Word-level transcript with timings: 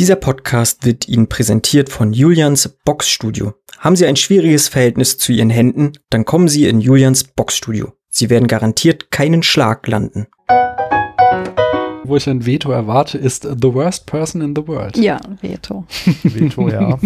Dieser 0.00 0.16
Podcast 0.16 0.84
wird 0.84 1.06
Ihnen 1.06 1.28
präsentiert 1.28 1.88
von 1.88 2.12
Julians 2.12 2.68
Boxstudio. 2.84 3.54
Haben 3.78 3.94
Sie 3.94 4.04
ein 4.04 4.16
schwieriges 4.16 4.66
Verhältnis 4.66 5.18
zu 5.18 5.30
Ihren 5.30 5.50
Händen, 5.50 5.92
dann 6.10 6.24
kommen 6.24 6.48
Sie 6.48 6.66
in 6.66 6.80
Julians 6.80 7.22
Boxstudio. 7.22 7.92
Sie 8.08 8.28
werden 8.28 8.48
garantiert 8.48 9.12
keinen 9.12 9.44
Schlag 9.44 9.86
landen. 9.86 10.26
Wo 12.02 12.16
ich 12.16 12.28
ein 12.28 12.44
Veto 12.44 12.72
erwarte, 12.72 13.18
ist 13.18 13.44
The 13.44 13.72
Worst 13.72 14.06
Person 14.06 14.42
in 14.42 14.56
the 14.56 14.66
World. 14.66 14.96
Ja, 14.96 15.20
Veto. 15.40 15.86
Veto, 16.24 16.68
ja. 16.68 16.98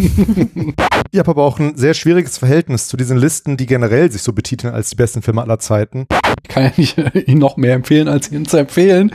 ich 1.13 1.19
habe 1.19 1.31
aber 1.31 1.45
auch 1.45 1.59
ein 1.59 1.77
sehr 1.77 1.93
schwieriges 1.93 2.39
Verhältnis 2.39 2.89
zu 2.89 2.97
diesen 2.97 3.19
Listen, 3.19 3.59
die 3.59 3.67
generell 3.67 4.11
sich 4.11 4.23
so 4.23 4.33
betiteln 4.33 4.73
als 4.73 4.89
die 4.89 4.97
besten 4.97 5.21
Filme 5.21 5.43
aller 5.43 5.59
Zeiten. 5.59 6.07
Ich 6.43 6.49
kann 6.49 6.65
ja 6.65 6.73
nicht 6.75 6.97
ihn 7.29 7.39
noch 7.39 7.59
mehr 7.59 7.75
empfehlen, 7.75 8.09
als 8.09 8.33
ihn 8.33 8.47
zu 8.47 8.57
empfehlen. 8.57 9.13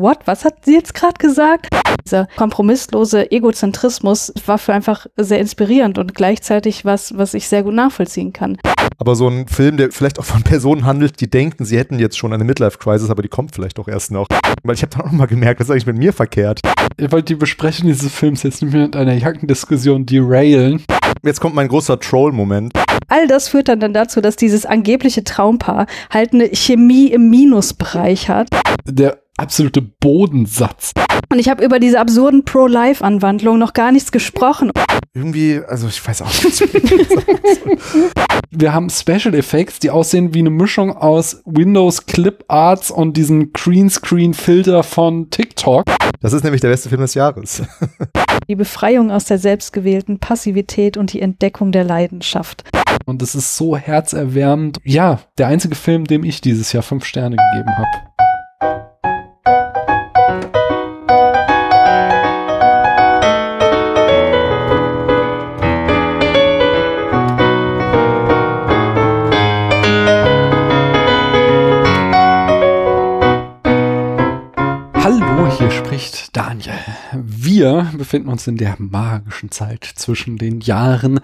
What? 0.00 0.18
Was 0.26 0.44
hat 0.44 0.64
sie 0.64 0.74
jetzt 0.74 0.92
gerade 0.92 1.14
gesagt? 1.18 1.68
Dieser 2.04 2.26
kompromisslose 2.36 3.30
Egozentrismus 3.32 4.32
war 4.44 4.58
für 4.58 4.74
einfach 4.74 5.06
sehr 5.16 5.40
inspirierend 5.40 5.96
und 5.96 6.14
gleichzeitig 6.14 6.84
was, 6.84 7.16
was 7.16 7.32
ich 7.32 7.48
sehr 7.48 7.62
gut 7.62 7.74
nachvollziehen 7.74 8.32
kann. 8.32 8.58
Aber 8.98 9.16
so 9.16 9.26
ein 9.28 9.48
Film, 9.48 9.78
der 9.78 9.90
vielleicht 9.92 10.18
auch 10.18 10.24
von 10.24 10.42
Personen 10.42 10.84
handelt, 10.84 11.20
die 11.20 11.30
denken, 11.30 11.64
sie 11.64 11.78
hätten 11.78 11.98
jetzt 11.98 12.18
schon 12.18 12.32
eine 12.32 12.44
Midlife-Crisis, 12.44 13.08
aber 13.08 13.22
die 13.22 13.28
kommt 13.28 13.54
vielleicht 13.54 13.78
auch 13.78 13.88
erst 13.88 14.10
noch. 14.10 14.26
Weil 14.62 14.74
ich 14.74 14.82
habe 14.82 14.94
dann 14.96 15.06
auch 15.06 15.12
mal 15.12 15.26
gemerkt, 15.26 15.60
was 15.60 15.68
ist 15.68 15.70
eigentlich 15.70 15.86
mit 15.86 15.96
mir 15.96 16.12
verkehrt? 16.12 16.60
Ihr 16.98 17.10
wollt 17.10 17.28
die 17.28 17.34
Besprechung 17.34 17.86
dieses 17.86 18.12
Films 18.12 18.42
jetzt 18.42 18.62
nicht 18.62 18.72
mehr 18.72 18.82
mit 18.82 18.96
einer 18.96 19.14
Jackendiskussion 19.14 20.04
derailen. 20.04 20.84
Jetzt 21.22 21.40
kommt 21.40 21.54
mein 21.54 21.68
großer 21.68 21.98
Troll-Moment. 21.98 22.72
All 23.08 23.26
das 23.26 23.48
führt 23.48 23.68
dann, 23.68 23.80
dann 23.80 23.94
dazu, 23.94 24.20
dass 24.20 24.36
dieses 24.36 24.66
angebliche 24.66 25.24
Traumpaar 25.24 25.86
halt 26.10 26.34
eine 26.34 26.48
Chemie 26.54 27.08
im 27.08 27.30
Minusbereich 27.30 28.28
hat. 28.28 28.48
Der 28.84 29.18
absolute 29.36 29.82
Bodensatz. 29.82 30.92
Und 31.30 31.38
ich 31.38 31.48
habe 31.48 31.64
über 31.64 31.78
diese 31.78 31.98
absurden 32.00 32.44
Pro-Life-Anwandlungen 32.44 33.58
noch 33.58 33.72
gar 33.72 33.92
nichts 33.92 34.12
gesprochen. 34.12 34.70
Irgendwie, 35.14 35.60
also 35.66 35.88
ich 35.88 36.06
weiß 36.06 36.22
auch 36.22 36.44
nicht. 36.44 36.60
Wir 38.50 38.72
haben 38.72 38.88
Special 38.90 39.34
Effects, 39.34 39.78
die 39.80 39.90
aussehen 39.90 40.34
wie 40.34 40.38
eine 40.38 40.50
Mischung 40.50 40.96
aus 40.96 41.42
Windows 41.44 42.06
Clip 42.06 42.44
Arts 42.48 42.90
und 42.90 43.16
diesem 43.16 43.52
Greenscreen-Filter 43.52 44.82
von 44.82 45.30
TikTok. 45.30 45.84
Das 46.20 46.32
ist 46.32 46.44
nämlich 46.44 46.60
der 46.60 46.68
beste 46.68 46.88
Film 46.88 47.00
des 47.00 47.14
Jahres. 47.14 47.62
Die 48.48 48.56
Befreiung 48.56 49.10
aus 49.10 49.24
der 49.24 49.38
selbstgewählten 49.38 50.20
Passivität 50.20 50.96
und 50.96 51.12
die 51.12 51.20
Entdeckung 51.20 51.72
der 51.72 51.84
Leidenschaft. 51.84 52.64
Und 53.04 53.20
es 53.22 53.34
ist 53.34 53.56
so 53.56 53.76
herzerwärmend. 53.76 54.78
Ja, 54.84 55.20
der 55.38 55.48
einzige 55.48 55.74
Film, 55.74 56.04
dem 56.04 56.24
ich 56.24 56.40
dieses 56.40 56.72
Jahr 56.72 56.82
fünf 56.82 57.04
Sterne 57.04 57.36
gegeben 57.36 57.76
habe. 57.76 58.95
Daniel. 76.36 76.74
Wir 77.14 77.90
befinden 77.96 78.28
uns 78.28 78.46
in 78.46 78.58
der 78.58 78.74
magischen 78.78 79.50
Zeit 79.50 79.84
zwischen 79.84 80.36
den 80.36 80.60
Jahren. 80.60 81.20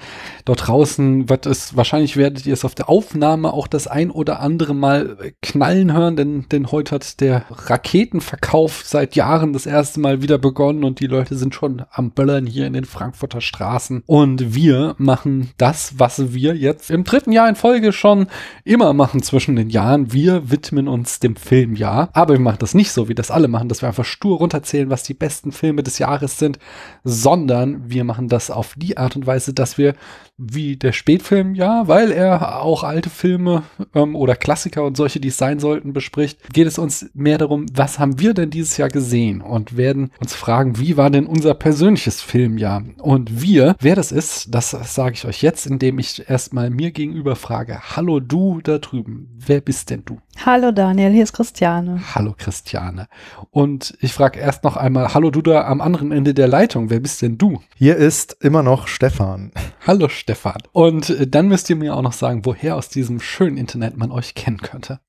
Dort 0.46 0.68
draußen 0.68 1.28
wird 1.28 1.44
es, 1.44 1.76
wahrscheinlich 1.76 2.16
werdet 2.16 2.46
ihr 2.46 2.54
es 2.54 2.64
auf 2.64 2.74
der 2.74 2.88
Aufnahme 2.88 3.52
auch 3.52 3.66
das 3.66 3.86
ein 3.86 4.10
oder 4.10 4.40
andere 4.40 4.74
Mal 4.74 5.34
knallen 5.42 5.92
hören, 5.92 6.16
denn, 6.16 6.46
denn 6.50 6.72
heute 6.72 6.94
hat 6.94 7.20
der 7.20 7.44
Raketenverkauf 7.50 8.84
seit 8.86 9.14
Jahren 9.14 9.52
das 9.52 9.66
erste 9.66 10.00
Mal 10.00 10.22
wieder 10.22 10.38
begonnen 10.38 10.82
und 10.82 10.98
die 10.98 11.08
Leute 11.08 11.36
sind 11.36 11.54
schon 11.54 11.82
am 11.90 12.12
Böllern 12.12 12.46
hier 12.46 12.66
in 12.66 12.72
den 12.72 12.86
Frankfurter 12.86 13.42
Straßen. 13.42 14.04
Und 14.06 14.54
wir 14.54 14.94
machen 14.96 15.50
das, 15.58 15.98
was 15.98 16.32
wir 16.32 16.56
jetzt 16.56 16.90
im 16.90 17.04
dritten 17.04 17.32
Jahr 17.32 17.50
in 17.50 17.56
Folge 17.56 17.92
schon 17.92 18.28
immer 18.64 18.94
machen 18.94 19.22
zwischen 19.22 19.56
den 19.56 19.68
Jahren. 19.68 20.14
Wir 20.14 20.50
widmen 20.50 20.88
uns 20.88 21.20
dem 21.20 21.36
Filmjahr. 21.36 22.08
Aber 22.14 22.32
wir 22.32 22.40
machen 22.40 22.60
das 22.60 22.72
nicht 22.72 22.92
so, 22.92 23.10
wie 23.10 23.14
das 23.14 23.30
alle 23.30 23.48
machen, 23.48 23.68
dass 23.68 23.82
wir 23.82 23.88
einfach 23.88 24.06
stur 24.06 24.38
runterzählen, 24.38 24.88
was 24.88 25.01
die 25.02 25.14
besten 25.14 25.52
Filme 25.52 25.82
des 25.82 25.98
Jahres 25.98 26.38
sind, 26.38 26.58
sondern 27.04 27.90
wir 27.90 28.04
machen 28.04 28.28
das 28.28 28.50
auf 28.50 28.74
die 28.76 28.96
Art 28.96 29.16
und 29.16 29.26
Weise, 29.26 29.54
dass 29.54 29.78
wir 29.78 29.94
wie 30.38 30.76
der 30.76 30.92
Spätfilm, 30.92 31.54
ja, 31.54 31.86
weil 31.88 32.10
er 32.10 32.62
auch 32.62 32.82
alte 32.82 33.10
Filme 33.10 33.62
ähm, 33.94 34.16
oder 34.16 34.34
Klassiker 34.34 34.84
und 34.84 34.96
solche, 34.96 35.20
die 35.20 35.28
es 35.28 35.36
sein 35.36 35.60
sollten, 35.60 35.92
bespricht, 35.92 36.52
geht 36.52 36.66
es 36.66 36.78
uns 36.78 37.10
mehr 37.14 37.38
darum, 37.38 37.66
was 37.72 37.98
haben 37.98 38.18
wir 38.18 38.34
denn 38.34 38.50
dieses 38.50 38.76
Jahr 38.76 38.88
gesehen 38.88 39.40
und 39.40 39.76
werden 39.76 40.10
uns 40.20 40.34
fragen, 40.34 40.78
wie 40.78 40.96
war 40.96 41.10
denn 41.10 41.26
unser 41.26 41.54
persönliches 41.54 42.20
Filmjahr? 42.20 42.82
Und 42.98 43.42
wir, 43.42 43.76
wer 43.80 43.94
das 43.94 44.10
ist, 44.10 44.54
das 44.54 44.70
sage 44.70 45.14
ich 45.14 45.24
euch 45.26 45.42
jetzt, 45.42 45.66
indem 45.66 45.98
ich 45.98 46.28
erstmal 46.28 46.70
mir 46.70 46.90
gegenüber 46.90 47.36
frage, 47.36 47.78
hallo 47.96 48.18
du 48.20 48.60
da 48.62 48.78
drüben, 48.78 49.28
wer 49.38 49.60
bist 49.60 49.90
denn 49.90 50.04
du? 50.04 50.18
Hallo 50.38 50.72
Daniel, 50.72 51.12
hier 51.12 51.22
ist 51.22 51.34
Christiane. 51.34 52.02
Hallo 52.14 52.34
Christiane. 52.36 53.06
Und 53.50 53.96
ich 54.00 54.12
frage 54.12 54.40
erst 54.40 54.64
noch 54.64 54.76
einmal, 54.76 55.14
hallo 55.14 55.30
du 55.30 55.40
da 55.40 55.66
am 55.66 55.80
anderen 55.80 56.10
Ende 56.10 56.34
der 56.34 56.48
Leitung, 56.48 56.90
wer 56.90 57.00
bist 57.00 57.22
denn 57.22 57.38
du? 57.38 57.60
Hier 57.76 57.96
ist 57.96 58.36
immer 58.40 58.62
noch 58.62 58.88
Stefan. 58.88 59.52
Hallo 59.86 60.08
Stefan. 60.08 60.62
Und 60.72 61.10
äh, 61.10 61.26
dann 61.28 61.48
müsst 61.48 61.70
ihr 61.70 61.76
mir 61.76 61.94
auch 61.94 62.02
noch 62.02 62.12
sagen, 62.12 62.44
woher 62.44 62.76
aus 62.76 62.88
diesem 62.88 63.20
schönen 63.20 63.56
Internet 63.56 63.96
man 63.96 64.10
euch 64.10 64.34
kennen 64.34 64.58
könnte. 64.58 65.00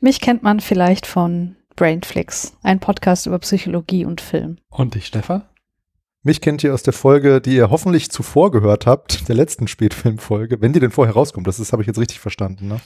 Mich 0.00 0.20
kennt 0.20 0.42
man 0.44 0.60
vielleicht 0.60 1.06
von 1.06 1.56
Brainflix, 1.74 2.56
ein 2.62 2.78
Podcast 2.78 3.26
über 3.26 3.38
Psychologie 3.40 4.04
und 4.04 4.20
Film. 4.20 4.58
Und 4.70 4.94
dich, 4.94 5.06
Stefan? 5.06 5.42
Mich 6.26 6.40
kennt 6.40 6.64
ihr 6.64 6.74
aus 6.74 6.82
der 6.82 6.92
Folge, 6.92 7.40
die 7.40 7.54
ihr 7.54 7.70
hoffentlich 7.70 8.10
zuvor 8.10 8.50
gehört 8.50 8.84
habt, 8.84 9.28
der 9.28 9.36
letzten 9.36 9.68
Spätfilmfolge, 9.68 10.60
wenn 10.60 10.72
die 10.72 10.80
denn 10.80 10.90
vorher 10.90 11.14
rauskommt. 11.14 11.46
Das 11.46 11.70
habe 11.70 11.82
ich 11.82 11.86
jetzt 11.86 12.00
richtig 12.00 12.18
verstanden. 12.18 12.66
Ne? 12.66 12.80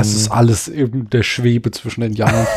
Es 0.00 0.12
ist 0.12 0.32
alles 0.32 0.66
eben 0.66 1.08
der 1.10 1.22
Schwebe 1.22 1.70
zwischen 1.70 2.00
den 2.00 2.12
Jahren. 2.12 2.48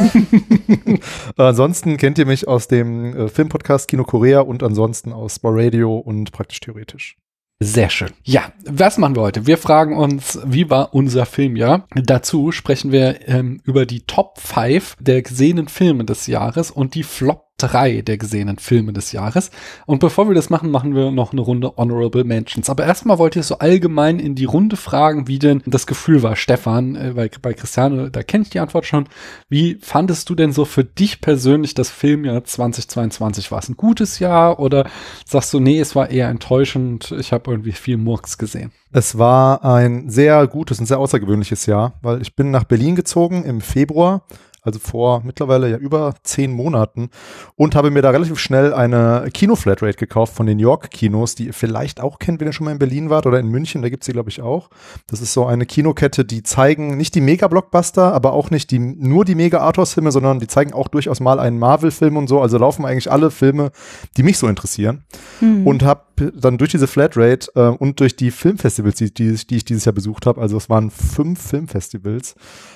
ansonsten 1.38 1.98
kennt 1.98 2.18
ihr 2.18 2.26
mich 2.26 2.48
aus 2.48 2.68
dem 2.68 3.16
äh, 3.16 3.28
Filmpodcast 3.28 3.88
Kino 3.88 4.04
Korea 4.04 4.40
und 4.40 4.64
ansonsten 4.64 5.14
aus 5.14 5.38
Bar 5.38 5.54
Radio 5.58 5.96
und 5.96 6.32
praktisch 6.32 6.62
theoretisch. 6.62 7.16
Sehr 7.60 7.92
schön. 7.92 8.10
Ja, 8.24 8.52
was 8.66 8.98
machen 8.98 9.16
wir 9.16 9.22
heute? 9.22 9.46
Wir 9.46 9.60
fragen 9.60 9.96
uns, 9.96 10.40
wie 10.44 10.72
war 10.72 10.96
unser 10.96 11.28
Filmjahr? 11.28 11.88
Dazu 11.94 12.52
sprechen 12.52 12.92
wir 12.92 13.28
ähm, 13.28 13.62
über 13.64 13.86
die 13.86 14.02
Top 14.08 14.40
5 14.40 14.98
der 15.00 15.22
gesehenen 15.22 15.68
Filme 15.68 16.04
des 16.04 16.26
Jahres 16.26 16.72
und 16.72 16.96
die 16.96 17.04
Flop 17.04 17.53
3 17.64 18.02
der 18.02 18.18
gesehenen 18.18 18.58
Filme 18.58 18.94
des 18.94 19.12
Jahres. 19.12 19.52
Und 19.86 20.00
bevor 20.00 20.28
wir 20.28 20.36
das 20.36 20.50
machen, 20.50 20.70
machen 20.70 20.96
wir 20.96 21.12
noch 21.12 21.32
eine 21.32 21.42
Runde 21.42 21.74
Honorable 21.78 22.24
Mentions. 22.24 22.70
Aber 22.70 22.86
erstmal 22.86 23.18
wollte 23.18 23.40
ich 23.40 23.46
so 23.46 23.60
allgemein 23.60 24.20
in 24.20 24.36
die 24.36 24.46
Runde 24.46 24.76
fragen, 24.76 25.28
wie 25.28 25.40
denn 25.40 25.64
das 25.66 25.88
Gefühl 25.88 26.24
war, 26.24 26.36
Stefan, 26.36 26.96
äh, 26.96 27.30
bei 27.42 27.54
Christiane, 27.54 28.12
da 28.12 28.24
kenne 28.24 28.44
ich 28.44 28.50
die 28.50 28.60
Antwort 28.60 28.86
schon. 28.86 29.06
Wie 29.50 29.78
fandest 29.82 30.30
du 30.30 30.36
denn 30.36 30.52
so 30.52 30.66
für 30.66 30.84
dich 30.84 31.22
persönlich 31.22 31.74
das 31.74 31.90
Filmjahr 31.90 32.44
2022? 32.44 33.52
War 33.52 33.60
es 33.60 33.70
ein 33.70 33.78
gutes 33.78 34.20
Jahr 34.20 34.60
oder 34.60 34.88
sagst 35.26 35.54
du, 35.54 35.60
nee, 35.60 35.80
es 35.80 35.96
war 35.96 36.10
eher 36.10 36.30
enttäuschend, 36.30 37.14
ich 37.18 37.32
habe 37.32 37.52
irgendwie 37.52 37.72
viel 37.72 37.98
Murks 37.98 38.38
gesehen? 38.38 38.72
Es 38.92 39.18
war 39.18 39.66
ein 39.66 40.10
sehr 40.10 40.46
gutes 40.48 40.80
und 40.80 40.86
sehr 40.86 41.00
außergewöhnliches 41.00 41.66
Jahr, 41.66 41.98
weil 42.02 42.22
ich 42.22 42.36
bin 42.36 42.52
nach 42.52 42.64
Berlin 42.64 42.96
gezogen 42.96 43.44
im 43.44 43.60
Februar 43.60 44.26
also 44.64 44.80
vor 44.80 45.22
mittlerweile 45.24 45.70
ja 45.70 45.78
über 45.78 46.16
zehn 46.24 46.52
Monaten 46.52 47.10
und 47.56 47.76
habe 47.76 47.92
mir 47.92 48.02
da 48.02 48.10
relativ 48.10 48.40
schnell 48.40 48.74
eine 48.74 49.30
Kino-Flatrate 49.34 49.98
gekauft 49.98 50.34
von 50.34 50.46
den 50.46 50.60
York-Kinos, 50.60 51.36
die 51.36 51.48
ihr 51.48 51.54
vielleicht 51.54 52.02
auch 52.02 52.20
kennt, 52.20 52.40
wenn 52.40 52.48
ihr 52.48 52.54
schon 52.54 52.66
mal 52.66 52.72
in 52.72 52.80
Berlin 52.80 53.10
wart 53.10 53.26
oder 53.26 53.40
in 53.40 53.50
München, 53.50 53.82
da 53.82 53.90
gibt 53.90 54.04
es 54.04 54.08
sie, 54.08 54.14
glaube 54.14 54.30
ich, 54.30 54.42
auch. 54.42 54.70
Das 55.08 55.22
ist 55.22 55.34
so 55.34 55.46
eine 55.46 55.66
Kinokette, 55.66 56.26
die 56.26 56.44
zeigen 56.44 56.98
nicht 56.98 57.14
die 57.16 57.22
Mega-Blockbuster, 57.22 58.14
aber 58.14 58.34
auch 58.34 58.50
nicht 58.50 58.72
die, 58.72 58.80
nur 58.80 59.26
die 59.26 59.36
Mega-Arthouse-Filme, 59.36 60.12
sondern 60.12 60.40
die 60.40 60.48
zeigen 60.48 60.74
auch 60.74 60.88
durchaus 60.88 61.20
mal 61.20 61.40
einen 61.40 61.60
Marvel-Film 61.60 62.18
und 62.18 62.28
so. 62.28 62.42
Also 62.42 62.58
laufen 62.58 62.86
eigentlich 62.86 63.12
alle 63.12 63.32
Filme, 63.32 63.72
die 64.18 64.24
mich 64.24 64.38
so 64.38 64.48
interessieren. 64.48 65.04
Mhm. 65.42 65.68
Und 65.68 65.84
habe 65.84 66.32
dann 66.32 66.58
durch 66.58 66.72
diese 66.72 66.88
Flatrate 66.88 67.52
äh, 67.56 67.68
und 67.68 68.00
durch 68.00 68.16
die 68.16 68.32
Filmfestivals, 68.32 68.96
die, 68.96 69.14
die, 69.14 69.34
die 69.34 69.56
ich 69.58 69.66
dieses 69.66 69.86
Jahr 69.86 69.94
besucht 69.94 70.26
habe, 70.26 70.40
also 70.40 70.58
es 70.58 70.70
waren 70.70 70.92
fünf 70.92 71.42
Filmfestivals, 71.42 72.36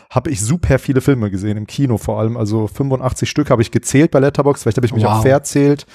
habe 0.10 0.30
ich 0.32 0.42
super 0.42 0.80
viele 0.80 1.02
Filme 1.02 1.30
gesehen, 1.30 1.58
im 1.58 1.68
Kino 1.68 1.77
vor 2.00 2.20
allem. 2.20 2.38
Also 2.38 2.68
85 2.68 3.30
Stück 3.30 3.52
habe 3.52 3.62
ich 3.62 3.70
gezählt 3.70 4.10
bei 4.12 4.20
Letterbox, 4.20 4.64
vielleicht 4.64 4.78
habe 4.78 4.88
ich 4.88 4.94
mich 4.94 5.04
wow. 5.04 5.18
auch 5.18 5.22
verzählt. 5.22 5.86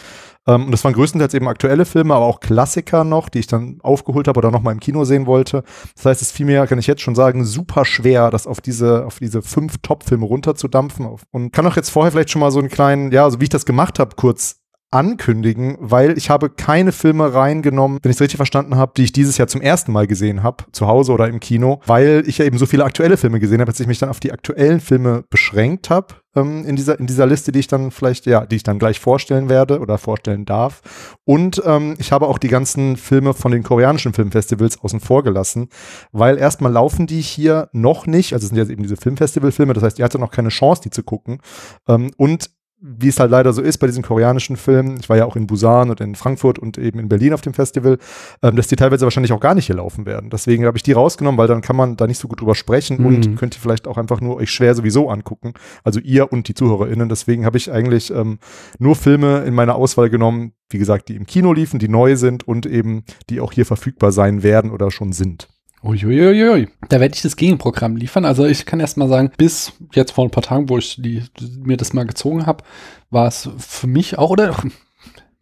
Ähm, 0.47 0.67
und 0.67 0.71
das 0.73 0.85
waren 0.85 0.93
größtenteils 0.93 1.35
eben 1.35 1.49
aktuelle 1.49 1.85
Filme, 1.85 2.15
aber 2.15 2.25
auch 2.25 2.41
Klassiker 2.41 3.05
noch, 3.05 3.29
die 3.29 3.41
ich 3.41 3.47
dann 3.47 3.79
aufgeholt 3.83 4.29
habe 4.29 4.39
oder 4.39 4.51
noch 4.51 4.63
mal 4.63 4.73
im 4.73 4.81
Kino 4.81 5.05
sehen 5.05 5.27
wollte. 5.27 5.63
Das 5.95 6.07
heißt, 6.07 6.23
es 6.23 6.33
fiel 6.33 6.47
mir, 6.47 6.67
kann 6.67 6.79
ich 6.79 6.87
jetzt 6.87 7.03
schon 7.03 7.15
sagen, 7.15 7.45
super 7.45 7.85
schwer, 7.85 8.31
das 8.31 8.47
auf 8.47 8.61
diese, 8.61 9.07
auf 9.07 9.19
diese 9.19 9.43
fünf 9.43 9.79
Top-Filme 9.83 10.27
runterzudampfen. 10.27 11.09
Und 11.31 11.53
kann 11.53 11.67
auch 11.67 11.77
jetzt 11.77 11.91
vorher 11.91 12.13
vielleicht 12.13 12.31
schon 12.31 12.41
mal 12.41 12.51
so 12.51 12.59
einen 12.59 12.69
kleinen, 12.69 13.13
ja, 13.13 13.29
so 13.31 13.41
wie 13.41 13.45
ich 13.45 13.51
das 13.51 13.67
gemacht 13.67 13.99
habe, 13.99 14.17
kurz 14.17 14.62
ankündigen, 14.93 15.77
weil 15.81 16.17
ich 16.19 16.31
habe 16.31 16.51
keine 16.51 16.93
Filme 16.93 17.35
reingenommen, 17.35 17.99
wenn 18.03 18.11
ich 18.11 18.17
es 18.17 18.21
richtig 18.21 18.37
verstanden 18.37 18.77
habe, 18.77 18.93
die 18.97 19.05
ich 19.05 19.13
dieses 19.13 19.39
Jahr 19.39 19.49
zum 19.49 19.61
ersten 19.61 19.93
Mal 19.93 20.07
gesehen 20.07 20.43
habe, 20.43 20.65
zu 20.73 20.87
Hause 20.87 21.13
oder 21.13 21.29
im 21.29 21.41
Kino, 21.41 21.81
weil 21.87 22.23
ich 22.27 22.39
ja 22.39 22.45
eben 22.45 22.59
so 22.59 22.67
viele 22.67 22.85
aktuelle 22.85 23.17
Filme 23.17 23.41
gesehen 23.41 23.61
habe, 23.61 23.71
dass 23.71 23.81
ich 23.81 23.87
mich 23.87 23.99
dann 23.99 24.11
auf 24.11 24.21
die 24.21 24.33
aktuellen 24.33 24.81
Filme 24.81 25.25
beschränkt 25.31 25.91
habe 25.91 26.15
ähm, 26.35 26.65
in 26.65 26.77
dieser 26.77 26.99
in 26.99 27.07
dieser 27.07 27.27
Liste, 27.27 27.53
die 27.53 27.61
ich 27.61 27.69
dann 27.69 27.91
vielleicht 27.91 28.27
ja, 28.27 28.47
die 28.47 28.57
ich 28.57 28.63
dann 28.63 28.79
gleich 28.79 29.01
vorstellen 29.01 29.49
werde 29.49 29.81
oder 29.81 29.99
vorstellen 29.99 30.45
darf. 30.45 30.83
Und 31.25 31.63
ähm, 31.65 31.95
ich 31.99 32.13
habe 32.13 32.29
auch 32.29 32.39
die 32.39 32.49
ganzen 32.49 32.97
Filme 32.97 33.35
von 33.35 33.53
den 33.53 33.63
koreanischen 33.63 34.13
Filmfestivals 34.13 34.81
außen 34.81 35.01
vor 35.01 35.23
gelassen, 35.23 35.69
weil 36.13 36.39
erstmal 36.39 36.73
laufen 36.73 37.07
die 37.07 37.21
hier 37.21 37.69
noch 37.73 38.07
nicht, 38.07 38.33
also 38.35 38.45
es 38.45 38.49
sind 38.51 38.59
jetzt 38.59 38.71
eben 38.71 38.83
diese 38.83 38.97
Filmfestivalfilme, 38.97 39.73
das 39.73 39.83
heißt, 39.83 39.99
ihr 39.99 40.05
hattet 40.05 40.21
noch 40.21 40.31
keine 40.31 40.51
Chance, 40.51 40.83
die 40.83 40.91
zu 40.91 41.03
gucken. 41.03 41.41
Ähm, 41.89 42.11
und 42.17 42.51
wie 42.85 43.09
es 43.09 43.21
halt 43.21 43.31
leider 43.31 43.53
so 43.53 43.63
ist 43.63 43.79
bei 43.79 43.87
diesen 43.87 44.03
koreanischen 44.03 44.57
Filmen, 44.57 44.99
ich 44.99 45.09
war 45.09 45.17
ja 45.17 45.25
auch 45.25 45.37
in 45.37 45.47
Busan 45.47 45.89
und 45.91 46.01
in 46.01 46.17
Frankfurt 46.17 46.59
und 46.59 46.79
eben 46.79 46.99
in 46.99 47.09
Berlin 47.09 47.33
auf 47.33 47.41
dem 47.41 47.55
Festival, 47.55 47.97
ähm, 48.43 48.57
dass 48.57 48.67
die 48.67 48.75
teilweise 48.75 49.07
wahrscheinlich 49.07 49.33
auch 49.33 49.39
gar 49.41 49.55
nicht 49.55 49.67
hier 49.67 49.77
laufen 49.77 50.05
werden. 50.05 50.31
Deswegen 50.31 50.67
habe 50.67 50.77
ich 50.77 50.83
die 50.83 50.91
rausgenommen, 50.91 51.39
weil 51.39 51.47
dann 51.47 51.61
kann 51.63 51.77
man 51.77 51.97
da 51.97 52.09
nicht 52.09 52.19
so 52.19 52.27
gut 52.27 52.41
drüber 52.41 52.57
sprechen 52.57 52.99
Mhm. 53.01 53.07
und 53.07 53.37
könnt 53.37 53.57
ihr 53.57 53.61
vielleicht 53.61 53.87
auch 53.87 53.99
einfach 53.99 54.21
nur 54.21 54.37
euch 54.37 54.51
schwer 54.51 54.75
sowieso 54.75 55.09
angucken. 55.11 55.55
Also 55.85 56.01
ihr 56.01 56.33
und 56.33 56.49
die 56.49 56.55
ZuhörerInnen. 56.55 57.09
Deswegen 57.09 57.47
habe 57.47 57.57
ich 57.57 57.71
eigentlich 57.71 58.11
ähm, 58.11 58.39
nur 58.81 58.97
Filme 58.97 59.45
in 59.45 59.55
meiner 59.55 59.77
Auswahl 59.77 60.11
genommen, 60.11 60.53
wie 60.69 60.79
gesagt, 60.79 61.09
die 61.09 61.15
im 61.15 61.27
Kino 61.27 61.53
liefen, 61.53 61.79
die 61.79 61.89
neu 61.89 62.17
sind 62.17 62.49
und 62.49 62.67
eben 62.67 63.05
die 63.31 63.41
auch 63.41 63.53
hier 63.53 63.67
verfügbar 63.67 64.11
sein 64.11 64.43
werden 64.43 64.73
oder 64.73 64.91
schon 64.91 65.13
sind. 65.13 65.49
Uiuiuiui. 65.83 66.69
Da 66.89 67.01
werde 67.01 67.15
ich 67.15 67.23
das 67.23 67.37
Gegenprogramm 67.37 67.97
liefern. 67.97 68.25
Also 68.25 68.47
ich 68.47 68.67
kann 68.67 68.81
erst 68.81 68.97
mal 68.97 69.09
sagen, 69.09 69.33
bis 69.37 69.73
jetzt 69.93 70.13
vor 70.13 70.25
ein 70.25 70.31
paar 70.31 70.43
Tagen, 70.43 70.69
wo 70.69 70.79
ich 70.79 70.97
die, 71.01 71.25
mir 71.65 71.77
das 71.77 71.93
mal 71.93 72.07
gezogen 72.07 72.47
habe, 72.47 72.63
war 73.11 73.27
es 73.27 73.49
für 73.59 73.89
mich 73.89 74.17
auch, 74.19 74.31
oder 74.31 74.55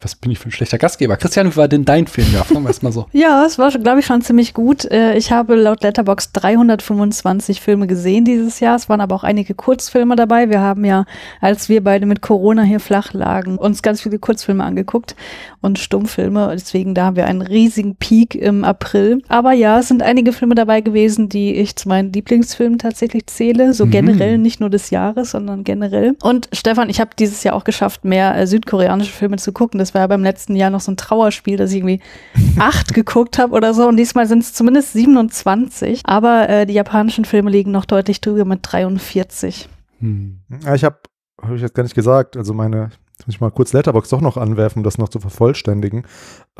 was 0.03 0.15
bin 0.15 0.31
ich 0.33 0.39
für 0.39 0.49
ein 0.49 0.53
schlechter 0.53 0.79
Gastgeber? 0.79 1.17
Christian, 1.17 1.53
wie 1.53 1.57
war 1.57 1.69
denn 1.69 1.85
dein 1.85 2.07
Film? 2.07 2.27
Ja, 2.33 2.43
fragen 2.45 2.63
wir 2.63 2.69
erst 2.69 2.83
mal 2.83 2.93
so. 2.93 3.07
Ja, 3.13 3.45
es 3.45 3.59
war, 3.59 3.71
glaube 3.71 4.01
ich, 4.01 4.07
schon 4.07 4.23
ziemlich 4.23 4.55
gut. 4.55 4.85
Äh, 4.91 5.17
Ich 5.17 5.31
habe 5.31 5.55
laut 5.57 5.83
Letterbox 5.83 6.33
325 6.33 7.61
Filme 7.61 7.87
gesehen 7.87 8.25
dieses 8.25 8.61
Jahr. 8.61 8.77
Es 8.77 8.89
waren 8.89 9.01
aber 9.01 9.15
auch 9.15 9.25
einige 9.25 9.55
Kurzfilme 9.55 10.17
dabei. 10.17 10.49
Wir 10.49 10.61
haben 10.61 10.85
ja, 10.85 11.05
als 11.41 11.69
wir 11.69 11.83
beide 11.85 12.07
mit 12.07 12.23
Corona 12.23 12.63
hier 12.63 12.81
flach 12.81 13.13
lagen, 13.13 13.59
uns 13.59 13.83
ganz 13.83 14.01
viele 14.01 14.19
Kurzfilme 14.19 14.65
angeguckt 14.65 15.17
und 15.61 15.79
Stummfilme. 15.79 16.51
Deswegen, 16.55 16.95
da 16.95 17.05
haben 17.07 17.17
wir 17.17 17.27
einen 17.27 17.43
riesigen 17.43 17.97
Peak 17.97 18.35
im 18.35 18.65
April. 18.65 19.23
Aber 19.29 19.53
ja, 19.53 19.79
es 19.81 19.89
sind 19.89 20.03
einige 20.03 20.33
Filme 20.33 20.55
dabei 20.55 20.81
gewesen, 20.81 21.29
die 21.29 21.55
ich 21.57 21.77
zu 21.77 21.89
meinen 21.89 22.13
Lieblingsfilmen 22.13 22.79
tatsächlich 22.79 23.27
zähle. 23.27 23.75
So 23.75 23.87
Mhm. 23.87 23.91
generell, 23.91 24.39
nicht 24.39 24.61
nur 24.61 24.71
des 24.71 24.91
Jahres, 24.91 25.33
sondern 25.33 25.65
generell. 25.65 26.17
Und 26.23 26.49
Stefan, 26.53 26.89
ich 26.89 27.01
habe 27.01 27.11
dieses 27.19 27.43
Jahr 27.45 27.55
auch 27.55 27.65
geschafft, 27.65 28.05
mehr 28.05 28.37
äh, 28.37 28.47
südkoreanische 28.47 29.13
Filme 29.13 29.37
zu 29.37 29.53
gucken. 29.53 29.79
Das 29.79 29.90
war 29.95 30.03
ja 30.03 30.07
beim 30.07 30.23
letzten 30.23 30.57
Jahr 30.57 30.71
noch 30.71 30.81
so 30.81 30.93
ein 30.93 30.97
Trauerspiel, 30.97 31.57
dass 31.57 31.71
ich 31.71 31.79
irgendwie 31.79 32.01
acht 32.59 32.95
geguckt 32.95 33.39
habe 33.39 33.55
oder 33.55 33.75
so. 33.75 33.87
Und 33.89 33.97
diesmal 33.97 34.27
sind 34.27 34.43
es 34.43 34.53
zumindest 34.53 34.93
27. 34.93 36.03
Aber 36.05 36.49
äh, 36.49 36.67
die 36.67 36.75
japanischen 36.75 37.25
Filme 37.25 37.51
liegen 37.51 37.71
noch 37.71 37.85
deutlich 37.85 38.21
drüber 38.21 38.45
mit 38.45 38.61
43. 38.63 39.69
Hm. 40.01 40.41
Ja, 40.65 40.75
ich 40.75 40.85
habe, 40.85 40.99
habe 41.43 41.57
ich 41.57 41.63
jetzt 41.63 41.75
gar 41.75 41.83
nicht 41.83 41.95
gesagt, 41.95 42.37
also 42.37 42.55
meine, 42.55 42.91
muss 43.27 43.35
ich 43.35 43.41
mal 43.41 43.51
kurz 43.51 43.73
Letterbox 43.73 44.09
doch 44.09 44.21
noch 44.21 44.37
anwerfen, 44.37 44.81
um 44.81 44.85
das 44.85 44.99
noch 44.99 45.09
zu 45.09 45.21
vervollständigen. 45.21 46.05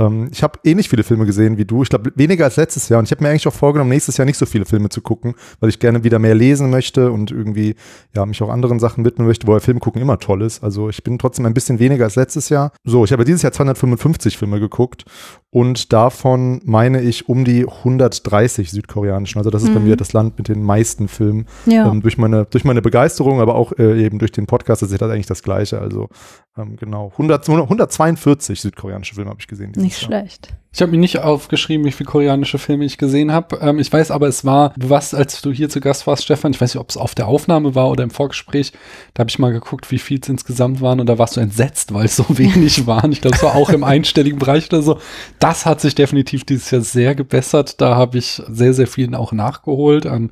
Ähm, 0.01 0.29
ich 0.33 0.43
habe 0.43 0.59
ähnlich 0.65 0.89
viele 0.89 1.03
Filme 1.05 1.27
gesehen 1.27 1.59
wie 1.59 1.65
du. 1.65 1.83
Ich 1.83 1.91
glaube, 1.91 2.11
weniger 2.17 2.45
als 2.47 2.57
letztes 2.57 2.89
Jahr. 2.89 2.99
Und 2.99 3.05
ich 3.05 3.11
habe 3.13 3.23
mir 3.23 3.29
eigentlich 3.31 3.47
auch 3.47 3.53
vorgenommen, 3.53 3.91
nächstes 3.91 4.17
Jahr 4.17 4.25
nicht 4.25 4.39
so 4.39 4.47
viele 4.47 4.65
Filme 4.65 4.89
zu 4.89 5.03
gucken, 5.03 5.35
weil 5.61 5.69
ich 5.69 5.79
gerne 5.79 6.03
wieder 6.03 6.19
mehr 6.19 6.35
lesen 6.35 6.71
möchte 6.71 7.13
und 7.13 7.31
irgendwie, 7.31 7.75
ja, 8.15 8.25
mich 8.25 8.43
auch 8.43 8.49
anderen 8.49 8.79
Sachen 8.81 9.05
widmen 9.05 9.27
möchte, 9.27 9.47
wo 9.47 9.59
Film 9.61 9.79
gucken 9.79 10.01
immer 10.01 10.19
toll 10.19 10.43
ist. 10.43 10.65
Also 10.65 10.89
ich 10.89 11.05
bin 11.05 11.19
trotzdem 11.19 11.45
ein 11.45 11.55
bisschen 11.55 11.79
weniger 11.79 12.05
als 12.05 12.17
letztes 12.17 12.49
Jahr. 12.49 12.73
So, 12.85 13.05
ich 13.05 13.13
habe 13.13 13.25
dieses 13.25 13.43
Jahr 13.43 13.53
255 13.53 14.39
Filme 14.39 14.59
geguckt 14.59 15.05
und 15.51 15.93
davon 15.93 16.63
meine 16.65 17.03
ich 17.03 17.29
um 17.29 17.45
die 17.45 17.67
130 17.67 18.71
südkoreanischen. 18.71 19.39
Also 19.39 19.51
das 19.51 19.63
ist 19.63 19.75
bei 19.75 19.81
Mhm. 19.81 19.87
mir 19.87 19.97
das 19.97 20.13
Land 20.13 20.39
mit 20.39 20.49
den 20.49 20.63
meisten 20.63 21.09
Filmen. 21.09 21.47
Ja. 21.67 21.91
Ähm, 21.91 22.01
durch, 22.01 22.17
meine, 22.17 22.47
durch 22.47 22.65
meine 22.65 22.81
Begeisterung, 22.81 23.41
aber 23.41 23.55
auch 23.55 23.73
äh, 23.79 24.03
eben 24.05 24.19
durch 24.19 24.33
den 24.33 24.47
Podcast 24.47 24.83
ist 24.83 24.93
das 24.99 25.11
eigentlich 25.11 25.27
das 25.27 25.43
Gleiche. 25.43 25.81
Also 25.81 26.09
ähm, 26.57 26.77
genau, 26.77 27.09
100, 27.13 27.49
142 27.49 28.61
südkoreanische 28.61 29.15
Filme 29.15 29.31
habe 29.31 29.41
ich 29.41 29.47
gesehen. 29.47 29.73
Nicht 29.91 30.01
schlecht. 30.03 30.49
Ich 30.73 30.81
habe 30.81 30.93
mir 30.93 30.99
nicht 30.99 31.19
aufgeschrieben, 31.19 31.85
wie 31.85 31.91
viele 31.91 32.09
koreanische 32.09 32.59
Filme 32.59 32.85
ich 32.85 32.97
gesehen 32.97 33.33
habe. 33.33 33.59
Ähm, 33.61 33.81
ich 33.81 33.93
weiß 33.93 34.13
aber, 34.13 34.29
es 34.29 34.45
war, 34.45 34.73
was, 34.77 35.15
als 35.15 35.43
du 35.43 35.51
hier 35.51 35.69
zu 35.69 35.81
Gast 35.81 36.07
warst, 36.07 36.23
Stefan, 36.23 36.53
ich 36.53 36.61
weiß 36.61 36.75
nicht, 36.75 36.81
ob 36.81 36.91
es 36.91 36.97
auf 36.97 37.17
der 37.17 37.27
Aufnahme 37.27 37.75
war 37.75 37.91
oder 37.91 38.05
im 38.05 38.11
Vorgespräch, 38.11 38.73
da 39.15 39.23
habe 39.23 39.31
ich 39.31 39.41
mal 39.41 39.53
geguckt, 39.53 39.91
wie 39.91 39.99
viel 39.99 40.21
es 40.23 40.29
insgesamt 40.29 40.81
waren 40.81 41.01
und 41.01 41.07
da 41.07 41.19
warst 41.19 41.37
du 41.37 41.41
entsetzt, 41.41 41.93
weil 41.93 42.05
es 42.05 42.15
so 42.15 42.25
wenig 42.39 42.87
waren. 42.87 43.11
Ich 43.11 43.21
glaube, 43.21 43.37
es 43.37 43.43
war 43.43 43.57
auch 43.57 43.71
im 43.71 43.83
einstelligen 43.83 44.39
Bereich 44.39 44.69
oder 44.69 44.83
so. 44.83 45.01
Das 45.41 45.67
hat 45.67 45.81
sich 45.81 45.97
definitiv 45.97 46.45
dieses 46.45 46.71
Jahr 46.71 46.83
sehr 46.83 47.17
gebessert. 47.17 47.81
Da 47.81 47.97
habe 47.97 48.19
ich 48.19 48.41
sehr, 48.49 48.73
sehr 48.73 48.87
viel 48.87 49.13
auch 49.17 49.33
nachgeholt 49.33 50.07
an 50.07 50.31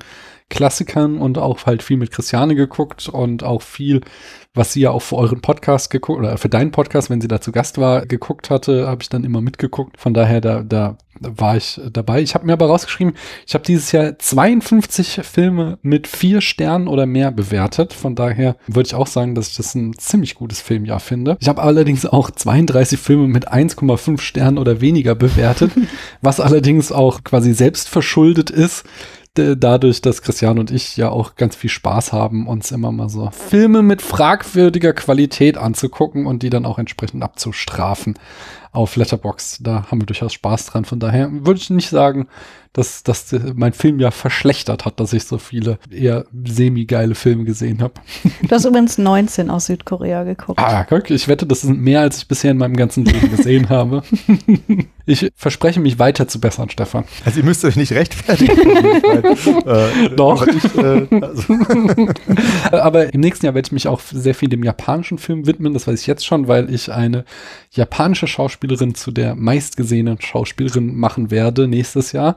Klassikern 0.50 1.18
und 1.18 1.38
auch 1.38 1.66
halt 1.66 1.82
viel 1.82 1.98
mit 1.98 2.10
Christiane 2.10 2.54
geguckt 2.54 3.08
und 3.08 3.42
auch 3.42 3.62
viel, 3.62 4.00
was 4.54 4.72
sie 4.72 4.80
ja 4.80 4.90
auch 4.90 5.02
für 5.02 5.16
euren 5.16 5.40
Podcast 5.40 5.90
geguckt 5.90 6.18
oder 6.18 6.38
für 6.38 6.48
deinen 6.48 6.70
Podcast, 6.70 7.10
wenn 7.10 7.20
sie 7.20 7.28
da 7.28 7.40
zu 7.40 7.52
Gast 7.52 7.78
war, 7.78 8.06
geguckt 8.06 8.48
hatte, 8.48 8.86
habe 8.88 9.02
ich 9.02 9.08
dann 9.08 9.24
immer 9.24 9.40
mitgeguckt. 9.40 10.00
Von 10.00 10.14
daher, 10.14 10.40
da, 10.40 10.62
da 10.62 10.96
war 11.20 11.56
ich 11.56 11.80
dabei. 11.92 12.22
Ich 12.22 12.34
habe 12.34 12.46
mir 12.46 12.52
aber 12.52 12.66
rausgeschrieben, 12.66 13.14
ich 13.46 13.54
habe 13.54 13.64
dieses 13.64 13.92
Jahr 13.92 14.18
52 14.18 15.20
Filme 15.22 15.78
mit 15.82 16.06
vier 16.06 16.40
Sternen 16.40 16.88
oder 16.88 17.06
mehr 17.06 17.30
bewertet. 17.30 17.92
Von 17.92 18.14
daher 18.14 18.56
würde 18.66 18.86
ich 18.86 18.94
auch 18.94 19.06
sagen, 19.06 19.34
dass 19.34 19.48
ich 19.48 19.56
das 19.56 19.74
ein 19.74 19.94
ziemlich 19.98 20.34
gutes 20.34 20.60
Filmjahr 20.60 21.00
finde. 21.00 21.36
Ich 21.40 21.48
habe 21.48 21.62
allerdings 21.62 22.06
auch 22.06 22.30
32 22.30 22.98
Filme 22.98 23.28
mit 23.28 23.52
1,5 23.52 24.20
Sternen 24.20 24.58
oder 24.58 24.80
weniger 24.80 25.14
bewertet, 25.14 25.72
was 26.22 26.40
allerdings 26.40 26.92
auch 26.92 27.24
quasi 27.24 27.52
selbst 27.52 27.88
verschuldet 27.88 28.50
ist 28.50 28.84
dadurch, 29.38 30.00
dass 30.00 30.22
Christian 30.22 30.58
und 30.58 30.70
ich 30.70 30.96
ja 30.96 31.08
auch 31.08 31.36
ganz 31.36 31.56
viel 31.56 31.70
Spaß 31.70 32.12
haben, 32.12 32.46
uns 32.46 32.70
immer 32.70 32.92
mal 32.92 33.08
so 33.08 33.30
Filme 33.30 33.82
mit 33.82 34.02
fragwürdiger 34.02 34.92
Qualität 34.92 35.56
anzugucken 35.56 36.26
und 36.26 36.42
die 36.42 36.50
dann 36.50 36.66
auch 36.66 36.78
entsprechend 36.78 37.22
abzustrafen 37.22 38.14
auf 38.72 38.96
Letterbox. 38.96 39.58
Da 39.60 39.86
haben 39.90 40.00
wir 40.00 40.06
durchaus 40.06 40.32
Spaß 40.32 40.66
dran. 40.66 40.84
Von 40.84 41.00
daher 41.00 41.30
würde 41.30 41.60
ich 41.60 41.70
nicht 41.70 41.88
sagen, 41.88 42.28
dass, 42.72 43.02
dass 43.02 43.34
mein 43.54 43.72
Film 43.72 44.00
ja 44.00 44.10
verschlechtert 44.10 44.84
hat, 44.84 45.00
dass 45.00 45.12
ich 45.12 45.24
so 45.24 45.38
viele 45.38 45.78
eher 45.90 46.26
semi-geile 46.44 47.14
Filme 47.14 47.44
gesehen 47.44 47.82
habe. 47.82 47.94
Du 48.48 48.54
hast 48.54 48.64
übrigens 48.64 48.98
19 48.98 49.50
aus 49.50 49.66
Südkorea 49.66 50.24
geguckt. 50.24 50.58
Ah, 50.58 50.84
guck, 50.84 51.10
ich 51.10 51.28
wette, 51.28 51.44
das 51.44 51.62
sind 51.62 51.80
mehr, 51.80 52.00
als 52.00 52.18
ich 52.18 52.28
bisher 52.28 52.52
in 52.52 52.56
meinem 52.56 52.76
ganzen 52.76 53.04
Leben 53.04 53.30
gesehen 53.30 53.68
habe. 53.68 54.02
Ich 55.06 55.30
verspreche 55.34 55.80
mich 55.80 55.98
weiter 55.98 56.28
zu 56.28 56.40
bessern, 56.40 56.70
Stefan. 56.70 57.04
Also 57.24 57.40
ihr 57.40 57.44
müsst 57.44 57.64
euch 57.64 57.76
nicht 57.76 57.92
rechtfertigen. 57.92 58.58
Äh, 59.68 60.10
Doch. 60.10 60.42
aber 60.42 60.52
Ich, 60.52 60.74
äh, 60.76 61.06
also, 61.20 61.54
Aber 62.70 63.12
im 63.12 63.20
nächsten 63.20 63.46
Jahr 63.46 63.54
werde 63.54 63.66
ich 63.66 63.72
mich 63.72 63.88
auch 63.88 64.00
sehr 64.00 64.34
viel 64.34 64.48
dem 64.48 64.62
japanischen 64.62 65.18
Film 65.18 65.46
widmen. 65.46 65.74
Das 65.74 65.86
weiß 65.86 66.00
ich 66.00 66.06
jetzt 66.06 66.26
schon, 66.26 66.48
weil 66.48 66.72
ich 66.72 66.92
eine 66.92 67.24
japanische 67.72 68.26
Schauspielerin 68.26 68.94
zu 68.94 69.10
der 69.10 69.34
meistgesehenen 69.34 70.20
Schauspielerin 70.20 70.94
machen 70.96 71.30
werde 71.30 71.68
nächstes 71.68 72.12
Jahr. 72.12 72.36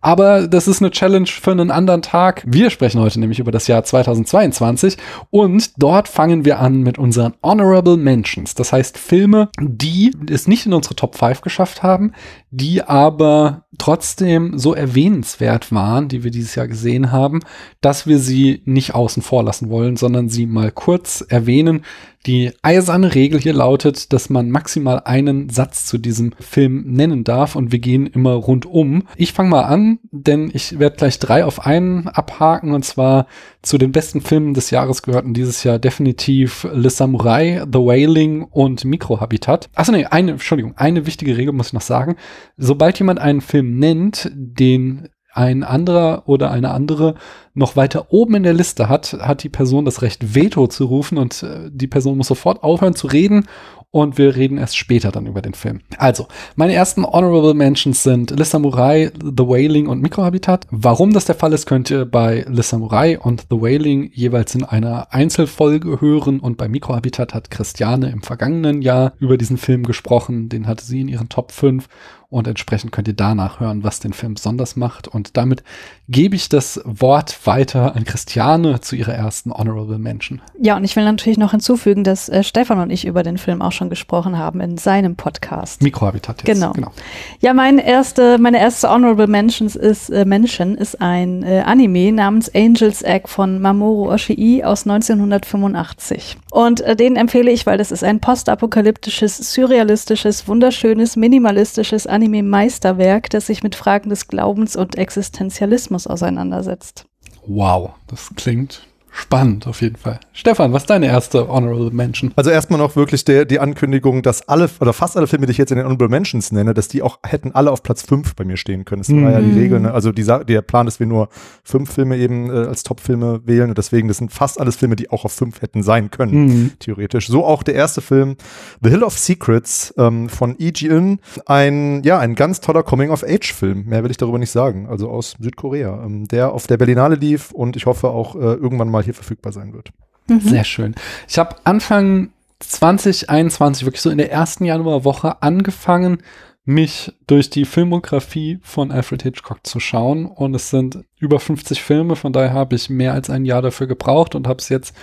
Aber 0.00 0.48
das 0.48 0.66
ist 0.66 0.80
eine 0.80 0.90
Challenge 0.90 1.26
für 1.26 1.50
einen 1.50 1.70
anderen 1.70 2.02
Tag. 2.02 2.42
Wir 2.46 2.70
sprechen 2.70 3.00
heute 3.00 3.20
nämlich 3.20 3.38
über 3.38 3.52
das 3.52 3.66
Jahr 3.66 3.84
2022 3.84 4.96
und 5.30 5.72
dort 5.76 6.08
fangen 6.08 6.44
wir 6.44 6.58
an 6.58 6.80
mit 6.80 6.98
unseren 6.98 7.34
Honorable 7.42 7.96
Mentions. 7.96 8.54
Das 8.54 8.72
heißt 8.72 8.96
Filme, 8.96 9.50
die 9.60 10.12
es 10.30 10.48
nicht 10.48 10.64
in 10.64 10.72
unsere 10.72 10.96
Top 10.96 11.16
5 11.16 11.42
geschafft 11.42 11.82
haben, 11.82 12.12
die 12.50 12.82
aber 12.82 13.64
trotzdem 13.78 14.58
so 14.58 14.74
erwähnenswert 14.74 15.72
waren, 15.72 16.08
die 16.08 16.24
wir 16.24 16.30
dieses 16.30 16.54
Jahr 16.54 16.68
gesehen 16.68 17.12
haben, 17.12 17.40
dass 17.80 18.06
wir 18.06 18.18
sie 18.18 18.62
nicht 18.64 18.94
außen 18.94 19.22
vor 19.22 19.42
lassen 19.42 19.70
wollen, 19.70 19.96
sondern 19.96 20.28
sie 20.28 20.46
mal 20.46 20.70
kurz 20.70 21.24
erwähnen. 21.28 21.82
Die 22.26 22.52
eiserne 22.60 23.14
Regel 23.14 23.40
hier 23.40 23.54
lautet, 23.54 24.12
dass 24.12 24.28
man 24.28 24.50
maximal 24.50 25.00
einen 25.04 25.48
Satz 25.48 25.86
zu 25.86 25.96
diesem 25.96 26.32
Film 26.38 26.84
nennen 26.86 27.24
darf 27.24 27.56
und 27.56 27.72
wir 27.72 27.78
gehen 27.78 28.06
immer 28.06 28.34
rundum. 28.34 29.04
Ich 29.16 29.32
fange 29.32 29.48
mal 29.48 29.62
an, 29.62 29.89
denn 30.10 30.50
ich 30.52 30.78
werde 30.78 30.96
gleich 30.96 31.18
drei 31.18 31.44
auf 31.44 31.66
einen 31.66 32.06
abhaken 32.08 32.72
und 32.72 32.84
zwar 32.84 33.26
zu 33.62 33.78
den 33.78 33.92
besten 33.92 34.20
Filmen 34.20 34.54
des 34.54 34.70
Jahres 34.70 35.02
gehörten 35.02 35.34
dieses 35.34 35.64
Jahr 35.64 35.78
definitiv 35.78 36.66
Le 36.72 36.90
Samurai, 36.90 37.64
The 37.70 37.78
Wailing 37.78 38.44
und 38.44 38.84
Mikrohabitat. 38.84 39.70
Achso, 39.74 39.92
nee, 39.92 40.04
eine, 40.04 40.32
Entschuldigung, 40.32 40.76
eine 40.76 41.06
wichtige 41.06 41.36
Regel 41.36 41.52
muss 41.52 41.68
ich 41.68 41.72
noch 41.72 41.80
sagen. 41.80 42.16
Sobald 42.56 42.98
jemand 42.98 43.18
einen 43.18 43.40
Film 43.40 43.78
nennt, 43.78 44.30
den 44.34 45.08
ein 45.32 45.62
anderer 45.62 46.24
oder 46.26 46.50
eine 46.50 46.70
andere 46.70 47.14
noch 47.54 47.76
weiter 47.76 48.12
oben 48.12 48.34
in 48.34 48.42
der 48.42 48.52
Liste 48.52 48.88
hat, 48.88 49.12
hat 49.12 49.42
die 49.42 49.48
Person 49.48 49.84
das 49.84 50.02
Recht, 50.02 50.34
Veto 50.34 50.66
zu 50.66 50.86
rufen 50.86 51.18
und 51.18 51.42
äh, 51.42 51.70
die 51.72 51.86
Person 51.86 52.16
muss 52.16 52.26
sofort 52.26 52.62
aufhören 52.62 52.94
zu 52.94 53.06
reden 53.06 53.46
und 53.92 54.18
wir 54.18 54.36
reden 54.36 54.58
erst 54.58 54.76
später 54.76 55.10
dann 55.10 55.26
über 55.26 55.42
den 55.42 55.54
Film. 55.54 55.80
Also, 55.98 56.28
meine 56.54 56.74
ersten 56.74 57.04
Honorable 57.04 57.54
Mentions 57.54 58.02
sind 58.02 58.30
Le 58.30 58.44
Samurai, 58.44 59.10
The 59.20 59.46
Wailing 59.46 59.88
und 59.88 60.00
Mikrohabitat. 60.00 60.66
Warum 60.70 61.12
das 61.12 61.24
der 61.24 61.34
Fall 61.34 61.52
ist, 61.52 61.66
könnt 61.66 61.90
ihr 61.90 62.04
bei 62.04 62.44
Le 62.48 62.62
Samurai 62.62 63.18
und 63.18 63.46
The 63.50 63.60
Wailing 63.60 64.10
jeweils 64.12 64.54
in 64.54 64.64
einer 64.64 65.12
Einzelfolge 65.12 66.00
hören 66.00 66.38
und 66.38 66.56
bei 66.56 66.68
Mikrohabitat 66.68 67.34
hat 67.34 67.50
Christiane 67.50 68.10
im 68.10 68.22
vergangenen 68.22 68.80
Jahr 68.80 69.12
über 69.18 69.36
diesen 69.36 69.56
Film 69.56 69.82
gesprochen. 69.82 70.48
Den 70.48 70.68
hatte 70.68 70.84
sie 70.84 71.00
in 71.00 71.08
ihren 71.08 71.28
Top 71.28 71.50
5 71.50 71.88
und 72.30 72.46
entsprechend 72.46 72.92
könnt 72.92 73.08
ihr 73.08 73.14
danach 73.14 73.58
hören, 73.58 73.82
was 73.82 73.98
den 73.98 74.12
Film 74.12 74.34
besonders 74.34 74.76
macht. 74.76 75.08
Und 75.08 75.36
damit 75.36 75.64
gebe 76.08 76.36
ich 76.36 76.48
das 76.48 76.80
Wort 76.84 77.44
weiter 77.44 77.96
an 77.96 78.04
Christiane 78.04 78.80
zu 78.80 78.94
ihrer 78.94 79.14
ersten 79.14 79.52
Honorable 79.52 79.98
Mention. 79.98 80.40
Ja, 80.60 80.76
und 80.76 80.84
ich 80.84 80.94
will 80.94 81.04
natürlich 81.04 81.38
noch 81.38 81.50
hinzufügen, 81.50 82.04
dass 82.04 82.28
äh, 82.28 82.44
Stefan 82.44 82.78
und 82.78 82.90
ich 82.90 83.04
über 83.04 83.24
den 83.24 83.36
Film 83.36 83.60
auch 83.62 83.72
schon 83.72 83.90
gesprochen 83.90 84.38
haben 84.38 84.60
in 84.60 84.78
seinem 84.78 85.16
Podcast. 85.16 85.82
Mikrohabitat 85.82 86.42
jetzt. 86.42 86.46
Genau. 86.46 86.72
genau. 86.72 86.92
Ja, 87.40 87.52
mein 87.52 87.78
erste, 87.78 88.38
meine 88.38 88.60
erste 88.60 88.88
Honorable 88.88 89.26
Mentions 89.26 89.74
ist, 89.74 90.10
äh, 90.10 90.24
Mention 90.24 90.76
ist 90.76 91.00
ein 91.00 91.42
äh, 91.42 91.62
Anime 91.66 92.12
namens 92.12 92.48
Angel's 92.54 93.02
Egg 93.02 93.26
von 93.26 93.60
Mamoru 93.60 94.08
Oshii 94.12 94.62
aus 94.62 94.86
1985. 94.86 96.38
Und 96.52 96.80
äh, 96.82 96.94
den 96.94 97.16
empfehle 97.16 97.50
ich, 97.50 97.66
weil 97.66 97.78
das 97.78 97.90
ist 97.90 98.04
ein 98.04 98.20
postapokalyptisches, 98.20 99.52
surrealistisches, 99.52 100.46
wunderschönes, 100.46 101.16
minimalistisches 101.16 102.06
Anime 102.06 102.19
Anime-Meisterwerk, 102.20 103.30
das 103.30 103.46
sich 103.46 103.62
mit 103.62 103.74
Fragen 103.74 104.10
des 104.10 104.28
Glaubens 104.28 104.76
und 104.76 104.98
Existenzialismus 104.98 106.06
auseinandersetzt. 106.06 107.06
Wow, 107.46 107.92
das 108.08 108.30
klingt 108.36 108.86
Spannend, 109.12 109.66
auf 109.66 109.82
jeden 109.82 109.96
Fall. 109.96 110.20
Stefan, 110.32 110.72
was 110.72 110.84
ist 110.84 110.90
deine 110.90 111.06
erste 111.06 111.48
Honorable 111.48 111.90
Mention? 111.90 112.32
Also 112.36 112.50
erstmal 112.50 112.78
noch 112.78 112.94
wirklich 112.96 113.24
der, 113.24 113.44
die 113.44 113.58
Ankündigung, 113.58 114.22
dass 114.22 114.48
alle 114.48 114.70
oder 114.80 114.92
fast 114.92 115.16
alle 115.16 115.26
Filme, 115.26 115.46
die 115.46 115.52
ich 115.52 115.58
jetzt 115.58 115.70
in 115.70 115.76
den 115.76 115.86
Honorable 115.86 116.08
Mentions 116.08 116.52
nenne, 116.52 116.74
dass 116.74 116.88
die 116.88 117.02
auch 117.02 117.18
hätten 117.26 117.52
alle 117.52 117.70
auf 117.72 117.82
Platz 117.82 118.02
5 118.02 118.36
bei 118.36 118.44
mir 118.44 118.56
stehen 118.56 118.84
können. 118.84 119.02
Das 119.02 119.08
mhm. 119.08 119.24
war 119.24 119.32
ja 119.32 119.40
die 119.40 119.46
mhm. 119.46 119.58
Regel. 119.58 119.80
Ne? 119.80 119.92
Also 119.92 120.12
die, 120.12 120.24
der 120.24 120.62
Plan, 120.62 120.86
dass 120.86 121.00
wir 121.00 121.06
nur 121.06 121.28
fünf 121.64 121.92
Filme 121.92 122.16
eben 122.18 122.50
äh, 122.50 122.66
als 122.66 122.84
Top-Filme 122.84 123.40
wählen 123.44 123.68
und 123.68 123.78
deswegen, 123.78 124.08
das 124.08 124.18
sind 124.18 124.32
fast 124.32 124.60
alles 124.60 124.76
Filme, 124.76 124.96
die 124.96 125.10
auch 125.10 125.24
auf 125.24 125.32
fünf 125.32 125.60
hätten 125.60 125.82
sein 125.82 126.10
können, 126.10 126.46
mhm. 126.46 126.72
theoretisch. 126.78 127.26
So 127.26 127.44
auch 127.44 127.62
der 127.62 127.74
erste 127.74 128.00
Film, 128.00 128.36
The 128.80 128.90
Hill 128.90 129.02
of 129.02 129.18
Secrets 129.18 129.92
ähm, 129.98 130.28
von 130.28 130.56
E. 130.58 130.70
In. 130.80 131.18
Ein, 131.46 132.02
ja, 132.04 132.20
ein 132.20 132.36
ganz 132.36 132.60
toller 132.60 132.84
Coming-of-Age-Film. 132.84 133.86
Mehr 133.86 134.04
will 134.04 134.10
ich 134.10 134.16
darüber 134.16 134.38
nicht 134.38 134.52
sagen. 134.52 134.86
Also 134.88 135.10
aus 135.10 135.34
Südkorea. 135.40 136.04
Ähm, 136.04 136.28
der 136.28 136.52
auf 136.52 136.68
der 136.68 136.76
Berlinale 136.76 137.16
lief 137.16 137.50
und 137.50 137.76
ich 137.76 137.86
hoffe 137.86 138.08
auch 138.10 138.36
äh, 138.36 138.38
irgendwann 138.38 138.88
mal 138.88 138.99
mal 139.00 139.04
hier 139.04 139.14
verfügbar 139.14 139.52
sein 139.52 139.72
wird. 139.72 139.90
Mhm. 140.28 140.40
Sehr 140.40 140.64
schön. 140.64 140.94
Ich 141.28 141.38
habe 141.38 141.56
Anfang 141.64 142.30
2021, 142.60 143.86
wirklich 143.86 144.02
so 144.02 144.10
in 144.10 144.18
der 144.18 144.30
ersten 144.30 144.64
Januarwoche, 144.64 145.42
angefangen, 145.42 146.18
mich 146.66 147.12
durch 147.26 147.48
die 147.48 147.64
Filmografie 147.64 148.58
von 148.62 148.92
Alfred 148.92 149.22
Hitchcock 149.22 149.66
zu 149.66 149.80
schauen. 149.80 150.26
Und 150.26 150.54
es 150.54 150.70
sind 150.70 151.02
über 151.18 151.40
50 151.40 151.82
Filme, 151.82 152.16
von 152.16 152.32
daher 152.32 152.52
habe 152.52 152.76
ich 152.76 152.90
mehr 152.90 153.14
als 153.14 153.30
ein 153.30 153.46
Jahr 153.46 153.62
dafür 153.62 153.86
gebraucht 153.86 154.34
und 154.34 154.46
habe 154.46 154.60
es 154.60 154.68
jetzt 154.68 154.94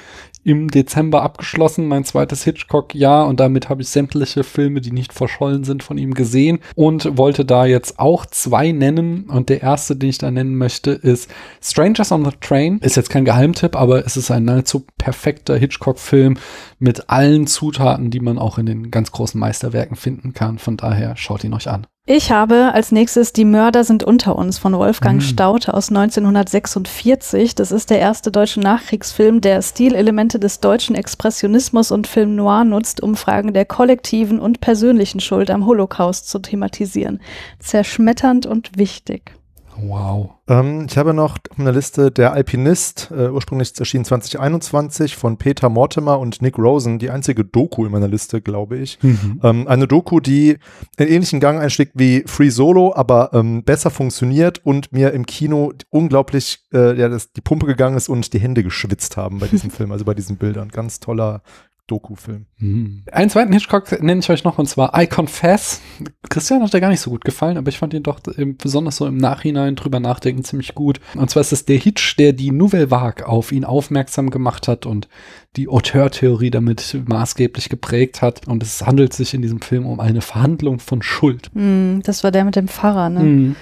im 0.43 0.69
Dezember 0.69 1.21
abgeschlossen, 1.23 1.87
mein 1.87 2.03
zweites 2.03 2.43
Hitchcock-Jahr 2.43 3.27
und 3.27 3.39
damit 3.39 3.69
habe 3.69 3.81
ich 3.81 3.89
sämtliche 3.89 4.43
Filme, 4.43 4.81
die 4.81 4.91
nicht 4.91 5.13
verschollen 5.13 5.63
sind, 5.63 5.83
von 5.83 5.97
ihm 5.97 6.13
gesehen 6.13 6.59
und 6.75 7.17
wollte 7.17 7.45
da 7.45 7.65
jetzt 7.65 7.99
auch 7.99 8.25
zwei 8.25 8.71
nennen 8.71 9.25
und 9.29 9.49
der 9.49 9.61
erste, 9.61 9.95
den 9.95 10.09
ich 10.09 10.17
da 10.17 10.31
nennen 10.31 10.55
möchte, 10.55 10.91
ist 10.91 11.29
Strangers 11.61 12.11
on 12.11 12.25
the 12.25 12.31
Train. 12.39 12.79
Ist 12.79 12.95
jetzt 12.95 13.09
kein 13.09 13.25
Geheimtipp, 13.25 13.75
aber 13.75 14.05
es 14.05 14.17
ist 14.17 14.31
ein 14.31 14.45
nahezu 14.45 14.85
perfekter 14.97 15.57
Hitchcock-Film 15.57 16.37
mit 16.79 17.09
allen 17.09 17.47
Zutaten, 17.47 18.11
die 18.11 18.19
man 18.19 18.37
auch 18.37 18.57
in 18.57 18.65
den 18.65 18.91
ganz 18.91 19.11
großen 19.11 19.39
Meisterwerken 19.39 19.95
finden 19.95 20.33
kann. 20.33 20.59
Von 20.59 20.77
daher 20.77 21.17
schaut 21.17 21.43
ihn 21.43 21.53
euch 21.53 21.69
an. 21.69 21.87
Ich 22.09 22.31
habe 22.31 22.71
als 22.73 22.93
nächstes 22.93 23.33
Die 23.33 23.43
Mörder 23.43 23.83
sind 23.83 24.01
unter 24.01 24.37
uns 24.37 24.57
von 24.57 24.71
Wolfgang 24.71 25.17
mhm. 25.17 25.25
Staute 25.25 25.73
aus 25.73 25.89
1946. 25.89 27.53
Das 27.53 27.73
ist 27.73 27.89
der 27.89 27.99
erste 27.99 28.31
deutsche 28.31 28.61
Nachkriegsfilm, 28.61 29.41
der 29.41 29.61
Stilelemente 29.61 30.39
des 30.39 30.61
deutschen 30.61 30.95
Expressionismus 30.95 31.91
und 31.91 32.07
Film 32.07 32.37
Noir 32.37 32.63
nutzt, 32.63 33.03
um 33.03 33.17
Fragen 33.17 33.53
der 33.53 33.65
kollektiven 33.65 34.39
und 34.39 34.61
persönlichen 34.61 35.19
Schuld 35.19 35.51
am 35.51 35.65
Holocaust 35.65 36.29
zu 36.29 36.39
thematisieren. 36.39 37.19
Zerschmetternd 37.59 38.45
und 38.45 38.77
wichtig. 38.77 39.36
Wow. 39.79 40.31
Ähm, 40.47 40.87
ich 40.89 40.97
habe 40.97 41.13
noch 41.13 41.37
auf 41.51 41.57
meiner 41.57 41.71
Liste 41.71 42.11
Der 42.11 42.33
Alpinist, 42.33 43.11
äh, 43.11 43.29
ursprünglich 43.29 43.77
erschienen 43.77 44.05
2021 44.05 45.15
von 45.15 45.37
Peter 45.37 45.69
Mortimer 45.69 46.19
und 46.19 46.41
Nick 46.41 46.57
Rosen, 46.57 46.99
die 46.99 47.09
einzige 47.09 47.45
Doku 47.45 47.85
in 47.85 47.91
meiner 47.91 48.07
Liste, 48.07 48.41
glaube 48.41 48.77
ich. 48.77 48.97
Mhm. 49.01 49.39
Ähm, 49.43 49.67
eine 49.67 49.87
Doku, 49.87 50.19
die 50.19 50.57
einen 50.97 51.09
ähnlichen 51.09 51.39
Gang 51.39 51.59
einschlägt 51.59 51.93
wie 51.95 52.23
Free 52.25 52.49
Solo, 52.49 52.93
aber 52.95 53.31
ähm, 53.33 53.63
besser 53.63 53.89
funktioniert 53.89 54.65
und 54.65 54.91
mir 54.91 55.13
im 55.13 55.25
Kino 55.25 55.73
unglaublich 55.89 56.59
äh, 56.73 56.97
ja, 56.97 57.09
das, 57.09 57.31
die 57.33 57.41
Pumpe 57.41 57.65
gegangen 57.65 57.97
ist 57.97 58.09
und 58.09 58.33
die 58.33 58.39
Hände 58.39 58.63
geschwitzt 58.63 59.17
haben 59.17 59.39
bei 59.39 59.47
diesem 59.47 59.69
Film, 59.71 59.91
also 59.91 60.05
bei 60.05 60.13
diesen 60.13 60.37
Bildern. 60.37 60.69
Ganz 60.69 60.99
toller, 60.99 61.41
Doku-Film. 61.87 62.45
Mhm. 62.57 63.03
Einen 63.11 63.29
zweiten 63.29 63.53
Hitchcock 63.53 64.03
nenne 64.03 64.19
ich 64.19 64.29
euch 64.29 64.43
noch 64.43 64.57
und 64.59 64.67
zwar 64.67 64.91
I 64.99 65.07
Confess. 65.07 65.81
Christian 66.29 66.61
hat 66.61 66.73
der 66.73 66.81
gar 66.81 66.89
nicht 66.89 66.99
so 66.99 67.09
gut 67.09 67.23
gefallen, 67.23 67.57
aber 67.57 67.69
ich 67.69 67.77
fand 67.79 67.93
ihn 67.93 68.03
doch 68.03 68.19
besonders 68.57 68.97
so 68.97 69.07
im 69.07 69.17
Nachhinein 69.17 69.75
drüber 69.75 69.99
nachdenken 69.99 70.43
ziemlich 70.43 70.75
gut. 70.75 70.99
Und 71.15 71.29
zwar 71.29 71.41
ist 71.41 71.53
es 71.53 71.65
der 71.65 71.77
Hitch, 71.77 72.17
der 72.17 72.33
die 72.33 72.51
Nouvelle 72.51 72.91
Vague 72.91 73.25
auf 73.25 73.51
ihn 73.51 73.63
aufmerksam 73.63 74.29
gemacht 74.29 74.67
hat 74.67 74.85
und 74.85 75.07
die 75.55 75.69
Auteur-Theorie 75.69 76.51
damit 76.51 76.97
maßgeblich 77.07 77.69
geprägt 77.69 78.21
hat. 78.21 78.47
Und 78.47 78.61
es 78.61 78.85
handelt 78.85 79.13
sich 79.13 79.33
in 79.33 79.41
diesem 79.41 79.61
Film 79.61 79.85
um 79.85 79.99
eine 79.99 80.21
Verhandlung 80.21 80.79
von 80.79 81.01
Schuld. 81.01 81.49
Mm, 81.53 82.01
das 82.03 82.23
war 82.23 82.31
der 82.31 82.45
mit 82.45 82.55
dem 82.55 82.67
Pfarrer, 82.67 83.09
ne? 83.09 83.23
Mm. 83.23 83.55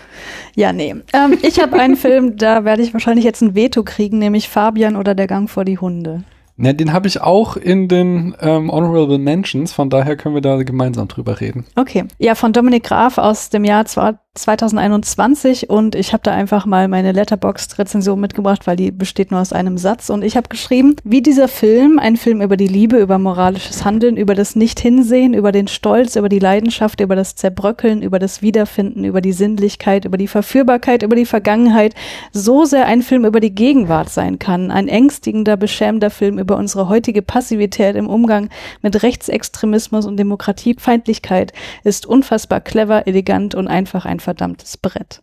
Ja, 0.55 0.73
nee. 0.73 0.95
Ähm, 1.13 1.37
ich 1.41 1.59
habe 1.59 1.79
einen 1.79 1.95
Film, 1.95 2.37
da 2.37 2.65
werde 2.65 2.81
ich 2.81 2.93
wahrscheinlich 2.93 3.23
jetzt 3.23 3.41
ein 3.41 3.55
Veto 3.55 3.83
kriegen, 3.83 4.19
nämlich 4.19 4.49
Fabian 4.49 4.95
oder 4.95 5.15
der 5.15 5.27
Gang 5.27 5.49
vor 5.49 5.63
die 5.63 5.77
Hunde. 5.77 6.23
Ne, 6.57 6.73
den 6.73 6.93
habe 6.93 7.07
ich 7.07 7.21
auch 7.21 7.57
in 7.57 7.87
den 7.89 8.35
ähm, 8.39 8.71
Honorable 8.71 9.17
Mentions, 9.17 9.73
von 9.73 9.89
daher 9.89 10.15
können 10.15 10.35
wir 10.35 10.41
da 10.41 10.63
gemeinsam 10.63 11.07
drüber 11.07 11.41
reden. 11.41 11.65
Okay. 11.75 12.05
Ja, 12.17 12.35
von 12.35 12.53
Dominik 12.53 12.83
Graf 12.83 13.17
aus 13.17 13.49
dem 13.49 13.65
Jahr 13.65 13.85
2021 14.35 15.69
und 15.69 15.95
ich 15.95 16.11
habe 16.11 16.21
da 16.21 16.33
einfach 16.33 16.65
mal 16.65 16.89
meine 16.89 17.13
Letterboxd-Rezension 17.13 18.19
mitgebracht, 18.19 18.67
weil 18.67 18.75
die 18.75 18.91
besteht 18.91 19.31
nur 19.31 19.39
aus 19.39 19.53
einem 19.53 19.77
Satz. 19.77 20.09
Und 20.09 20.23
ich 20.23 20.35
habe 20.35 20.49
geschrieben, 20.49 20.97
wie 21.05 21.21
dieser 21.21 21.47
Film, 21.47 21.99
ein 21.99 22.17
Film 22.17 22.41
über 22.41 22.57
die 22.57 22.67
Liebe, 22.67 22.97
über 22.97 23.17
moralisches 23.17 23.85
Handeln, 23.85 24.17
über 24.17 24.35
das 24.35 24.57
Nicht-Hinsehen, 24.57 25.33
über 25.33 25.53
den 25.53 25.69
Stolz, 25.69 26.17
über 26.17 26.27
die 26.27 26.39
Leidenschaft, 26.39 26.99
über 26.99 27.15
das 27.15 27.35
Zerbröckeln, 27.35 28.01
über 28.01 28.19
das 28.19 28.41
Wiederfinden, 28.41 29.05
über 29.05 29.21
die 29.21 29.31
Sinnlichkeit, 29.31 30.03
über 30.03 30.17
die 30.17 30.27
Verführbarkeit, 30.27 31.03
über 31.03 31.15
die 31.15 31.25
Vergangenheit, 31.25 31.95
so 32.33 32.65
sehr 32.65 32.87
ein 32.87 33.03
Film 33.03 33.23
über 33.23 33.39
die 33.39 33.55
Gegenwart 33.55 34.09
sein 34.09 34.37
kann, 34.37 34.69
ein 34.69 34.89
ängstigender, 34.89 35.55
beschämender 35.55 36.09
Film 36.09 36.39
über 36.39 36.57
unsere 36.57 36.89
heutige 36.89 37.21
Passivität 37.21 37.95
im 37.95 38.09
Umgang 38.09 38.49
mit 38.81 39.01
Rechtsextremismus 39.01 40.05
und 40.05 40.17
Demokratiefeindlichkeit 40.17 41.53
ist 41.85 42.05
unfassbar 42.05 42.59
clever, 42.59 43.07
elegant 43.07 43.55
und 43.55 43.69
einfach 43.69 44.03
ein 44.03 44.19
verdammtes 44.25 44.77
Brett. 44.77 45.21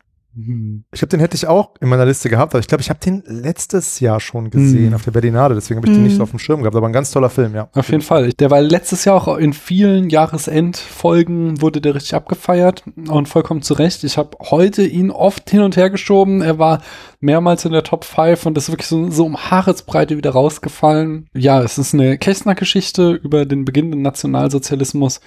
Ich 0.92 1.02
habe 1.02 1.08
den 1.08 1.20
hätte 1.20 1.36
ich 1.36 1.46
auch 1.46 1.74
in 1.80 1.90
meiner 1.90 2.06
Liste 2.06 2.30
gehabt, 2.30 2.54
aber 2.54 2.60
ich 2.60 2.66
glaube, 2.66 2.80
ich 2.80 2.88
habe 2.88 2.98
den 3.00 3.22
letztes 3.26 4.00
Jahr 4.00 4.18
schon 4.18 4.48
gesehen 4.48 4.90
mm. 4.90 4.94
auf 4.94 5.04
der 5.04 5.10
Berlinade, 5.10 5.54
deswegen 5.54 5.76
habe 5.76 5.88
ich 5.88 5.94
den 5.94 6.04
nicht 6.04 6.16
so 6.16 6.22
auf 6.22 6.30
dem 6.30 6.38
Schirm 6.38 6.62
gehabt, 6.62 6.74
aber 6.74 6.86
ein 6.86 6.92
ganz 6.92 7.10
toller 7.10 7.28
Film, 7.28 7.54
ja. 7.54 7.68
Auf 7.74 7.90
jeden 7.90 8.02
Fall. 8.02 8.32
Der 8.32 8.50
war 8.50 8.62
letztes 8.62 9.04
Jahr 9.04 9.16
auch 9.16 9.36
in 9.36 9.52
vielen 9.52 10.08
Jahresendfolgen 10.08 11.60
wurde 11.60 11.82
der 11.82 11.94
richtig 11.94 12.14
abgefeiert 12.14 12.82
und 13.08 13.28
vollkommen 13.28 13.60
zu 13.60 13.74
Recht. 13.74 14.04
Ich 14.04 14.16
habe 14.16 14.38
heute 14.40 14.86
ihn 14.86 15.10
oft 15.10 15.50
hin 15.50 15.60
und 15.60 15.76
her 15.76 15.90
geschoben. 15.90 16.40
Er 16.40 16.58
war 16.58 16.80
mehrmals 17.20 17.66
in 17.66 17.72
der 17.72 17.84
Top 17.84 18.04
5 18.04 18.46
und 18.46 18.54
das 18.56 18.64
ist 18.64 18.72
wirklich 18.72 18.88
so, 18.88 19.10
so 19.10 19.26
um 19.26 19.36
Haaresbreite 19.36 20.16
wieder 20.16 20.30
rausgefallen. 20.30 21.28
Ja, 21.34 21.62
es 21.62 21.76
ist 21.76 21.92
eine 21.92 22.16
Kästner-Geschichte 22.16 23.12
über 23.12 23.44
den 23.44 23.66
beginnenden 23.66 24.00
Nationalsozialismus, 24.00 25.20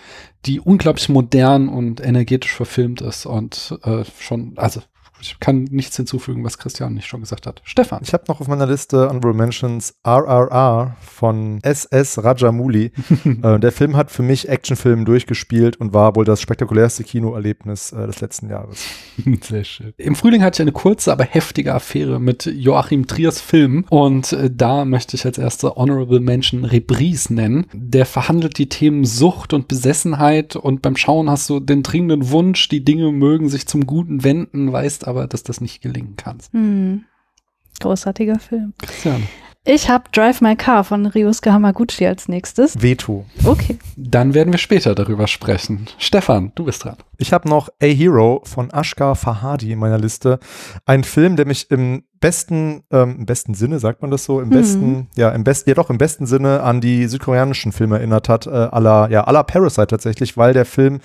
die 0.46 0.60
unglaublich 0.60 1.10
modern 1.10 1.70
und 1.70 2.04
energetisch 2.04 2.54
verfilmt 2.54 3.02
ist 3.02 3.26
und 3.26 3.78
äh, 3.84 4.04
schon, 4.20 4.54
also 4.58 4.82
ich 5.26 5.40
kann 5.40 5.64
nichts 5.64 5.96
hinzufügen, 5.98 6.44
was 6.44 6.58
Christian 6.58 6.94
nicht 6.94 7.08
schon 7.08 7.22
gesagt 7.22 7.48
hat. 7.48 7.62
Stefan. 7.64 8.02
Ich 8.04 8.14
habe 8.14 8.26
noch 8.28 8.42
auf 8.42 8.48
meiner 8.48 8.68
Liste 8.68 9.10
Honorable 9.10 9.34
Mentions 9.34 9.96
RRR 10.06 10.96
von 11.02 11.60
SS 11.64 12.24
Rajamouli. 12.24 12.92
äh, 13.44 13.60
der 13.60 13.72
Film 13.72 13.96
hat 13.96 14.12
für 14.12 14.22
mich 14.22 14.50
Actionfilm 14.50 15.06
durchgespielt 15.06 15.78
und 15.78 15.94
war 15.94 16.16
wohl 16.16 16.26
das 16.26 16.42
spektakulärste 16.42 17.04
Kinoerlebnis 17.04 17.92
äh, 17.92 18.06
des 18.06 18.22
letzten 18.22 18.50
Jahres. 18.50 18.86
Sehr 19.42 19.64
schön. 19.64 19.94
Im 19.98 20.16
Frühling 20.16 20.44
hatte 20.44 20.58
ich 20.58 20.62
eine 20.62 20.72
kurze, 20.72 21.12
aber 21.12 21.24
heftige 21.24 21.74
Affäre 21.74 22.20
mit 22.20 22.46
Joachim 22.46 23.08
Triers 23.08 23.42
Film 23.42 23.86
und 23.90 24.34
äh, 24.34 24.52
da 24.54 24.86
möchte 24.86 25.16
ich 25.16 25.26
als 25.26 25.38
erste 25.38 25.76
Honorable 25.76 26.20
Mention 26.20 26.66
Reprise 26.66 27.34
nennen. 27.34 27.66
Der 27.74 28.06
verhandelt 28.06 28.58
die 28.58 28.70
Themen 28.70 29.06
Sucht 29.06 29.54
und 29.54 29.68
Besessenheit 29.68 30.56
und 30.56 30.82
beim 30.82 30.96
Schauen 30.96 31.30
hast 31.30 31.50
du 31.50 31.60
den 31.60 31.84
dringenden 31.84 32.30
Wunsch, 32.30 32.70
die 32.70 32.84
Dinge 32.84 33.12
mögen 33.12 33.50
sich 33.50 33.68
zum 33.68 33.86
Guten 33.86 34.24
wenden, 34.24 34.72
weißt 34.72 35.08
aber, 35.08 35.15
dass 35.28 35.44
das 35.44 35.62
nicht 35.62 35.82
gelingen 35.82 36.16
kann. 36.16 36.38
Hm. 36.52 37.06
Großartiger 37.80 38.40
Film. 38.40 38.74
Christian. 38.80 39.28
Ich 39.68 39.90
habe 39.90 40.04
Drive 40.12 40.42
My 40.42 40.56
Car 40.56 40.84
von 40.84 41.08
Ryusuke 41.08 41.52
Hamaguchi 41.52 42.06
als 42.06 42.28
nächstes. 42.28 42.80
Veto. 42.84 43.26
Okay. 43.44 43.80
Dann 43.96 44.36
werden 44.36 44.54
wir 44.54 44.60
später 44.60 44.94
darüber 44.94 45.26
sprechen. 45.26 45.88
Stefan, 45.98 46.52
du 46.54 46.66
bist 46.66 46.84
dran. 46.84 46.98
Ich 47.18 47.34
habe 47.34 47.50
noch 47.50 47.70
A 47.82 47.86
Hero 47.88 48.42
von 48.46 48.70
Ashgar 48.70 49.16
Fahadi 49.16 49.72
in 49.72 49.80
meiner 49.80 49.98
Liste. 49.98 50.38
Ein 50.86 51.04
Film, 51.04 51.36
der 51.36 51.48
mich 51.48 51.72
im 51.72 52.04
besten, 52.20 52.84
ähm, 52.92 53.16
im 53.20 53.26
besten 53.26 53.56
Sinne, 53.56 53.80
sagt 53.80 54.04
man 54.04 54.12
das 54.12 54.26
so, 54.26 54.40
im 54.40 54.50
Mhm. 54.50 54.54
besten, 54.54 55.08
ja, 55.16 55.30
im 55.30 55.44
besten, 55.44 55.70
ja 55.72 55.74
doch, 55.74 55.90
im 55.90 55.98
besten 55.98 56.28
Sinne 56.28 56.62
an 56.62 56.80
die 56.80 57.08
südkoreanischen 57.08 57.72
Filme 57.72 57.98
erinnert 57.98 58.30
hat, 58.30 58.46
äh, 58.46 58.52
aller, 58.52 59.10
ja, 59.10 59.24
aller 59.24 59.44
Parasite 59.44 59.88
tatsächlich, 59.88 60.38
weil 60.38 60.54
der 60.54 60.66
Film 60.66 61.00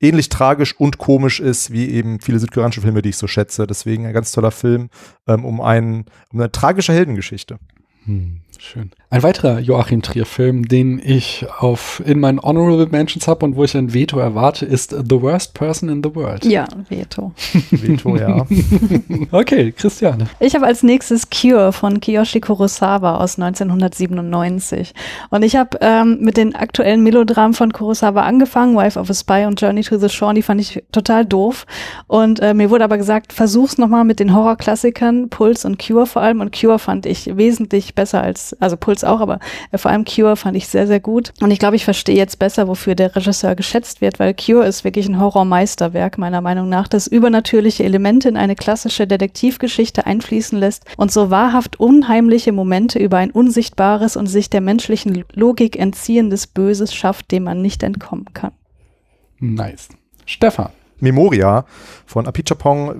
ähnlich 0.00 0.30
tragisch 0.30 0.74
und 0.80 0.96
komisch 0.96 1.38
ist, 1.38 1.70
wie 1.70 1.90
eben 1.90 2.20
viele 2.20 2.38
südkoreanische 2.38 2.80
Filme, 2.80 3.02
die 3.02 3.10
ich 3.10 3.18
so 3.18 3.26
schätze. 3.26 3.66
Deswegen 3.66 4.06
ein 4.06 4.14
ganz 4.14 4.32
toller 4.32 4.52
Film 4.52 4.88
ähm, 5.28 5.44
um, 5.44 5.60
einen, 5.60 6.06
um 6.32 6.40
eine 6.40 6.50
tragische 6.50 6.94
Heldengeschichte. 6.94 7.58
Hm, 8.06 8.38
schön. 8.62 8.90
Ein 9.08 9.22
weiterer 9.22 9.60
Joachim 9.60 10.02
Trier-Film, 10.02 10.66
den 10.66 11.00
ich 11.02 11.46
auf 11.58 12.02
in 12.04 12.20
meinen 12.20 12.40
Honorable 12.40 12.88
Mentions 12.90 13.28
habe 13.28 13.44
und 13.44 13.56
wo 13.56 13.64
ich 13.64 13.76
ein 13.76 13.94
Veto 13.94 14.18
erwarte, 14.18 14.66
ist 14.66 14.90
The 14.90 15.22
Worst 15.22 15.54
Person 15.54 15.88
in 15.88 16.02
the 16.02 16.14
World. 16.14 16.44
Ja, 16.44 16.66
Veto. 16.88 17.32
Veto, 17.70 18.16
ja. 18.16 18.44
Okay, 19.30 19.72
Christiane. 19.72 20.26
Ich 20.40 20.54
habe 20.54 20.66
als 20.66 20.82
nächstes 20.82 21.30
Cure 21.30 21.72
von 21.72 22.00
Kiyoshi 22.00 22.40
Kurosawa 22.40 23.16
aus 23.16 23.38
1997. 23.38 24.92
Und 25.30 25.42
ich 25.42 25.56
habe 25.56 25.78
ähm, 25.80 26.18
mit 26.20 26.36
den 26.36 26.54
aktuellen 26.54 27.02
Melodramen 27.02 27.54
von 27.54 27.72
Kurosawa 27.72 28.22
angefangen, 28.22 28.76
Wife 28.76 28.98
of 28.98 29.08
a 29.08 29.14
Spy 29.14 29.44
und 29.46 29.60
Journey 29.60 29.82
to 29.82 29.98
the 29.98 30.08
Shore, 30.08 30.34
die 30.34 30.42
fand 30.42 30.60
ich 30.60 30.82
total 30.92 31.24
doof. 31.24 31.66
Und 32.06 32.40
äh, 32.40 32.54
mir 32.54 32.70
wurde 32.70 32.84
aber 32.84 32.98
gesagt, 32.98 33.32
versuch's 33.32 33.78
nochmal 33.78 34.04
mit 34.04 34.20
den 34.20 34.34
Horrorklassikern, 34.34 35.28
Pulse 35.30 35.66
und 35.66 35.78
Cure 35.78 36.06
vor 36.06 36.22
allem. 36.22 36.40
Und 36.40 36.58
Cure 36.58 36.78
fand 36.78 37.06
ich 37.06 37.36
wesentlich 37.36 37.94
besser 37.94 38.22
als, 38.22 38.45
also 38.54 38.76
Pulse 38.76 39.08
auch, 39.08 39.20
aber 39.20 39.38
äh, 39.72 39.78
vor 39.78 39.90
allem 39.90 40.04
Cure 40.04 40.36
fand 40.36 40.56
ich 40.56 40.68
sehr, 40.68 40.86
sehr 40.86 41.00
gut. 41.00 41.32
Und 41.40 41.50
ich 41.50 41.58
glaube, 41.58 41.76
ich 41.76 41.84
verstehe 41.84 42.16
jetzt 42.16 42.38
besser, 42.38 42.68
wofür 42.68 42.94
der 42.94 43.14
Regisseur 43.14 43.54
geschätzt 43.54 44.00
wird, 44.00 44.18
weil 44.18 44.34
Cure 44.34 44.66
ist 44.66 44.84
wirklich 44.84 45.08
ein 45.08 45.20
Horrormeisterwerk, 45.20 46.18
meiner 46.18 46.40
Meinung 46.40 46.68
nach, 46.68 46.88
das 46.88 47.06
übernatürliche 47.06 47.84
Elemente 47.84 48.28
in 48.28 48.36
eine 48.36 48.56
klassische 48.56 49.06
Detektivgeschichte 49.06 50.06
einfließen 50.06 50.58
lässt 50.58 50.84
und 50.96 51.12
so 51.12 51.30
wahrhaft 51.30 51.80
unheimliche 51.80 52.52
Momente 52.52 52.98
über 52.98 53.18
ein 53.18 53.30
unsichtbares 53.30 54.16
und 54.16 54.26
sich 54.26 54.50
der 54.50 54.60
menschlichen 54.60 55.24
Logik 55.32 55.78
entziehendes 55.78 56.46
Böses 56.46 56.94
schafft, 56.94 57.30
dem 57.30 57.44
man 57.44 57.62
nicht 57.62 57.82
entkommen 57.82 58.26
kann. 58.32 58.52
Nice. 59.38 59.88
Stefan. 60.24 60.70
Memoria 61.00 61.64
von 62.06 62.26
Apichapong 62.26 62.94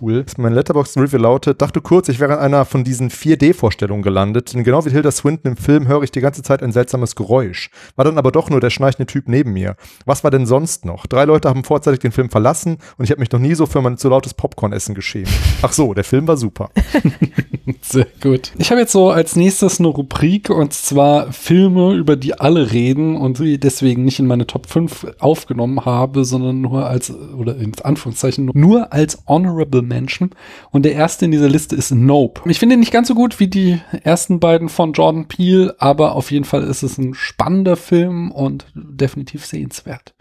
cool. 0.00 0.24
Mein 0.36 0.52
Letterboxd-Review 0.52 1.18
lautet, 1.18 1.62
dachte 1.62 1.80
kurz, 1.80 2.08
ich 2.08 2.20
wäre 2.20 2.34
in 2.34 2.38
einer 2.38 2.64
von 2.64 2.84
diesen 2.84 3.10
4D-Vorstellungen 3.10 4.02
gelandet, 4.02 4.54
denn 4.54 4.64
genau 4.64 4.84
wie 4.84 4.90
Hilda 4.90 5.10
Swinton 5.10 5.52
im 5.52 5.56
Film 5.56 5.88
höre 5.88 6.02
ich 6.02 6.10
die 6.10 6.20
ganze 6.20 6.42
Zeit 6.42 6.62
ein 6.62 6.72
seltsames 6.72 7.14
Geräusch. 7.16 7.70
War 7.96 8.04
dann 8.04 8.18
aber 8.18 8.32
doch 8.32 8.50
nur 8.50 8.60
der 8.60 8.70
schnarchende 8.70 9.06
Typ 9.06 9.28
neben 9.28 9.52
mir. 9.52 9.76
Was 10.04 10.24
war 10.24 10.30
denn 10.30 10.46
sonst 10.46 10.84
noch? 10.84 11.06
Drei 11.06 11.24
Leute 11.24 11.48
haben 11.48 11.64
vorzeitig 11.64 12.00
den 12.00 12.12
Film 12.12 12.30
verlassen 12.30 12.78
und 12.98 13.04
ich 13.04 13.10
habe 13.10 13.20
mich 13.20 13.30
noch 13.30 13.40
nie 13.40 13.54
so 13.54 13.66
für 13.66 13.80
mein 13.80 13.96
zu 13.96 14.08
lautes 14.08 14.34
Popcorn-Essen 14.34 14.94
geschämt. 14.94 15.28
Ach 15.62 15.72
so, 15.72 15.94
der 15.94 16.04
Film 16.04 16.26
war 16.26 16.36
super. 16.36 16.70
Sehr 17.80 18.06
gut. 18.22 18.52
Ich 18.58 18.70
habe 18.70 18.80
jetzt 18.80 18.92
so 18.92 19.10
als 19.10 19.36
nächstes 19.36 19.78
eine 19.78 19.88
Rubrik 19.88 20.50
und 20.50 20.72
zwar 20.72 21.32
Filme, 21.32 21.94
über 21.94 22.16
die 22.16 22.38
alle 22.38 22.72
reden 22.72 23.16
und 23.16 23.38
die 23.38 23.58
deswegen 23.58 24.04
nicht 24.04 24.18
in 24.18 24.26
meine 24.26 24.46
Top 24.46 24.66
5 24.68 25.06
aufgenommen 25.18 25.84
habe, 25.84 26.24
sondern 26.24 26.60
nur 26.60 26.86
als, 26.86 27.12
oder 27.14 27.56
in 27.56 27.72
Anführungszeichen, 27.82 28.50
nur 28.54 28.92
als 28.92 29.22
Honorable 29.26 29.82
Mention. 29.82 30.30
Und 30.70 30.84
der 30.84 30.92
erste 30.92 31.24
in 31.24 31.30
dieser 31.30 31.48
Liste 31.48 31.76
ist 31.76 31.90
Nope. 31.90 32.42
Ich 32.46 32.58
finde 32.58 32.74
ihn 32.74 32.80
nicht 32.80 32.92
ganz 32.92 33.08
so 33.08 33.14
gut 33.14 33.40
wie 33.40 33.48
die 33.48 33.80
ersten 34.02 34.40
beiden 34.40 34.68
von 34.68 34.92
Jordan 34.92 35.26
Peele, 35.26 35.74
aber 35.78 36.14
auf 36.14 36.30
jeden 36.30 36.44
Fall 36.44 36.62
ist 36.64 36.82
es 36.82 36.98
ein 36.98 37.14
spannender 37.14 37.76
Film 37.76 38.30
und 38.30 38.66
definitiv 38.74 39.46
sehenswert. 39.46 40.14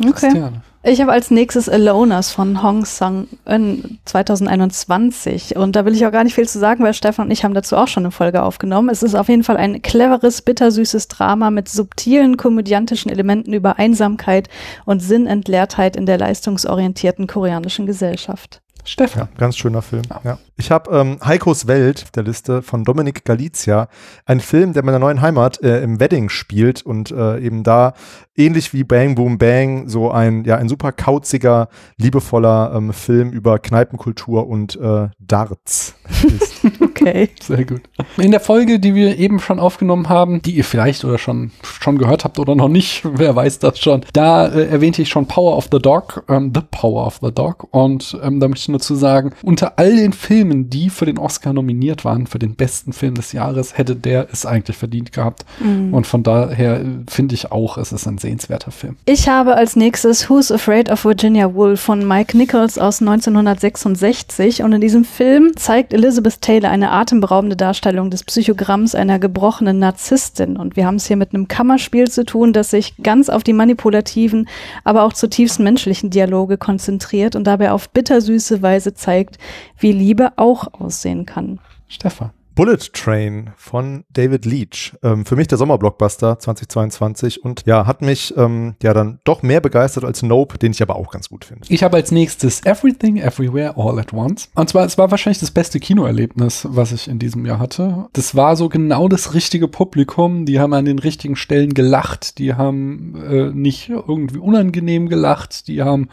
Okay. 0.00 0.12
Christiane. 0.12 0.62
Ich 0.88 1.02
habe 1.02 1.12
als 1.12 1.30
nächstes 1.30 1.68
Aloners 1.68 2.30
von 2.30 2.62
Hong 2.62 2.86
Sang-eun 2.86 3.98
2021 4.06 5.54
und 5.54 5.76
da 5.76 5.84
will 5.84 5.92
ich 5.92 6.06
auch 6.06 6.12
gar 6.12 6.24
nicht 6.24 6.34
viel 6.34 6.48
zu 6.48 6.58
sagen, 6.58 6.82
weil 6.82 6.94
Stefan 6.94 7.26
und 7.26 7.30
ich 7.30 7.44
haben 7.44 7.52
dazu 7.52 7.76
auch 7.76 7.88
schon 7.88 8.04
eine 8.04 8.10
Folge 8.10 8.42
aufgenommen. 8.42 8.88
Es 8.88 9.02
ist 9.02 9.14
auf 9.14 9.28
jeden 9.28 9.44
Fall 9.44 9.58
ein 9.58 9.82
cleveres, 9.82 10.40
bittersüßes 10.40 11.08
Drama 11.08 11.50
mit 11.50 11.68
subtilen 11.68 12.38
komödiantischen 12.38 13.12
Elementen 13.12 13.52
über 13.52 13.78
Einsamkeit 13.78 14.48
und 14.86 15.00
Sinnentleertheit 15.00 15.94
in 15.94 16.06
der 16.06 16.16
leistungsorientierten 16.16 17.26
koreanischen 17.26 17.84
Gesellschaft. 17.84 18.62
Stefan. 18.88 19.28
Ganz 19.36 19.58
schöner 19.58 19.82
Film. 19.82 20.02
Ja. 20.24 20.38
Ich 20.56 20.70
habe 20.70 20.90
ähm, 20.96 21.18
Heikos 21.22 21.66
Welt 21.66 22.04
auf 22.04 22.10
der 22.10 22.22
Liste 22.22 22.62
von 22.62 22.84
Dominik 22.84 23.26
Galizia, 23.26 23.88
ein 24.24 24.40
Film, 24.40 24.72
der 24.72 24.80
in 24.80 24.86
meiner 24.86 24.98
neuen 24.98 25.20
Heimat 25.20 25.62
äh, 25.62 25.82
im 25.82 26.00
Wedding 26.00 26.30
spielt 26.30 26.86
und 26.86 27.10
äh, 27.10 27.38
eben 27.38 27.64
da 27.64 27.92
ähnlich 28.38 28.72
wie 28.72 28.84
Bang 28.84 29.14
Boom 29.14 29.36
Bang 29.38 29.88
so 29.88 30.10
ein 30.10 30.44
ja 30.44 30.56
ein 30.56 30.68
super 30.68 30.92
kauziger, 30.92 31.68
liebevoller 31.96 32.72
ähm, 32.74 32.92
Film 32.92 33.30
über 33.30 33.58
Kneipenkultur 33.58 34.46
und 34.46 34.76
äh, 34.76 35.08
Darts 35.18 35.94
ist. 36.08 36.64
Okay. 36.98 37.28
Sehr 37.40 37.64
gut. 37.64 37.82
In 38.16 38.32
der 38.32 38.40
Folge, 38.40 38.80
die 38.80 38.94
wir 38.94 39.18
eben 39.18 39.38
schon 39.38 39.60
aufgenommen 39.60 40.08
haben, 40.08 40.42
die 40.42 40.56
ihr 40.56 40.64
vielleicht 40.64 41.04
oder 41.04 41.16
schon, 41.16 41.52
schon 41.62 41.96
gehört 41.96 42.24
habt 42.24 42.40
oder 42.40 42.56
noch 42.56 42.68
nicht, 42.68 43.02
wer 43.12 43.36
weiß 43.36 43.60
das 43.60 43.78
schon, 43.78 44.04
da 44.12 44.48
äh, 44.48 44.66
erwähnte 44.66 45.02
ich 45.02 45.08
schon 45.08 45.26
Power 45.26 45.56
of 45.56 45.68
the 45.70 45.78
Dog, 45.78 46.24
ähm, 46.28 46.50
The 46.54 46.62
Power 46.70 47.06
of 47.06 47.20
the 47.22 47.30
Dog. 47.32 47.68
Und 47.70 48.18
ähm, 48.22 48.40
da 48.40 48.48
möchte 48.48 48.64
ich 48.64 48.68
nur 48.68 48.80
zu 48.80 48.96
sagen, 48.96 49.32
unter 49.42 49.78
all 49.78 49.94
den 49.94 50.12
Filmen, 50.12 50.70
die 50.70 50.90
für 50.90 51.06
den 51.06 51.18
Oscar 51.18 51.52
nominiert 51.52 52.04
waren, 52.04 52.26
für 52.26 52.40
den 52.40 52.56
besten 52.56 52.92
Film 52.92 53.14
des 53.14 53.32
Jahres, 53.32 53.78
hätte 53.78 53.94
der 53.94 54.28
es 54.32 54.44
eigentlich 54.44 54.76
verdient 54.76 55.12
gehabt. 55.12 55.44
Und 55.92 56.06
von 56.06 56.22
daher 56.22 56.80
äh, 56.80 56.84
finde 57.08 57.34
ich 57.34 57.52
auch, 57.52 57.78
es 57.78 57.92
ist 57.92 58.06
ein 58.06 58.18
sehenswerter 58.28 58.70
Film. 58.70 58.96
Ich 59.06 59.28
habe 59.28 59.54
als 59.54 59.74
nächstes 59.74 60.28
Who's 60.28 60.52
Afraid 60.52 60.90
of 60.90 61.04
Virginia 61.06 61.54
Woolf 61.54 61.80
von 61.80 62.06
Mike 62.06 62.36
Nichols 62.36 62.78
aus 62.78 63.00
1966 63.00 64.62
und 64.62 64.72
in 64.74 64.82
diesem 64.82 65.04
Film 65.04 65.56
zeigt 65.56 65.94
Elizabeth 65.94 66.42
Taylor 66.42 66.70
eine 66.70 66.90
atemberaubende 66.90 67.56
Darstellung 67.56 68.10
des 68.10 68.24
Psychogramms 68.24 68.94
einer 68.94 69.18
gebrochenen 69.18 69.78
Narzisstin 69.78 70.58
und 70.58 70.76
wir 70.76 70.84
haben 70.84 70.96
es 70.96 71.06
hier 71.06 71.16
mit 71.16 71.32
einem 71.32 71.48
Kammerspiel 71.48 72.10
zu 72.10 72.24
tun, 72.24 72.52
das 72.52 72.70
sich 72.70 72.96
ganz 73.02 73.30
auf 73.30 73.42
die 73.42 73.54
manipulativen, 73.54 74.46
aber 74.84 75.04
auch 75.04 75.14
zutiefst 75.14 75.58
menschlichen 75.58 76.10
Dialoge 76.10 76.58
konzentriert 76.58 77.34
und 77.34 77.44
dabei 77.46 77.72
auf 77.72 77.88
bittersüße 77.88 78.60
Weise 78.60 78.92
zeigt, 78.92 79.38
wie 79.78 79.92
Liebe 79.92 80.32
auch 80.36 80.68
aussehen 80.74 81.24
kann. 81.24 81.60
Stefan. 81.88 82.30
Bullet 82.58 82.92
Train 82.92 83.50
von 83.56 84.02
David 84.12 84.44
Leach. 84.44 84.92
Ähm, 85.04 85.24
für 85.24 85.36
mich 85.36 85.46
der 85.46 85.58
Sommerblockbuster 85.58 86.40
2022 86.40 87.44
und 87.44 87.62
ja, 87.66 87.86
hat 87.86 88.02
mich 88.02 88.36
ähm, 88.36 88.74
ja 88.82 88.92
dann 88.92 89.20
doch 89.22 89.42
mehr 89.42 89.60
begeistert 89.60 90.04
als 90.04 90.24
Nope, 90.24 90.58
den 90.58 90.72
ich 90.72 90.82
aber 90.82 90.96
auch 90.96 91.12
ganz 91.12 91.28
gut 91.28 91.44
finde. 91.44 91.66
Ich 91.68 91.84
habe 91.84 91.96
als 91.96 92.10
nächstes 92.10 92.64
Everything, 92.64 93.18
Everywhere, 93.18 93.74
All 93.76 94.00
at 94.00 94.12
Once. 94.12 94.50
Und 94.56 94.68
zwar, 94.68 94.84
es 94.84 94.98
war 94.98 95.12
wahrscheinlich 95.12 95.38
das 95.38 95.52
beste 95.52 95.78
Kinoerlebnis, 95.78 96.66
was 96.68 96.90
ich 96.90 97.06
in 97.06 97.20
diesem 97.20 97.46
Jahr 97.46 97.60
hatte. 97.60 98.08
Das 98.14 98.34
war 98.34 98.56
so 98.56 98.68
genau 98.68 99.06
das 99.06 99.34
richtige 99.34 99.68
Publikum. 99.68 100.44
Die 100.44 100.58
haben 100.58 100.72
an 100.72 100.84
den 100.84 100.98
richtigen 100.98 101.36
Stellen 101.36 101.74
gelacht. 101.74 102.38
Die 102.38 102.54
haben 102.54 103.14
äh, 103.24 103.52
nicht 103.52 103.88
irgendwie 103.88 104.38
unangenehm 104.38 105.08
gelacht. 105.08 105.68
Die 105.68 105.84
haben 105.84 106.08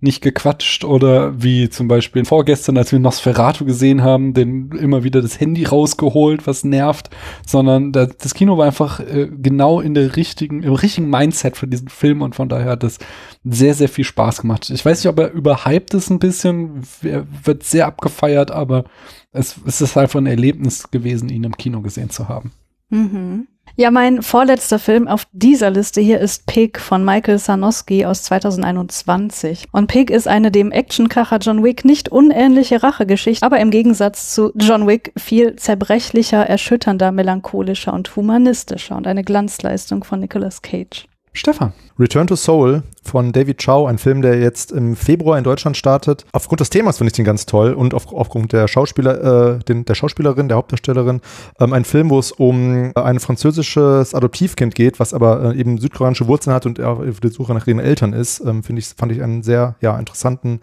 nicht 0.00 0.22
gequatscht 0.22 0.84
oder 0.84 1.42
wie 1.42 1.70
zum 1.70 1.88
Beispiel 1.88 2.24
vorgestern, 2.24 2.76
als 2.76 2.92
wir 2.92 3.00
Nosferatu 3.00 3.64
gesehen 3.64 4.04
haben, 4.04 4.32
den 4.32 4.70
immer 4.70 5.02
wieder 5.02 5.20
das 5.20 5.40
Handy 5.40 5.64
rausgeholt, 5.64 6.46
was 6.46 6.62
nervt, 6.62 7.10
sondern 7.44 7.90
da, 7.90 8.06
das 8.06 8.34
Kino 8.34 8.56
war 8.56 8.66
einfach 8.66 9.00
äh, 9.00 9.28
genau 9.28 9.80
in 9.80 9.94
der 9.94 10.14
richtigen, 10.14 10.62
im 10.62 10.74
richtigen 10.74 11.10
Mindset 11.10 11.56
für 11.56 11.66
diesen 11.66 11.88
Film 11.88 12.22
und 12.22 12.36
von 12.36 12.48
daher 12.48 12.70
hat 12.70 12.84
es 12.84 12.98
sehr, 13.42 13.74
sehr 13.74 13.88
viel 13.88 14.04
Spaß 14.04 14.42
gemacht. 14.42 14.70
Ich 14.70 14.84
weiß 14.84 15.02
nicht, 15.02 15.10
ob 15.10 15.18
er 15.18 15.32
überhyped 15.32 15.92
ist 15.94 16.10
ein 16.10 16.20
bisschen, 16.20 16.82
er 17.02 17.26
wird 17.42 17.64
sehr 17.64 17.86
abgefeiert, 17.86 18.52
aber 18.52 18.84
es, 19.32 19.56
es 19.66 19.80
ist 19.80 19.96
einfach 19.96 20.20
ein 20.20 20.26
Erlebnis 20.26 20.92
gewesen, 20.92 21.28
ihn 21.28 21.44
im 21.44 21.56
Kino 21.56 21.80
gesehen 21.80 22.10
zu 22.10 22.28
haben. 22.28 22.52
Mhm. 22.90 23.48
Ja, 23.80 23.92
mein 23.92 24.22
vorletzter 24.22 24.80
Film 24.80 25.06
auf 25.06 25.28
dieser 25.30 25.70
Liste 25.70 26.00
hier 26.00 26.18
ist 26.18 26.46
Pig 26.46 26.80
von 26.80 27.04
Michael 27.04 27.38
Sarnowski 27.38 28.04
aus 28.04 28.24
2021. 28.24 29.68
Und 29.70 29.86
Pig 29.86 30.10
ist 30.10 30.26
eine 30.26 30.50
dem 30.50 30.72
Actionkracher 30.72 31.38
John 31.38 31.62
Wick 31.62 31.84
nicht 31.84 32.08
unähnliche 32.08 32.82
Rachegeschichte, 32.82 33.46
aber 33.46 33.60
im 33.60 33.70
Gegensatz 33.70 34.34
zu 34.34 34.50
John 34.56 34.88
Wick 34.88 35.12
viel 35.16 35.54
zerbrechlicher, 35.54 36.44
erschütternder, 36.44 37.12
melancholischer 37.12 37.92
und 37.92 38.16
humanistischer 38.16 38.96
und 38.96 39.06
eine 39.06 39.22
Glanzleistung 39.22 40.02
von 40.02 40.18
Nicolas 40.18 40.60
Cage. 40.60 41.06
Stefan. 41.38 41.72
Return 41.98 42.26
to 42.26 42.36
Soul 42.36 42.82
von 43.02 43.32
David 43.32 43.58
Chow, 43.64 43.86
ein 43.86 43.98
Film, 43.98 44.22
der 44.22 44.40
jetzt 44.40 44.72
im 44.72 44.96
Februar 44.96 45.38
in 45.38 45.44
Deutschland 45.44 45.76
startet. 45.76 46.24
Aufgrund 46.32 46.60
des 46.60 46.70
Themas 46.70 46.98
finde 46.98 47.08
ich 47.08 47.14
den 47.14 47.24
ganz 47.24 47.46
toll 47.46 47.72
und 47.72 47.94
auf, 47.94 48.12
aufgrund 48.12 48.52
der 48.52 48.68
Schauspieler, 48.68 49.56
äh, 49.56 49.58
den, 49.60 49.84
der 49.84 49.94
Schauspielerin, 49.94 50.48
der 50.48 50.56
Hauptdarstellerin, 50.56 51.20
ähm, 51.58 51.72
ein 51.72 51.84
Film, 51.84 52.10
wo 52.10 52.18
es 52.18 52.32
um 52.32 52.92
ein 52.94 53.20
französisches 53.20 54.14
Adoptivkind 54.14 54.74
geht, 54.74 55.00
was 55.00 55.14
aber 55.14 55.54
äh, 55.54 55.58
eben 55.58 55.78
südkoreanische 55.78 56.26
Wurzeln 56.26 56.54
hat 56.54 56.66
und 56.66 56.80
auf 56.80 57.20
der 57.20 57.30
Suche 57.30 57.54
nach 57.54 57.66
ihren 57.66 57.80
Eltern 57.80 58.12
ist, 58.12 58.40
ähm, 58.40 58.62
finde 58.62 58.80
ich, 58.80 58.88
fand 58.88 59.12
ich 59.12 59.22
einen 59.22 59.42
sehr 59.42 59.76
ja, 59.80 59.98
interessanten 59.98 60.60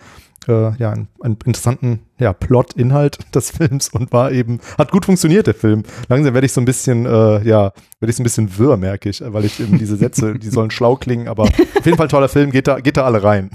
äh, 0.48 0.72
ja, 0.78 0.92
einen, 0.92 1.08
einen 1.22 1.38
interessanten 1.46 2.00
ja, 2.18 2.34
Plot-Inhalt 2.34 3.20
des 3.36 3.52
Films 3.52 3.90
und 3.90 4.12
war 4.12 4.32
eben, 4.32 4.60
hat 4.78 4.92
gut 4.92 5.06
funktioniert, 5.06 5.48
der 5.48 5.54
Film. 5.54 5.84
Langsam 6.08 6.34
werde 6.34 6.46
ich 6.46 6.54
so 6.54 6.62
ein 6.62 6.66
bisschen, 6.66 7.06
äh, 7.06 7.44
ja, 7.48 7.74
werde 8.00 8.10
ich 8.10 8.16
so 8.16 8.22
ein 8.22 8.26
bisschen 8.26 8.58
wirr, 8.58 8.78
merke 8.78 9.10
ich, 9.10 9.22
weil 9.26 9.46
ich 9.46 9.60
eben 9.60 9.78
diese 9.78 9.98
Sätze, 9.98 10.36
die 10.36 10.50
sollen 10.50 10.72
schlau 10.72 10.96
klingen, 10.96 11.28
aber 11.28 11.44
auf 11.44 11.86
jeden 11.86 11.98
Fall 11.98 12.08
toller 12.08 12.30
Film, 12.30 12.52
geht 12.52 12.68
da, 12.68 12.80
geht 12.80 12.98
da 12.98 13.04
alle 13.04 13.24
rein. 13.24 13.50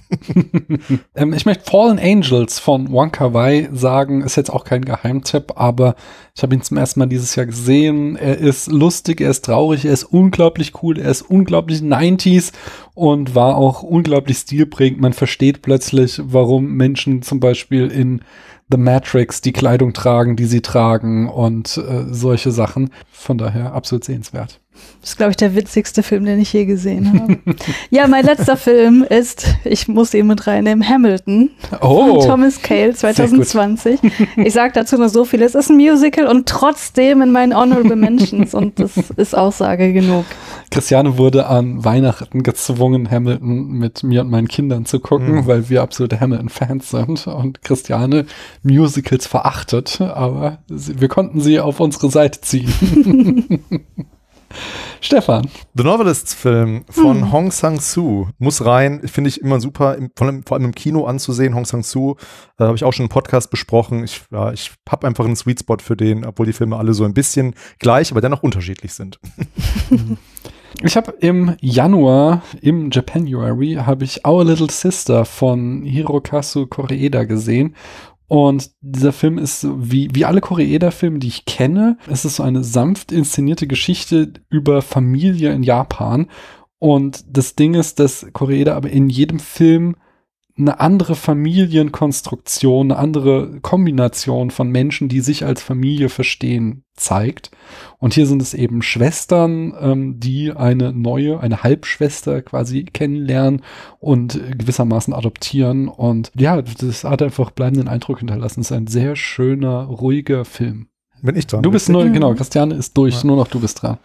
ähm, 1.15 1.33
ich 1.33 1.47
möchte 1.47 1.71
Fallen 1.71 1.99
Angels 1.99 2.59
von 2.59 2.91
Wonka 2.91 3.33
Wai 3.33 3.69
sagen, 3.73 4.23
ist 4.23 4.37
jetzt 4.37 4.51
auch 4.51 4.65
kein 4.65 4.85
Geheimtipp, 4.85 5.53
aber 5.57 5.95
ich 6.41 6.43
habe 6.43 6.55
ihn 6.55 6.63
zum 6.63 6.79
ersten 6.79 7.01
Mal 7.01 7.07
dieses 7.07 7.37
Jahr 7.37 7.45
gesehen. 7.45 8.17
Er 8.17 8.39
ist 8.39 8.73
lustig, 8.73 9.21
er 9.21 9.29
ist 9.29 9.45
traurig, 9.45 9.85
er 9.85 9.93
ist 9.93 10.05
unglaublich 10.05 10.83
cool, 10.83 10.99
er 10.99 11.11
ist 11.11 11.21
unglaublich 11.21 11.81
90s 11.81 12.53
und 12.95 13.35
war 13.35 13.59
auch 13.59 13.83
unglaublich 13.83 14.39
stilprägend. 14.39 15.03
Man 15.03 15.13
versteht 15.13 15.61
plötzlich, 15.61 16.19
warum 16.25 16.79
Menschen 16.79 17.21
zum 17.21 17.41
Beispiel 17.41 17.89
in 17.89 18.23
The 18.71 18.79
Matrix 18.79 19.43
die 19.43 19.53
Kleidung 19.53 19.93
tragen, 19.93 20.37
die 20.37 20.47
sie 20.47 20.63
tragen 20.63 21.29
und 21.29 21.77
äh, 21.77 22.07
solche 22.09 22.53
Sachen. 22.53 22.89
Von 23.13 23.37
daher 23.37 23.75
absolut 23.75 24.05
sehenswert. 24.05 24.61
Das 25.01 25.11
ist, 25.11 25.17
glaube 25.17 25.31
ich, 25.31 25.37
der 25.37 25.55
witzigste 25.55 26.03
Film, 26.03 26.27
den 26.27 26.39
ich 26.41 26.53
je 26.53 26.67
gesehen 26.67 27.21
habe. 27.21 27.39
ja, 27.91 28.07
mein 28.07 28.25
letzter 28.25 28.59
Film 28.59 29.03
ist, 29.03 29.47
ich 29.65 29.89
muss 29.89 30.13
ihn 30.13 30.27
mit 30.27 30.47
reinnehmen, 30.47 30.87
Hamilton 30.87 31.51
oh, 31.81 32.21
von 32.21 32.29
Thomas 32.29 32.61
Cale 32.61 32.95
2020. 32.95 33.99
Ich 34.37 34.53
sage 34.53 34.73
dazu 34.75 34.99
nur 34.99 35.09
so 35.09 35.25
viel, 35.25 35.41
es 35.43 35.55
ist 35.55 35.71
ein 35.71 35.77
Musical 35.77 36.27
und 36.27 36.47
trotzdem 36.47 37.23
in 37.23 37.33
meinen 37.33 37.57
Honorable 37.57 37.97
Mentions 37.97 38.55
und 38.55 38.79
das 38.79 38.97
ist 39.17 39.35
Aussage 39.35 39.95
genug. 39.95 40.27
Christiane 40.71 41.17
wurde 41.17 41.47
an 41.47 41.83
Weihnachten 41.85 42.43
gezwungen, 42.43 43.11
Hamilton 43.11 43.73
mit 43.73 44.03
mir 44.03 44.21
und 44.21 44.31
meinen 44.31 44.49
Kindern 44.49 44.85
zu 44.85 45.01
gucken, 45.01 45.37
mhm. 45.37 45.47
weil 45.47 45.71
wir 45.71 45.83
absolute 45.83 46.21
Hamilton-Fans 46.21 46.91
sind 46.91 47.27
und 47.27 47.63
Christiane 47.63 48.27
Musicals 48.63 49.27
verachtet, 49.27 50.01
aber 50.01 50.59
wir 50.69 51.09
konnten 51.09 51.41
sie 51.41 51.59
auf 51.59 51.81
unsere 51.81 52.11
Seite 52.11 52.41
ziehen. 52.43 52.71
Stefan. 55.01 55.49
The 55.75 55.85
Novelists-Film 55.85 56.85
von 56.89 57.21
hm. 57.23 57.33
Hong 57.33 57.51
Sang-soo 57.51 58.29
muss 58.39 58.65
rein. 58.65 59.07
Finde 59.07 59.29
ich 59.29 59.41
immer 59.41 59.61
super, 59.61 59.97
im, 59.97 60.11
vor, 60.17 60.27
allem, 60.27 60.43
vor, 60.45 60.57
allem, 60.57 60.67
im 60.67 60.75
Kino 60.75 61.05
anzusehen. 61.07 61.55
Hong 61.55 61.65
Sang-soo 61.65 62.17
äh, 62.59 62.65
habe 62.65 62.77
ich 62.77 62.85
auch 62.85 62.93
schon 62.93 63.07
im 63.07 63.11
Podcast 63.11 63.51
besprochen. 63.51 64.05
Ich, 64.05 64.23
ja, 64.31 64.53
ich 64.53 64.73
habe 64.89 65.07
einfach 65.07 65.25
einen 65.25 65.37
Sweet 65.37 65.61
Spot 65.61 65.79
für 65.81 65.97
den, 65.97 66.25
obwohl 66.25 66.47
die 66.47 66.53
Filme 66.53 66.77
alle 66.77 66.95
so 66.95 67.05
ein 67.05 67.15
bisschen 67.15 67.55
gleich, 67.79 68.11
aber 68.11 68.21
dennoch 68.21 68.43
unterschiedlich 68.43 68.93
sind. 68.93 69.19
Ich 70.83 70.97
habe 70.97 71.13
im 71.21 71.57
Januar, 71.61 72.43
im 72.63 72.91
Japanuary, 72.91 73.75
habe 73.75 74.05
ich 74.05 74.25
Our 74.27 74.45
Little 74.45 74.71
Sister 74.71 75.25
von 75.25 75.83
Hirokazu 75.83 76.67
Koreeda 76.69 77.25
gesehen 77.25 77.75
und 78.31 78.71
dieser 78.81 79.13
Film 79.13 79.39
ist 79.39 79.67
wie, 79.69 80.09
wie 80.13 80.25
alle 80.25 80.41
Koreeda-Filme, 80.41 81.19
die 81.19 81.27
ich 81.27 81.47
kenne. 81.47 81.99
Es 82.09 82.25
ist 82.25 82.37
so 82.37 82.45
eine 82.45 82.63
sanft 82.63 83.11
inszenierte 83.11 83.67
Geschichte 83.67 84.35
über 84.49 84.83
Familie 84.83 85.53
in 85.53 85.65
Japan. 85.65 86.29
Und 86.79 87.25
das 87.29 87.57
Ding 87.57 87.75
ist, 87.75 87.99
dass 87.99 88.29
Koreeda 88.33 88.77
aber 88.77 88.89
in 88.89 89.11
jedem 89.11 89.41
Film 89.41 89.97
eine 90.61 90.81
andere 90.81 91.15
Familienkonstruktion, 91.15 92.93
eine 92.93 93.01
andere 93.01 93.61
Kombination 93.61 94.51
von 94.51 94.71
Menschen, 94.71 95.09
die 95.09 95.21
sich 95.21 95.45
als 95.45 95.63
Familie 95.63 96.09
verstehen, 96.09 96.85
zeigt. 96.95 97.51
Und 97.99 98.15
hier 98.15 98.27
sind 98.27 98.43
es 98.43 98.55
eben 98.55 98.83
Schwestern, 98.83 99.75
ähm, 99.81 100.21
die 100.21 100.53
eine 100.53 100.93
neue, 100.93 101.41
eine 101.41 101.63
Halbschwester 101.63 102.43
quasi 102.43 102.85
kennenlernen 102.85 103.63
und 103.99 104.41
gewissermaßen 104.59 105.15
adoptieren. 105.15 105.89
Und 105.89 106.31
ja, 106.39 106.61
das 106.63 107.05
hat 107.05 107.23
einfach 107.23 107.51
bleibenden 107.51 107.89
Eindruck 107.89 108.19
hinterlassen. 108.19 108.61
Es 108.61 108.71
ist 108.71 108.77
ein 108.77 108.87
sehr 108.87 109.17
schöner, 109.17 109.85
ruhiger 109.85 110.45
Film. 110.45 110.89
Bin 111.23 111.37
ich 111.37 111.47
dran? 111.47 111.63
Du 111.63 111.71
bist 111.71 111.89
nur, 111.89 112.09
genau, 112.09 112.35
Christiane 112.35 112.75
ist 112.75 112.97
durch, 112.97 113.21
ja. 113.23 113.27
nur 113.27 113.37
noch 113.37 113.49
du 113.49 113.61
bist 113.61 113.83
dran. 113.83 113.99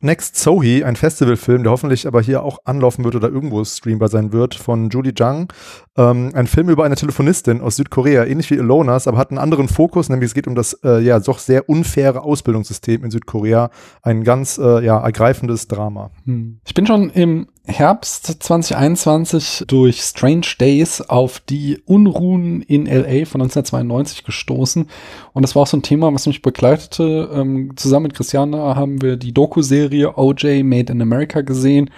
Next 0.00 0.36
Sohi, 0.36 0.84
ein 0.84 0.94
Festivalfilm, 0.94 1.64
der 1.64 1.72
hoffentlich 1.72 2.06
aber 2.06 2.22
hier 2.22 2.44
auch 2.44 2.58
anlaufen 2.64 3.04
wird 3.04 3.16
oder 3.16 3.28
irgendwo 3.28 3.64
streambar 3.64 4.08
sein 4.08 4.32
wird, 4.32 4.54
von 4.54 4.90
Julie 4.90 5.12
Jung. 5.16 5.52
Ähm, 5.96 6.30
ein 6.34 6.46
Film 6.46 6.68
über 6.68 6.84
eine 6.84 6.94
Telefonistin 6.94 7.60
aus 7.60 7.74
Südkorea, 7.76 8.24
ähnlich 8.24 8.48
wie 8.52 8.54
Ilonas, 8.54 9.08
aber 9.08 9.18
hat 9.18 9.30
einen 9.30 9.38
anderen 9.38 9.66
Fokus, 9.66 10.08
nämlich 10.08 10.28
es 10.28 10.34
geht 10.34 10.46
um 10.46 10.54
das 10.54 10.74
äh, 10.84 11.00
ja 11.00 11.18
doch 11.18 11.40
sehr 11.40 11.68
unfaire 11.68 12.22
Ausbildungssystem 12.22 13.02
in 13.02 13.10
Südkorea. 13.10 13.70
Ein 14.02 14.22
ganz 14.22 14.56
äh, 14.58 14.84
ja, 14.84 15.00
ergreifendes 15.00 15.66
Drama. 15.66 16.12
Hm. 16.26 16.60
Ich 16.64 16.74
bin 16.74 16.86
schon 16.86 17.10
im 17.10 17.48
Herbst 17.68 18.42
2021 18.42 19.64
durch 19.66 20.00
Strange 20.00 20.46
Days 20.58 21.02
auf 21.02 21.38
die 21.40 21.80
Unruhen 21.84 22.62
in 22.62 22.86
LA 22.86 23.26
von 23.26 23.42
1992 23.42 24.24
gestoßen. 24.24 24.88
Und 25.34 25.42
das 25.42 25.54
war 25.54 25.62
auch 25.62 25.66
so 25.66 25.76
ein 25.76 25.82
Thema, 25.82 26.12
was 26.12 26.26
mich 26.26 26.42
begleitete. 26.42 27.30
Ähm, 27.32 27.72
zusammen 27.76 28.04
mit 28.04 28.14
Christiana 28.14 28.74
haben 28.74 29.02
wir 29.02 29.16
die 29.16 29.32
Doku-Serie 29.32 30.16
OJ 30.16 30.62
Made 30.62 30.92
in 30.92 31.02
America 31.02 31.42
gesehen, 31.42 31.90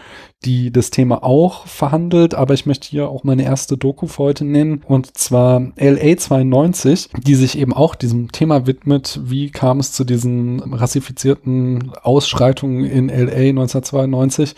die 0.44 0.72
das 0.72 0.90
Thema 0.90 1.22
auch 1.22 1.66
verhandelt, 1.66 2.34
aber 2.34 2.54
ich 2.54 2.64
möchte 2.64 2.88
hier 2.88 3.08
auch 3.10 3.24
meine 3.24 3.44
erste 3.44 3.76
Doku 3.76 4.06
für 4.06 4.22
heute 4.22 4.46
nennen 4.46 4.82
und 4.86 5.18
zwar 5.18 5.60
LA 5.76 6.16
92, 6.16 7.10
die 7.18 7.34
sich 7.34 7.58
eben 7.58 7.74
auch 7.74 7.94
diesem 7.94 8.32
Thema 8.32 8.66
widmet, 8.66 9.20
wie 9.22 9.50
kam 9.50 9.80
es 9.80 9.92
zu 9.92 10.04
diesen 10.04 10.60
rassifizierten 10.72 11.92
Ausschreitungen 12.02 12.86
in 12.86 13.08
LA 13.08 13.50
1992 13.50 14.54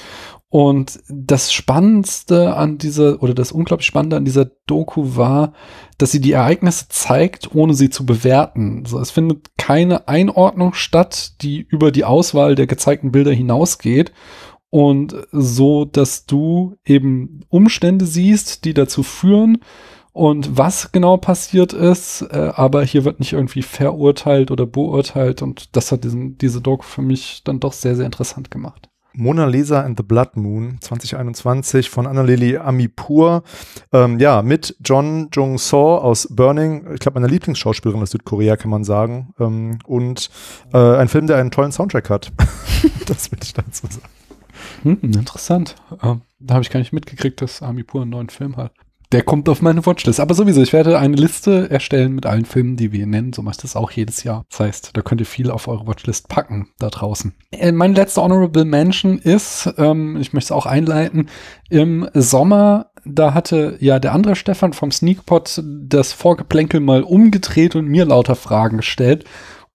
und 0.52 1.00
das 1.08 1.50
Spannendste 1.50 2.54
an 2.54 2.76
dieser, 2.76 3.22
oder 3.22 3.32
das 3.32 3.52
unglaublich 3.52 3.86
Spannende 3.86 4.18
an 4.18 4.26
dieser 4.26 4.50
Doku 4.66 5.16
war, 5.16 5.54
dass 5.96 6.12
sie 6.12 6.20
die 6.20 6.32
Ereignisse 6.32 6.88
zeigt, 6.90 7.54
ohne 7.54 7.72
sie 7.72 7.88
zu 7.88 8.04
bewerten. 8.04 8.82
Also 8.84 8.98
es 8.98 9.10
findet 9.10 9.56
keine 9.56 10.08
Einordnung 10.08 10.74
statt, 10.74 11.40
die 11.40 11.60
über 11.60 11.90
die 11.90 12.04
Auswahl 12.04 12.54
der 12.54 12.66
gezeigten 12.66 13.12
Bilder 13.12 13.32
hinausgeht. 13.32 14.12
Und 14.68 15.16
so, 15.32 15.86
dass 15.86 16.26
du 16.26 16.76
eben 16.84 17.40
Umstände 17.48 18.04
siehst, 18.04 18.66
die 18.66 18.74
dazu 18.74 19.02
führen 19.02 19.56
und 20.12 20.58
was 20.58 20.92
genau 20.92 21.16
passiert 21.16 21.72
ist, 21.72 22.26
äh, 22.30 22.52
aber 22.54 22.84
hier 22.84 23.06
wird 23.06 23.20
nicht 23.20 23.32
irgendwie 23.32 23.62
verurteilt 23.62 24.50
oder 24.50 24.66
beurteilt 24.66 25.40
und 25.40 25.74
das 25.74 25.92
hat 25.92 26.04
diesen, 26.04 26.36
diese 26.36 26.60
Doku 26.60 26.84
für 26.84 27.00
mich 27.00 27.40
dann 27.42 27.58
doch 27.58 27.72
sehr, 27.72 27.96
sehr 27.96 28.04
interessant 28.04 28.50
gemacht. 28.50 28.91
Mona 29.14 29.46
Lisa 29.46 29.80
and 29.80 29.98
the 29.98 30.02
Blood 30.02 30.36
Moon 30.36 30.78
2021 30.80 31.88
von 31.88 32.06
Annalili 32.06 32.56
Amipur. 32.56 33.42
Ähm, 33.92 34.18
ja, 34.18 34.42
mit 34.42 34.76
John 34.84 35.28
Jung 35.32 35.58
So 35.58 35.98
aus 35.98 36.28
Burning, 36.30 36.92
ich 36.92 37.00
glaube, 37.00 37.20
meine 37.20 37.32
Lieblingsschauspielerin 37.32 38.02
aus 38.02 38.10
Südkorea, 38.10 38.56
kann 38.56 38.70
man 38.70 38.84
sagen. 38.84 39.34
Ähm, 39.38 39.78
und 39.84 40.30
äh, 40.72 40.78
ein 40.78 41.08
Film, 41.08 41.26
der 41.26 41.36
einen 41.36 41.50
tollen 41.50 41.72
Soundtrack 41.72 42.10
hat. 42.10 42.32
das 43.06 43.30
will 43.30 43.38
ich 43.42 43.52
dazu 43.52 43.86
sagen. 43.86 44.06
Hm, 44.82 44.98
interessant. 45.02 45.76
Äh, 46.02 46.16
da 46.38 46.54
habe 46.54 46.62
ich 46.62 46.70
gar 46.70 46.80
nicht 46.80 46.92
mitgekriegt, 46.92 47.40
dass 47.40 47.62
Amipur 47.62 48.02
einen 48.02 48.10
neuen 48.10 48.28
Film 48.28 48.56
hat. 48.56 48.72
Der 49.12 49.22
kommt 49.22 49.48
auf 49.48 49.60
meine 49.60 49.84
Watchlist. 49.84 50.20
Aber 50.20 50.34
sowieso, 50.34 50.62
ich 50.62 50.72
werde 50.72 50.98
eine 50.98 51.16
Liste 51.16 51.70
erstellen 51.70 52.14
mit 52.14 52.24
allen 52.24 52.46
Filmen, 52.46 52.76
die 52.76 52.92
wir 52.92 53.06
nennen. 53.06 53.32
So 53.32 53.42
mache 53.42 53.56
ich 53.56 53.62
das 53.62 53.76
auch 53.76 53.90
jedes 53.90 54.24
Jahr. 54.24 54.44
Das 54.50 54.60
heißt, 54.60 54.90
da 54.94 55.02
könnt 55.02 55.20
ihr 55.20 55.26
viel 55.26 55.50
auf 55.50 55.68
eure 55.68 55.86
Watchlist 55.86 56.28
packen 56.28 56.68
da 56.78 56.88
draußen. 56.88 57.34
Äh, 57.50 57.72
mein 57.72 57.94
letzter 57.94 58.22
Honorable 58.22 58.64
Mention 58.64 59.18
ist, 59.18 59.72
ähm, 59.76 60.16
ich 60.16 60.32
möchte 60.32 60.46
es 60.46 60.52
auch 60.52 60.66
einleiten, 60.66 61.28
im 61.68 62.08
Sommer 62.14 62.86
da 63.04 63.34
hatte 63.34 63.76
ja 63.80 63.98
der 63.98 64.12
andere 64.12 64.36
Stefan 64.36 64.72
vom 64.72 64.92
Sneakpot 64.92 65.62
das 65.64 66.12
Vorgeplänkel 66.12 66.80
mal 66.80 67.02
umgedreht 67.02 67.74
und 67.74 67.86
mir 67.86 68.04
lauter 68.04 68.36
Fragen 68.36 68.78
gestellt. 68.78 69.24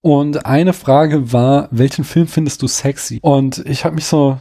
Und 0.01 0.45
eine 0.45 0.73
Frage 0.73 1.33
war, 1.33 1.67
welchen 1.71 2.05
Film 2.05 2.27
findest 2.27 2.61
du 2.61 2.67
sexy? 2.67 3.19
Und 3.21 3.63
ich 3.67 3.83
habe 3.83 3.95
mich 3.95 4.05
so 4.05 4.39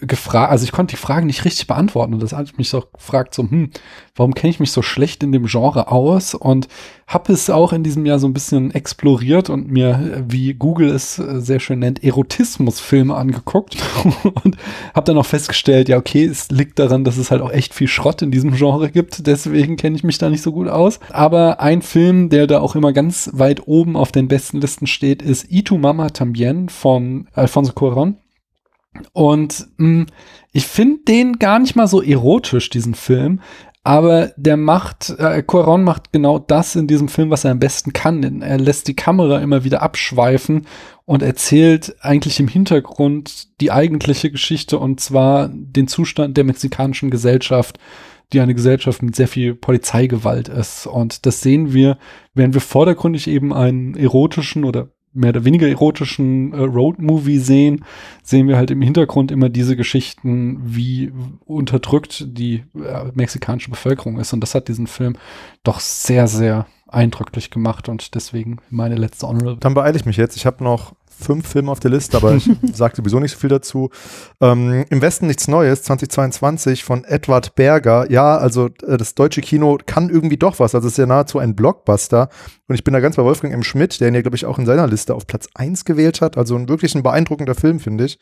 gefragt, 0.00 0.50
also 0.50 0.64
ich 0.64 0.72
konnte 0.72 0.92
die 0.92 1.00
Fragen 1.00 1.26
nicht 1.26 1.44
richtig 1.44 1.66
beantworten 1.66 2.14
und 2.14 2.22
das 2.22 2.32
hat 2.32 2.56
mich 2.58 2.70
so 2.70 2.82
gefragt, 2.92 3.34
so, 3.34 3.42
hm, 3.42 3.70
warum 4.14 4.34
kenne 4.34 4.50
ich 4.50 4.60
mich 4.60 4.72
so 4.72 4.82
schlecht 4.82 5.22
in 5.22 5.32
dem 5.32 5.46
Genre 5.46 5.88
aus 5.88 6.34
und 6.34 6.68
habe 7.06 7.32
es 7.32 7.50
auch 7.50 7.72
in 7.72 7.82
diesem 7.82 8.06
Jahr 8.06 8.18
so 8.18 8.28
ein 8.28 8.32
bisschen 8.32 8.70
exploriert 8.72 9.50
und 9.50 9.70
mir, 9.70 10.24
wie 10.28 10.54
Google 10.54 10.90
es 10.90 11.18
äh, 11.18 11.40
sehr 11.40 11.60
schön 11.60 11.80
nennt, 11.80 12.04
Erotismusfilme 12.04 13.14
angeguckt 13.14 13.76
und 14.44 14.56
habe 14.94 15.06
dann 15.06 15.18
auch 15.18 15.26
festgestellt, 15.26 15.88
ja, 15.88 15.96
okay, 15.96 16.24
es 16.24 16.50
liegt 16.50 16.78
daran, 16.78 17.04
dass 17.04 17.16
es 17.16 17.30
halt 17.30 17.42
auch 17.42 17.50
echt 17.50 17.74
viel 17.74 17.88
Schrott 17.88 18.22
in 18.22 18.30
diesem 18.30 18.54
Genre 18.54 18.90
gibt, 18.90 19.26
deswegen 19.26 19.76
kenne 19.76 19.96
ich 19.96 20.04
mich 20.04 20.18
da 20.18 20.30
nicht 20.30 20.42
so 20.42 20.52
gut 20.52 20.68
aus. 20.68 21.00
Aber 21.10 21.60
ein 21.60 21.82
Film, 21.82 22.28
der 22.28 22.46
da 22.46 22.60
auch 22.60 22.76
immer 22.76 22.92
ganz 22.92 23.30
weit 23.32 23.66
oben 23.66 23.96
auf 23.96 24.12
den 24.12 24.28
besten 24.28 24.60
Listen 24.60 24.86
steht, 24.86 25.20
ist 25.22 25.50
Itu 25.50 25.78
Mama 25.78 26.10
Tambien 26.10 26.68
von 26.68 27.26
Alfonso 27.34 27.72
Cuarón. 27.72 28.19
Und 29.12 29.68
mh, 29.76 30.02
mm, 30.02 30.06
ich 30.52 30.66
finde 30.66 31.02
den 31.06 31.38
gar 31.38 31.58
nicht 31.58 31.76
mal 31.76 31.86
so 31.86 32.02
erotisch, 32.02 32.70
diesen 32.70 32.94
Film. 32.94 33.40
Aber 33.82 34.32
der 34.36 34.58
macht, 34.58 35.10
äh, 35.18 35.42
Coron 35.42 35.84
macht 35.84 36.12
genau 36.12 36.38
das 36.38 36.76
in 36.76 36.86
diesem 36.86 37.08
Film, 37.08 37.30
was 37.30 37.44
er 37.44 37.52
am 37.52 37.60
besten 37.60 37.94
kann. 37.94 38.42
Er 38.42 38.58
lässt 38.58 38.88
die 38.88 38.96
Kamera 38.96 39.38
immer 39.38 39.64
wieder 39.64 39.80
abschweifen 39.80 40.66
und 41.06 41.22
erzählt 41.22 41.96
eigentlich 42.00 42.40
im 42.40 42.48
Hintergrund 42.48 43.60
die 43.60 43.72
eigentliche 43.72 44.30
Geschichte 44.30 44.78
und 44.78 45.00
zwar 45.00 45.48
den 45.48 45.88
Zustand 45.88 46.36
der 46.36 46.44
mexikanischen 46.44 47.10
Gesellschaft 47.10 47.78
die 48.32 48.40
eine 48.40 48.54
Gesellschaft 48.54 49.02
mit 49.02 49.16
sehr 49.16 49.28
viel 49.28 49.54
Polizeigewalt 49.54 50.48
ist. 50.48 50.86
Und 50.86 51.26
das 51.26 51.40
sehen 51.40 51.72
wir, 51.72 51.98
während 52.34 52.54
wir 52.54 52.60
vordergründig 52.60 53.26
eben 53.26 53.52
einen 53.52 53.96
erotischen 53.96 54.64
oder 54.64 54.90
mehr 55.12 55.30
oder 55.30 55.44
weniger 55.44 55.68
erotischen 55.68 56.52
äh, 56.52 56.60
Road-Movie 56.60 57.38
sehen, 57.38 57.84
sehen 58.22 58.48
wir 58.48 58.56
halt 58.56 58.70
im 58.70 58.82
Hintergrund 58.82 59.30
immer 59.30 59.48
diese 59.48 59.76
Geschichten, 59.76 60.60
wie 60.64 61.12
unterdrückt 61.44 62.26
die 62.28 62.64
äh, 62.74 63.10
mexikanische 63.14 63.70
Bevölkerung 63.70 64.18
ist. 64.18 64.32
Und 64.32 64.40
das 64.40 64.54
hat 64.54 64.68
diesen 64.68 64.86
Film 64.86 65.16
doch 65.62 65.80
sehr, 65.80 66.28
sehr 66.28 66.66
eindrücklich 66.86 67.50
gemacht 67.50 67.88
und 67.88 68.14
deswegen 68.14 68.58
meine 68.68 68.96
letzte 68.96 69.28
Honorable. 69.28 69.58
Dann 69.60 69.74
beeile 69.74 69.96
ich 69.96 70.06
mich 70.06 70.16
jetzt. 70.16 70.36
Ich 70.36 70.46
habe 70.46 70.62
noch 70.64 70.94
fünf 71.20 71.46
Filme 71.46 71.70
auf 71.70 71.80
der 71.80 71.90
Liste, 71.90 72.16
aber 72.16 72.34
ich 72.34 72.50
sage 72.72 72.96
sowieso 72.96 73.20
nicht 73.20 73.32
so 73.32 73.38
viel 73.38 73.50
dazu. 73.50 73.90
Ähm, 74.40 74.84
Im 74.90 75.02
Westen 75.02 75.26
nichts 75.26 75.46
Neues, 75.48 75.82
2022 75.82 76.82
von 76.84 77.04
Edward 77.04 77.54
Berger. 77.54 78.10
Ja, 78.10 78.36
also 78.36 78.70
äh, 78.86 78.96
das 78.96 79.14
deutsche 79.14 79.40
Kino 79.40 79.78
kann 79.84 80.10
irgendwie 80.10 80.36
doch 80.36 80.58
was. 80.58 80.74
Also 80.74 80.88
es 80.88 80.94
ist 80.94 80.98
ja 80.98 81.06
nahezu 81.06 81.38
ein 81.38 81.54
Blockbuster. 81.54 82.28
Und 82.68 82.76
ich 82.76 82.84
bin 82.84 82.94
da 82.94 83.00
ganz 83.00 83.16
bei 83.16 83.24
Wolfgang 83.24 83.52
M. 83.52 83.64
Schmidt, 83.64 84.00
der 84.00 84.08
ihn 84.08 84.14
ja, 84.14 84.22
glaube 84.22 84.36
ich, 84.36 84.46
auch 84.46 84.58
in 84.58 84.64
seiner 84.64 84.86
Liste 84.86 85.14
auf 85.14 85.26
Platz 85.26 85.48
1 85.54 85.84
gewählt 85.84 86.20
hat. 86.20 86.38
Also 86.38 86.54
ein 86.54 86.68
wirklich 86.68 86.94
ein 86.94 87.02
beeindruckender 87.02 87.56
Film, 87.56 87.80
finde 87.80 88.04
ich. 88.04 88.18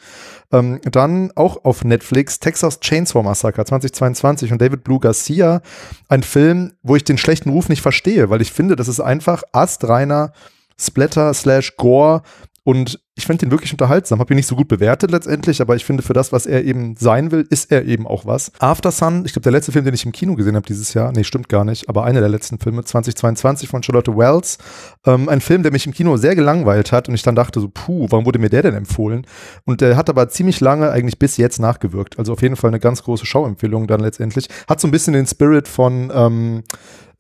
Ähm, 0.53 0.81
dann 0.91 1.31
auch 1.35 1.65
auf 1.65 1.85
Netflix 1.85 2.41
Texas 2.41 2.81
Chainsaw 2.81 3.23
Massacre 3.23 3.65
2022 3.65 4.49
von 4.49 4.59
David 4.59 4.85
Blue 4.85 5.01
Garcia. 5.01 5.61
Ein 6.09 6.23
Film, 6.23 6.73
wo 6.83 6.97
ich 6.97 7.05
den 7.05 7.19
schlechten 7.19 7.51
Ruf 7.51 7.69
nicht 7.69 7.83
verstehe, 7.83 8.31
weil 8.31 8.41
ich 8.41 8.53
finde, 8.53 8.75
das 8.75 8.89
ist 8.89 9.01
einfach 9.01 9.43
astreiner 9.53 10.33
Splatter 10.81 11.35
slash 11.35 11.77
Gore 11.77 12.23
und 12.69 13.01
ich 13.15 13.25
finde 13.25 13.47
ihn 13.47 13.51
wirklich 13.51 13.73
unterhaltsam. 13.73 14.19
Habe 14.19 14.35
ihn 14.35 14.37
nicht 14.37 14.47
so 14.47 14.55
gut 14.55 14.69
bewertet 14.69 15.11
letztendlich, 15.11 15.63
aber 15.63 15.75
ich 15.75 15.87
finde, 15.87 16.03
für 16.03 16.13
das, 16.13 16.33
was 16.33 16.45
er 16.45 16.67
eben 16.67 16.97
sein 16.99 17.31
will, 17.31 17.47
ist 17.49 17.73
er 17.73 17.87
eben 17.87 18.07
auch 18.07 18.27
was. 18.27 18.53
After 18.59 18.91
Sun, 18.91 19.25
ich 19.25 19.33
glaube, 19.33 19.45
der 19.45 19.53
letzte 19.53 19.73
Film, 19.73 19.87
den 19.87 19.95
ich 19.95 20.05
im 20.05 20.13
Kino 20.13 20.35
gesehen 20.35 20.55
habe 20.55 20.67
dieses 20.67 20.93
Jahr, 20.93 21.11
nee, 21.13 21.25
stimmt 21.25 21.49
gar 21.49 21.65
nicht, 21.65 21.89
aber 21.89 22.05
einer 22.05 22.21
der 22.21 22.29
letzten 22.29 22.59
Filme, 22.59 22.85
2022 22.85 23.71
von 23.71 23.83
Charlotte 23.83 24.15
Wells. 24.15 24.59
Ähm, 25.07 25.31
ein 25.31 25.41
Film, 25.41 25.63
der 25.63 25.73
mich 25.73 25.87
im 25.87 25.95
Kino 25.95 26.19
sehr 26.19 26.35
gelangweilt 26.35 26.93
hat 26.93 27.09
und 27.09 27.15
ich 27.15 27.23
dann 27.23 27.35
dachte 27.35 27.59
so, 27.59 27.71
puh, 27.73 28.07
warum 28.11 28.27
wurde 28.27 28.39
mir 28.39 28.51
der 28.51 28.61
denn 28.61 28.75
empfohlen? 28.75 29.27
Und 29.65 29.81
der 29.81 29.97
hat 29.97 30.11
aber 30.11 30.29
ziemlich 30.29 30.61
lange, 30.61 30.91
eigentlich 30.91 31.19
bis 31.19 31.39
jetzt 31.39 31.61
nachgewirkt. 31.61 32.19
Also 32.19 32.35
auf 32.35 32.43
jeden 32.43 32.57
Fall 32.57 32.69
eine 32.69 32.81
ganz 32.81 33.03
große 33.03 33.25
Schauempfehlung 33.25 33.87
dann 33.87 34.01
letztendlich. 34.01 34.47
Hat 34.69 34.79
so 34.79 34.89
ein 34.89 34.91
bisschen 34.91 35.15
den 35.15 35.27
Spirit 35.27 35.69
von 35.69 36.13
ähm, 36.15 36.65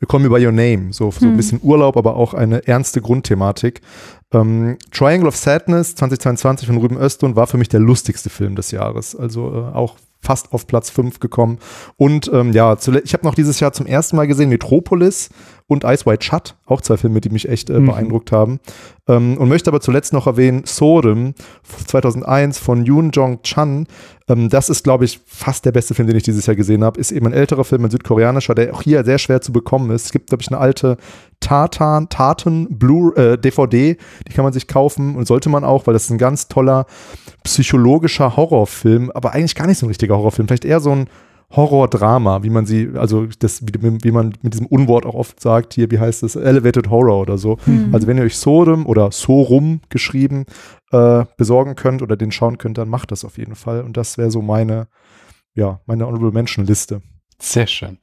Call 0.07 0.21
Me 0.21 0.29
By 0.29 0.45
Your 0.45 0.53
Name, 0.53 0.93
so, 0.93 1.11
so 1.11 1.27
ein 1.27 1.31
hm. 1.31 1.37
bisschen 1.37 1.61
Urlaub, 1.63 1.97
aber 1.97 2.17
auch 2.17 2.35
eine 2.35 2.67
ernste 2.67 3.01
Grundthematik. 3.01 3.81
Ähm, 4.33 4.77
Triangle 4.93 5.29
of 5.29 5.37
Sadness 5.37 5.95
2022 5.97 6.69
von 6.69 6.77
Ruben 6.77 6.97
Östlund 6.97 7.35
war 7.35 7.47
für 7.47 7.57
mich 7.57 7.69
der 7.69 7.81
lustigste 7.81 8.31
Film 8.31 8.55
des 8.55 8.71
Jahres. 8.71 9.17
Also 9.17 9.53
äh, 9.53 9.75
auch 9.75 9.97
fast 10.21 10.53
auf 10.53 10.67
Platz 10.67 10.91
5 10.91 11.21
gekommen. 11.21 11.59
Und 11.97 12.31
ähm, 12.33 12.53
ja, 12.53 12.77
ich 13.05 13.13
habe 13.13 13.25
noch 13.25 13.35
dieses 13.35 13.61
Jahr 13.61 13.73
zum 13.73 13.87
ersten 13.87 14.17
Mal 14.17 14.27
gesehen 14.27 14.49
Metropolis 14.49 15.31
und 15.67 15.85
Ice 15.85 16.07
White 16.07 16.25
Shut, 16.25 16.57
auch 16.67 16.81
zwei 16.81 16.97
Filme, 16.97 17.21
die 17.21 17.29
mich 17.29 17.49
echt 17.49 17.71
äh, 17.71 17.79
mhm. 17.79 17.87
beeindruckt 17.87 18.33
haben. 18.33 18.59
Ähm, 19.07 19.37
und 19.39 19.49
möchte 19.49 19.71
aber 19.71 19.81
zuletzt 19.81 20.13
noch 20.13 20.27
erwähnen 20.27 20.63
Sodom 20.65 21.35
2001 21.87 22.59
von 22.59 22.85
Yoon 22.85 23.11
Jong 23.11 23.43
Chan. 23.43 23.87
Ähm, 24.29 24.49
das 24.49 24.71
ist, 24.71 24.83
glaube 24.83 25.05
ich, 25.05 25.21
fast 25.27 25.67
der 25.67 25.73
beste 25.73 25.95
Film, 25.95 26.09
den 26.09 26.17
ich 26.17 26.23
dieses 26.23 26.47
Jahr 26.47 26.57
gesehen 26.57 26.83
habe. 26.83 26.99
Ist 26.99 27.13
eben 27.13 27.27
ein 27.27 27.33
älterer 27.33 27.65
Film, 27.65 27.85
ein 27.85 27.91
südkoreanischer, 27.91 28.55
der 28.55 28.75
auch 28.75 28.83
hier 28.83 29.05
sehr 29.05 29.19
schwer 29.19 29.41
zu 29.41 29.53
bekommen 29.53 29.91
ist. 29.91 30.07
Es 30.07 30.13
gibt, 30.13 30.29
glaube 30.29 30.43
ich, 30.43 30.49
eine 30.49 30.59
alte 30.59 30.97
Tartan, 31.41 32.09
Taten 32.09 32.79
Blue 32.79 33.15
äh, 33.17 33.39
DVD, 33.39 33.97
die 34.27 34.33
kann 34.33 34.45
man 34.45 34.53
sich 34.53 34.67
kaufen 34.67 35.17
und 35.17 35.27
sollte 35.27 35.49
man 35.49 35.65
auch, 35.65 35.87
weil 35.87 35.95
das 35.95 36.05
ist 36.05 36.11
ein 36.11 36.19
ganz 36.19 36.49
toller 36.49 36.87
psychologischer 37.45 38.37
Horrorfilm, 38.37 39.11
aber 39.13 39.33
eigentlich 39.33 39.55
gar 39.55 39.67
nicht 39.67 39.79
so 39.79 39.87
ein 39.87 39.91
richtiger 39.91 40.17
Horrorfilm, 40.17 40.49
vielleicht 40.49 40.65
eher 40.65 40.81
so 40.81 40.91
ein 40.91 41.09
Horror-Drama, 41.51 42.43
wie 42.43 42.51
man 42.51 42.67
sie, 42.67 42.91
also 42.95 43.27
das, 43.39 43.63
wie, 43.63 43.73
wie, 44.05 44.11
man 44.11 44.35
mit 44.43 44.53
diesem 44.53 44.67
Unwort 44.67 45.07
auch 45.07 45.15
oft 45.15 45.41
sagt, 45.41 45.75
hier, 45.75 45.91
wie 45.91 45.99
heißt 45.99 46.23
es, 46.23 46.37
Elevated 46.37 46.91
Horror 46.91 47.23
oder 47.23 47.39
so. 47.39 47.57
Mhm. 47.65 47.95
Also 47.95 48.07
wenn 48.07 48.19
ihr 48.19 48.25
euch 48.25 48.37
Sodom 48.37 48.85
oder 48.85 49.11
Sorum 49.13 49.81
geschrieben 49.89 50.45
äh, 50.93 51.25
besorgen 51.39 51.75
könnt 51.75 52.03
oder 52.03 52.17
den 52.17 52.33
schauen 52.33 52.59
könnt, 52.59 52.77
dann 52.77 52.91
macht 52.91 53.13
das 53.13 53.25
auf 53.25 53.39
jeden 53.39 53.55
Fall. 53.55 53.81
Und 53.81 53.97
das 53.97 54.19
wäre 54.19 54.31
so 54.31 54.43
meine, 54.43 54.89
ja, 55.55 55.81
meine 55.87 56.07
Honorable 56.07 56.33
Mention 56.33 56.67
Liste. 56.67 57.01
Sehr 57.41 57.67
schön. 57.67 57.99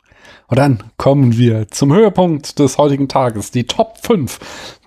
Und 0.48 0.60
dann 0.60 0.84
kommen 0.98 1.38
wir 1.38 1.68
zum 1.70 1.94
Höhepunkt 1.94 2.60
des 2.60 2.78
heutigen 2.78 3.08
Tages, 3.08 3.52
die 3.52 3.66
Top 3.66 3.98
5. 4.02 4.40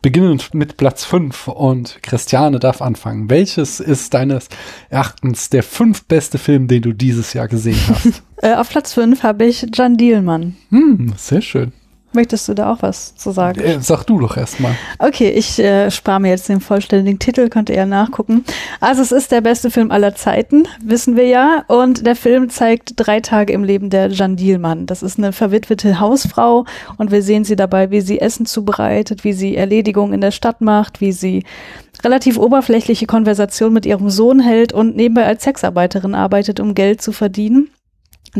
Beginnend 0.03 0.55
mit 0.55 0.77
Platz 0.77 1.05
5 1.05 1.49
und 1.49 2.03
Christiane 2.03 2.61
darf 2.61 2.81
anfangen. 2.81 3.29
Welches 3.29 3.81
ist 3.81 4.15
deines 4.15 4.49
Erachtens 4.89 5.51
der 5.51 5.63
fünf 5.63 6.05
beste 6.05 6.39
Film, 6.39 6.69
den 6.69 6.83
du 6.83 6.93
dieses 6.93 7.33
Jahr 7.33 7.49
gesehen 7.49 7.81
hast? 7.89 8.23
äh, 8.37 8.55
auf 8.55 8.69
Platz 8.69 8.95
5 8.95 9.23
habe 9.23 9.47
ich 9.47 9.67
Jan 9.75 9.97
Dielmann. 9.97 10.57
Hm, 10.71 11.13
sehr 11.17 11.43
schön. 11.43 11.73
Möchtest 12.13 12.49
du 12.49 12.55
da 12.55 12.73
auch 12.73 12.81
was 12.81 13.15
zu 13.17 13.33
sagen? 13.33 13.61
Äh, 13.61 13.81
sag 13.81 14.05
du 14.05 14.19
doch 14.19 14.37
erstmal. 14.37 14.75
Okay, 14.99 15.29
ich 15.29 15.59
äh, 15.59 15.91
spare 15.91 16.21
mir 16.21 16.31
jetzt 16.31 16.49
den 16.49 16.61
vollständigen 16.61 17.19
Titel, 17.19 17.51
könnt 17.51 17.69
ihr 17.69 17.77
ja 17.77 17.85
nachgucken. 17.85 18.45
Also 18.81 19.03
es 19.03 19.13
ist 19.13 19.31
der 19.31 19.43
beste 19.43 19.71
Film 19.71 19.91
aller 19.91 20.15
Zeiten, 20.15 20.67
wissen 20.83 21.17
wir 21.17 21.27
ja. 21.27 21.65
Und 21.69 22.07
der 22.07 22.17
Film 22.17 22.49
zeigt 22.49 22.95
drei 22.97 23.21
Tage 23.21 23.53
im 23.53 23.63
Leben 23.63 23.91
der 23.91 24.09
Jeanne 24.09 24.37
Dielmann. 24.37 24.87
Das 24.87 25.03
ist 25.03 25.19
eine 25.19 25.33
verwitwete 25.33 26.01
Hausfrau 26.01 26.65
und 26.97 27.11
wir 27.11 27.23
sehen 27.23 27.45
sie 27.45 27.57
dabei, 27.57 27.91
wie 27.91 28.01
sie 28.01 28.21
Essen 28.21 28.47
zubereitet, 28.47 29.25
wie 29.25 29.35
sie 29.35 29.57
Erledigungen 29.57 30.15
in 30.15 30.23
der 30.23 30.31
Stadt 30.31 30.63
macht, 30.63 31.03
wie 31.03 31.13
sie 31.13 31.45
relativ 32.03 32.39
oberflächliche 32.39 33.07
Konversation 33.07 33.75
mit 33.75 33.85
ihrem 33.85 34.09
Sohn 34.09 34.41
hält 34.41 34.73
und 34.73 34.97
nebenbei 34.97 35.27
als 35.27 35.43
Sexarbeiterin 35.45 36.15
arbeitet, 36.15 36.59
um 36.59 36.75
Geld 36.75 37.03
zu 37.03 37.13
verdienen 37.13 37.69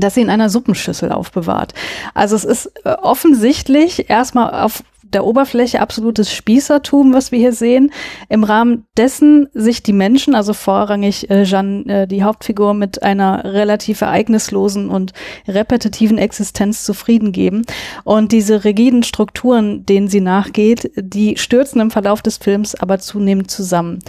dass 0.01 0.15
sie 0.15 0.23
in 0.23 0.31
einer 0.31 0.49
Suppenschüssel 0.49 1.13
aufbewahrt. 1.13 1.75
Also 2.15 2.37
es 2.37 2.45
ist 2.45 2.67
äh, 2.85 2.91
offensichtlich 2.91 4.11
erstmal 4.11 4.65
auf 4.65 4.83
der 5.13 5.25
Oberfläche 5.25 5.81
absolutes 5.81 6.33
Spießertum, 6.33 7.13
was 7.13 7.33
wir 7.33 7.39
hier 7.39 7.53
sehen. 7.53 7.93
Im 8.29 8.45
Rahmen 8.45 8.87
dessen 8.97 9.49
sich 9.53 9.83
die 9.83 9.93
Menschen, 9.93 10.35
also 10.35 10.53
vorrangig 10.53 11.31
äh, 11.31 11.45
Jeanne, 11.45 11.85
äh, 11.87 12.07
die 12.07 12.23
Hauptfigur, 12.23 12.75
mit 12.75 13.03
einer 13.03 13.45
relativ 13.45 14.01
ereignislosen 14.01 14.89
und 14.89 15.13
repetitiven 15.47 16.19
Existenz 16.19 16.85
zufrieden 16.85 17.33
geben. 17.33 17.65
Und 18.05 18.33
diese 18.33 18.65
rigiden 18.65 19.03
Strukturen, 19.03 19.87
denen 19.87 20.09
sie 20.09 20.21
nachgeht, 20.21 20.91
die 20.97 21.37
stürzen 21.37 21.81
im 21.81 21.91
Verlauf 21.91 22.23
des 22.23 22.37
Films 22.37 22.75
aber 22.75 22.99
zunehmend 22.99 23.51
zusammen 23.51 24.01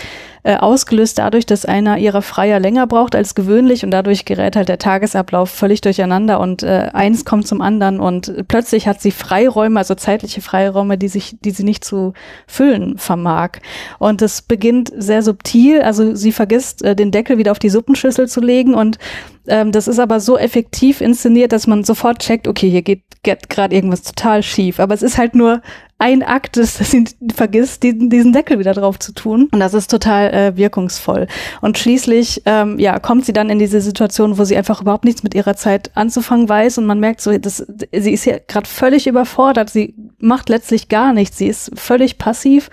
äh, 0.44 0.56
ausgelöst 0.56 1.20
dadurch, 1.20 1.46
dass 1.46 1.66
einer 1.66 1.98
ihrer 1.98 2.22
Freier 2.22 2.60
länger 2.60 2.88
braucht 2.88 3.16
als 3.16 3.36
gewöhnlich 3.36 3.84
und 3.84 3.92
dadurch 3.92 4.26
gerät 4.26 4.56
halt 4.56 4.70
der 4.70 4.80
Tagesablauf 4.80 5.50
völlig 5.50 5.82
durcheinander 5.82 6.40
und 6.40 6.64
äh, 6.64 6.90
eins 6.94 7.26
kommt 7.26 7.48
zum 7.48 7.62
anderen 7.62 8.00
und 8.00 8.48
plötzlich 8.48 8.88
hat 8.88 9.02
sie 9.02 9.12
Freiräume, 9.12 9.80
also 9.80 9.96
zeitliche 9.96 10.42
Freiräume, 10.42 10.89
die 10.98 11.08
sich, 11.08 11.38
die 11.42 11.52
sie 11.52 11.64
nicht 11.64 11.84
zu 11.84 12.14
füllen 12.48 12.98
vermag. 12.98 13.60
Und 14.00 14.22
es 14.22 14.42
beginnt 14.42 14.92
sehr 14.96 15.24
subtil, 15.24 15.82
also 15.82 16.16
sie 16.16 16.32
vergisst, 16.32 16.84
äh, 16.84 16.96
den 16.96 17.12
Deckel 17.12 17.38
wieder 17.38 17.52
auf 17.52 17.60
die 17.60 17.70
Suppenschüssel 17.70 18.28
zu 18.28 18.42
legen 18.42 18.74
und 18.74 18.98
ähm, 19.48 19.72
das 19.72 19.88
ist 19.88 20.00
aber 20.00 20.20
so 20.20 20.38
effektiv 20.38 21.02
inszeniert, 21.02 21.52
dass 21.52 21.68
man 21.68 21.84
sofort 21.84 22.20
checkt, 22.20 22.48
okay, 22.48 22.70
hier 22.70 22.82
geht 22.82 23.50
gerade 23.50 23.76
irgendwas 23.76 24.04
total 24.04 24.44
schief. 24.44 24.80
Aber 24.80 24.94
es 24.94 25.02
ist 25.02 25.18
halt 25.18 25.36
nur 25.36 25.62
ein 26.00 26.24
Akt 26.24 26.56
ist, 26.56 26.80
dass 26.80 26.92
sie 26.92 27.04
vergisst, 27.36 27.84
diesen, 27.84 28.10
diesen 28.10 28.32
Deckel 28.32 28.58
wieder 28.58 28.74
drauf 28.74 28.98
zu 29.00 29.12
tun. 29.14 29.50
Und 29.52 29.60
das 29.60 29.74
ist 29.74 29.92
total 29.92 30.34
äh, 30.34 30.58
wirkungsvoll. 30.58 31.28
Und 31.60 31.78
schließlich 31.78 32.42
ähm, 32.46 32.80
ja, 32.80 33.00
kommt 33.00 33.26
sie 33.26 33.34
dann 33.34 33.50
in 33.50 33.60
diese 33.60 33.82
Situation, 33.82 34.38
wo 34.38 34.46
sie 34.46 34.56
einfach 34.56 34.82
überhaupt 34.82 35.04
nichts 35.04 35.24
mit 35.24 35.36
ihrer 35.36 35.58
Zeit 35.58 35.92
anzufangen 35.96 36.48
weiß. 36.48 36.78
Und 36.78 36.86
man 36.86 37.02
merkt 37.02 37.20
so, 37.20 37.38
dass, 37.38 37.58
sie 37.92 38.14
ist 38.14 38.24
hier 38.24 38.40
gerade 38.48 38.68
völlig 38.68 39.08
überfordert. 39.08 39.70
Sie 39.70 39.94
macht 40.20 40.48
letztlich 40.48 40.88
gar 40.88 41.12
nichts. 41.12 41.38
Sie 41.38 41.48
ist 41.48 41.72
völlig 41.78 42.18
passiv 42.18 42.70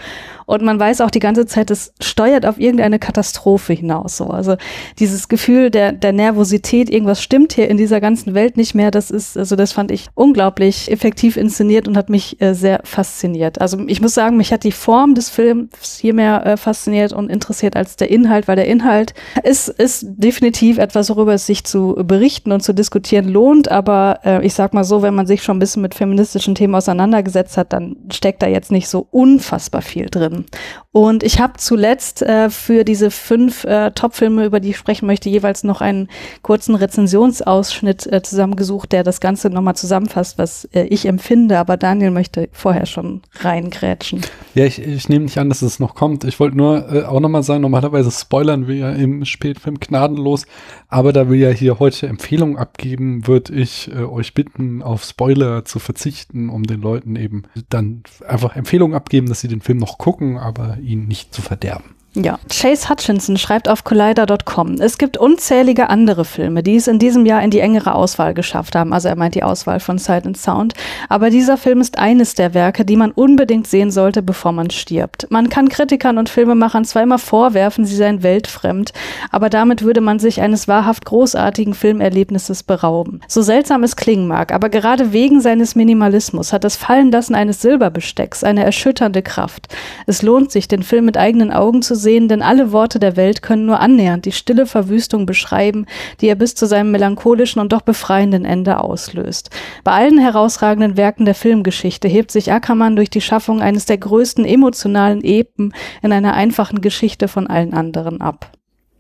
und 0.46 0.62
man 0.62 0.78
weiß 0.78 1.00
auch 1.00 1.10
die 1.10 1.18
ganze 1.18 1.46
Zeit, 1.46 1.70
es 1.70 1.92
steuert 2.00 2.46
auf 2.46 2.58
irgendeine 2.58 2.98
Katastrophe 2.98 3.72
hinaus. 3.72 4.16
So. 4.16 4.28
Also 4.28 4.56
dieses 4.98 5.28
Gefühl 5.28 5.70
der, 5.70 5.92
der 5.92 6.12
Nervosität, 6.12 6.88
irgendwas 6.88 7.22
stimmt 7.22 7.52
hier 7.52 7.68
in 7.68 7.76
dieser 7.76 8.00
ganzen 8.00 8.34
Welt 8.34 8.56
nicht 8.56 8.74
mehr, 8.74 8.90
das 8.90 9.10
ist, 9.10 9.36
also 9.36 9.56
das 9.56 9.72
fand 9.72 9.90
ich 9.90 10.06
unglaublich 10.14 10.90
effektiv 10.90 11.36
inszeniert 11.36 11.88
und 11.88 11.96
hat 11.96 12.08
mich 12.08 12.40
äh, 12.40 12.54
sehr 12.54 12.80
fasziniert. 12.84 13.60
Also 13.60 13.78
ich 13.88 14.00
muss 14.00 14.14
sagen, 14.14 14.36
mich 14.36 14.52
hat 14.52 14.62
die 14.62 14.72
Form 14.72 15.14
des 15.14 15.30
Films 15.30 15.98
hier 16.00 16.14
mehr 16.14 16.46
äh, 16.46 16.56
fasziniert 16.56 17.12
und 17.12 17.28
interessiert 17.28 17.74
als 17.74 17.96
der 17.96 18.10
Inhalt, 18.10 18.46
weil 18.46 18.56
der 18.56 18.66
Inhalt 18.66 19.14
ist, 19.42 19.68
ist 19.68 20.06
definitiv 20.06 20.78
etwas, 20.78 21.10
worüber 21.10 21.34
es 21.34 21.46
sich 21.46 21.64
zu 21.64 21.96
berichten 22.04 22.52
und 22.52 22.62
zu 22.62 22.72
diskutieren 22.72 23.28
lohnt. 23.28 23.68
Aber 23.68 24.20
äh, 24.24 24.46
ich 24.46 24.54
sag 24.54 24.74
mal 24.74 24.84
so, 24.84 25.02
wenn 25.02 25.14
man 25.14 25.26
sich 25.26 25.42
schon 25.42 25.56
ein 25.56 25.60
bisschen 25.60 25.82
mit 25.82 25.94
feministischen 25.94 26.54
Themen 26.54 26.74
auseinandergesetzt 26.76 27.56
hat, 27.56 27.72
dann 27.72 27.96
steckt 28.12 28.42
da 28.42 28.46
jetzt 28.46 28.70
nicht 28.70 28.88
so 28.88 29.08
unfassbar 29.10 29.82
viel 29.82 30.06
drin. 30.06 30.35
Haben. 30.36 30.46
Und 30.92 31.22
ich 31.22 31.40
habe 31.40 31.54
zuletzt 31.58 32.22
äh, 32.22 32.48
für 32.48 32.82
diese 32.82 33.10
fünf 33.10 33.64
äh, 33.64 33.90
Top-Filme, 33.90 34.46
über 34.46 34.60
die 34.60 34.70
ich 34.70 34.78
sprechen 34.78 35.06
möchte, 35.06 35.28
jeweils 35.28 35.62
noch 35.62 35.82
einen 35.82 36.08
kurzen 36.40 36.74
Rezensionsausschnitt 36.74 38.10
äh, 38.10 38.22
zusammengesucht, 38.22 38.92
der 38.92 39.02
das 39.02 39.20
Ganze 39.20 39.50
nochmal 39.50 39.76
zusammenfasst, 39.76 40.38
was 40.38 40.64
äh, 40.72 40.84
ich 40.84 41.04
empfinde. 41.04 41.58
Aber 41.58 41.76
Daniel 41.76 42.10
möchte 42.10 42.48
vorher 42.50 42.86
schon 42.86 43.20
reingrätschen. 43.40 44.22
Ja, 44.54 44.64
ich, 44.64 44.80
ich 44.80 45.10
nehme 45.10 45.26
nicht 45.26 45.36
an, 45.36 45.50
dass 45.50 45.60
es 45.60 45.80
noch 45.80 45.94
kommt. 45.94 46.24
Ich 46.24 46.40
wollte 46.40 46.56
nur 46.56 46.90
äh, 46.90 47.02
auch 47.02 47.20
nochmal 47.20 47.42
sagen, 47.42 47.60
normalerweise 47.60 48.10
spoilern 48.10 48.66
wir 48.66 48.76
ja 48.76 48.90
im 48.92 49.26
Spätfilm 49.26 49.78
gnadenlos, 49.78 50.46
aber 50.88 51.12
da 51.12 51.30
wir 51.30 51.36
ja 51.36 51.50
hier 51.50 51.78
heute 51.78 52.06
Empfehlungen 52.06 52.56
abgeben, 52.56 53.26
würde 53.26 53.52
ich 53.52 53.90
äh, 53.92 54.04
euch 54.04 54.32
bitten, 54.32 54.82
auf 54.82 55.04
Spoiler 55.04 55.66
zu 55.66 55.78
verzichten, 55.78 56.48
um 56.48 56.62
den 56.62 56.80
Leuten 56.80 57.16
eben 57.16 57.42
dann 57.68 58.02
einfach 58.26 58.56
Empfehlungen 58.56 58.96
abgeben, 58.96 59.28
dass 59.28 59.42
sie 59.42 59.48
den 59.48 59.60
Film 59.60 59.76
noch 59.76 59.98
gucken, 59.98 60.25
aber 60.34 60.78
ihn 60.78 61.06
nicht 61.06 61.34
zu 61.34 61.42
verderben. 61.42 61.95
Ja, 62.18 62.38
Chase 62.48 62.88
Hutchinson 62.88 63.36
schreibt 63.36 63.68
auf 63.68 63.84
collider.com, 63.84 64.76
es 64.80 64.96
gibt 64.96 65.18
unzählige 65.18 65.90
andere 65.90 66.24
Filme, 66.24 66.62
die 66.62 66.76
es 66.76 66.88
in 66.88 66.98
diesem 66.98 67.26
Jahr 67.26 67.42
in 67.42 67.50
die 67.50 67.60
engere 67.60 67.94
Auswahl 67.94 68.32
geschafft 68.32 68.74
haben. 68.74 68.94
Also 68.94 69.08
er 69.08 69.16
meint 69.16 69.34
die 69.34 69.42
Auswahl 69.42 69.80
von 69.80 69.98
Sight 69.98 70.24
and 70.24 70.38
Sound. 70.38 70.72
Aber 71.10 71.28
dieser 71.28 71.58
Film 71.58 71.82
ist 71.82 71.98
eines 71.98 72.34
der 72.34 72.54
Werke, 72.54 72.86
die 72.86 72.96
man 72.96 73.10
unbedingt 73.10 73.66
sehen 73.66 73.90
sollte, 73.90 74.22
bevor 74.22 74.52
man 74.52 74.70
stirbt. 74.70 75.26
Man 75.28 75.50
kann 75.50 75.68
Kritikern 75.68 76.16
und 76.16 76.30
Filmemachern 76.30 76.86
immer 77.02 77.18
vorwerfen, 77.18 77.84
sie 77.84 77.94
seien 77.94 78.22
weltfremd, 78.22 78.94
aber 79.30 79.50
damit 79.50 79.82
würde 79.82 80.00
man 80.00 80.18
sich 80.18 80.40
eines 80.40 80.66
wahrhaft 80.66 81.04
großartigen 81.04 81.74
Filmerlebnisses 81.74 82.62
berauben. 82.62 83.20
So 83.28 83.42
seltsam 83.42 83.84
es 83.84 83.94
klingen 83.94 84.26
mag, 84.26 84.54
aber 84.54 84.70
gerade 84.70 85.12
wegen 85.12 85.42
seines 85.42 85.74
Minimalismus 85.74 86.54
hat 86.54 86.64
das 86.64 86.76
Fallenlassen 86.76 87.34
eines 87.34 87.60
Silberbestecks 87.60 88.42
eine 88.42 88.64
erschütternde 88.64 89.20
Kraft. 89.20 89.68
Es 90.06 90.22
lohnt 90.22 90.50
sich, 90.50 90.66
den 90.66 90.82
Film 90.82 91.04
mit 91.04 91.18
eigenen 91.18 91.52
Augen 91.52 91.82
zu 91.82 91.94
sehen, 91.94 92.05
sehen, 92.06 92.28
denn 92.28 92.40
alle 92.40 92.70
Worte 92.70 93.00
der 93.00 93.16
Welt 93.16 93.42
können 93.42 93.66
nur 93.66 93.80
annähernd 93.80 94.26
die 94.26 94.32
stille 94.32 94.64
Verwüstung 94.64 95.26
beschreiben, 95.26 95.86
die 96.20 96.28
er 96.28 96.36
bis 96.36 96.54
zu 96.54 96.66
seinem 96.66 96.92
melancholischen 96.92 97.60
und 97.60 97.72
doch 97.72 97.82
befreienden 97.82 98.44
Ende 98.44 98.78
auslöst. 98.78 99.50
Bei 99.82 99.90
allen 99.90 100.18
herausragenden 100.18 100.96
Werken 100.96 101.24
der 101.24 101.34
Filmgeschichte 101.34 102.06
hebt 102.06 102.30
sich 102.30 102.52
Ackermann 102.52 102.94
durch 102.94 103.10
die 103.10 103.20
Schaffung 103.20 103.60
eines 103.60 103.86
der 103.86 103.98
größten 103.98 104.44
emotionalen 104.44 105.24
Epen 105.24 105.74
in 106.00 106.12
einer 106.12 106.34
einfachen 106.34 106.80
Geschichte 106.80 107.26
von 107.26 107.48
allen 107.48 107.74
anderen 107.74 108.20
ab. 108.20 108.52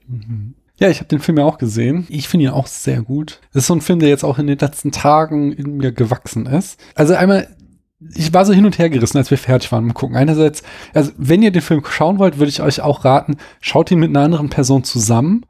Mhm. 0.08 0.54
Ja, 0.78 0.90
ich 0.90 0.98
habe 0.98 1.08
den 1.08 1.20
Film 1.20 1.38
ja 1.38 1.44
auch 1.44 1.58
gesehen. 1.58 2.06
Ich 2.10 2.28
finde 2.28 2.46
ihn 2.46 2.52
auch 2.52 2.66
sehr 2.66 3.02
gut. 3.02 3.40
Das 3.52 3.62
ist 3.62 3.68
so 3.68 3.74
ein 3.74 3.80
Film, 3.80 4.00
der 4.00 4.08
jetzt 4.08 4.24
auch 4.24 4.38
in 4.40 4.48
den 4.48 4.58
letzten 4.58 4.90
Tagen 4.90 5.52
in 5.52 5.76
mir 5.76 5.92
gewachsen 5.92 6.46
ist. 6.46 6.78
Also 6.96 7.14
einmal 7.14 7.48
ich 8.14 8.32
war 8.34 8.44
so 8.44 8.52
hin 8.52 8.66
und 8.66 8.78
her 8.78 8.90
gerissen, 8.90 9.16
als 9.16 9.30
wir 9.30 9.38
fertig 9.38 9.72
waren 9.72 9.84
mit 9.84 9.94
Gucken. 9.94 10.16
Einerseits, 10.16 10.62
also 10.92 11.12
wenn 11.16 11.42
ihr 11.42 11.50
den 11.50 11.62
Film 11.62 11.82
schauen 11.84 12.18
wollt, 12.18 12.38
würde 12.38 12.50
ich 12.50 12.60
euch 12.60 12.80
auch 12.80 13.04
raten, 13.04 13.36
schaut 13.60 13.90
ihn 13.90 13.98
mit 13.98 14.10
einer 14.10 14.24
anderen 14.24 14.50
Person 14.50 14.84
zusammen 14.84 15.46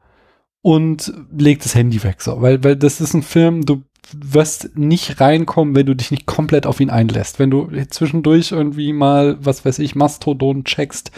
und 0.62 1.12
legt 1.36 1.64
das 1.64 1.74
Handy 1.74 2.02
weg, 2.02 2.22
so, 2.22 2.40
weil, 2.42 2.62
weil 2.62 2.76
das 2.76 3.00
ist 3.00 3.14
ein 3.14 3.22
Film, 3.22 3.64
du 3.64 3.82
wirst 4.12 4.76
nicht 4.76 5.20
reinkommen, 5.20 5.74
wenn 5.74 5.86
du 5.86 5.96
dich 5.96 6.10
nicht 6.10 6.26
komplett 6.26 6.66
auf 6.66 6.80
ihn 6.80 6.90
einlässt. 6.90 7.38
Wenn 7.38 7.50
du 7.50 7.68
zwischendurch 7.90 8.52
irgendwie 8.52 8.92
mal, 8.92 9.36
was 9.40 9.64
weiß 9.64 9.80
ich, 9.80 9.96
Mastodon 9.96 10.64
checkst, 10.64 11.10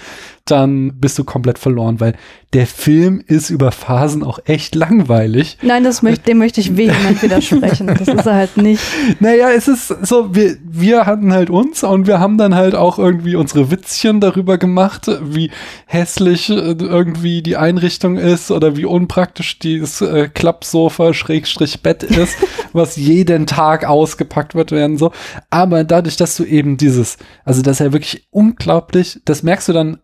dann 0.50 0.98
bist 0.98 1.18
du 1.18 1.24
komplett 1.24 1.58
verloren, 1.58 2.00
weil 2.00 2.14
der 2.54 2.66
Film 2.66 3.22
ist 3.26 3.50
über 3.50 3.72
Phasen 3.72 4.22
auch 4.22 4.38
echt 4.46 4.74
langweilig. 4.74 5.58
Nein, 5.60 5.84
das 5.84 6.00
möchte, 6.00 6.22
dem 6.22 6.38
möchte 6.38 6.62
ich 6.62 6.76
vehement 6.76 7.22
widersprechen. 7.22 7.88
Das 7.98 8.08
ist 8.08 8.26
er 8.26 8.34
halt 8.34 8.56
nicht. 8.56 8.82
Naja, 9.18 9.50
es 9.50 9.66
ist 9.66 9.88
so, 9.88 10.34
wir, 10.34 10.56
wir 10.62 11.04
hatten 11.04 11.32
halt 11.32 11.50
uns 11.50 11.82
und 11.82 12.06
wir 12.06 12.20
haben 12.20 12.38
dann 12.38 12.54
halt 12.54 12.74
auch 12.74 12.98
irgendwie 12.98 13.34
unsere 13.34 13.70
Witzchen 13.70 14.20
darüber 14.20 14.56
gemacht, 14.56 15.10
wie 15.22 15.50
hässlich 15.86 16.48
äh, 16.48 16.74
irgendwie 16.78 17.42
die 17.42 17.56
Einrichtung 17.56 18.16
ist 18.16 18.50
oder 18.50 18.76
wie 18.76 18.84
unpraktisch 18.84 19.58
dieses 19.58 20.00
äh, 20.00 20.28
Klappsofa 20.28 21.12
Schrägstrich 21.12 21.82
Bett 21.82 22.02
ist, 22.02 22.36
was 22.72 22.96
jeden 22.96 23.46
Tag 23.46 23.84
ausgepackt 23.84 24.54
wird 24.54 24.70
werden 24.70 24.96
so. 24.96 25.12
Aber 25.50 25.84
dadurch, 25.84 26.16
dass 26.16 26.36
du 26.36 26.44
eben 26.44 26.76
dieses, 26.76 27.18
also 27.44 27.62
das 27.62 27.80
ist 27.80 27.86
ja 27.86 27.92
wirklich 27.92 28.28
unglaublich, 28.30 29.20
das 29.24 29.42
merkst 29.42 29.68
du 29.68 29.72
dann 29.72 29.98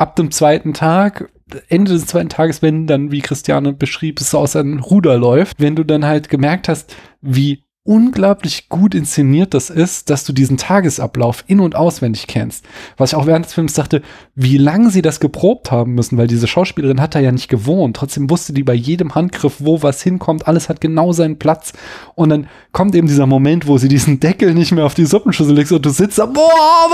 ab 0.00 0.16
dem 0.16 0.30
zweiten 0.30 0.72
Tag, 0.72 1.30
Ende 1.68 1.92
des 1.92 2.06
zweiten 2.06 2.30
Tages, 2.30 2.62
wenn 2.62 2.86
dann, 2.86 3.12
wie 3.12 3.20
Christiane 3.20 3.74
beschrieb, 3.74 4.20
es 4.20 4.30
so 4.30 4.38
aus 4.38 4.56
einem 4.56 4.80
Ruder 4.80 5.18
läuft, 5.18 5.60
wenn 5.60 5.76
du 5.76 5.84
dann 5.84 6.06
halt 6.06 6.30
gemerkt 6.30 6.68
hast, 6.68 6.96
wie 7.20 7.64
unglaublich 7.82 8.68
gut 8.68 8.94
inszeniert 8.94 9.54
das 9.54 9.70
ist, 9.70 10.10
dass 10.10 10.24
du 10.24 10.34
diesen 10.34 10.58
Tagesablauf 10.58 11.44
in- 11.46 11.60
und 11.60 11.74
auswendig 11.74 12.26
kennst. 12.26 12.64
Was 12.98 13.12
ich 13.12 13.16
auch 13.16 13.26
während 13.26 13.46
des 13.46 13.54
Films 13.54 13.72
dachte, 13.72 14.02
wie 14.34 14.58
lange 14.58 14.90
sie 14.90 15.00
das 15.00 15.18
geprobt 15.18 15.70
haben 15.70 15.94
müssen, 15.94 16.18
weil 16.18 16.26
diese 16.26 16.46
Schauspielerin 16.46 17.00
hat 17.00 17.14
da 17.14 17.20
ja 17.20 17.32
nicht 17.32 17.48
gewohnt. 17.48 17.96
Trotzdem 17.96 18.28
wusste 18.28 18.52
die 18.52 18.64
bei 18.64 18.74
jedem 18.74 19.14
Handgriff, 19.14 19.56
wo 19.60 19.82
was 19.82 20.02
hinkommt. 20.02 20.46
Alles 20.46 20.68
hat 20.68 20.82
genau 20.82 21.12
seinen 21.12 21.38
Platz. 21.38 21.72
Und 22.14 22.28
dann 22.28 22.48
kommt 22.72 22.94
eben 22.94 23.08
dieser 23.08 23.26
Moment, 23.26 23.66
wo 23.66 23.78
sie 23.78 23.88
diesen 23.88 24.20
Deckel 24.20 24.52
nicht 24.52 24.72
mehr 24.72 24.84
auf 24.84 24.94
die 24.94 25.06
Suppenschüssel 25.06 25.54
legt 25.54 25.72
und 25.72 25.84
du 25.84 25.90
sitzt 25.90 26.18
da, 26.18 26.26
boah, 26.26 26.90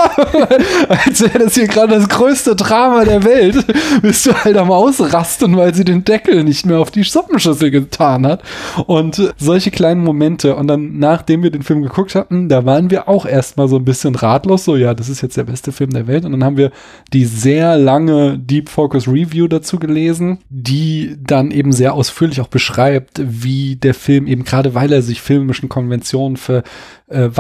als 0.89 1.21
wäre 1.21 1.41
das 1.41 1.55
hier 1.55 1.67
gerade 1.67 1.95
das 1.97 2.09
größte 2.09 2.55
Drama 2.55 3.05
der 3.05 3.25
Welt. 3.25 3.67
Bist 4.03 4.25
du 4.27 4.33
halt 4.33 4.57
am 4.57 4.71
Ausrasten, 4.71 5.57
weil 5.57 5.75
sie 5.75 5.85
den 5.85 6.05
Deckel 6.05 6.45
nicht 6.45 6.65
mehr 6.65 6.79
auf 6.79 6.93
die 6.93 7.03
Suppenschüssel 7.03 7.73
getan 7.73 8.25
hat. 8.25 8.43
Und 8.87 9.35
solche 9.37 9.73
kleinen 9.73 10.05
Momente. 10.05 10.55
Und 10.55 10.69
dann 10.69 10.76
dann, 10.77 10.99
nachdem 10.99 11.43
wir 11.43 11.51
den 11.51 11.63
Film 11.63 11.83
geguckt 11.83 12.15
hatten, 12.15 12.49
da 12.49 12.65
waren 12.65 12.91
wir 12.91 13.09
auch 13.09 13.27
erstmal 13.27 13.69
so 13.69 13.77
ein 13.77 13.85
bisschen 13.85 14.15
ratlos, 14.15 14.65
so 14.65 14.77
ja, 14.77 14.95
das 14.95 15.09
ist 15.09 15.23
jetzt 15.23 15.37
der 15.37 15.45
beste 15.45 15.73
Film 15.73 15.91
der 15.91 16.07
Welt. 16.07 16.25
Und 16.25 16.33
dann 16.33 16.45
haben 16.45 16.57
wir 16.57 16.71
die 17.13 17.25
sehr 17.25 17.77
lange 17.79 18.39
Deep 18.39 18.69
Focus 18.69 19.09
Review 19.09 19.49
dazu 19.49 19.79
gelesen, 19.79 20.39
die 20.49 21.17
dann 21.21 21.51
eben 21.51 21.73
sehr 21.73 21.95
ausführlich 21.95 22.41
auch 22.41 22.49
beschreibt, 22.49 23.21
wie 23.25 23.77
der 23.77 23.95
Film 23.95 24.27
eben 24.27 24.45
gerade, 24.45 24.75
weil 24.75 24.93
er 24.93 25.03
sich 25.03 25.21
filmischen 25.21 25.69
Konventionen 25.69 26.37
verweigert 26.37 26.67
äh, 27.09 27.31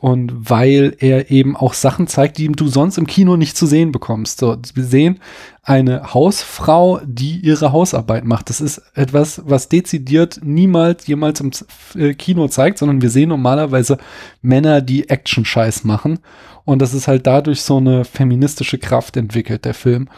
und 0.00 0.50
weil 0.50 0.96
er 0.98 1.30
eben 1.30 1.56
auch 1.56 1.74
Sachen 1.74 2.06
zeigt, 2.08 2.38
die 2.38 2.48
du 2.48 2.66
sonst 2.68 2.98
im 2.98 3.06
Kino 3.06 3.36
nicht 3.36 3.56
zu 3.56 3.66
sehen 3.66 3.92
bekommst. 3.92 4.38
So, 4.38 4.56
wir 4.74 4.84
sehen 4.84 5.20
eine 5.62 6.14
Hausfrau, 6.14 7.00
die 7.04 7.38
ihre 7.38 7.72
Hausarbeit 7.72 8.24
macht. 8.24 8.50
Das 8.50 8.60
ist 8.60 8.82
etwas, 8.94 9.42
was 9.44 9.68
dezidiert 9.68 10.40
niemals 10.42 11.06
jemals 11.06 11.40
im 11.40 11.50
äh, 11.94 12.14
Kino 12.14 12.48
zeigt, 12.48 12.78
sondern 12.78 13.02
wir 13.02 13.10
sehen 13.10 13.28
normalerweise 13.28 13.98
Männer, 14.42 14.80
die 14.80 15.08
Action-Scheiß 15.08 15.84
machen. 15.84 16.18
Und 16.66 16.82
das 16.82 16.94
ist 16.94 17.06
halt 17.06 17.28
dadurch 17.28 17.62
so 17.62 17.76
eine 17.76 18.04
feministische 18.04 18.76
Kraft 18.76 19.16
entwickelt, 19.16 19.64
der 19.64 19.72
Film. 19.72 20.08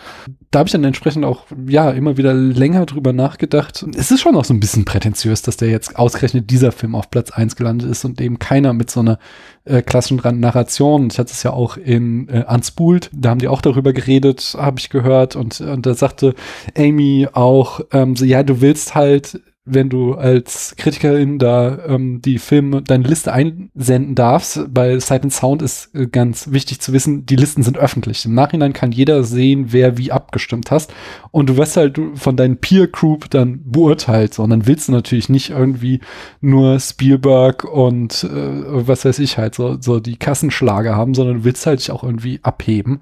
Da 0.51 0.61
habe 0.61 0.67
ich 0.67 0.73
dann 0.73 0.83
entsprechend 0.83 1.27
auch, 1.27 1.45
ja, 1.67 1.91
immer 1.91 2.17
wieder 2.17 2.33
länger 2.33 2.87
drüber 2.87 3.13
nachgedacht. 3.13 3.85
Es 3.95 4.11
ist 4.11 4.23
schon 4.23 4.35
auch 4.35 4.47
so 4.47 4.55
ein 4.55 4.61
bisschen 4.61 4.87
prätentiös, 4.87 5.43
dass 5.43 5.59
der 5.59 5.69
jetzt 5.69 5.97
ausgerechnet 5.97 6.51
dieser 6.51 6.73
Film 6.73 6.95
auf 6.95 7.11
Platz 7.11 7.31
eins 7.31 7.55
gelandet 7.55 7.91
ist 7.91 8.07
und 8.07 8.19
eben 8.23 8.39
keiner 8.39 8.73
mit 8.73 8.91
so 8.91 9.01
einer 9.01 9.19
äh, 9.67 9.83
klassischen 9.83 10.41
Narration. 10.41 11.09
Ich 11.13 11.19
hatte 11.19 11.33
es 11.33 11.43
ja 11.43 11.53
auch 11.53 11.77
in 11.77 12.31
äh, 12.31 12.47
Unspoolt, 12.49 13.11
da 13.13 13.29
haben 13.29 13.41
die 13.41 13.49
auch 13.49 13.61
darüber 13.61 13.93
geredet, 13.93 14.57
habe 14.59 14.81
ich 14.81 14.89
gehört. 14.89 15.37
Und, 15.37 15.61
und 15.61 15.85
da 15.85 15.93
sagte 15.93 16.35
Amy 16.75 17.29
auch, 17.31 17.83
ähm, 17.93 18.17
so, 18.17 18.25
ja, 18.25 18.43
du 18.43 18.63
willst 18.63 18.95
halt 18.95 19.39
wenn 19.69 19.89
du 19.89 20.15
als 20.15 20.75
Kritikerin 20.77 21.39
da 21.39 21.79
ähm, 21.87 22.21
die 22.23 22.39
Filme, 22.39 22.83
deine 22.83 23.07
Liste 23.07 23.33
einsenden 23.33 24.15
darfst. 24.15 24.61
Bei 24.73 24.99
Sight 24.99 25.23
and 25.23 25.33
Sound 25.33 25.63
ist 25.63 25.95
äh, 25.95 26.07
ganz 26.07 26.51
wichtig 26.51 26.81
zu 26.81 26.93
wissen, 26.93 27.27
die 27.27 27.37
Listen 27.37 27.63
sind 27.63 27.79
öffentlich. 27.79 28.25
Im 28.25 28.35
Nachhinein 28.35 28.73
kann 28.73 28.93
jeder 28.93 29.25
sehen, 29.25 29.67
wer 29.71 29.99
wie 29.99 30.13
abgestimmt 30.13 30.71
hast. 30.71 30.93
Und 31.31 31.49
du 31.49 31.57
wirst 31.57 31.77
halt 31.77 32.01
von 32.15 32.37
deinen 32.37 32.59
Peer 32.59 32.89
Group 32.89 33.31
dann 33.31 33.61
beurteilt. 33.65 34.35
So. 34.35 34.43
Und 34.43 34.51
dann 34.51 34.67
willst 34.67 34.89
du 34.89 34.93
natürlich 34.93 35.29
nicht 35.29 35.51
irgendwie 35.51 36.01
nur 36.41 36.81
Spielberg 36.81 37.65
und 37.65 38.25
äh, 38.25 38.87
was 38.87 39.05
weiß 39.05 39.19
ich 39.19 39.39
halt, 39.39 39.55
so, 39.55 39.77
so 39.81 40.01
die 40.01 40.17
Kassenschlager 40.17 40.97
haben, 40.97 41.15
sondern 41.15 41.39
du 41.39 41.45
willst 41.45 41.67
halt 41.67 41.81
dich 41.81 41.91
auch 41.91 42.03
irgendwie 42.03 42.41
abheben. 42.43 43.01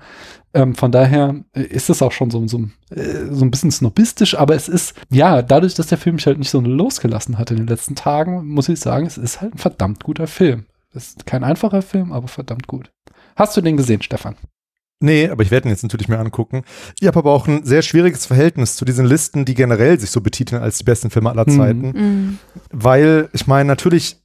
Ähm, 0.56 0.74
von 0.74 0.90
daher 0.90 1.44
äh, 1.52 1.64
ist 1.64 1.90
es 1.90 2.00
auch 2.00 2.12
schon 2.12 2.30
so, 2.30 2.48
so, 2.48 2.60
äh, 2.88 3.26
so 3.30 3.44
ein 3.44 3.50
bisschen 3.50 3.70
snobistisch, 3.70 4.34
aber 4.34 4.54
es 4.54 4.68
ist, 4.68 4.94
ja, 5.10 5.42
dadurch, 5.42 5.74
dass 5.74 5.88
der 5.88 5.98
Film 5.98 6.16
mich 6.16 6.26
halt 6.26 6.38
nicht 6.38 6.48
so 6.48 6.62
losgelassen 6.62 7.36
hat 7.36 7.50
in 7.50 7.58
den 7.58 7.66
letzten 7.66 7.94
Tagen, 7.94 8.46
muss 8.46 8.70
ich 8.70 8.80
sagen, 8.80 9.04
es 9.04 9.18
ist 9.18 9.42
halt 9.42 9.54
ein 9.54 9.58
verdammt 9.58 10.02
guter 10.02 10.26
Film. 10.26 10.64
Es 10.94 11.08
ist 11.08 11.26
kein 11.26 11.44
einfacher 11.44 11.82
Film, 11.82 12.10
aber 12.10 12.26
verdammt 12.26 12.68
gut. 12.68 12.90
Hast 13.36 13.54
du 13.54 13.60
den 13.60 13.76
gesehen, 13.76 14.00
Stefan? 14.00 14.36
Nee, 14.98 15.28
aber 15.28 15.42
ich 15.42 15.50
werde 15.50 15.68
ihn 15.68 15.72
jetzt 15.72 15.82
natürlich 15.82 16.08
mir 16.08 16.18
angucken. 16.18 16.62
Ich 17.00 17.06
habe 17.06 17.18
aber 17.18 17.32
auch 17.32 17.46
ein 17.46 17.66
sehr 17.66 17.82
schwieriges 17.82 18.24
Verhältnis 18.24 18.76
zu 18.76 18.86
diesen 18.86 19.04
Listen, 19.04 19.44
die 19.44 19.52
generell 19.52 20.00
sich 20.00 20.10
so 20.10 20.22
betiteln 20.22 20.62
als 20.62 20.78
die 20.78 20.84
besten 20.84 21.10
Filme 21.10 21.28
aller 21.28 21.44
mhm. 21.46 21.56
Zeiten. 21.58 21.90
Mhm. 21.90 22.38
Weil, 22.70 23.28
ich 23.34 23.46
meine, 23.46 23.66
natürlich, 23.66 24.22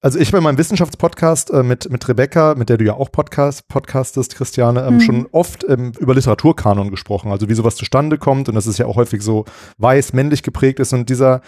Also 0.00 0.20
ich 0.20 0.30
bei 0.30 0.40
meinem 0.40 0.58
Wissenschaftspodcast 0.58 1.50
äh, 1.50 1.64
mit, 1.64 1.90
mit 1.90 2.06
Rebecca, 2.06 2.54
mit 2.54 2.68
der 2.68 2.76
du 2.76 2.84
ja 2.84 2.94
auch 2.94 3.10
Podcast, 3.10 3.66
podcastest, 3.66 4.36
Christiane, 4.36 4.84
ähm, 4.86 4.94
Mhm. 4.94 5.00
schon 5.00 5.26
oft 5.32 5.64
ähm, 5.68 5.90
über 5.98 6.14
Literaturkanon 6.14 6.90
gesprochen, 6.90 7.32
also 7.32 7.48
wie 7.48 7.54
sowas 7.54 7.74
zustande 7.74 8.16
kommt 8.16 8.48
und 8.48 8.54
dass 8.54 8.66
es 8.66 8.78
ja 8.78 8.86
auch 8.86 8.94
häufig 8.94 9.22
so 9.22 9.44
weiß, 9.78 10.12
männlich 10.12 10.44
geprägt 10.44 10.78
ist 10.78 10.92
und 10.92 11.10
dieser 11.10 11.40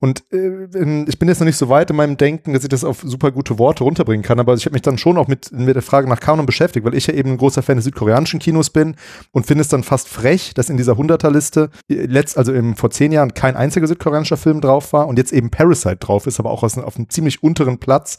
und 0.00 0.22
äh, 0.32 1.04
ich 1.08 1.18
bin 1.18 1.28
jetzt 1.28 1.38
noch 1.40 1.46
nicht 1.46 1.56
so 1.56 1.70
weit 1.70 1.88
in 1.88 1.96
meinem 1.96 2.18
Denken, 2.18 2.52
dass 2.52 2.62
ich 2.62 2.68
das 2.68 2.84
auf 2.84 3.00
super 3.04 3.30
gute 3.30 3.58
Worte 3.58 3.84
runterbringen 3.84 4.22
kann, 4.22 4.38
aber 4.38 4.52
ich 4.52 4.66
habe 4.66 4.74
mich 4.74 4.82
dann 4.82 4.98
schon 4.98 5.16
auch 5.16 5.28
mit, 5.28 5.50
mit 5.52 5.74
der 5.76 5.82
Frage 5.82 6.08
nach 6.08 6.20
Kanon 6.20 6.44
beschäftigt, 6.44 6.84
weil 6.84 6.94
ich 6.94 7.06
ja 7.06 7.14
eben 7.14 7.30
ein 7.30 7.36
großer 7.38 7.62
Fan 7.62 7.76
des 7.76 7.84
südkoreanischen 7.86 8.38
Kinos 8.38 8.68
bin 8.68 8.96
und 9.30 9.46
finde 9.46 9.62
es 9.62 9.68
dann 9.68 9.82
fast 9.82 10.08
frech, 10.08 10.52
dass 10.52 10.68
in 10.68 10.76
dieser 10.76 10.94
100er-Liste 10.94 11.70
äh, 11.88 12.04
letzt, 12.04 12.36
also 12.36 12.52
im, 12.52 12.76
vor 12.76 12.90
zehn 12.90 13.12
Jahren 13.12 13.32
kein 13.32 13.56
einziger 13.56 13.86
südkoreanischer 13.86 14.36
Film 14.36 14.60
drauf 14.60 14.92
war 14.92 15.06
und 15.06 15.16
jetzt 15.16 15.32
eben 15.32 15.48
Parasite 15.48 15.96
drauf 15.96 16.26
ist, 16.26 16.38
aber 16.38 16.50
auch 16.50 16.62
aus, 16.64 16.76
auf 16.76 16.96
einem 16.96 17.08
ziemlich 17.08 17.42
unteren 17.42 17.78
Platz, 17.84 18.16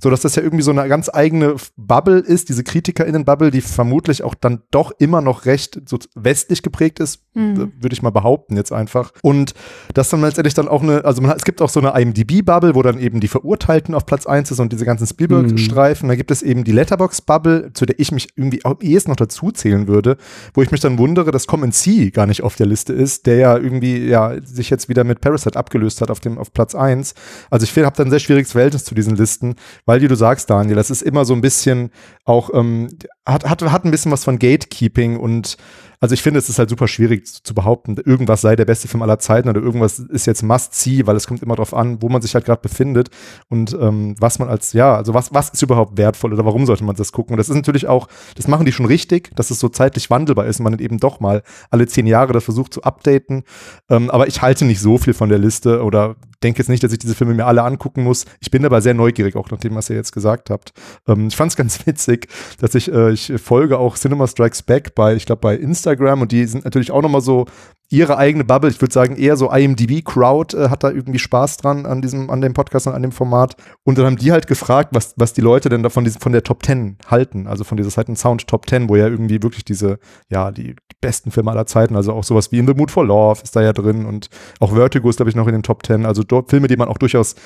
so 0.00 0.10
dass 0.10 0.20
das 0.20 0.36
ja 0.36 0.42
irgendwie 0.42 0.62
so 0.62 0.70
eine 0.70 0.88
ganz 0.88 1.10
eigene 1.12 1.56
Bubble 1.76 2.20
ist, 2.20 2.48
diese 2.48 2.62
KritikerInnen-Bubble, 2.62 3.50
die 3.50 3.60
vermutlich 3.60 4.22
auch 4.22 4.34
dann 4.34 4.62
doch 4.70 4.92
immer 4.98 5.20
noch 5.20 5.44
recht 5.44 5.80
so 5.86 5.98
westlich 6.14 6.62
geprägt 6.62 7.00
ist, 7.00 7.20
Mhm. 7.38 7.72
würde 7.80 7.92
ich 7.92 8.02
mal 8.02 8.10
behaupten 8.10 8.56
jetzt 8.56 8.72
einfach. 8.72 9.12
Und 9.22 9.54
das 9.94 10.08
dann 10.08 10.20
letztendlich 10.20 10.54
dann 10.54 10.66
auch 10.66 10.82
eine, 10.82 11.04
also 11.04 11.22
man, 11.22 11.36
es 11.36 11.44
gibt 11.44 11.62
auch 11.62 11.68
so 11.68 11.80
eine 11.80 11.98
IMDb-Bubble, 12.00 12.74
wo 12.74 12.82
dann 12.82 12.98
eben 12.98 13.20
die 13.20 13.28
Verurteilten 13.28 13.94
auf 13.94 14.06
Platz 14.06 14.26
1 14.26 14.50
ist 14.50 14.58
und 14.58 14.72
diese 14.72 14.84
ganzen 14.84 15.06
Spielberg-Streifen. 15.06 16.08
Da 16.08 16.16
gibt 16.16 16.30
es 16.30 16.42
eben 16.42 16.64
die 16.64 16.72
Letterbox-Bubble, 16.72 17.72
zu 17.74 17.86
der 17.86 17.98
ich 18.00 18.10
mich 18.10 18.28
irgendwie 18.34 18.64
am 18.64 18.78
ehesten 18.80 19.10
noch 19.10 19.16
dazu 19.16 19.52
zählen 19.52 19.86
würde, 19.86 20.16
wo 20.54 20.62
ich 20.62 20.70
mich 20.72 20.80
dann 20.80 20.98
wundere, 20.98 21.30
dass 21.30 21.46
Common 21.46 21.70
C 21.72 22.10
gar 22.10 22.26
nicht 22.26 22.42
auf 22.42 22.56
der 22.56 22.66
Liste 22.66 22.92
ist, 22.92 23.26
der 23.26 23.36
ja 23.36 23.56
irgendwie 23.56 24.06
ja 24.06 24.34
sich 24.44 24.68
jetzt 24.70 24.88
wieder 24.88 25.04
mit 25.04 25.20
Parasite 25.20 25.56
abgelöst 25.58 26.00
hat 26.00 26.10
auf 26.10 26.20
dem 26.20 26.38
auf 26.38 26.52
Platz 26.52 26.74
1. 26.74 27.14
Also 27.50 27.64
ich 27.64 27.76
habe 27.78 27.96
da 27.96 28.02
ein 28.02 28.10
sehr 28.10 28.18
schwieriges 28.18 28.52
Verhältnis 28.52 28.84
zu 28.84 28.94
diesen 28.96 29.07
Listen, 29.14 29.54
weil 29.86 30.00
wie 30.00 30.08
du 30.08 30.14
sagst, 30.14 30.50
Daniel, 30.50 30.76
das 30.76 30.90
ist 30.90 31.02
immer 31.02 31.24
so 31.24 31.34
ein 31.34 31.40
bisschen 31.40 31.90
auch 32.24 32.50
ähm, 32.52 32.88
hat, 33.26 33.44
hat, 33.48 33.62
hat 33.62 33.84
ein 33.84 33.90
bisschen 33.90 34.12
was 34.12 34.24
von 34.24 34.38
Gatekeeping 34.38 35.16
und 35.16 35.56
also 36.00 36.14
ich 36.14 36.22
finde, 36.22 36.38
es 36.38 36.48
ist 36.48 36.60
halt 36.60 36.70
super 36.70 36.86
schwierig 36.86 37.26
zu, 37.26 37.42
zu 37.42 37.54
behaupten, 37.54 37.96
irgendwas 38.04 38.40
sei 38.40 38.54
der 38.54 38.64
beste 38.64 38.86
Film 38.86 39.02
aller 39.02 39.18
Zeiten 39.18 39.48
oder 39.48 39.60
irgendwas 39.60 39.98
ist 39.98 40.26
jetzt 40.26 40.42
Must-See, 40.42 41.06
weil 41.06 41.16
es 41.16 41.26
kommt 41.26 41.42
immer 41.42 41.56
darauf 41.56 41.74
an, 41.74 42.00
wo 42.00 42.08
man 42.08 42.22
sich 42.22 42.34
halt 42.34 42.44
gerade 42.44 42.60
befindet 42.62 43.10
und 43.48 43.76
ähm, 43.78 44.14
was 44.18 44.38
man 44.38 44.48
als, 44.48 44.72
ja, 44.72 44.94
also 44.94 45.12
was, 45.12 45.34
was 45.34 45.50
ist 45.50 45.62
überhaupt 45.62 45.98
wertvoll 45.98 46.32
oder 46.32 46.44
warum 46.44 46.66
sollte 46.66 46.84
man 46.84 46.94
das 46.94 47.10
gucken? 47.10 47.34
Und 47.34 47.38
das 47.38 47.48
ist 47.48 47.56
natürlich 47.56 47.88
auch, 47.88 48.06
das 48.36 48.46
machen 48.46 48.64
die 48.64 48.72
schon 48.72 48.86
richtig, 48.86 49.34
dass 49.34 49.50
es 49.50 49.58
so 49.58 49.68
zeitlich 49.68 50.08
wandelbar 50.08 50.46
ist 50.46 50.60
und 50.60 50.64
man 50.64 50.78
eben 50.78 50.98
doch 50.98 51.18
mal 51.18 51.42
alle 51.70 51.86
zehn 51.88 52.06
Jahre 52.06 52.32
das 52.32 52.44
versucht 52.44 52.74
zu 52.74 52.82
updaten. 52.84 53.42
Ähm, 53.90 54.08
aber 54.10 54.28
ich 54.28 54.40
halte 54.40 54.64
nicht 54.64 54.80
so 54.80 54.98
viel 54.98 55.14
von 55.14 55.28
der 55.28 55.38
Liste 55.38 55.82
oder 55.82 56.14
denke 56.42 56.58
jetzt 56.58 56.68
nicht, 56.68 56.82
dass 56.82 56.92
ich 56.92 56.98
diese 56.98 57.14
Filme 57.14 57.34
mir 57.34 57.46
alle 57.46 57.62
angucken 57.62 58.04
muss. 58.04 58.24
Ich 58.40 58.50
bin 58.50 58.64
aber 58.64 58.80
sehr 58.80 58.94
neugierig, 58.94 59.36
auch 59.36 59.50
nach 59.50 59.58
dem, 59.58 59.74
was 59.74 59.90
ihr 59.90 59.96
jetzt 59.96 60.12
gesagt 60.12 60.50
habt. 60.50 60.72
Ähm, 61.06 61.28
ich 61.28 61.36
fand 61.36 61.50
es 61.50 61.56
ganz 61.58 61.86
witzig, 61.86 62.28
dass 62.60 62.74
ich, 62.74 62.92
äh, 62.92 63.12
ich 63.12 63.32
folge 63.36 63.78
auch 63.78 63.96
Cinema 63.96 64.26
Strikes 64.26 64.62
Back 64.62 64.94
bei, 64.94 65.14
ich 65.14 65.26
glaube, 65.26 65.40
bei 65.40 65.56
Instagram 65.56 66.22
und 66.22 66.32
die 66.32 66.44
sind 66.46 66.64
natürlich 66.64 66.90
auch 66.90 67.02
nochmal 67.02 67.20
so 67.20 67.46
ihre 67.90 68.18
eigene 68.18 68.44
Bubble. 68.44 68.70
Ich 68.70 68.80
würde 68.80 68.92
sagen, 68.92 69.16
eher 69.16 69.36
so 69.36 69.50
IMDb-Crowd 69.50 70.56
äh, 70.56 70.68
hat 70.68 70.84
da 70.84 70.90
irgendwie 70.90 71.18
Spaß 71.18 71.56
dran 71.58 71.86
an 71.86 72.02
diesem, 72.02 72.30
an 72.30 72.40
dem 72.40 72.52
Podcast 72.52 72.86
und 72.86 72.94
an 72.94 73.02
dem 73.02 73.12
Format. 73.12 73.56
Und 73.84 73.98
dann 73.98 74.06
haben 74.06 74.16
die 74.16 74.30
halt 74.30 74.46
gefragt, 74.46 74.90
was, 74.92 75.14
was 75.16 75.32
die 75.32 75.40
Leute 75.40 75.68
denn 75.68 75.82
davon 75.82 76.06
von 76.06 76.32
der 76.32 76.42
Top 76.42 76.64
10 76.64 76.98
halten. 77.06 77.46
Also 77.46 77.64
von 77.64 77.76
dieser 77.76 77.98
and 78.06 78.18
Sound 78.18 78.46
Top 78.46 78.68
10, 78.68 78.88
wo 78.88 78.96
ja 78.96 79.06
irgendwie 79.06 79.42
wirklich 79.42 79.64
diese, 79.64 79.98
ja, 80.28 80.50
die 80.50 80.76
besten 81.00 81.30
Filme 81.30 81.50
aller 81.50 81.66
Zeiten, 81.66 81.96
also 81.96 82.12
auch 82.12 82.24
sowas 82.24 82.50
wie 82.52 82.58
In 82.58 82.66
the 82.66 82.74
Mood 82.74 82.90
for 82.90 83.04
Love 83.04 83.40
ist 83.42 83.54
da 83.54 83.62
ja 83.62 83.72
drin 83.72 84.06
und 84.06 84.28
auch 84.60 84.72
Vertigo 84.72 85.08
ist, 85.08 85.16
glaube 85.16 85.30
ich, 85.30 85.36
noch 85.36 85.46
in 85.46 85.52
den 85.52 85.62
Top 85.62 85.86
10. 85.86 86.06
Also 86.06 86.22
dort 86.22 86.50
Filme, 86.50 86.68
die 86.68 86.76
man 86.76 86.88
auch 86.88 86.98
durchaus 86.98 87.36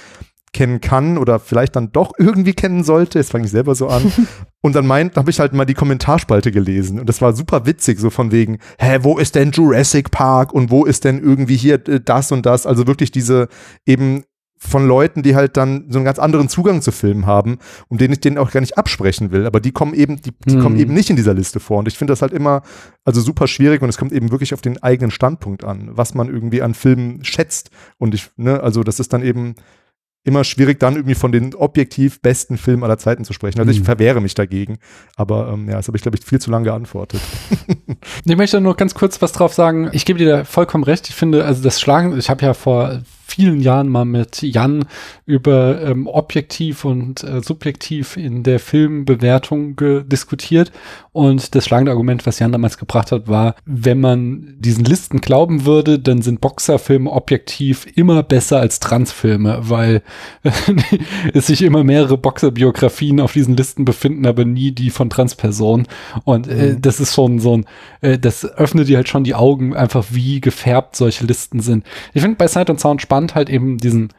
kennen 0.53 0.80
kann 0.80 1.16
oder 1.16 1.38
vielleicht 1.40 1.76
dann 1.76 1.92
doch 1.92 2.12
irgendwie 2.18 2.53
kennen 2.53 2.84
sollte. 2.84 3.18
Jetzt 3.18 3.32
fange 3.32 3.46
ich 3.46 3.50
selber 3.50 3.74
so 3.74 3.88
an. 3.88 4.12
Und 4.61 4.76
dann 4.76 4.86
meint, 4.86 5.16
habe 5.16 5.30
ich 5.30 5.40
halt 5.40 5.55
mal 5.55 5.64
die 5.64 5.74
Kommentarspalte 5.74 6.53
gelesen 6.53 7.00
und 7.00 7.09
das 7.09 7.20
war 7.20 7.32
super 7.32 7.66
witzig, 7.66 7.98
so 7.98 8.11
von 8.11 8.30
wegen, 8.30 8.59
hä, 8.78 8.98
wo 9.03 9.18
ist 9.18 9.34
denn 9.34 9.50
Jurassic 9.50 10.12
Park 10.12 10.53
und 10.53 10.70
wo 10.70 10.84
ist 10.84 11.05
denn 11.05 11.20
irgendwie 11.20 11.57
hier 11.57 11.84
äh, 11.88 11.98
das 11.98 12.30
und 12.30 12.46
das? 12.46 12.64
Also 12.64 12.86
wirklich 12.86 13.11
diese 13.11 13.48
eben 13.86 14.22
von 14.64 14.86
Leuten, 14.86 15.22
die 15.24 15.34
halt 15.34 15.56
dann 15.56 15.86
so 15.88 15.98
einen 15.98 16.04
ganz 16.04 16.20
anderen 16.20 16.48
Zugang 16.48 16.82
zu 16.82 16.92
Filmen 16.92 17.26
haben 17.26 17.58
und 17.88 18.00
den 18.00 18.12
ich 18.12 18.20
denen 18.20 18.38
auch 18.38 18.52
gar 18.52 18.60
nicht 18.60 18.78
absprechen 18.78 19.32
will, 19.32 19.44
aber 19.44 19.58
die 19.58 19.72
kommen 19.72 19.92
eben, 19.92 20.20
die, 20.22 20.30
die 20.46 20.54
Hm. 20.54 20.60
kommen 20.60 20.76
eben 20.78 20.94
nicht 20.94 21.10
in 21.10 21.16
dieser 21.16 21.34
Liste 21.34 21.58
vor 21.58 21.78
und 21.78 21.88
ich 21.88 21.98
finde 21.98 22.12
das 22.12 22.22
halt 22.22 22.32
immer 22.32 22.62
also 23.04 23.20
super 23.20 23.48
schwierig 23.48 23.82
und 23.82 23.88
es 23.88 23.98
kommt 23.98 24.12
eben 24.12 24.30
wirklich 24.30 24.54
auf 24.54 24.60
den 24.60 24.80
eigenen 24.82 25.10
Standpunkt 25.10 25.64
an, 25.64 25.90
was 25.92 26.14
man 26.14 26.28
irgendwie 26.28 26.62
an 26.62 26.74
Filmen 26.74 27.24
schätzt 27.24 27.70
und 27.98 28.14
ich, 28.14 28.30
ne, 28.36 28.60
also 28.62 28.84
das 28.84 29.00
ist 29.00 29.12
dann 29.12 29.22
eben 29.24 29.56
immer 30.24 30.44
schwierig, 30.44 30.78
dann 30.78 30.94
irgendwie 30.94 31.16
von 31.16 31.32
den 31.32 31.52
objektiv 31.56 32.20
besten 32.20 32.56
Filmen 32.56 32.84
aller 32.84 32.98
Zeiten 32.98 33.24
zu 33.24 33.32
sprechen. 33.32 33.58
Also 33.58 33.72
ich 33.72 33.78
Hm. 33.78 33.84
verwehre 33.84 34.20
mich 34.20 34.34
dagegen. 34.34 34.78
Aber 35.16 35.50
ähm, 35.52 35.68
ja, 35.68 35.74
das 35.78 35.88
habe 35.88 35.96
ich, 35.96 36.02
glaube 36.02 36.16
ich, 36.16 36.24
viel 36.24 36.38
zu 36.40 36.52
lange 36.52 36.66
geantwortet. 36.66 37.20
Ich 38.24 38.36
möchte 38.36 38.60
nur 38.60 38.76
ganz 38.76 38.94
kurz 38.94 39.20
was 39.22 39.32
drauf 39.32 39.52
sagen. 39.54 39.88
Ich 39.92 40.04
gebe 40.04 40.18
dir 40.20 40.28
da 40.28 40.44
vollkommen 40.44 40.84
recht. 40.84 41.08
Ich 41.08 41.14
finde, 41.14 41.44
also 41.44 41.62
das 41.62 41.80
Schlagen, 41.80 42.16
ich 42.18 42.30
habe 42.30 42.44
ja 42.44 42.54
vor 42.54 43.02
vielen 43.32 43.60
Jahren 43.60 43.88
mal 43.88 44.04
mit 44.04 44.42
Jan 44.42 44.84
über 45.26 45.80
ähm, 45.82 46.06
objektiv 46.06 46.84
und 46.84 47.24
äh, 47.24 47.40
subjektiv 47.42 48.16
in 48.16 48.42
der 48.42 48.60
Filmbewertung 48.60 49.76
ge- 49.76 50.04
diskutiert. 50.04 50.70
Und 51.12 51.54
das 51.54 51.64
schlagende 51.66 51.92
Argument, 51.92 52.24
was 52.26 52.38
Jan 52.38 52.52
damals 52.52 52.78
gebracht 52.78 53.12
hat, 53.12 53.28
war, 53.28 53.54
wenn 53.66 54.00
man 54.00 54.54
diesen 54.58 54.84
Listen 54.84 55.20
glauben 55.20 55.64
würde, 55.66 55.98
dann 55.98 56.22
sind 56.22 56.40
Boxerfilme 56.40 57.10
objektiv 57.10 57.86
immer 57.96 58.22
besser 58.22 58.60
als 58.60 58.80
Transfilme, 58.80 59.58
weil 59.62 60.02
es 61.34 61.46
sich 61.46 61.62
immer 61.62 61.84
mehrere 61.84 62.16
Boxerbiografien 62.18 63.20
auf 63.20 63.32
diesen 63.32 63.56
Listen 63.56 63.84
befinden, 63.84 64.26
aber 64.26 64.44
nie 64.44 64.72
die 64.72 64.90
von 64.90 65.10
Transpersonen. 65.10 65.86
Und 66.24 66.48
äh, 66.48 66.72
Mhm. 66.72 66.82
das 66.82 67.00
ist 67.00 67.14
schon 67.14 67.38
so 67.40 67.56
ein, 67.58 67.66
äh, 68.00 68.18
das 68.18 68.44
öffnet 68.44 68.88
dir 68.88 68.96
halt 68.96 69.08
schon 69.08 69.24
die 69.24 69.34
Augen, 69.34 69.74
einfach 69.74 70.06
wie 70.10 70.40
gefärbt 70.40 70.96
solche 70.96 71.24
Listen 71.26 71.60
sind. 71.60 71.84
Ich 72.14 72.22
finde 72.22 72.36
bei 72.36 72.46
Sight 72.48 72.70
und 72.70 72.80
Sound 72.80 73.02
spannend 73.02 73.21
halt 73.28 73.48
eben 73.50 73.78
diesen 73.78 74.12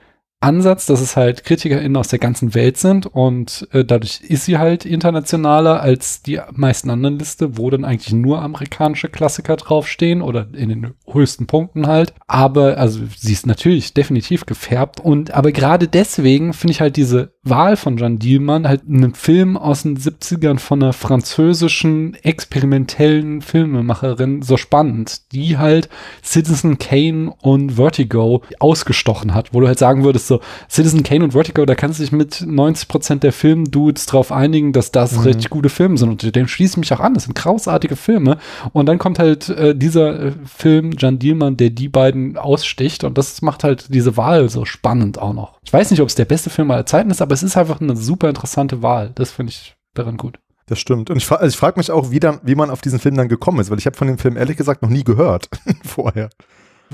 Ansatz, 0.43 0.85
dass 0.85 0.99
es 0.99 1.15
halt 1.15 1.45
KritikerInnen 1.45 1.95
aus 1.95 2.09
der 2.09 2.19
ganzen 2.19 2.53
Welt 2.53 2.77
sind 2.77 3.07
und 3.07 3.67
äh, 3.71 3.85
dadurch 3.85 4.21
ist 4.27 4.43
sie 4.45 4.57
halt 4.57 4.85
internationaler 4.85 5.81
als 5.81 6.21
die 6.21 6.39
meisten 6.51 6.89
anderen 6.89 7.17
Liste, 7.17 7.57
wo 7.57 7.69
dann 7.69 7.85
eigentlich 7.85 8.13
nur 8.13 8.41
amerikanische 8.41 9.07
Klassiker 9.07 9.55
draufstehen 9.55 10.21
oder 10.21 10.47
in 10.53 10.67
den 10.67 10.93
höchsten 11.09 11.47
Punkten 11.47 11.87
halt. 11.87 12.13
Aber, 12.27 12.77
also 12.77 12.99
sie 13.17 13.31
ist 13.31 13.47
natürlich 13.47 13.93
definitiv 13.93 14.45
gefärbt 14.45 14.99
und 14.99 15.31
aber 15.31 15.53
gerade 15.53 15.87
deswegen 15.87 16.51
finde 16.53 16.73
ich 16.73 16.81
halt 16.81 16.97
diese 16.97 17.32
Wahl 17.43 17.75
von 17.77 17.97
Jeanne 17.97 18.17
Dielmann 18.17 18.67
halt 18.67 18.83
einen 18.87 19.13
Film 19.15 19.57
aus 19.57 19.83
den 19.83 19.97
70ern 19.97 20.59
von 20.59 20.81
einer 20.81 20.93
französischen 20.93 22.15
experimentellen 22.23 23.41
Filmemacherin 23.41 24.41
so 24.41 24.55
spannend, 24.57 25.21
die 25.33 25.57
halt 25.57 25.89
Citizen 26.23 26.77
Kane 26.77 27.33
und 27.41 27.71
Vertigo 27.73 28.41
ausgestochen 28.59 29.33
hat, 29.33 29.53
wo 29.53 29.59
du 29.59 29.67
halt 29.67 29.79
sagen 29.79 30.03
würdest, 30.03 30.27
so 30.27 30.39
Citizen 30.69 31.03
Kane 31.03 31.23
und 31.25 31.31
Vertigo, 31.31 31.65
da 31.65 31.75
kannst 31.75 31.99
du 31.99 32.03
dich 32.03 32.11
mit 32.11 32.43
90 32.45 32.87
Prozent 32.87 33.23
der 33.23 33.33
Filmdudes 33.33 34.05
drauf 34.05 34.31
einigen, 34.31 34.71
dass 34.71 34.91
das 34.91 35.13
Mhm. 35.17 35.23
richtig 35.23 35.49
gute 35.49 35.69
Filme 35.69 35.97
sind 35.97 36.09
und 36.09 36.35
dem 36.35 36.47
schließe 36.47 36.73
ich 36.73 36.77
mich 36.77 36.93
auch 36.93 36.99
an, 36.99 37.13
das 37.13 37.23
sind 37.25 37.35
großartige 37.35 37.95
Filme 37.95 38.37
und 38.71 38.85
dann 38.87 38.99
kommt 38.99 39.19
halt 39.19 39.49
äh, 39.49 39.75
dieser 39.75 40.27
äh, 40.27 40.31
Film, 40.45 40.91
Jan 40.97 41.19
Dielmann, 41.19 41.57
der 41.57 41.71
die 41.71 41.89
beiden 41.89 42.37
aussticht 42.37 43.03
und 43.03 43.17
das 43.17 43.41
macht 43.41 43.63
halt 43.63 43.93
diese 43.93 44.15
Wahl 44.17 44.49
so 44.49 44.65
spannend 44.65 45.19
auch 45.19 45.33
noch. 45.33 45.59
Ich 45.65 45.73
weiß 45.73 45.91
nicht, 45.91 46.01
ob 46.01 46.07
es 46.09 46.15
der 46.15 46.25
beste 46.25 46.49
Film 46.49 46.71
aller 46.71 46.85
Zeiten 46.85 47.09
ist, 47.09 47.21
aber 47.21 47.32
es 47.33 47.43
ist 47.43 47.57
einfach 47.57 47.81
eine 47.81 47.95
super 47.95 48.29
interessante 48.29 48.81
Wahl. 48.81 49.11
Das 49.15 49.31
finde 49.31 49.51
ich 49.51 49.75
daran 49.93 50.17
gut. 50.17 50.39
Das 50.67 50.79
stimmt. 50.79 51.09
Und 51.09 51.17
ich, 51.17 51.29
also 51.29 51.45
ich 51.45 51.57
frage 51.57 51.79
mich 51.79 51.91
auch, 51.91 52.11
wie, 52.11 52.19
dann, 52.19 52.39
wie 52.43 52.55
man 52.55 52.69
auf 52.69 52.81
diesen 52.81 52.99
Film 52.99 53.15
dann 53.15 53.27
gekommen 53.27 53.59
ist, 53.59 53.69
weil 53.69 53.79
ich 53.79 53.85
habe 53.85 53.97
von 53.97 54.07
dem 54.07 54.17
Film 54.17 54.37
ehrlich 54.37 54.57
gesagt 54.57 54.81
noch 54.81 54.89
nie 54.89 55.03
gehört 55.03 55.49
vorher. 55.83 56.29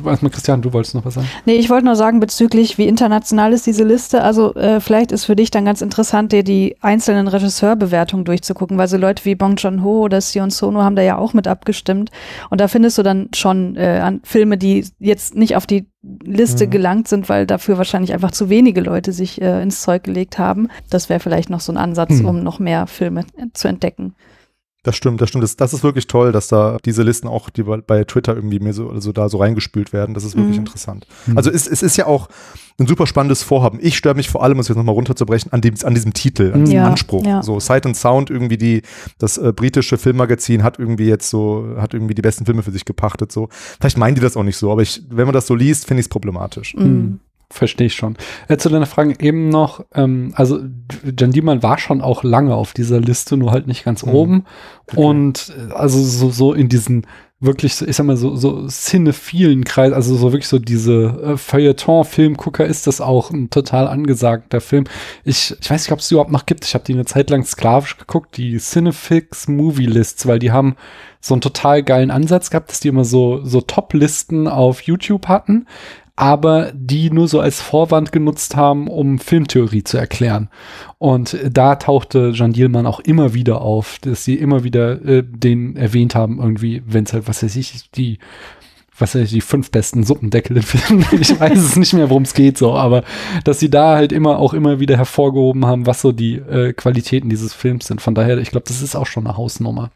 Erstmal, 0.06 0.32
Christian, 0.32 0.62
du 0.62 0.74
wolltest 0.74 0.96
noch 0.96 1.06
was 1.06 1.16
sagen? 1.16 1.28
Nee, 1.46 1.56
ich 1.56 1.70
wollte 1.70 1.86
nur 1.86 1.96
sagen, 1.96 2.20
bezüglich 2.20 2.78
wie 2.78 2.88
international 2.88 3.54
ist 3.54 3.66
diese 3.68 3.84
Liste. 3.84 4.24
Also 4.24 4.54
äh, 4.56 4.80
vielleicht 4.80 5.12
ist 5.12 5.26
für 5.26 5.36
dich 5.36 5.52
dann 5.52 5.66
ganz 5.66 5.82
interessant, 5.82 6.32
dir 6.32 6.44
die 6.44 6.76
einzelnen 6.82 7.28
Regisseurbewertungen 7.28 8.26
durchzugucken, 8.26 8.78
weil 8.78 8.88
so 8.88 8.98
Leute 8.98 9.26
wie 9.26 9.36
Bong 9.36 9.56
Joon-ho 9.56 10.02
oder 10.04 10.22
Sion 10.22 10.50
Sono 10.50 10.82
haben 10.82 10.96
da 10.96 11.02
ja 11.02 11.18
auch 11.18 11.34
mit 11.34 11.48
abgestimmt. 11.48 12.12
Und 12.50 12.62
da 12.62 12.68
findest 12.68 12.98
du 12.98 13.04
dann 13.04 13.30
schon 13.36 13.76
äh, 13.76 14.00
an 14.04 14.22
Filme, 14.24 14.58
die 14.58 14.86
jetzt 15.00 15.36
nicht 15.36 15.56
auf 15.56 15.66
die 15.68 15.88
Liste 16.24 16.66
Mhm. 16.68 16.70
gelangt 16.70 17.08
sind, 17.10 17.28
weil 17.28 17.46
dafür 17.46 17.78
wahrscheinlich 17.78 18.14
einfach 18.14 18.32
zu 18.32 18.50
wenige 18.50 18.80
Leute 18.82 19.12
sich 19.12 19.42
äh, 19.42 19.62
ins 19.62 19.82
Zeug 19.82 20.04
gelegt 20.04 20.38
haben. 20.40 20.70
Das 20.90 21.10
wäre 21.10 21.20
vielleicht 21.20 21.50
noch 21.50 21.60
so 21.60 21.74
ein 21.74 21.78
Ansatz, 21.78 22.20
Mhm. 22.20 22.26
um 22.26 22.44
noch 22.44 22.60
mehr 22.60 22.88
Filme 22.88 23.22
äh, 23.38 23.48
zu 23.54 23.68
entdecken. 23.68 24.16
Das 24.84 24.96
stimmt, 24.96 25.20
das 25.20 25.28
stimmt. 25.28 25.44
Das, 25.44 25.58
das 25.58 25.74
ist 25.74 25.84
wirklich 25.84 26.08
toll, 26.08 26.32
dass 26.32 26.48
da 26.48 26.78
diese 26.86 27.04
Listen 27.04 27.28
auch, 27.28 27.50
die 27.50 27.64
bei- 27.64 28.06
Twitter 28.06 28.34
irgendwie 28.34 28.60
mir 28.62 28.72
so, 28.72 28.90
also 28.90 29.12
da 29.12 29.28
so 29.28 29.38
reingespült 29.40 29.92
werden. 29.92 30.14
Das 30.14 30.24
ist 30.24 30.38
wirklich 30.38 30.56
Mhm. 30.56 30.62
interessant. 30.66 31.06
Also 31.36 31.52
es, 31.52 31.68
es 31.68 31.84
ist 31.84 31.98
ja 31.98 32.06
auch 32.08 32.30
ein 32.80 32.88
super 32.88 33.06
spannendes 33.06 33.44
Vorhaben. 33.44 33.80
Ich 33.82 33.98
störe 33.98 34.16
mich 34.16 34.30
vor 34.30 34.42
allem, 34.42 34.54
um 34.54 34.62
es 34.62 34.70
jetzt 34.70 34.78
nochmal 34.78 34.96
runterzubrechen, 34.96 35.52
an, 35.52 35.60
dem, 35.60 35.76
an 35.84 35.94
diesem 35.96 36.14
Titel, 36.14 36.52
an 36.54 36.62
diesem 36.64 36.76
Ja, 36.78 36.88
Anspruch. 36.88 37.26
ja. 37.26 37.44
So 37.44 37.60
Sight 37.60 37.86
and 37.86 37.98
Sound, 37.98 38.30
irgendwie 38.30 38.58
die, 38.58 38.82
das 39.18 39.38
äh, 39.38 39.52
britische 39.52 39.98
Filmmagazin 39.98 40.64
hat 40.64 40.80
irgendwie 40.80 41.08
jetzt 41.08 41.30
so, 41.30 41.68
hat 41.78 41.94
irgendwie 41.94 42.14
die 42.16 42.22
besten 42.22 42.46
Filme 42.46 42.64
für 42.64 42.72
sich 42.72 42.86
gepachtet. 42.86 43.34
So. 43.34 43.50
Vielleicht 43.82 43.98
meinen 43.98 44.16
die 44.16 44.22
das 44.22 44.38
auch 44.38 44.44
nicht 44.44 44.56
so, 44.58 44.72
aber 44.72 44.82
ich, 44.82 45.04
wenn 45.10 45.26
man 45.26 45.34
das 45.34 45.46
so 45.48 45.56
liest, 45.56 45.88
finde 45.88 46.00
ich 46.00 46.06
es 46.06 46.10
problematisch. 46.10 46.74
Mhm. 46.76 47.20
Verstehe 47.52 47.88
ich 47.88 47.96
schon. 47.96 48.16
Äh, 48.48 48.58
zu 48.58 48.70
deiner 48.70 48.86
Frage 48.86 49.16
eben 49.20 49.50
noch, 49.50 49.84
ähm, 49.94 50.34
also 50.36 50.60
Jan 51.18 51.32
Diemann 51.32 51.64
war 51.64 51.78
schon 51.78 52.02
auch 52.02 52.24
lange 52.24 52.56
auf 52.56 52.74
dieser 52.74 53.00
Liste, 53.00 53.38
nur 53.38 53.52
halt 53.52 53.68
nicht 53.68 53.84
ganz 53.84 54.06
Mhm. 54.06 54.14
oben. 54.14 54.46
Okay. 54.88 55.02
Und 55.02 55.54
äh, 55.58 55.74
also 55.74 56.00
so, 56.04 56.30
so 56.30 56.54
in 56.54 56.70
diesen 56.70 57.06
wirklich, 57.42 57.76
so, 57.76 57.88
ich 57.88 57.96
sag 57.96 58.06
mal, 58.06 58.18
so, 58.18 58.36
so 58.36 58.68
cinephilen 58.68 59.64
Kreis, 59.64 59.94
also 59.94 60.16
so 60.16 60.34
wirklich 60.34 60.50
so 60.50 60.60
diese 60.60 61.06
äh, 61.24 61.38
Feuilleton-Filmgucker 61.38 62.66
ist 62.66 62.86
das 62.86 63.00
auch 63.00 63.32
ein 63.32 63.50
total 63.50 63.88
angesagter 63.88 64.60
Film. 64.60 64.84
Ich, 65.24 65.56
ich 65.60 65.72
weiß 65.72 65.84
nicht, 65.86 65.92
ob 65.94 66.00
es 66.00 66.12
überhaupt 66.12 66.32
noch 66.32 66.46
gibt. 66.46 66.66
Ich 66.66 66.74
habe 66.74 66.84
die 66.84 66.94
eine 66.94 67.06
Zeit 67.06 67.30
lang 67.30 67.46
sklavisch 67.46 67.98
geguckt, 67.98 68.36
die 68.36 68.58
Cinefix 68.58 69.48
Movie 69.48 69.86
Lists, 69.86 70.28
weil 70.28 70.40
die 70.40 70.52
haben 70.52 70.76
so 71.22 71.34
einen 71.34 71.42
total 71.42 71.82
geilen 71.82 72.12
Ansatz 72.12 72.50
gehabt, 72.50 72.70
dass 72.72 72.82
die 72.82 72.90
immer 72.90 73.06
so, 73.06 73.44
so 73.44 73.62
Top-Listen 73.62 74.48
auf 74.48 74.82
YouTube 74.82 75.28
hatten, 75.28 75.66
aber 76.20 76.74
die 76.74 77.12
nur 77.12 77.30
so 77.30 77.40
als 77.40 77.62
Vorwand 77.62 78.12
genutzt 78.12 78.58
haben, 78.58 78.90
um 78.90 79.20
Filmtheorie 79.20 79.86
zu 79.86 79.98
erklären. 79.98 80.50
Und 80.98 81.38
da 81.50 81.76
tauchte 81.78 82.34
Jean 82.34 82.52
Dielmann 82.52 82.86
auch 82.86 83.00
immer 83.00 83.34
wieder 83.34 83.62
auf, 83.62 84.00
dass 84.02 84.26
sie 84.26 84.36
immer 84.36 84.66
wieder 84.66 85.02
äh, 85.06 85.24
den 85.24 85.78
erwähnt 85.78 86.16
haben, 86.16 86.40
irgendwie, 86.42 86.84
wenn 86.86 87.06
es 87.06 87.14
halt, 87.14 87.30
was 87.30 87.42
weiß 87.42 87.56
ich, 87.56 87.90
die 87.92 88.20
was 88.98 89.16
weiß 89.16 89.24
ich, 89.24 89.30
die 89.30 89.40
fünf 89.40 89.72
besten 89.72 90.04
Suppendeckel 90.04 90.58
in 90.58 90.64
Filmen. 90.64 91.06
Ich 91.22 91.40
weiß 91.40 91.58
es 91.58 91.78
nicht 91.78 91.94
mehr, 91.94 92.10
worum 92.10 92.24
es 92.24 92.34
geht, 92.34 92.58
so, 92.58 92.74
aber 92.74 93.06
dass 93.46 93.62
sie 93.62 93.70
da 93.70 93.96
halt 93.96 94.12
immer 94.12 94.40
auch 94.40 94.54
immer 94.54 94.82
wieder 94.82 94.98
hervorgehoben 94.98 95.66
haben, 95.66 95.86
was 95.86 96.02
so 96.02 96.12
die 96.12 96.36
äh, 96.36 96.74
Qualitäten 96.74 97.30
dieses 97.30 97.54
Films 97.54 97.88
sind. 97.88 98.02
Von 98.02 98.14
daher, 98.14 98.40
ich 98.40 98.52
glaube, 98.52 98.66
das 98.68 98.82
ist 98.82 98.98
auch 98.98 99.08
schon 99.08 99.26
eine 99.26 99.38
Hausnummer. 99.38 99.90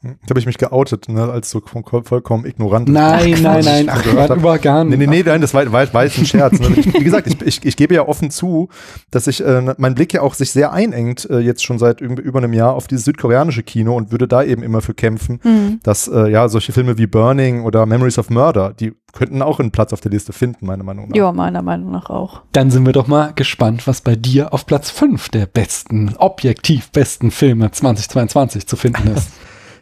Da 0.00 0.10
habe 0.30 0.38
ich 0.38 0.46
mich 0.46 0.58
geoutet, 0.58 1.08
ne, 1.08 1.24
als 1.28 1.50
so 1.50 1.60
voll- 1.60 2.04
vollkommen 2.04 2.46
ignorant. 2.46 2.88
Nein, 2.88 3.34
Ach, 3.38 3.40
nein, 3.42 3.64
nein, 3.64 3.88
ach, 3.90 4.04
hab. 4.16 4.36
über 4.38 4.56
gar 4.58 4.84
Nee, 4.84 4.96
nicht. 4.96 5.08
nee, 5.10 5.16
nee, 5.16 5.22
nein, 5.24 5.40
das 5.40 5.52
war, 5.54 5.70
war, 5.72 5.92
war 5.92 6.04
jetzt 6.04 6.18
ein 6.18 6.24
Scherz. 6.24 6.60
Ne? 6.60 6.68
Ich, 6.76 6.94
wie 6.94 7.02
gesagt, 7.02 7.26
ich, 7.26 7.42
ich, 7.42 7.64
ich 7.66 7.76
gebe 7.76 7.96
ja 7.96 8.06
offen 8.06 8.30
zu, 8.30 8.68
dass 9.10 9.26
ich 9.26 9.44
äh, 9.44 9.74
mein 9.76 9.96
Blick 9.96 10.12
ja 10.14 10.22
auch 10.22 10.34
sich 10.34 10.52
sehr 10.52 10.72
einengt, 10.72 11.28
äh, 11.28 11.40
jetzt 11.40 11.64
schon 11.64 11.80
seit 11.80 12.00
über 12.00 12.38
einem 12.38 12.52
Jahr 12.52 12.74
auf 12.74 12.86
dieses 12.86 13.06
südkoreanische 13.06 13.64
Kino 13.64 13.96
und 13.96 14.12
würde 14.12 14.28
da 14.28 14.44
eben 14.44 14.62
immer 14.62 14.82
für 14.82 14.94
kämpfen, 14.94 15.40
Hm. 15.42 15.80
dass 15.82 16.06
äh, 16.06 16.28
ja 16.30 16.48
solche 16.48 16.70
Filme 16.72 16.96
wie 16.96 17.08
Burning 17.08 17.64
oder 17.64 17.84
Memories 17.84 18.18
of 18.20 18.30
Murder, 18.30 18.74
die 18.78 18.92
könnten 19.12 19.42
auch 19.42 19.58
einen 19.58 19.72
Platz 19.72 19.92
auf 19.92 20.00
der 20.00 20.12
Liste 20.12 20.32
finden, 20.32 20.64
meiner 20.66 20.84
Meinung 20.84 21.08
nach. 21.08 21.16
Ja, 21.16 21.32
meiner 21.32 21.62
Meinung 21.62 21.90
nach 21.90 22.08
auch. 22.08 22.42
Dann 22.52 22.70
sind 22.70 22.86
wir 22.86 22.92
doch 22.92 23.08
mal 23.08 23.32
gespannt, 23.34 23.88
was 23.88 24.00
bei 24.02 24.14
dir 24.14 24.52
auf 24.52 24.64
Platz 24.64 24.90
5 24.90 25.28
der 25.30 25.46
besten, 25.46 26.14
objektiv 26.18 26.90
besten 26.92 27.32
Filme 27.32 27.72
2022 27.72 28.66
zu 28.68 28.76
finden 28.76 29.08
ist. 29.08 29.30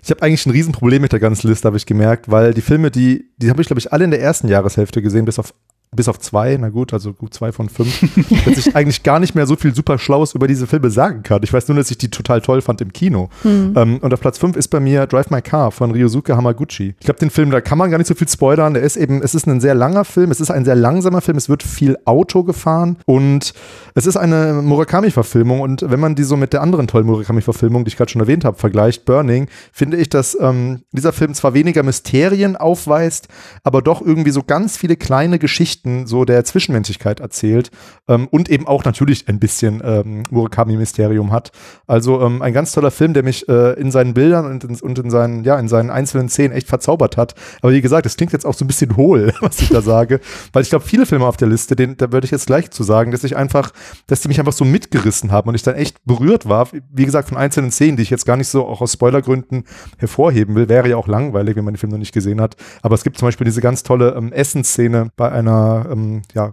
Ich 0.07 0.11
habe 0.13 0.23
eigentlich 0.23 0.47
ein 0.47 0.53
Riesenproblem 0.53 1.03
mit 1.03 1.11
der 1.11 1.19
ganzen 1.19 1.49
Liste, 1.49 1.67
habe 1.67 1.77
ich 1.77 1.85
gemerkt, 1.85 2.31
weil 2.31 2.55
die 2.55 2.61
Filme, 2.61 2.93
die, 2.93 3.29
die 3.39 3.51
habe 3.51 3.61
ich, 3.61 3.67
glaube 3.67 3.81
ich, 3.81 3.93
alle 3.93 4.05
in 4.05 4.13
der 4.13 4.21
ersten 4.21 4.47
Jahreshälfte 4.47 5.03
gesehen, 5.03 5.25
bis 5.25 5.41
auf 5.41 5.53
bis 5.95 6.09
auf 6.09 6.19
zwei, 6.19 6.57
na 6.61 6.69
gut, 6.69 6.93
also 6.93 7.13
gut 7.13 7.33
zwei 7.35 7.53
von 7.53 7.69
fünf, 7.69 8.01
dass 8.45 8.59
ich 8.59 8.77
eigentlich 8.77 9.03
gar 9.03 9.19
nicht 9.19 9.35
mehr 9.35 9.47
so 9.47 9.57
viel 9.57 9.75
super 9.75 9.99
Schlaues 9.99 10.35
über 10.35 10.47
diese 10.47 10.67
Filme 10.67 10.91
sagen 10.91 11.23
kann. 11.23 11.43
Ich 11.43 11.53
weiß 11.53 11.69
nur, 11.69 11.77
dass 11.77 11.91
ich 11.91 11.99
die 11.99 12.11
total 12.11 12.41
toll 12.41 12.61
fand 12.61 12.81
im 12.81 12.93
Kino. 12.93 13.31
Ähm, 13.45 13.99
und 14.01 14.13
auf 14.13 14.21
Platz 14.21 14.39
fünf 14.39 14.57
ist 14.57 14.69
bei 14.69 14.81
mir 14.81 15.07
Drive 15.07 15.31
My 15.31 15.41
Car 15.41 15.71
von 15.71 15.91
Ryosuke 15.91 16.37
Hamaguchi. 16.37 16.95
Ich 16.99 17.07
glaube, 17.07 17.21
den 17.21 17.31
Film, 17.31 17.51
da 17.51 17.61
kann 17.61 17.79
man 17.79 17.91
gar 17.91 17.99
nicht 17.99 18.09
so 18.09 18.15
viel 18.15 18.29
spoilern. 18.29 18.75
Der 18.75 18.83
ist 18.83 18.97
eben, 18.97 19.23
es 19.23 19.35
ist 19.35 19.47
ein 19.47 19.61
sehr 19.61 19.75
langer 19.75 20.05
Film, 20.05 20.31
es 20.31 20.41
ist 20.41 20.51
ein 20.51 20.65
sehr 20.65 20.75
langsamer 20.75 21.21
Film, 21.21 21.37
es 21.37 21.49
wird 21.49 21.63
viel 21.63 21.97
Auto 22.05 22.45
gefahren 22.45 22.97
und 23.07 23.55
es 23.95 24.07
ist 24.07 24.17
eine 24.17 24.61
Murakami-Verfilmung. 24.63 25.61
Und 25.61 25.85
wenn 25.89 26.01
man 26.01 26.15
die 26.15 26.25
so 26.25 26.37
mit 26.37 26.53
der 26.53 26.63
anderen 26.63 26.87
tollen 26.87 27.07
Murakami-Verfilmung, 27.07 27.85
die 27.85 27.89
ich 27.89 27.97
gerade 27.97 28.11
schon 28.11 28.21
erwähnt 28.21 28.45
habe, 28.45 28.59
vergleicht, 28.59 29.05
Burning, 29.05 29.49
finde 29.73 29.97
ich, 29.97 30.09
dass 30.09 30.37
ähm, 30.41 30.83
dieser 30.93 31.13
Film 31.13 31.35
zwar 31.35 31.55
weniger 31.55 31.83
Mysterien 31.83 32.57
aufweist, 32.57 33.29
aber 33.65 33.83
doch 33.83 34.03
irgendwie 34.03 34.31
so 34.31 34.43
ganz 34.43 34.77
viele 34.77 34.97
kleine 34.97 35.39
Geschichten 35.39 35.86
so 36.07 36.25
der 36.25 36.45
Zwischenmenschlichkeit 36.45 37.21
erzählt 37.21 37.71
ähm, 38.09 38.29
und 38.29 38.49
eben 38.49 38.67
auch 38.67 38.85
natürlich 38.85 39.29
ein 39.29 39.39
bisschen 39.39 39.83
ähm, 39.85 40.23
Murakami-Mysterium 40.31 41.33
hat. 41.33 41.53
Also 41.87 42.21
ähm, 42.21 42.43
ein 42.43 42.53
ganz 42.53 42.73
toller 42.73 42.91
Film, 42.91 43.15
der 43.15 43.23
mich 43.23 43.49
äh, 43.49 43.73
in 43.81 43.91
seinen 43.91 44.15
Bildern 44.15 44.47
und 44.47 44.65
in, 44.65 44.77
und 44.81 44.99
in 44.99 45.11
seinen, 45.11 45.45
ja, 45.45 45.59
in 45.59 45.69
seinen 45.69 45.91
einzelnen 45.91 46.29
Szenen 46.29 46.53
echt 46.55 46.69
verzaubert 46.69 47.17
hat. 47.17 47.35
Aber 47.63 47.73
wie 47.73 47.81
gesagt, 47.81 48.07
das 48.07 48.17
klingt 48.17 48.33
jetzt 48.33 48.47
auch 48.47 48.55
so 48.55 48.65
ein 48.65 48.69
bisschen 48.69 48.97
hohl, 48.97 49.33
was 49.41 49.61
ich 49.61 49.69
da 49.69 49.83
sage, 49.83 50.21
weil 50.53 50.63
ich 50.63 50.71
glaube, 50.71 50.85
viele 50.85 51.07
Filme 51.07 51.27
auf 51.27 51.37
der 51.37 51.49
Liste, 51.49 51.77
den, 51.77 51.97
da 51.97 52.13
würde 52.13 52.25
ich 52.25 52.31
jetzt 52.31 52.47
gleich 52.47 52.71
zu 52.71 52.83
sagen, 52.83 53.11
dass 53.11 53.25
ich 53.25 53.37
einfach, 53.37 53.71
dass 54.07 54.21
die 54.21 54.29
mich 54.29 54.39
einfach 54.39 54.53
so 54.53 54.65
mitgerissen 54.65 55.33
haben 55.33 55.49
und 55.49 55.55
ich 55.55 55.63
dann 55.63 55.75
echt 55.75 56.05
berührt 56.05 56.49
war. 56.49 56.69
Wie 56.91 57.05
gesagt, 57.05 57.29
von 57.29 57.39
einzelnen 57.39 57.71
Szenen, 57.71 57.97
die 57.97 58.03
ich 58.03 58.11
jetzt 58.11 58.27
gar 58.27 58.37
nicht 58.37 58.49
so 58.49 58.67
auch 58.67 58.81
aus 58.81 58.93
Spoilergründen 58.93 59.65
hervorheben 59.99 60.55
will, 60.55 60.69
wäre 60.69 60.89
ja 60.89 60.97
auch 60.97 61.09
langweilig, 61.09 61.57
wenn 61.57 61.65
man 61.65 61.75
den 61.75 61.79
Film 61.79 61.93
noch 61.93 61.99
nicht 61.99 62.13
gesehen 62.13 62.41
hat. 62.41 62.57
Aber 62.83 62.95
es 62.95 63.05
gibt 63.05 63.19
zum 63.19 63.29
Beispiel 63.29 63.45
diese 63.45 63.61
ganz 63.61 63.83
tolle 63.83 64.15
ähm, 64.17 64.33
Essensszene 64.33 65.11
bei 65.17 65.31
einer, 65.31 65.66
ähm, 65.91 66.23
ja, 66.35 66.53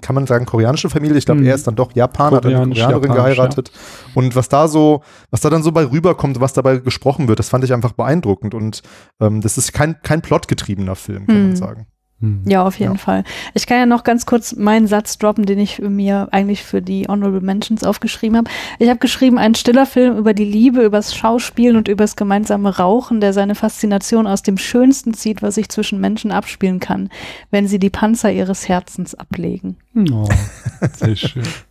kann 0.00 0.14
man 0.14 0.26
sagen, 0.26 0.46
koreanische 0.46 0.90
Familie. 0.90 1.16
Ich 1.18 1.26
glaube, 1.26 1.40
Mhm. 1.40 1.46
er 1.46 1.54
ist 1.54 1.66
dann 1.66 1.76
doch 1.76 1.92
Japaner, 1.94 2.36
hat 2.36 2.46
eine 2.46 2.54
Koreanerin 2.68 3.12
geheiratet. 3.12 3.70
Und 4.14 4.34
was 4.36 4.48
da 4.48 4.68
so, 4.68 5.02
was 5.30 5.40
da 5.40 5.50
dann 5.50 5.62
so 5.62 5.72
bei 5.72 5.84
rüberkommt, 5.84 6.40
was 6.40 6.52
dabei 6.52 6.78
gesprochen 6.78 7.28
wird, 7.28 7.38
das 7.38 7.48
fand 7.48 7.64
ich 7.64 7.72
einfach 7.72 7.92
beeindruckend. 7.92 8.54
Und 8.54 8.82
ähm, 9.20 9.40
das 9.40 9.58
ist 9.58 9.72
kein, 9.72 10.00
kein 10.02 10.22
plotgetriebener 10.22 10.94
Film, 10.96 11.26
kann 11.26 11.36
man 11.42 11.50
Hm. 11.50 11.56
sagen. 11.56 11.86
Hm. 12.20 12.42
Ja, 12.46 12.64
auf 12.64 12.78
jeden 12.80 12.94
Ja. 12.94 12.98
Fall. 12.98 13.24
Ich 13.54 13.66
kann 13.66 13.78
ja 13.78 13.86
noch 13.86 14.02
ganz 14.02 14.26
kurz 14.26 14.56
meinen 14.56 14.88
Satz 14.88 15.18
droppen, 15.18 15.46
den 15.46 15.58
ich 15.60 15.78
mir 15.78 16.28
eigentlich 16.32 16.64
für 16.64 16.82
die 16.82 17.06
Honorable 17.08 17.40
Mentions 17.40 17.84
aufgeschrieben 17.84 18.36
habe. 18.36 18.50
Ich 18.80 18.88
habe 18.88 18.98
geschrieben, 18.98 19.38
ein 19.38 19.54
stiller 19.54 19.86
Film 19.86 20.16
über 20.16 20.34
die 20.34 20.44
Liebe, 20.44 20.82
übers 20.82 21.14
Schauspielen 21.14 21.76
und 21.76 21.86
übers 21.86 22.16
gemeinsame 22.16 22.76
Rauchen, 22.76 23.20
der 23.20 23.32
seine 23.32 23.54
Faszination 23.54 24.26
aus 24.26 24.42
dem 24.42 24.58
Schönsten 24.58 25.14
zieht, 25.14 25.42
was 25.42 25.54
sich 25.54 25.68
zwischen 25.68 26.00
Menschen 26.00 26.32
abspielen 26.32 26.80
kann, 26.80 27.08
wenn 27.52 27.68
sie 27.68 27.78
die 27.78 27.90
Panzer 27.90 28.32
ihres 28.32 28.68
Herzens 28.68 29.14
ablegen. 29.14 29.76
Oh, 30.10 30.28
sehr 30.96 31.14
schön. 31.14 31.44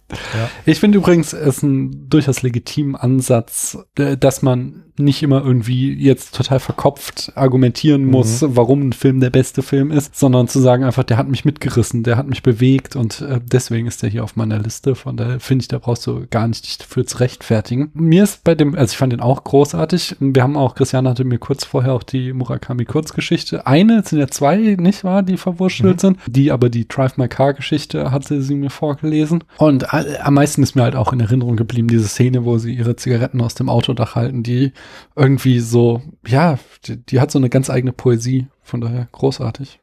Ich 0.65 0.79
finde 0.79 0.97
übrigens, 0.99 1.33
es 1.33 1.57
ist 1.57 1.63
ein 1.63 2.09
durchaus 2.09 2.41
legitimen 2.41 2.95
Ansatz, 2.95 3.77
äh, 3.97 4.17
dass 4.17 4.41
man 4.41 4.83
nicht 4.99 5.21
immer 5.21 5.43
irgendwie 5.43 5.93
jetzt 5.93 6.35
total 6.35 6.59
verkopft 6.59 7.31
argumentieren 7.35 8.05
muss, 8.05 8.43
warum 8.47 8.89
ein 8.89 8.93
Film 8.93 9.19
der 9.19 9.29
beste 9.29 9.61
Film 9.61 9.91
ist, 9.91 10.15
sondern 10.17 10.47
zu 10.47 10.59
sagen 10.59 10.83
einfach, 10.83 11.03
der 11.03 11.17
hat 11.17 11.27
mich 11.27 11.45
mitgerissen, 11.45 12.03
der 12.03 12.17
hat 12.17 12.27
mich 12.27 12.41
bewegt 12.41 12.95
und 12.95 13.21
äh, 13.21 13.39
deswegen 13.43 13.87
ist 13.87 14.01
der 14.01 14.09
hier 14.09 14.23
auf 14.23 14.35
meiner 14.35 14.59
Liste. 14.59 14.95
Von 14.95 15.17
daher 15.17 15.39
finde 15.39 15.63
ich, 15.63 15.67
da 15.67 15.77
brauchst 15.77 16.07
du 16.07 16.25
gar 16.29 16.47
nicht 16.47 16.65
dich 16.65 16.77
dafür 16.77 17.05
zu 17.05 17.19
rechtfertigen. 17.19 17.91
Mir 17.93 18.23
ist 18.23 18.43
bei 18.43 18.55
dem, 18.55 18.75
also 18.75 18.91
ich 18.91 18.97
fand 18.97 19.13
den 19.13 19.19
auch 19.19 19.43
großartig. 19.43 20.15
Wir 20.19 20.43
haben 20.43 20.57
auch, 20.57 20.75
Christian 20.75 21.07
hatte 21.07 21.25
mir 21.25 21.37
kurz 21.37 21.63
vorher 21.63 21.93
auch 21.93 22.03
die 22.03 22.33
Murakami 22.33 22.85
Kurzgeschichte. 22.85 23.67
Eine, 23.67 23.99
es 23.99 24.09
sind 24.09 24.19
ja 24.19 24.27
zwei, 24.27 24.57
nicht 24.57 25.03
wahr, 25.03 25.21
die 25.21 25.37
verwurschtelt 25.37 26.01
sind. 26.01 26.17
Die 26.27 26.51
aber 26.51 26.69
die 26.69 26.87
Drive 26.87 27.17
My 27.17 27.27
Car 27.27 27.53
Geschichte 27.53 28.11
hatte 28.11 28.41
sie 28.41 28.55
mir 28.55 28.69
vorgelesen. 28.69 29.43
Und 29.57 29.93
am 30.21 30.33
meisten 30.33 30.63
ist 30.63 30.75
mir 30.75 30.83
halt 30.83 30.95
auch 30.95 31.13
in 31.13 31.19
Erinnerung 31.19 31.55
geblieben, 31.55 31.87
diese 31.87 32.07
Szene, 32.07 32.45
wo 32.45 32.57
sie 32.57 32.73
ihre 32.73 32.95
Zigaretten 32.95 33.41
aus 33.41 33.55
dem 33.55 33.69
Autodach 33.69 34.15
halten, 34.15 34.43
die 34.43 34.73
irgendwie 35.15 35.59
so, 35.59 36.01
ja, 36.25 36.59
die, 36.85 36.97
die 36.97 37.19
hat 37.19 37.31
so 37.31 37.39
eine 37.39 37.49
ganz 37.49 37.69
eigene 37.69 37.93
Poesie. 37.93 38.47
Von 38.63 38.81
daher 38.81 39.07
großartig. 39.11 39.79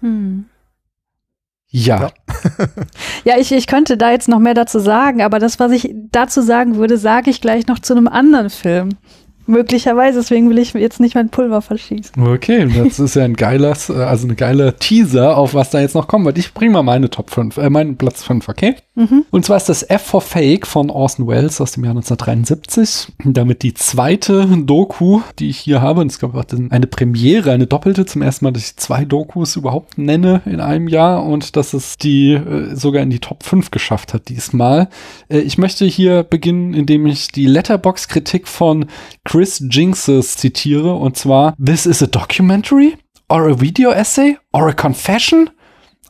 Hm. 0.00 0.46
Ja. 1.68 2.00
Ja. 2.00 2.10
Ja, 3.24 3.38
ich, 3.38 3.52
ich 3.52 3.68
könnte 3.68 3.96
da 3.96 4.10
jetzt 4.10 4.28
noch 4.28 4.40
mehr 4.40 4.54
dazu 4.54 4.80
sagen, 4.80 5.22
aber 5.22 5.38
das, 5.38 5.60
was 5.60 5.70
ich 5.70 5.94
dazu 6.10 6.40
sagen 6.40 6.74
würde, 6.74 6.98
sage 6.98 7.30
ich 7.30 7.40
gleich 7.40 7.68
noch 7.68 7.78
zu 7.78 7.94
einem 7.94 8.08
anderen 8.08 8.50
Film. 8.50 8.96
Möglicherweise, 9.46 10.18
deswegen 10.18 10.50
will 10.50 10.58
ich 10.58 10.72
jetzt 10.74 10.98
nicht 10.98 11.14
mein 11.14 11.28
Pulver 11.28 11.62
verschießen. 11.62 12.20
Okay, 12.20 12.68
das 12.76 12.98
ist 12.98 13.14
ja 13.14 13.24
ein 13.24 13.34
geiles, 13.34 13.90
äh, 13.90 13.94
also 13.94 14.26
eine 14.26 14.34
geile 14.34 14.76
Teaser, 14.76 15.36
auf 15.36 15.54
was 15.54 15.70
da 15.70 15.80
jetzt 15.80 15.94
noch 15.94 16.08
kommen 16.08 16.24
wird. 16.24 16.38
Ich 16.38 16.52
bringe 16.52 16.72
mal 16.72 16.82
meine 16.82 17.10
Top 17.10 17.30
5, 17.30 17.56
äh, 17.58 17.70
meinen 17.70 17.96
Platz 17.96 18.22
5, 18.24 18.48
okay? 18.48 18.76
Mhm. 18.94 19.24
Und 19.30 19.44
zwar 19.46 19.56
ist 19.56 19.70
das 19.70 19.82
F 19.82 20.02
for 20.02 20.20
Fake 20.20 20.66
von 20.66 20.90
Orson 20.90 21.26
Welles 21.26 21.60
aus 21.60 21.72
dem 21.72 21.84
Jahr 21.84 21.92
1973. 21.92 23.12
Damit 23.24 23.62
die 23.62 23.72
zweite 23.72 24.46
Doku, 24.46 25.22
die 25.38 25.48
ich 25.48 25.58
hier 25.58 25.80
habe, 25.80 26.02
und 26.02 26.10
es 26.10 26.18
gab 26.18 26.34
eine 26.34 26.86
Premiere, 26.86 27.52
eine 27.52 27.66
doppelte, 27.66 28.04
zum 28.04 28.20
ersten 28.20 28.44
Mal, 28.44 28.52
dass 28.52 28.64
ich 28.64 28.76
zwei 28.76 29.04
Dokus 29.04 29.56
überhaupt 29.56 29.96
nenne 29.96 30.42
in 30.44 30.60
einem 30.60 30.88
Jahr 30.88 31.24
und 31.24 31.56
dass 31.56 31.72
es 31.72 31.96
die 31.96 32.32
äh, 32.32 32.74
sogar 32.74 33.02
in 33.02 33.10
die 33.10 33.20
Top 33.20 33.42
5 33.44 33.70
geschafft 33.70 34.12
hat 34.12 34.28
diesmal. 34.28 34.88
Äh, 35.28 35.38
ich 35.38 35.56
möchte 35.56 35.86
hier 35.86 36.22
beginnen, 36.22 36.74
indem 36.74 37.06
ich 37.06 37.28
die 37.28 37.46
Letterbox-Kritik 37.46 38.46
von 38.46 38.86
Chris 39.24 39.64
Jinxes 39.70 40.36
zitiere, 40.36 40.94
und 40.94 41.16
zwar, 41.16 41.54
This 41.64 41.86
is 41.86 42.02
a 42.02 42.06
documentary? 42.06 42.94
Or 43.28 43.48
a 43.48 43.58
video 43.58 43.90
essay? 43.90 44.36
Or 44.52 44.68
a 44.68 44.74
confession? 44.74 45.48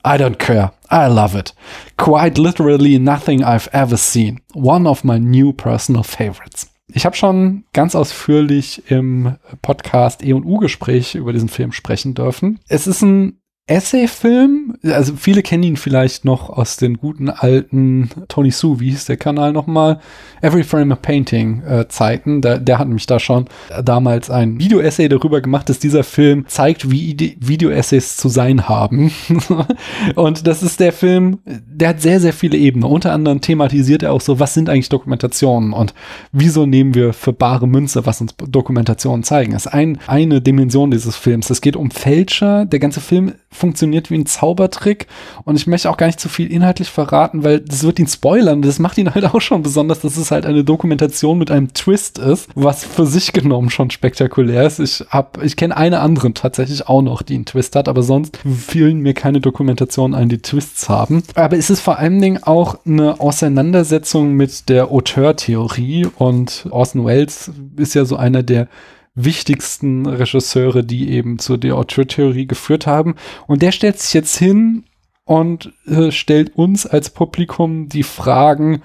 I 0.04 0.18
don't 0.18 0.38
care. 0.38 0.72
I 0.92 1.08
love 1.08 1.34
it. 1.34 1.54
Quite 1.96 2.38
literally 2.38 2.98
nothing 2.98 3.42
I've 3.42 3.68
ever 3.72 3.96
seen. 3.96 4.42
One 4.52 4.86
of 4.86 5.04
my 5.04 5.18
new 5.18 5.52
personal 5.52 6.02
favorites. 6.02 6.68
Ich 6.94 7.06
habe 7.06 7.16
schon 7.16 7.64
ganz 7.72 7.94
ausführlich 7.94 8.82
im 8.90 9.36
Podcast 9.62 10.22
E&U-Gespräch 10.22 11.14
über 11.14 11.32
diesen 11.32 11.48
Film 11.48 11.72
sprechen 11.72 12.12
dürfen. 12.12 12.60
Es 12.68 12.86
ist 12.86 13.00
ein 13.00 13.40
Essay-Film. 13.68 14.74
Also 14.82 15.14
viele 15.14 15.42
kennen 15.42 15.62
ihn 15.62 15.76
vielleicht 15.76 16.24
noch 16.24 16.50
aus 16.50 16.78
den 16.78 16.96
guten 16.96 17.30
alten 17.30 18.10
Tony 18.26 18.50
Sue, 18.50 18.80
wie 18.80 18.90
hieß 18.90 19.04
der 19.04 19.16
Kanal 19.16 19.52
nochmal? 19.52 20.00
Every 20.40 20.64
Frame 20.64 20.90
a 20.90 20.96
Painting 20.96 21.62
äh, 21.62 21.86
Zeiten. 21.86 22.40
Der, 22.42 22.78
hat 22.78 22.88
mich 22.88 23.06
da 23.06 23.20
schon 23.20 23.46
damals 23.84 24.30
ein 24.30 24.58
Video-Essay 24.58 25.08
darüber 25.08 25.40
gemacht, 25.40 25.68
dass 25.68 25.78
dieser 25.78 26.02
Film 26.02 26.44
zeigt, 26.48 26.90
wie 26.90 27.36
Video-Essays 27.38 28.16
zu 28.16 28.28
sein 28.28 28.68
haben. 28.68 29.12
und 30.16 30.46
das 30.48 30.64
ist 30.64 30.80
der 30.80 30.92
Film, 30.92 31.38
der 31.44 31.90
hat 31.90 32.02
sehr, 32.02 32.18
sehr 32.18 32.32
viele 32.32 32.58
Ebenen. 32.58 32.90
Unter 32.90 33.12
anderem 33.12 33.40
thematisiert 33.40 34.02
er 34.02 34.12
auch 34.12 34.20
so, 34.20 34.40
was 34.40 34.54
sind 34.54 34.68
eigentlich 34.68 34.88
Dokumentationen 34.88 35.72
und 35.72 35.94
wieso 36.32 36.66
nehmen 36.66 36.96
wir 36.96 37.12
für 37.12 37.32
bare 37.32 37.68
Münze, 37.68 38.06
was 38.06 38.20
uns 38.20 38.34
Dokumentationen 38.36 39.22
zeigen. 39.22 39.52
Das 39.52 39.66
ist 39.66 39.72
ein, 39.72 40.00
eine 40.08 40.40
Dimension 40.40 40.90
dieses 40.90 41.14
Films. 41.14 41.48
Es 41.48 41.60
geht 41.60 41.76
um 41.76 41.92
Fälscher. 41.92 42.66
Der 42.66 42.80
ganze 42.80 43.00
Film 43.00 43.34
funktioniert 43.52 44.10
wie 44.10 44.18
ein 44.18 44.26
Zaubertrick 44.26 45.06
und 45.44 45.56
ich 45.56 45.66
möchte 45.66 45.90
auch 45.90 45.96
gar 45.96 46.06
nicht 46.06 46.20
zu 46.20 46.28
viel 46.28 46.50
inhaltlich 46.50 46.88
verraten, 46.90 47.44
weil 47.44 47.60
das 47.60 47.84
wird 47.84 47.98
ihn 47.98 48.06
spoilern. 48.06 48.62
Das 48.62 48.78
macht 48.78 48.98
ihn 48.98 49.14
halt 49.14 49.24
auch 49.34 49.40
schon 49.40 49.62
besonders, 49.62 50.00
dass 50.00 50.16
es 50.16 50.30
halt 50.30 50.46
eine 50.46 50.64
Dokumentation 50.64 51.38
mit 51.38 51.50
einem 51.50 51.72
Twist 51.72 52.18
ist, 52.18 52.48
was 52.54 52.84
für 52.84 53.06
sich 53.06 53.32
genommen 53.32 53.70
schon 53.70 53.90
spektakulär 53.90 54.66
ist. 54.66 54.80
Ich 54.80 55.04
hab, 55.10 55.42
ich 55.42 55.56
kenne 55.56 55.76
eine 55.76 56.00
andere 56.00 56.32
tatsächlich 56.34 56.88
auch 56.88 57.02
noch, 57.02 57.22
die 57.22 57.34
einen 57.34 57.44
Twist 57.44 57.76
hat, 57.76 57.88
aber 57.88 58.02
sonst 58.02 58.38
fielen 58.38 59.00
mir 59.00 59.14
keine 59.14 59.40
Dokumentationen 59.40 60.14
ein, 60.14 60.28
die 60.28 60.38
Twists 60.38 60.88
haben. 60.88 61.22
Aber 61.34 61.56
es 61.56 61.70
ist 61.70 61.80
vor 61.80 61.98
allen 61.98 62.20
Dingen 62.20 62.42
auch 62.42 62.78
eine 62.86 63.20
Auseinandersetzung 63.20 64.32
mit 64.34 64.68
der 64.68 64.90
Auteur-Theorie 64.90 66.06
und 66.16 66.66
Orson 66.70 67.04
Welles 67.04 67.50
ist 67.76 67.94
ja 67.94 68.04
so 68.04 68.16
einer 68.16 68.42
der 68.42 68.68
wichtigsten 69.14 70.06
Regisseure, 70.06 70.84
die 70.84 71.10
eben 71.10 71.38
zu 71.38 71.56
der 71.56 71.76
Auteur-Theorie 71.76 72.46
geführt 72.46 72.86
haben. 72.86 73.16
Und 73.46 73.62
der 73.62 73.72
stellt 73.72 73.98
sich 73.98 74.14
jetzt 74.14 74.36
hin 74.36 74.84
und 75.24 75.72
äh, 75.86 76.10
stellt 76.10 76.56
uns 76.56 76.86
als 76.86 77.10
Publikum 77.10 77.88
die 77.88 78.02
Fragen, 78.02 78.82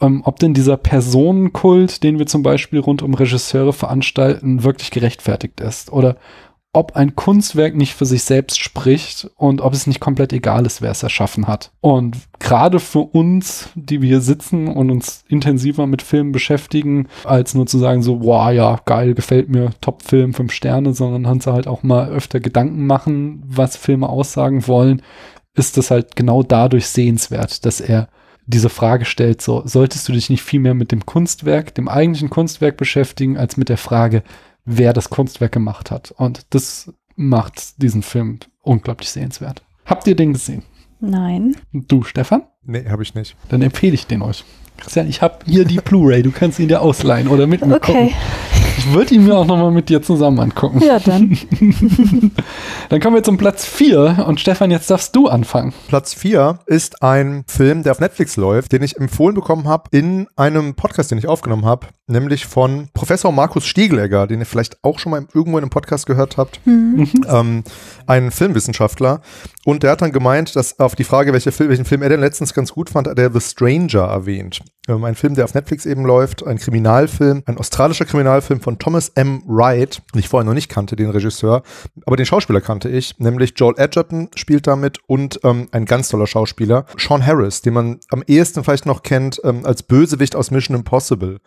ähm, 0.00 0.22
ob 0.24 0.38
denn 0.38 0.54
dieser 0.54 0.76
Personenkult, 0.76 2.02
den 2.02 2.18
wir 2.18 2.26
zum 2.26 2.42
Beispiel 2.42 2.80
rund 2.80 3.02
um 3.02 3.14
Regisseure 3.14 3.72
veranstalten, 3.72 4.62
wirklich 4.62 4.90
gerechtfertigt 4.90 5.60
ist. 5.60 5.92
Oder 5.92 6.16
ob 6.74 6.96
ein 6.96 7.14
Kunstwerk 7.14 7.74
nicht 7.74 7.94
für 7.94 8.04
sich 8.04 8.24
selbst 8.24 8.58
spricht 8.58 9.30
und 9.36 9.60
ob 9.60 9.72
es 9.72 9.86
nicht 9.86 10.00
komplett 10.00 10.32
egal 10.32 10.66
ist, 10.66 10.82
wer 10.82 10.90
es 10.90 11.02
erschaffen 11.02 11.46
hat. 11.46 11.70
Und 11.80 12.16
gerade 12.40 12.80
für 12.80 13.00
uns, 13.00 13.68
die 13.74 14.02
wir 14.02 14.08
hier 14.08 14.20
sitzen 14.20 14.68
und 14.68 14.90
uns 14.90 15.24
intensiver 15.28 15.86
mit 15.86 16.02
Filmen 16.02 16.32
beschäftigen, 16.32 17.08
als 17.24 17.54
nur 17.54 17.66
zu 17.66 17.78
sagen 17.78 18.02
so, 18.02 18.22
wow, 18.22 18.52
ja, 18.52 18.80
geil, 18.84 19.14
gefällt 19.14 19.48
mir, 19.48 19.70
Top-Film, 19.80 20.34
fünf 20.34 20.52
Sterne, 20.52 20.92
sondern 20.94 21.26
uns 21.26 21.46
halt 21.46 21.68
auch 21.68 21.82
mal 21.82 22.08
öfter 22.08 22.40
Gedanken 22.40 22.86
machen, 22.86 23.42
was 23.46 23.76
Filme 23.76 24.08
aussagen 24.08 24.66
wollen, 24.66 25.00
ist 25.54 25.76
das 25.76 25.90
halt 25.90 26.16
genau 26.16 26.42
dadurch 26.42 26.88
sehenswert, 26.88 27.64
dass 27.64 27.80
er 27.80 28.08
diese 28.46 28.68
Frage 28.68 29.04
stellt, 29.04 29.40
so, 29.40 29.62
solltest 29.64 30.08
du 30.08 30.12
dich 30.12 30.28
nicht 30.28 30.42
viel 30.42 30.60
mehr 30.60 30.74
mit 30.74 30.92
dem 30.92 31.06
Kunstwerk, 31.06 31.74
dem 31.74 31.88
eigentlichen 31.88 32.30
Kunstwerk 32.30 32.76
beschäftigen, 32.76 33.38
als 33.38 33.56
mit 33.56 33.68
der 33.68 33.78
Frage, 33.78 34.22
wer 34.64 34.92
das 34.92 35.10
Kunstwerk 35.10 35.52
gemacht 35.52 35.90
hat. 35.90 36.12
Und 36.12 36.46
das 36.50 36.92
macht 37.16 37.82
diesen 37.82 38.02
Film 38.02 38.40
unglaublich 38.62 39.10
sehenswert. 39.10 39.62
Habt 39.84 40.06
ihr 40.06 40.16
den 40.16 40.32
gesehen? 40.32 40.62
Nein. 41.00 41.56
Du, 41.72 42.02
Stefan? 42.02 42.44
Nee, 42.62 42.88
habe 42.88 43.02
ich 43.02 43.14
nicht. 43.14 43.36
Dann 43.48 43.62
empfehle 43.62 43.94
ich 43.94 44.06
den 44.06 44.22
euch. 44.22 44.44
Christian, 44.78 45.08
ich 45.08 45.22
habe 45.22 45.38
hier 45.46 45.64
die 45.64 45.78
Blu-ray. 45.78 46.22
Du 46.22 46.32
kannst 46.32 46.58
ihn 46.58 46.68
dir 46.68 46.80
ausleihen 46.80 47.28
oder 47.28 47.46
mit 47.46 47.64
mir 47.64 47.76
Okay. 47.76 48.14
Ich 48.76 48.92
würde 48.92 49.14
ihn 49.14 49.24
mir 49.24 49.36
auch 49.36 49.46
nochmal 49.46 49.70
mit 49.70 49.88
dir 49.88 50.02
zusammen 50.02 50.40
angucken. 50.40 50.82
Ja, 50.84 50.98
dann. 50.98 51.38
Dann 52.88 53.00
kommen 53.00 53.16
wir 53.16 53.22
zum 53.22 53.38
Platz 53.38 53.64
4 53.64 54.24
und 54.28 54.40
Stefan, 54.40 54.70
jetzt 54.70 54.90
darfst 54.90 55.16
du 55.16 55.28
anfangen. 55.28 55.72
Platz 55.88 56.14
4 56.14 56.58
ist 56.66 57.02
ein 57.02 57.44
Film, 57.46 57.82
der 57.82 57.92
auf 57.92 58.00
Netflix 58.00 58.36
läuft, 58.36 58.72
den 58.72 58.82
ich 58.82 58.96
empfohlen 58.96 59.34
bekommen 59.34 59.66
habe 59.66 59.84
in 59.90 60.26
einem 60.36 60.74
Podcast, 60.74 61.10
den 61.10 61.18
ich 61.18 61.26
aufgenommen 61.26 61.64
habe, 61.64 61.88
nämlich 62.06 62.46
von 62.46 62.88
Professor 62.92 63.32
Markus 63.32 63.66
Stiegelegger, 63.66 64.26
den 64.26 64.40
ihr 64.40 64.46
vielleicht 64.46 64.82
auch 64.84 64.98
schon 64.98 65.10
mal 65.10 65.26
irgendwo 65.32 65.58
in 65.58 65.64
einem 65.64 65.70
Podcast 65.70 66.06
gehört 66.06 66.36
habt. 66.36 66.60
Ähm, 66.66 67.64
ein 68.06 68.30
Filmwissenschaftler. 68.30 69.20
Und 69.64 69.82
der 69.82 69.92
hat 69.92 70.02
dann 70.02 70.12
gemeint, 70.12 70.56
dass 70.56 70.78
auf 70.78 70.94
die 70.94 71.04
Frage, 71.04 71.32
welche 71.32 71.52
Film, 71.52 71.70
welchen 71.70 71.84
Film 71.84 72.02
er 72.02 72.08
denn 72.08 72.20
letztens 72.20 72.54
ganz 72.54 72.72
gut 72.72 72.90
fand, 72.90 73.08
hat 73.08 73.18
er 73.18 73.32
The 73.32 73.40
Stranger 73.40 74.04
erwähnt. 74.04 74.60
Ähm, 74.88 75.04
ein 75.04 75.14
Film, 75.14 75.34
der 75.34 75.44
auf 75.44 75.54
Netflix 75.54 75.86
eben 75.86 76.04
läuft, 76.04 76.46
ein 76.46 76.58
Kriminalfilm, 76.58 77.42
ein 77.46 77.56
australischer 77.56 78.04
Kriminalfilm 78.04 78.60
von 78.60 78.78
Thomas 78.78 79.08
M. 79.10 79.42
Wright, 79.46 80.02
den 80.14 80.18
ich 80.20 80.28
vorher 80.28 80.44
noch 80.44 80.54
nicht 80.54 80.68
kannte, 80.68 80.96
den 80.96 81.08
Regisseur, 81.10 81.62
aber 82.04 82.16
den 82.16 82.26
Schauspieler 82.26 82.60
kannte 82.60 82.88
ich, 82.90 83.18
nämlich 83.18 83.54
Joel 83.56 83.74
Edgerton 83.78 84.28
spielt 84.34 84.66
damit 84.66 84.98
und 85.06 85.40
ähm, 85.44 85.68
ein 85.72 85.86
ganz 85.86 86.08
toller 86.08 86.26
Schauspieler, 86.26 86.84
Sean 86.98 87.24
Harris, 87.24 87.62
den 87.62 87.72
man 87.74 88.00
am 88.10 88.22
ehesten 88.26 88.62
vielleicht 88.62 88.84
noch 88.84 89.02
kennt 89.02 89.40
ähm, 89.44 89.64
als 89.64 89.82
Bösewicht 89.82 90.36
aus 90.36 90.50
Mission 90.50 90.76
Impossible. 90.76 91.38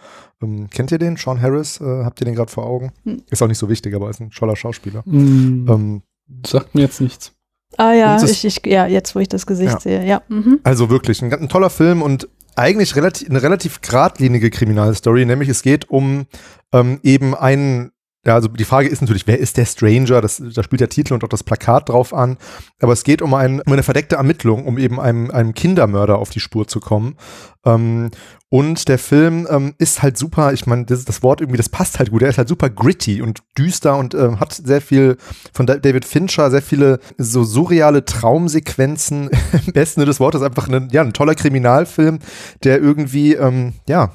Ähm, 0.41 0.69
kennt 0.71 0.91
ihr 0.91 0.97
den, 0.97 1.15
Sean 1.17 1.39
Harris? 1.39 1.79
Äh, 1.79 2.03
habt 2.03 2.19
ihr 2.21 2.25
den 2.25 2.33
gerade 2.35 2.51
vor 2.51 2.65
Augen? 2.65 2.91
Ist 3.29 3.43
auch 3.43 3.47
nicht 3.47 3.59
so 3.59 3.69
wichtig, 3.69 3.93
aber 3.93 4.09
ist 4.09 4.19
ein 4.19 4.31
toller 4.31 4.55
Schauspieler. 4.55 5.03
Mm, 5.05 5.67
Ähm, 5.69 6.01
sagt 6.45 6.75
mir 6.75 6.81
jetzt 6.81 7.01
nichts. 7.01 7.31
Ah 7.77 7.93
ja, 7.93 8.23
ich, 8.23 8.43
ich, 8.43 8.61
ja, 8.65 8.87
jetzt 8.87 9.13
wo 9.15 9.19
ich 9.19 9.27
das 9.27 9.45
Gesicht 9.45 9.73
Ja. 9.73 9.79
sehe. 9.79 10.05
Ja. 10.05 10.21
Mhm. 10.29 10.59
Also 10.63 10.89
wirklich 10.89 11.21
ein, 11.21 11.31
ein 11.33 11.49
toller 11.49 11.69
Film 11.69 12.01
und 12.01 12.27
eigentlich 12.55 12.95
relativ, 12.95 13.29
eine 13.29 13.43
relativ 13.43 13.81
geradlinige 13.81 14.49
Kriminalstory, 14.49 15.25
nämlich 15.25 15.49
es 15.49 15.61
geht 15.61 15.89
um 15.89 16.25
ähm, 16.73 16.99
eben 17.03 17.35
einen, 17.35 17.91
ja, 18.25 18.33
also 18.33 18.47
die 18.47 18.65
Frage 18.65 18.87
ist 18.89 19.01
natürlich, 19.01 19.27
wer 19.27 19.37
ist 19.37 19.57
der 19.57 19.65
Stranger? 19.65 20.21
Das, 20.21 20.41
da 20.43 20.63
spielt 20.63 20.81
der 20.81 20.89
Titel 20.89 21.13
und 21.13 21.23
auch 21.23 21.29
das 21.29 21.43
Plakat 21.43 21.89
drauf 21.89 22.13
an. 22.13 22.37
Aber 22.81 22.93
es 22.93 23.03
geht 23.03 23.21
um, 23.21 23.33
ein, 23.35 23.61
um 23.61 23.71
eine 23.71 23.83
verdeckte 23.83 24.15
Ermittlung, 24.15 24.65
um 24.65 24.77
eben 24.79 24.99
einem, 24.99 25.29
einem 25.29 25.53
Kindermörder 25.53 26.17
auf 26.17 26.31
die 26.31 26.39
Spur 26.39 26.67
zu 26.67 26.79
kommen. 26.79 27.15
Ähm, 27.63 28.09
und 28.49 28.87
der 28.87 28.97
Film 28.97 29.45
ähm, 29.49 29.73
ist 29.77 30.01
halt 30.01 30.17
super, 30.17 30.53
ich 30.53 30.65
meine, 30.67 30.85
das, 30.85 31.03
das 31.03 31.21
Wort 31.21 31.41
irgendwie, 31.41 31.57
das 31.57 31.67
passt 31.67 31.99
halt 31.99 32.11
gut. 32.11 32.21
Er 32.21 32.29
ist 32.29 32.37
halt 32.37 32.47
super 32.47 32.69
gritty 32.69 33.21
und 33.21 33.43
düster 33.57 33.97
und 33.97 34.13
ähm, 34.13 34.39
hat 34.39 34.53
sehr 34.53 34.79
viel 34.79 35.17
von 35.53 35.65
Da- 35.65 35.75
David 35.75 36.05
Fincher, 36.05 36.49
sehr 36.49 36.61
viele 36.61 36.99
so 37.17 37.43
surreale 37.43 38.05
Traumsequenzen. 38.05 39.29
Im 39.67 39.73
besten 39.73 40.05
des 40.05 40.21
Wortes 40.21 40.41
einfach 40.41 40.69
ein, 40.69 40.87
ja, 40.91 41.01
ein 41.01 41.11
toller 41.11 41.35
Kriminalfilm, 41.35 42.19
der 42.63 42.79
irgendwie, 42.79 43.33
ähm, 43.33 43.73
ja, 43.87 44.11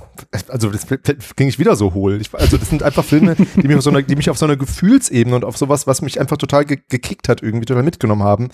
also 0.49 0.71
das 0.71 0.87
ging 1.37 1.49
ich 1.49 1.59
wieder 1.59 1.77
so 1.77 1.93
hohl. 1.93 2.19
Ich, 2.21 2.33
also 2.33 2.57
das 2.57 2.71
sind 2.71 2.83
einfach 2.83 3.05
Filme, 3.05 3.37
die 3.37 3.69
mich, 3.69 3.77
auf 3.77 3.83
so 3.83 3.91
einer, 3.91 4.01
die 4.01 4.17
mich 4.17 4.31
auf 4.31 4.39
so 4.39 4.47
einer 4.47 4.57
Gefühlsebene 4.57 5.37
und 5.37 5.45
auf 5.45 5.59
sowas, 5.59 5.87
was 5.87 6.01
mich 6.01 6.19
einfach 6.19 6.39
total 6.39 6.65
ge 6.65 6.79
gekickt 6.89 7.29
hat, 7.29 7.43
irgendwie 7.43 7.67
total 7.67 7.83
mitgenommen 7.83 8.23
haben. 8.23 8.49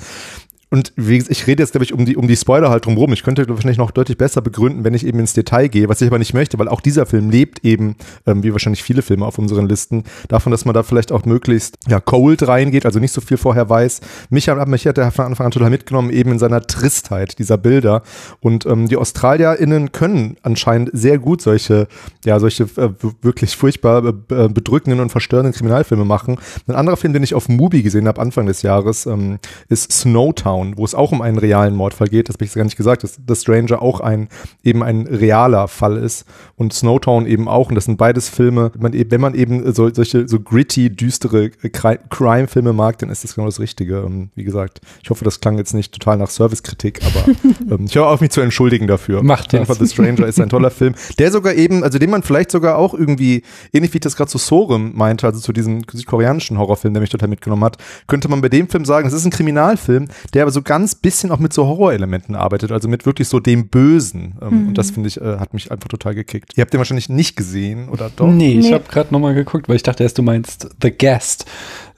Und 0.70 0.92
wie 0.96 1.16
ich 1.16 1.46
rede 1.46 1.62
jetzt, 1.62 1.72
glaube 1.72 1.84
ich, 1.84 1.94
um 1.94 2.04
die, 2.04 2.16
um 2.16 2.28
die 2.28 2.36
Spoiler 2.36 2.68
halt 2.68 2.84
drumherum. 2.84 3.12
Ich 3.12 3.22
könnte 3.22 3.48
wahrscheinlich 3.48 3.78
noch 3.78 3.90
deutlich 3.90 4.18
besser 4.18 4.42
begründen, 4.42 4.84
wenn 4.84 4.94
ich 4.94 5.06
eben 5.06 5.18
ins 5.18 5.32
Detail 5.32 5.68
gehe, 5.68 5.88
was 5.88 6.00
ich 6.02 6.08
aber 6.08 6.18
nicht 6.18 6.34
möchte, 6.34 6.58
weil 6.58 6.68
auch 6.68 6.80
dieser 6.80 7.06
Film 7.06 7.30
lebt 7.30 7.64
eben, 7.64 7.96
ähm, 8.26 8.42
wie 8.42 8.52
wahrscheinlich 8.52 8.82
viele 8.82 9.02
Filme 9.02 9.24
auf 9.24 9.38
unseren 9.38 9.68
Listen, 9.68 10.04
davon, 10.28 10.50
dass 10.50 10.64
man 10.64 10.74
da 10.74 10.82
vielleicht 10.82 11.10
auch 11.12 11.24
möglichst 11.24 11.76
ja, 11.88 12.00
cold 12.00 12.46
reingeht, 12.46 12.84
also 12.84 12.98
nicht 12.98 13.12
so 13.12 13.20
viel 13.20 13.38
vorher 13.38 13.68
weiß. 13.68 14.00
Mich 14.30 14.48
hat, 14.48 14.68
mich 14.68 14.86
hat 14.86 14.98
er 14.98 15.10
von 15.10 15.26
Anfang 15.26 15.46
an 15.46 15.52
total 15.52 15.70
mitgenommen, 15.70 16.10
eben 16.10 16.32
in 16.32 16.38
seiner 16.38 16.60
Tristheit 16.60 17.38
dieser 17.38 17.56
Bilder. 17.56 18.02
Und 18.40 18.66
ähm, 18.66 18.88
die 18.88 18.96
AustralierInnen 18.96 19.92
können 19.92 20.36
anscheinend 20.42 20.90
sehr 20.92 21.18
gut 21.18 21.40
solche, 21.40 21.88
ja, 22.24 22.38
solche 22.40 22.64
äh, 22.64 22.90
wirklich 23.22 23.56
furchtbar 23.56 24.06
äh, 24.06 24.48
bedrückenden 24.48 25.00
und 25.00 25.10
verstörenden 25.10 25.54
Kriminalfilme 25.54 26.04
machen. 26.04 26.38
Ein 26.66 26.74
anderer 26.74 26.96
Film, 26.96 27.12
den 27.12 27.22
ich 27.22 27.34
auf 27.34 27.48
Mubi 27.48 27.82
gesehen 27.82 28.06
habe, 28.06 28.20
Anfang 28.20 28.46
des 28.46 28.62
Jahres, 28.62 29.06
ähm, 29.06 29.38
ist 29.68 29.92
Snowtown, 29.92 30.57
wo 30.76 30.84
es 30.84 30.94
auch 30.94 31.12
um 31.12 31.22
einen 31.22 31.38
realen 31.38 31.74
Mordfall 31.74 32.08
geht. 32.08 32.28
Das 32.28 32.34
habe 32.34 32.44
ich 32.44 32.52
gar 32.52 32.64
nicht 32.64 32.76
gesagt, 32.76 33.02
dass 33.04 33.18
The 33.26 33.34
Stranger 33.34 33.80
auch 33.82 34.00
ein 34.00 34.28
eben 34.62 34.82
ein 34.82 35.06
realer 35.06 35.68
Fall 35.68 35.96
ist 35.96 36.24
und 36.56 36.72
Snowtown 36.72 37.26
eben 37.26 37.48
auch. 37.48 37.68
Und 37.68 37.74
das 37.74 37.84
sind 37.84 37.96
beides 37.98 38.28
Filme, 38.28 38.70
wenn 38.74 38.82
man 38.82 38.92
eben, 38.92 39.10
wenn 39.10 39.20
man 39.20 39.34
eben 39.34 39.72
so, 39.72 39.92
solche 39.92 40.28
so 40.28 40.40
gritty, 40.40 40.90
düstere 40.90 41.46
Cri- 41.46 41.98
Crime-Filme 42.10 42.72
mag, 42.72 42.98
dann 42.98 43.10
ist 43.10 43.24
das 43.24 43.34
genau 43.34 43.46
das 43.46 43.60
Richtige. 43.60 43.98
Ähm, 44.06 44.30
Wie 44.34 44.44
gesagt, 44.44 44.80
ich 45.02 45.10
hoffe, 45.10 45.24
das 45.24 45.40
klang 45.40 45.58
jetzt 45.58 45.74
nicht 45.74 45.92
total 45.92 46.16
nach 46.18 46.30
Servicekritik, 46.30 47.00
aber 47.04 47.32
ähm, 47.76 47.84
ich 47.86 47.94
höre 47.94 48.08
auf, 48.08 48.20
mich 48.20 48.30
zu 48.30 48.40
entschuldigen 48.40 48.86
dafür. 48.86 49.22
Macht 49.22 49.46
Auf 49.46 49.52
jeden 49.52 49.66
das. 49.66 49.76
Fall 49.76 49.86
The 49.86 49.92
Stranger 49.92 50.26
ist 50.26 50.40
ein 50.40 50.48
toller 50.48 50.70
Film, 50.78 50.94
der 51.18 51.30
sogar 51.30 51.54
eben, 51.54 51.84
also 51.84 51.98
den 51.98 52.10
man 52.10 52.22
vielleicht 52.22 52.50
sogar 52.50 52.76
auch 52.78 52.94
irgendwie, 52.94 53.42
ähnlich 53.72 53.92
wie 53.92 53.98
ich 53.98 54.02
das 54.02 54.16
gerade 54.16 54.30
zu 54.30 54.38
Sorem 54.38 54.92
meinte, 54.96 55.26
also 55.26 55.40
zu 55.40 55.52
diesem 55.52 55.82
südkoreanischen 55.92 56.58
Horrorfilm, 56.58 56.94
der 56.94 57.00
mich 57.00 57.10
total 57.10 57.28
mitgenommen 57.28 57.64
hat, 57.64 57.76
könnte 58.06 58.28
man 58.28 58.40
bei 58.40 58.48
dem 58.48 58.68
Film 58.68 58.84
sagen, 58.84 59.06
es 59.06 59.14
ist 59.14 59.24
ein 59.24 59.30
Kriminalfilm, 59.30 60.08
der 60.34 60.46
aber 60.48 60.52
so 60.54 60.62
ganz 60.62 60.94
bisschen 60.94 61.30
auch 61.30 61.38
mit 61.38 61.52
so 61.52 61.66
Horrorelementen 61.66 62.34
arbeitet, 62.34 62.72
also 62.72 62.88
mit 62.88 63.04
wirklich 63.04 63.28
so 63.28 63.38
dem 63.38 63.68
Bösen. 63.68 64.36
Ähm, 64.40 64.68
Und 64.68 64.78
das 64.78 64.90
finde 64.90 65.08
ich, 65.08 65.20
äh, 65.20 65.36
hat 65.38 65.52
mich 65.52 65.70
einfach 65.70 65.88
total 65.88 66.14
gekickt. 66.14 66.52
Ihr 66.56 66.62
habt 66.62 66.72
den 66.72 66.78
wahrscheinlich 66.78 67.10
nicht 67.10 67.36
gesehen, 67.36 67.90
oder 67.90 68.10
doch? 68.14 68.26
Nee, 68.28 68.58
ich 68.58 68.66
Nee. 68.68 68.72
habe 68.72 68.84
gerade 68.88 69.12
nochmal 69.12 69.34
geguckt, 69.34 69.68
weil 69.68 69.76
ich 69.76 69.82
dachte 69.82 70.04
erst, 70.04 70.16
du 70.16 70.22
meinst 70.22 70.70
The 70.82 70.90
Guest. 70.90 71.44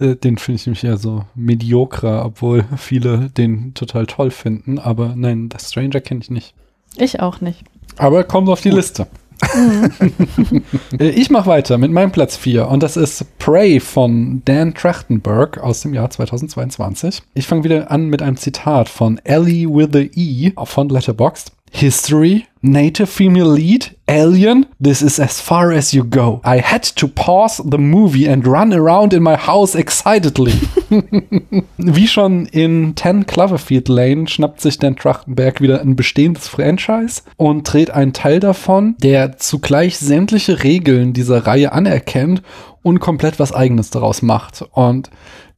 Äh, 0.00 0.16
Den 0.16 0.36
finde 0.36 0.56
ich 0.60 0.66
nämlich 0.66 0.82
eher 0.82 0.96
so 0.96 1.24
mediokrer, 1.36 2.24
obwohl 2.24 2.64
viele 2.76 3.30
den 3.30 3.72
total 3.74 4.06
toll 4.06 4.32
finden. 4.32 4.80
Aber 4.80 5.14
nein, 5.14 5.48
The 5.56 5.64
Stranger 5.64 6.00
kenne 6.00 6.20
ich 6.20 6.30
nicht. 6.30 6.54
Ich 6.96 7.20
auch 7.20 7.40
nicht. 7.40 7.62
Aber 7.98 8.24
kommt 8.24 8.48
auf 8.48 8.60
die 8.62 8.70
Liste. 8.70 9.06
Äh, 10.98 11.10
ich 11.10 11.30
mache 11.30 11.48
weiter 11.48 11.78
mit 11.78 11.90
meinem 11.90 12.12
Platz 12.12 12.36
4 12.36 12.68
und 12.68 12.82
das 12.82 12.96
ist 12.96 13.24
Prey 13.38 13.80
von 13.80 14.42
Dan 14.44 14.74
Trachtenberg 14.74 15.58
aus 15.58 15.82
dem 15.82 15.94
Jahr 15.94 16.10
2022. 16.10 17.22
Ich 17.34 17.46
fange 17.46 17.64
wieder 17.64 17.90
an 17.90 18.08
mit 18.08 18.22
einem 18.22 18.36
Zitat 18.36 18.88
von 18.88 19.18
Ellie 19.24 19.68
with 19.68 19.88
the 19.92 20.10
E 20.14 20.52
von 20.64 20.88
Letterboxd. 20.88 21.52
History, 21.70 22.44
native 22.62 23.08
female 23.08 23.48
lead, 23.48 23.96
alien, 24.08 24.66
this 24.78 25.02
is 25.02 25.18
as 25.18 25.40
far 25.40 25.72
as 25.72 25.92
you 25.94 26.04
go. 26.04 26.40
I 26.44 26.58
had 26.58 26.82
to 26.96 27.08
pause 27.08 27.62
the 27.64 27.78
movie 27.78 28.26
and 28.28 28.46
run 28.46 28.72
around 28.72 29.12
in 29.12 29.22
my 29.22 29.36
house 29.36 29.74
excitedly. 29.74 30.54
Wie 31.78 32.06
schon 32.06 32.46
in 32.46 32.94
10 32.96 33.26
Cloverfield 33.26 33.88
Lane 33.88 34.28
schnappt 34.28 34.60
sich 34.60 34.78
Dan 34.78 34.96
Trachtenberg 34.96 35.60
wieder 35.60 35.80
ein 35.80 35.96
bestehendes 35.96 36.48
Franchise 36.48 37.22
und 37.36 37.72
dreht 37.72 37.90
einen 37.90 38.12
Teil 38.12 38.40
davon, 38.40 38.96
der 38.98 39.38
zugleich 39.38 39.98
sämtliche 39.98 40.62
Regeln 40.62 41.12
dieser 41.12 41.46
Reihe 41.46 41.72
anerkennt 41.72 42.42
und 42.82 43.00
komplett 43.00 43.38
was 43.38 43.52
eigenes 43.52 43.90
daraus 43.90 44.22
macht. 44.22 44.64
Und 44.72 45.10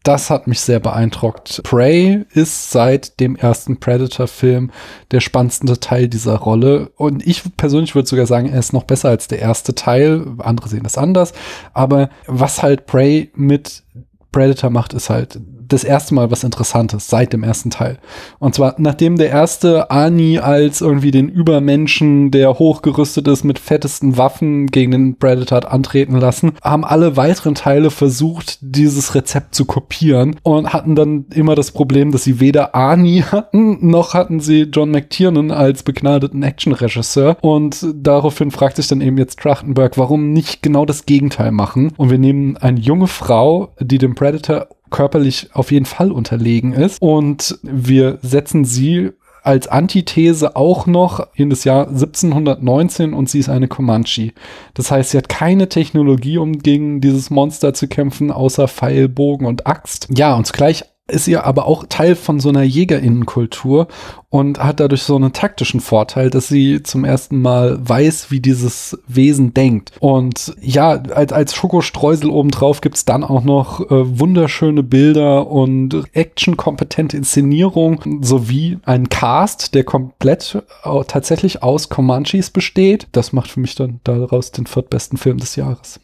das 0.03 0.31
hat 0.31 0.47
mich 0.47 0.61
sehr 0.61 0.81
beeindruckt. 0.81 1.63
Prey 1.65 2.25
ist 2.33 2.71
seit 2.71 3.21
dem 3.21 3.37
ersten 3.37 3.79
Predator-Film 3.79 4.71
der 5.11 5.21
spannendste 5.21 5.79
Teil 5.79 6.09
dieser 6.09 6.37
Rolle. 6.37 6.91
Und 6.97 7.27
ich 7.27 7.43
persönlich 7.57 7.95
würde 7.95 8.09
sogar 8.09 8.27
sagen, 8.27 8.49
er 8.49 8.59
ist 8.59 8.73
noch 8.73 8.85
besser 8.85 9.11
als 9.11 9.29
der 9.29 9.39
erste 9.39 9.75
Teil. 9.75 10.27
Andere 10.39 10.69
sehen 10.69 10.83
das 10.83 10.99
anders. 10.99 11.33
Aber 11.73 12.11
was 12.27 12.63
halt 12.63 12.87
Prey 12.87 13.31
mit 13.35 13.85
Predator 14.33 14.71
macht, 14.71 14.95
ist 14.95 15.11
halt 15.11 15.39
das 15.69 15.85
erste 15.85 16.15
Mal 16.15 16.31
was 16.31 16.45
Interessantes 16.45 17.09
seit 17.09 17.33
dem 17.33 17.43
ersten 17.43 17.71
Teil. 17.71 17.99
Und 18.39 18.55
zwar, 18.55 18.75
nachdem 18.79 19.17
der 19.17 19.31
erste 19.31 19.91
Ani 19.91 20.39
als 20.39 20.81
irgendwie 20.81 21.11
den 21.11 21.29
Übermenschen, 21.29 22.31
der 22.31 22.59
hochgerüstet 22.59 23.29
ist 23.29 23.45
mit 23.45 23.59
fettesten 23.59 24.17
Waffen 24.17 24.67
gegen 24.67 24.91
den 24.91 25.19
Predator 25.19 25.57
hat 25.57 25.67
antreten 25.67 26.17
lassen, 26.17 26.53
haben 26.63 26.85
alle 26.85 27.17
weiteren 27.17 27.55
Teile 27.55 27.91
versucht, 27.91 28.59
dieses 28.61 29.15
Rezept 29.15 29.55
zu 29.55 29.65
kopieren 29.65 30.37
und 30.43 30.73
hatten 30.73 30.95
dann 30.95 31.27
immer 31.35 31.55
das 31.55 31.71
Problem, 31.71 32.13
dass 32.13 32.25
sie 32.25 32.41
weder 32.41 32.75
Ani 32.75 33.25
hatten, 33.31 33.87
noch 33.87 34.15
hatten 34.15 34.41
sie 34.41 34.63
John 34.63 34.91
McTiernan 34.91 35.51
als 35.51 35.83
begnadeten 35.83 36.43
Actionregisseur. 36.43 37.37
Und 37.41 37.87
daraufhin 37.95 38.51
fragt 38.51 38.77
sich 38.77 38.89
dann 38.89 39.01
eben 39.01 39.19
jetzt 39.19 39.39
Trachtenberg, 39.39 39.99
warum 39.99 40.33
nicht 40.33 40.63
genau 40.63 40.85
das 40.85 41.07
Gegenteil 41.07 41.53
machen? 41.53 41.93
Und 41.97 42.11
wir 42.11 42.19
nehmen 42.19 42.57
eine 42.57 42.81
junge 42.81 43.07
Frau, 43.07 43.75
die 43.81 43.99
dem 43.99 44.15
Predator 44.15 44.69
körperlich 44.93 45.49
auf 45.53 45.73
jeden 45.73 45.87
Fall 45.87 46.13
unterlegen 46.13 46.73
ist. 46.73 47.03
Und 47.03 47.59
wir 47.63 48.19
setzen 48.23 48.65
sie 48.65 49.11
als 49.43 49.67
Antithese 49.67 50.55
auch 50.55 50.87
noch 50.87 51.27
in 51.35 51.51
das 51.51 51.65
Jahr 51.65 51.89
1719 51.89 53.13
und 53.13 53.29
sie 53.29 53.41
ist 53.41 53.49
eine 53.49 53.67
Comanche. 53.67 54.33
Das 54.75 54.91
heißt, 54.91 55.11
sie 55.11 55.19
hat 55.19 55.29
keine 55.29 55.69
Technologie, 55.69 56.39
um 56.39 56.59
gegen 56.59 57.01
dieses 57.01 57.31
Monster 57.31 57.75
zu 57.75 57.89
kämpfen, 57.89 58.31
außer 58.31 58.69
Pfeil, 58.69 59.09
Bogen 59.09 59.47
und 59.47 59.67
Axt. 59.67 60.09
Ja, 60.17 60.37
und 60.37 60.47
zugleich 60.47 60.85
ist 61.13 61.29
ihr 61.29 61.45
aber 61.45 61.67
auch 61.67 61.85
Teil 61.89 62.17
von 62.17 62.41
so 62.41 62.49
einer 62.49 62.63
Jägerinnenkultur 62.63 63.89
und 64.31 64.59
hat 64.59 64.81
dadurch 64.81 65.03
so 65.03 65.15
einen 65.15 65.33
taktischen 65.33 65.81
Vorteil, 65.81 66.31
dass 66.31 66.49
sie 66.49 66.83
zum 66.83 67.05
ersten 67.05 67.41
Mal 67.41 67.79
weiß, 67.87 68.31
wie 68.31 68.41
dieses 68.41 68.99
Wesen 69.07 69.53
denkt. 69.53 69.93
Und 70.01 70.55
ja, 70.61 70.93
als, 70.93 71.33
als 71.33 71.55
Schokostreusel 71.55 72.31
obendrauf 72.31 72.81
gibt's 72.81 73.05
dann 73.05 73.25
auch 73.25 73.45
noch 73.45 73.81
äh, 73.91 74.19
wunderschöne 74.19 74.83
Bilder 74.83 75.49
und 75.49 76.03
actionkompetente 76.15 77.17
Inszenierung 77.17 78.01
sowie 78.23 78.79
einen 78.85 79.11
Cast, 79.11 79.75
der 79.75 79.85
komplett 79.85 80.63
äh, 80.85 81.05
tatsächlich 81.07 81.63
aus 81.63 81.91
Comanches 81.91 82.51
besteht. 82.51 83.09
Das 83.13 83.33
macht 83.35 83.51
für 83.51 83.61
mich 83.61 83.75
dann 83.75 84.01
daraus 84.05 84.51
den 84.51 84.67
viertbesten 84.67 85.19
Film 85.19 85.39
des 85.39 85.57
Jahres. 85.57 86.01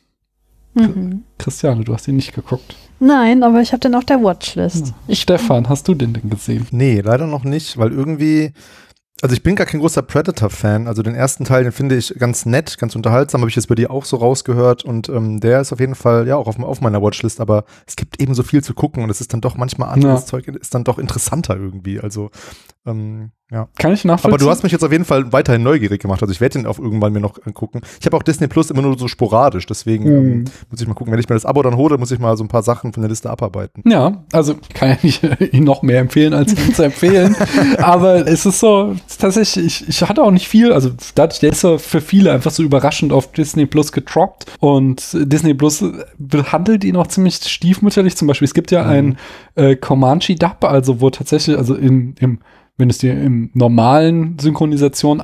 Mhm. 0.81 1.23
Christiane, 1.39 1.85
du 1.85 1.93
hast 1.95 2.09
ihn 2.09 2.17
nicht 2.17 2.35
geguckt. 2.35 2.77
Nein, 3.01 3.43
aber 3.43 3.61
ich 3.61 3.73
habe 3.73 3.81
den 3.81 3.95
auf 3.95 4.05
der 4.05 4.23
Watchlist. 4.23 4.93
Ich, 5.07 5.21
Stefan, 5.21 5.69
hast 5.69 5.87
du 5.87 5.95
den 5.95 6.13
denn 6.15 6.31
gesehen? 6.31 6.67
Nee, 6.73 7.01
leider 7.01 7.27
noch 7.27 7.45
nicht, 7.45 7.79
weil 7.79 7.93
irgendwie, 7.93 8.53
also 9.23 9.35
ich 9.35 9.43
bin 9.45 9.55
gar 9.55 9.67
kein 9.67 9.81
großer 9.81 10.03
Predator-Fan. 10.03 10.89
Also 10.89 11.03
den 11.03 11.15
ersten 11.15 11.45
Teil, 11.45 11.63
den 11.63 11.71
finde 11.73 11.97
ich 11.97 12.13
ganz 12.19 12.45
nett, 12.45 12.77
ganz 12.79 12.97
unterhaltsam, 12.97 13.41
habe 13.41 13.51
ich 13.51 13.57
jetzt 13.57 13.69
bei 13.69 13.77
dir 13.77 13.91
auch 13.93 14.05
so 14.05 14.17
rausgehört 14.17 14.85
und 14.85 15.09
ähm, 15.09 15.39
der 15.39 15.61
ist 15.61 15.73
auf 15.73 15.79
jeden 15.79 15.95
Fall 15.95 16.27
ja 16.27 16.37
auch 16.37 16.49
auf, 16.49 16.59
auf 16.59 16.81
meiner 16.81 17.01
Watchlist, 17.01 17.41
aber 17.41 17.65
es 17.87 17.95
gibt 17.95 18.21
eben 18.21 18.35
so 18.35 18.43
viel 18.43 18.65
zu 18.65 18.75
gucken 18.75 19.05
und 19.05 19.11
es 19.11 19.21
ist 19.21 19.33
dann 19.33 19.41
doch 19.41 19.57
manchmal 19.57 19.91
anderes 19.91 20.23
Ja. 20.23 20.27
Zeug, 20.27 20.49
ist 20.49 20.75
dann 20.75 20.83
doch 20.85 20.99
interessanter 20.99 21.57
irgendwie. 21.57 22.01
Also 22.01 22.31
ähm, 22.85 23.31
ja. 23.51 23.69
Kann 23.79 23.93
ich 23.93 24.05
nachvollziehen? 24.05 24.35
Aber 24.35 24.39
du 24.45 24.51
hast 24.51 24.63
mich 24.63 24.73
jetzt 24.73 24.85
auf 24.85 24.93
jeden 24.93 25.05
Fall 25.05 25.33
weiterhin 25.33 25.63
neugierig 25.63 26.03
gemacht. 26.03 26.21
Also 26.23 26.33
ich 26.33 26.41
werde 26.41 26.59
den 26.59 26.67
auch 26.67 26.79
irgendwann 26.79 27.13
mir 27.13 27.21
noch 27.21 27.39
angucken. 27.47 27.81
Ich 27.99 28.05
habe 28.07 28.17
auch 28.17 28.23
Disney 28.23 28.47
Plus 28.47 28.71
immer 28.71 28.83
nur 28.83 28.99
so 28.99 29.09
sporadisch, 29.09 29.65
deswegen 29.67 30.05
Mhm. 30.05 30.33
ähm, 30.33 30.45
muss 30.71 30.81
ich 30.81 30.87
mal 30.87 30.95
gucken. 30.95 31.13
Wenn 31.13 31.21
ich 31.21 31.29
mir 31.29 31.35
das 31.35 31.47
Abo 31.47 31.63
dann 31.63 31.77
hole, 31.77 31.97
muss 31.99 32.11
ich 32.11 32.19
mal 32.19 32.37
so 32.37 32.45
ein 32.45 32.49
paar 32.49 32.63
Sachen 32.63 32.93
von 32.93 33.03
der 33.03 33.09
Liste 33.09 33.31
abarbeiten. 33.31 33.83
Ja, 33.89 34.25
also 34.33 34.55
ich 34.61 34.69
kann 34.75 34.91
ja 34.91 34.97
nicht 35.03 35.23
ihn 35.55 35.65
noch 35.65 35.83
mehr 35.83 36.01
empfehlen, 36.01 36.35
als 36.35 36.53
ihn 36.53 36.75
zu 36.75 36.83
empfehlen. 36.83 37.35
Aber 37.79 38.27
es 38.27 38.45
ist 38.45 38.61
so, 38.61 38.95
tatsächlich, 39.19 39.65
ich, 39.65 39.89
ich 39.89 40.09
hatte 40.09 40.23
auch 40.23 40.31
nicht 40.31 40.49
viel, 40.49 40.73
also 40.73 40.91
dadurch, 41.15 41.41
der 41.41 41.53
ist 41.53 41.61
so 41.61 41.79
für 41.79 42.01
viele 42.01 42.33
einfach 42.33 42.51
so 42.51 42.63
überraschend 42.63 43.13
auf 43.13 43.33
Disney 43.33 43.65
Plus 43.67 43.93
getroppt. 43.93 44.45
Und 44.61 45.03
Disney 45.15 45.55
Plus 45.55 45.83
behandelt 46.19 46.85
ihn 46.85 46.97
auch 46.97 47.07
ziemlich 47.07 47.37
stiefmütterlich. 47.37 48.17
Zum 48.17 48.29
Beispiel, 48.29 48.47
es 48.47 48.55
gibt 48.55 48.71
ja 48.71 48.85
ein 48.85 49.17
äh, 49.55 49.75
Comanche-Dub, 49.77 50.65
also 50.65 51.01
wo 51.01 51.11
tatsächlich, 51.11 51.57
also 51.57 51.75
in, 51.75 52.15
im, 52.21 52.39
wenn 52.79 52.91
es 52.91 52.99
dir 52.99 53.13
im 53.13 53.51
normalen 53.55 54.39
Synchronisation 54.39 55.21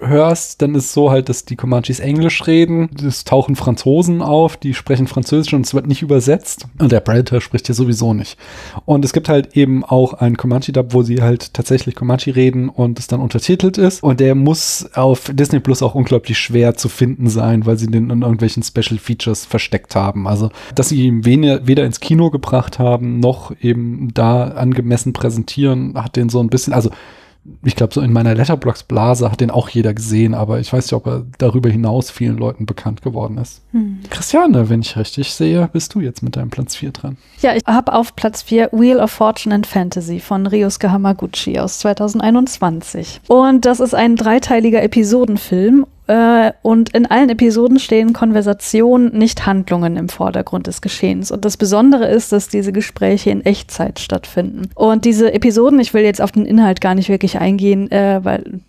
anhörst, 0.00 0.62
dann 0.62 0.74
ist 0.74 0.92
so 0.92 1.10
halt, 1.10 1.28
dass 1.28 1.44
die 1.44 1.56
Comanches 1.56 2.00
Englisch 2.00 2.46
reden. 2.46 2.90
Es 3.06 3.24
tauchen 3.24 3.56
Franzosen 3.56 4.22
auf, 4.22 4.56
die 4.56 4.74
sprechen 4.74 5.06
Französisch 5.06 5.54
und 5.54 5.66
es 5.66 5.74
wird 5.74 5.86
nicht 5.86 6.02
übersetzt. 6.02 6.66
Und 6.78 6.92
der 6.92 7.00
Predator 7.00 7.40
spricht 7.40 7.66
hier 7.66 7.74
sowieso 7.74 8.14
nicht. 8.14 8.38
Und 8.84 9.04
es 9.04 9.12
gibt 9.12 9.28
halt 9.28 9.56
eben 9.56 9.84
auch 9.84 10.14
einen 10.14 10.36
Comanche-Dub, 10.36 10.92
wo 10.92 11.02
sie 11.02 11.22
halt 11.22 11.54
tatsächlich 11.54 11.94
Comanche 11.94 12.34
reden 12.36 12.68
und 12.68 12.98
es 12.98 13.06
dann 13.06 13.20
untertitelt 13.20 13.78
ist. 13.78 14.02
Und 14.02 14.20
der 14.20 14.34
muss 14.34 14.88
auf 14.94 15.30
Disney 15.32 15.60
Plus 15.60 15.82
auch 15.82 15.94
unglaublich 15.94 16.38
schwer 16.38 16.74
zu 16.74 16.88
finden 16.88 17.28
sein, 17.28 17.66
weil 17.66 17.78
sie 17.78 17.86
den 17.86 18.10
in 18.10 18.22
irgendwelchen 18.22 18.62
Special 18.62 18.98
Features 18.98 19.44
versteckt 19.44 19.94
haben. 19.94 20.26
Also, 20.26 20.50
dass 20.74 20.88
sie 20.88 21.02
ihn 21.02 21.24
weder 21.24 21.84
ins 21.84 22.00
Kino 22.00 22.30
gebracht 22.30 22.78
haben, 22.78 23.20
noch 23.20 23.52
eben 23.60 24.08
da 24.14 24.44
angemessen 24.44 25.12
präsentieren, 25.12 25.94
hat 25.96 26.16
den 26.16 26.28
so 26.28 26.40
ein 26.40 26.48
bisschen, 26.48 26.72
also 26.72 26.90
ich 27.62 27.76
glaube, 27.76 27.92
so 27.92 28.00
in 28.00 28.12
meiner 28.12 28.34
Letterbox-Blase 28.34 29.30
hat 29.30 29.40
den 29.40 29.50
auch 29.50 29.68
jeder 29.68 29.92
gesehen, 29.92 30.34
aber 30.34 30.60
ich 30.60 30.72
weiß 30.72 30.86
nicht, 30.86 30.94
ob 30.94 31.06
er 31.06 31.24
darüber 31.38 31.68
hinaus 31.68 32.10
vielen 32.10 32.38
Leuten 32.38 32.64
bekannt 32.64 33.02
geworden 33.02 33.38
ist. 33.38 33.62
Hm. 33.72 34.00
Christiane, 34.08 34.68
wenn 34.70 34.80
ich 34.80 34.96
richtig 34.96 35.32
sehe, 35.34 35.68
bist 35.72 35.94
du 35.94 36.00
jetzt 36.00 36.22
mit 36.22 36.36
deinem 36.36 36.50
Platz 36.50 36.76
4 36.76 36.92
dran. 36.92 37.16
Ja, 37.40 37.54
ich 37.54 37.62
habe 37.66 37.92
auf 37.92 38.16
Platz 38.16 38.42
4 38.42 38.70
Wheel 38.72 38.98
of 38.98 39.10
Fortune 39.10 39.54
and 39.54 39.66
Fantasy 39.66 40.20
von 40.20 40.46
Ryusuke 40.46 40.90
Hamaguchi 40.90 41.58
aus 41.58 41.80
2021. 41.80 43.20
Und 43.28 43.66
das 43.66 43.80
ist 43.80 43.94
ein 43.94 44.16
dreiteiliger 44.16 44.82
Episodenfilm. 44.82 45.86
Äh, 46.06 46.52
und 46.62 46.90
in 46.90 47.06
allen 47.06 47.30
Episoden 47.30 47.78
stehen 47.78 48.12
Konversationen, 48.12 49.16
nicht 49.16 49.46
Handlungen 49.46 49.96
im 49.96 50.08
Vordergrund 50.08 50.66
des 50.66 50.82
Geschehens. 50.82 51.30
Und 51.30 51.44
das 51.44 51.56
Besondere 51.56 52.06
ist, 52.08 52.32
dass 52.32 52.48
diese 52.48 52.72
Gespräche 52.72 53.30
in 53.30 53.44
Echtzeit 53.44 53.98
stattfinden. 54.00 54.70
Und 54.74 55.04
diese 55.04 55.32
Episoden, 55.32 55.80
ich 55.80 55.94
will 55.94 56.02
jetzt 56.02 56.20
auf 56.20 56.32
den 56.32 56.46
Inhalt 56.46 56.80
gar 56.80 56.94
nicht 56.94 57.08
wirklich 57.08 57.38
eingehen, 57.38 57.90
äh, 57.90 58.20
weil 58.22 58.60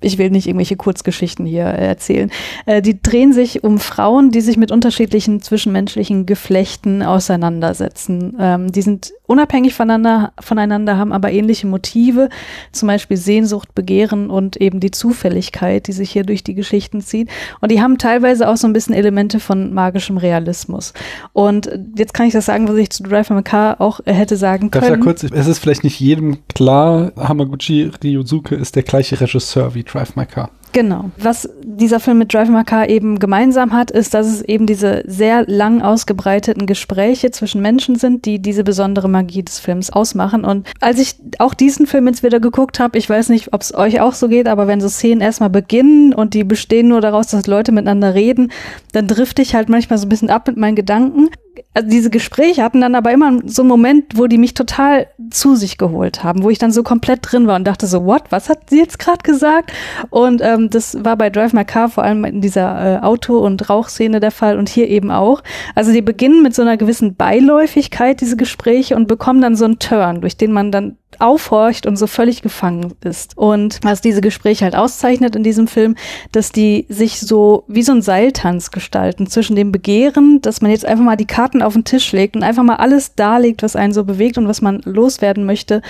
ich 0.00 0.18
will 0.18 0.30
nicht 0.30 0.46
irgendwelche 0.46 0.76
Kurzgeschichten 0.76 1.44
hier 1.44 1.66
äh, 1.66 1.86
erzählen. 1.86 2.30
Äh, 2.66 2.82
die 2.82 3.02
drehen 3.02 3.32
sich 3.32 3.64
um 3.64 3.78
Frauen, 3.78 4.30
die 4.30 4.40
sich 4.40 4.56
mit 4.56 4.70
unterschiedlichen 4.70 5.42
zwischenmenschlichen 5.42 6.26
Geflechten 6.26 7.02
auseinandersetzen. 7.02 8.36
Ähm, 8.38 8.72
die 8.72 8.82
sind 8.82 9.12
unabhängig 9.28 9.74
voneinander, 9.74 10.32
voneinander, 10.40 10.96
haben 10.96 11.12
aber 11.12 11.30
ähnliche 11.30 11.68
Motive, 11.68 12.28
zum 12.72 12.88
Beispiel 12.88 13.16
Sehnsucht, 13.16 13.74
Begehren 13.74 14.30
und 14.30 14.56
eben 14.56 14.80
die 14.80 14.90
Zufälligkeit, 14.90 15.86
die 15.86 15.92
sich 15.92 16.10
hier 16.10 16.24
durch 16.24 16.42
die 16.42 16.54
Geschichten 16.54 17.00
zieht. 17.00 17.30
Und 17.60 17.70
die 17.70 17.80
haben 17.80 17.98
teilweise 17.98 18.48
auch 18.48 18.56
so 18.56 18.66
ein 18.66 18.72
bisschen 18.72 18.94
Elemente 18.94 19.38
von 19.38 19.72
magischem 19.72 20.16
Realismus. 20.16 20.94
Und 21.32 21.70
jetzt 21.96 22.14
kann 22.14 22.26
ich 22.26 22.32
das 22.32 22.46
sagen, 22.46 22.66
was 22.68 22.76
ich 22.76 22.90
zu 22.90 23.02
Drive 23.02 23.30
My 23.30 23.42
Car 23.42 23.80
auch 23.80 24.00
hätte 24.06 24.36
sagen 24.36 24.70
Darf 24.70 24.82
ich 24.82 24.88
können. 24.88 25.00
da 25.00 25.04
kurz, 25.04 25.22
es 25.22 25.46
ist 25.46 25.58
vielleicht 25.58 25.84
nicht 25.84 26.00
jedem 26.00 26.38
klar, 26.54 27.12
Hamaguchi 27.16 27.90
Ryusuke 28.02 28.54
ist 28.54 28.76
der 28.76 28.82
gleiche 28.82 29.20
Regisseur 29.20 29.74
wie 29.74 29.84
Drive 29.84 30.16
My 30.16 30.24
Car. 30.26 30.50
Genau. 30.72 31.10
Was 31.18 31.48
dieser 31.62 32.00
Film 32.00 32.18
mit 32.18 32.32
Drive 32.32 32.48
My 32.48 32.64
Car 32.64 32.88
eben 32.88 33.18
gemeinsam 33.18 33.72
hat, 33.72 33.90
ist, 33.90 34.14
dass 34.14 34.26
es 34.26 34.42
eben 34.42 34.66
diese 34.66 35.02
sehr 35.06 35.44
lang 35.46 35.82
ausgebreiteten 35.82 36.66
Gespräche 36.66 37.30
zwischen 37.30 37.62
Menschen 37.62 37.96
sind, 37.96 38.24
die 38.26 38.40
diese 38.40 38.64
besondere 38.64 39.08
Magie 39.08 39.42
des 39.42 39.58
Films 39.58 39.90
ausmachen. 39.90 40.44
Und 40.44 40.66
als 40.80 40.98
ich 40.98 41.16
auch 41.38 41.54
diesen 41.54 41.86
Film 41.86 42.06
jetzt 42.06 42.22
wieder 42.22 42.40
geguckt 42.40 42.80
habe, 42.80 42.98
ich 42.98 43.08
weiß 43.08 43.30
nicht, 43.30 43.52
ob 43.52 43.62
es 43.62 43.74
euch 43.74 44.00
auch 44.00 44.12
so 44.12 44.28
geht, 44.28 44.48
aber 44.48 44.66
wenn 44.66 44.80
so 44.80 44.88
Szenen 44.88 45.20
erstmal 45.20 45.50
beginnen 45.50 46.12
und 46.12 46.34
die 46.34 46.44
bestehen 46.44 46.88
nur 46.88 47.00
daraus, 47.00 47.28
dass 47.28 47.46
Leute 47.46 47.72
miteinander 47.72 48.14
reden, 48.14 48.52
dann 48.92 49.06
drifte 49.06 49.42
ich 49.42 49.54
halt 49.54 49.68
manchmal 49.68 49.98
so 49.98 50.06
ein 50.06 50.10
bisschen 50.10 50.30
ab 50.30 50.46
mit 50.46 50.56
meinen 50.56 50.76
Gedanken. 50.76 51.30
Also 51.74 51.88
diese 51.88 52.10
Gespräche 52.10 52.62
hatten 52.62 52.80
dann 52.80 52.94
aber 52.94 53.12
immer 53.12 53.38
so 53.44 53.62
einen 53.62 53.68
Moment, 53.68 54.16
wo 54.16 54.26
die 54.26 54.38
mich 54.38 54.54
total 54.54 55.06
zu 55.30 55.56
sich 55.56 55.78
geholt 55.78 56.24
haben, 56.24 56.42
wo 56.42 56.50
ich 56.50 56.58
dann 56.58 56.72
so 56.72 56.82
komplett 56.82 57.20
drin 57.22 57.46
war 57.46 57.56
und 57.56 57.66
dachte 57.66 57.86
so, 57.86 58.04
what, 58.04 58.24
was 58.30 58.48
hat 58.48 58.70
sie 58.70 58.78
jetzt 58.78 58.98
gerade 58.98 59.22
gesagt? 59.22 59.72
Und 60.10 60.40
ähm, 60.42 60.70
das 60.70 61.04
war 61.04 61.16
bei 61.16 61.30
Drive 61.30 61.52
My 61.52 61.64
Car 61.64 61.88
vor 61.88 62.04
allem 62.04 62.24
in 62.24 62.40
dieser 62.40 62.96
äh, 62.96 62.98
Auto- 63.00 63.38
und 63.38 63.68
Rauchszene 63.68 64.20
der 64.20 64.30
Fall 64.30 64.58
und 64.58 64.68
hier 64.68 64.88
eben 64.88 65.10
auch. 65.10 65.42
Also 65.74 65.92
die 65.92 66.02
beginnen 66.02 66.42
mit 66.42 66.54
so 66.54 66.62
einer 66.62 66.76
gewissen 66.76 67.14
Beiläufigkeit, 67.14 68.20
diese 68.20 68.36
Gespräche, 68.36 68.96
und 68.96 69.08
bekommen 69.08 69.40
dann 69.40 69.56
so 69.56 69.64
einen 69.64 69.78
Turn, 69.78 70.20
durch 70.20 70.36
den 70.36 70.52
man 70.52 70.72
dann 70.72 70.96
aufhorcht 71.18 71.86
und 71.86 71.96
so 71.96 72.06
völlig 72.06 72.42
gefangen 72.42 72.94
ist. 73.02 73.36
Und 73.36 73.80
was 73.82 74.00
diese 74.00 74.20
Gespräche 74.20 74.64
halt 74.64 74.76
auszeichnet 74.76 75.34
in 75.36 75.42
diesem 75.42 75.66
Film, 75.66 75.96
dass 76.32 76.52
die 76.52 76.86
sich 76.88 77.20
so 77.20 77.64
wie 77.66 77.82
so 77.82 77.92
ein 77.92 78.02
Seiltanz 78.02 78.70
gestalten 78.70 79.26
zwischen 79.26 79.56
dem 79.56 79.72
Begehren, 79.72 80.40
dass 80.42 80.60
man 80.60 80.70
jetzt 80.70 80.84
einfach 80.84 81.04
mal 81.04 81.16
die 81.16 81.26
Karten 81.26 81.62
auf 81.62 81.72
den 81.72 81.84
Tisch 81.84 82.12
legt 82.12 82.36
und 82.36 82.42
einfach 82.42 82.62
mal 82.62 82.76
alles 82.76 83.14
darlegt, 83.14 83.62
was 83.62 83.76
einen 83.76 83.92
so 83.92 84.04
bewegt 84.04 84.38
und 84.38 84.48
was 84.48 84.60
man 84.60 84.80
loswerden 84.84 85.44
möchte 85.44 85.82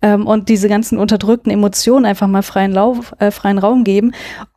ähm, 0.00 0.26
und 0.26 0.48
diese 0.48 0.68
ganzen 0.68 0.98
unterdrückten 0.98 1.52
Emotionen 1.52 2.04
einfach 2.04 2.26
mal 2.26 2.42
freien 2.42 2.72
Lauf, 2.72 3.14
äh, 3.18 3.30
freien 3.30 3.58
Raum 3.58 3.84
geben 3.84 4.12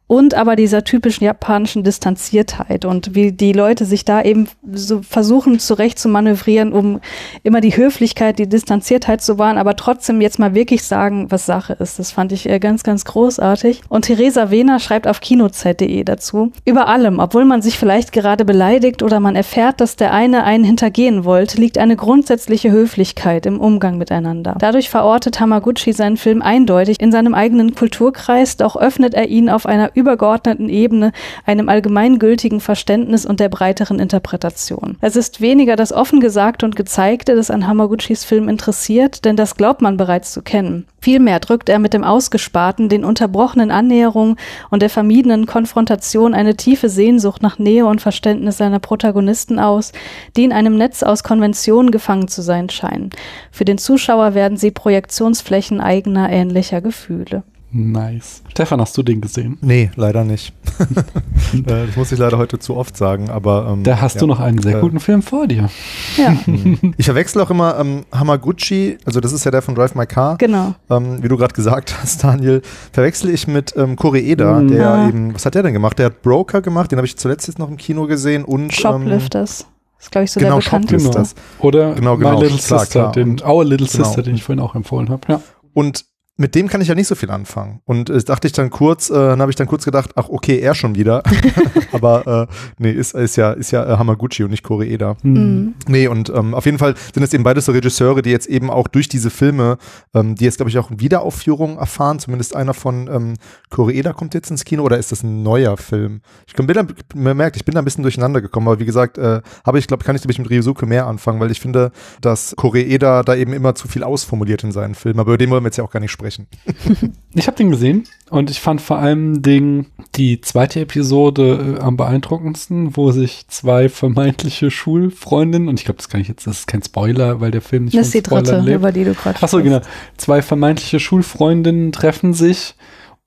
und 0.08 0.36
aber 0.36 0.56
dieser 0.56 0.84
typischen 0.84 1.24
japanischen 1.24 1.84
Distanziertheit 1.84 2.86
und 2.86 3.16
wie 3.16 3.32
die 3.32 3.54
Leute 3.54 3.86
sich 3.86 4.06
da 4.06 4.22
eben 4.22 4.48
so 4.72 5.02
versuchen 5.02 5.58
zurecht 5.58 5.98
zu 5.98 6.10
manövrieren, 6.10 6.74
um 6.74 7.00
immer 7.42 7.60
die 7.60 7.76
Höflichkeit, 7.76 8.38
die 8.38 8.48
Distanziertheit 8.48 9.22
zu 9.22 9.40
wahren, 9.40 9.58
aber 9.58 9.76
trotzdem 9.76 10.22
jetzt 10.22 10.38
mal 10.38 10.54
wirklich 10.54 10.84
sagen, 10.84 11.32
was 11.32 11.48
Sache 11.48 11.74
ist. 11.74 11.98
Das 11.98 12.12
fand 12.12 12.32
ich 12.32 12.48
äh, 12.48 12.60
ganz, 12.60 12.84
ganz 12.84 13.04
großartig. 13.06 13.82
Und 13.90 14.04
Theresa 14.04 14.52
Wehner 14.52 14.80
schreibt 14.80 15.08
auf 15.08 15.22
kinozeit.de 15.22 16.04
dazu, 16.04 16.52
über 16.66 16.88
allem, 16.88 17.18
obwohl 17.18 17.46
man 17.46 17.64
sich 17.64 17.80
vielleicht 17.80 18.12
gerade 18.12 18.46
beleidigt 18.46 19.02
oder 19.02 19.20
man 19.20 19.36
erfährt, 19.36 19.82
dass 19.82 19.96
der 19.96 20.14
eine 20.14 20.44
einen 20.44 20.64
hintergehen 20.64 21.26
wollte, 21.26 21.60
liegt 21.60 21.80
eine 21.80 21.96
grundsätzliche 21.96 22.72
Höflichkeit 22.72 23.48
im 23.48 23.60
Umgang 23.60 23.98
miteinander. 23.98 24.56
Dadurch 24.60 24.90
verortet 24.90 25.40
Hamaguchi 25.40 25.94
seinen 25.94 26.18
Film 26.18 26.44
eindeutig 26.44 27.02
in 27.02 27.12
seinem 27.12 27.34
eigenen 27.34 27.74
Kulturkreis, 27.74 28.58
doch 28.58 28.76
öffnet 28.76 29.16
er 29.16 29.30
ihn 29.30 29.50
auf 29.50 29.66
einer 29.66 29.95
übergeordneten 29.96 30.70
Ebene, 30.70 31.12
einem 31.46 31.70
allgemeingültigen 31.70 32.60
Verständnis 32.60 33.26
und 33.26 33.40
der 33.40 33.50
breiteren 33.50 34.00
Interpretation. 34.00 34.98
Es 35.02 35.16
ist 35.16 35.42
weniger 35.42 35.76
das 35.76 35.94
offen 35.94 36.20
Gesagte 36.20 36.66
und 36.66 36.76
Gezeigte, 36.76 37.36
das 37.36 37.50
an 37.50 37.68
Hamaguchis 37.68 38.24
Film 38.24 38.50
interessiert, 38.50 39.26
denn 39.26 39.36
das 39.36 39.56
glaubt 39.56 39.82
man 39.82 39.98
bereits 39.98 40.32
zu 40.32 40.42
kennen. 40.42 40.86
Vielmehr 41.06 41.40
drückt 41.40 41.70
er 41.70 41.78
mit 41.78 41.94
dem 41.94 42.04
Ausgesparten, 42.04 42.90
den 42.90 43.06
unterbrochenen 43.06 43.70
Annäherungen 43.70 44.38
und 44.72 44.82
der 44.82 44.90
vermiedenen 44.90 45.46
Konfrontation 45.46 46.34
eine 46.34 46.56
tiefe 46.56 46.90
Sehnsucht 46.90 47.44
nach 47.44 47.60
Nähe 47.60 47.86
und 47.86 48.02
Verständnis 48.02 48.58
seiner 48.58 48.80
Protagonisten 48.80 49.60
aus, 49.60 49.92
die 50.36 50.44
in 50.44 50.52
einem 50.52 50.78
Netz 50.78 51.04
aus 51.04 51.24
Konventionen 51.24 51.92
gefangen 51.92 52.28
zu 52.28 52.42
sein 52.42 52.70
scheinen. 52.70 53.12
Für 53.52 53.66
den 53.66 53.78
Zuschauer 53.78 54.34
werden 54.34 54.58
sie 54.58 54.72
Projektionsflächen 54.72 55.80
eigener 55.80 56.32
ähnlicher 56.32 56.82
Gefühle. 56.82 57.44
Nice. 57.78 58.42
Stefan, 58.52 58.80
hast 58.80 58.98
du 58.98 59.04
den 59.04 59.20
gesehen? 59.20 59.58
Nee, 59.60 59.92
leider 59.98 60.24
nicht. 60.24 60.54
äh, 61.54 61.62
das 61.88 61.98
muss 61.98 62.10
ich 62.10 62.18
leider 62.18 62.38
heute 62.38 62.58
zu 62.58 62.78
oft 62.78 62.96
sagen, 62.96 63.30
aber. 63.30 63.68
Ähm, 63.70 63.84
da 63.84 64.00
hast 64.00 64.14
ja, 64.14 64.22
du 64.22 64.28
noch 64.28 64.40
einen 64.40 64.62
sehr 64.62 64.78
äh, 64.78 64.80
guten 64.80 65.02
Film 65.02 65.22
vor 65.22 65.46
dir. 65.46 65.70
Ja. 66.16 66.38
ich 66.98 67.06
verwechsel 67.06 67.42
auch 67.42 67.50
immer 67.50 67.78
ähm, 67.78 68.06
Hamaguchi, 68.14 68.98
also 69.04 69.20
das 69.20 69.34
ist 69.34 69.44
ja 69.44 69.52
der 69.52 69.62
von 69.62 69.76
Drive 69.76 69.94
My 69.94 70.06
Car. 70.06 70.38
Genau. 70.38 70.74
Ähm, 70.90 71.22
wie 71.22 71.28
du 71.28 71.36
gerade 71.36 71.54
gesagt 71.54 71.94
hast, 72.02 72.24
Daniel, 72.24 72.62
verwechsel 72.94 73.30
ich 73.30 73.46
mit 73.46 73.76
ähm, 73.76 73.98
Koreeda, 73.98 74.62
mhm. 74.62 74.68
der 74.70 75.08
eben, 75.10 75.36
was 75.36 75.46
hat 75.46 75.56
der 75.56 75.64
denn 75.64 75.74
gemacht? 75.74 76.00
Der 76.00 76.06
hat 76.06 76.22
Broker 76.22 76.62
gemacht, 76.62 76.94
den 76.94 76.98
habe 76.98 77.08
ich 77.08 77.18
zuletzt 77.18 77.50
jetzt 77.50 77.60
noch 77.60 77.70
im 77.70 77.76
Kino 77.76 78.08
gesehen 78.08 78.46
und. 78.46 78.74
Shoplifters. 78.74 79.62
Ähm, 79.62 79.68
ist, 80.00 80.12
glaube 80.12 80.24
ich, 80.24 80.32
so 80.32 80.40
genau, 80.40 80.60
der 80.60 80.64
bekannte. 80.64 80.96
Genau. 80.96 81.24
Oder 81.60 81.94
genau, 81.96 82.16
genau, 82.16 82.36
My 82.36 82.42
Little 82.42 82.58
klar, 82.58 82.80
Sister, 82.80 83.00
klar. 83.02 83.12
den 83.12 83.42
Our 83.44 83.66
Little 83.66 83.88
genau. 83.88 84.06
Sister, 84.06 84.22
den 84.22 84.36
ich 84.36 84.44
vorhin 84.44 84.62
auch 84.62 84.76
empfohlen 84.76 85.10
habe. 85.10 85.22
Ja. 85.28 85.42
Und 85.74 86.06
mit 86.38 86.54
dem 86.54 86.68
kann 86.68 86.82
ich 86.82 86.90
ja 86.90 86.96
nicht 86.96 87.08
so 87.08 87.16
viel 87.16 87.32
anfangen. 87.32 87.80
Und 87.86 88.10
äh, 88.10 88.22
dachte 88.22 88.48
ich 88.48 88.54
dann 88.54 88.70
kurz, 88.70 89.10
äh, 89.10 89.14
dann 89.14 89.42
habe 89.42 89.52
ich 89.52 89.56
dann 89.56 89.68
kurz 89.68 89.86
gedacht, 89.86 90.12
ach 90.16 90.28
okay, 90.28 90.60
er 90.60 90.76
schon 90.76 90.96
wieder. 90.96 91.24
Aber 91.94 92.48
äh, 92.50 92.54
nee, 92.78 92.92
ist, 92.92 93.16
ist 93.16 93.38
ja, 93.38 93.52
ist 93.54 93.72
ja 93.72 93.86
äh, 93.86 93.98
Hamaguchi 93.98 94.44
und 94.44 94.52
nicht 94.52 94.64
Koreeda. 94.64 95.16
Mhm. 95.24 95.76
Nee, 95.88 96.08
und 96.08 96.30
ähm, 96.30 96.54
auf 96.54 96.66
jeden 96.66 96.78
Fall 96.78 96.96
sind 97.14 97.24
es 97.24 97.34
eben 97.34 97.44
beides 97.44 97.66
so 97.66 97.72
Regisseure, 97.72 98.22
die 98.22 98.32
jetzt 98.32 98.48
eben 98.48 98.70
auch 98.70 98.90
durch 98.90 99.08
diese 99.08 99.30
Filme, 99.30 99.78
ähm, 100.14 100.36
die 100.36 100.44
jetzt, 100.44 100.58
glaube 100.58 100.70
ich, 100.70 100.78
auch 100.78 100.92
Wiederaufführungen 100.92 101.78
erfahren. 101.78 102.20
Zumindest 102.20 102.54
einer 102.54 102.74
von 102.74 103.08
ähm, 103.08 103.34
Koreeda 103.70 104.12
kommt 104.12 104.34
jetzt 104.34 104.52
ins 104.52 104.66
Kino 104.66 104.84
oder 104.84 104.98
ist 104.98 105.14
das 105.14 105.24
ein 105.24 105.42
neuer 105.42 105.78
Film? 105.78 106.22
Ich 106.48 106.54
bin 106.54 106.68
da, 106.68 106.86
man 107.16 107.38
merkt, 107.38 107.56
ich 107.56 107.64
bin 107.64 107.76
da 107.76 107.82
ein 107.82 107.86
bisschen 107.86 108.04
durcheinander 108.04 108.42
gekommen, 108.42 108.68
aber 108.68 108.80
wie 108.80 108.86
gesagt, 108.86 109.18
äh, 109.18 109.42
habe 109.66 109.80
ich, 109.80 109.88
glaube 109.88 110.04
kann 110.04 110.18
ich 110.18 110.22
nämlich 110.22 110.40
mit 110.40 110.50
Ryusuke 110.50 110.86
mehr 110.86 111.08
anfangen, 111.08 111.40
weil 111.40 111.52
ich 111.52 111.62
finde, 111.62 111.94
dass 112.20 112.54
Koreeda 112.58 113.24
da 113.24 113.36
eben 113.36 113.54
immer 113.54 113.74
zu 113.74 113.88
viel 113.88 114.04
ausformuliert 114.04 114.64
in 114.66 114.74
seinen 114.74 114.96
Filmen. 114.96 115.22
Aber 115.22 115.32
über 115.32 115.38
den 115.38 115.50
wollen 115.50 115.64
wir 115.64 115.68
jetzt 115.68 115.78
ja 115.78 115.84
auch 115.86 115.92
gar 115.92 116.02
nicht 116.02 116.12
sprechen 116.12 116.25
sprechen. 116.26 116.48
ich 117.34 117.48
habe 117.48 117.58
den 117.58 117.70
gesehen 117.70 118.06
und 118.30 118.50
ich 118.50 118.60
fand 118.60 118.82
vor 118.82 118.98
allem 118.98 119.42
den, 119.42 119.88
die 120.16 120.42
zweite 120.42 120.82
Episode 120.82 121.78
äh, 121.78 121.82
am 121.82 121.98
beeindruckendsten, 121.98 122.98
wo 122.98 123.12
sich 123.12 123.48
zwei 123.48 123.90
vermeintliche 123.90 124.72
Schulfreundinnen, 124.72 125.70
und 125.70 125.80
ich 125.80 125.86
glaube, 125.86 125.98
das 125.98 126.10
kann 126.10 126.22
ich 126.22 126.28
jetzt, 126.28 126.48
das 126.48 126.60
ist 126.60 126.68
kein 126.68 126.84
Spoiler, 126.84 127.42
weil 127.42 127.52
der 127.52 127.62
Film 127.62 127.86
nicht 127.86 127.96
Das 127.96 128.08
ist 128.08 128.16
die 128.16 128.24
dritte, 128.24 128.60
lebt. 128.60 128.78
über 128.78 128.92
die 128.92 129.04
du 129.04 129.14
gerade 129.14 129.42
Achso, 129.42 129.62
genau. 129.62 129.82
Zwei 130.18 130.42
vermeintliche 130.42 131.00
Schulfreundinnen 131.00 131.92
treffen 131.92 132.34
sich 132.34 132.76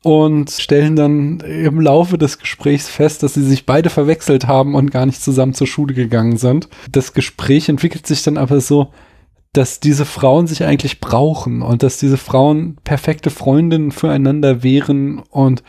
und 0.02 0.50
stellen 0.50 0.94
dann 0.94 1.40
im 1.40 1.80
Laufe 1.80 2.18
des 2.18 2.38
Gesprächs 2.38 2.88
fest, 2.88 3.22
dass 3.22 3.34
sie 3.34 3.42
sich 3.42 3.66
beide 3.66 3.90
verwechselt 3.90 4.46
haben 4.46 4.74
und 4.74 4.90
gar 4.90 5.06
nicht 5.06 5.22
zusammen 5.22 5.54
zur 5.54 5.66
Schule 5.66 5.92
gegangen 5.92 6.36
sind. 6.36 6.68
Das 6.90 7.14
Gespräch 7.14 7.68
entwickelt 7.68 8.06
sich 8.06 8.22
dann 8.22 8.36
aber 8.36 8.60
so, 8.60 8.92
dass 9.52 9.80
diese 9.80 10.04
Frauen 10.04 10.46
sich 10.46 10.64
eigentlich 10.64 11.00
brauchen 11.00 11.62
und 11.62 11.82
dass 11.82 11.98
diese 11.98 12.18
Frauen 12.18 12.76
perfekte 12.84 13.30
Freundinnen 13.30 13.92
füreinander 13.92 14.62
wären 14.62 15.20
und 15.30 15.62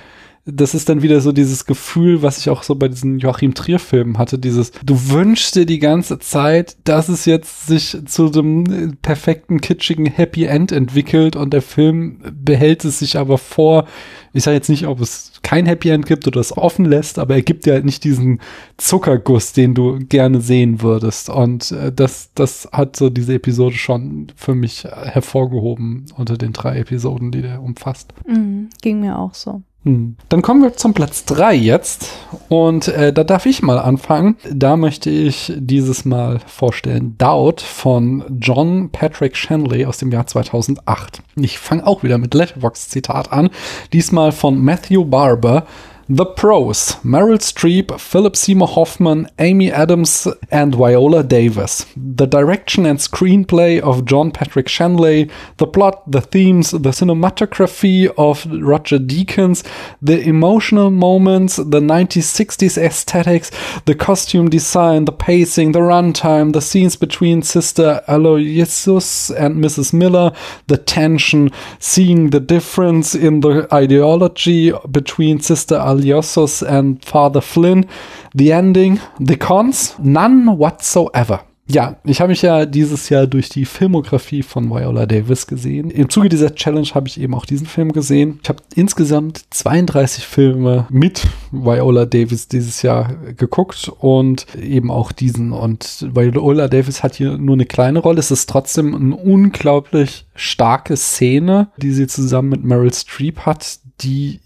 das 0.54 0.74
ist 0.74 0.90
dann 0.90 1.02
wieder 1.02 1.22
so 1.22 1.32
dieses 1.32 1.66
Gefühl, 1.66 2.22
was 2.22 2.38
ich 2.38 2.50
auch 2.50 2.64
so 2.64 2.76
bei 2.76 2.88
diesen 2.88 3.20
Joachim 3.20 3.54
Trier-Filmen 3.54 4.18
hatte, 4.18 4.40
dieses, 4.40 4.72
du 4.84 5.10
wünschst 5.10 5.56
dir 5.56 5.66
die 5.66 5.80
ganze 5.80 6.20
Zeit, 6.20 6.78
dass 6.84 7.10
es 7.10 7.26
jetzt 7.26 7.68
sich 7.68 7.98
zu 8.06 8.30
dem 8.30 8.98
perfekten, 9.02 9.62
kitschigen 9.62 10.06
Happy 10.06 10.46
End 10.46 10.72
entwickelt 10.72 11.36
und 11.36 11.54
der 11.54 11.62
Film 11.62 12.22
behält 12.32 12.86
es 12.86 13.00
sich 13.00 13.18
aber 13.18 13.38
vor, 13.38 13.86
ich 14.34 14.44
sage 14.44 14.56
jetzt 14.56 14.70
nicht, 14.70 14.86
ob 14.86 15.02
es 15.02 15.34
kein 15.42 15.66
Happy 15.66 15.90
End 15.90 16.06
gibt 16.06 16.28
oder 16.28 16.40
es 16.40 16.56
offen 16.56 16.86
lässt, 16.86 17.20
aber 17.20 17.36
er 17.36 17.42
gibt 17.42 17.66
ja 17.66 17.74
halt 17.74 17.86
nicht 17.86 18.04
diesen 18.04 18.40
Zuckerguss, 18.78 19.54
den 19.54 19.74
du 19.74 20.00
gerne 20.00 20.42
sehen 20.42 20.82
würdest. 20.82 21.30
Und 21.30 21.72
äh, 21.72 21.92
das, 21.92 22.32
das 22.36 22.70
hat 22.72 22.96
so 22.96 23.10
diese 23.10 23.36
Episode 23.36 23.76
schon 23.76 24.28
für 24.36 24.56
mich 24.56 24.84
hervorgehoben 24.84 26.06
unter 26.16 26.38
den 26.38 26.54
drei 26.54 26.80
Episoden, 26.80 27.32
die 27.32 27.42
der 27.42 27.62
umfasst. 27.62 28.14
Mhm, 28.28 28.70
ging 28.82 29.00
mir 29.00 29.18
auch 29.18 29.34
so. 29.34 29.64
Hm. 29.86 30.18
Dann 30.28 30.42
kommen 30.42 30.62
wir 30.62 30.76
zum 30.76 30.94
Platz 30.94 31.24
3 31.26 31.56
jetzt. 31.56 32.12
Und 32.50 32.90
äh, 32.90 33.14
da 33.14 33.24
darf 33.24 33.46
ich 33.46 33.62
mal 33.62 33.80
anfangen. 33.80 34.36
Da 34.52 34.76
möchte 34.76 35.10
ich 35.10 35.54
dieses 35.56 36.04
Mal 36.04 36.40
vorstellen 36.46 37.16
Doubt 37.18 37.62
von 37.62 38.26
John 38.40 38.90
Patrick 38.92 39.38
Shanley 39.38 39.86
aus 39.86 39.98
dem 39.98 40.12
Jahr 40.12 40.28
2008. 40.28 41.22
Ich 41.38 41.60
fange 41.60 41.88
auch 41.88 42.04
wieder 42.04 42.18
mit 42.18 42.34
Letterbox-Zitat 42.34 43.32
an. 43.32 43.50
Diesmal 43.94 44.32
von 44.34 44.62
Matthew 44.62 45.06
Barber. 45.06 45.66
The 46.12 46.26
Pros 46.26 46.94
Meryl 47.04 47.38
Streep, 47.38 48.00
Philip 48.00 48.36
Seymour 48.36 48.70
Hoffman, 48.70 49.30
Amy 49.38 49.72
Adams, 49.72 50.28
and 50.50 50.74
Viola 50.74 51.24
Davis. 51.24 51.86
The 51.96 52.26
direction 52.26 52.88
and 52.88 52.98
screenplay 52.98 53.80
of 53.80 54.06
John 54.06 54.32
Patrick 54.32 54.68
Shanley, 54.68 55.30
the 55.58 55.68
plot, 55.68 56.10
the 56.12 56.22
themes, 56.22 56.72
the 56.72 56.90
cinematography 56.90 58.12
of 58.18 58.48
Roger 58.52 58.98
Deakins, 58.98 59.64
the 60.02 60.20
emotional 60.20 60.90
moments, 60.90 61.58
the 61.58 61.80
1960s 61.80 62.76
aesthetics, 62.76 63.52
the 63.86 63.94
costume 63.94 64.50
design, 64.50 65.06
the 65.06 65.12
pacing, 65.12 65.74
the 65.74 65.80
runtime, 65.80 66.54
the 66.54 66.62
scenes 66.62 66.96
between 66.96 67.44
Sister 67.44 68.02
Aloysius 68.08 69.30
and 69.30 69.64
Mrs. 69.64 69.94
Miller, 69.94 70.32
the 70.66 70.78
tension, 70.78 71.52
seeing 71.78 72.32
the 72.32 72.40
difference 72.40 73.14
in 73.14 73.42
the 73.42 73.68
ideology 73.72 74.72
between 74.90 75.40
Sister 75.40 75.76
Aloysius 75.76 75.99
Aliosos 76.00 76.64
and 76.64 77.04
Father 77.06 77.42
Flynn. 77.42 77.86
The 78.34 78.52
Ending, 78.52 79.00
The 79.20 79.38
Cons, 79.38 79.96
None 80.00 80.58
Whatsoever. 80.58 81.42
Ja, 81.72 81.98
ich 82.04 82.20
habe 82.20 82.30
mich 82.30 82.42
ja 82.42 82.66
dieses 82.66 83.10
Jahr 83.10 83.28
durch 83.28 83.48
die 83.48 83.64
Filmografie 83.64 84.42
von 84.42 84.72
Viola 84.72 85.06
Davis 85.06 85.46
gesehen. 85.46 85.92
Im 85.92 86.10
Zuge 86.10 86.28
dieser 86.28 86.56
Challenge 86.56 86.88
habe 86.96 87.08
ich 87.08 87.22
eben 87.22 87.36
auch 87.36 87.46
diesen 87.46 87.68
Film 87.68 87.92
gesehen. 87.92 88.40
Ich 88.42 88.50
habe 88.50 88.64
insgesamt 88.74 89.44
32 89.52 90.26
Filme 90.26 90.88
mit 90.90 91.28
Viola 91.52 92.08
Davis 92.08 92.48
dieses 92.48 92.82
Jahr 92.82 93.14
geguckt 93.38 93.92
und 94.00 94.48
eben 94.58 94.90
auch 94.90 95.12
diesen. 95.12 95.52
Und 95.52 96.08
Viola 96.12 96.68
Davis 96.68 97.04
hat 97.04 97.14
hier 97.14 97.38
nur 97.38 97.54
eine 97.54 97.68
kleine 97.68 98.00
Rolle. 98.00 98.20
Es 98.20 98.32
ist 98.32 98.50
trotzdem 98.50 98.96
eine 98.96 99.16
unglaublich 99.16 100.26
starke 100.34 100.98
Szene, 100.98 101.70
die 101.78 101.92
sie 101.92 102.08
zusammen 102.08 102.50
mit 102.50 102.64
Meryl 102.64 102.94
Streep 102.94 103.42
hat, 103.42 103.78
die 104.02 104.40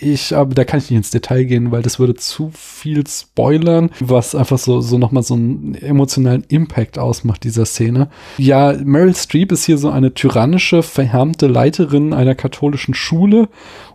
ich, 0.00 0.34
aber 0.34 0.54
da 0.54 0.64
kann 0.64 0.78
ich 0.78 0.90
nicht 0.90 0.96
ins 0.96 1.10
Detail 1.10 1.44
gehen, 1.44 1.70
weil 1.70 1.82
das 1.82 1.98
würde 1.98 2.14
zu 2.14 2.50
viel 2.54 3.06
spoilern, 3.06 3.90
was 4.00 4.34
einfach 4.34 4.58
so, 4.58 4.80
so 4.80 4.98
nochmal 4.98 5.22
so 5.22 5.34
einen 5.34 5.74
emotionalen 5.74 6.44
Impact 6.48 6.98
ausmacht, 6.98 7.44
dieser 7.44 7.66
Szene. 7.66 8.08
Ja, 8.38 8.74
Meryl 8.84 9.14
Streep 9.14 9.52
ist 9.52 9.64
hier 9.64 9.78
so 9.78 9.90
eine 9.90 10.14
tyrannische, 10.14 10.82
verhärmte 10.82 11.46
Leiterin 11.46 12.12
einer 12.12 12.34
katholischen 12.34 12.94
Schule 12.94 13.48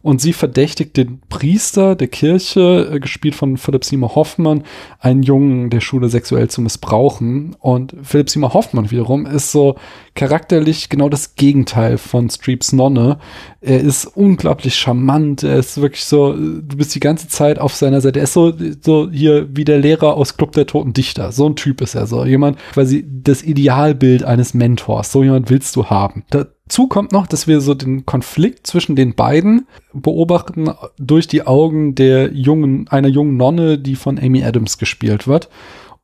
und 0.03 0.19
sie 0.19 0.33
verdächtigt 0.33 0.97
den 0.97 1.21
Priester 1.29 1.95
der 1.95 2.09
Kirche, 2.09 2.91
äh, 2.91 2.99
gespielt 2.99 3.35
von 3.35 3.57
Philip 3.57 3.85
Seymour 3.85 4.15
Hoffmann, 4.15 4.63
einen 4.99 5.23
Jungen 5.23 5.69
der 5.69 5.79
Schule 5.79 6.09
sexuell 6.09 6.49
zu 6.49 6.61
missbrauchen. 6.61 7.55
Und 7.59 7.95
Philip 8.03 8.29
Seymour 8.29 8.53
Hoffmann 8.53 8.91
wiederum 8.91 9.25
ist 9.25 9.53
so 9.53 9.77
charakterlich 10.13 10.89
genau 10.89 11.07
das 11.07 11.35
Gegenteil 11.35 11.97
von 11.97 12.29
Streeps 12.29 12.73
Nonne. 12.73 13.17
Er 13.61 13.79
ist 13.79 14.05
unglaublich 14.05 14.75
charmant, 14.75 15.41
er 15.41 15.57
ist 15.57 15.81
wirklich 15.81 16.03
so, 16.03 16.33
du 16.33 16.77
bist 16.77 16.93
die 16.93 16.99
ganze 16.99 17.29
Zeit 17.29 17.57
auf 17.57 17.73
seiner 17.73 18.01
Seite. 18.01 18.19
Er 18.19 18.23
ist 18.23 18.33
so, 18.33 18.53
so 18.81 19.09
hier 19.09 19.47
wie 19.55 19.63
der 19.63 19.79
Lehrer 19.79 20.17
aus 20.17 20.35
Club 20.35 20.51
der 20.51 20.67
Toten 20.67 20.91
Dichter. 20.91 21.31
So 21.31 21.47
ein 21.47 21.55
Typ 21.55 21.79
ist 21.79 21.95
er 21.95 22.07
so. 22.07 22.25
Jemand, 22.25 22.57
quasi 22.73 23.05
das 23.07 23.41
Idealbild 23.41 24.25
eines 24.25 24.53
Mentors. 24.53 25.13
So 25.13 25.23
jemand 25.23 25.49
willst 25.49 25.77
du 25.77 25.85
haben. 25.85 26.25
Dazu 26.73 26.87
kommt 26.87 27.11
noch, 27.11 27.27
dass 27.27 27.45
wir 27.45 27.61
so 27.61 27.75
den 27.75 28.07
Konflikt 28.07 28.65
zwischen 28.65 28.95
den 28.95 29.13
beiden 29.13 29.67
beobachten 29.93 30.71
durch 30.97 31.27
die 31.27 31.45
Augen 31.45 31.93
der 31.93 32.33
jungen, 32.33 32.87
einer 32.87 33.09
jungen 33.09 33.37
Nonne, 33.37 33.77
die 33.77 33.95
von 33.95 34.17
Amy 34.17 34.43
Adams 34.43 34.79
gespielt 34.79 35.27
wird. 35.27 35.49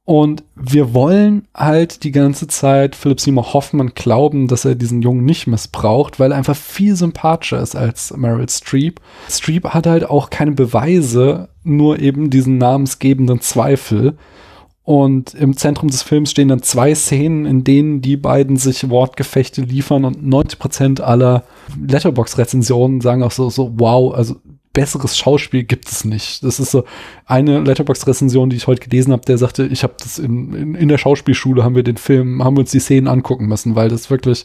Und 0.05 0.43
wir 0.55 0.93
wollen 0.93 1.47
halt 1.55 2.03
die 2.03 2.11
ganze 2.11 2.45
Zeit 2.45 2.95
Philip 2.95 3.19
Seymour 3.19 3.51
Hoffman 3.53 3.93
glauben, 3.95 4.47
dass 4.47 4.63
er 4.63 4.75
diesen 4.75 5.01
Jungen 5.01 5.25
nicht 5.25 5.47
missbraucht, 5.47 6.19
weil 6.19 6.33
er 6.33 6.37
einfach 6.37 6.55
viel 6.55 6.95
sympathischer 6.95 7.59
ist 7.63 7.75
als 7.75 8.15
Meryl 8.15 8.47
Streep. 8.47 9.01
Streep 9.27 9.69
hat 9.69 9.87
halt 9.87 10.07
auch 10.07 10.29
keine 10.29 10.51
Beweise, 10.51 11.49
nur 11.63 11.97
eben 11.97 12.29
diesen 12.29 12.59
namensgebenden 12.59 13.41
Zweifel. 13.41 14.19
Und 14.89 15.35
im 15.35 15.55
Zentrum 15.55 15.87
des 15.91 16.01
Films 16.01 16.31
stehen 16.31 16.47
dann 16.47 16.63
zwei 16.63 16.95
Szenen, 16.95 17.45
in 17.45 17.63
denen 17.63 18.01
die 18.01 18.17
beiden 18.17 18.57
sich 18.57 18.89
Wortgefechte 18.89 19.61
liefern 19.61 20.03
und 20.03 20.23
90% 20.23 20.99
aller 20.99 21.43
Letterbox-Rezensionen 21.79 22.99
sagen 22.99 23.21
auch 23.21 23.29
so, 23.29 23.51
so, 23.51 23.71
wow, 23.75 24.15
also 24.15 24.37
besseres 24.73 25.15
Schauspiel 25.15 25.63
gibt 25.63 25.91
es 25.91 26.05
nicht. 26.05 26.43
Das 26.43 26.59
ist 26.59 26.71
so 26.71 26.85
eine 27.27 27.59
Letterbox-Rezension, 27.59 28.49
die 28.49 28.55
ich 28.55 28.65
heute 28.65 28.81
gelesen 28.81 29.11
habe, 29.11 29.21
der 29.27 29.37
sagte, 29.37 29.67
ich 29.67 29.83
habe 29.83 29.93
das 29.99 30.17
in, 30.17 30.55
in, 30.55 30.73
in 30.73 30.87
der 30.87 30.97
Schauspielschule, 30.97 31.63
haben 31.63 31.75
wir 31.75 31.83
den 31.83 31.97
Film, 31.97 32.43
haben 32.43 32.55
wir 32.55 32.61
uns 32.61 32.71
die 32.71 32.79
Szenen 32.79 33.07
angucken 33.07 33.45
müssen, 33.45 33.75
weil 33.75 33.89
das 33.89 34.09
wirklich 34.09 34.43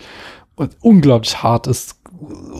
unglaublich 0.82 1.42
hart 1.42 1.68
ist. 1.68 1.96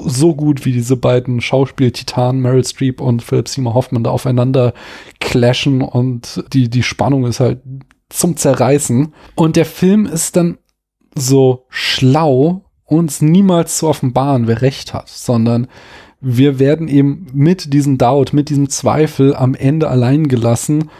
So 0.06 0.34
gut 0.34 0.64
wie 0.64 0.72
diese 0.72 0.96
beiden 0.96 1.40
Schauspiel-Titanen, 1.40 2.40
Meryl 2.40 2.64
Streep 2.64 3.00
und 3.00 3.22
Philip 3.22 3.48
Seymour 3.48 3.74
Hoffman, 3.74 4.04
da 4.04 4.10
aufeinander 4.10 4.74
clashen 5.20 5.82
und 5.82 6.44
die, 6.52 6.68
die 6.68 6.82
Spannung 6.82 7.24
ist 7.26 7.40
halt 7.40 7.60
zum 8.08 8.36
Zerreißen. 8.36 9.14
Und 9.34 9.56
der 9.56 9.64
Film 9.64 10.06
ist 10.06 10.36
dann 10.36 10.58
so 11.14 11.66
schlau, 11.68 12.64
uns 12.84 13.22
niemals 13.22 13.78
zu 13.78 13.88
offenbaren, 13.88 14.46
wer 14.46 14.62
recht 14.62 14.94
hat, 14.94 15.08
sondern 15.08 15.68
wir 16.20 16.58
werden 16.58 16.88
eben 16.88 17.26
mit 17.32 17.72
diesem 17.72 17.98
Doubt, 17.98 18.32
mit 18.32 18.48
diesem 18.48 18.70
Zweifel 18.70 19.34
am 19.34 19.54
Ende 19.54 19.88
allein 19.88 20.28
gelassen 20.28 20.90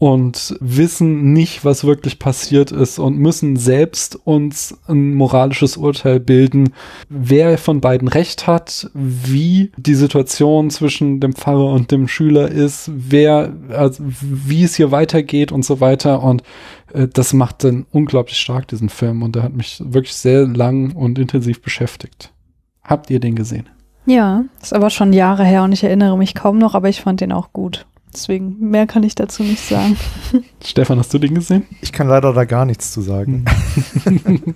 und 0.00 0.56
wissen 0.60 1.34
nicht, 1.34 1.62
was 1.62 1.84
wirklich 1.84 2.18
passiert 2.18 2.72
ist 2.72 2.98
und 2.98 3.18
müssen 3.18 3.56
selbst 3.56 4.18
uns 4.24 4.80
ein 4.88 5.12
moralisches 5.12 5.76
Urteil 5.76 6.18
bilden, 6.20 6.72
wer 7.10 7.58
von 7.58 7.82
beiden 7.82 8.08
recht 8.08 8.46
hat, 8.46 8.90
wie 8.94 9.70
die 9.76 9.94
Situation 9.94 10.70
zwischen 10.70 11.20
dem 11.20 11.34
Pfarrer 11.34 11.70
und 11.70 11.90
dem 11.90 12.08
Schüler 12.08 12.48
ist, 12.48 12.90
wer, 12.90 13.52
also 13.68 14.02
wie 14.22 14.64
es 14.64 14.74
hier 14.74 14.90
weitergeht 14.90 15.52
und 15.52 15.66
so 15.66 15.82
weiter. 15.82 16.22
Und 16.22 16.44
äh, 16.94 17.06
das 17.06 17.34
macht 17.34 17.62
dann 17.64 17.84
unglaublich 17.90 18.38
stark, 18.38 18.68
diesen 18.68 18.88
Film. 18.88 19.22
Und 19.22 19.36
der 19.36 19.42
hat 19.42 19.52
mich 19.52 19.82
wirklich 19.84 20.14
sehr 20.14 20.46
lang 20.46 20.96
und 20.96 21.18
intensiv 21.18 21.60
beschäftigt. 21.60 22.32
Habt 22.82 23.10
ihr 23.10 23.20
den 23.20 23.34
gesehen? 23.34 23.68
Ja, 24.06 24.44
ist 24.62 24.72
aber 24.72 24.88
schon 24.88 25.12
Jahre 25.12 25.44
her 25.44 25.62
und 25.62 25.72
ich 25.72 25.84
erinnere 25.84 26.16
mich 26.16 26.34
kaum 26.34 26.56
noch, 26.56 26.74
aber 26.74 26.88
ich 26.88 27.02
fand 27.02 27.20
den 27.20 27.32
auch 27.32 27.52
gut. 27.52 27.86
Deswegen 28.12 28.56
mehr 28.58 28.86
kann 28.86 29.04
ich 29.04 29.14
dazu 29.14 29.44
nicht 29.44 29.64
sagen. 29.64 29.96
Stefan, 30.64 30.98
hast 30.98 31.14
du 31.14 31.18
den 31.18 31.34
gesehen? 31.34 31.64
Ich 31.80 31.92
kann 31.92 32.08
leider 32.08 32.32
da 32.32 32.44
gar 32.44 32.64
nichts 32.64 32.90
zu 32.90 33.02
sagen. 33.02 33.44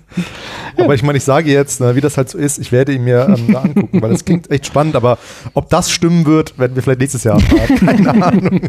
aber 0.77 0.93
ich 0.93 1.03
meine, 1.03 1.17
ich 1.17 1.23
sage 1.23 1.49
jetzt, 1.49 1.79
ne, 1.79 1.95
wie 1.95 2.01
das 2.01 2.17
halt 2.17 2.29
so 2.29 2.37
ist, 2.37 2.57
ich 2.57 2.73
werde 2.73 2.93
ihn 2.93 3.05
mir 3.05 3.27
ähm, 3.29 3.53
da 3.53 3.61
angucken, 3.61 4.01
weil 4.01 4.11
es 4.11 4.25
klingt 4.25 4.51
echt 4.51 4.65
spannend, 4.65 4.97
aber 4.97 5.17
ob 5.53 5.69
das 5.69 5.89
stimmen 5.89 6.25
wird, 6.25 6.59
werden 6.59 6.75
wir 6.75 6.83
vielleicht 6.83 6.99
nächstes 6.99 7.23
Jahr 7.23 7.35
erfahren. 7.37 7.77
Keine 7.77 8.25
Ahnung. 8.25 8.59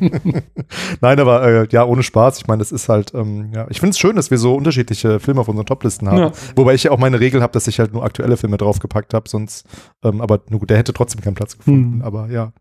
Nein, 1.00 1.20
aber 1.20 1.42
äh, 1.42 1.68
ja, 1.70 1.84
ohne 1.84 2.04
Spaß. 2.04 2.38
Ich 2.38 2.46
meine, 2.46 2.60
das 2.60 2.70
ist 2.70 2.88
halt, 2.88 3.12
ähm, 3.12 3.50
ja, 3.52 3.66
ich 3.68 3.80
finde 3.80 3.90
es 3.90 3.98
schön, 3.98 4.14
dass 4.14 4.30
wir 4.30 4.38
so 4.38 4.54
unterschiedliche 4.54 5.18
Filme 5.18 5.40
auf 5.40 5.48
unseren 5.48 5.66
Toplisten 5.66 6.08
haben. 6.08 6.18
Ja. 6.18 6.32
Wobei 6.54 6.74
ich 6.74 6.84
ja 6.84 6.92
auch 6.92 6.98
meine 6.98 7.18
Regel 7.18 7.42
habe, 7.42 7.52
dass 7.52 7.66
ich 7.66 7.80
halt 7.80 7.92
nur 7.92 8.04
aktuelle 8.04 8.36
Filme 8.36 8.56
draufgepackt 8.56 9.14
habe, 9.14 9.28
sonst, 9.28 9.66
ähm, 10.04 10.20
aber 10.20 10.42
nur 10.48 10.60
gut, 10.60 10.70
der 10.70 10.78
hätte 10.78 10.92
trotzdem 10.92 11.22
keinen 11.22 11.34
Platz 11.34 11.58
gefunden. 11.58 11.94
Hm. 11.94 12.02
Aber 12.02 12.30
ja, 12.30 12.52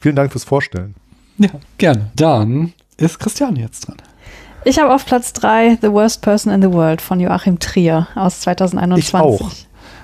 vielen 0.00 0.16
Dank 0.16 0.32
fürs 0.32 0.44
Vorstellen. 0.44 0.94
Ja, 1.38 1.50
gerne. 1.78 2.10
Dann 2.16 2.72
ist 2.96 3.18
Christian 3.18 3.56
jetzt 3.56 3.88
dran. 3.88 3.96
Ich 4.64 4.78
habe 4.78 4.94
auf 4.94 5.04
Platz 5.04 5.32
3 5.34 5.78
The 5.82 5.90
Worst 5.90 6.22
Person 6.22 6.52
in 6.52 6.62
the 6.62 6.72
World 6.72 7.02
von 7.02 7.20
Joachim 7.20 7.58
Trier 7.58 8.08
aus 8.14 8.40
2021. 8.40 9.08
Ich 9.08 9.14
auch. 9.14 9.50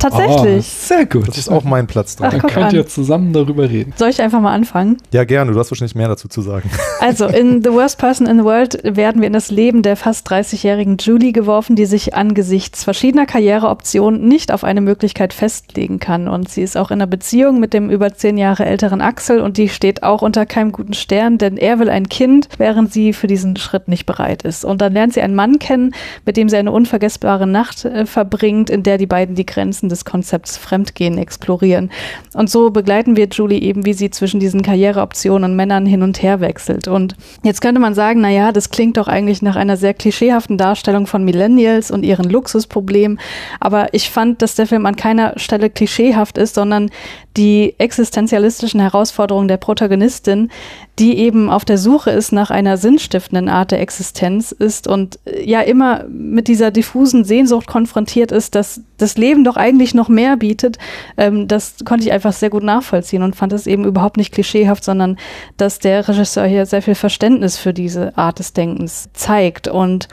Tatsächlich. 0.01 0.67
Oh, 0.67 0.87
sehr 0.87 1.07
gut. 1.07 1.29
Das 1.29 1.39
ist 1.39 1.49
auch 1.51 1.63
mein 1.63 1.87
Platz 1.87 2.17
dran. 2.17 2.31
Dann 2.31 2.41
könnt 2.41 2.67
an. 2.67 2.75
ihr 2.75 2.87
zusammen 2.87 3.33
darüber 3.33 3.69
reden. 3.69 3.93
Soll 3.97 4.09
ich 4.09 4.21
einfach 4.23 4.41
mal 4.41 4.55
anfangen? 4.55 4.97
Ja, 5.13 5.25
gerne. 5.25 5.53
Du 5.53 5.59
hast 5.59 5.71
wahrscheinlich 5.71 5.95
mehr 5.95 6.09
dazu 6.09 6.29
zu 6.29 6.43
sagen. 6.43 6.71
Also, 7.01 7.27
in 7.29 7.63
The 7.65 7.73
Worst 7.73 7.97
Person 7.97 8.27
in 8.27 8.39
the 8.41 8.45
World 8.45 8.79
werden 8.85 9.23
wir 9.23 9.27
in 9.27 9.33
das 9.33 9.51
Leben 9.51 9.83
der 9.83 9.97
fast 9.97 10.31
30-jährigen 10.31 10.99
Julie 10.99 11.33
geworfen, 11.33 11.75
die 11.75 11.87
sich 11.87 12.15
angesichts 12.15 12.85
verschiedener 12.85 13.25
Karriereoptionen 13.25 14.29
nicht 14.29 14.53
auf 14.53 14.65
eine 14.65 14.83
Möglichkeit 14.83 15.33
festlegen 15.33 15.99
kann. 15.99 16.29
Und 16.29 16.51
sie 16.51 16.61
ist 16.61 16.77
auch 16.77 16.91
in 16.91 17.01
einer 17.01 17.07
Beziehung 17.07 17.59
mit 17.59 17.73
dem 17.73 17.89
über 17.89 18.13
zehn 18.13 18.37
Jahre 18.37 18.67
älteren 18.67 19.01
Axel 19.01 19.41
und 19.41 19.57
die 19.57 19.71
steht 19.71 20.03
auch 20.03 20.21
unter 20.21 20.45
keinem 20.45 20.73
guten 20.73 20.93
Stern, 20.93 21.39
denn 21.39 21.57
er 21.57 21.79
will 21.79 21.89
ein 21.89 22.09
Kind, 22.11 22.49
während 22.59 22.93
sie 22.93 23.15
für 23.15 23.27
diesen 23.27 23.57
Schritt 23.57 23.89
nicht 23.89 24.05
bereit 24.05 24.43
ist. 24.43 24.65
Und 24.65 24.83
dann 24.83 24.93
lernt 24.93 25.15
sie 25.15 25.23
einen 25.23 25.35
Mann 25.35 25.59
kennen, 25.59 25.95
mit 26.27 26.37
dem 26.37 26.51
sie 26.51 26.57
eine 26.59 26.73
unvergessbare 26.73 27.47
Nacht 27.47 27.87
äh, 27.87 28.05
verbringt, 28.05 28.69
in 28.69 28.83
der 28.83 28.99
die 28.99 29.07
beiden 29.07 29.35
die 29.35 29.47
Grenzen 29.47 29.89
des 29.91 30.05
Konzepts 30.05 30.57
Fremdgehen 30.57 31.19
explorieren. 31.19 31.91
Und 32.33 32.49
so 32.49 32.71
begleiten 32.71 33.17
wir 33.17 33.29
Julie 33.29 33.61
eben, 33.61 33.85
wie 33.85 33.93
sie 33.93 34.11
zwischen 34.11 34.41
diesen 34.41 34.63
Karriereoptionen 34.63 35.51
und 35.51 35.57
Männern 35.57 35.85
hin 35.85 36.03
und 36.03 36.23
her 36.23 36.41
wechselt. 36.41 36.89
Und 36.89 37.17
jetzt 37.43 37.61
könnte 37.61 37.81
man 37.81 37.95
sagen, 37.95 38.21
na 38.21 38.31
ja, 38.31 38.53
das 38.53 38.71
klingt 38.71 38.97
doch 38.97 39.09
eigentlich 39.09 39.43
nach 39.43 39.57
einer 39.57 39.77
sehr 39.77 39.95
klischeehaften 39.95 40.57
Darstellung 40.57 41.07
von 41.07 41.25
Millennials 41.25 41.91
und 41.91 42.05
ihren 42.05 42.31
Luxusproblemen. 42.31 43.21
Aber 43.61 43.93
ich 43.93 44.11
fand, 44.11 44.41
dass 44.41 44.55
der 44.55 44.67
Film 44.67 44.87
an 44.87 44.97
keiner 44.97 45.35
Stelle 45.37 45.69
klischeehaft 45.69 46.39
ist, 46.39 46.55
sondern 46.55 46.91
die 47.37 47.75
existenzialistischen 47.79 48.81
Herausforderungen 48.81 49.49
der 49.49 49.57
Protagonistin, 49.57 50.51
die 50.99 51.17
eben 51.17 51.49
auf 51.49 51.65
der 51.65 51.79
Suche 51.79 52.11
ist 52.11 52.31
nach 52.31 52.51
einer 52.51 52.77
sinnstiftenden 52.77 53.49
Art 53.49 53.71
der 53.71 53.81
Existenz 53.81 54.53
ist 54.53 54.87
und 54.87 55.19
äh, 55.25 55.43
ja 55.49 55.61
immer 55.61 56.05
mit 56.09 56.49
dieser 56.49 56.71
diffusen 56.71 57.25
Sehnsucht 57.25 57.67
konfrontiert 57.67 58.33
ist, 58.33 58.55
dass 58.55 58.83
das 58.99 59.17
Leben 59.17 59.45
doch 59.45 59.57
eigentlich 59.57 59.80
noch 59.95 60.09
mehr 60.09 60.37
bietet, 60.37 60.79
ähm, 61.17 61.49
das 61.49 61.77
konnte 61.85 62.05
ich 62.05 62.13
einfach 62.13 62.33
sehr 62.33 62.51
gut 62.51 62.63
nachvollziehen 62.63 63.23
und 63.23 63.37
fand 63.37 63.53
es 63.53 63.67
eben 63.67 63.85
überhaupt 63.85 64.17
nicht 64.17 64.33
klischeehaft, 64.33 64.85
sondern 64.85 65.17
dass 65.57 65.79
der 65.79 66.07
Regisseur 66.07 66.47
hier 66.47 66.67
sehr 66.67 66.83
viel 66.83 66.95
Verständnis 66.95 67.57
für 67.57 67.73
diese 67.73 68.17
Art 68.17 68.39
des 68.39 68.53
Denkens 68.53 69.09
zeigt. 69.13 69.69
Und 69.69 70.09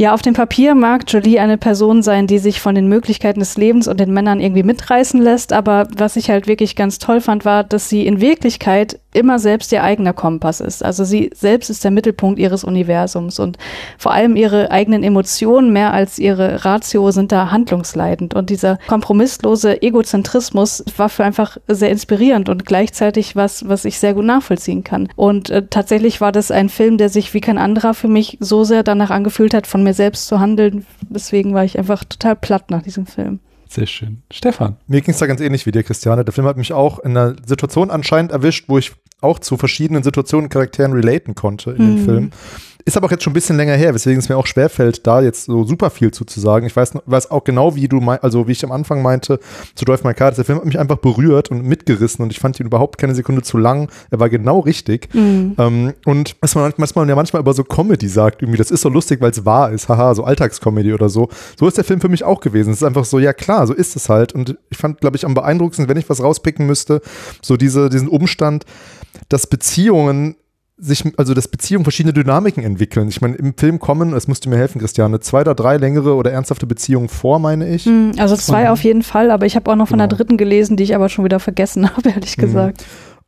ja, 0.00 0.14
auf 0.14 0.22
dem 0.22 0.34
Papier 0.34 0.76
mag 0.76 1.02
Jolie 1.08 1.40
eine 1.40 1.58
Person 1.58 2.02
sein, 2.02 2.28
die 2.28 2.38
sich 2.38 2.60
von 2.60 2.76
den 2.76 2.86
Möglichkeiten 2.86 3.40
des 3.40 3.56
Lebens 3.56 3.88
und 3.88 3.98
den 3.98 4.12
Männern 4.12 4.38
irgendwie 4.38 4.62
mitreißen 4.62 5.20
lässt, 5.20 5.52
aber 5.52 5.88
was 5.96 6.14
ich 6.14 6.30
halt 6.30 6.46
wirklich 6.46 6.76
ganz 6.76 6.98
toll 6.98 7.20
fand, 7.20 7.44
war, 7.44 7.64
dass 7.64 7.88
sie 7.88 8.06
in 8.06 8.20
Wirklichkeit 8.20 9.00
immer 9.12 9.40
selbst 9.40 9.72
ihr 9.72 9.82
eigener 9.82 10.12
Kompass 10.12 10.60
ist. 10.60 10.84
Also 10.84 11.02
sie 11.02 11.30
selbst 11.34 11.70
ist 11.70 11.82
der 11.82 11.90
Mittelpunkt 11.90 12.38
ihres 12.38 12.62
Universums 12.62 13.40
und 13.40 13.56
vor 13.96 14.12
allem 14.12 14.36
ihre 14.36 14.70
eigenen 14.70 15.02
Emotionen 15.02 15.72
mehr 15.72 15.92
als 15.92 16.20
ihre 16.20 16.64
Ratio 16.64 17.10
sind 17.10 17.32
da 17.32 17.50
handlungsleitend 17.50 18.34
und 18.34 18.50
dieser 18.50 18.78
kompromisslose 18.86 19.82
Egozentrismus 19.82 20.84
war 20.96 21.08
für 21.08 21.24
einfach 21.24 21.56
sehr 21.66 21.90
inspirierend 21.90 22.48
und 22.48 22.66
gleichzeitig 22.66 23.34
was, 23.34 23.68
was 23.68 23.84
ich 23.84 23.98
sehr 23.98 24.14
gut 24.14 24.26
nachvollziehen 24.26 24.84
kann. 24.84 25.08
Und 25.16 25.50
äh, 25.50 25.66
tatsächlich 25.68 26.20
war 26.20 26.30
das 26.30 26.52
ein 26.52 26.68
Film, 26.68 26.98
der 26.98 27.08
sich 27.08 27.34
wie 27.34 27.40
kein 27.40 27.58
anderer 27.58 27.94
für 27.94 28.08
mich 28.08 28.36
so 28.40 28.62
sehr 28.62 28.84
danach 28.84 29.10
angefühlt 29.10 29.54
hat, 29.54 29.66
von 29.66 29.82
mir 29.88 29.94
selbst 29.94 30.26
zu 30.26 30.38
handeln. 30.38 30.86
Deswegen 31.08 31.54
war 31.54 31.64
ich 31.64 31.78
einfach 31.78 32.04
total 32.04 32.36
platt 32.36 32.70
nach 32.70 32.82
diesem 32.82 33.06
Film. 33.06 33.40
Sehr 33.68 33.86
schön. 33.86 34.22
Stefan. 34.30 34.76
Mir 34.86 35.00
ging 35.00 35.12
es 35.12 35.18
da 35.18 35.26
ganz 35.26 35.40
ähnlich 35.40 35.66
wie 35.66 35.72
dir, 35.72 35.82
Christiane. 35.82 36.24
Der 36.24 36.32
Film 36.32 36.46
hat 36.46 36.56
mich 36.56 36.72
auch 36.72 36.98
in 37.00 37.16
einer 37.16 37.36
Situation 37.44 37.90
anscheinend 37.90 38.32
erwischt, 38.32 38.64
wo 38.68 38.78
ich 38.78 38.92
auch 39.20 39.38
zu 39.38 39.56
verschiedenen 39.56 40.02
Situationen 40.02 40.48
Charakteren 40.48 40.92
relaten 40.92 41.34
konnte 41.34 41.72
in 41.72 41.76
mhm. 41.76 41.96
dem 41.96 42.04
Film 42.04 42.30
Ist 42.88 42.96
aber 42.96 43.06
auch 43.06 43.10
jetzt 43.10 43.22
schon 43.22 43.32
ein 43.32 43.34
bisschen 43.34 43.58
länger 43.58 43.74
her, 43.74 43.92
weswegen 43.92 44.18
es 44.18 44.30
mir 44.30 44.38
auch 44.38 44.46
schwerfällt, 44.46 45.06
da 45.06 45.20
jetzt 45.20 45.44
so 45.44 45.62
super 45.62 45.90
viel 45.90 46.10
zu, 46.10 46.24
zu 46.24 46.40
sagen. 46.40 46.66
Ich 46.66 46.74
weiß, 46.74 46.94
weiß 47.04 47.30
auch 47.30 47.44
genau, 47.44 47.76
wie 47.76 47.86
du 47.86 48.00
mein, 48.00 48.18
also 48.20 48.48
wie 48.48 48.52
ich 48.52 48.64
am 48.64 48.72
Anfang 48.72 49.02
meinte, 49.02 49.40
zu 49.74 49.84
Drive 49.84 50.04
My 50.04 50.14
Car, 50.14 50.32
der 50.32 50.42
Film 50.42 50.56
hat 50.56 50.64
mich 50.64 50.78
einfach 50.78 50.96
berührt 50.96 51.50
und 51.50 51.66
mitgerissen 51.66 52.22
und 52.22 52.30
ich 52.30 52.38
fand 52.38 52.58
ihn 52.58 52.64
überhaupt 52.64 52.96
keine 52.96 53.14
Sekunde 53.14 53.42
zu 53.42 53.58
lang. 53.58 53.90
Er 54.10 54.20
war 54.20 54.30
genau 54.30 54.60
richtig. 54.60 55.14
Mhm. 55.14 55.54
Ähm, 55.58 55.92
und 56.06 56.36
was 56.40 56.54
man, 56.54 56.72
was 56.78 56.94
man 56.94 57.06
ja 57.10 57.14
manchmal 57.14 57.42
über 57.42 57.52
so 57.52 57.62
Comedy 57.62 58.08
sagt, 58.08 58.40
irgendwie, 58.40 58.56
das 58.56 58.70
ist 58.70 58.80
so 58.80 58.88
lustig, 58.88 59.20
weil 59.20 59.32
es 59.32 59.44
wahr 59.44 59.70
ist, 59.70 59.90
haha, 59.90 60.14
so 60.14 60.24
Alltagscomedy 60.24 60.94
oder 60.94 61.10
so. 61.10 61.28
So 61.60 61.68
ist 61.68 61.76
der 61.76 61.84
Film 61.84 62.00
für 62.00 62.08
mich 62.08 62.24
auch 62.24 62.40
gewesen. 62.40 62.70
Es 62.70 62.78
ist 62.78 62.84
einfach 62.84 63.04
so, 63.04 63.18
ja 63.18 63.34
klar, 63.34 63.66
so 63.66 63.74
ist 63.74 63.96
es 63.96 64.08
halt. 64.08 64.32
Und 64.32 64.56
ich 64.70 64.78
fand, 64.78 65.02
glaube 65.02 65.18
ich, 65.18 65.26
am 65.26 65.34
beeindruckendsten, 65.34 65.90
wenn 65.90 65.98
ich 65.98 66.08
was 66.08 66.22
rauspicken 66.22 66.66
müsste, 66.66 67.02
so 67.42 67.58
diese, 67.58 67.90
diesen 67.90 68.08
Umstand, 68.08 68.64
dass 69.28 69.46
Beziehungen 69.46 70.36
sich, 70.78 71.04
also 71.16 71.34
dass 71.34 71.48
Beziehungen 71.48 71.84
verschiedene 71.84 72.12
Dynamiken 72.12 72.62
entwickeln. 72.62 73.08
Ich 73.08 73.20
meine, 73.20 73.34
im 73.36 73.54
Film 73.56 73.78
kommen, 73.78 74.12
es 74.12 74.28
musste 74.28 74.48
mir 74.48 74.56
helfen, 74.56 74.80
Christiane, 74.80 75.20
zwei 75.20 75.40
oder 75.40 75.54
drei 75.54 75.76
längere 75.76 76.14
oder 76.14 76.30
ernsthafte 76.30 76.66
Beziehungen 76.66 77.08
vor, 77.08 77.38
meine 77.40 77.68
ich. 77.68 77.84
Hm, 77.84 78.12
also 78.18 78.36
zwei 78.36 78.64
Und, 78.64 78.68
auf 78.68 78.84
jeden 78.84 79.02
Fall, 79.02 79.30
aber 79.30 79.46
ich 79.46 79.56
habe 79.56 79.70
auch 79.70 79.76
noch 79.76 79.88
von 79.88 79.98
genau. 79.98 80.08
der 80.08 80.16
dritten 80.16 80.36
gelesen, 80.36 80.76
die 80.76 80.84
ich 80.84 80.94
aber 80.94 81.08
schon 81.08 81.24
wieder 81.24 81.40
vergessen 81.40 81.90
habe, 81.96 82.10
ehrlich 82.10 82.36
mhm. 82.38 82.72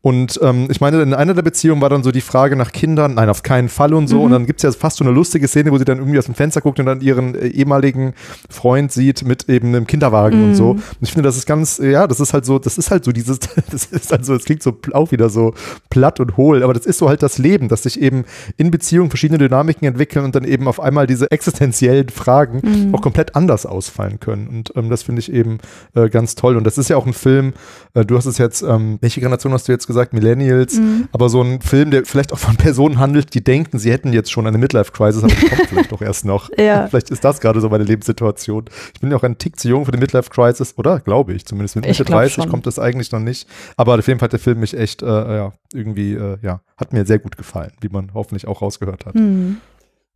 Und 0.03 0.41
ähm, 0.43 0.69
ich 0.71 0.81
meine, 0.81 1.03
in 1.03 1.13
einer 1.13 1.35
der 1.35 1.43
Beziehungen 1.43 1.83
war 1.83 1.91
dann 1.91 2.03
so 2.03 2.11
die 2.11 2.23
Frage 2.23 2.57
nach 2.57 2.73
Kindern, 2.73 3.15
nein, 3.15 3.29
auf 3.29 3.43
keinen 3.43 3.69
Fall 3.69 3.93
und 3.93 4.09
so. 4.09 4.17
Mhm. 4.17 4.23
Und 4.23 4.31
dann 4.31 4.47
gibt 4.47 4.61
es 4.61 4.63
ja 4.63 4.73
fast 4.73 4.97
so 4.97 5.05
eine 5.05 5.13
lustige 5.13 5.47
Szene, 5.47 5.71
wo 5.73 5.79
sie 5.79 5.85
dann 5.85 5.99
irgendwie 5.99 6.19
aus 6.19 6.25
dem 6.25 6.35
Fenster 6.35 6.63
guckt 6.63 6.81
und 6.81 6.87
dann 6.87 7.03
ihren 7.03 7.35
äh, 7.35 7.49
ehemaligen 7.49 8.15
Freund 8.49 8.91
sieht 8.93 9.27
mit 9.27 9.51
eben 9.51 9.69
einem 9.69 9.87
Kinderwagen 9.87 10.39
mhm. 10.39 10.49
und 10.49 10.55
so. 10.55 10.71
Und 10.71 10.85
ich 11.03 11.13
finde, 11.13 11.29
das 11.29 11.37
ist 11.37 11.45
ganz, 11.45 11.79
ja, 11.79 12.07
das 12.07 12.19
ist 12.19 12.33
halt 12.33 12.47
so, 12.47 12.59
das 12.59 12.79
ist 12.79 12.91
halt 12.91 13.05
so 13.05 13.13
dieses, 13.13 13.41
das 13.71 13.85
ist 13.87 14.11
halt 14.11 14.25
so, 14.25 14.35
es 14.35 14.45
klingt 14.45 14.63
so 14.63 14.75
auch 14.93 15.13
wieder 15.13 15.29
so 15.29 15.53
platt 15.91 16.19
und 16.19 16.39
hohl, 16.39 16.63
aber 16.63 16.73
das 16.73 16.87
ist 16.87 16.97
so 16.97 17.11
halt 17.11 17.23
das 17.23 17.37
Leben, 17.37 17.69
dass 17.69 17.83
sich 17.83 18.01
eben 18.01 18.25
in 18.57 18.71
Beziehungen 18.71 19.11
verschiedene 19.11 19.37
Dynamiken 19.37 19.87
entwickeln 19.87 20.25
und 20.25 20.35
dann 20.35 20.45
eben 20.45 20.67
auf 20.67 20.81
einmal 20.81 21.07
diese 21.07 21.31
existenziellen 21.31 22.09
Fragen 22.09 22.63
mhm. 22.63 22.95
auch 22.95 23.03
komplett 23.03 23.37
anders 23.37 23.67
ausfallen 23.67 24.19
können. 24.19 24.49
Und 24.49 24.73
ähm, 24.77 24.89
das 24.89 25.03
finde 25.03 25.21
ich 25.21 25.31
eben 25.31 25.59
äh, 25.95 26.09
ganz 26.09 26.37
toll. 26.37 26.57
Und 26.57 26.65
das 26.65 26.79
ist 26.79 26.89
ja 26.89 26.97
auch 26.97 27.07
ein 27.07 27.13
Film, 27.13 27.53
äh, 27.93 28.07
du 28.07 28.17
hast 28.17 28.25
es 28.25 28.39
jetzt, 28.39 28.63
ähm, 28.63 28.97
welche 29.03 29.21
Generation 29.21 29.53
hast 29.53 29.69
du 29.69 29.73
jetzt 29.73 29.90
gesagt, 29.91 30.13
Millennials, 30.13 30.79
mhm. 30.79 31.09
aber 31.13 31.29
so 31.29 31.43
ein 31.43 31.61
Film, 31.61 31.91
der 31.91 32.05
vielleicht 32.05 32.33
auch 32.33 32.39
von 32.39 32.57
Personen 32.57 32.99
handelt, 32.99 33.35
die 33.35 33.45
denken, 33.45 33.79
sie 33.79 33.93
hätten 33.93 34.13
jetzt 34.13 34.31
schon 34.31 34.47
eine 34.47 34.59
Midlife-Crisis, 34.59 35.23
aber 35.23 35.35
die 35.35 35.47
kommt 35.47 35.61
vielleicht 35.69 35.93
doch 35.93 36.03
erst 36.03 36.25
noch. 36.25 36.51
Ja. 36.59 36.87
Vielleicht 36.89 37.11
ist 37.11 37.25
das 37.25 37.41
gerade 37.41 37.61
so 37.61 37.69
meine 37.69 37.85
Lebenssituation. 37.85 38.65
Ich 38.95 39.01
bin 39.01 39.11
ja 39.11 39.17
auch 39.17 39.23
ein 39.23 39.39
Tick 39.39 39.59
zu 39.59 39.69
jung 39.69 39.85
für 39.85 39.93
die 39.93 39.99
Midlife-Crisis, 39.99 40.75
oder? 40.77 41.01
Glaube 41.01 41.33
ich 41.33 41.45
zumindest. 41.47 41.77
Mit 41.77 41.87
Mitte 41.87 42.05
30 42.05 42.35
schon. 42.35 42.49
kommt 42.49 42.67
das 42.67 42.79
eigentlich 42.79 43.13
noch 43.13 43.21
nicht. 43.21 43.49
Aber 43.77 43.99
auf 43.99 44.07
jeden 44.07 44.19
Fall 44.19 44.27
hat 44.27 44.33
der 44.33 44.41
Film 44.41 44.61
mich 44.61 44.77
echt, 44.77 45.03
äh, 45.03 45.07
ja, 45.07 45.53
irgendwie, 45.73 46.15
äh, 46.15 46.39
ja, 46.43 46.61
hat 46.77 46.93
mir 46.93 47.05
sehr 47.05 47.19
gut 47.19 47.37
gefallen, 47.37 47.73
wie 47.81 47.89
man 47.89 48.11
hoffentlich 48.15 48.47
auch 48.47 48.63
rausgehört 48.63 49.07
hat. 49.07 49.15
Mhm. 49.15 49.59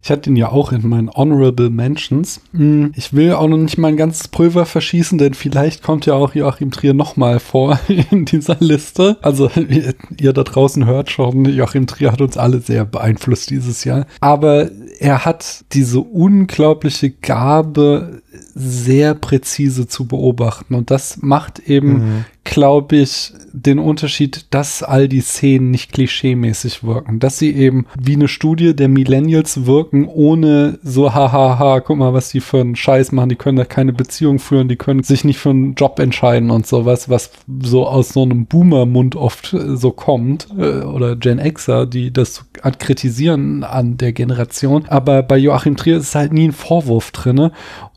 Ich 0.04 0.10
hatte 0.10 0.28
ihn 0.28 0.36
ja 0.36 0.50
auch 0.50 0.70
in 0.70 0.86
meinen 0.86 1.08
Honorable 1.08 1.70
Mentions. 1.70 2.42
Hm, 2.52 2.92
ich 2.94 3.14
will 3.14 3.32
auch 3.32 3.48
noch 3.48 3.56
nicht 3.56 3.78
mein 3.78 3.96
ganzes 3.96 4.28
Pulver 4.28 4.66
verschießen, 4.66 5.16
denn 5.16 5.32
vielleicht 5.32 5.82
kommt 5.82 6.04
ja 6.04 6.12
auch 6.12 6.34
Joachim 6.34 6.70
Trier 6.70 6.92
nochmal 6.92 7.40
vor 7.40 7.80
in 8.10 8.26
dieser 8.26 8.58
Liste. 8.60 9.16
Also 9.22 9.50
ihr 10.20 10.32
da 10.34 10.42
draußen 10.42 10.84
hört 10.84 11.10
schon, 11.10 11.46
Joachim 11.46 11.86
Trier 11.86 12.12
hat 12.12 12.20
uns 12.20 12.36
alle 12.36 12.60
sehr 12.60 12.84
beeinflusst 12.84 13.48
dieses 13.48 13.84
Jahr. 13.84 14.04
Aber 14.20 14.70
er 14.98 15.24
hat 15.24 15.64
diese 15.72 16.00
unglaubliche 16.00 17.08
Gabe, 17.08 18.20
sehr 18.54 19.14
präzise 19.14 19.86
zu 19.88 20.06
beobachten. 20.06 20.74
Und 20.74 20.90
das 20.90 21.22
macht 21.22 21.60
eben, 21.60 21.92
mhm. 21.92 22.24
Glaube 22.44 22.96
ich, 22.96 23.32
den 23.52 23.78
Unterschied, 23.78 24.46
dass 24.50 24.82
all 24.82 25.08
die 25.08 25.20
Szenen 25.20 25.70
nicht 25.70 25.92
klischeemäßig 25.92 26.84
wirken. 26.84 27.18
Dass 27.18 27.38
sie 27.38 27.54
eben 27.54 27.86
wie 27.98 28.14
eine 28.14 28.28
Studie 28.28 28.76
der 28.76 28.88
Millennials 28.88 29.66
wirken, 29.66 30.06
ohne 30.06 30.78
so, 30.82 31.14
hahaha, 31.14 31.80
guck 31.80 31.98
mal, 31.98 32.12
was 32.12 32.30
die 32.30 32.40
für 32.40 32.60
einen 32.60 32.76
Scheiß 32.76 33.12
machen. 33.12 33.30
Die 33.30 33.36
können 33.36 33.56
da 33.56 33.64
keine 33.64 33.92
Beziehung 33.92 34.38
führen, 34.38 34.68
die 34.68 34.76
können 34.76 35.02
sich 35.02 35.24
nicht 35.24 35.38
für 35.38 35.50
einen 35.50 35.74
Job 35.74 35.98
entscheiden 35.98 36.50
und 36.50 36.66
sowas, 36.66 37.08
was 37.08 37.30
so 37.62 37.86
aus 37.86 38.10
so 38.10 38.22
einem 38.22 38.46
Boomer-Mund 38.46 39.16
oft 39.16 39.52
äh, 39.54 39.76
so 39.76 39.90
kommt. 39.90 40.48
Äh, 40.58 40.82
oder 40.82 41.16
Gen 41.16 41.38
Xer, 41.38 41.86
die 41.86 42.12
das 42.12 42.44
kritisieren 42.78 43.64
an 43.64 43.96
der 43.96 44.12
Generation. 44.12 44.86
Aber 44.88 45.22
bei 45.22 45.38
Joachim 45.38 45.76
Trier 45.76 45.96
ist 45.98 46.14
halt 46.14 46.32
nie 46.32 46.48
ein 46.48 46.52
Vorwurf 46.52 47.10
drinne. 47.12 47.52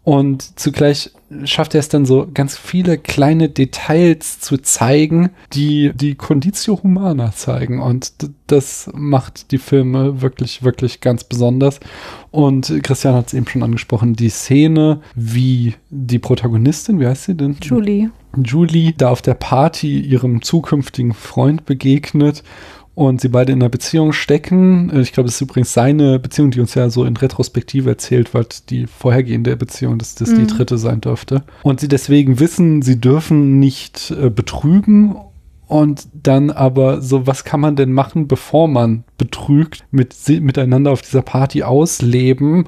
Und 0.07 0.57
zugleich 0.57 1.11
schafft 1.43 1.75
er 1.75 1.81
es 1.81 1.89
dann 1.89 2.05
so 2.05 2.29
ganz 2.33 2.57
viele 2.57 2.97
kleine 2.97 3.49
Details 3.49 4.39
zu 4.39 4.57
zeigen, 4.57 5.31
die 5.51 5.91
die 5.93 6.15
Conditio 6.15 6.81
Humana 6.81 7.33
zeigen. 7.33 7.81
Und 7.81 8.13
das 8.47 8.89
macht 8.93 9.51
die 9.51 9.57
Filme 9.57 10.21
wirklich, 10.21 10.63
wirklich 10.63 11.01
ganz 11.01 11.25
besonders. 11.25 11.81
Und 12.31 12.73
Christian 12.83 13.15
hat 13.15 13.27
es 13.27 13.33
eben 13.33 13.49
schon 13.49 13.63
angesprochen, 13.63 14.13
die 14.13 14.29
Szene, 14.29 15.01
wie 15.13 15.75
die 15.89 16.19
Protagonistin, 16.19 17.01
wie 17.01 17.07
heißt 17.07 17.25
sie 17.25 17.35
denn? 17.35 17.57
Julie. 17.61 18.09
Julie 18.41 18.93
da 18.93 19.09
auf 19.09 19.21
der 19.21 19.33
Party 19.33 19.99
ihrem 19.99 20.41
zukünftigen 20.41 21.13
Freund 21.13 21.65
begegnet 21.65 22.43
und 22.97 23.21
sie 23.21 23.29
beide 23.29 23.53
in 23.53 23.61
einer 23.61 23.69
Beziehung 23.69 24.11
stecken. 24.11 24.89
Äh, 24.89 25.01
ich 25.01 25.13
glaube, 25.13 25.29
es 25.29 25.35
ist 25.35 25.41
übrigens 25.41 25.71
seine 25.71 26.17
Beziehung, 26.17 26.49
die 26.49 26.59
uns 26.59 26.73
ja 26.73 26.89
so 26.89 27.05
in 27.05 27.15
Retrospektive 27.15 27.91
erzählt, 27.91 28.33
weil 28.33 28.47
die 28.71 28.87
vorhergehende 28.87 29.55
Beziehung, 29.55 29.99
dass 29.99 30.15
das 30.15 30.31
mhm. 30.31 30.39
die 30.39 30.47
dritte 30.47 30.79
sein 30.79 30.99
dürfte. 30.99 31.43
Und 31.61 31.79
sie 31.79 31.87
deswegen 31.87 32.39
wissen, 32.39 32.81
sie 32.81 32.99
dürfen 32.99 33.59
nicht 33.59 34.09
äh, 34.19 34.31
betrügen 34.31 35.15
und 35.67 36.07
dann 36.11 36.49
aber 36.49 37.01
so, 37.01 37.27
was 37.27 37.43
kann 37.43 37.59
man 37.59 37.75
denn 37.75 37.93
machen, 37.93 38.27
bevor 38.27 38.67
man 38.67 39.03
betrügt, 39.19 39.85
mit, 39.91 40.15
miteinander 40.41 40.89
auf 40.89 41.03
dieser 41.03 41.21
Party 41.21 41.61
ausleben 41.61 42.65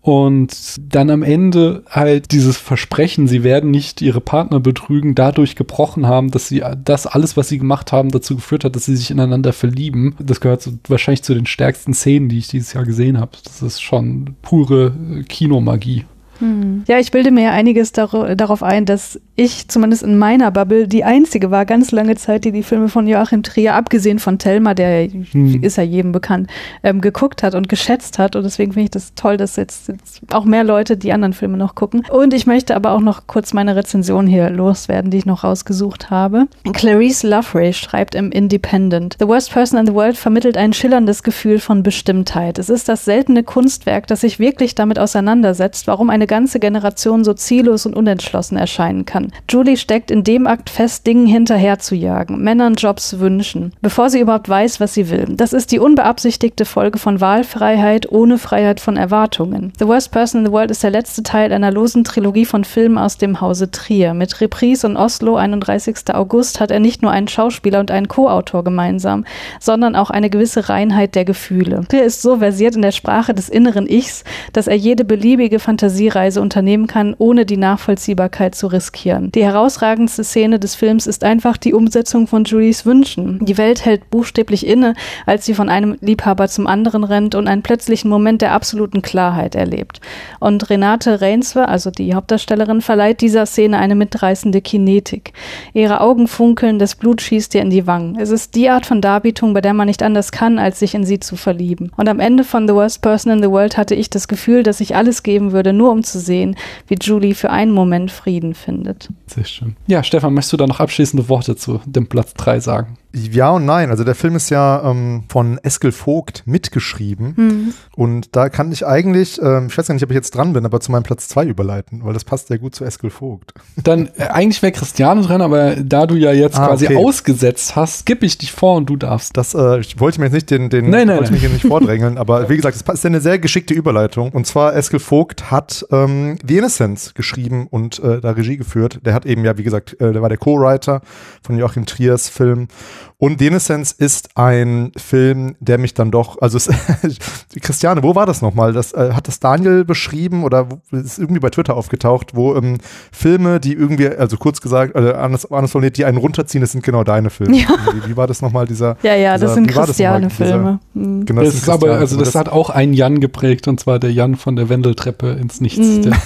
und 0.00 0.76
dann 0.80 1.10
am 1.10 1.22
Ende 1.22 1.82
halt 1.90 2.32
dieses 2.32 2.56
Versprechen, 2.56 3.26
sie 3.26 3.42
werden 3.42 3.70
nicht 3.70 4.00
ihre 4.00 4.20
Partner 4.20 4.60
betrügen, 4.60 5.14
dadurch 5.14 5.56
gebrochen 5.56 6.06
haben, 6.06 6.30
dass 6.30 6.48
sie 6.48 6.62
das 6.84 7.06
alles, 7.06 7.36
was 7.36 7.48
sie 7.48 7.58
gemacht 7.58 7.92
haben, 7.92 8.10
dazu 8.10 8.36
geführt 8.36 8.64
hat, 8.64 8.76
dass 8.76 8.84
sie 8.84 8.96
sich 8.96 9.10
ineinander 9.10 9.52
verlieben. 9.52 10.14
Das 10.18 10.40
gehört 10.40 10.62
so, 10.62 10.72
wahrscheinlich 10.88 11.22
zu 11.22 11.34
den 11.34 11.46
stärksten 11.46 11.94
Szenen, 11.94 12.28
die 12.28 12.38
ich 12.38 12.48
dieses 12.48 12.72
Jahr 12.72 12.84
gesehen 12.84 13.18
habe. 13.18 13.32
Das 13.44 13.60
ist 13.60 13.82
schon 13.82 14.36
pure 14.42 14.92
Kinomagie. 15.28 16.04
Hm. 16.40 16.84
Ja, 16.86 16.98
ich 16.98 17.10
bilde 17.10 17.30
mir 17.30 17.44
ja 17.44 17.50
einiges 17.50 17.92
dar 17.92 18.08
darauf 18.36 18.62
ein, 18.62 18.84
dass 18.84 19.20
ich 19.36 19.68
zumindest 19.68 20.02
in 20.02 20.18
meiner 20.18 20.50
Bubble 20.50 20.88
die 20.88 21.04
einzige 21.04 21.50
war, 21.50 21.64
ganz 21.64 21.90
lange 21.90 22.16
Zeit, 22.16 22.44
die 22.44 22.52
die 22.52 22.62
Filme 22.62 22.88
von 22.88 23.06
Joachim 23.06 23.42
Trier, 23.42 23.74
abgesehen 23.74 24.18
von 24.18 24.38
Thelma, 24.38 24.74
der 24.74 25.08
hm. 25.08 25.62
ist 25.62 25.76
ja 25.76 25.82
jedem 25.82 26.12
bekannt, 26.12 26.48
ähm, 26.82 27.00
geguckt 27.00 27.42
hat 27.42 27.54
und 27.54 27.68
geschätzt 27.68 28.18
hat. 28.18 28.36
Und 28.36 28.44
deswegen 28.44 28.72
finde 28.72 28.84
ich 28.84 28.90
das 28.90 29.14
toll, 29.14 29.36
dass 29.36 29.56
jetzt, 29.56 29.88
jetzt, 29.88 30.20
auch 30.32 30.44
mehr 30.44 30.64
Leute 30.64 30.96
die 30.96 31.12
anderen 31.12 31.32
Filme 31.32 31.56
noch 31.56 31.74
gucken. 31.74 32.04
Und 32.10 32.32
ich 32.34 32.46
möchte 32.46 32.76
aber 32.76 32.92
auch 32.92 33.00
noch 33.00 33.26
kurz 33.26 33.52
meine 33.52 33.76
Rezension 33.76 34.26
hier 34.26 34.50
loswerden, 34.50 35.10
die 35.10 35.18
ich 35.18 35.26
noch 35.26 35.44
rausgesucht 35.44 36.10
habe. 36.10 36.46
Clarice 36.72 37.24
Loveray 37.24 37.72
schreibt 37.72 38.14
im 38.14 38.30
Independent: 38.30 39.16
The 39.18 39.26
Worst 39.26 39.52
Person 39.52 39.78
in 39.80 39.86
the 39.86 39.94
World 39.94 40.16
vermittelt 40.16 40.56
ein 40.56 40.72
schillerndes 40.72 41.22
Gefühl 41.22 41.58
von 41.58 41.82
Bestimmtheit. 41.82 42.58
Es 42.58 42.70
ist 42.70 42.88
das 42.88 43.04
seltene 43.04 43.42
Kunstwerk, 43.42 44.06
das 44.06 44.20
sich 44.20 44.38
wirklich 44.38 44.74
damit 44.74 44.98
auseinandersetzt, 44.98 45.86
warum 45.86 46.10
eine 46.10 46.27
ganze 46.28 46.60
Generation 46.60 47.24
so 47.24 47.34
ziellos 47.34 47.86
und 47.86 47.96
unentschlossen 47.96 48.56
erscheinen 48.56 49.04
kann. 49.04 49.32
Julie 49.50 49.76
steckt 49.76 50.12
in 50.12 50.22
dem 50.22 50.46
Akt 50.46 50.70
fest, 50.70 51.06
Dingen 51.06 51.26
hinterher 51.26 51.80
zu 51.80 51.96
jagen, 51.96 52.40
Männern 52.42 52.74
Jobs 52.74 53.18
wünschen, 53.18 53.72
bevor 53.82 54.10
sie 54.10 54.20
überhaupt 54.20 54.48
weiß, 54.48 54.78
was 54.78 54.94
sie 54.94 55.10
will. 55.10 55.26
Das 55.30 55.52
ist 55.52 55.72
die 55.72 55.80
unbeabsichtigte 55.80 56.64
Folge 56.64 56.98
von 56.98 57.20
Wahlfreiheit 57.20 58.10
ohne 58.12 58.38
Freiheit 58.38 58.78
von 58.78 58.96
Erwartungen. 58.96 59.72
The 59.78 59.88
Worst 59.88 60.12
Person 60.12 60.40
in 60.40 60.46
the 60.46 60.52
World 60.52 60.70
ist 60.70 60.84
der 60.84 60.90
letzte 60.90 61.22
Teil 61.24 61.52
einer 61.52 61.72
losen 61.72 62.04
Trilogie 62.04 62.44
von 62.44 62.64
Filmen 62.64 62.98
aus 62.98 63.18
dem 63.18 63.40
Hause 63.40 63.70
Trier. 63.70 64.14
Mit 64.14 64.40
Reprise 64.40 64.86
und 64.86 64.96
Oslo 64.96 65.36
31. 65.36 66.14
August 66.14 66.60
hat 66.60 66.70
er 66.70 66.80
nicht 66.80 67.02
nur 67.02 67.10
einen 67.10 67.28
Schauspieler 67.28 67.80
und 67.80 67.90
einen 67.90 68.08
Co-Autor 68.08 68.62
gemeinsam, 68.62 69.24
sondern 69.60 69.96
auch 69.96 70.10
eine 70.10 70.30
gewisse 70.30 70.68
Reinheit 70.68 71.14
der 71.14 71.24
Gefühle. 71.24 71.84
Trier 71.88 72.04
ist 72.04 72.22
so 72.22 72.38
versiert 72.38 72.76
in 72.76 72.82
der 72.82 72.92
Sprache 72.92 73.34
des 73.34 73.48
inneren 73.48 73.88
Ichs, 73.88 74.24
dass 74.52 74.66
er 74.66 74.76
jede 74.76 75.04
beliebige 75.04 75.58
Fantasie 75.58 76.08
Reise 76.18 76.40
unternehmen 76.40 76.88
kann, 76.88 77.14
ohne 77.16 77.46
die 77.46 77.56
Nachvollziehbarkeit 77.56 78.54
zu 78.54 78.66
riskieren. 78.66 79.30
Die 79.32 79.44
herausragendste 79.44 80.24
Szene 80.24 80.58
des 80.58 80.74
Films 80.74 81.06
ist 81.06 81.22
einfach 81.22 81.56
die 81.56 81.74
Umsetzung 81.74 82.26
von 82.26 82.42
Julies 82.42 82.84
Wünschen. 82.84 83.38
Die 83.44 83.56
Welt 83.56 83.84
hält 83.84 84.10
buchstäblich 84.10 84.66
inne, 84.66 84.94
als 85.26 85.46
sie 85.46 85.54
von 85.54 85.68
einem 85.68 85.96
Liebhaber 86.00 86.48
zum 86.48 86.66
anderen 86.66 87.04
rennt 87.04 87.36
und 87.36 87.46
einen 87.46 87.62
plötzlichen 87.62 88.10
Moment 88.10 88.42
der 88.42 88.52
absoluten 88.52 89.00
Klarheit 89.00 89.54
erlebt. 89.54 90.00
Und 90.40 90.68
Renate 90.70 91.20
Reinswe, 91.20 91.68
also 91.68 91.90
die 91.90 92.14
Hauptdarstellerin, 92.14 92.80
verleiht 92.80 93.20
dieser 93.20 93.46
Szene 93.46 93.78
eine 93.78 93.94
mitreißende 93.94 94.60
Kinetik. 94.60 95.32
Ihre 95.72 96.00
Augen 96.00 96.26
funkeln, 96.26 96.78
das 96.80 96.96
Blut 96.96 97.22
schießt 97.22 97.54
ihr 97.54 97.62
in 97.62 97.70
die 97.70 97.86
Wangen. 97.86 98.18
Es 98.18 98.30
ist 98.30 98.56
die 98.56 98.68
Art 98.68 98.86
von 98.86 99.00
Darbietung, 99.00 99.54
bei 99.54 99.60
der 99.60 99.74
man 99.74 99.86
nicht 99.86 100.02
anders 100.02 100.32
kann, 100.32 100.58
als 100.58 100.80
sich 100.80 100.94
in 100.94 101.04
sie 101.04 101.20
zu 101.20 101.36
verlieben. 101.36 101.92
Und 101.96 102.08
am 102.08 102.18
Ende 102.18 102.42
von 102.42 102.66
The 102.66 102.74
Worst 102.74 103.02
Person 103.02 103.32
in 103.32 103.42
the 103.42 103.50
World 103.50 103.76
hatte 103.76 103.94
ich 103.94 104.10
das 104.10 104.26
Gefühl, 104.26 104.62
dass 104.62 104.80
ich 104.80 104.96
alles 104.96 105.22
geben 105.22 105.52
würde, 105.52 105.72
nur 105.72 105.92
um 105.92 106.02
zu 106.12 106.20
sehen, 106.20 106.56
wie 106.86 106.96
Julie 107.00 107.34
für 107.34 107.50
einen 107.50 107.72
Moment 107.72 108.10
Frieden 108.10 108.54
findet. 108.54 109.08
Sehr 109.26 109.44
schön. 109.44 109.76
Ja, 109.86 110.02
Stefan, 110.02 110.34
möchtest 110.34 110.52
du 110.54 110.56
da 110.56 110.66
noch 110.66 110.80
abschließende 110.80 111.28
Worte 111.28 111.56
zu 111.56 111.80
dem 111.86 112.08
Platz 112.08 112.34
3 112.34 112.60
sagen? 112.60 112.98
Ja 113.12 113.50
und 113.50 113.64
nein. 113.64 113.90
Also 113.90 114.04
der 114.04 114.14
Film 114.14 114.36
ist 114.36 114.50
ja 114.50 114.82
ähm, 114.84 115.24
von 115.28 115.58
Eskel 115.62 115.92
Vogt 115.92 116.42
mitgeschrieben. 116.44 117.36
Hm. 117.36 117.74
Und 117.96 118.36
da 118.36 118.50
kann 118.50 118.70
ich 118.70 118.86
eigentlich, 118.86 119.40
ähm, 119.40 119.68
ich 119.70 119.78
weiß 119.78 119.86
gar 119.86 119.94
nicht, 119.94 120.04
ob 120.04 120.10
ich 120.10 120.14
jetzt 120.14 120.34
dran 120.34 120.52
bin, 120.52 120.66
aber 120.66 120.80
zu 120.80 120.92
meinem 120.92 121.04
Platz 121.04 121.26
zwei 121.26 121.46
überleiten, 121.46 122.04
weil 122.04 122.12
das 122.12 122.24
passt 122.24 122.48
sehr 122.48 122.58
gut 122.58 122.74
zu 122.74 122.84
Eskel 122.84 123.08
Vogt. 123.10 123.54
Dann 123.82 124.10
äh, 124.18 124.24
eigentlich 124.24 124.60
wäre 124.62 124.72
Christiane 124.72 125.22
dran, 125.22 125.40
aber 125.40 125.76
da 125.76 126.06
du 126.06 126.16
ja 126.16 126.32
jetzt 126.32 126.58
Ah, 126.58 126.66
quasi 126.66 126.86
okay. 126.86 126.96
ausgesetzt 126.96 127.76
hast, 127.76 128.00
skippe 128.00 128.26
ich 128.26 128.36
dich 128.36 128.52
vor 128.52 128.76
und 128.76 128.90
du 128.90 128.96
darfst. 128.96 129.36
Das 129.36 129.54
äh, 129.54 129.80
ich 129.80 129.98
wollte 130.00 130.20
mir 130.20 130.26
jetzt 130.26 130.34
nicht 130.34 130.50
den, 130.50 130.68
den 130.68 130.90
Nein, 130.90 131.06
nein, 131.06 131.16
wollte 131.16 131.24
nein. 131.24 131.32
mich 131.32 131.40
hier 131.40 131.50
nicht 131.50 131.66
vordrängeln, 131.66 132.18
aber 132.18 132.48
wie 132.50 132.56
gesagt, 132.56 132.76
es 132.76 132.82
ist 132.82 133.06
eine 133.06 133.20
sehr 133.20 133.38
geschickte 133.38 133.72
Überleitung. 133.72 134.30
Und 134.32 134.46
zwar 134.46 134.76
Eskel 134.76 135.00
Vogt 135.00 135.50
hat 135.50 135.86
ähm, 135.90 136.36
The 136.46 136.58
Innocents 136.58 137.14
geschrieben 137.14 137.68
und 137.70 137.98
äh, 138.00 138.20
da 138.20 138.32
Regie 138.32 138.58
geführt. 138.58 139.00
Der 139.04 139.14
hat 139.14 139.24
eben 139.24 139.44
ja, 139.44 139.56
wie 139.56 139.62
gesagt, 139.62 139.98
äh, 140.00 140.12
der 140.12 140.20
war 140.20 140.28
der 140.28 140.38
Co-Writer 140.38 141.00
von 141.42 141.56
Joachim 141.56 141.86
Triers 141.86 142.28
Film. 142.28 142.68
Und 143.18 143.40
The 143.40 143.48
Innocents 143.48 143.92
ist 143.92 144.30
ein 144.36 144.92
Film, 144.96 145.56
der 145.60 145.78
mich 145.78 145.94
dann 145.94 146.10
doch, 146.10 146.40
also 146.40 146.56
es, 146.56 146.68
Christiane, 147.60 148.02
wo 148.02 148.14
war 148.14 148.26
das 148.26 148.42
nochmal? 148.42 148.72
Das, 148.72 148.92
äh, 148.92 149.10
hat 149.12 149.26
das 149.28 149.40
Daniel 149.40 149.84
beschrieben 149.84 150.44
oder 150.44 150.68
ist 150.92 151.18
irgendwie 151.18 151.40
bei 151.40 151.50
Twitter 151.50 151.74
aufgetaucht, 151.76 152.34
wo 152.34 152.54
ähm, 152.54 152.78
Filme, 153.10 153.58
die 153.60 153.72
irgendwie, 153.72 154.08
also 154.08 154.36
kurz 154.36 154.60
gesagt, 154.60 154.94
äh, 154.94 155.12
anders, 155.12 155.50
anders 155.50 155.72
formuliert, 155.72 155.96
die 155.96 156.04
einen 156.04 156.18
runterziehen, 156.18 156.60
das 156.60 156.72
sind 156.72 156.84
genau 156.84 157.02
deine 157.04 157.30
Filme. 157.30 157.56
Ja. 157.56 157.68
Wie, 157.92 158.10
wie 158.10 158.16
war 158.16 158.26
das 158.26 158.40
nochmal, 158.42 158.66
dieser 158.66 158.96
Ja, 159.02 159.14
ja, 159.16 159.32
das 159.32 159.40
dieser- 159.40 159.54
sind 159.54 159.70
wie 159.70 159.74
war 159.76 159.86
das 159.86 159.98
nochmal, 159.98 160.20
Christiane-Filme. 160.28 160.80
Hm. 160.94 161.26
Genau, 161.26 161.40
Das 161.42 161.50
sind 161.54 161.62
ist 161.62 161.68
aber, 161.68 161.78
Christiane. 161.78 162.00
also 162.00 162.16
das, 162.18 162.34
hat 162.34 162.48
auch 162.48 162.70
einen 162.70 162.92
Jan 162.92 163.20
geprägt 163.20 163.66
und 163.68 163.80
zwar 163.80 163.98
der 163.98 164.12
Jan 164.12 164.36
von 164.36 164.54
der 164.56 164.68
Wendeltreppe 164.68 165.30
ins 165.32 165.60
Nichts. 165.60 165.78
Mhm. 165.78 166.02
Der, 166.02 166.16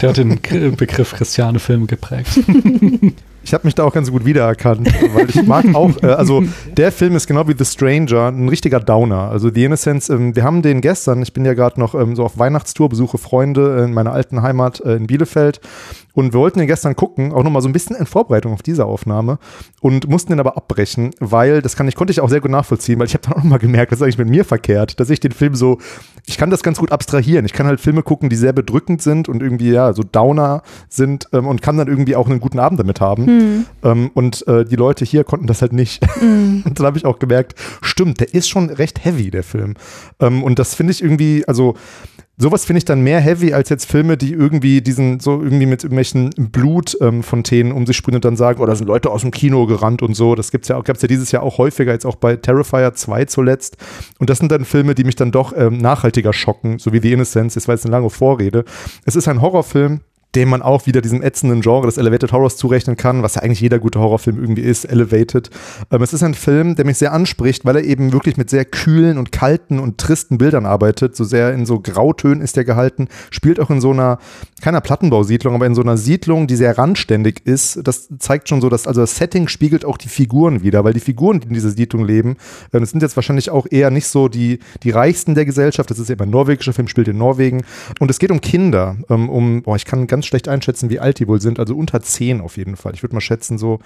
der 0.00 0.08
hat 0.10 0.16
den 0.18 0.76
Begriff 0.76 1.14
Christiane-Film 1.14 1.86
geprägt. 1.86 2.40
Ich 3.44 3.52
habe 3.52 3.66
mich 3.66 3.74
da 3.74 3.84
auch 3.84 3.92
ganz 3.92 4.10
gut 4.10 4.24
wiedererkannt, 4.24 4.88
weil 5.14 5.28
ich 5.28 5.42
mag 5.46 5.66
auch, 5.74 6.02
äh, 6.02 6.06
also 6.06 6.42
der 6.76 6.90
Film 6.90 7.14
ist 7.14 7.26
genau 7.26 7.46
wie 7.46 7.54
The 7.56 7.64
Stranger 7.64 8.28
ein 8.28 8.48
richtiger 8.48 8.80
Downer. 8.80 9.30
Also 9.30 9.50
The 9.50 9.64
Innocence, 9.64 10.08
ähm, 10.08 10.34
wir 10.34 10.44
haben 10.44 10.62
den 10.62 10.80
gestern, 10.80 11.22
ich 11.22 11.32
bin 11.32 11.44
ja 11.44 11.52
gerade 11.52 11.78
noch 11.78 11.94
ähm, 11.94 12.16
so 12.16 12.24
auf 12.24 12.38
Weihnachtstour, 12.38 12.88
besuche 12.88 13.18
Freunde 13.18 13.84
in 13.84 13.92
meiner 13.92 14.12
alten 14.12 14.42
Heimat 14.42 14.80
äh, 14.80 14.96
in 14.96 15.06
Bielefeld 15.06 15.60
und 16.14 16.32
wir 16.32 16.40
wollten 16.40 16.60
den 16.60 16.68
gestern 16.68 16.96
gucken, 16.96 17.32
auch 17.32 17.42
nochmal 17.42 17.60
so 17.60 17.68
ein 17.68 17.72
bisschen 17.72 17.96
in 17.96 18.06
Vorbereitung 18.06 18.52
auf 18.52 18.62
diese 18.62 18.86
Aufnahme 18.86 19.38
und 19.80 20.08
mussten 20.08 20.32
den 20.32 20.40
aber 20.40 20.56
abbrechen, 20.56 21.10
weil, 21.18 21.60
das 21.60 21.76
kann 21.76 21.88
ich, 21.88 21.96
konnte 21.96 22.12
ich 22.12 22.20
auch 22.20 22.30
sehr 22.30 22.40
gut 22.40 22.52
nachvollziehen, 22.52 22.98
weil 22.98 23.06
ich 23.06 23.14
habe 23.14 23.24
dann 23.24 23.32
auch 23.34 23.38
nochmal 23.38 23.58
gemerkt, 23.58 23.92
das 23.92 23.98
ist 23.98 24.04
eigentlich 24.04 24.18
mit 24.18 24.28
mir 24.28 24.44
verkehrt, 24.44 25.00
dass 25.00 25.10
ich 25.10 25.20
den 25.20 25.32
Film 25.32 25.54
so, 25.54 25.78
ich 26.26 26.38
kann 26.38 26.50
das 26.50 26.62
ganz 26.62 26.78
gut 26.78 26.92
abstrahieren. 26.92 27.44
Ich 27.44 27.52
kann 27.52 27.66
halt 27.66 27.80
Filme 27.80 28.02
gucken, 28.02 28.30
die 28.30 28.36
sehr 28.36 28.52
bedrückend 28.52 29.02
sind 29.02 29.28
und 29.28 29.42
irgendwie, 29.42 29.70
ja, 29.70 29.92
so 29.92 30.02
Downer 30.02 30.62
sind 30.88 31.28
ähm, 31.32 31.46
und 31.46 31.62
kann 31.62 31.76
dann 31.76 31.88
irgendwie 31.88 32.16
auch 32.16 32.28
einen 32.28 32.40
guten 32.40 32.60
Abend 32.60 32.78
damit 32.78 33.00
haben. 33.00 33.26
Hm. 33.26 33.33
Ähm, 33.82 34.10
und 34.14 34.46
äh, 34.46 34.64
die 34.64 34.76
Leute 34.76 35.04
hier 35.04 35.24
konnten 35.24 35.46
das 35.46 35.62
halt 35.62 35.72
nicht. 35.72 36.04
Hm. 36.18 36.62
Und 36.64 36.78
dann 36.78 36.86
habe 36.86 36.98
ich 36.98 37.04
auch 37.04 37.18
gemerkt, 37.18 37.54
stimmt, 37.82 38.20
der 38.20 38.32
ist 38.34 38.48
schon 38.48 38.70
recht 38.70 39.04
heavy, 39.04 39.30
der 39.30 39.42
Film. 39.42 39.74
Ähm, 40.20 40.42
und 40.42 40.58
das 40.58 40.74
finde 40.74 40.92
ich 40.92 41.02
irgendwie, 41.02 41.44
also 41.46 41.74
sowas 42.36 42.64
finde 42.64 42.78
ich 42.78 42.84
dann 42.84 43.02
mehr 43.02 43.20
heavy 43.20 43.52
als 43.52 43.68
jetzt 43.68 43.90
Filme, 43.90 44.16
die 44.16 44.32
irgendwie 44.32 44.80
diesen, 44.80 45.20
so 45.20 45.40
irgendwie 45.42 45.66
mit 45.66 45.84
irgendwelchen 45.84 46.30
Blutfontänen 46.30 47.72
um 47.72 47.86
sich 47.86 47.96
sprühen 47.96 48.16
und 48.16 48.24
dann 48.24 48.36
sagen, 48.36 48.60
oh, 48.60 48.66
da 48.66 48.74
sind 48.74 48.86
Leute 48.86 49.10
aus 49.10 49.20
dem 49.20 49.30
Kino 49.30 49.66
gerannt 49.66 50.02
und 50.02 50.14
so. 50.14 50.34
Das 50.34 50.50
gibt's 50.50 50.68
ja 50.68 50.76
auch, 50.76 50.84
gab's 50.84 51.02
ja 51.02 51.08
dieses 51.08 51.30
Jahr 51.32 51.42
auch 51.42 51.58
häufiger, 51.58 51.92
jetzt 51.92 52.06
auch 52.06 52.16
bei 52.16 52.36
Terrifier 52.36 52.94
2 52.94 53.26
zuletzt. 53.26 53.76
Und 54.18 54.30
das 54.30 54.38
sind 54.38 54.50
dann 54.50 54.64
Filme, 54.64 54.94
die 54.94 55.04
mich 55.04 55.16
dann 55.16 55.30
doch 55.30 55.52
ähm, 55.56 55.78
nachhaltiger 55.78 56.32
schocken, 56.32 56.78
so 56.78 56.92
wie 56.92 57.00
The 57.00 57.12
Innocence. 57.12 57.54
Das 57.54 57.68
war 57.68 57.74
jetzt 57.74 57.84
eine 57.84 57.92
lange 57.92 58.10
Vorrede. 58.10 58.64
Es 59.04 59.16
ist 59.16 59.28
ein 59.28 59.40
Horrorfilm, 59.40 60.00
dem 60.34 60.48
man 60.48 60.62
auch 60.62 60.86
wieder 60.86 61.00
diesem 61.00 61.22
ätzenden 61.22 61.60
Genre 61.60 61.86
des 61.86 61.96
Elevated 61.96 62.32
Horrors 62.32 62.56
zurechnen 62.56 62.96
kann, 62.96 63.22
was 63.22 63.36
ja 63.36 63.42
eigentlich 63.42 63.60
jeder 63.60 63.78
gute 63.78 64.00
Horrorfilm 64.00 64.38
irgendwie 64.38 64.62
ist, 64.62 64.84
Elevated. 64.84 65.50
Ähm, 65.90 66.02
es 66.02 66.12
ist 66.12 66.22
ein 66.22 66.34
Film, 66.34 66.74
der 66.74 66.84
mich 66.84 66.98
sehr 66.98 67.12
anspricht, 67.12 67.64
weil 67.64 67.76
er 67.76 67.84
eben 67.84 68.12
wirklich 68.12 68.36
mit 68.36 68.50
sehr 68.50 68.64
kühlen 68.64 69.18
und 69.18 69.32
kalten 69.32 69.78
und 69.78 69.98
tristen 69.98 70.38
Bildern 70.38 70.66
arbeitet. 70.66 71.16
So 71.16 71.24
sehr 71.24 71.52
in 71.52 71.66
so 71.66 71.80
Grautönen 71.80 72.40
ist 72.40 72.56
er 72.56 72.64
gehalten, 72.64 73.08
spielt 73.30 73.60
auch 73.60 73.70
in 73.70 73.80
so 73.80 73.90
einer, 73.90 74.18
keiner 74.60 74.80
Plattenbausiedlung, 74.80 75.54
aber 75.54 75.66
in 75.66 75.74
so 75.74 75.82
einer 75.82 75.96
Siedlung, 75.96 76.46
die 76.46 76.56
sehr 76.56 76.76
randständig 76.76 77.42
ist. 77.44 77.80
Das 77.84 78.08
zeigt 78.18 78.48
schon 78.48 78.60
so, 78.60 78.68
dass 78.68 78.86
also 78.86 79.00
das 79.00 79.16
Setting 79.16 79.48
spiegelt 79.48 79.84
auch 79.84 79.96
die 79.96 80.08
Figuren 80.08 80.62
wieder, 80.62 80.84
weil 80.84 80.92
die 80.92 81.00
Figuren, 81.00 81.40
die 81.40 81.48
in 81.48 81.54
dieser 81.54 81.70
Siedlung 81.70 82.04
leben, 82.04 82.36
ähm, 82.72 82.80
das 82.80 82.90
sind 82.90 83.02
jetzt 83.02 83.16
wahrscheinlich 83.16 83.50
auch 83.50 83.66
eher 83.70 83.90
nicht 83.90 84.06
so 84.06 84.28
die, 84.28 84.58
die 84.82 84.90
reichsten 84.90 85.34
der 85.34 85.44
Gesellschaft. 85.44 85.90
Das 85.90 85.98
ist 85.98 86.10
eben 86.10 86.22
ein 86.22 86.30
norwegischer 86.30 86.72
Film, 86.72 86.88
spielt 86.88 87.08
in 87.08 87.18
Norwegen. 87.18 87.62
Und 88.00 88.10
es 88.10 88.18
geht 88.18 88.30
um 88.30 88.40
Kinder, 88.40 88.96
ähm, 89.08 89.28
um, 89.28 89.62
boah, 89.62 89.76
ich 89.76 89.84
kann 89.84 90.06
ganz 90.06 90.23
schlecht 90.24 90.48
einschätzen, 90.48 90.90
wie 90.90 91.00
alt 91.00 91.18
die 91.18 91.28
wohl 91.28 91.40
sind, 91.40 91.58
also 91.58 91.76
unter 91.76 92.00
zehn 92.00 92.40
auf 92.40 92.56
jeden 92.56 92.76
Fall. 92.76 92.94
Ich 92.94 93.02
würde 93.02 93.14
mal 93.14 93.20
schätzen, 93.20 93.58
so, 93.58 93.80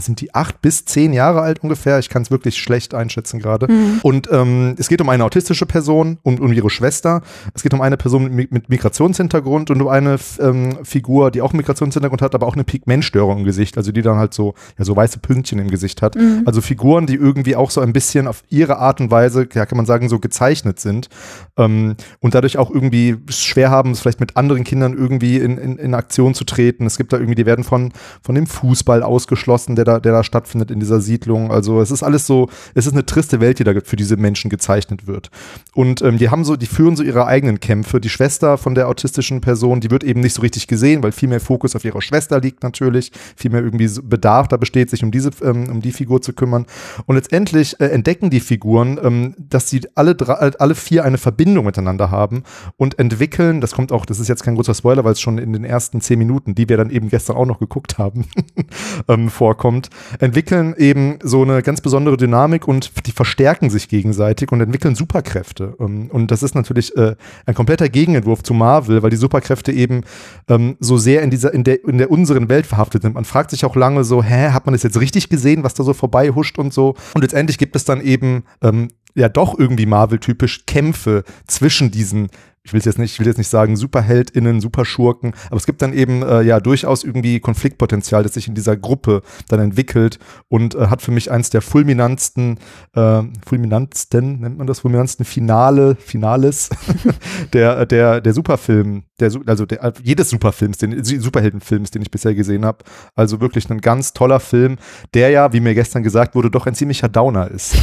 sind 0.00 0.20
die 0.20 0.34
acht 0.34 0.62
bis 0.62 0.84
zehn 0.84 1.12
Jahre 1.12 1.40
alt 1.42 1.62
ungefähr? 1.62 1.98
Ich 1.98 2.08
kann 2.08 2.22
es 2.22 2.30
wirklich 2.30 2.56
schlecht 2.56 2.94
einschätzen 2.94 3.38
gerade. 3.38 3.68
Und 4.02 4.28
ähm, 4.32 4.74
es 4.78 4.88
geht 4.88 5.00
um 5.00 5.08
eine 5.08 5.24
autistische 5.24 5.66
Person 5.66 6.18
und 6.22 6.40
um 6.40 6.52
ihre 6.52 6.70
Schwester. 6.70 7.22
Es 7.54 7.62
geht 7.62 7.74
um 7.74 7.80
eine 7.80 7.96
Person 7.96 8.34
mit, 8.34 8.50
mit 8.50 8.68
Migrationshintergrund 8.68 9.70
und 9.70 9.82
um 9.82 9.88
eine 9.88 10.16
ähm, 10.40 10.78
Figur, 10.84 11.30
die 11.30 11.42
auch 11.42 11.50
einen 11.50 11.58
Migrationshintergrund 11.58 12.22
hat, 12.22 12.34
aber 12.34 12.46
auch 12.46 12.54
eine 12.54 12.64
Pigmentstörung 12.64 13.38
im 13.38 13.44
Gesicht, 13.44 13.76
also 13.76 13.92
die 13.92 14.02
dann 14.02 14.16
halt 14.16 14.34
so, 14.34 14.54
ja, 14.78 14.84
so 14.84 14.96
weiße 14.96 15.18
Pünktchen 15.18 15.58
im 15.58 15.68
Gesicht 15.68 16.02
hat. 16.02 16.16
Also 16.46 16.60
Figuren, 16.60 17.06
die 17.06 17.14
irgendwie 17.14 17.56
auch 17.56 17.70
so 17.70 17.80
ein 17.80 17.92
bisschen 17.92 18.26
auf 18.26 18.42
ihre 18.48 18.78
Art 18.78 19.00
und 19.00 19.10
Weise, 19.10 19.48
ja, 19.52 19.66
kann 19.66 19.76
man 19.76 19.86
sagen, 19.86 20.08
so 20.08 20.18
gezeichnet 20.18 20.80
sind 20.80 21.08
ähm, 21.56 21.96
und 22.20 22.34
dadurch 22.34 22.56
auch 22.58 22.70
irgendwie 22.70 23.16
schwer 23.28 23.70
haben, 23.70 23.90
es 23.90 24.00
vielleicht 24.00 24.20
mit 24.20 24.36
anderen 24.36 24.64
Kindern 24.64 24.94
irgendwie 24.94 25.36
in, 25.36 25.57
in, 25.58 25.78
in 25.78 25.94
Aktion 25.94 26.34
zu 26.34 26.44
treten. 26.44 26.86
Es 26.86 26.96
gibt 26.96 27.12
da 27.12 27.16
irgendwie, 27.16 27.34
die 27.34 27.46
werden 27.46 27.64
von, 27.64 27.92
von 28.22 28.34
dem 28.34 28.46
Fußball 28.46 29.02
ausgeschlossen, 29.02 29.76
der 29.76 29.84
da, 29.84 30.00
der 30.00 30.12
da 30.12 30.24
stattfindet 30.24 30.70
in 30.70 30.80
dieser 30.80 31.00
Siedlung. 31.00 31.50
Also 31.50 31.80
es 31.80 31.90
ist 31.90 32.02
alles 32.02 32.26
so, 32.26 32.48
es 32.74 32.86
ist 32.86 32.92
eine 32.92 33.06
triste 33.06 33.40
Welt, 33.40 33.58
die 33.58 33.64
da 33.64 33.72
für 33.84 33.96
diese 33.96 34.16
Menschen 34.16 34.50
gezeichnet 34.50 35.06
wird. 35.06 35.30
Und 35.74 36.02
ähm, 36.02 36.18
die 36.18 36.30
haben 36.30 36.44
so, 36.44 36.56
die 36.56 36.66
führen 36.66 36.96
so 36.96 37.02
ihre 37.02 37.26
eigenen 37.26 37.60
Kämpfe. 37.60 38.00
Die 38.00 38.08
Schwester 38.08 38.58
von 38.58 38.74
der 38.74 38.88
autistischen 38.88 39.40
Person, 39.40 39.80
die 39.80 39.90
wird 39.90 40.04
eben 40.04 40.20
nicht 40.20 40.34
so 40.34 40.42
richtig 40.42 40.66
gesehen, 40.66 41.02
weil 41.02 41.12
viel 41.12 41.28
mehr 41.28 41.40
Fokus 41.40 41.76
auf 41.76 41.84
ihrer 41.84 42.02
Schwester 42.02 42.40
liegt 42.40 42.62
natürlich, 42.62 43.12
viel 43.36 43.50
mehr 43.50 43.62
irgendwie 43.62 43.88
Bedarf 44.02 44.48
da 44.48 44.56
besteht, 44.56 44.90
sich 44.90 45.02
um 45.02 45.10
diese, 45.10 45.30
ähm, 45.42 45.68
um 45.68 45.80
die 45.80 45.92
Figur 45.92 46.22
zu 46.22 46.32
kümmern. 46.32 46.66
Und 47.06 47.16
letztendlich 47.16 47.80
äh, 47.80 47.86
entdecken 47.86 48.30
die 48.30 48.40
Figuren, 48.40 48.98
ähm, 49.02 49.34
dass 49.38 49.68
sie 49.68 49.80
alle 49.94 50.14
drei, 50.14 50.34
alle 50.34 50.74
vier 50.74 51.04
eine 51.04 51.18
Verbindung 51.18 51.64
miteinander 51.64 52.10
haben 52.10 52.42
und 52.76 52.98
entwickeln, 52.98 53.60
das 53.60 53.72
kommt 53.72 53.92
auch, 53.92 54.06
das 54.06 54.20
ist 54.20 54.28
jetzt 54.28 54.42
kein 54.42 54.54
großer 54.54 54.74
Spoiler, 54.74 55.04
weil 55.04 55.12
es 55.12 55.20
schon 55.20 55.38
in 55.38 55.47
den 55.52 55.64
ersten 55.64 56.00
zehn 56.00 56.18
Minuten, 56.18 56.54
die 56.54 56.68
wir 56.68 56.76
dann 56.76 56.90
eben 56.90 57.08
gestern 57.08 57.36
auch 57.36 57.46
noch 57.46 57.58
geguckt 57.58 57.98
haben, 57.98 58.26
ähm, 59.08 59.30
vorkommt, 59.30 59.90
entwickeln 60.18 60.74
eben 60.76 61.18
so 61.22 61.42
eine 61.42 61.62
ganz 61.62 61.80
besondere 61.80 62.16
Dynamik 62.16 62.68
und 62.68 63.06
die 63.06 63.12
verstärken 63.12 63.70
sich 63.70 63.88
gegenseitig 63.88 64.52
und 64.52 64.60
entwickeln 64.60 64.94
Superkräfte. 64.94 65.76
Ähm, 65.80 66.08
und 66.10 66.30
das 66.30 66.42
ist 66.42 66.54
natürlich 66.54 66.96
äh, 66.96 67.16
ein 67.46 67.54
kompletter 67.54 67.88
Gegenentwurf 67.88 68.42
zu 68.42 68.54
Marvel, 68.54 69.02
weil 69.02 69.10
die 69.10 69.16
Superkräfte 69.16 69.72
eben 69.72 70.02
ähm, 70.48 70.76
so 70.80 70.96
sehr 70.96 71.22
in 71.22 71.30
dieser, 71.30 71.52
in 71.52 71.64
der, 71.64 71.84
in 71.84 71.98
der 71.98 72.10
unseren 72.10 72.48
Welt 72.48 72.66
verhaftet 72.66 73.02
sind. 73.02 73.14
Man 73.14 73.24
fragt 73.24 73.50
sich 73.50 73.64
auch 73.64 73.76
lange 73.76 74.04
so, 74.04 74.22
hä, 74.22 74.50
hat 74.50 74.66
man 74.66 74.72
das 74.72 74.82
jetzt 74.82 75.00
richtig 75.00 75.28
gesehen, 75.28 75.64
was 75.64 75.74
da 75.74 75.84
so 75.84 75.92
vorbei 75.92 76.30
huscht 76.30 76.58
und 76.58 76.72
so. 76.72 76.94
Und 77.14 77.22
letztendlich 77.22 77.58
gibt 77.58 77.76
es 77.76 77.84
dann 77.84 78.00
eben 78.00 78.44
ähm, 78.62 78.88
ja 79.14 79.28
doch 79.28 79.58
irgendwie 79.58 79.86
Marvel-typisch 79.86 80.66
Kämpfe 80.66 81.24
zwischen 81.46 81.90
diesen 81.90 82.28
ich 82.62 82.72
will 82.72 82.80
jetzt 82.84 82.98
nicht, 82.98 83.12
ich 83.12 83.20
will 83.20 83.26
jetzt 83.26 83.38
nicht 83.38 83.48
sagen 83.48 83.76
SuperheldInnen, 83.76 84.60
Superschurken, 84.60 85.32
aber 85.46 85.56
es 85.56 85.66
gibt 85.66 85.82
dann 85.82 85.92
eben 85.92 86.22
äh, 86.22 86.42
ja 86.42 86.60
durchaus 86.60 87.04
irgendwie 87.04 87.40
Konfliktpotenzial, 87.40 88.22
das 88.22 88.34
sich 88.34 88.48
in 88.48 88.54
dieser 88.54 88.76
Gruppe 88.76 89.22
dann 89.48 89.60
entwickelt 89.60 90.18
und 90.48 90.74
äh, 90.74 90.86
hat 90.88 91.02
für 91.02 91.10
mich 91.10 91.30
eins 91.30 91.50
der 91.50 91.62
fulminantsten, 91.62 92.58
äh, 92.94 93.22
fulminantsten, 93.46 94.40
nennt 94.40 94.58
man 94.58 94.66
das, 94.66 94.80
fulminantsten 94.80 95.24
Finale, 95.24 95.96
Finales 95.96 96.70
der, 97.52 97.86
der, 97.86 98.20
der 98.20 98.32
Superfilm, 98.32 99.04
der, 99.20 99.32
also 99.46 99.66
der, 99.66 99.92
jedes 100.02 100.30
Superfilms, 100.30 100.78
den, 100.78 101.02
Superheldenfilms, 101.04 101.90
den 101.90 102.02
ich 102.02 102.10
bisher 102.10 102.34
gesehen 102.34 102.64
habe. 102.64 102.84
Also 103.14 103.40
wirklich 103.40 103.68
ein 103.70 103.80
ganz 103.80 104.12
toller 104.12 104.40
Film, 104.40 104.76
der 105.14 105.30
ja, 105.30 105.52
wie 105.52 105.60
mir 105.60 105.74
gestern 105.74 106.02
gesagt 106.02 106.34
wurde, 106.34 106.50
doch 106.50 106.66
ein 106.66 106.74
ziemlicher 106.74 107.08
Downer 107.08 107.50
ist. 107.50 107.76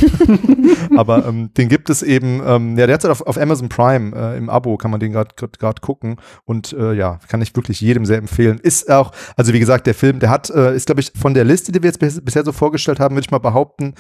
Aber 0.98 1.26
ähm, 1.28 1.52
den 1.56 1.70
gibt 1.70 1.90
es 1.90 2.04
eben, 2.04 2.42
ähm, 2.46 2.78
ja, 2.78 2.88
derzeit 2.88 3.12
auf, 3.12 3.22
auf 3.22 3.38
Amazon 3.38 3.70
Prime 3.70 4.16
äh, 4.16 4.38
im 4.38 4.50
Abo 4.50 4.75
kann 4.78 4.92
man 4.92 5.00
den 5.00 5.12
gerade 5.12 5.82
gucken 5.82 6.18
und 6.46 6.74
äh, 6.74 6.94
ja, 6.94 7.20
kann 7.28 7.42
ich 7.42 7.56
wirklich 7.56 7.82
jedem 7.82 8.06
sehr 8.06 8.18
empfehlen. 8.18 8.60
Ist 8.60 8.90
auch, 8.92 9.12
also 9.36 9.54
wie 9.54 9.60
gesagt, 9.60 9.88
der 9.88 9.94
Film, 9.94 10.20
der 10.20 10.30
hat, 10.30 10.50
äh, 10.50 10.76
ist 10.76 10.86
glaube 10.86 11.02
ich 11.02 11.12
von 11.16 11.34
der 11.34 11.44
Liste, 11.44 11.72
die 11.72 11.82
wir 11.82 11.90
jetzt 11.90 12.00
bis, 12.00 12.24
bisher 12.24 12.44
so 12.44 12.52
vorgestellt 12.52 13.00
haben, 13.00 13.16
würde 13.16 13.26
ich 13.26 13.32
mal 13.32 13.40
behaupten, 13.40 13.94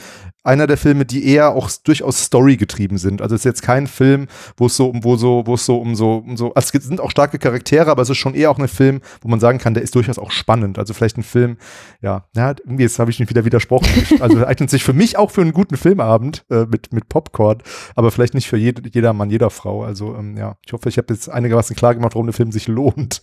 einer 0.44 0.68
der 0.68 0.78
Filme, 0.78 1.06
die 1.06 1.28
eher 1.28 1.56
auch 1.56 1.70
durchaus 1.84 2.24
Story 2.24 2.58
getrieben 2.58 2.98
sind. 2.98 3.22
Also 3.22 3.36
es 3.36 3.42
ist 3.42 3.46
jetzt 3.46 3.62
kein 3.62 3.88
Film, 3.88 4.28
wo 4.58 4.68
es 4.68 4.78
so 4.78 4.90
um, 4.90 5.04
wo 5.04 5.16
so, 5.16 5.44
wo 5.46 5.56
es 5.56 5.66
so 5.66 5.78
um 5.78 5.96
so, 5.96 6.18
um 6.18 6.38
so, 6.38 6.54
also 6.54 6.78
es 6.78 6.86
sind 6.86 7.02
auch 7.02 7.12
starke 7.12 7.40
Charaktere, 7.40 7.90
aber 7.90 8.02
es 8.02 8.10
ist 8.10 8.18
schon 8.18 8.36
eher 8.36 8.52
auch 8.52 8.60
ein 8.60 8.68
Film, 8.68 9.02
wo 9.22 9.30
man 9.30 9.40
sagen 9.40 9.58
kann, 9.58 9.74
der 9.74 9.84
ist 9.84 9.96
durchaus 9.96 10.20
auch 10.20 10.32
spannend. 10.32 10.78
Also 10.78 10.94
vielleicht 10.94 11.18
ein 11.18 11.24
Film, 11.24 11.58
ja, 12.02 12.26
ja, 12.36 12.50
irgendwie 12.50 12.84
jetzt 12.84 13.00
habe 13.00 13.12
ich 13.12 13.20
mich 13.20 13.30
wieder 13.30 13.46
widersprochen. 13.46 13.88
Also 14.20 14.46
eignet 14.46 14.70
sich 14.70 14.84
für 14.84 14.94
mich 14.94 15.18
auch 15.18 15.32
für 15.32 15.42
einen 15.42 15.54
guten 15.54 15.78
Filmabend 15.78 16.46
äh, 16.50 16.66
mit, 16.66 16.94
mit 16.94 17.10
Popcorn, 17.10 17.60
aber 17.96 18.12
vielleicht 18.12 18.34
nicht 18.34 18.48
für 18.48 18.58
jed, 18.58 18.94
jeder 18.94 19.14
Mann, 19.14 19.30
jeder 19.30 19.50
Frau. 19.50 19.84
Also 19.84 20.16
ähm, 20.16 20.38
ja, 20.56 20.60
ich 20.65 20.73
hoffe, 20.73 20.90
ich 20.90 20.98
habe 20.98 21.14
jetzt 21.14 21.30
einigermaßen 21.30 21.76
klar 21.76 21.94
gemacht, 21.95 22.14
warum 22.15 22.27
der 22.27 22.34
Film 22.34 22.52
sich 22.52 22.68
lohnt. 22.68 23.22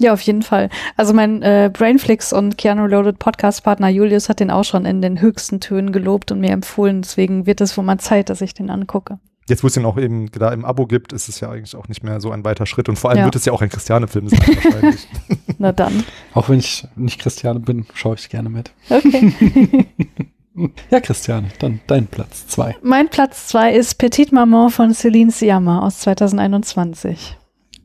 Ja, 0.00 0.12
auf 0.12 0.20
jeden 0.22 0.42
Fall. 0.42 0.68
Also 0.96 1.12
mein 1.14 1.42
äh, 1.42 1.70
Brainflix 1.72 2.32
und 2.32 2.58
Keanu 2.58 2.86
Loaded 2.86 3.18
Podcast-Partner 3.18 3.88
Julius 3.88 4.28
hat 4.28 4.40
den 4.40 4.50
auch 4.50 4.64
schon 4.64 4.84
in 4.84 5.00
den 5.00 5.20
höchsten 5.20 5.60
Tönen 5.60 5.92
gelobt 5.92 6.32
und 6.32 6.40
mir 6.40 6.50
empfohlen. 6.50 7.02
Deswegen 7.02 7.46
wird 7.46 7.60
es 7.60 7.76
wohl 7.76 7.84
mal 7.84 7.98
Zeit, 7.98 8.28
dass 8.30 8.40
ich 8.40 8.54
den 8.54 8.70
angucke. 8.70 9.18
Jetzt, 9.48 9.62
wo 9.62 9.66
es 9.66 9.74
den 9.74 9.84
auch 9.84 9.98
eben 9.98 10.30
da 10.32 10.52
im 10.52 10.64
Abo 10.64 10.86
gibt, 10.86 11.12
ist 11.12 11.28
es 11.28 11.38
ja 11.40 11.50
eigentlich 11.50 11.76
auch 11.76 11.86
nicht 11.86 12.02
mehr 12.02 12.18
so 12.20 12.30
ein 12.32 12.44
weiter 12.44 12.64
Schritt. 12.66 12.88
Und 12.88 12.98
vor 12.98 13.10
allem 13.10 13.18
Ja. 13.20 13.24
wird 13.26 13.36
es 13.36 13.44
ja 13.44 13.52
auch 13.52 13.60
ein 13.62 13.68
Christiane-Film 13.68 14.28
sein, 14.30 14.40
wahrscheinlich. 14.40 15.06
Na 15.58 15.70
dann. 15.70 16.02
Auch 16.32 16.48
wenn 16.48 16.58
ich 16.58 16.88
nicht 16.96 17.20
Christiane 17.20 17.60
bin, 17.60 17.86
schaue 17.94 18.16
ich 18.16 18.28
gerne 18.30 18.48
mit. 18.48 18.72
Okay. 18.90 19.86
Ja, 20.90 21.00
Christiane, 21.00 21.48
dann 21.58 21.80
dein 21.86 22.06
Platz 22.06 22.46
zwei. 22.46 22.76
mein 22.82 23.08
Platz 23.08 23.48
zwei 23.48 23.72
ist 23.74 23.96
Petite 23.96 24.34
Maman 24.34 24.70
von 24.70 24.94
Celine 24.94 25.30
Sciamma 25.30 25.80
aus 25.80 25.98
2021. 26.00 27.36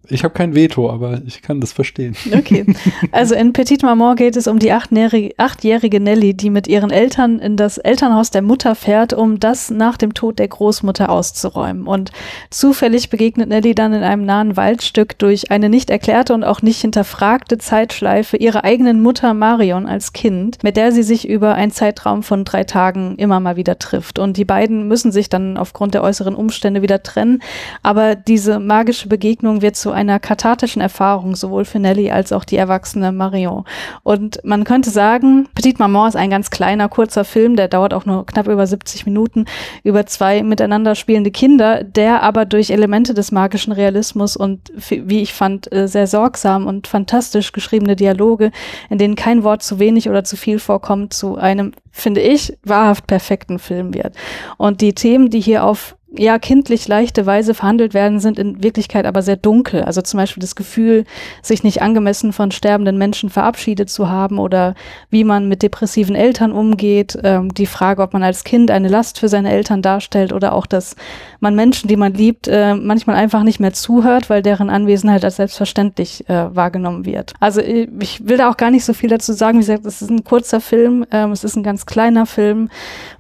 Ich 0.10 0.24
habe 0.24 0.34
kein 0.34 0.56
Veto, 0.56 0.90
aber 0.90 1.22
ich 1.26 1.42
kann 1.42 1.62
das 1.62 1.72
verstehen. 1.72 2.16
Okay. 2.34 2.66
Also 3.12 3.36
in 3.36 3.54
Petite 3.54 3.86
Maman 3.86 4.16
geht 4.16 4.36
es 4.36 4.48
um 4.48 4.60
die 4.60 4.72
achtjährige, 4.72 5.34
achtjährige 5.38 6.00
Nelly, 6.00 6.34
die 6.34 6.50
mit 6.50 6.68
ihren 6.68 6.90
Eltern 6.90 7.40
in 7.40 7.58
das 7.58 7.78
Elternhaus 7.78 8.32
der 8.32 8.42
Mutter 8.42 8.76
fährt, 8.76 9.14
um 9.14 9.40
das 9.40 9.70
nach 9.70 9.98
dem 9.98 10.14
Tod 10.14 10.40
der 10.40 10.48
Großmutter 10.48 11.10
auszuräumen. 11.10 11.88
Und 11.88 12.12
zufällig 12.50 13.10
begegnet 13.10 13.50
Nelly 13.50 13.76
dann 13.76 13.94
in 13.94 14.04
einem 14.04 14.26
nahen 14.26 14.58
Waldstück 14.58 15.18
durch 15.20 15.52
eine 15.52 15.70
nicht 15.70 15.90
erklärte 15.90 16.34
und 16.34 16.44
auch 16.44 16.62
nicht 16.62 16.82
hinterfragte 16.82 17.58
Zeitschleife 17.58 18.38
ihrer 18.38 18.64
eigenen 18.64 19.02
Mutter 19.02 19.34
Marion 19.34 19.86
als 19.86 20.14
Kind, 20.14 20.64
mit 20.64 20.78
der 20.78 20.92
sie 20.92 21.04
sich 21.04 21.28
über 21.28 21.56
einen 21.56 21.72
Zeitraum 21.72 22.24
von 22.24 22.46
drei 22.46 22.64
Tagen 22.64 23.16
immer 23.18 23.40
mal 23.40 23.56
wieder 23.56 23.80
trifft. 23.80 24.20
Und 24.20 24.38
die 24.38 24.46
beiden 24.46 24.88
müssen 24.88 25.12
sich 25.12 25.30
dann 25.30 25.58
aufgrund 25.58 25.94
der 25.94 26.04
äußeren 26.04 26.36
Umstände 26.36 26.82
wieder 26.82 27.04
trennen. 27.04 27.42
Aber 27.84 28.16
diese 28.16 28.60
magische 28.60 29.10
Begegnung 29.10 29.62
wird 29.62 29.76
zu 29.76 29.92
einer 30.00 30.20
kathartischen 30.20 30.82
Erfahrung, 30.82 31.36
sowohl 31.36 31.66
für 31.66 31.78
Nelly 31.78 32.10
als 32.10 32.32
auch 32.32 32.46
die 32.46 32.56
erwachsene 32.56 33.12
Marion. 33.12 33.66
Und 34.04 34.40
man 34.46 34.64
könnte 34.64 34.92
sagen, 34.92 35.50
Petite 35.54 35.80
Maman 35.80 36.08
ist 36.08 36.16
ein 36.16 36.30
ganz 36.30 36.50
kleiner, 36.50 36.88
kurzer 36.88 37.26
Film, 37.26 37.58
der 37.58 37.68
dauert 37.68 37.94
auch 37.94 38.06
nur 38.06 38.26
knapp 38.26 38.48
über 38.48 38.66
70 38.66 39.06
Minuten, 39.06 39.44
über 39.84 40.06
zwei 40.06 40.42
miteinander 40.42 40.96
spielende 40.96 41.32
Kinder, 41.32 41.84
der 41.84 42.24
aber 42.24 42.46
durch 42.46 42.70
Elemente 42.70 43.14
des 43.14 43.34
magischen 43.34 43.74
Realismus 43.74 44.38
und, 44.38 44.72
wie 44.90 45.22
ich 45.22 45.34
fand, 45.34 45.72
äh, 45.74 45.90
sehr 45.90 46.08
sorgsam 46.08 46.66
und 46.66 46.88
fantastisch 46.88 47.52
geschriebene 47.52 47.98
Dialoge, 47.98 48.52
in 48.90 49.00
denen 49.00 49.16
kein 49.16 49.44
Wort 49.44 49.64
zu 49.64 49.80
wenig 49.80 50.10
oder 50.10 50.24
zu 50.24 50.38
viel 50.38 50.60
vorkommt, 50.60 51.14
zu 51.14 51.36
einem, 51.36 51.74
finde 51.92 52.22
ich, 52.22 52.58
wahrhaft 52.64 53.06
perfekten 53.06 53.60
Film 53.60 53.94
wird. 53.94 54.16
Und 54.58 54.80
die 54.80 54.94
Themen, 54.94 55.30
die 55.30 55.42
hier 55.42 55.66
auf 55.66 55.98
ja, 56.18 56.40
kindlich 56.40 56.88
leichte 56.88 57.26
Weise 57.26 57.54
verhandelt 57.54 57.94
werden, 57.94 58.20
sind 58.20 58.40
in 58.40 58.64
Wirklichkeit 58.64 59.06
aber 59.06 59.22
sehr 59.22 59.36
dunkel. 59.36 59.84
Also 59.84 60.02
zum 60.02 60.18
Beispiel 60.18 60.42
das 60.42 60.56
Gefühl, 60.56 61.06
sich 61.44 61.64
nicht 61.64 61.82
angemessen 61.82 62.34
von 62.34 62.52
sterbenden 62.52 62.98
Menschen 62.98 63.30
verabschiedet 63.30 63.90
zu 63.90 64.10
haben 64.10 64.40
oder 64.40 64.74
wie 65.12 65.24
man 65.24 65.48
mit 65.48 65.62
depressiven 65.62 66.16
Eltern 66.16 66.52
umgeht, 66.52 67.18
ähm, 67.24 67.54
die 67.54 67.68
Frage, 67.68 68.02
ob 68.02 68.14
man 68.14 68.24
als 68.24 68.44
Kind 68.44 68.72
eine 68.72 68.88
Last 68.88 69.20
für 69.20 69.28
seine 69.28 69.52
Eltern 69.52 69.84
darstellt 69.84 70.34
oder 70.34 70.54
auch, 70.54 70.66
dass 70.66 70.96
man 71.42 71.56
Menschen, 71.56 71.88
die 71.88 71.96
man 71.96 72.14
liebt, 72.14 72.48
äh, 72.48 72.74
manchmal 72.74 73.16
einfach 73.16 73.44
nicht 73.44 73.60
mehr 73.60 73.74
zuhört, 73.74 74.30
weil 74.30 74.42
deren 74.42 74.70
Anwesenheit 74.70 75.24
als 75.24 75.36
selbstverständlich 75.36 76.28
äh, 76.28 76.56
wahrgenommen 76.56 77.06
wird. 77.06 77.34
Also 77.40 77.62
ich, 77.62 77.88
ich 78.00 78.28
will 78.28 78.38
da 78.38 78.50
auch 78.50 78.58
gar 78.58 78.72
nicht 78.72 78.86
so 78.86 78.94
viel 78.94 79.10
dazu 79.10 79.34
sagen. 79.34 79.60
Wie 79.60 79.62
gesagt, 79.66 79.86
es 79.86 80.02
ist 80.02 80.10
ein 80.10 80.24
kurzer 80.24 80.60
Film, 80.60 81.06
ähm, 81.12 81.32
es 81.32 81.44
ist 81.44 81.56
ein 81.56 81.64
ganz 81.64 81.86
kleiner 81.86 82.26
Film 82.26 82.70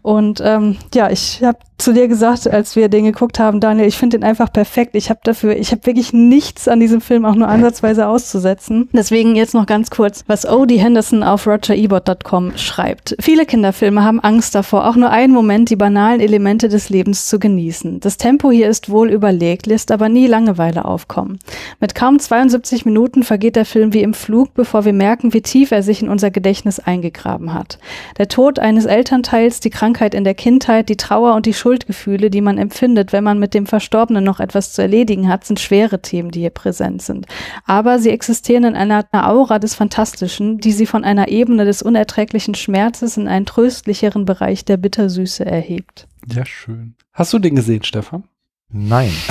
und 0.01 0.41
ähm, 0.43 0.77
ja, 0.95 1.11
ich 1.11 1.43
habe 1.43 1.59
zu 1.77 1.93
dir 1.93 2.07
gesagt, 2.07 2.47
als 2.47 2.75
wir 2.75 2.78
den 2.87 3.05
geguckt 3.05 3.39
haben, 3.39 3.59
Daniel, 3.59 3.87
ich 3.87 3.97
finde 3.97 4.17
den 4.17 4.23
einfach 4.23 4.53
perfekt. 4.53 4.95
Ich 4.95 5.09
habe 5.09 5.19
dafür, 5.23 5.57
ich 5.57 5.71
habe 5.71 5.85
wirklich 5.85 6.13
nichts 6.13 6.67
an 6.67 6.79
diesem 6.79 7.01
Film 7.01 7.25
auch 7.25 7.35
nur 7.35 7.47
ansatzweise 7.47 8.07
auszusetzen. 8.07 8.89
Deswegen 8.93 9.35
jetzt 9.35 9.53
noch 9.53 9.65
ganz 9.65 9.89
kurz, 9.89 10.23
was 10.27 10.47
Odie 10.47 10.77
Henderson 10.77 11.23
auf 11.23 11.47
rogerebot.com 11.47 12.57
schreibt. 12.57 13.15
Viele 13.19 13.45
Kinderfilme 13.45 14.03
haben 14.03 14.19
Angst 14.19 14.55
davor, 14.55 14.87
auch 14.87 14.95
nur 14.95 15.09
einen 15.09 15.33
Moment 15.33 15.69
die 15.69 15.75
banalen 15.75 16.21
Elemente 16.21 16.69
des 16.69 16.89
Lebens 16.89 17.27
zu 17.27 17.39
genießen. 17.39 17.99
Das 17.99 18.17
Tempo 18.17 18.51
hier 18.51 18.69
ist 18.69 18.89
wohl 18.89 19.09
überlegt, 19.09 19.65
lässt 19.65 19.91
aber 19.91 20.09
nie 20.09 20.27
Langeweile 20.27 20.85
aufkommen. 20.85 21.39
Mit 21.79 21.95
kaum 21.95 22.19
72 22.19 22.85
Minuten 22.85 23.23
vergeht 23.23 23.55
der 23.55 23.65
Film 23.65 23.93
wie 23.93 24.03
im 24.03 24.13
Flug, 24.13 24.53
bevor 24.53 24.85
wir 24.85 24.93
merken, 24.93 25.33
wie 25.33 25.41
tief 25.41 25.71
er 25.71 25.83
sich 25.83 26.01
in 26.01 26.09
unser 26.09 26.31
Gedächtnis 26.31 26.79
eingegraben 26.79 27.53
hat. 27.53 27.79
Der 28.17 28.27
Tod 28.27 28.59
eines 28.59 28.85
Elternteils, 28.85 29.59
die 29.59 29.69
Krankheit 29.69 30.13
in 30.13 30.23
der 30.23 30.35
Kindheit, 30.35 30.89
die 30.89 30.97
Trauer 30.97 31.35
und 31.35 31.45
die 31.45 31.53
Schuldgefühle, 31.53 32.29
die 32.29 32.41
man 32.41 32.57
empfindet, 32.69 33.11
wenn 33.11 33.23
man 33.23 33.39
mit 33.39 33.53
dem 33.53 33.65
Verstorbenen 33.65 34.23
noch 34.23 34.39
etwas 34.39 34.73
zu 34.73 34.81
erledigen 34.81 35.27
hat, 35.27 35.43
sind 35.43 35.59
schwere 35.59 36.01
Themen, 36.01 36.29
die 36.29 36.41
hier 36.41 36.51
präsent 36.51 37.01
sind. 37.01 37.25
Aber 37.65 37.97
sie 37.97 38.11
existieren 38.11 38.63
in 38.63 38.75
einer 38.75 39.05
Aura 39.11 39.57
des 39.57 39.73
Fantastischen, 39.73 40.59
die 40.59 40.71
sie 40.71 40.85
von 40.85 41.03
einer 41.03 41.29
Ebene 41.29 41.65
des 41.65 41.81
unerträglichen 41.81 42.53
Schmerzes 42.53 43.17
in 43.17 43.27
einen 43.27 43.45
tröstlicheren 43.45 44.25
Bereich 44.25 44.65
der 44.65 44.77
Bittersüße 44.77 45.43
erhebt. 45.45 46.07
Ja, 46.31 46.45
schön. 46.45 46.95
Hast 47.11 47.33
du 47.33 47.39
den 47.39 47.55
gesehen, 47.55 47.83
Stefan? 47.83 48.23
Nein. 48.71 49.11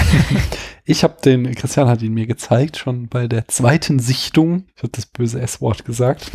Ich 0.90 1.05
habe 1.05 1.16
den, 1.23 1.55
Christian 1.55 1.86
hat 1.86 2.01
ihn 2.01 2.15
mir 2.15 2.27
gezeigt, 2.27 2.78
schon 2.78 3.09
bei 3.09 3.28
der 3.28 3.47
zweiten 3.47 3.98
Sichtung. 3.98 4.65
Ich 4.74 4.82
habe 4.82 4.93
das 4.93 5.05
böse 5.05 5.39
S-Wort 5.39 5.85
gesagt. 5.85 6.31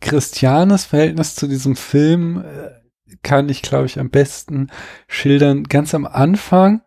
Christianes 0.00 0.84
Verhältnis 0.84 1.36
zu 1.36 1.46
diesem 1.46 1.76
Film 1.76 2.38
äh, 2.38 2.70
kann 3.22 3.48
ich, 3.48 3.62
glaube 3.62 3.86
ich, 3.86 3.98
am 3.98 4.10
besten 4.10 4.68
schildern. 5.08 5.64
Ganz 5.64 5.94
am 5.94 6.06
Anfang 6.06 6.82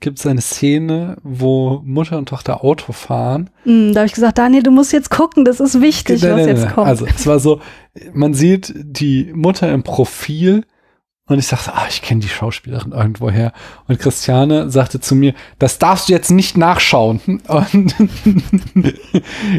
gibt 0.00 0.18
es 0.18 0.26
eine 0.26 0.40
Szene, 0.40 1.16
wo 1.22 1.82
Mutter 1.84 2.18
und 2.18 2.28
Tochter 2.28 2.62
Auto 2.64 2.92
fahren. 2.92 3.50
Hm, 3.64 3.92
da 3.92 4.00
habe 4.00 4.06
ich 4.06 4.14
gesagt, 4.14 4.38
Daniel, 4.38 4.62
du 4.62 4.70
musst 4.70 4.92
jetzt 4.92 5.10
gucken, 5.10 5.44
das 5.44 5.60
ist 5.60 5.80
wichtig, 5.80 6.22
Nein, 6.22 6.30
was 6.32 6.38
nein, 6.38 6.48
jetzt 6.48 6.64
nein. 6.64 6.74
kommt. 6.74 6.86
Also 6.86 7.06
es 7.06 7.26
war 7.26 7.40
so, 7.40 7.60
man 8.12 8.34
sieht 8.34 8.72
die 8.76 9.32
Mutter 9.34 9.72
im 9.72 9.82
Profil 9.82 10.64
und 11.28 11.38
ich 11.38 11.46
sagte, 11.46 11.74
ah, 11.74 11.86
ich 11.88 12.00
kenne 12.00 12.20
die 12.20 12.28
Schauspielerin 12.28 12.92
irgendwoher. 12.92 13.52
Und 13.86 13.98
Christiane 13.98 14.70
sagte 14.70 14.98
zu 14.98 15.14
mir, 15.14 15.34
das 15.58 15.78
darfst 15.78 16.08
du 16.08 16.14
jetzt 16.14 16.30
nicht 16.30 16.56
nachschauen. 16.56 17.20
Und 17.46 17.94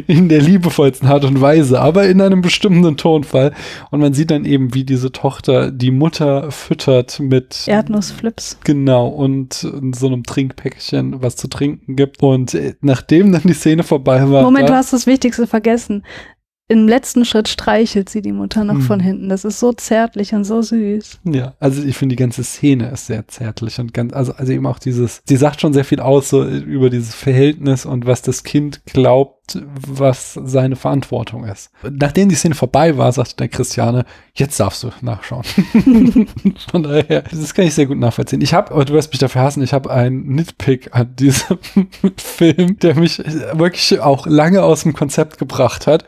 in 0.08 0.30
der 0.30 0.41
liebevollsten 0.41 1.08
Art 1.08 1.26
und 1.26 1.40
Weise, 1.41 1.80
aber 1.80 2.08
in 2.08 2.22
einem 2.22 2.41
bestimmten 2.41 2.98
Tonfall. 2.98 3.54
Und 3.91 4.00
man 4.00 4.14
sieht 4.14 4.32
dann 4.32 4.46
eben, 4.46 4.74
wie 4.74 4.84
diese 4.84 5.12
Tochter 5.12 5.72
die 5.72 5.91
Mutter 5.91 6.52
füttert 6.52 7.20
mit 7.20 7.68
Erdnussflips. 7.68 8.58
Genau, 8.64 9.08
und 9.08 9.64
in 9.64 9.94
so 9.94 10.08
einem 10.08 10.24
Trinkpäckchen 10.24 11.22
was 11.22 11.36
zu 11.36 11.48
trinken 11.48 11.96
gibt. 11.96 12.24
Und 12.24 12.56
äh, 12.56 12.74
nachdem 12.82 13.32
dann 13.32 13.44
die 13.44 13.54
Szene 13.54 13.84
vorbei 13.84 14.28
war. 14.30 14.41
Moment, 14.41 14.70
du 14.70 14.74
hast 14.74 14.91
das 14.91 15.06
Wichtigste 15.06 15.46
vergessen. 15.46 16.04
Im 16.72 16.88
letzten 16.88 17.26
Schritt 17.26 17.48
streichelt 17.48 18.10
sie 18.10 18.22
die 18.22 18.32
Mutter 18.32 18.64
noch 18.64 18.76
Hm. 18.76 18.82
von 18.84 19.00
hinten. 19.00 19.28
Das 19.28 19.44
ist 19.44 19.60
so 19.60 19.74
zärtlich 19.74 20.34
und 20.36 20.44
so 20.44 20.62
süß. 20.62 21.20
Ja, 21.26 21.56
also 21.60 21.84
ich 21.84 21.98
finde 21.98 22.16
die 22.16 22.22
ganze 22.22 22.44
Szene 22.44 22.91
ist 22.91 23.08
sehr 23.08 23.28
zärtlich 23.28 23.80
und 23.80 23.91
ganz, 23.91 24.14
also, 24.14 24.34
also 24.34 24.52
eben 24.54 24.68
auch 24.68 24.78
dieses, 24.78 25.24
die 25.28 25.36
sagt 25.36 25.62
schon 25.62 25.74
sehr 25.74 25.84
viel 25.84 26.00
aus 26.00 26.30
so 26.30 26.46
über 26.46 26.91
dieses 26.91 27.16
Verhältnis 27.16 27.88
und 27.88 28.06
was 28.06 28.22
das 28.22 28.44
Kind 28.44 28.82
glaubt, 28.86 29.39
was 29.88 30.34
seine 30.34 30.76
Verantwortung 30.76 31.46
ist. 31.46 31.72
Nachdem 31.90 32.30
die 32.30 32.36
Szene 32.36 32.56
vorbei 32.56 32.98
war, 32.98 33.12
sagte 33.12 33.36
der 33.38 33.48
Christiane, 33.48 34.06
jetzt 34.34 34.60
darfst 34.60 34.84
du 34.84 34.90
nachschauen. 35.02 35.44
Von 36.72 36.84
daher, 36.84 37.24
das 37.24 37.54
kann 37.54 37.66
ich 37.66 37.74
sehr 37.74 37.86
gut 37.86 37.98
nachvollziehen. 37.98 38.42
Ich 38.42 38.54
habe, 38.54 38.72
aber 38.72 38.86
du 38.86 38.94
wirst 38.94 39.12
mich 39.12 39.20
dafür 39.20 39.42
hassen, 39.42 39.64
ich 39.64 39.74
habe 39.74 39.92
einen 39.92 40.36
Nitpick 40.36 40.90
an 40.92 41.16
diesem 41.16 41.58
Film, 42.18 42.80
der 42.80 42.96
mich 42.96 43.20
wirklich 43.54 44.00
auch 44.00 44.26
lange 44.26 44.64
aus 44.64 44.84
dem 44.84 44.94
Konzept 44.94 45.38
gebracht 45.38 45.88
hat. 45.88 46.06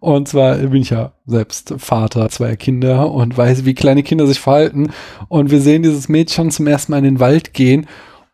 Und 0.00 0.28
zwar 0.28 0.56
bin 0.56 0.82
ich 0.82 0.90
ja 0.90 1.12
selbst 1.26 1.74
Vater 1.78 2.28
zweier 2.28 2.56
Kinder 2.56 3.10
und 3.12 3.36
weiß, 3.36 3.64
wie 3.64 3.74
kleine 3.74 4.02
Kinder 4.02 4.26
sich 4.26 4.40
verhalten. 4.40 4.90
Und 5.28 5.50
wir 5.50 5.60
sehen 5.60 5.82
dieses 5.82 6.08
Mädchen 6.08 6.50
zum 6.50 6.66
ersten 6.66 6.92
Mal 6.92 6.98
in 6.98 7.04
den 7.04 7.20
Wald 7.20 7.54
gehen 7.54 7.86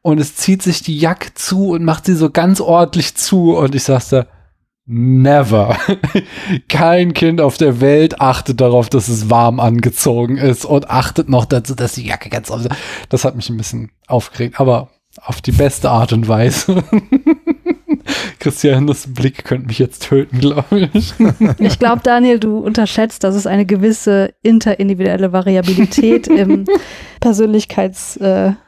und 0.03 0.21
es 0.21 0.37
zieht 0.37 0.63
sich 0.63 0.83
die 0.83 0.97
Jacke 0.97 1.35
zu 1.35 1.71
und 1.71 1.85
macht 1.85 2.07
sie 2.07 2.15
so 2.15 2.31
ganz 2.31 2.61
ordentlich 2.61 3.15
zu. 3.17 3.57
Und 3.57 3.75
ich 3.75 3.83
sagte, 3.83 4.27
never. 4.89 5.77
Kein 6.69 7.13
Kind 7.13 7.41
auf 7.41 7.59
der 7.59 7.81
Welt 7.81 8.21
achtet 8.21 8.61
darauf, 8.61 8.89
dass 8.89 9.09
es 9.09 9.31
warm 9.31 9.61
angezogen 9.61 10.39
ist 10.39 10.65
und 10.65 10.91
achtet 10.91 11.29
noch 11.29 11.45
dazu, 11.45 11.75
dass 11.75 11.93
die 11.93 12.07
Jacke 12.07 12.31
ganz 12.31 12.51
auf. 12.51 12.63
Das 13.09 13.25
hat 13.25 13.37
mich 13.37 13.49
ein 13.51 13.59
bisschen 13.59 13.91
aufgeregt, 14.07 14.59
aber 14.59 14.89
auf 15.23 15.41
die 15.43 15.53
beste 15.53 15.91
Art 15.91 16.13
und 16.13 16.27
Weise. 16.27 16.83
Christianes 18.39 19.13
Blick 19.13 19.45
könnte 19.45 19.67
mich 19.67 19.79
jetzt 19.79 20.09
töten, 20.09 20.39
glaube 20.39 20.89
ich. 20.93 21.13
Ich 21.59 21.79
glaube, 21.79 22.01
Daniel, 22.03 22.39
du 22.39 22.59
unterschätzt, 22.59 23.25
dass 23.25 23.35
es 23.35 23.47
eine 23.47 23.67
gewisse 23.67 24.33
interindividuelle 24.43 25.33
Variabilität 25.33 26.29
im 26.29 26.65
Persönlichkeitsmerkmal 27.21 28.53
äh, 28.53 28.68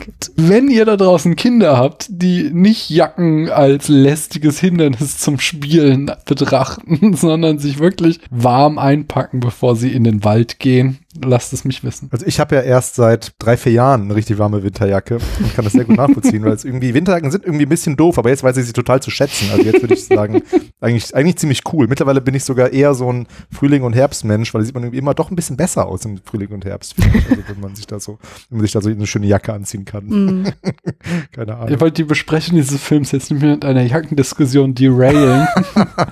gibt. 0.00 0.32
Wenn 0.36 0.68
ihr 0.68 0.84
da 0.84 0.96
draußen 0.96 1.36
Kinder 1.36 1.76
habt, 1.76 2.06
die 2.08 2.50
nicht 2.52 2.90
Jacken 2.90 3.50
als 3.50 3.88
lästiges 3.88 4.58
Hindernis 4.58 5.18
zum 5.18 5.38
Spielen 5.38 6.10
betrachten, 6.26 7.14
sondern 7.16 7.58
sich 7.58 7.78
wirklich 7.78 8.20
warm 8.30 8.78
einpacken, 8.78 9.40
bevor 9.40 9.76
sie 9.76 9.92
in 9.92 10.04
den 10.04 10.24
Wald 10.24 10.58
gehen, 10.58 10.98
lasst 11.22 11.52
es 11.52 11.64
mich 11.64 11.84
wissen. 11.84 12.08
Also 12.10 12.26
ich 12.26 12.40
habe 12.40 12.56
ja 12.56 12.62
erst 12.62 12.96
seit 12.96 13.32
drei, 13.38 13.56
vier 13.56 13.72
Jahren 13.72 14.02
eine 14.02 14.14
richtig 14.14 14.38
warme 14.38 14.62
Winterjacke 14.62 15.18
und 15.38 15.54
kann 15.54 15.64
das 15.64 15.72
sehr 15.72 15.84
gut 15.84 15.96
nachvollziehen, 15.96 16.44
weil 16.44 16.52
es 16.52 16.64
irgendwie, 16.64 16.94
Winterjacken 16.94 17.30
sind 17.30 17.44
irgendwie 17.44 17.66
ein 17.66 17.68
bisschen 17.68 17.96
doof, 17.96 18.18
aber 18.18 18.30
jetzt 18.30 18.42
weiß 18.42 18.56
ich 18.56 18.66
sie 18.66 18.72
total 18.72 19.00
zu 19.00 19.10
schätzen. 19.10 19.48
Also 19.52 19.62
jetzt 19.62 19.80
würde 19.80 19.94
ich 19.94 20.04
sagen, 20.04 20.42
eigentlich, 20.80 21.14
eigentlich 21.14 21.36
ziemlich 21.36 21.62
cool. 21.72 21.86
Mittlerweile 21.86 22.20
bin 22.20 22.34
ich 22.34 22.44
sogar 22.44 22.72
eher 22.72 22.94
so 22.94 23.12
ein 23.12 23.26
Frühling- 23.50 23.82
und 23.82 23.94
Herbstmensch, 23.94 24.52
weil 24.54 24.62
da 24.62 24.66
sieht 24.66 24.74
man 24.74 24.84
irgendwie 24.84 24.98
immer 24.98 25.14
doch 25.14 25.30
ein 25.30 25.36
bisschen 25.36 25.56
besser 25.56 25.86
aus 25.86 26.04
im 26.04 26.18
Frühling 26.24 26.50
und 26.50 26.64
Herbst. 26.64 26.94
Also 26.98 27.42
wenn 27.48 27.60
man 27.60 27.76
sich 27.76 27.86
da 27.86 28.00
so, 28.00 28.18
wenn 28.50 28.58
man 28.58 28.64
sich 28.64 28.72
da 28.72 28.80
so 28.80 28.83
eine 28.90 29.06
schöne 29.06 29.26
Jacke 29.26 29.52
anziehen 29.52 29.84
kann. 29.84 30.06
Mm. 30.06 30.46
Keine 31.32 31.56
Ahnung. 31.56 31.72
Ich 31.72 31.80
wollte 31.80 32.02
die 32.02 32.04
Besprechung 32.04 32.56
dieses 32.56 32.80
Films 32.82 33.12
jetzt 33.12 33.30
nicht 33.30 33.40
mehr 33.42 33.52
mit 33.52 33.64
einer 33.64 33.82
Jackendiskussion 33.82 34.74
derailen. 34.74 35.46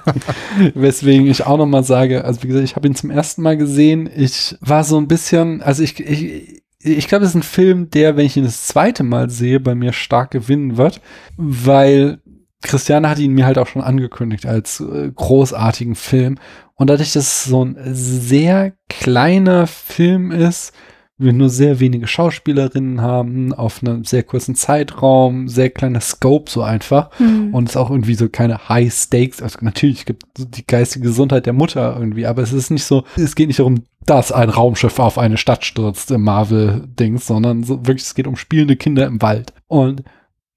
Weswegen 0.75 1.27
ich 1.27 1.45
auch 1.47 1.59
nochmal 1.59 1.85
sage, 1.85 2.25
also 2.25 2.43
wie 2.43 2.49
gesagt, 2.49 2.65
ich 2.65 2.77
habe 2.77 2.87
ihn 2.87 2.95
zum 2.95 3.11
ersten 3.11 3.43
Mal 3.43 3.57
gesehen. 3.57 4.09
Ich 4.15 4.57
war 4.61 4.85
so 4.85 4.99
ein 4.99 5.09
bisschen, 5.09 5.63
also 5.63 5.83
ich, 5.83 5.99
ich, 6.01 6.63
ich 6.79 7.09
glaube, 7.09 7.25
es 7.25 7.31
ist 7.31 7.37
ein 7.37 7.43
Film, 7.43 7.91
der, 7.91 8.17
wenn 8.17 8.27
ich 8.27 8.37
ihn 8.37 8.45
das 8.45 8.67
zweite 8.67 9.03
Mal 9.03 9.31
sehe, 9.31 9.61
bei 9.61 9.75
mir 9.75 9.93
stark 9.93 10.31
gewinnen 10.31 10.77
wird, 10.77 11.01
weil 11.37 12.21
Christiane 12.63 13.09
hat 13.09 13.19
ihn 13.19 13.33
mir 13.33 13.47
halt 13.47 13.59
auch 13.59 13.67
schon 13.67 13.83
angekündigt 13.83 14.47
als 14.47 14.81
äh, 14.81 15.11
großartigen 15.15 15.95
Film. 15.95 16.39
Und 16.75 16.89
dadurch, 16.89 17.13
dass 17.13 17.27
es 17.27 17.45
so 17.45 17.65
ein 17.65 17.77
sehr 17.93 18.73
kleiner 18.89 19.67
Film 19.67 20.31
ist, 20.31 20.73
wir 21.23 21.33
nur 21.33 21.49
sehr 21.49 21.81
wenige 21.81 22.07
Schauspielerinnen 22.07 23.01
haben, 23.01 23.53
auf 23.53 23.83
einem 23.83 24.05
sehr 24.05 24.23
kurzen 24.23 24.55
Zeitraum, 24.55 25.49
sehr 25.49 25.71
kleiner 25.71 26.01
Scope 26.01 26.51
so 26.51 26.63
einfach 26.63 27.11
mhm. 27.19 27.55
und 27.55 27.69
es 27.69 27.77
auch 27.77 27.91
irgendwie 27.91 28.15
so 28.15 28.29
keine 28.29 28.69
High 28.69 28.93
Stakes, 28.93 29.43
also 29.43 29.59
natürlich 29.63 30.07
gibt 30.07 30.25
es 30.39 30.51
die 30.51 30.67
geistige 30.67 31.07
Gesundheit 31.07 31.47
der 31.47 31.53
Mutter 31.53 31.97
irgendwie, 31.99 32.27
aber 32.27 32.43
es 32.43 32.53
ist 32.53 32.71
nicht 32.71 32.85
so, 32.85 33.05
es 33.17 33.35
geht 33.35 33.49
nicht 33.49 33.59
darum, 33.59 33.85
dass 34.07 34.33
ein 34.33 34.51
Raumschiff 34.51 34.99
auf 34.99 35.19
eine 35.19 35.37
Stadt 35.37 35.65
stürzt 35.65 36.11
im 36.11 36.23
Marvel-Dings, 36.23 37.27
sondern 37.27 37.63
so 37.63 37.87
wirklich, 37.87 38.05
es 38.05 38.15
geht 38.15 38.27
um 38.27 38.37
spielende 38.37 38.77
Kinder 38.77 39.07
im 39.07 39.23
Wald. 39.23 39.53
Und 39.69 40.03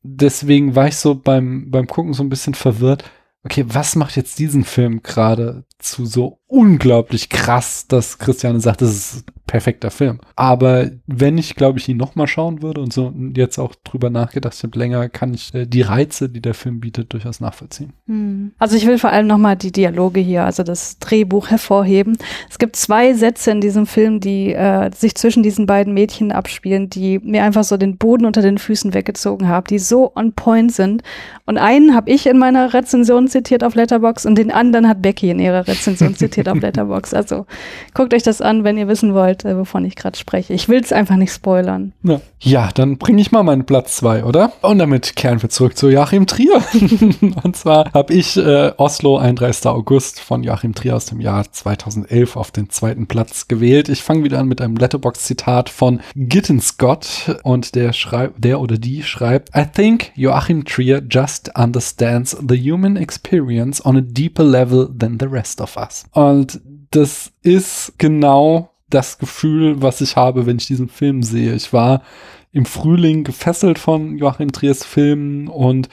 deswegen 0.03 0.75
war 0.75 0.87
ich 0.87 0.97
so 0.97 1.15
beim, 1.15 1.69
beim 1.69 1.87
Gucken 1.87 2.13
so 2.13 2.23
ein 2.23 2.29
bisschen 2.29 2.53
verwirrt. 2.53 3.03
Okay, 3.43 3.65
was 3.67 3.95
macht 3.95 4.15
jetzt 4.15 4.39
diesen 4.39 4.63
Film 4.63 5.03
gerade 5.03 5.65
zu 5.77 6.05
so 6.05 6.39
unglaublich 6.47 7.29
krass, 7.29 7.87
dass 7.87 8.17
Christiane 8.17 8.59
sagt, 8.59 8.81
das 8.81 8.89
ist 8.89 9.25
perfekter 9.47 9.91
Film. 9.91 10.19
Aber 10.35 10.89
wenn 11.05 11.37
ich, 11.37 11.55
glaube 11.55 11.79
ich, 11.79 11.87
ihn 11.87 11.97
nochmal 11.97 12.27
schauen 12.27 12.61
würde 12.61 12.81
und 12.81 12.91
so 12.91 13.13
jetzt 13.35 13.59
auch 13.59 13.75
drüber 13.83 14.09
nachgedacht 14.09 14.61
habe, 14.63 14.77
länger, 14.77 15.07
kann 15.09 15.33
ich 15.33 15.53
äh, 15.53 15.65
die 15.65 15.81
Reize, 15.81 16.29
die 16.29 16.41
der 16.41 16.53
Film 16.53 16.79
bietet, 16.79 17.13
durchaus 17.13 17.39
nachvollziehen. 17.39 17.93
Hm. 18.07 18.51
Also 18.57 18.75
ich 18.75 18.87
will 18.87 18.97
vor 18.97 19.11
allem 19.11 19.27
nochmal 19.27 19.55
die 19.55 19.71
Dialoge 19.71 20.19
hier, 20.19 20.43
also 20.43 20.63
das 20.63 20.97
Drehbuch 20.99 21.49
hervorheben. 21.49 22.17
Es 22.49 22.57
gibt 22.57 22.75
zwei 22.75 23.13
Sätze 23.13 23.51
in 23.51 23.61
diesem 23.61 23.85
Film, 23.85 24.19
die 24.19 24.53
äh, 24.53 24.89
sich 24.93 25.15
zwischen 25.15 25.43
diesen 25.43 25.67
beiden 25.67 25.93
Mädchen 25.93 26.31
abspielen, 26.31 26.89
die 26.89 27.19
mir 27.19 27.43
einfach 27.43 27.63
so 27.63 27.77
den 27.77 27.97
Boden 27.97 28.25
unter 28.25 28.41
den 28.41 28.57
Füßen 28.57 28.93
weggezogen 28.93 29.47
haben, 29.47 29.67
die 29.67 29.79
so 29.79 30.11
on 30.15 30.33
point 30.33 30.73
sind. 30.73 31.03
Und 31.45 31.57
einen 31.59 31.93
habe 31.93 32.09
ich 32.09 32.25
in 32.25 32.39
meiner 32.39 32.73
Rezension 32.73 33.27
zitiert 33.27 33.63
auf 33.63 33.75
Letterbox 33.75 34.25
und 34.25 34.35
den 34.35 34.51
anderen 34.51 34.87
hat 34.87 35.03
Becky 35.03 35.29
in 35.29 35.39
ihrer 35.39 35.67
Rezension 35.67 36.15
zitiert 36.15 36.44
auf 36.47 36.59
Letterbox. 36.59 37.13
Also 37.13 37.45
guckt 37.93 38.13
euch 38.13 38.23
das 38.23 38.41
an, 38.41 38.63
wenn 38.63 38.77
ihr 38.77 38.87
wissen 38.87 39.13
wollt, 39.13 39.45
äh, 39.45 39.57
wovon 39.57 39.85
ich 39.85 39.95
gerade 39.95 40.17
spreche. 40.17 40.53
Ich 40.53 40.69
will 40.69 40.79
es 40.79 40.91
einfach 40.91 41.15
nicht 41.15 41.33
spoilern. 41.33 41.93
Ja, 42.03 42.21
ja 42.39 42.69
dann 42.73 42.97
bringe 42.97 43.21
ich 43.21 43.31
mal 43.31 43.43
meinen 43.43 43.65
Platz 43.65 43.95
zwei, 43.95 44.23
oder? 44.23 44.51
Und 44.61 44.79
damit 44.79 45.15
kehren 45.15 45.41
wir 45.41 45.49
zurück 45.49 45.77
zu 45.77 45.89
Joachim 45.89 46.27
Trier. 46.27 46.61
und 47.43 47.55
zwar 47.55 47.91
habe 47.93 48.13
ich 48.13 48.37
äh, 48.37 48.73
Oslo, 48.77 49.17
31. 49.17 49.65
August 49.67 50.19
von 50.19 50.43
Joachim 50.43 50.75
Trier 50.75 50.95
aus 50.95 51.05
dem 51.05 51.21
Jahr 51.21 51.49
2011 51.49 52.35
auf 52.35 52.51
den 52.51 52.69
zweiten 52.69 53.07
Platz 53.07 53.47
gewählt. 53.47 53.89
Ich 53.89 54.03
fange 54.03 54.23
wieder 54.23 54.39
an 54.39 54.47
mit 54.47 54.61
einem 54.61 54.75
Letterbox-Zitat 54.75 55.69
von 55.69 56.01
Gitten 56.15 56.59
Scott 56.59 57.39
und 57.43 57.75
der 57.75 57.93
schreibt, 57.93 58.43
der 58.43 58.59
oder 58.59 58.77
die 58.77 59.03
schreibt, 59.03 59.55
I 59.55 59.65
think 59.65 60.11
Joachim 60.15 60.65
Trier 60.65 61.01
just 61.09 61.51
understands 61.57 62.37
the 62.47 62.55
human 62.57 62.97
experience 62.97 63.83
on 63.85 63.97
a 63.97 64.01
deeper 64.01 64.43
level 64.43 64.87
than 64.87 65.17
the 65.19 65.27
rest 65.27 65.61
of 65.61 65.77
us. 65.77 66.05
Und 66.11 66.24
das 66.91 67.31
ist 67.41 67.93
genau 67.97 68.69
das 68.89 69.17
Gefühl, 69.17 69.81
was 69.81 70.01
ich 70.01 70.15
habe, 70.15 70.45
wenn 70.45 70.57
ich 70.57 70.67
diesen 70.67 70.89
Film 70.89 71.23
sehe. 71.23 71.53
Ich 71.55 71.73
war 71.73 72.01
im 72.51 72.65
Frühling 72.65 73.23
gefesselt 73.23 73.79
von 73.79 74.17
Joachim 74.17 74.51
Triers 74.51 74.85
Filmen 74.85 75.47
und 75.47 75.89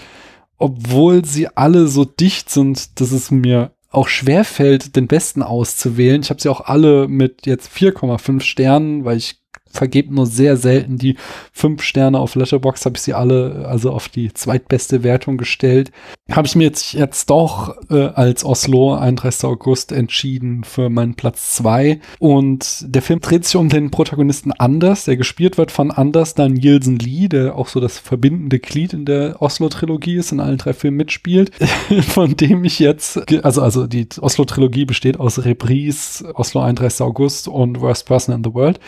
obwohl 0.58 1.24
sie 1.24 1.48
alle 1.56 1.88
so 1.88 2.04
dicht 2.04 2.50
sind, 2.50 3.00
dass 3.00 3.10
es 3.10 3.32
mir 3.32 3.72
auch 3.90 4.08
schwer 4.08 4.44
fällt, 4.44 4.94
den 4.94 5.08
besten 5.08 5.42
auszuwählen. 5.42 6.22
Ich 6.22 6.30
habe 6.30 6.40
sie 6.40 6.48
auch 6.48 6.62
alle 6.62 7.08
mit 7.08 7.46
jetzt 7.46 7.70
4,5 7.76 8.40
Sternen, 8.40 9.04
weil 9.04 9.16
ich 9.16 9.41
vergebe 9.72 10.14
nur 10.14 10.26
sehr 10.26 10.56
selten 10.56 10.98
die 10.98 11.16
fünf 11.52 11.82
Sterne 11.82 12.18
auf 12.18 12.34
Letterbox, 12.34 12.84
habe 12.84 12.96
ich 12.96 13.02
sie 13.02 13.14
alle 13.14 13.66
also 13.66 13.90
auf 13.90 14.08
die 14.08 14.32
zweitbeste 14.32 15.02
Wertung 15.02 15.36
gestellt. 15.36 15.90
Habe 16.30 16.46
ich 16.46 16.54
mir 16.54 16.64
jetzt, 16.64 16.92
jetzt 16.92 17.28
doch 17.30 17.74
äh, 17.90 18.06
als 18.14 18.44
Oslo 18.44 18.94
31. 18.94 19.44
August 19.44 19.92
entschieden 19.92 20.64
für 20.64 20.88
meinen 20.88 21.14
Platz 21.14 21.52
zwei 21.54 22.00
Und 22.18 22.84
der 22.86 23.02
Film 23.02 23.20
dreht 23.20 23.44
sich 23.44 23.56
um 23.56 23.68
den 23.68 23.90
Protagonisten 23.90 24.52
Anders, 24.52 25.04
der 25.04 25.16
gespielt 25.16 25.58
wird 25.58 25.70
von 25.70 25.90
Anders 25.90 26.34
Danielsen 26.34 26.98
Lee, 26.98 27.28
der 27.28 27.56
auch 27.56 27.68
so 27.68 27.80
das 27.80 27.98
verbindende 27.98 28.60
Glied 28.60 28.92
in 28.92 29.04
der 29.04 29.42
Oslo-Trilogie 29.42 30.16
ist, 30.16 30.32
in 30.32 30.40
allen 30.40 30.58
drei 30.58 30.72
Filmen 30.72 30.96
mitspielt, 30.98 31.50
von 32.08 32.36
dem 32.36 32.64
ich 32.64 32.78
jetzt, 32.78 33.20
also, 33.44 33.62
also 33.62 33.86
die 33.86 34.06
Oslo-Trilogie 34.20 34.84
besteht 34.84 35.18
aus 35.18 35.44
Reprise, 35.44 36.34
Oslo 36.34 36.62
31. 36.62 37.02
August 37.02 37.48
und 37.48 37.80
Worst 37.80 38.06
Person 38.06 38.34
in 38.34 38.44
the 38.44 38.54
World. 38.54 38.80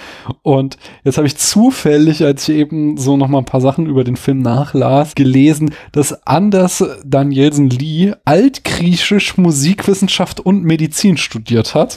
Und 0.43 0.74
jetzt 1.05 1.17
habe 1.17 1.27
ich 1.27 1.37
zufällig, 1.37 2.25
als 2.25 2.49
ich 2.49 2.57
eben 2.57 2.97
so 2.97 3.17
noch 3.17 3.29
mal 3.29 3.39
ein 3.39 3.45
paar 3.45 3.61
Sachen 3.61 3.87
über 3.87 4.05
den 4.05 4.17
Film 4.17 4.41
nachlas, 4.41 5.15
gelesen, 5.15 5.75
dass 5.93 6.27
Anders 6.27 6.85
Danielsen 7.05 7.71
Lee 7.71 8.13
Altgriechisch 8.25 9.37
Musikwissenschaft 9.37 10.41
und 10.41 10.65
Medizin 10.65 11.17
studiert 11.17 11.75
hat. 11.75 11.97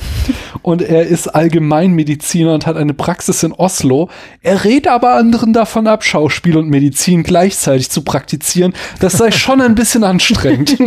Und 0.62 0.82
er 0.82 1.08
ist 1.08 1.28
Allgemeinmediziner 1.28 2.54
und 2.54 2.66
hat 2.66 2.78
eine 2.78 2.94
Praxis 2.94 3.44
in 3.44 3.54
Oslo. 3.54 4.10
Er 4.42 4.64
rät 4.64 4.88
aber 4.88 5.16
anderen 5.16 5.54
davon 5.54 5.88
ab, 5.88 6.04
Schauspiel 6.04 6.58
und 6.58 6.70
Medizin 6.70 7.24
gleichzeitig 7.24 7.90
zu 7.90 8.04
praktizieren. 8.04 8.74
Das 9.00 9.14
sei 9.14 9.32
schon 9.32 9.62
ein 9.62 9.76
bisschen 9.76 10.04
anstrengend. 10.04 10.78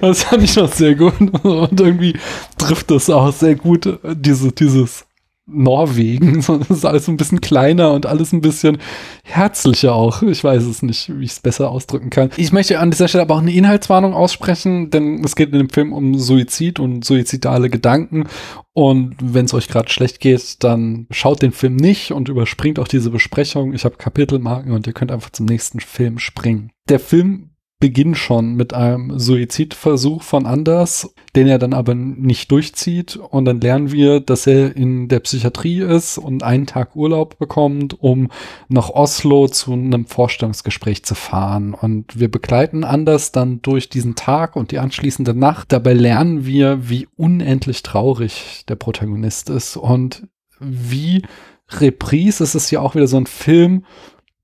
Das 0.00 0.24
fand 0.24 0.42
ich 0.44 0.56
noch 0.56 0.72
sehr 0.72 0.94
gut. 0.94 1.14
Und 1.42 1.80
irgendwie 1.80 2.14
trifft 2.56 2.90
das 2.90 3.10
auch 3.10 3.32
sehr 3.32 3.56
gut, 3.56 3.98
diese, 4.14 4.52
dieses 4.52 5.04
Norwegen. 5.52 6.44
Das 6.60 6.78
ist 6.78 6.84
alles 6.84 7.08
ein 7.08 7.16
bisschen 7.16 7.40
kleiner 7.40 7.92
und 7.92 8.06
alles 8.06 8.32
ein 8.32 8.40
bisschen 8.40 8.78
herzlicher 9.24 9.94
auch. 9.94 10.22
Ich 10.22 10.44
weiß 10.44 10.64
es 10.64 10.82
nicht, 10.82 11.10
wie 11.18 11.24
ich 11.24 11.32
es 11.32 11.40
besser 11.40 11.70
ausdrücken 11.70 12.10
kann. 12.10 12.30
Ich 12.36 12.52
möchte 12.52 12.78
an 12.78 12.90
dieser 12.90 13.08
Stelle 13.08 13.22
aber 13.22 13.36
auch 13.36 13.40
eine 13.40 13.52
Inhaltswarnung 13.52 14.12
aussprechen, 14.14 14.90
denn 14.90 15.22
es 15.24 15.36
geht 15.36 15.52
in 15.52 15.58
dem 15.58 15.70
Film 15.70 15.92
um 15.92 16.18
Suizid 16.18 16.78
und 16.80 17.04
suizidale 17.04 17.70
Gedanken. 17.70 18.26
Und 18.72 19.16
wenn 19.20 19.46
es 19.46 19.54
euch 19.54 19.68
gerade 19.68 19.90
schlecht 19.90 20.20
geht, 20.20 20.62
dann 20.62 21.06
schaut 21.10 21.42
den 21.42 21.52
Film 21.52 21.76
nicht 21.76 22.12
und 22.12 22.28
überspringt 22.28 22.78
auch 22.78 22.88
diese 22.88 23.10
Besprechung. 23.10 23.72
Ich 23.72 23.84
habe 23.84 23.96
Kapitelmarken 23.96 24.72
und 24.72 24.86
ihr 24.86 24.92
könnt 24.92 25.12
einfach 25.12 25.30
zum 25.30 25.46
nächsten 25.46 25.80
Film 25.80 26.18
springen. 26.18 26.70
Der 26.88 27.00
Film 27.00 27.49
Beginn 27.80 28.14
schon 28.14 28.56
mit 28.56 28.74
einem 28.74 29.18
Suizidversuch 29.18 30.22
von 30.22 30.44
Anders, 30.44 31.14
den 31.34 31.46
er 31.46 31.58
dann 31.58 31.72
aber 31.72 31.94
nicht 31.94 32.50
durchzieht. 32.50 33.16
Und 33.16 33.46
dann 33.46 33.60
lernen 33.62 33.90
wir, 33.90 34.20
dass 34.20 34.46
er 34.46 34.76
in 34.76 35.08
der 35.08 35.20
Psychiatrie 35.20 35.80
ist 35.80 36.18
und 36.18 36.42
einen 36.42 36.66
Tag 36.66 36.94
Urlaub 36.94 37.38
bekommt, 37.38 37.96
um 37.98 38.28
nach 38.68 38.90
Oslo 38.90 39.48
zu 39.48 39.72
einem 39.72 40.04
Vorstellungsgespräch 40.04 41.04
zu 41.04 41.14
fahren. 41.14 41.72
Und 41.72 42.20
wir 42.20 42.30
begleiten 42.30 42.84
Anders 42.84 43.32
dann 43.32 43.62
durch 43.62 43.88
diesen 43.88 44.14
Tag 44.14 44.56
und 44.56 44.72
die 44.72 44.78
anschließende 44.78 45.32
Nacht. 45.32 45.72
Dabei 45.72 45.94
lernen 45.94 46.44
wir, 46.44 46.90
wie 46.90 47.08
unendlich 47.16 47.82
traurig 47.82 48.64
der 48.68 48.76
Protagonist 48.76 49.48
ist 49.48 49.78
und 49.78 50.28
wie 50.60 51.22
Reprise 51.70 52.44
ist 52.44 52.54
es 52.54 52.70
ja 52.70 52.80
auch 52.80 52.94
wieder 52.94 53.06
so 53.06 53.16
ein 53.16 53.26
Film, 53.26 53.84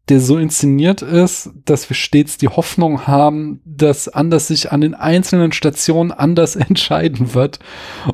der 0.09 0.21
so 0.21 0.39
inszeniert 0.39 1.03
ist, 1.03 1.51
dass 1.65 1.91
wir 1.91 1.97
stets 1.97 2.39
die 2.39 2.49
Hoffnung 2.49 3.07
haben, 3.09 3.61
dass 3.65 4.09
anders 4.09 4.47
sich 4.47 4.71
an 4.71 4.81
den 4.81 4.95
einzelnen 4.95 5.53
Stationen 5.53 6.13
anders 6.13 6.55
entscheiden 6.57 7.35
wird. 7.35 7.59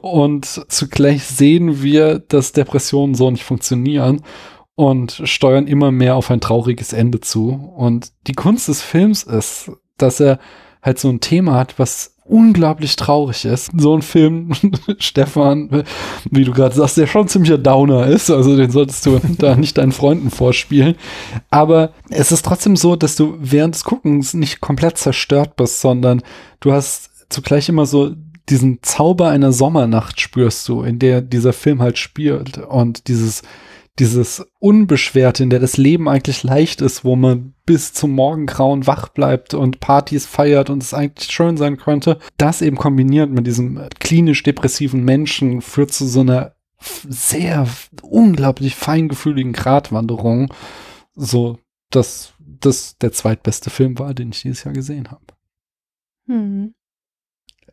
Und 0.01 0.47
zugleich 0.69 1.24
sehen 1.24 1.82
wir, 1.82 2.19
dass 2.19 2.52
Depressionen 2.52 3.14
so 3.14 3.31
nicht 3.31 3.44
funktionieren 3.44 4.23
und 4.74 5.20
steuern 5.24 5.66
immer 5.66 5.90
mehr 5.90 6.16
auf 6.16 6.31
ein 6.31 6.40
trauriges 6.40 6.94
Ende 6.94 7.20
zu. 7.20 7.51
Und 7.51 8.12
die 8.27 8.32
Kunst 8.32 8.69
des 8.69 8.81
Films 8.81 9.23
ist, 9.23 9.70
dass 9.98 10.19
er 10.19 10.39
halt 10.82 10.98
so 10.98 11.10
ein 11.10 11.20
Thema 11.20 11.55
hat, 11.55 11.78
was 11.78 12.11
unglaublich 12.24 12.97
traurig 12.97 13.44
ist. 13.44 13.70
So 13.77 13.97
ein 13.97 14.03
Film, 14.03 14.53
Stefan, 14.99 15.85
wie 16.31 16.44
du 16.44 16.53
gerade 16.53 16.74
sagst, 16.74 16.97
der 16.97 17.07
schon 17.07 17.28
ziemlicher 17.28 17.59
Downer 17.59 18.07
ist, 18.07 18.31
also 18.31 18.57
den 18.57 18.70
solltest 18.70 19.05
du 19.07 19.20
da 19.39 19.57
nicht 19.57 19.78
deinen 19.78 19.93
Freunden 19.93 20.31
vorspielen. 20.31 20.94
Aber 21.51 21.93
es 22.11 22.32
ist 22.32 22.44
trotzdem 22.44 22.77
so, 22.77 22.97
dass 22.97 23.16
du 23.16 23.36
während 23.39 23.74
des 23.74 23.85
Guckens 23.85 24.35
nicht 24.35 24.61
komplett 24.61 24.99
zerstört 24.99 25.57
bist, 25.57 25.81
sondern 25.81 26.23
du 26.61 26.73
hast 26.73 27.11
zugleich 27.28 27.69
immer 27.69 27.86
so 27.86 28.12
diesen 28.49 28.82
Zauber 28.82 29.28
einer 29.28 29.53
Sommernacht 29.53 30.20
spürst 30.20 30.69
du, 30.69 30.82
in 30.82 30.99
der 30.99 31.23
dieser 31.23 31.53
Film 31.53 31.81
halt 31.81 31.99
spielt 31.99 32.59
und 32.59 33.09
dieses 33.09 33.43
dieses 33.98 34.47
Unbeschwerte, 34.59 35.43
in 35.43 35.51
der 35.51 35.60
das 35.60 35.77
Leben 35.77 36.09
eigentlich 36.09 36.43
leicht 36.43 36.81
ist, 36.81 37.05
wo 37.05 37.14
man 37.14 37.55
bis 37.66 37.93
zum 37.93 38.12
Morgengrauen 38.12 38.86
wach 38.86 39.09
bleibt 39.09 39.55
und 39.55 39.81
Partys 39.81 40.27
feiert 40.27 40.70
und 40.70 40.82
es 40.82 40.94
eigentlich 40.94 41.31
schön 41.31 41.56
sein 41.56 41.77
könnte, 41.77 42.19
das 42.39 42.62
eben 42.62 42.77
kombiniert 42.77 43.31
mit 43.31 43.47
diesem 43.47 43.89
klinisch 44.01 44.43
depressiven 44.43 45.05
Menschen 45.05 45.60
führt 45.60 45.93
zu 45.93 46.06
so 46.06 46.20
einer 46.20 46.55
sehr 46.81 47.69
unglaublich 48.02 48.74
feingefühligen 48.74 49.52
Gratwanderung, 49.52 50.52
so 51.14 51.59
dass 51.90 52.32
das 52.39 52.97
der 52.98 53.12
zweitbeste 53.12 53.70
Film 53.70 53.98
war, 53.98 54.14
den 54.14 54.31
ich 54.31 54.43
dieses 54.43 54.64
Jahr 54.64 54.74
gesehen 54.74 55.10
habe. 55.10 55.24
Hm. 56.27 56.74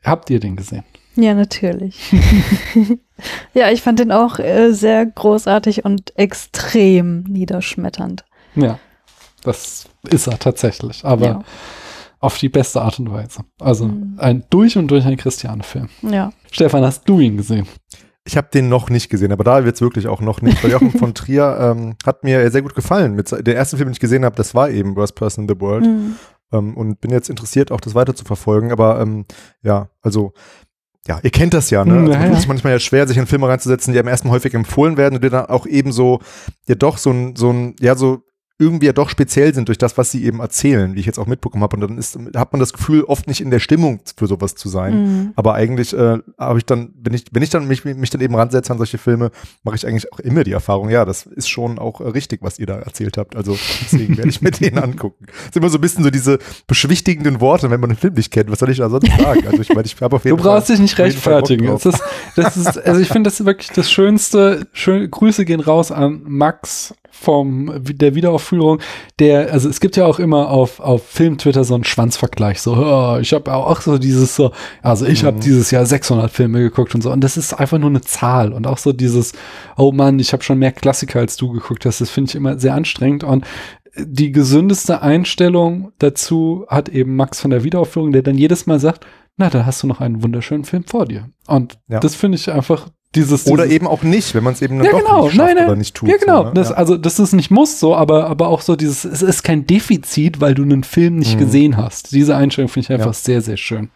Habt 0.03 0.29
ihr 0.29 0.39
den 0.39 0.55
gesehen? 0.55 0.83
Ja, 1.19 1.33
natürlich. 1.33 2.13
ja, 3.53 3.69
ich 3.71 3.81
fand 3.81 3.99
den 3.99 4.11
auch 4.11 4.39
äh, 4.39 4.71
sehr 4.71 5.05
großartig 5.05 5.83
und 5.83 6.17
extrem 6.17 7.23
niederschmetternd. 7.23 8.23
Ja, 8.55 8.79
das 9.43 9.89
ist 10.09 10.27
er 10.27 10.39
tatsächlich, 10.39 11.03
aber 11.03 11.25
ja. 11.25 11.43
auf 12.19 12.37
die 12.37 12.47
beste 12.47 12.81
Art 12.81 12.99
und 12.99 13.11
Weise. 13.11 13.41
Also 13.59 13.87
mhm. 13.87 14.15
ein 14.17 14.43
durch 14.49 14.77
und 14.77 14.87
durch 14.89 15.05
ein 15.05 15.17
Christiane-Film. 15.17 15.89
Ja. 16.03 16.31
Stefan, 16.51 16.83
hast 16.83 17.07
du 17.09 17.19
ihn 17.19 17.35
gesehen? 17.35 17.67
Ich 18.23 18.37
habe 18.37 18.47
den 18.53 18.69
noch 18.69 18.89
nicht 18.89 19.09
gesehen, 19.09 19.33
aber 19.33 19.43
da 19.43 19.65
wird 19.65 19.75
es 19.75 19.81
wirklich 19.81 20.07
auch 20.07 20.21
noch 20.21 20.41
nicht. 20.41 20.63
Weil 20.63 20.71
Jochen 20.71 20.91
von 20.91 21.13
Trier 21.15 21.57
ähm, 21.59 21.95
hat 22.05 22.23
mir 22.23 22.49
sehr 22.51 22.61
gut 22.61 22.75
gefallen. 22.75 23.15
Mit, 23.15 23.31
der 23.31 23.55
erste 23.55 23.75
Film, 23.75 23.89
den 23.89 23.93
ich 23.93 23.99
gesehen 23.99 24.23
habe, 24.23 24.35
das 24.35 24.55
war 24.55 24.69
eben 24.69 24.95
Worst 24.95 25.15
Person 25.15 25.43
in 25.45 25.49
the 25.49 25.59
World. 25.59 25.85
Mhm. 25.85 26.15
Ähm, 26.53 26.77
und 26.77 27.01
bin 27.01 27.11
jetzt 27.11 27.29
interessiert, 27.29 27.71
auch 27.71 27.81
das 27.81 27.95
weiter 27.95 28.15
zu 28.15 28.25
verfolgen. 28.25 28.71
Aber 28.71 29.01
ähm, 29.01 29.25
ja, 29.63 29.89
also 30.01 30.33
ja, 31.10 31.19
ihr 31.23 31.31
kennt 31.31 31.56
das 31.56 31.72
ja, 31.72 31.84
ne? 31.84 32.02
Also, 32.02 32.11
ja, 32.14 32.26
es 32.26 32.40
ist 32.40 32.48
manchmal 32.48 32.73
ja 32.73 32.80
schwer, 32.80 33.07
sich 33.07 33.18
in 33.18 33.26
Filme 33.26 33.48
reinzusetzen, 33.48 33.94
die 33.94 33.99
am 33.99 34.07
ersten 34.07 34.30
häufig 34.30 34.53
empfohlen 34.53 34.95
werden 34.95 35.15
und 35.15 35.23
die 35.23 35.30
dann 35.31 35.48
auch 35.48 35.65
eben 35.65 35.91
so, 35.91 36.19
ja 36.68 36.76
doch 36.76 36.99
so 36.99 37.10
ein, 37.10 37.36
so 37.36 37.49
ein, 37.49 37.76
ja, 37.80 37.95
so 37.95 38.22
irgendwie 38.61 38.88
ja 38.88 38.94
doch 38.94 39.10
speziell 39.10 39.53
sind 39.53 39.69
durch 39.69 39.77
das, 39.77 39.98
was 39.98 40.11
sie 40.11 40.26
eben 40.26 40.41
erzählen, 40.41 40.94
wie 40.94 40.99
ich 40.99 41.06
jetzt 41.06 41.18
auch 41.18 41.27
mitbekommen 41.27 41.64
habe. 41.64 41.77
Und 41.77 41.81
dann 41.81 41.98
ist, 41.98 42.19
hat 42.36 42.52
man 42.52 42.60
das 42.60 42.73
Gefühl, 42.73 43.06
oft 43.06 43.26
nicht 43.26 43.40
in 43.40 43.52
der 43.52 43.60
Stimmung 43.60 44.02
für 44.18 44.27
sowas 44.27 44.56
zu 44.56 44.68
sein. 44.68 45.03
Mhm. 45.03 45.34
Aber 45.38 45.53
eigentlich 45.53 45.94
äh, 45.94 46.18
habe 46.38 46.60
ich 46.60 46.65
dann, 46.65 46.94
wenn 47.02 47.14
ich, 47.14 47.23
wenn 47.31 47.41
ich 47.41 47.49
dann 47.49 47.69
mich, 47.69 47.86
mich 47.86 48.10
dann 48.10 48.19
eben 48.19 48.36
ransetze 48.36 48.73
an 48.73 48.77
solche 48.77 48.98
Filme, 48.98 49.31
mache 49.64 49.77
ich 49.77 49.88
eigentlich 49.88 50.11
auch 50.11 50.19
immer 50.19 50.44
die 50.44 50.52
Erfahrung, 50.52 50.90
ja, 50.90 51.06
das 51.06 51.26
ist 51.26 51.48
schon 51.49 51.80
auch 51.80 52.02
äh, 52.02 52.10
richtig, 52.10 52.41
was 52.44 52.60
ihr 52.60 52.65
da 52.65 52.80
erzählt 52.80 53.18
habt. 53.18 53.38
Also 53.38 53.57
deswegen 53.81 54.18
werde 54.18 54.30
ich 54.30 54.41
mir 54.41 54.52
den 54.60 54.77
angucken. 54.77 55.26
Das 55.27 55.53
sind 55.53 55.64
immer 55.64 55.69
so 55.69 55.77
ein 55.77 55.81
bisschen 55.81 56.03
so 56.03 56.10
diese 56.10 56.38
beschwichtigenden 56.68 57.40
Worte, 57.40 57.72
wenn 57.72 57.80
man 57.80 57.91
den 57.91 57.98
Film 57.98 58.15
nicht 58.15 58.30
kennt. 58.30 58.52
Was 58.52 58.60
soll 58.60 58.72
ich 58.72 58.80
da 58.80 58.90
sonst 58.90 59.07
sagen? 59.07 59.48
Also 59.48 59.61
ich 59.61 59.69
meine, 59.69 59.86
ich 59.86 59.95
habe 60.02 60.18
auf 60.18 60.26
jeden 60.26 60.36
Du 60.36 60.44
brauchst 60.44 60.68
Fall, 60.68 60.76
dich 60.76 60.81
nicht 60.81 60.98
rechtfertigen. 60.98 61.68
Das 61.68 61.86
ist, 61.86 62.03
das 62.36 62.57
ist, 62.57 62.77
also 62.77 62.99
ich 62.99 63.07
finde 63.07 63.30
das 63.30 63.45
wirklich 63.45 63.69
das 63.69 63.90
Schönste. 63.90 64.68
Schön, 64.73 65.10
Grüße 65.10 65.45
gehen 65.45 65.61
raus 65.61 65.94
an 65.94 66.23
Max 66.26 66.94
vom 67.11 67.73
der 67.84 68.15
Wiederaufführung, 68.15 68.80
der, 69.19 69.52
also 69.52 69.69
es 69.69 69.80
gibt 69.80 69.98
ja 69.98 70.06
auch 70.06 70.19
immer 70.19 70.49
auf, 70.49 70.80
auf 70.80 71.06
Film-Twitter 71.06 71.64
so 71.64 71.76
einen 71.76 71.84
Schwanzvergleich, 71.84 72.61
so, 72.61 72.76
oh, 72.76 73.18
ich 73.19 73.34
habe 73.34 73.53
auch 73.53 73.81
so 73.81 73.98
dieses 73.98 74.36
so, 74.36 74.52
also 74.81 75.06
ich 75.06 75.23
mhm. 75.23 75.27
habe 75.27 75.40
dieses 75.40 75.72
Jahr 75.72 75.86
600 75.86 76.31
Filme 76.31 76.60
geguckt 76.60 76.95
und 76.95 77.02
so 77.02 77.11
und 77.11 77.22
das 77.22 77.38
ist 77.38 77.53
einfach 77.53 77.77
nur 77.77 77.90
eine 77.90 78.02
Zahl 78.02 78.53
und 78.53 78.68
auch 78.68 78.77
so 78.77 78.94
dieses, 78.94 79.34
oh 79.77 79.91
Mann, 79.91 80.19
ich 80.19 80.34
habe 80.34 80.44
schon 80.44 80.60
mehr 80.60 80.72
Klassiker 80.72 81.19
als 81.19 81.36
du 81.36 81.52
geguckt 81.52 81.86
hast, 81.86 82.02
das 82.02 82.10
finde 82.10 82.30
ich 82.30 82.36
immer 82.36 82.57
sehr 82.57 82.73
anstrengend 82.73 83.23
und 83.23 83.45
die 83.98 84.31
gesündeste 84.31 85.02
Einstellung 85.02 85.91
dazu 85.99 86.65
hat 86.68 86.90
eben 86.90 87.15
Max 87.15 87.41
von 87.41 87.52
der 87.52 87.64
Wiederaufführung, 87.64 88.11
der 88.11 88.22
dann 88.22 88.38
jedes 88.38 88.65
Mal 88.65 88.80
sagt, 88.80 89.06
na, 89.38 89.49
da 89.49 89.65
hast 89.65 89.81
du 89.84 89.88
noch 89.88 90.02
einen 90.02 90.22
wunderschönen 90.22 90.65
Film 90.65 90.84
vor 90.84 91.06
dir. 91.06 91.30
Und 91.48 91.80
ja. 91.88 91.99
das 91.99 92.15
finde 92.15 92.38
ich 92.38 92.52
einfach 92.52 92.90
dieses, 93.15 93.48
oder 93.48 93.65
eben 93.65 93.88
auch 93.88 94.03
nicht, 94.03 94.36
wenn 94.36 94.44
man 94.44 94.53
es 94.53 94.61
eben 94.61 94.84
ja, 94.84 94.91
doch 94.91 94.99
genau. 94.99 95.26
nicht 95.26 95.36
nein, 95.36 95.56
nein. 95.56 95.65
oder 95.65 95.76
nicht 95.76 95.95
tut. 95.95 96.10
Ja, 96.10 96.18
genau. 96.18 96.44
So, 96.44 96.48
ne? 96.49 96.53
das, 96.53 96.69
ja. 96.69 96.76
Also, 96.76 96.98
das 96.98 97.19
ist 97.19 97.34
nicht 97.34 97.49
muss 97.49 97.80
so, 97.80 97.95
aber, 97.95 98.27
aber 98.27 98.49
auch 98.49 98.61
so 98.61 98.76
dieses, 98.76 99.03
es 99.03 99.23
ist 99.23 99.44
kein 99.44 99.65
Defizit, 99.65 100.41
weil 100.41 100.53
du 100.53 100.61
einen 100.61 100.84
Film 100.84 101.15
nicht 101.15 101.36
mhm. 101.36 101.40
gesehen 101.40 101.77
hast. 101.77 102.11
Diese 102.11 102.36
Einstellung 102.36 102.69
finde 102.69 102.86
ich 102.86 102.91
einfach 102.91 103.07
ja. 103.07 103.14
sehr, 103.14 103.41
sehr 103.41 103.57
schön. 103.57 103.90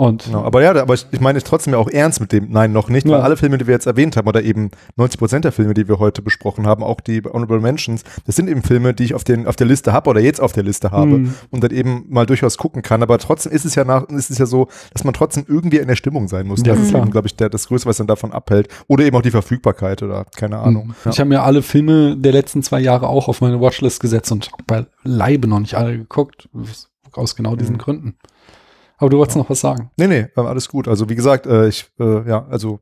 Und 0.00 0.24
genau, 0.24 0.44
aber 0.44 0.62
ja, 0.62 0.74
aber 0.74 0.94
ich, 0.94 1.06
ich 1.10 1.20
meine 1.20 1.36
es 1.36 1.44
trotzdem 1.44 1.74
ja 1.74 1.78
auch 1.78 1.90
ernst 1.90 2.22
mit 2.22 2.32
dem 2.32 2.50
Nein 2.50 2.72
noch 2.72 2.88
nicht, 2.88 3.06
ja. 3.06 3.12
weil 3.12 3.20
alle 3.20 3.36
Filme, 3.36 3.58
die 3.58 3.66
wir 3.66 3.74
jetzt 3.74 3.84
erwähnt 3.84 4.16
haben, 4.16 4.26
oder 4.26 4.42
eben 4.42 4.70
90 4.96 5.18
Prozent 5.18 5.44
der 5.44 5.52
Filme, 5.52 5.74
die 5.74 5.88
wir 5.88 5.98
heute 5.98 6.22
besprochen 6.22 6.66
haben, 6.66 6.82
auch 6.82 7.02
die 7.02 7.20
Honorable 7.22 7.60
Mentions, 7.60 8.02
das 8.24 8.34
sind 8.34 8.48
eben 8.48 8.62
Filme, 8.62 8.94
die 8.94 9.04
ich 9.04 9.14
auf, 9.14 9.24
den, 9.24 9.46
auf 9.46 9.56
der 9.56 9.66
Liste 9.66 9.92
habe 9.92 10.08
oder 10.08 10.20
jetzt 10.20 10.40
auf 10.40 10.54
der 10.54 10.62
Liste 10.62 10.90
habe 10.90 11.18
mhm. 11.18 11.34
und 11.50 11.62
dann 11.62 11.70
eben 11.70 12.06
mal 12.08 12.24
durchaus 12.24 12.56
gucken 12.56 12.80
kann. 12.80 13.02
Aber 13.02 13.18
trotzdem 13.18 13.52
ist 13.52 13.66
es 13.66 13.74
ja 13.74 13.84
nach, 13.84 14.04
ist 14.08 14.30
es 14.30 14.38
ja 14.38 14.46
so, 14.46 14.68
dass 14.94 15.04
man 15.04 15.12
trotzdem 15.12 15.44
irgendwie 15.46 15.76
in 15.76 15.88
der 15.88 15.96
Stimmung 15.96 16.28
sein 16.28 16.46
muss. 16.46 16.60
Ja, 16.64 16.74
das 16.74 16.84
ist 16.84 16.94
eben, 16.94 17.10
glaube 17.10 17.28
ich, 17.28 17.36
der, 17.36 17.50
das 17.50 17.68
Größte, 17.68 17.86
was 17.86 17.98
dann 17.98 18.06
davon 18.06 18.32
abhält. 18.32 18.68
Oder 18.88 19.04
eben 19.04 19.14
auch 19.18 19.22
die 19.22 19.30
Verfügbarkeit 19.30 20.02
oder 20.02 20.24
keine 20.34 20.56
mhm. 20.56 20.62
Ahnung. 20.62 20.86
Mhm. 20.86 20.94
Ja. 21.04 21.10
Ich 21.10 21.20
habe 21.20 21.28
mir 21.28 21.42
alle 21.42 21.60
Filme 21.60 22.16
der 22.16 22.32
letzten 22.32 22.62
zwei 22.62 22.80
Jahre 22.80 23.06
auch 23.06 23.28
auf 23.28 23.42
meine 23.42 23.60
Watchlist 23.60 24.00
gesetzt 24.00 24.32
und 24.32 24.48
bei 24.66 24.86
Leibe 25.02 25.46
noch 25.46 25.60
nicht 25.60 25.74
alle 25.74 25.98
geguckt. 25.98 26.48
Aus 27.12 27.36
genau 27.36 27.54
diesen 27.54 27.74
mhm. 27.74 27.80
Gründen. 27.80 28.14
Aber 29.00 29.08
du 29.08 29.16
wolltest 29.16 29.38
noch 29.38 29.48
was 29.48 29.60
sagen. 29.60 29.90
Nee, 29.96 30.06
nee, 30.06 30.26
alles 30.36 30.68
gut. 30.68 30.86
Also 30.86 31.08
wie 31.08 31.14
gesagt, 31.14 31.46
äh, 31.46 31.68
ich, 31.68 31.90
äh, 31.98 32.28
ja, 32.28 32.46
also 32.50 32.80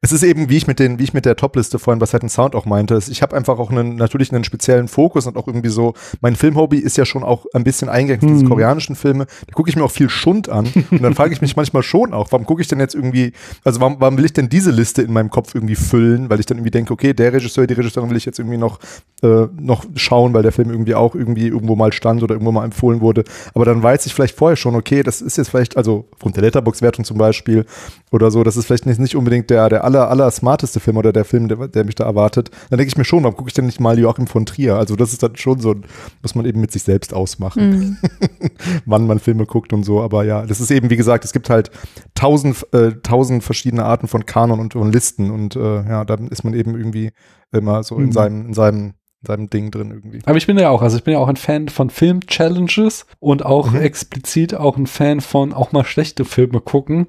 es 0.00 0.12
ist 0.12 0.22
eben, 0.22 0.48
wie 0.48 0.56
ich 0.56 0.66
mit 0.66 0.78
den, 0.78 0.98
wie 0.98 1.04
ich 1.04 1.14
mit 1.14 1.24
der 1.24 1.36
Topliste 1.36 1.78
vorhin 1.78 1.98
bei 1.98 2.06
Set 2.06 2.28
Sound 2.30 2.54
auch 2.54 2.66
meinte, 2.66 2.98
ich 3.08 3.22
habe 3.22 3.36
einfach 3.36 3.58
auch 3.58 3.70
einen, 3.70 3.96
natürlich 3.96 4.32
einen 4.32 4.44
speziellen 4.44 4.88
Fokus 4.88 5.26
und 5.26 5.36
auch 5.36 5.46
irgendwie 5.46 5.68
so, 5.68 5.94
mein 6.20 6.36
Filmhobby 6.36 6.78
ist 6.78 6.96
ja 6.96 7.04
schon 7.04 7.22
auch 7.22 7.46
ein 7.54 7.64
bisschen 7.64 7.88
eingegangen 7.88 8.28
hm. 8.28 8.38
diese 8.38 8.48
koreanischen 8.48 8.96
Filme. 8.96 9.26
Da 9.46 9.52
gucke 9.52 9.70
ich 9.70 9.76
mir 9.76 9.84
auch 9.84 9.90
viel 9.90 10.08
Schund 10.08 10.48
an. 10.48 10.68
Und 10.90 11.02
dann 11.02 11.14
frage 11.14 11.32
ich 11.32 11.40
mich 11.40 11.56
manchmal 11.56 11.82
schon 11.82 12.12
auch, 12.12 12.30
warum 12.30 12.46
gucke 12.46 12.62
ich 12.62 12.68
denn 12.68 12.80
jetzt 12.80 12.94
irgendwie, 12.94 13.32
also 13.64 13.80
warum, 13.80 13.96
warum 13.98 14.16
will 14.16 14.24
ich 14.24 14.32
denn 14.32 14.48
diese 14.48 14.70
Liste 14.70 15.02
in 15.02 15.12
meinem 15.12 15.30
Kopf 15.30 15.54
irgendwie 15.54 15.76
füllen? 15.76 16.30
Weil 16.30 16.40
ich 16.40 16.46
dann 16.46 16.58
irgendwie 16.58 16.70
denke, 16.70 16.92
okay, 16.92 17.14
der 17.14 17.32
Regisseur, 17.32 17.66
die 17.66 17.74
Regisseurin 17.74 18.10
will 18.10 18.16
ich 18.16 18.24
jetzt 18.24 18.38
irgendwie 18.38 18.58
noch, 18.58 18.78
äh, 19.22 19.46
noch 19.58 19.84
schauen, 19.94 20.34
weil 20.34 20.42
der 20.42 20.52
Film 20.52 20.70
irgendwie 20.70 20.94
auch 20.94 21.14
irgendwie 21.14 21.48
irgendwo 21.48 21.76
mal 21.76 21.92
stand 21.92 22.22
oder 22.22 22.34
irgendwo 22.34 22.52
mal 22.52 22.64
empfohlen 22.64 23.00
wurde. 23.00 23.24
Aber 23.54 23.64
dann 23.64 23.82
weiß 23.82 24.06
ich 24.06 24.14
vielleicht 24.14 24.36
vorher 24.36 24.56
schon, 24.56 24.74
okay, 24.74 25.02
das 25.02 25.20
ist 25.20 25.36
jetzt 25.36 25.50
vielleicht, 25.50 25.76
also 25.76 26.06
aufgrund 26.12 26.36
der 26.36 26.42
Letterbox-Wertung 26.44 27.04
zum 27.04 27.18
Beispiel 27.18 27.64
oder 28.10 28.30
so, 28.30 28.42
das 28.44 28.56
ist 28.56 28.66
vielleicht 28.66 28.86
nicht, 28.86 29.00
nicht 29.00 29.16
unbedingt 29.16 29.50
der, 29.50 29.59
der 29.68 29.84
aller, 29.84 30.08
aller 30.08 30.30
smarteste 30.30 30.80
Film 30.80 30.96
oder 30.96 31.12
der 31.12 31.24
Film, 31.24 31.48
der, 31.48 31.68
der 31.68 31.84
mich 31.84 31.94
da 31.94 32.04
erwartet, 32.04 32.50
dann 32.70 32.78
denke 32.78 32.88
ich 32.88 32.96
mir 32.96 33.04
schon, 33.04 33.22
warum 33.22 33.36
gucke 33.36 33.48
ich 33.48 33.54
denn 33.54 33.66
nicht 33.66 33.80
mal 33.80 33.98
Joachim 33.98 34.26
von 34.26 34.46
Trier? 34.46 34.76
Also 34.76 34.96
das 34.96 35.12
ist 35.12 35.22
dann 35.22 35.36
schon 35.36 35.60
so, 35.60 35.74
muss 36.22 36.34
man 36.34 36.44
eben 36.46 36.60
mit 36.60 36.72
sich 36.72 36.82
selbst 36.82 37.14
ausmachen, 37.14 37.70
mhm. 37.70 37.96
wann 38.86 39.06
man 39.06 39.18
Filme 39.18 39.46
guckt 39.46 39.72
und 39.72 39.84
so. 39.84 40.00
Aber 40.00 40.24
ja, 40.24 40.46
das 40.46 40.60
ist 40.60 40.70
eben, 40.70 40.90
wie 40.90 40.96
gesagt, 40.96 41.24
es 41.24 41.32
gibt 41.32 41.50
halt 41.50 41.70
tausend, 42.14 42.66
äh, 42.72 42.92
tausend 43.02 43.44
verschiedene 43.44 43.84
Arten 43.84 44.08
von 44.08 44.26
Kanon 44.26 44.60
und, 44.60 44.76
und 44.76 44.92
Listen 44.92 45.30
und 45.30 45.56
äh, 45.56 45.88
ja, 45.88 46.04
dann 46.04 46.28
ist 46.28 46.44
man 46.44 46.54
eben 46.54 46.76
irgendwie 46.76 47.10
immer 47.52 47.82
so 47.82 47.96
mhm. 47.96 48.04
in 48.04 48.12
seinem, 48.12 48.46
in 48.46 48.54
seinem 48.54 48.94
in 49.22 49.26
seinem 49.26 49.50
Ding 49.50 49.70
drin 49.70 49.90
irgendwie. 49.90 50.20
Aber 50.24 50.36
ich 50.38 50.46
bin 50.46 50.58
ja 50.58 50.70
auch, 50.70 50.82
also 50.82 50.96
ich 50.96 51.04
bin 51.04 51.14
ja 51.14 51.20
auch 51.20 51.28
ein 51.28 51.36
Fan 51.36 51.68
von 51.68 51.90
Film-Challenges 51.90 53.06
und 53.18 53.44
auch 53.44 53.70
mhm. 53.70 53.80
explizit 53.80 54.54
auch 54.54 54.76
ein 54.76 54.86
Fan 54.86 55.20
von 55.20 55.52
auch 55.52 55.72
mal 55.72 55.84
schlechte 55.84 56.24
Filme 56.24 56.60
gucken, 56.60 57.06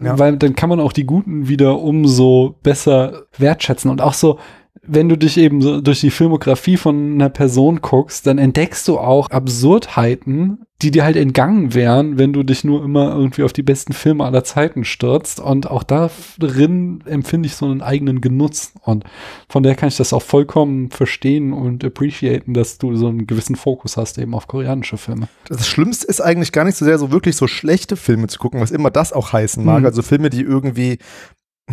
ja. 0.00 0.18
Weil 0.18 0.36
dann 0.38 0.56
kann 0.56 0.70
man 0.70 0.80
auch 0.80 0.92
die 0.92 1.04
Guten 1.04 1.48
wieder 1.48 1.78
umso 1.78 2.56
besser 2.62 3.24
wertschätzen 3.36 3.90
und 3.90 4.00
auch 4.00 4.14
so, 4.14 4.38
wenn 4.84 5.08
du 5.08 5.16
dich 5.16 5.38
eben 5.38 5.62
so 5.62 5.80
durch 5.80 6.00
die 6.00 6.10
Filmografie 6.10 6.76
von 6.76 7.14
einer 7.14 7.28
Person 7.28 7.80
guckst, 7.80 8.26
dann 8.26 8.38
entdeckst 8.38 8.88
du 8.88 8.98
auch 8.98 9.30
Absurdheiten, 9.30 10.66
die 10.82 10.90
dir 10.90 11.04
halt 11.04 11.16
entgangen 11.16 11.72
wären, 11.72 12.18
wenn 12.18 12.32
du 12.32 12.42
dich 12.42 12.64
nur 12.64 12.84
immer 12.84 13.14
irgendwie 13.14 13.44
auf 13.44 13.52
die 13.52 13.62
besten 13.62 13.92
Filme 13.92 14.24
aller 14.24 14.42
Zeiten 14.42 14.84
stürzt. 14.84 15.38
Und 15.38 15.70
auch 15.70 15.84
darin 15.84 17.04
empfinde 17.06 17.46
ich 17.46 17.54
so 17.54 17.66
einen 17.66 17.80
eigenen 17.80 18.20
Genuss. 18.20 18.72
Und 18.82 19.04
von 19.48 19.62
der 19.62 19.76
kann 19.76 19.88
ich 19.88 19.96
das 19.96 20.12
auch 20.12 20.22
vollkommen 20.22 20.90
verstehen 20.90 21.52
und 21.52 21.84
appreciaten, 21.84 22.52
dass 22.52 22.78
du 22.78 22.96
so 22.96 23.06
einen 23.06 23.28
gewissen 23.28 23.54
Fokus 23.54 23.96
hast 23.96 24.18
eben 24.18 24.34
auf 24.34 24.48
koreanische 24.48 24.96
Filme. 24.96 25.28
Das 25.48 25.68
Schlimmste 25.68 26.08
ist 26.08 26.20
eigentlich 26.20 26.50
gar 26.50 26.64
nicht 26.64 26.76
so 26.76 26.84
sehr 26.84 26.98
so 26.98 27.12
wirklich 27.12 27.36
so 27.36 27.46
schlechte 27.46 27.94
Filme 27.94 28.26
zu 28.26 28.40
gucken, 28.40 28.60
was 28.60 28.72
immer 28.72 28.90
das 28.90 29.12
auch 29.12 29.32
heißen 29.32 29.64
mag. 29.64 29.80
Mhm. 29.80 29.86
Also 29.86 30.02
Filme, 30.02 30.28
die 30.28 30.42
irgendwie 30.42 30.98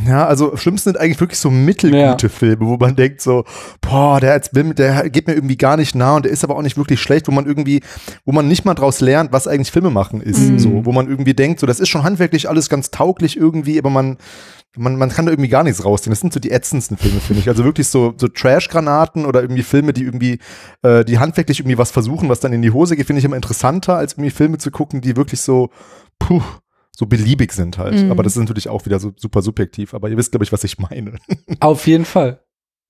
ja, 0.05 0.27
also 0.27 0.55
schlimmsten 0.55 0.91
sind 0.91 0.99
eigentlich 0.99 1.19
wirklich 1.19 1.39
so 1.39 1.49
mittelgute 1.49 2.27
ja. 2.27 2.29
Filme, 2.29 2.65
wo 2.65 2.77
man 2.77 2.95
denkt 2.95 3.21
so, 3.21 3.43
boah, 3.81 4.19
der, 4.19 4.39
der 4.39 5.09
geht 5.09 5.27
mir 5.27 5.33
irgendwie 5.33 5.57
gar 5.57 5.77
nicht 5.77 5.95
nah 5.95 6.15
und 6.15 6.25
der 6.25 6.31
ist 6.31 6.43
aber 6.43 6.55
auch 6.55 6.61
nicht 6.61 6.77
wirklich 6.77 7.01
schlecht, 7.01 7.27
wo 7.27 7.31
man 7.31 7.45
irgendwie, 7.45 7.81
wo 8.23 8.31
man 8.31 8.47
nicht 8.47 8.65
mal 8.65 8.75
draus 8.75 9.01
lernt, 9.01 9.31
was 9.31 9.47
eigentlich 9.47 9.71
Filme 9.71 9.89
machen 9.89 10.21
ist, 10.21 10.39
mhm. 10.39 10.59
so, 10.59 10.85
wo 10.85 10.91
man 10.91 11.07
irgendwie 11.07 11.33
denkt, 11.33 11.59
so, 11.59 11.65
das 11.65 11.79
ist 11.79 11.89
schon 11.89 12.03
handwerklich 12.03 12.47
alles 12.47 12.69
ganz 12.69 12.91
tauglich 12.91 13.35
irgendwie, 13.35 13.79
aber 13.79 13.89
man, 13.89 14.17
man, 14.77 14.95
man 14.95 15.09
kann 15.09 15.25
da 15.25 15.31
irgendwie 15.31 15.49
gar 15.49 15.63
nichts 15.63 15.83
rausziehen. 15.83 16.11
Das 16.11 16.19
sind 16.19 16.33
so 16.33 16.39
die 16.39 16.51
ätzendsten 16.51 16.95
Filme, 16.95 17.19
finde 17.19 17.41
ich. 17.41 17.49
Also 17.49 17.63
wirklich 17.63 17.87
so, 17.87 18.13
so 18.15 18.27
Trash-Granaten 18.27 19.25
oder 19.25 19.41
irgendwie 19.41 19.63
Filme, 19.63 19.93
die 19.93 20.03
irgendwie, 20.03 20.39
äh, 20.83 21.03
die 21.03 21.17
handwerklich 21.17 21.59
irgendwie 21.59 21.79
was 21.79 21.91
versuchen, 21.91 22.29
was 22.29 22.39
dann 22.39 22.53
in 22.53 22.61
die 22.61 22.71
Hose 22.71 22.95
geht, 22.95 23.07
finde 23.07 23.19
ich 23.19 23.25
immer 23.25 23.35
interessanter, 23.35 23.95
als 23.95 24.13
irgendwie 24.13 24.29
Filme 24.29 24.59
zu 24.59 24.69
gucken, 24.69 25.01
die 25.01 25.17
wirklich 25.17 25.41
so, 25.41 25.69
puh, 26.19 26.43
so 26.99 27.05
beliebig 27.05 27.53
sind 27.53 27.77
halt. 27.77 28.03
Mhm. 28.03 28.11
Aber 28.11 28.23
das 28.23 28.35
ist 28.35 28.41
natürlich 28.41 28.67
auch 28.67 28.85
wieder 28.85 28.99
so 28.99 29.13
super 29.15 29.41
subjektiv. 29.41 29.93
Aber 29.93 30.09
ihr 30.09 30.17
wisst, 30.17 30.31
glaube 30.31 30.43
ich, 30.43 30.51
was 30.51 30.65
ich 30.65 30.79
meine. 30.79 31.13
Auf 31.61 31.87
jeden 31.87 32.03
Fall. 32.03 32.41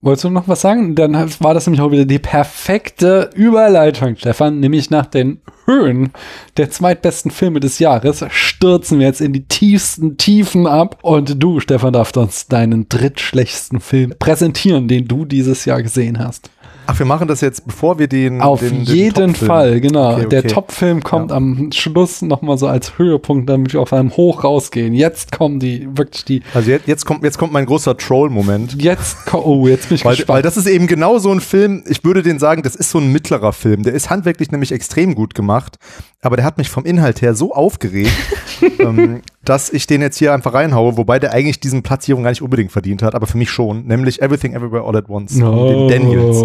Wolltest 0.02 0.24
du 0.24 0.30
noch 0.32 0.48
was 0.48 0.62
sagen? 0.62 0.96
Dann 0.96 1.14
war 1.42 1.54
das 1.54 1.68
nämlich 1.68 1.82
auch 1.82 1.92
wieder 1.92 2.06
die 2.06 2.18
perfekte 2.18 3.30
Überleitung, 3.36 4.16
Stefan. 4.16 4.60
Nämlich 4.62 4.90
nach 4.90 5.06
den 5.06 5.42
Höhen 5.66 6.12
der 6.58 6.72
zweitbesten 6.72 7.30
Filme 7.30 7.60
des 7.60 7.78
Jahres 7.78 8.26
stürzen 8.30 8.98
wir 8.98 9.06
jetzt 9.06 9.22
in 9.22 9.32
die 9.32 9.46
tiefsten 9.46 10.18
Tiefen 10.18 10.66
ab. 10.66 10.98
Und 11.04 11.44
du, 11.44 11.60
Stefan, 11.60 11.94
darfst 11.94 12.18
uns 12.18 12.48
deinen 12.48 12.90
drittschlechtesten 12.90 13.80
Film 13.80 14.16
präsentieren, 14.18 14.88
den 14.88 15.08
du 15.08 15.24
dieses 15.24 15.66
Jahr 15.66 15.84
gesehen 15.84 16.18
hast. 16.18 16.50
Ach, 16.92 16.98
wir 16.98 17.06
machen 17.06 17.28
das 17.28 17.42
jetzt, 17.42 17.68
bevor 17.68 18.00
wir 18.00 18.08
den. 18.08 18.42
Auf 18.42 18.62
den, 18.62 18.84
den 18.84 18.96
jeden 18.96 19.36
Fall, 19.36 19.80
genau. 19.80 20.14
Okay, 20.14 20.28
Der 20.30 20.40
okay. 20.40 20.48
Top-Film 20.48 21.04
kommt 21.04 21.30
Ja. 21.30 21.38
am 21.38 21.70
Schluss 21.72 22.24
nochmal 22.24 22.58
so 22.58 22.66
als 22.68 22.98
Höhepunkt, 22.98 23.48
damit 23.48 23.74
wir 23.74 23.80
auf 23.82 23.94
einem 23.94 24.16
Hoch 24.18 24.44
rausgehen. 24.44 24.96
Jetzt 24.96 25.32
kommen 25.32 25.60
die, 25.60 25.88
wirklich 25.96 26.26
die, 26.26 26.42
Also 26.54 26.72
jetzt, 26.72 26.88
jetzt, 26.88 27.06
kommt, 27.06 27.24
jetzt 27.24 27.38
kommt 27.38 27.54
mein 27.54 27.68
großer 27.68 27.96
Troll-Moment. 27.96 28.82
jetzt, 28.82 29.18
oh, 29.34 29.68
jetzt 29.68 29.90
bin 29.90 29.96
ich 29.98 30.06
Weil, 30.06 30.16
gespannt. 30.16 30.36
weil 30.38 30.42
das 30.42 30.58
ist 30.58 30.66
eben 30.66 30.88
genau 30.88 31.20
so 31.20 31.32
ein 31.32 31.42
Film, 31.42 31.84
ich 31.88 32.04
würde 32.04 32.24
den 32.24 32.40
sagen, 32.40 32.64
das 32.64 32.76
ist 32.76 32.90
so 32.90 32.98
ein 32.98 33.12
mittlerer 33.12 33.54
Film. 33.54 33.84
Der 33.84 33.94
ist 33.94 34.10
handwerklich 34.10 34.50
nämlich 34.52 34.72
extrem 34.72 35.14
gut 35.14 35.36
gemacht, 35.36 35.78
aber 36.22 36.38
der 36.38 36.46
hat 36.46 36.58
mich 36.58 36.70
vom 36.70 36.86
Inhalt 36.86 37.22
her 37.22 37.36
so 37.36 37.54
aufgeregt, 37.54 38.12
ähm, 38.80 39.22
dass 39.50 39.74
ich 39.74 39.88
den 39.88 40.02
jetzt 40.02 40.18
hier 40.18 40.32
einfach 40.32 40.54
reinhaue, 40.54 40.96
wobei 40.96 41.18
der 41.18 41.34
eigentlich 41.34 41.60
diesen 41.60 41.82
Platzierung 41.82 42.22
gar 42.22 42.30
nicht 42.30 42.44
unbedingt 42.44 42.72
verdient 42.72 43.02
hat, 43.02 43.16
aber 43.16 43.26
für 43.26 43.38
mich 43.38 43.50
schon, 43.50 43.88
nämlich 43.88 44.22
Everything 44.22 44.54
Everywhere 44.54 44.84
All 44.86 44.96
at 44.96 45.10
Once, 45.10 45.40
von 45.40 45.68
den 45.68 45.88
Daniels. 45.88 46.44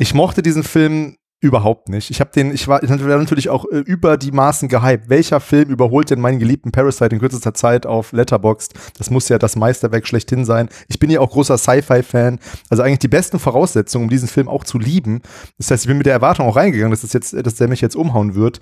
Ich 0.00 0.12
mochte 0.12 0.42
diesen 0.42 0.62
Film 0.62 1.16
überhaupt 1.40 1.88
nicht. 1.90 2.10
Ich 2.10 2.20
habe 2.20 2.30
den, 2.34 2.52
ich 2.52 2.66
war, 2.66 2.82
ich 2.82 2.88
war 2.88 2.96
natürlich 2.96 3.50
auch 3.50 3.66
äh, 3.70 3.78
über 3.78 4.16
die 4.16 4.32
Maßen 4.32 4.68
gehypt. 4.68 5.08
Welcher 5.08 5.40
Film 5.40 5.68
überholt 5.68 6.10
denn 6.10 6.20
meinen 6.20 6.38
geliebten 6.38 6.72
Parasite 6.72 7.14
in 7.14 7.20
kürzester 7.20 7.52
Zeit 7.52 7.84
auf 7.84 8.12
Letterboxd? 8.12 8.72
Das 8.96 9.10
muss 9.10 9.28
ja 9.28 9.38
das 9.38 9.54
Meisterwerk 9.54 10.06
schlechthin 10.06 10.44
sein. 10.46 10.68
Ich 10.88 10.98
bin 10.98 11.10
ja 11.10 11.20
auch 11.20 11.30
großer 11.30 11.58
Sci-Fi-Fan. 11.58 12.38
Also 12.70 12.82
eigentlich 12.82 13.00
die 13.00 13.08
besten 13.08 13.38
Voraussetzungen, 13.38 14.04
um 14.04 14.10
diesen 14.10 14.28
Film 14.28 14.48
auch 14.48 14.64
zu 14.64 14.78
lieben. 14.78 15.20
Das 15.58 15.70
heißt, 15.70 15.84
ich 15.84 15.88
bin 15.88 15.98
mit 15.98 16.06
der 16.06 16.14
Erwartung 16.14 16.46
auch 16.46 16.56
reingegangen, 16.56 16.90
dass 16.90 17.02
das 17.02 17.12
jetzt, 17.12 17.34
dass 17.34 17.54
der 17.56 17.68
mich 17.68 17.82
jetzt 17.82 17.96
umhauen 17.96 18.34
wird. 18.34 18.60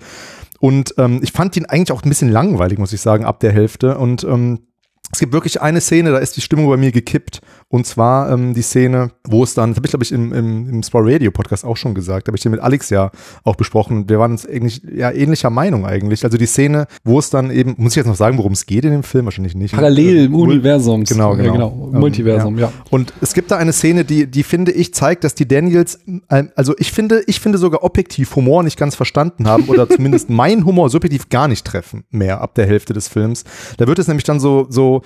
Und 0.59 0.95
ähm, 0.97 1.21
ich 1.23 1.31
fand 1.31 1.55
ihn 1.55 1.65
eigentlich 1.65 1.93
auch 1.93 2.03
ein 2.03 2.09
bisschen 2.09 2.29
langweilig, 2.29 2.77
muss 2.77 2.93
ich 2.93 3.01
sagen, 3.01 3.23
ab 3.23 3.39
der 3.39 3.53
Hälfte. 3.53 3.97
Und 3.97 4.25
ähm, 4.25 4.67
es 5.15 5.19
gibt 5.19 5.31
wirklich 5.31 5.61
eine 5.61 5.79
Szene, 5.79 6.11
da 6.11 6.17
ist 6.17 6.35
die 6.35 6.41
Stimmung 6.41 6.67
bei 6.67 6.75
mir 6.75 6.91
gekippt. 6.91 7.39
Und 7.69 7.87
zwar 7.87 8.29
ähm, 8.31 8.53
die 8.53 8.61
Szene, 8.61 9.11
wo 9.25 9.43
es 9.43 9.53
dann, 9.53 9.69
das 9.71 9.77
habe 9.77 9.87
ich 9.87 9.91
glaube 9.91 10.03
ich 10.03 10.11
im, 10.11 10.33
im, 10.33 10.69
im 10.69 10.83
Sport 10.83 11.05
Radio 11.07 11.31
Podcast 11.31 11.63
auch 11.63 11.77
schon 11.77 11.95
gesagt, 11.95 12.27
habe 12.27 12.35
ich 12.35 12.43
den 12.43 12.51
mit 12.51 12.59
Alex 12.59 12.89
ja 12.89 13.11
auch 13.45 13.55
besprochen. 13.55 14.09
Wir 14.09 14.19
waren 14.19 14.31
uns 14.31 14.45
eigentlich 14.45 14.81
ja 14.93 15.11
ähnlicher 15.11 15.49
Meinung 15.49 15.85
eigentlich. 15.85 16.25
Also 16.25 16.37
die 16.37 16.45
Szene, 16.45 16.87
wo 17.05 17.17
es 17.17 17.29
dann 17.29 17.49
eben, 17.49 17.75
muss 17.77 17.93
ich 17.93 17.95
jetzt 17.95 18.07
noch 18.07 18.15
sagen, 18.17 18.37
worum 18.37 18.51
es 18.51 18.65
geht 18.65 18.83
in 18.83 18.91
dem 18.91 19.03
Film? 19.03 19.23
Wahrscheinlich 19.23 19.55
nicht. 19.55 19.73
Parallel 19.73 20.25
im 20.25 20.33
Äh, 20.33 20.37
Universums. 20.37 21.09
Genau, 21.09 21.33
Ja, 21.35 21.43
genau. 21.43 21.53
genau. 21.53 21.91
Ähm, 21.93 21.99
Multiversum, 22.01 22.59
ja. 22.59 22.73
Und 22.89 23.13
es 23.21 23.33
gibt 23.33 23.51
da 23.51 23.57
eine 23.57 23.71
Szene, 23.71 24.03
die, 24.03 24.27
die 24.27 24.43
finde 24.43 24.73
ich 24.73 24.93
zeigt, 24.93 25.23
dass 25.23 25.33
die 25.33 25.47
Daniels, 25.47 25.99
ähm, 26.29 26.51
also 26.57 26.73
ich 26.77 26.91
finde, 26.91 27.23
ich 27.25 27.39
finde 27.39 27.57
sogar 27.57 27.83
objektiv 27.83 28.35
Humor 28.35 28.63
nicht 28.63 28.77
ganz 28.77 28.95
verstanden 28.95 29.47
haben 29.47 29.63
oder 29.69 29.87
zumindest 29.89 30.29
meinen 30.29 30.65
Humor 30.65 30.89
subjektiv 30.89 31.29
gar 31.29 31.47
nicht 31.47 31.65
treffen 31.65 32.03
mehr 32.11 32.41
ab 32.41 32.55
der 32.55 32.65
Hälfte 32.67 32.91
des 32.91 33.07
Films. 33.07 33.45
Da 33.77 33.87
wird 33.87 33.97
es 33.97 34.09
nämlich 34.09 34.25
dann 34.25 34.41
so, 34.41 34.67
so 34.69 35.01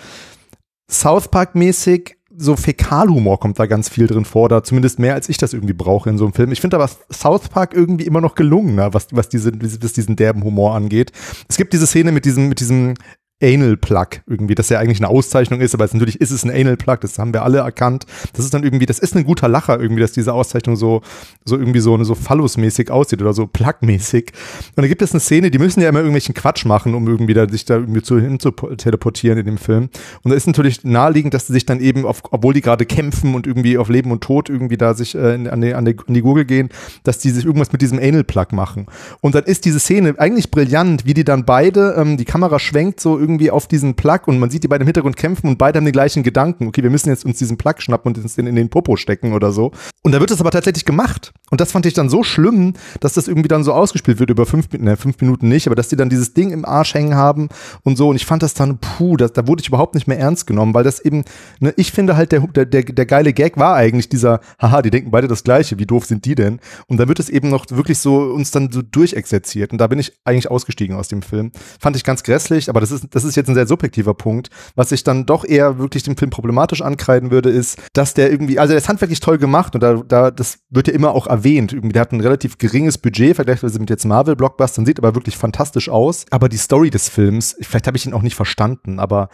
South 0.90 1.30
Park-mäßig, 1.30 2.18
so 2.36 2.56
Fäkalhumor 2.56 3.40
kommt 3.40 3.60
da 3.60 3.66
ganz 3.66 3.90
viel 3.90 4.08
drin 4.08 4.24
vor, 4.24 4.50
da 4.50 4.64
zumindest 4.64 4.98
mehr 4.98 5.14
als 5.14 5.30
ich 5.30 5.38
das 5.38 5.54
irgendwie 5.54 5.74
brauche 5.74 6.10
in 6.10 6.18
so 6.18 6.26
einem 6.26 6.34
Film. 6.34 6.52
Ich 6.52 6.62
finde 6.62 6.78
aber 6.78 6.90
South 7.12 7.50
Park 7.50 7.74
irgendwie 7.74 8.06
immer 8.06 8.22
noch 8.22 8.36
gelungener, 8.36 8.94
was, 8.94 9.08
was, 9.12 9.30
diese, 9.30 9.52
was 9.62 9.94
diesen 9.94 10.16
derben 10.16 10.44
Humor 10.44 10.76
angeht. 10.76 11.12
Es 11.48 11.58
gibt 11.58 11.74
diese 11.74 11.86
Szene 11.86 12.12
mit 12.12 12.26
diesem, 12.26 12.48
mit 12.48 12.60
diesem 12.60 12.94
Anal 13.42 13.78
Plug 13.78 14.08
irgendwie, 14.28 14.56
das 14.56 14.70
ja 14.70 14.80
eigentlich 14.80 15.00
eine 15.00 15.08
Auszeichnung 15.08 15.62
ist, 15.62 15.74
aber 15.74 15.86
es, 15.86 15.94
natürlich 15.94 16.20
ist 16.20 16.32
es 16.32 16.44
ein 16.44 16.52
Anal 16.52 16.76
Plug, 16.76 16.98
das 17.02 17.18
haben 17.18 17.34
wir 17.34 17.44
alle 17.44 17.60
erkannt. 17.60 18.06
Das 18.34 18.44
ist 18.44 18.54
dann 18.54 18.64
irgendwie, 18.64 18.86
das 18.86 19.00
ist 19.00 19.16
ein 19.16 19.24
guter 19.24 19.48
Lacher 19.48 19.80
irgendwie, 19.80 20.02
dass 20.02 20.12
diese 20.12 20.34
Auszeichnung 20.34 20.76
so, 20.76 21.02
so 21.46 21.58
irgendwie 21.58 21.80
so, 21.80 22.02
so 22.04 22.16
Phallus-mäßig 22.16 22.92
aussieht 22.92 23.22
oder 23.22 23.34
so 23.34 23.48
Plug-mäßig. 23.48 24.34
Und 24.76 24.84
da 24.84 24.88
gibt 24.88 25.02
es 25.02 25.12
eine 25.12 25.22
Szene, 25.22 25.52
die 25.52 25.58
müssen 25.58 25.82
ja 25.82 25.88
immer 25.88 26.00
irgendwelchen 26.00 26.36
Quatsch 26.36 26.66
machen, 26.66 26.94
um 26.94 27.08
irgendwie 27.08 27.34
da, 27.34 27.48
sich 27.48 27.64
da 27.64 27.76
irgendwie 27.76 28.02
zu, 28.02 28.20
hin 28.20 28.40
zu 28.40 28.52
teleportieren 28.52 29.38
in 29.38 29.46
dem 29.46 29.58
Film. 29.58 29.90
Und 30.24 30.32
da 30.32 30.36
ist 30.36 30.48
natürlich 30.48 30.84
naheliegend, 30.84 31.34
dass 31.34 31.48
sie 31.48 31.54
sich 31.54 31.66
dann 31.66 31.80
eben, 31.80 32.06
auf, 32.06 32.24
obwohl 32.32 32.54
die 32.54 32.62
gerade 32.62 32.86
kämpfen 32.86 33.36
und 33.36 33.48
irgendwie 33.48 33.78
auf 33.78 33.88
Leben 33.88 34.12
und 34.12 34.22
Tod 34.22 34.50
irgendwie 34.50 34.78
da 34.78 34.94
sich 34.94 35.16
äh, 35.16 35.48
an, 35.48 35.62
die, 35.62 35.74
an, 35.74 35.86
die, 35.86 35.96
an 35.98 36.14
die 36.14 36.22
Gurgel 36.22 36.44
gehen, 36.44 36.70
dass 37.04 37.20
die 37.20 37.30
sich 37.30 37.46
irgendwas 37.46 37.72
mit 37.72 37.82
diesem 37.82 38.00
Anal-Plug 38.00 38.48
machen. 38.52 38.88
Und 39.22 39.36
dann 39.36 39.46
ist 39.46 39.64
diese 39.64 39.80
Szene 39.80 40.16
eigentlich 40.18 40.52
brillant, 40.52 41.06
wie 41.06 41.14
die 41.14 41.24
dann 41.24 41.46
beide, 41.46 41.96
ähm, 41.98 42.18
die 42.18 42.26
Kamera 42.26 42.60
schwenkt 42.60 43.00
so 43.00 43.18
irgendwie 43.18 43.29
auf 43.52 43.68
diesen 43.68 43.96
Plug 43.96 44.22
und 44.26 44.40
man 44.40 44.50
sieht 44.50 44.64
die 44.64 44.68
beiden 44.68 44.84
im 44.84 44.88
Hintergrund 44.88 45.18
kämpfen 45.18 45.48
und 45.48 45.58
beide 45.58 45.78
haben 45.78 45.86
den 45.86 45.92
gleichen 45.92 46.24
Gedanken. 46.24 46.68
Okay, 46.68 46.84
wir 46.84 46.90
müssen 46.90 47.10
jetzt 47.10 47.26
uns 47.26 47.38
diesen 47.38 47.58
Plug 47.58 47.76
schnappen 47.80 48.14
und 48.14 48.24
uns 48.24 48.36
den 48.36 48.48
in 48.48 48.56
den 48.56 48.70
Popo 48.70 48.96
stecken 48.96 49.34
oder 49.34 49.52
so. 49.52 49.72
Und 50.02 50.14
da 50.14 50.20
wird 50.20 50.32
es 50.32 50.40
aber 50.40 50.52
tatsächlich 50.52 50.86
gemacht. 50.86 51.34
Und 51.52 51.62
das 51.62 51.72
fand 51.72 51.86
ich 51.86 51.94
dann 51.94 52.10
so 52.10 52.24
schlimm, 52.24 52.74
dass 53.00 53.14
das 53.14 53.28
irgendwie 53.28 53.48
dann 53.48 53.64
so 53.64 53.74
ausgespielt 53.74 54.20
wird 54.20 54.30
über 54.30 54.46
fünf, 54.46 54.68
ne, 54.72 54.98
fünf 54.98 55.20
Minuten 55.22 55.50
nicht, 55.50 55.68
aber 55.68 55.76
dass 55.76 55.90
die 55.90 55.96
dann 55.96 56.10
dieses 56.10 56.34
Ding 56.34 56.52
im 56.52 56.66
Arsch 56.66 56.94
hängen 56.94 57.16
haben 57.16 57.50
und 57.84 57.98
so. 57.98 58.10
Und 58.10 58.16
ich 58.16 58.26
fand 58.26 58.44
das 58.44 58.54
dann, 58.54 58.78
puh, 58.78 59.18
das, 59.18 59.34
da 59.34 59.48
wurde 59.48 59.62
ich 59.62 59.68
überhaupt 59.68 59.96
nicht 59.96 60.08
mehr 60.08 60.20
ernst 60.20 60.48
genommen, 60.48 60.74
weil 60.74 60.84
das 60.84 61.00
eben, 61.00 61.26
ne, 61.60 61.74
ich 61.76 61.92
finde 61.92 62.16
halt, 62.16 62.32
der, 62.32 62.42
der, 62.42 62.66
der, 62.66 62.84
der 62.84 63.06
geile 63.06 63.34
Gag 63.34 63.58
war 63.58 63.76
eigentlich 63.76 64.10
dieser, 64.10 64.40
haha, 64.62 64.82
die 64.82 64.90
denken 64.90 65.12
beide 65.12 65.28
das 65.28 65.44
Gleiche, 65.44 65.78
wie 65.80 65.86
doof 65.86 66.06
sind 66.06 66.26
die 66.26 66.36
denn? 66.36 66.60
Und 66.88 66.98
da 66.98 67.08
wird 67.08 67.20
es 67.20 67.30
eben 67.30 67.50
noch 67.50 67.66
wirklich 67.70 68.00
so 68.00 68.18
uns 68.18 68.52
dann 68.52 68.72
so 68.72 68.82
durchexerziert. 68.82 69.72
Und 69.72 69.80
da 69.80 69.88
bin 69.88 70.00
ich 70.00 70.14
eigentlich 70.24 70.50
ausgestiegen 70.50 70.96
aus 70.96 71.08
dem 71.08 71.22
Film. 71.22 71.52
Fand 71.80 71.96
ich 71.96 72.04
ganz 72.04 72.24
grässlich, 72.24 72.70
aber 72.70 72.80
das 72.80 72.92
ist, 72.92 73.08
das 73.12 73.19
ist 73.24 73.36
jetzt 73.36 73.50
ein 73.50 73.56
sehr 73.56 73.68
subjektiver 73.68 74.14
Punkt. 74.14 74.50
Was 74.76 74.92
ich 74.92 75.04
dann 75.04 75.26
doch 75.26 75.46
eher 75.46 75.80
wirklich 75.80 76.04
dem 76.04 76.18
Film 76.18 76.32
problematisch 76.32 76.82
ankreiden 76.82 77.32
würde, 77.32 77.50
ist, 77.50 77.80
dass 77.94 78.14
der 78.14 78.32
irgendwie, 78.32 78.60
also 78.60 78.72
der 78.72 78.78
ist 78.78 78.90
handwerklich 78.90 79.20
toll 79.20 79.38
gemacht 79.38 79.76
und 79.76 79.82
da, 79.82 80.02
da, 80.08 80.32
das 80.32 80.60
wird 80.70 80.88
ja 80.88 80.94
immer 80.94 81.12
auch 81.12 81.28
erwähnt. 81.28 81.74
Irgendwie, 81.74 81.94
der 81.94 82.02
hat 82.02 82.12
ein 82.12 82.22
relativ 82.22 82.58
geringes 82.58 82.98
Budget, 82.98 83.36
vergleichsweise 83.36 83.80
mit 83.80 83.90
jetzt 83.90 84.06
Marvel-Blockbustern, 84.06 84.86
sieht 84.86 85.00
aber 85.00 85.16
wirklich 85.16 85.38
fantastisch 85.38 85.90
aus. 85.90 86.26
Aber 86.32 86.50
die 86.50 86.58
Story 86.58 86.90
des 86.90 87.10
Films, 87.10 87.56
vielleicht 87.62 87.88
habe 87.88 87.98
ich 87.98 88.06
ihn 88.06 88.14
auch 88.14 88.22
nicht 88.22 88.36
verstanden, 88.36 89.00
aber 89.00 89.30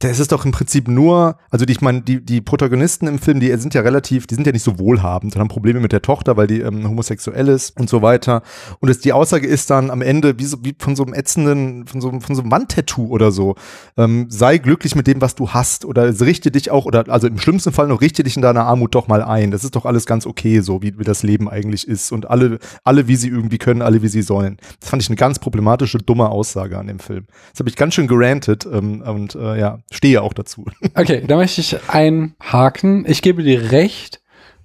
das 0.00 0.18
ist 0.18 0.32
doch 0.32 0.46
im 0.46 0.50
Prinzip 0.50 0.88
nur, 0.88 1.36
also 1.50 1.66
die, 1.66 1.72
ich 1.72 1.82
meine, 1.82 2.00
die, 2.00 2.24
die 2.24 2.40
Protagonisten 2.40 3.06
im 3.06 3.18
Film, 3.18 3.38
die 3.38 3.54
sind 3.56 3.74
ja 3.74 3.82
relativ, 3.82 4.26
die 4.26 4.34
sind 4.34 4.46
ja 4.46 4.52
nicht 4.52 4.62
so 4.62 4.78
wohlhabend 4.78 5.34
und 5.34 5.40
haben 5.40 5.48
Probleme 5.48 5.78
mit 5.78 5.92
der 5.92 6.00
Tochter, 6.00 6.38
weil 6.38 6.46
die 6.46 6.60
ähm, 6.60 6.88
homosexuell 6.88 7.48
ist 7.48 7.78
und 7.78 7.90
so 7.90 8.00
weiter. 8.00 8.42
Und 8.80 8.88
es, 8.88 9.00
die 9.00 9.12
Aussage 9.12 9.46
ist 9.46 9.68
dann 9.68 9.90
am 9.90 10.00
Ende 10.00 10.38
wie, 10.38 10.46
so, 10.46 10.56
wie 10.62 10.74
von 10.78 10.96
so 10.96 11.04
einem 11.04 11.12
ätzenden, 11.12 11.86
von 11.86 12.00
so, 12.00 12.18
von 12.18 12.34
so 12.34 12.40
einem 12.40 12.50
Wandtattoo 12.50 13.08
oder 13.08 13.30
so. 13.30 13.56
Ähm, 13.98 14.24
sei 14.30 14.56
glücklich 14.56 14.94
mit 14.94 15.06
dem, 15.06 15.20
was 15.20 15.34
du 15.34 15.50
hast 15.50 15.84
oder 15.84 16.18
richte 16.20 16.50
dich 16.50 16.70
auch, 16.70 16.86
oder 16.86 17.04
also 17.08 17.26
im 17.26 17.38
schlimmsten 17.38 17.70
Fall 17.70 17.86
noch 17.86 18.00
richte 18.00 18.22
dich 18.22 18.36
in 18.36 18.42
deiner 18.42 18.64
Armut 18.64 18.94
doch 18.94 19.06
mal 19.06 19.22
ein. 19.22 19.50
Das 19.50 19.64
ist 19.64 19.76
doch 19.76 19.84
alles 19.84 20.06
ganz 20.06 20.24
okay, 20.24 20.60
so 20.60 20.80
wie, 20.80 20.98
wie 20.98 21.04
das 21.04 21.22
Leben 21.22 21.46
eigentlich 21.46 21.86
ist. 21.86 22.10
Und 22.10 22.30
alle, 22.30 22.58
alle 22.84 23.06
wie 23.06 23.16
sie 23.16 23.28
irgendwie 23.28 23.58
können, 23.58 23.82
alle 23.82 24.00
wie 24.00 24.08
sie 24.08 24.22
sollen. 24.22 24.56
Das 24.80 24.88
fand 24.88 25.02
ich 25.02 25.10
eine 25.10 25.16
ganz 25.16 25.38
problematische, 25.38 25.98
dumme 25.98 26.30
Aussage 26.30 26.78
an 26.78 26.86
dem 26.86 27.00
Film. 27.00 27.26
Das 27.52 27.60
habe 27.60 27.68
ich 27.68 27.76
ganz 27.76 27.92
schön 27.92 28.06
gerantet 28.06 28.66
ähm, 28.72 29.02
und 29.02 29.34
äh, 29.34 29.60
ja, 29.60 29.78
stehe 29.90 30.22
auch 30.22 30.32
dazu. 30.32 30.64
Okay, 30.94 31.22
da 31.26 31.36
möchte 31.36 31.60
ich 31.60 31.76
einhaken. 31.88 33.04
Ich 33.08 33.22
gebe 33.22 33.42
dir 33.42 33.72
recht, 33.72 34.20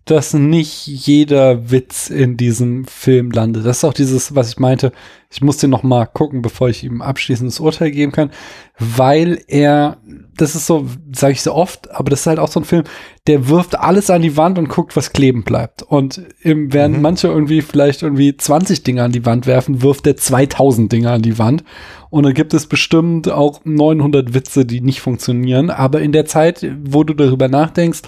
dass 0.06 0.34
nicht 0.36 0.86
jeder 0.86 1.72
Witz 1.72 2.10
in 2.12 2.38
diesem 2.38 2.86
Film 2.86 3.32
landet. 3.32 3.66
Das 3.66 3.78
ist 3.78 3.84
auch 3.84 3.94
dieses, 3.94 4.36
was 4.36 4.50
ich 4.50 4.60
meinte. 4.60 4.92
Ich 5.32 5.42
muss 5.42 5.58
den 5.58 5.72
noch 5.72 5.82
mal 5.82 6.06
gucken, 6.06 6.44
bevor 6.44 6.70
ich 6.70 6.84
ihm 6.84 7.02
abschließendes 7.02 7.60
Urteil 7.60 7.90
geben 7.92 8.12
kann, 8.12 8.30
weil 8.78 9.42
er, 9.48 9.98
das 10.38 10.54
ist 10.56 10.68
so, 10.68 10.86
sage 11.12 11.34
ich 11.34 11.42
so 11.42 11.54
oft, 11.54 11.90
aber 11.92 12.12
das 12.12 12.22
ist 12.22 12.28
halt 12.28 12.38
auch 12.40 12.52
so 12.52 12.60
ein 12.60 12.66
Film, 12.66 12.84
der 13.26 13.50
wirft 13.50 13.78
alles 13.80 14.10
an 14.12 14.22
die 14.22 14.38
Wand 14.38 14.60
und 14.60 14.70
guckt, 14.70 14.96
was 14.96 15.12
kleben 15.12 15.44
bleibt. 15.44 15.82
Und 15.82 16.22
im, 16.42 16.72
während 16.72 16.98
Mhm. 16.98 17.02
manche 17.02 17.28
irgendwie 17.28 17.62
vielleicht 17.64 18.04
irgendwie 18.04 18.38
20 18.38 18.84
Dinge 18.84 19.04
an 19.04 19.12
die 19.12 19.26
Wand 19.26 19.48
werfen, 19.48 19.82
wirft 19.82 20.06
er 20.06 20.16
2000 20.18 20.92
Dinge 20.92 21.10
an 21.12 21.24
die 21.24 21.40
Wand. 21.40 21.64
Und 22.16 22.24
dann 22.24 22.34
gibt 22.34 22.54
es 22.54 22.66
bestimmt 22.66 23.30
auch 23.30 23.60
900 23.66 24.34
Witze, 24.34 24.64
die 24.64 24.80
nicht 24.80 25.02
funktionieren. 25.02 25.70
Aber 25.70 26.00
in 26.00 26.14
der 26.14 26.26
Zeit, 26.26 26.66
wo 26.82 27.04
du 27.04 27.14
darüber 27.14 27.50
nachdenkst, 27.50 28.04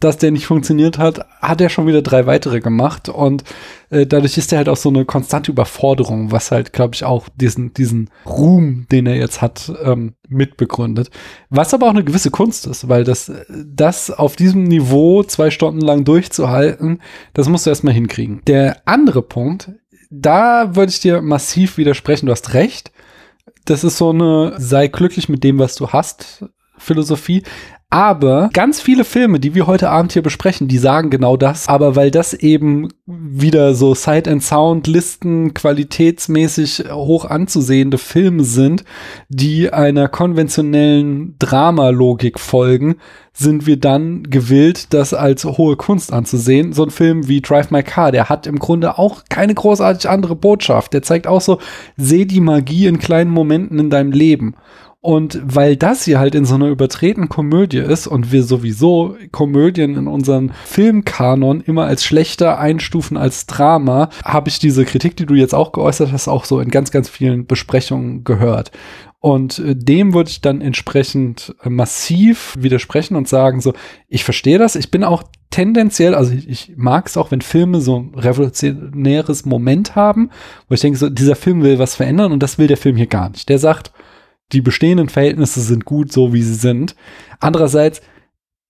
dass 0.00 0.18
der 0.18 0.32
nicht 0.32 0.46
funktioniert 0.46 0.98
hat, 0.98 1.24
hat 1.40 1.60
er 1.60 1.68
schon 1.68 1.86
wieder 1.86 2.02
drei 2.02 2.26
weitere 2.26 2.58
gemacht. 2.58 3.08
Und 3.08 3.44
äh, 3.90 4.08
dadurch 4.08 4.38
ist 4.38 4.50
er 4.50 4.58
halt 4.58 4.68
auch 4.68 4.76
so 4.76 4.88
eine 4.88 5.04
konstante 5.04 5.52
Überforderung, 5.52 6.32
was 6.32 6.50
halt, 6.50 6.72
glaube 6.72 6.96
ich, 6.96 7.04
auch 7.04 7.28
diesen, 7.36 7.72
diesen 7.74 8.10
Ruhm, 8.26 8.88
den 8.90 9.06
er 9.06 9.14
jetzt 9.14 9.40
hat, 9.40 9.72
ähm, 9.84 10.14
mitbegründet. 10.28 11.10
Was 11.48 11.72
aber 11.74 11.86
auch 11.86 11.90
eine 11.90 12.02
gewisse 12.02 12.32
Kunst 12.32 12.66
ist, 12.66 12.88
weil 12.88 13.04
das, 13.04 13.30
das 13.48 14.10
auf 14.10 14.34
diesem 14.34 14.64
Niveau 14.64 15.22
zwei 15.22 15.52
Stunden 15.52 15.80
lang 15.80 16.04
durchzuhalten, 16.04 17.00
das 17.34 17.48
musst 17.48 17.66
du 17.66 17.70
erstmal 17.70 17.94
hinkriegen. 17.94 18.42
Der 18.48 18.78
andere 18.84 19.22
Punkt, 19.22 19.70
da 20.10 20.74
würde 20.74 20.90
ich 20.90 20.98
dir 20.98 21.22
massiv 21.22 21.78
widersprechen, 21.78 22.26
du 22.26 22.32
hast 22.32 22.54
recht. 22.54 22.90
Das 23.64 23.84
ist 23.84 23.96
so 23.96 24.10
eine 24.10 24.54
sei 24.58 24.88
glücklich 24.88 25.28
mit 25.28 25.42
dem, 25.42 25.58
was 25.58 25.74
du 25.74 25.88
hast, 25.88 26.44
Philosophie. 26.76 27.42
Aber 27.94 28.50
ganz 28.52 28.80
viele 28.80 29.04
Filme, 29.04 29.38
die 29.38 29.54
wir 29.54 29.68
heute 29.68 29.88
Abend 29.88 30.10
hier 30.10 30.22
besprechen, 30.22 30.66
die 30.66 30.78
sagen 30.78 31.10
genau 31.10 31.36
das. 31.36 31.68
Aber 31.68 31.94
weil 31.94 32.10
das 32.10 32.34
eben 32.34 32.88
wieder 33.06 33.76
so 33.76 33.94
Sight 33.94 34.26
and 34.26 34.42
Sound 34.42 34.88
Listen 34.88 35.54
qualitätsmäßig 35.54 36.86
hoch 36.90 37.24
anzusehende 37.24 37.98
Filme 37.98 38.42
sind, 38.42 38.82
die 39.28 39.72
einer 39.72 40.08
konventionellen 40.08 41.36
Dramalogik 41.38 42.40
folgen, 42.40 42.96
sind 43.32 43.68
wir 43.68 43.78
dann 43.78 44.24
gewillt, 44.24 44.92
das 44.92 45.14
als 45.14 45.44
hohe 45.44 45.76
Kunst 45.76 46.12
anzusehen. 46.12 46.72
So 46.72 46.82
ein 46.82 46.90
Film 46.90 47.28
wie 47.28 47.42
Drive 47.42 47.70
My 47.70 47.84
Car, 47.84 48.10
der 48.10 48.28
hat 48.28 48.48
im 48.48 48.58
Grunde 48.58 48.98
auch 48.98 49.22
keine 49.28 49.54
großartig 49.54 50.10
andere 50.10 50.34
Botschaft. 50.34 50.94
Der 50.94 51.02
zeigt 51.02 51.28
auch 51.28 51.40
so, 51.40 51.58
seh 51.96 52.24
die 52.24 52.40
Magie 52.40 52.86
in 52.86 52.98
kleinen 52.98 53.30
Momenten 53.30 53.78
in 53.78 53.90
deinem 53.90 54.10
Leben. 54.10 54.56
Und 55.04 55.38
weil 55.44 55.76
das 55.76 56.06
hier 56.06 56.18
halt 56.18 56.34
in 56.34 56.46
so 56.46 56.54
einer 56.54 56.68
übertretenen 56.68 57.28
Komödie 57.28 57.76
ist 57.76 58.06
und 58.06 58.32
wir 58.32 58.42
sowieso 58.42 59.18
Komödien 59.32 59.96
in 59.98 60.06
unseren 60.06 60.52
Filmkanon 60.64 61.60
immer 61.60 61.84
als 61.84 62.04
schlechter 62.04 62.58
einstufen 62.58 63.18
als 63.18 63.44
Drama, 63.44 64.08
habe 64.24 64.48
ich 64.48 64.60
diese 64.60 64.86
Kritik, 64.86 65.14
die 65.18 65.26
du 65.26 65.34
jetzt 65.34 65.54
auch 65.54 65.72
geäußert 65.72 66.10
hast, 66.10 66.26
auch 66.26 66.46
so 66.46 66.58
in 66.58 66.70
ganz, 66.70 66.90
ganz 66.90 67.10
vielen 67.10 67.44
Besprechungen 67.44 68.24
gehört. 68.24 68.70
Und 69.20 69.58
äh, 69.58 69.76
dem 69.76 70.14
würde 70.14 70.30
ich 70.30 70.40
dann 70.40 70.62
entsprechend 70.62 71.54
äh, 71.62 71.68
massiv 71.68 72.54
widersprechen 72.58 73.14
und 73.14 73.28
sagen 73.28 73.60
so, 73.60 73.74
ich 74.08 74.24
verstehe 74.24 74.56
das, 74.56 74.74
ich 74.74 74.90
bin 74.90 75.04
auch 75.04 75.22
tendenziell, 75.50 76.14
also 76.14 76.32
ich, 76.32 76.48
ich 76.48 76.72
mag 76.76 77.08
es 77.08 77.18
auch, 77.18 77.30
wenn 77.30 77.42
Filme 77.42 77.82
so 77.82 77.98
ein 77.98 78.14
revolutionäres 78.14 79.44
Moment 79.44 79.96
haben, 79.96 80.30
wo 80.70 80.74
ich 80.74 80.80
denke 80.80 80.98
so, 80.98 81.10
dieser 81.10 81.36
Film 81.36 81.62
will 81.62 81.78
was 81.78 81.94
verändern 81.94 82.32
und 82.32 82.42
das 82.42 82.56
will 82.56 82.68
der 82.68 82.78
Film 82.78 82.96
hier 82.96 83.06
gar 83.06 83.28
nicht. 83.28 83.50
Der 83.50 83.58
sagt, 83.58 83.92
die 84.52 84.60
bestehenden 84.60 85.08
Verhältnisse 85.08 85.60
sind 85.60 85.84
gut, 85.84 86.12
so 86.12 86.32
wie 86.32 86.42
sie 86.42 86.54
sind. 86.54 86.94
Andererseits 87.40 88.02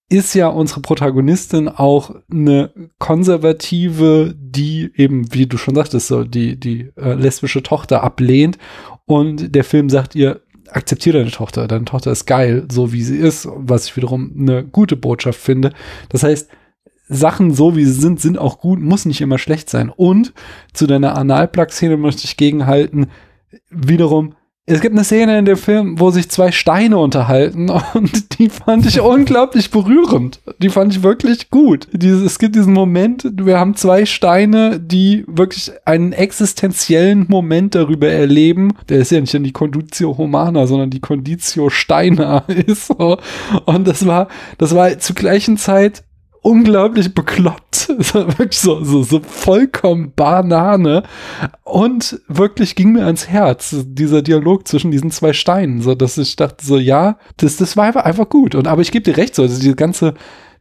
ist 0.08 0.34
ja 0.34 0.48
unsere 0.48 0.80
Protagonistin 0.80 1.68
auch 1.68 2.14
eine 2.30 2.70
konservative, 2.98 4.34
die 4.38 4.92
eben, 4.94 5.32
wie 5.32 5.46
du 5.46 5.56
schon 5.56 5.74
sagtest, 5.74 6.08
so 6.08 6.24
die, 6.24 6.58
die 6.58 6.90
äh, 6.96 7.14
lesbische 7.14 7.62
Tochter 7.62 8.02
ablehnt 8.02 8.58
und 9.06 9.54
der 9.54 9.64
Film 9.64 9.88
sagt 9.88 10.14
ihr, 10.14 10.42
akzeptiere 10.70 11.18
deine 11.18 11.30
Tochter, 11.30 11.66
deine 11.68 11.84
Tochter 11.84 12.12
ist 12.12 12.26
geil, 12.26 12.66
so 12.70 12.92
wie 12.92 13.02
sie 13.02 13.16
ist, 13.16 13.48
was 13.54 13.86
ich 13.86 13.96
wiederum 13.96 14.34
eine 14.38 14.64
gute 14.64 14.96
Botschaft 14.96 15.40
finde. 15.40 15.72
Das 16.08 16.22
heißt, 16.22 16.48
Sachen 17.08 17.52
so 17.52 17.76
wie 17.76 17.84
sie 17.84 17.92
sind, 17.92 18.20
sind 18.20 18.38
auch 18.38 18.60
gut, 18.60 18.80
muss 18.80 19.04
nicht 19.04 19.20
immer 19.20 19.38
schlecht 19.38 19.68
sein. 19.68 19.90
Und 19.90 20.32
zu 20.72 20.86
deiner 20.86 21.16
Analplug-Szene 21.16 21.96
möchte 21.96 22.24
ich 22.24 22.36
gegenhalten, 22.36 23.08
wiederum, 23.70 24.34
es 24.66 24.80
gibt 24.80 24.94
eine 24.94 25.04
Szene 25.04 25.38
in 25.38 25.44
dem 25.44 25.58
Film, 25.58 26.00
wo 26.00 26.10
sich 26.10 26.30
zwei 26.30 26.50
Steine 26.50 26.96
unterhalten 26.96 27.68
und 27.94 28.38
die 28.38 28.48
fand 28.48 28.86
ich 28.86 29.00
unglaublich 29.00 29.70
berührend. 29.70 30.40
Die 30.58 30.70
fand 30.70 30.94
ich 30.94 31.02
wirklich 31.02 31.50
gut. 31.50 31.86
Es 32.02 32.38
gibt 32.38 32.56
diesen 32.56 32.72
Moment, 32.72 33.30
wir 33.34 33.58
haben 33.58 33.74
zwei 33.76 34.06
Steine, 34.06 34.80
die 34.80 35.24
wirklich 35.26 35.70
einen 35.84 36.12
existenziellen 36.12 37.26
Moment 37.28 37.74
darüber 37.74 38.08
erleben. 38.08 38.72
Der 38.88 39.00
ist 39.00 39.10
ja 39.10 39.20
nicht 39.20 39.34
die 39.34 39.52
Conditio 39.52 40.16
Humana, 40.16 40.66
sondern 40.66 40.88
die 40.88 41.00
Conditio 41.00 41.68
Steiner 41.68 42.44
ist. 42.66 42.90
Und 42.90 43.86
das 43.86 44.06
war, 44.06 44.28
das 44.56 44.74
war 44.74 44.98
zur 44.98 45.14
gleichen 45.14 45.58
Zeit 45.58 46.04
unglaublich 46.44 47.14
bekloppt. 47.14 47.74
so, 48.50 48.84
so, 48.84 49.02
so 49.02 49.20
vollkommen 49.20 50.12
Banane. 50.14 51.02
Und 51.64 52.20
wirklich 52.28 52.76
ging 52.76 52.92
mir 52.92 53.06
ans 53.06 53.28
Herz, 53.28 53.74
dieser 53.84 54.20
Dialog 54.20 54.68
zwischen 54.68 54.90
diesen 54.90 55.10
zwei 55.10 55.32
Steinen, 55.32 55.80
so 55.80 55.94
dass 55.94 56.18
ich 56.18 56.36
dachte, 56.36 56.64
so, 56.64 56.78
ja, 56.78 57.16
das, 57.38 57.56
das 57.56 57.76
war 57.76 57.84
einfach, 57.84 58.28
gut. 58.28 58.54
Und 58.54 58.68
aber 58.68 58.82
ich 58.82 58.92
gebe 58.92 59.10
dir 59.10 59.16
recht, 59.16 59.34
so, 59.34 59.42
also 59.42 59.58
diese 59.58 59.74
ganze 59.74 60.14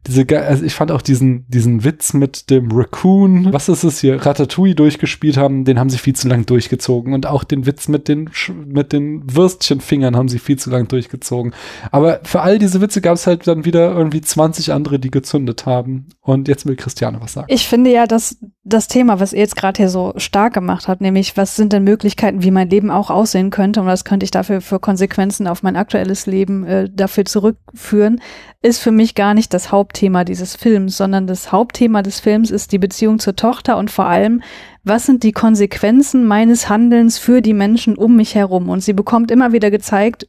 diese, 0.07 0.25
also 0.45 0.65
ich 0.65 0.73
fand 0.73 0.91
auch 0.91 1.01
diesen, 1.01 1.45
diesen 1.47 1.83
Witz 1.83 2.13
mit 2.13 2.49
dem 2.49 2.71
Raccoon, 2.71 3.53
was 3.53 3.69
ist 3.69 3.83
es 3.83 3.99
hier, 3.99 4.25
Ratatouille 4.25 4.75
durchgespielt 4.75 5.37
haben, 5.37 5.63
den 5.63 5.79
haben 5.79 5.89
sie 5.89 5.97
viel 5.97 6.15
zu 6.15 6.27
lang 6.27 6.45
durchgezogen 6.45 7.13
und 7.13 7.25
auch 7.25 7.43
den 7.43 7.65
Witz 7.65 7.87
mit 7.87 8.07
den, 8.07 8.29
mit 8.65 8.91
den 8.91 9.23
Würstchenfingern 9.33 10.15
haben 10.15 10.27
sie 10.27 10.39
viel 10.39 10.57
zu 10.57 10.69
lang 10.69 10.87
durchgezogen. 10.87 11.53
Aber 11.91 12.19
für 12.23 12.41
all 12.41 12.59
diese 12.59 12.81
Witze 12.81 13.01
gab 13.01 13.15
es 13.15 13.27
halt 13.27 13.47
dann 13.47 13.65
wieder 13.65 13.95
irgendwie 13.95 14.21
20 14.21 14.73
andere, 14.73 14.99
die 14.99 15.11
gezündet 15.11 15.65
haben. 15.65 16.07
Und 16.21 16.47
jetzt 16.47 16.65
will 16.65 16.75
Christiane 16.75 17.19
was 17.21 17.33
sagen. 17.33 17.47
Ich 17.49 17.67
finde 17.67 17.91
ja, 17.91 18.05
dass 18.05 18.37
das 18.65 18.87
Thema, 18.87 19.19
was 19.19 19.33
ihr 19.33 19.39
jetzt 19.39 19.57
gerade 19.57 19.77
hier 19.77 19.89
so 19.89 20.13
stark 20.15 20.53
gemacht 20.53 20.87
habt, 20.87 21.01
nämlich 21.01 21.35
was 21.35 21.57
sind 21.57 21.73
denn 21.73 21.83
Möglichkeiten, 21.83 22.43
wie 22.43 22.51
mein 22.51 22.69
Leben 22.69 22.91
auch 22.91 23.09
aussehen 23.09 23.49
könnte 23.49 23.81
und 23.81 23.87
was 23.87 24.05
könnte 24.05 24.23
ich 24.23 24.31
dafür 24.31 24.61
für 24.61 24.79
Konsequenzen 24.79 25.47
auf 25.47 25.63
mein 25.63 25.75
aktuelles 25.75 26.27
Leben 26.27 26.63
äh, 26.65 26.89
dafür 26.89 27.25
zurückführen, 27.25 28.21
ist 28.61 28.79
für 28.79 28.91
mich 28.91 29.15
gar 29.15 29.33
nicht 29.33 29.53
das 29.53 29.73
Hauptthema 29.73 30.23
dieses 30.23 30.55
Films, 30.55 30.95
sondern 30.95 31.27
das 31.27 31.51
Hauptthema 31.51 32.03
des 32.03 32.21
Films 32.21 32.51
ist 32.51 32.71
die 32.71 32.79
Beziehung 32.79 33.19
zur 33.19 33.35
Tochter 33.35 33.75
und 33.75 33.91
vor 33.91 34.05
allem, 34.05 34.41
was 34.85 35.05
sind 35.05 35.23
die 35.23 35.33
Konsequenzen 35.33 36.25
meines 36.25 36.69
Handelns 36.69 37.17
für 37.17 37.41
die 37.41 37.53
Menschen 37.53 37.97
um 37.97 38.15
mich 38.15 38.33
herum? 38.35 38.69
Und 38.69 38.81
sie 38.81 38.93
bekommt 38.93 39.29
immer 39.29 39.51
wieder 39.51 39.71
gezeigt, 39.71 40.27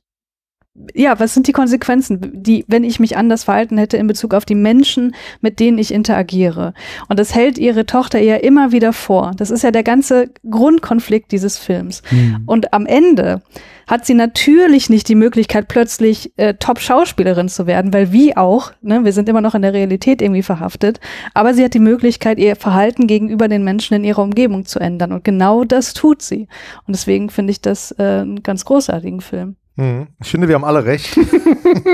ja, 0.93 1.19
was 1.21 1.35
sind 1.35 1.47
die 1.47 1.53
Konsequenzen, 1.53 2.21
die, 2.35 2.65
wenn 2.67 2.83
ich 2.83 2.99
mich 2.99 3.17
anders 3.17 3.45
verhalten 3.45 3.79
hätte 3.79 3.97
in 3.97 4.09
Bezug 4.09 4.35
auf 4.35 4.45
die 4.45 4.57
Menschen, 4.57 5.15
mit 5.41 5.61
denen 5.61 5.79
ich 5.79 5.95
interagiere? 5.95 6.75
Und 7.09 7.19
das 7.21 7.35
hält 7.35 7.59
ihre 7.59 7.87
Tochter 7.87 8.21
ihr 8.21 8.43
immer 8.43 8.73
wieder 8.73 8.93
vor. 8.93 9.33
Das 9.37 9.51
ist 9.51 9.63
ja 9.63 9.71
der 9.71 9.85
ganze 9.85 10.31
Grundkonflikt 10.51 11.31
dieses 11.31 11.59
Films. 11.59 12.03
Mhm. 12.11 12.43
Und 12.47 12.75
am 12.75 12.87
Ende 12.87 13.43
hat 13.87 14.05
sie 14.05 14.15
natürlich 14.15 14.91
nicht 14.91 15.09
die 15.09 15.15
Möglichkeit, 15.15 15.69
plötzlich 15.69 16.33
äh, 16.39 16.55
Top-Schauspielerin 16.55 17.49
zu 17.49 17.67
werden, 17.67 17.93
weil 17.93 18.11
wie 18.13 18.37
auch, 18.37 18.73
ne, 18.81 19.05
wir 19.05 19.13
sind 19.13 19.29
immer 19.29 19.43
noch 19.43 19.55
in 19.55 19.63
der 19.63 19.75
Realität 19.75 20.23
irgendwie 20.23 20.43
verhaftet, 20.43 21.01
aber 21.35 21.55
sie 21.55 21.63
hat 21.63 21.75
die 21.75 21.81
Möglichkeit, 21.81 22.39
ihr 22.39 22.57
Verhalten 22.57 23.07
gegenüber 23.07 23.47
den 23.47 23.63
Menschen 23.63 23.95
in 23.95 24.05
ihrer 24.05 24.23
Umgebung 24.23 24.65
zu 24.65 24.81
ändern. 24.81 25.13
Und 25.13 25.23
genau 25.23 25.65
das 25.65 25.93
tut 25.93 26.23
sie. 26.23 26.49
Und 26.87 26.97
deswegen 26.97 27.31
finde 27.31 27.53
ich 27.53 27.61
das 27.61 27.93
äh, 27.93 28.03
einen 28.03 28.43
ganz 28.43 28.65
großartigen 28.65 29.21
Film. 29.21 29.57
Hm. 29.77 30.07
Ich 30.23 30.31
finde, 30.31 30.47
wir 30.47 30.55
haben 30.55 30.65
alle 30.65 30.85
recht. 30.85 31.19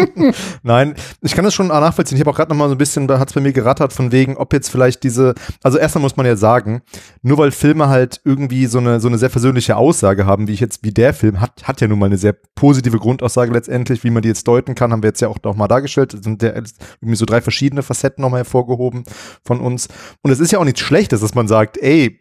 Nein, 0.62 0.94
ich 1.22 1.34
kann 1.34 1.46
das 1.46 1.54
schon 1.54 1.68
nachvollziehen. 1.68 2.16
Ich 2.16 2.20
habe 2.20 2.30
auch 2.30 2.36
gerade 2.36 2.50
noch 2.50 2.56
mal 2.56 2.68
so 2.68 2.74
ein 2.74 2.78
bisschen, 2.78 3.08
da 3.08 3.18
hat 3.18 3.28
es 3.28 3.34
bei 3.34 3.40
mir 3.40 3.52
gerattert, 3.52 3.94
von 3.94 4.12
wegen, 4.12 4.36
ob 4.36 4.52
jetzt 4.52 4.70
vielleicht 4.70 5.02
diese, 5.02 5.34
also 5.62 5.78
erstmal 5.78 6.02
muss 6.02 6.16
man 6.16 6.26
ja 6.26 6.36
sagen, 6.36 6.82
nur 7.22 7.38
weil 7.38 7.52
Filme 7.52 7.88
halt 7.88 8.20
irgendwie 8.24 8.66
so 8.66 8.78
eine, 8.78 9.00
so 9.00 9.08
eine 9.08 9.16
sehr 9.16 9.30
versöhnliche 9.30 9.76
Aussage 9.76 10.26
haben, 10.26 10.46
wie 10.46 10.52
ich 10.52 10.60
jetzt, 10.60 10.84
wie 10.84 10.92
der 10.92 11.14
Film, 11.14 11.40
hat, 11.40 11.66
hat 11.66 11.80
ja 11.80 11.88
nun 11.88 11.98
mal 11.98 12.06
eine 12.06 12.18
sehr 12.18 12.34
positive 12.54 12.98
Grundaussage 12.98 13.50
letztendlich, 13.50 14.04
wie 14.04 14.10
man 14.10 14.20
die 14.20 14.28
jetzt 14.28 14.46
deuten 14.46 14.74
kann, 14.74 14.92
haben 14.92 15.02
wir 15.02 15.08
jetzt 15.08 15.22
ja 15.22 15.28
auch 15.28 15.38
noch 15.42 15.56
mal 15.56 15.68
dargestellt. 15.68 16.12
Es 16.12 16.22
sind 16.22 16.42
ja 16.42 16.50
irgendwie 16.50 17.16
so 17.16 17.24
drei 17.24 17.40
verschiedene 17.40 17.82
Facetten 17.82 18.20
nochmal 18.20 18.40
hervorgehoben 18.40 19.04
von 19.42 19.60
uns. 19.60 19.88
Und 20.20 20.30
es 20.30 20.40
ist 20.40 20.52
ja 20.52 20.58
auch 20.58 20.64
nichts 20.64 20.80
Schlechtes, 20.80 21.22
dass 21.22 21.34
man 21.34 21.48
sagt, 21.48 21.78
ey, 21.78 22.18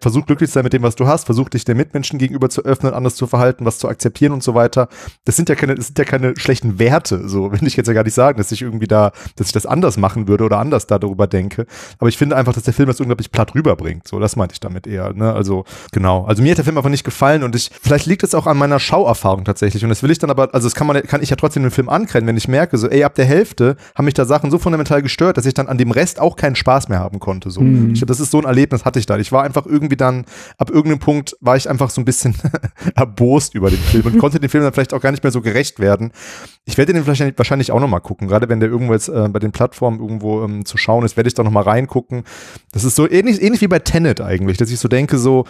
versuch 0.00 0.26
glücklich 0.26 0.50
zu 0.50 0.54
sein 0.54 0.64
mit 0.64 0.72
dem, 0.72 0.82
was 0.82 0.96
du 0.96 1.06
hast, 1.06 1.26
versuch 1.26 1.48
dich 1.48 1.64
den 1.64 1.76
Mitmenschen 1.76 2.18
gegenüber 2.18 2.48
zu 2.48 2.64
öffnen, 2.64 2.92
anders 2.92 3.14
zu 3.14 3.28
verhalten, 3.28 3.64
was 3.64 3.78
zu 3.78 3.88
akzeptieren 3.88 4.32
und 4.32 4.42
so 4.42 4.54
weiter 4.54 4.88
das 5.24 5.36
sind 5.36 5.48
ja 5.48 5.54
keine, 5.54 5.74
das 5.74 5.86
sind 5.86 5.98
ja 5.98 6.04
keine 6.04 6.34
schlechten 6.36 6.78
Werte, 6.78 7.28
so 7.28 7.52
will 7.60 7.66
ich 7.66 7.76
jetzt 7.76 7.86
ja 7.86 7.92
gar 7.92 8.04
nicht 8.04 8.14
sagen, 8.14 8.38
dass 8.38 8.52
ich 8.52 8.62
irgendwie 8.62 8.86
da, 8.86 9.12
dass 9.36 9.48
ich 9.48 9.52
das 9.52 9.66
anders 9.66 9.96
machen 9.96 10.28
würde 10.28 10.44
oder 10.44 10.58
anders 10.58 10.86
da 10.86 10.98
darüber 10.98 11.26
denke. 11.26 11.66
Aber 11.98 12.08
ich 12.08 12.18
finde 12.18 12.36
einfach, 12.36 12.52
dass 12.52 12.64
der 12.64 12.74
Film 12.74 12.88
das 12.88 13.00
unglaublich 13.00 13.30
platt 13.30 13.54
rüberbringt. 13.54 14.06
So, 14.08 14.18
das 14.18 14.36
meinte 14.36 14.54
ich 14.54 14.60
damit 14.60 14.86
eher. 14.86 15.12
Ne? 15.12 15.32
Also, 15.32 15.64
genau. 15.92 16.24
Also 16.24 16.42
mir 16.42 16.50
hat 16.50 16.58
der 16.58 16.64
Film 16.64 16.76
einfach 16.76 16.90
nicht 16.90 17.04
gefallen 17.04 17.42
und 17.42 17.54
ich, 17.54 17.70
vielleicht 17.80 18.06
liegt 18.06 18.22
es 18.22 18.34
auch 18.34 18.46
an 18.46 18.56
meiner 18.56 18.80
Schauerfahrung 18.80 19.44
tatsächlich. 19.44 19.82
Und 19.82 19.90
das 19.90 20.02
will 20.02 20.10
ich 20.10 20.18
dann 20.18 20.30
aber, 20.30 20.54
also 20.54 20.66
das 20.66 20.74
kann 20.74 20.86
man, 20.86 21.02
kann 21.02 21.22
ich 21.22 21.30
ja 21.30 21.36
trotzdem 21.36 21.62
den 21.62 21.70
Film 21.70 21.88
ankrennen, 21.88 22.26
wenn 22.26 22.36
ich 22.36 22.48
merke, 22.48 22.78
so, 22.78 22.88
ey, 22.88 23.04
ab 23.04 23.14
der 23.14 23.24
Hälfte 23.24 23.76
haben 23.94 24.04
mich 24.04 24.14
da 24.14 24.24
Sachen 24.24 24.50
so 24.50 24.58
fundamental 24.58 25.02
gestört, 25.02 25.36
dass 25.36 25.46
ich 25.46 25.54
dann 25.54 25.68
an 25.68 25.78
dem 25.78 25.90
Rest 25.90 26.20
auch 26.20 26.36
keinen 26.36 26.56
Spaß 26.56 26.88
mehr 26.88 26.98
haben 26.98 27.18
konnte. 27.18 27.50
So. 27.50 27.60
Mhm. 27.60 27.92
Ich 27.92 28.00
glaube, 28.00 28.06
das 28.06 28.20
ist 28.20 28.30
so 28.30 28.38
ein 28.38 28.44
Erlebnis 28.44 28.84
hatte 28.84 28.98
ich 28.98 29.06
da. 29.06 29.18
Ich 29.18 29.32
war 29.32 29.42
einfach 29.42 29.66
irgendwie 29.66 29.96
dann, 29.96 30.24
ab 30.58 30.70
irgendeinem 30.70 31.00
Punkt 31.00 31.36
war 31.40 31.56
ich 31.56 31.68
einfach 31.68 31.90
so 31.90 32.00
ein 32.00 32.04
bisschen 32.04 32.34
erbost 32.94 33.54
über 33.54 33.70
den 33.70 33.78
Film 33.78 34.06
und 34.06 34.18
konnte 34.18 34.40
den 34.40 34.48
Film 34.48 34.64
dann 34.64 34.72
vielleicht 34.72 34.85
auch 34.92 35.00
gar 35.00 35.10
nicht 35.10 35.22
mehr 35.22 35.32
so 35.32 35.40
gerecht 35.40 35.80
werden. 35.80 36.12
Ich 36.64 36.78
werde 36.78 36.92
den 36.92 37.06
wahrscheinlich, 37.06 37.38
wahrscheinlich 37.38 37.72
auch 37.72 37.80
nochmal 37.80 38.00
gucken, 38.00 38.28
gerade 38.28 38.48
wenn 38.48 38.60
der 38.60 38.68
irgendwo 38.68 38.92
jetzt 38.92 39.08
äh, 39.08 39.28
bei 39.28 39.38
den 39.38 39.52
Plattformen 39.52 40.00
irgendwo 40.00 40.44
ähm, 40.44 40.64
zu 40.64 40.76
schauen 40.76 41.04
ist, 41.04 41.16
werde 41.16 41.28
ich 41.28 41.34
da 41.34 41.42
nochmal 41.42 41.64
reingucken. 41.64 42.24
Das 42.72 42.84
ist 42.84 42.96
so 42.96 43.08
ähnlich, 43.08 43.42
ähnlich 43.42 43.60
wie 43.60 43.68
bei 43.68 43.78
Tenet 43.78 44.20
eigentlich, 44.20 44.56
dass 44.58 44.70
ich 44.70 44.78
so 44.78 44.88
denke, 44.88 45.18
so, 45.18 45.44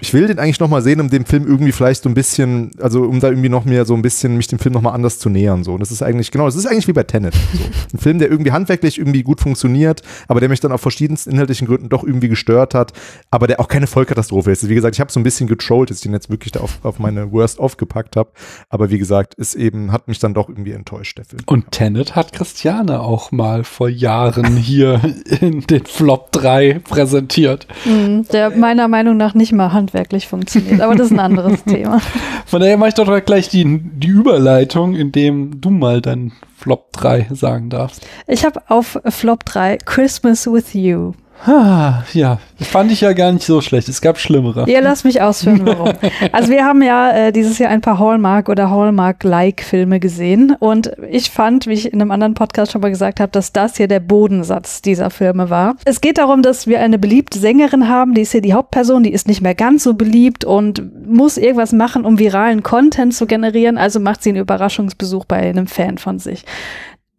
ich 0.00 0.12
will 0.12 0.26
den 0.26 0.40
eigentlich 0.40 0.58
nochmal 0.58 0.82
sehen, 0.82 1.00
um 1.00 1.08
dem 1.08 1.24
Film 1.24 1.46
irgendwie 1.46 1.70
vielleicht 1.70 2.02
so 2.02 2.08
ein 2.08 2.14
bisschen, 2.14 2.72
also 2.80 3.02
um 3.02 3.20
da 3.20 3.28
irgendwie 3.28 3.48
noch 3.48 3.64
mehr 3.64 3.84
so 3.84 3.94
ein 3.94 4.02
bisschen 4.02 4.36
mich 4.36 4.48
dem 4.48 4.58
Film 4.58 4.72
nochmal 4.72 4.92
anders 4.92 5.20
zu 5.20 5.28
nähern. 5.28 5.62
So. 5.62 5.74
Und 5.74 5.80
das 5.80 5.92
ist 5.92 6.02
eigentlich, 6.02 6.32
genau, 6.32 6.46
das 6.46 6.56
ist 6.56 6.66
eigentlich 6.66 6.88
wie 6.88 6.92
bei 6.92 7.04
Tenet. 7.04 7.34
So. 7.34 7.64
Ein 7.92 7.98
Film, 7.98 8.18
der 8.18 8.28
irgendwie 8.28 8.50
handwerklich 8.50 8.98
irgendwie 8.98 9.22
gut 9.22 9.40
funktioniert, 9.40 10.02
aber 10.26 10.40
der 10.40 10.48
mich 10.48 10.58
dann 10.58 10.72
auf 10.72 10.80
verschiedensten 10.80 11.30
inhaltlichen 11.30 11.68
Gründen 11.68 11.88
doch 11.90 12.02
irgendwie 12.02 12.28
gestört 12.28 12.74
hat, 12.74 12.92
aber 13.30 13.46
der 13.46 13.60
auch 13.60 13.68
keine 13.68 13.86
Vollkatastrophe 13.86 14.50
ist. 14.50 14.68
Wie 14.68 14.74
gesagt, 14.74 14.96
ich 14.96 15.00
habe 15.00 15.12
so 15.12 15.20
ein 15.20 15.22
bisschen 15.22 15.46
getrollt, 15.46 15.90
dass 15.90 15.98
ich 15.98 16.02
den 16.02 16.12
jetzt 16.12 16.28
wirklich 16.28 16.50
da 16.50 16.60
auf, 16.60 16.80
auf 16.82 16.98
meine 16.98 17.30
Worst 17.30 17.60
aufgepackt 17.60 18.16
habe. 18.16 18.30
Aber 18.70 18.90
wie 18.90 18.98
gesagt, 18.98 19.34
ist 19.34 19.54
eben, 19.54 19.92
hat 19.92 20.08
mich 20.08 20.18
dann 20.18 20.34
doch 20.34 20.48
irgendwie 20.48 20.72
enttäuscht, 20.72 21.18
der 21.18 21.24
Film. 21.24 21.42
Und 21.46 21.70
Tenet 21.70 22.16
hat 22.16 22.32
Christiane 22.32 23.00
auch 23.00 23.30
mal 23.30 23.62
vor 23.62 23.88
Jahren 23.88 24.56
hier 24.56 25.00
in 25.40 25.60
den 25.60 25.86
Flop 25.86 26.32
3 26.32 26.80
präsentiert. 26.80 27.68
Mhm, 27.84 28.26
der 28.32 28.50
meiner 28.50 28.88
Meinung 28.88 29.16
nach 29.16 29.34
nicht 29.34 29.52
mal 29.52 29.72
handwerklich 29.84 30.26
funktioniert. 30.28 30.80
Aber 30.80 30.94
das 30.94 31.06
ist 31.06 31.12
ein 31.12 31.20
anderes 31.20 31.64
Thema. 31.66 32.00
Von 32.46 32.60
daher 32.60 32.76
mache 32.76 32.90
ich 32.90 32.94
doch 32.94 33.24
gleich 33.24 33.48
die, 33.48 33.64
die 33.64 34.08
Überleitung, 34.08 34.94
indem 34.94 35.60
du 35.60 35.70
mal 35.70 36.00
dein 36.00 36.32
Flop 36.56 36.92
3 36.92 37.28
sagen 37.32 37.70
darfst. 37.70 38.06
Ich 38.26 38.44
habe 38.44 38.62
auf 38.68 38.98
Flop 39.06 39.44
3 39.44 39.78
Christmas 39.84 40.46
with 40.46 40.72
You. 40.72 41.12
Ah, 41.46 42.04
ja, 42.14 42.38
fand 42.58 42.90
ich 42.90 43.02
ja 43.02 43.12
gar 43.12 43.30
nicht 43.30 43.44
so 43.44 43.60
schlecht. 43.60 43.88
Es 43.88 44.00
gab 44.00 44.18
schlimmere. 44.18 44.64
Ja, 44.68 44.80
lass 44.80 45.04
mich 45.04 45.20
ausführen, 45.20 45.60
warum. 45.64 45.92
also 46.32 46.50
wir 46.50 46.64
haben 46.64 46.82
ja 46.82 47.10
äh, 47.10 47.32
dieses 47.32 47.58
Jahr 47.58 47.70
ein 47.70 47.82
paar 47.82 47.98
Hallmark 47.98 48.48
oder 48.48 48.70
Hallmark-like-Filme 48.70 50.00
gesehen 50.00 50.56
und 50.58 50.92
ich 51.10 51.30
fand, 51.30 51.66
wie 51.66 51.74
ich 51.74 51.92
in 51.92 52.00
einem 52.00 52.12
anderen 52.12 52.32
Podcast 52.34 52.72
schon 52.72 52.80
mal 52.80 52.90
gesagt 52.90 53.20
habe, 53.20 53.30
dass 53.30 53.52
das 53.52 53.76
hier 53.76 53.88
der 53.88 54.00
Bodensatz 54.00 54.80
dieser 54.80 55.10
Filme 55.10 55.50
war. 55.50 55.76
Es 55.84 56.00
geht 56.00 56.16
darum, 56.16 56.40
dass 56.40 56.66
wir 56.66 56.80
eine 56.80 56.98
beliebte 56.98 57.38
Sängerin 57.38 57.88
haben, 57.88 58.14
die 58.14 58.22
ist 58.22 58.32
hier 58.32 58.40
die 58.40 58.54
Hauptperson, 58.54 59.02
die 59.02 59.12
ist 59.12 59.28
nicht 59.28 59.42
mehr 59.42 59.54
ganz 59.54 59.84
so 59.84 59.94
beliebt 59.94 60.46
und 60.46 61.06
muss 61.06 61.36
irgendwas 61.36 61.72
machen, 61.72 62.06
um 62.06 62.18
viralen 62.18 62.62
Content 62.62 63.14
zu 63.14 63.26
generieren, 63.26 63.76
also 63.76 64.00
macht 64.00 64.22
sie 64.22 64.30
einen 64.30 64.38
Überraschungsbesuch 64.38 65.26
bei 65.26 65.36
einem 65.36 65.66
Fan 65.66 65.98
von 65.98 66.18
sich 66.18 66.44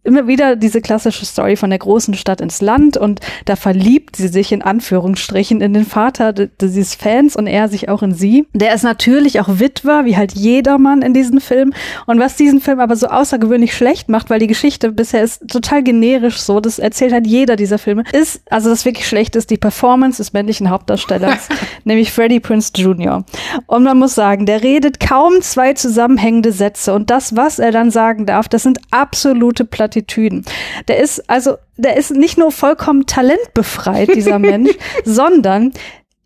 immer 0.06 0.28
wieder 0.28 0.56
diese 0.56 0.82
klassische 0.82 1.26
Story 1.26 1.56
von 1.56 1.70
der 1.70 1.80
großen 1.80 2.14
Stadt 2.14 2.40
ins 2.40 2.62
Land 2.62 2.96
und 2.96 3.20
da 3.46 3.56
verliebt 3.56 4.16
sie 4.16 4.28
sich 4.28 4.52
in 4.52 4.62
Anführungsstrichen 4.62 5.62
in 5.62 5.74
den 5.74 5.86
Vater 5.86 6.32
dieses 6.34 6.96
Fans 6.96 7.36
und 7.36 7.48
er 7.48 7.68
sich 7.68 7.90
auch 7.90 8.04
in 8.04 8.14
sie. 8.14 8.46
Der 8.54 8.74
ist 8.74 8.84
natürlich 8.84 9.40
auch 9.40 9.48
Witwer, 9.60 10.06
wie 10.06 10.16
halt 10.16 10.34
jedermann 10.34 11.02
in 11.02 11.14
diesem 11.14 11.42
Film. 11.42 11.74
Und 12.06 12.20
was 12.20 12.36
diesen 12.36 12.62
Film 12.62 12.80
aber 12.80 12.96
so 12.96 13.08
außergewöhnlich 13.08 13.76
schlecht 13.76 14.10
macht, 14.10 14.30
weil 14.30 14.40
die 14.40 14.48
Geschichte 14.48 14.92
bisher 14.92 15.24
ist 15.24 15.48
total 15.48 15.84
generisch 15.84 16.40
so, 16.40 16.60
das 16.60 16.80
erzählt 16.80 17.14
halt 17.14 17.26
jeder 17.26 17.56
dieser 17.56 17.80
Filme, 17.80 18.04
ist, 18.12 18.42
also 18.50 18.70
das 18.70 18.86
wirklich 18.86 19.08
schlecht 19.08 19.36
ist, 19.36 19.50
die 19.50 19.58
Performance 19.58 20.18
des 20.18 20.34
männlichen 20.34 20.70
Hauptdarstellers, 20.70 21.50
nämlich 21.84 22.12
Freddie 22.12 22.40
Prince 22.40 22.72
Jr. 22.76 23.26
Und 23.66 23.84
man 23.84 23.98
muss 23.98 24.14
sagen, 24.14 24.46
der 24.46 24.62
redet 24.62 25.00
kaum 25.00 25.42
zwei 25.42 25.74
zusammenhängende 25.74 26.52
Sätze 26.52 26.94
und 26.94 27.10
das, 27.10 27.36
was 27.36 27.60
er 27.60 27.72
dann 27.72 27.90
sagen 27.92 28.26
darf, 28.26 28.48
das 28.48 28.64
sind 28.64 28.80
absolute 28.92 29.66
Platt 29.66 29.95
Plattitüden. 29.96 30.44
Der 30.88 31.00
ist 31.00 31.30
also, 31.30 31.58
der 31.78 31.98
ist 31.98 32.12
nicht 32.12 32.38
nur 32.38 32.52
vollkommen 32.52 33.06
talentbefreit, 33.06 34.14
dieser 34.14 34.40
Mensch, 34.40 34.72
sondern 35.06 35.72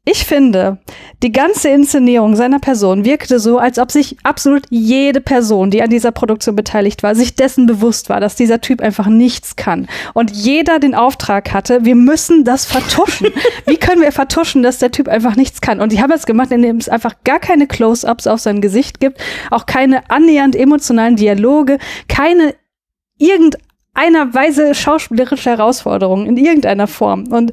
ich 0.06 0.26
finde, 0.26 0.80
die 1.22 1.32
ganze 1.32 1.70
Inszenierung 1.70 2.36
seiner 2.36 2.58
Person 2.58 3.06
wirkte 3.06 3.38
so, 3.38 3.60
als 3.60 3.78
ob 3.78 3.92
sich 3.92 4.18
absolut 4.24 4.64
jede 4.72 5.22
Person, 5.22 5.70
die 5.70 5.84
an 5.84 5.90
dieser 5.92 6.12
Produktion 6.12 6.56
beteiligt 6.56 7.04
war, 7.04 7.14
sich 7.14 7.36
dessen 7.36 7.68
bewusst 7.68 8.10
war, 8.10 8.20
dass 8.20 8.36
dieser 8.36 8.60
Typ 8.60 8.82
einfach 8.82 9.06
nichts 9.06 9.56
kann. 9.56 9.88
Und 10.16 10.32
jeder 10.32 10.80
den 10.80 10.96
Auftrag 10.96 11.54
hatte, 11.54 11.86
wir 11.86 11.94
müssen 11.94 12.44
das 12.44 12.66
vertuschen. 12.66 13.28
Wie 13.68 13.78
können 13.78 14.02
wir 14.02 14.12
vertuschen, 14.12 14.64
dass 14.64 14.80
der 14.80 14.90
Typ 14.90 15.08
einfach 15.08 15.36
nichts 15.36 15.62
kann? 15.62 15.80
Und 15.80 15.92
die 15.92 16.02
haben 16.02 16.12
es 16.12 16.26
gemacht, 16.26 16.52
indem 16.52 16.78
es 16.78 16.90
einfach 16.90 17.16
gar 17.24 17.40
keine 17.40 17.68
Close-ups 17.68 18.26
auf 18.26 18.40
sein 18.40 18.62
Gesicht 18.62 19.00
gibt, 19.00 19.22
auch 19.52 19.68
keine 19.68 20.10
annähernd 20.10 20.56
emotionalen 20.56 21.18
Dialoge, 21.18 21.78
keine 22.08 22.56
irgendeiner 23.20 24.34
Weise 24.34 24.74
schauspielerische 24.74 25.52
Herausforderung 25.52 26.26
in 26.26 26.38
irgendeiner 26.38 26.88
Form. 26.88 27.28
Und 27.32 27.52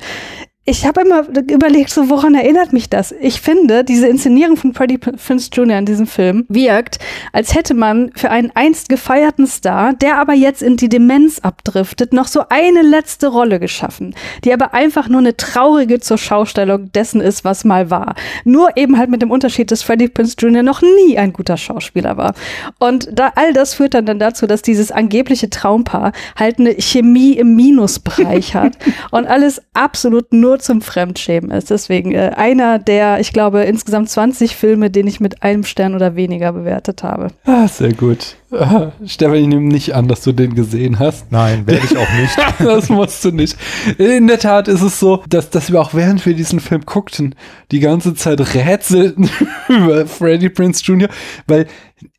ich 0.69 0.85
habe 0.85 1.03
immer 1.03 1.29
überlegt, 1.29 1.91
so 1.91 2.11
woran 2.11 2.35
erinnert 2.35 2.73
mich 2.73 2.91
das? 2.91 3.15
Ich 3.21 3.41
finde, 3.41 3.85
diese 3.85 4.09
Inszenierung 4.09 4.57
von 4.57 4.75
Freddie 4.75 4.99
Prince 4.99 5.49
Jr. 5.53 5.79
in 5.79 5.87
diesem 5.87 6.09
Film 6.09 6.45
wirkt, 6.49 6.99
als 7.33 7.55
hätte 7.55 7.73
man 7.73 8.11
für 8.17 8.31
einen 8.31 8.51
einst 8.53 8.89
gefeierten 8.89 9.47
Star, 9.47 9.93
der 9.93 10.19
aber 10.19 10.35
jetzt 10.35 10.63
in 10.63 10.77
die 10.77 10.89
Demenz 10.89 11.39
abdriftet, 11.39 12.13
noch 12.13 12.27
so 12.27 12.43
eine 12.49 12.83
letzte 12.83 13.29
Rolle 13.29 13.61
geschaffen, 13.61 14.17
die 14.43 14.53
aber 14.53 14.75
einfach 14.75 15.09
nur 15.09 15.21
eine 15.21 15.37
traurige 15.37 16.01
zur 16.01 16.19
Schaustellung 16.19 16.91
dessen 16.91 17.21
ist, 17.21 17.45
was 17.45 17.65
mal 17.65 17.89
war. 17.91 18.17
Nur 18.45 18.77
eben 18.77 18.99
halt 18.99 19.09
mit 19.09 19.23
dem 19.23 19.31
Unterschied, 19.31 19.71
dass 19.71 19.85
Freddie 19.85 20.09
Prince 20.09 20.35
Jr. 20.37 20.65
noch 20.65 20.83
nie 20.83 21.17
ein 21.17 21.33
guter 21.33 21.59
Schauspieler 21.59 22.17
war. 22.17 22.35
Und 22.81 23.09
da 23.13 23.33
all 23.37 23.53
das 23.53 23.75
führt 23.75 23.95
dann, 23.95 24.07
dann 24.07 24.19
dazu, 24.19 24.49
dass 24.49 24.63
dieses 24.63 24.91
angebliche 24.91 25.49
Traumpaar 25.49 26.11
halt 26.35 26.59
eine 26.59 26.75
Chemie 26.81 27.35
im 27.35 27.55
Minusbereich 27.55 28.57
hat 28.57 28.73
und 29.13 29.29
alles 29.29 29.63
absolut 29.73 30.33
nur 30.33 30.56
nur 30.57 30.61
zum 30.61 30.81
Fremdschämen 30.81 31.51
ist. 31.51 31.71
Deswegen 31.71 32.13
äh, 32.13 32.33
einer 32.35 32.79
der, 32.79 33.21
ich 33.21 33.33
glaube, 33.33 33.63
insgesamt 33.63 34.09
20 34.09 34.57
Filme, 34.57 34.91
den 34.91 35.07
ich 35.07 35.21
mit 35.21 35.43
einem 35.43 35.65
Stern 35.65 35.95
oder 35.95 36.17
weniger 36.17 36.53
bewertet 36.53 37.03
habe. 37.03 37.29
Ah, 37.45 37.69
sehr 37.69 37.93
gut. 37.93 38.37
Ah, 38.51 38.93
Stefan, 39.05 39.35
ich 39.35 39.47
nehme 39.47 39.67
nicht 39.67 39.95
an, 39.95 40.09
dass 40.09 40.23
du 40.23 40.33
den 40.33 40.55
gesehen 40.55 40.99
hast. 40.99 41.31
Nein, 41.31 41.67
werde 41.67 41.85
ich 41.85 41.97
auch 41.97 42.13
nicht. 42.21 42.37
das 42.59 42.89
musst 42.89 43.25
du 43.25 43.33
nicht. 43.33 43.57
In 43.99 44.27
der 44.29 44.39
Tat 44.39 44.69
ist 44.69 44.83
es 44.83 44.99
so, 44.99 45.23
dass, 45.29 45.51
dass 45.51 45.71
wir 45.71 45.81
auch 45.81 45.93
während 45.93 46.25
wir 46.25 46.35
diesen 46.35 46.61
Film 46.61 46.83
guckten, 46.87 47.35
die 47.71 47.81
ganze 47.81 48.15
Zeit 48.15 48.41
rätselten 48.55 49.29
über 49.69 50.07
Freddie 50.07 50.49
Prince 50.49 50.83
Jr., 50.85 51.09
weil 51.47 51.67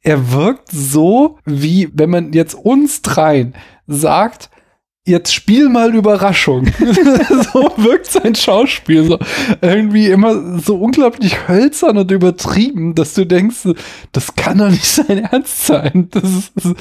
er 0.04 0.32
wirkt 0.32 0.72
so, 0.72 1.40
wie 1.46 1.90
wenn 1.94 2.10
man 2.10 2.34
jetzt 2.34 2.54
uns 2.54 3.02
dreien 3.02 3.54
sagt, 3.88 4.50
jetzt 5.08 5.34
spiel 5.34 5.70
mal 5.70 5.96
Überraschung. 5.96 6.66
so 7.54 7.70
wirkt 7.78 8.08
sein 8.08 8.36
Schauspiel 8.36 9.06
so 9.06 9.20
irgendwie 9.62 10.08
immer 10.08 10.60
so 10.60 10.76
unglaublich 10.76 11.48
hölzern 11.48 11.98
und 11.98 12.12
übertrieben, 12.12 12.94
dass 12.94 13.14
du 13.14 13.26
denkst, 13.26 13.70
das 14.12 14.36
kann 14.36 14.58
doch 14.58 14.70
nicht 14.70 14.86
sein 14.86 15.24
Ernst 15.24 15.66
sein. 15.66 16.10
Das 16.12 16.24
ist, 16.24 16.52
das 16.56 16.66
ist 16.66 16.76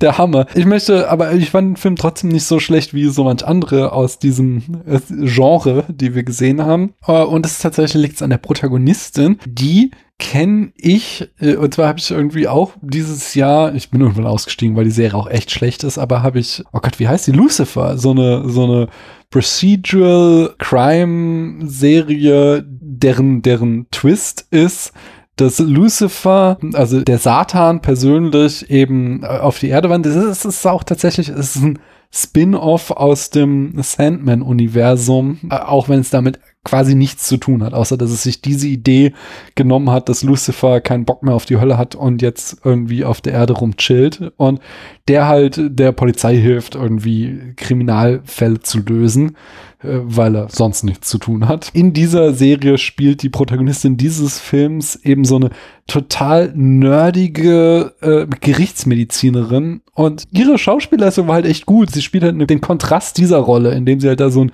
der 0.00 0.18
Hammer. 0.18 0.46
Ich 0.54 0.64
möchte, 0.64 1.10
aber 1.10 1.32
ich 1.32 1.50
fand 1.50 1.70
den 1.70 1.76
Film 1.76 1.96
trotzdem 1.96 2.30
nicht 2.30 2.44
so 2.44 2.60
schlecht 2.60 2.94
wie 2.94 3.08
so 3.08 3.24
manch 3.24 3.44
andere 3.44 3.92
aus 3.92 4.18
diesem 4.18 4.62
äh, 4.86 5.00
Genre, 5.08 5.84
die 5.88 6.14
wir 6.14 6.22
gesehen 6.22 6.62
haben. 6.62 6.94
Äh, 7.06 7.22
und 7.22 7.44
es 7.44 7.58
tatsächlich 7.58 8.02
liegt 8.02 8.22
an 8.22 8.30
der 8.30 8.38
Protagonistin, 8.38 9.38
die 9.46 9.90
kenne 10.22 10.72
ich, 10.76 11.28
äh, 11.40 11.56
und 11.56 11.74
zwar 11.74 11.88
habe 11.88 11.98
ich 11.98 12.08
irgendwie 12.12 12.46
auch 12.46 12.74
dieses 12.80 13.34
Jahr, 13.34 13.74
ich 13.74 13.90
bin 13.90 14.00
irgendwann 14.00 14.28
ausgestiegen, 14.28 14.76
weil 14.76 14.84
die 14.84 14.92
Serie 14.92 15.18
auch 15.18 15.28
echt 15.28 15.50
schlecht 15.50 15.82
ist, 15.82 15.98
aber 15.98 16.22
habe 16.22 16.38
ich, 16.38 16.62
oh 16.72 16.78
Gott, 16.80 17.00
wie 17.00 17.08
heißt 17.08 17.26
die? 17.26 17.32
Lucifer, 17.32 17.98
so 17.98 18.12
eine, 18.12 18.48
so 18.48 18.64
eine 18.64 18.88
Procedural 19.30 20.54
Crime 20.58 21.68
Serie, 21.68 22.64
deren, 22.64 23.42
deren 23.42 23.88
Twist 23.90 24.46
ist, 24.52 24.92
dass 25.34 25.58
Lucifer, 25.58 26.56
also 26.74 27.00
der 27.00 27.18
Satan 27.18 27.82
persönlich 27.82 28.70
eben 28.70 29.24
auf 29.24 29.58
die 29.58 29.70
Erde 29.70 29.90
wandert. 29.90 30.14
Das 30.14 30.44
ist 30.44 30.66
auch 30.68 30.84
tatsächlich, 30.84 31.30
ist 31.30 31.56
ein 31.56 31.80
Spin-off 32.14 32.92
aus 32.92 33.30
dem 33.30 33.74
Sandman-Universum, 33.76 35.40
äh, 35.50 35.56
auch 35.56 35.88
wenn 35.88 35.98
es 36.00 36.10
damit 36.10 36.38
quasi 36.64 36.94
nichts 36.94 37.26
zu 37.26 37.38
tun 37.38 37.64
hat, 37.64 37.74
außer 37.74 37.96
dass 37.96 38.10
es 38.10 38.22
sich 38.22 38.40
diese 38.40 38.68
Idee 38.68 39.12
genommen 39.56 39.90
hat, 39.90 40.08
dass 40.08 40.22
Lucifer 40.22 40.80
keinen 40.80 41.04
Bock 41.04 41.22
mehr 41.24 41.34
auf 41.34 41.44
die 41.44 41.58
Hölle 41.58 41.76
hat 41.76 41.96
und 41.96 42.22
jetzt 42.22 42.58
irgendwie 42.64 43.04
auf 43.04 43.20
der 43.20 43.32
Erde 43.32 43.54
rumchillt 43.54 44.32
und 44.36 44.60
der 45.08 45.26
halt 45.26 45.60
der 45.60 45.90
Polizei 45.90 46.36
hilft, 46.36 46.76
irgendwie 46.76 47.54
Kriminalfälle 47.56 48.60
zu 48.60 48.78
lösen, 48.78 49.36
weil 49.82 50.36
er 50.36 50.48
sonst 50.48 50.84
nichts 50.84 51.08
zu 51.08 51.18
tun 51.18 51.48
hat. 51.48 51.70
In 51.72 51.92
dieser 51.92 52.34
Serie 52.34 52.78
spielt 52.78 53.22
die 53.22 53.28
Protagonistin 53.28 53.96
dieses 53.96 54.38
Films 54.38 54.96
eben 54.96 55.24
so 55.24 55.36
eine 55.36 55.50
total 55.86 56.52
nerdige 56.54 57.92
äh, 58.00 58.26
Gerichtsmedizinerin 58.40 59.82
und 59.94 60.24
ihre 60.30 60.56
Schauspielleistung 60.56 61.26
war 61.26 61.34
halt 61.34 61.46
echt 61.46 61.66
gut. 61.66 61.90
Sie 61.90 62.02
spielt 62.02 62.24
halt 62.24 62.48
den 62.48 62.60
Kontrast 62.60 63.18
dieser 63.18 63.38
Rolle, 63.38 63.72
indem 63.74 64.00
sie 64.00 64.08
halt 64.08 64.20
da 64.20 64.30
so 64.30 64.44
ein 64.44 64.52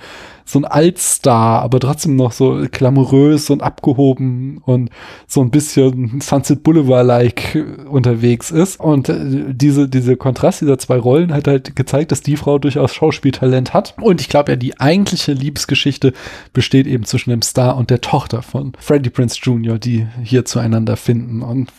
so 0.48 0.59
ein 0.59 0.64
Altstar, 0.64 1.60
aber 1.60 1.78
trotzdem 1.78 2.16
noch 2.16 2.32
so 2.32 2.64
glamourös 2.70 3.50
und 3.50 3.62
abgehoben 3.62 4.62
und 4.64 4.88
so 5.26 5.42
ein 5.42 5.50
bisschen 5.50 6.20
Sunset 6.22 6.62
Boulevard-like 6.62 7.66
unterwegs 7.90 8.50
ist. 8.50 8.80
Und 8.80 9.10
äh, 9.10 9.52
diese, 9.52 9.88
diese 9.88 10.16
Kontrast 10.16 10.62
dieser 10.62 10.78
zwei 10.78 10.96
Rollen 10.96 11.34
hat 11.34 11.46
halt 11.46 11.76
gezeigt, 11.76 12.12
dass 12.12 12.22
die 12.22 12.36
Frau 12.36 12.59
durchaus 12.59 12.94
Schauspieltalent 12.94 13.74
hat. 13.74 13.94
Und 14.00 14.22
ich 14.22 14.30
glaube 14.30 14.52
ja, 14.52 14.56
die 14.56 14.80
eigentliche 15.19 15.32
Liebesgeschichte 15.32 16.12
besteht 16.53 16.86
eben 16.86 17.05
zwischen 17.05 17.31
dem 17.31 17.43
Star 17.43 17.77
und 17.77 17.90
der 17.90 18.01
Tochter 18.01 18.43
von 18.43 18.73
Freddie 18.78 19.11
Prince 19.11 19.39
Jr., 19.43 19.78
die 19.78 20.07
hier 20.23 20.45
zueinander 20.45 20.97
finden. 20.97 21.43
Und 21.43 21.70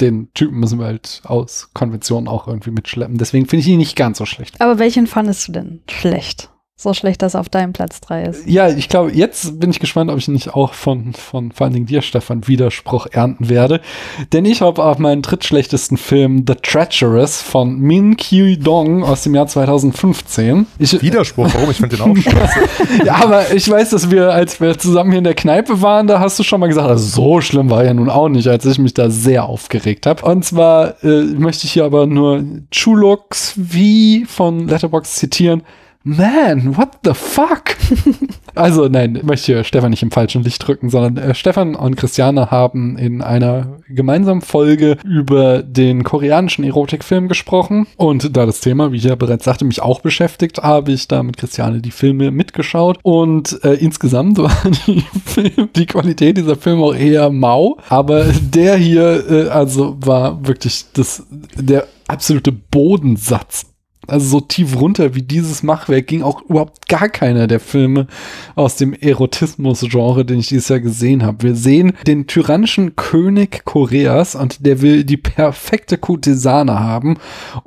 den 0.00 0.32
Typen 0.34 0.60
müssen 0.60 0.78
wir 0.78 0.86
halt 0.86 1.22
aus 1.24 1.70
Konventionen 1.72 2.28
auch 2.28 2.46
irgendwie 2.46 2.70
mitschleppen. 2.70 3.18
Deswegen 3.18 3.46
finde 3.46 3.60
ich 3.60 3.68
ihn 3.68 3.78
nicht 3.78 3.96
ganz 3.96 4.18
so 4.18 4.26
schlecht. 4.26 4.60
Aber 4.60 4.78
welchen 4.78 5.06
fandest 5.06 5.48
du 5.48 5.52
denn 5.52 5.82
schlecht? 5.88 6.50
So 6.78 6.92
schlecht, 6.92 7.22
dass 7.22 7.32
er 7.32 7.40
auf 7.40 7.48
deinem 7.48 7.72
Platz 7.72 8.02
3 8.02 8.24
ist. 8.24 8.46
Ja, 8.46 8.68
ich 8.68 8.90
glaube, 8.90 9.10
jetzt 9.10 9.58
bin 9.58 9.70
ich 9.70 9.80
gespannt, 9.80 10.10
ob 10.10 10.18
ich 10.18 10.28
nicht 10.28 10.54
auch 10.54 10.74
von, 10.74 11.14
von 11.14 11.50
vor 11.50 11.64
allen 11.64 11.72
Dingen 11.72 11.86
dir, 11.86 12.02
Stefan, 12.02 12.46
Widerspruch 12.46 13.06
ernten 13.10 13.48
werde. 13.48 13.80
Denn 14.34 14.44
ich 14.44 14.60
habe 14.60 14.84
auf 14.84 14.98
meinen 14.98 15.22
drittschlechtesten 15.22 15.96
Film 15.96 16.44
The 16.46 16.54
Treacherous 16.54 17.40
von 17.40 17.78
Min 17.78 18.18
Kyu 18.18 18.56
Dong 18.56 19.04
aus 19.04 19.22
dem 19.22 19.34
Jahr 19.34 19.46
2015. 19.46 20.66
Ich, 20.78 21.00
Widerspruch, 21.00 21.48
warum? 21.54 21.70
Ich 21.70 21.78
finde 21.78 21.96
den 21.96 22.10
auch 22.10 22.14
scheiße. 22.22 22.60
ja, 23.06 23.24
aber 23.24 23.54
ich 23.54 23.70
weiß, 23.70 23.88
dass 23.90 24.10
wir, 24.10 24.34
als 24.34 24.60
wir 24.60 24.76
zusammen 24.78 25.12
hier 25.12 25.18
in 25.18 25.24
der 25.24 25.34
Kneipe 25.34 25.80
waren, 25.80 26.06
da 26.06 26.20
hast 26.20 26.38
du 26.38 26.42
schon 26.42 26.60
mal 26.60 26.66
gesagt, 26.66 26.90
also 26.90 27.06
so 27.06 27.40
schlimm 27.40 27.70
war 27.70 27.86
ja 27.86 27.94
nun 27.94 28.10
auch 28.10 28.28
nicht, 28.28 28.48
als 28.48 28.66
ich 28.66 28.78
mich 28.78 28.92
da 28.92 29.08
sehr 29.08 29.46
aufgeregt 29.46 30.04
habe. 30.04 30.26
Und 30.26 30.44
zwar 30.44 31.02
äh, 31.02 31.22
möchte 31.22 31.64
ich 31.64 31.72
hier 31.72 31.86
aber 31.86 32.06
nur 32.06 32.44
Chulux 32.70 33.52
V 33.52 34.26
von 34.26 34.68
Letterbox 34.68 35.14
zitieren 35.14 35.62
man, 36.06 36.76
what 36.76 37.00
the 37.04 37.14
fuck? 37.14 37.76
also 38.54 38.86
nein, 38.86 39.16
ich 39.16 39.22
möchte 39.24 39.64
Stefan 39.64 39.90
nicht 39.90 40.04
im 40.04 40.12
falschen 40.12 40.44
Licht 40.44 40.66
drücken, 40.66 40.88
sondern 40.88 41.16
äh, 41.16 41.34
Stefan 41.34 41.74
und 41.74 41.96
Christiane 41.96 42.52
haben 42.52 42.96
in 42.96 43.22
einer 43.22 43.78
gemeinsamen 43.88 44.40
Folge 44.40 44.98
über 45.04 45.64
den 45.64 46.04
koreanischen 46.04 46.64
Erotikfilm 46.64 47.26
gesprochen. 47.26 47.88
Und 47.96 48.36
da 48.36 48.46
das 48.46 48.60
Thema, 48.60 48.92
wie 48.92 48.98
ich 48.98 49.04
ja 49.04 49.16
bereits 49.16 49.44
sagte, 49.44 49.64
mich 49.64 49.82
auch 49.82 50.00
beschäftigt, 50.00 50.62
habe 50.62 50.92
ich 50.92 51.08
da 51.08 51.24
mit 51.24 51.38
Christiane 51.38 51.80
die 51.80 51.90
Filme 51.90 52.30
mitgeschaut. 52.30 52.98
Und 53.02 53.64
äh, 53.64 53.74
insgesamt 53.74 54.38
war 54.38 54.56
die, 54.86 55.04
Film, 55.24 55.70
die 55.74 55.86
Qualität 55.86 56.36
dieser 56.36 56.54
Filme 56.54 56.84
auch 56.84 56.94
eher 56.94 57.30
mau. 57.30 57.78
Aber 57.88 58.26
der 58.40 58.76
hier, 58.76 59.28
äh, 59.28 59.48
also 59.48 59.96
war 59.98 60.46
wirklich 60.46 60.84
das, 60.92 61.26
der 61.56 61.88
absolute 62.06 62.52
Bodensatz 62.52 63.66
also 64.06 64.26
so 64.26 64.40
tief 64.40 64.76
runter 64.76 65.14
wie 65.14 65.22
dieses 65.22 65.62
Machwerk 65.62 66.06
ging 66.06 66.22
auch 66.22 66.42
überhaupt 66.42 66.88
gar 66.88 67.08
keiner 67.08 67.46
der 67.46 67.60
Filme 67.60 68.06
aus 68.54 68.76
dem 68.76 68.92
Erotismus-Genre, 68.92 70.24
den 70.24 70.40
ich 70.40 70.48
dieses 70.48 70.68
Jahr 70.68 70.80
gesehen 70.80 71.24
habe. 71.24 71.42
Wir 71.42 71.54
sehen 71.54 71.92
den 72.06 72.26
tyrannischen 72.26 72.96
König 72.96 73.64
Koreas 73.64 74.34
und 74.34 74.64
der 74.64 74.82
will 74.82 75.04
die 75.04 75.16
perfekte 75.16 75.98
Kurtisane 75.98 76.78
haben 76.78 77.18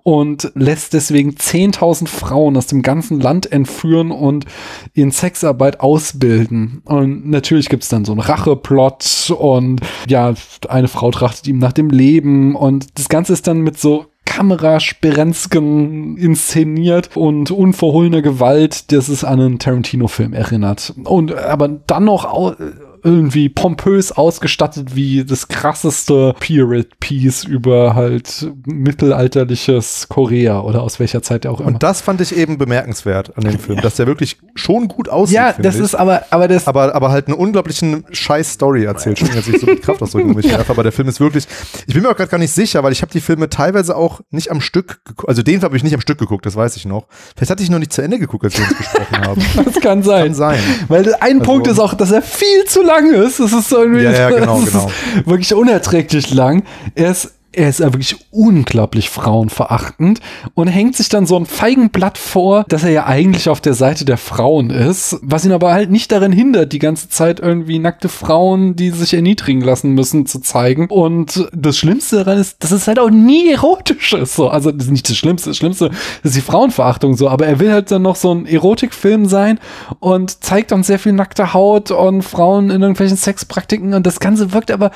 und 0.04 0.52
lässt 0.56 0.94
deswegen 0.94 1.32
10.000 1.32 2.08
Frauen 2.08 2.58
aus 2.58 2.68
dem 2.68 2.82
ganzen 2.82 3.20
Land 3.20 3.52
entführen 3.52 4.12
und 4.12 4.46
in 4.94 5.12
Sexarbeit 5.12 5.80
ausbilden. 5.80 6.82
Und 6.86 7.30
natürlich 7.30 7.70
gibt's 7.70 7.90
dann 7.90 8.06
so 8.06 8.12
einen 8.12 8.22
Racheplot 8.22 9.34
und 9.38 9.82
ja, 10.08 10.34
eine 10.68 10.88
Frau 10.88 11.12
trachtet 11.12 11.48
ihm 11.48 11.58
nach 11.58 11.74
dem 11.74 11.90
Leben 11.90 12.56
und 12.56 12.98
das 12.98 13.10
Ganze 13.10 13.34
ist 13.34 13.48
dann 13.48 13.60
mit 13.62 13.78
so 13.78 14.06
Kamerasperenzken 14.30 16.16
inszeniert 16.16 17.18
und 17.18 17.50
unverhohlene 17.50 18.22
Gewalt, 18.22 18.92
das 18.92 19.10
es 19.10 19.24
an 19.24 19.40
einen 19.40 19.60
Tarantino-Film 19.60 20.34
erinnert. 20.34 20.94
Und 21.04 21.34
aber 21.36 21.68
dann 21.68 22.06
noch 22.06 22.56
irgendwie 23.04 23.50
pompös 23.50 24.12
ausgestattet 24.12 24.96
wie 24.96 25.24
das 25.24 25.48
krasseste 25.48 26.36
Period-Piece 26.40 27.44
über 27.44 27.96
halt 27.96 28.52
mittelalterliches 28.66 30.08
Korea 30.10 30.62
oder 30.62 30.84
aus 30.84 31.00
welcher 31.00 31.22
Zeit 31.22 31.46
auch 31.46 31.60
immer. 31.60 31.70
Und 31.70 31.84
das 31.84 32.02
fand 32.02 32.22
ich 32.22 32.36
eben 32.36 32.58
bemerkenswert 32.58 33.38
an 33.38 33.44
dem 33.44 33.60
Film, 33.60 33.82
dass 33.82 33.96
der 33.96 34.08
wirklich 34.08 34.38
schon 34.56 34.88
gut 34.88 35.10
aussieht. 35.10 35.36
Ja, 35.36 35.54
das 35.54 35.76
ich. 35.76 35.82
ist 35.82 35.96
aber, 35.96 36.24
aber 36.30 36.48
das. 36.48 36.68
Aber, 36.68 36.96
aber 36.96 37.12
halt 37.12 37.28
eine 37.28 37.36
unglaublichen 37.36 38.06
scheiß 38.12 38.54
Story 38.54 38.84
erzählt. 38.86 39.20
Schon, 39.20 39.30
dass 39.30 39.48
ich 39.48 39.60
so 39.60 39.66
mit 39.66 39.82
Kraft 39.82 40.02
ausdrücken 40.02 40.34
mich 40.36 40.46
ja. 40.46 40.60
aber 40.68 40.84
der 40.84 40.92
Film 40.92 41.08
ist 41.08 41.20
wirklich, 41.20 41.48
ich 41.88 41.94
bin 41.94 42.04
mir 42.04 42.10
auch 42.10 42.16
gerade 42.16 42.30
gar 42.30 42.38
nicht 42.38 42.52
sicher, 42.52 42.84
weil 42.84 42.92
ich 42.92 43.02
habe 43.02 43.12
die 43.12 43.22
Filme 43.22 43.50
teilweise 43.50 43.96
auch 43.96 44.22
nicht 44.32 44.52
am 44.52 44.62
Stück 44.62 45.06
geguckt. 45.06 45.30
Also 45.30 45.44
den 45.44 45.62
habe 45.62 45.76
ich 45.78 45.84
nicht 45.84 45.94
am 45.94 46.02
Stück 46.02 46.18
geguckt, 46.18 46.46
das 46.46 46.56
weiß 46.56 46.76
ich 46.76 46.86
noch. 46.86 47.08
Vielleicht 47.36 47.52
hatte 47.52 47.64
ich 47.64 47.70
noch 47.70 47.80
nicht 47.80 47.94
zu 47.94 48.02
Ende 48.02 48.20
geguckt, 48.20 48.46
als 48.46 48.58
wir 48.58 48.66
uns 48.66 48.78
gesprochen 48.78 49.22
haben. 49.22 49.42
Das 49.70 49.82
kann 49.82 50.04
sein. 50.04 50.26
Kann 50.28 50.34
sein. 50.34 50.60
Weil 50.88 51.14
ein 51.16 51.40
also, 51.40 51.44
Punkt 51.44 51.68
ist 51.68 51.80
auch, 51.80 51.94
dass 51.94 52.12
er 52.12 52.22
viel 52.22 52.66
zu 52.66 52.82
lang 52.90 53.14
ist. 53.14 53.40
Das 53.40 53.54
ist 53.54 53.70
so 53.70 53.82
irgendwie 53.82 54.04
ja, 54.04 54.12
ja, 54.12 54.30
genau, 54.40 54.60
genau. 54.60 54.92
wirklich 55.26 55.54
unerträglich 55.54 56.34
lang. 56.34 56.64
Er 56.96 57.12
ist 57.12 57.39
er 57.60 57.68
ist 57.68 57.82
ja 57.82 57.92
wirklich 57.92 58.16
unglaublich 58.32 59.10
frauenverachtend 59.10 60.22
und 60.54 60.68
hängt 60.70 60.96
sich 60.96 61.10
dann 61.10 61.26
so 61.26 61.36
ein 61.36 61.46
Feigenblatt 61.46 62.18
vor, 62.18 62.64
dass 62.70 62.86
er 62.86 62.92
ja 62.92 63.06
eigentlich 63.06 63.50
auf 63.50 63.60
der 63.60 63.74
Seite 63.74 64.06
der 64.06 64.18
Frauen 64.18 64.70
ist, 64.70 65.18
was 65.22 65.44
ihn 65.44 65.52
aber 65.52 65.74
halt 65.74 65.92
nicht 65.92 66.10
darin 66.14 66.32
hindert, 66.32 66.72
die 66.72 66.80
ganze 66.80 67.10
Zeit 67.10 67.42
irgendwie 67.42 67.80
nackte 67.80 68.08
Frauen, 68.08 68.78
die 68.78 68.92
sich 68.92 69.14
erniedrigen 69.14 69.60
lassen 69.60 69.92
müssen, 69.92 70.26
zu 70.26 70.40
zeigen. 70.40 70.88
Und 70.88 71.50
das 71.52 71.78
Schlimmste 71.78 72.24
daran 72.24 72.38
ist, 72.38 72.64
dass 72.64 72.72
es 72.72 72.88
halt 72.88 72.98
auch 72.98 73.10
nie 73.10 73.52
erotisch 73.52 74.14
ist. 74.14 74.36
So. 74.36 74.48
Also 74.48 74.72
das 74.72 74.86
ist 74.86 74.92
nicht 74.92 75.10
das 75.10 75.18
Schlimmste. 75.18 75.50
Das 75.50 75.58
Schlimmste 75.58 75.92
ist 76.24 76.38
die 76.38 76.42
Frauenverachtung 76.42 77.18
so, 77.18 77.28
aber 77.28 77.46
er 77.46 77.60
will 77.60 77.74
halt 77.74 77.92
dann 77.92 78.04
noch 78.04 78.16
so 78.16 78.34
ein 78.34 78.46
Erotikfilm 78.46 79.26
sein 79.26 79.60
und 80.00 80.46
zeigt 80.46 80.72
uns 80.72 80.88
sehr 80.88 81.00
viel 81.00 81.12
nackte 81.12 81.54
Haut 81.54 81.92
und 81.92 82.22
Frauen 82.22 82.70
in 82.70 82.82
irgendwelchen 82.82 83.18
Sexpraktiken 83.18 83.94
und 83.94 84.08
das 84.08 84.22
Ganze 84.22 84.54
wirkt 84.54 84.72
aber 84.72 84.92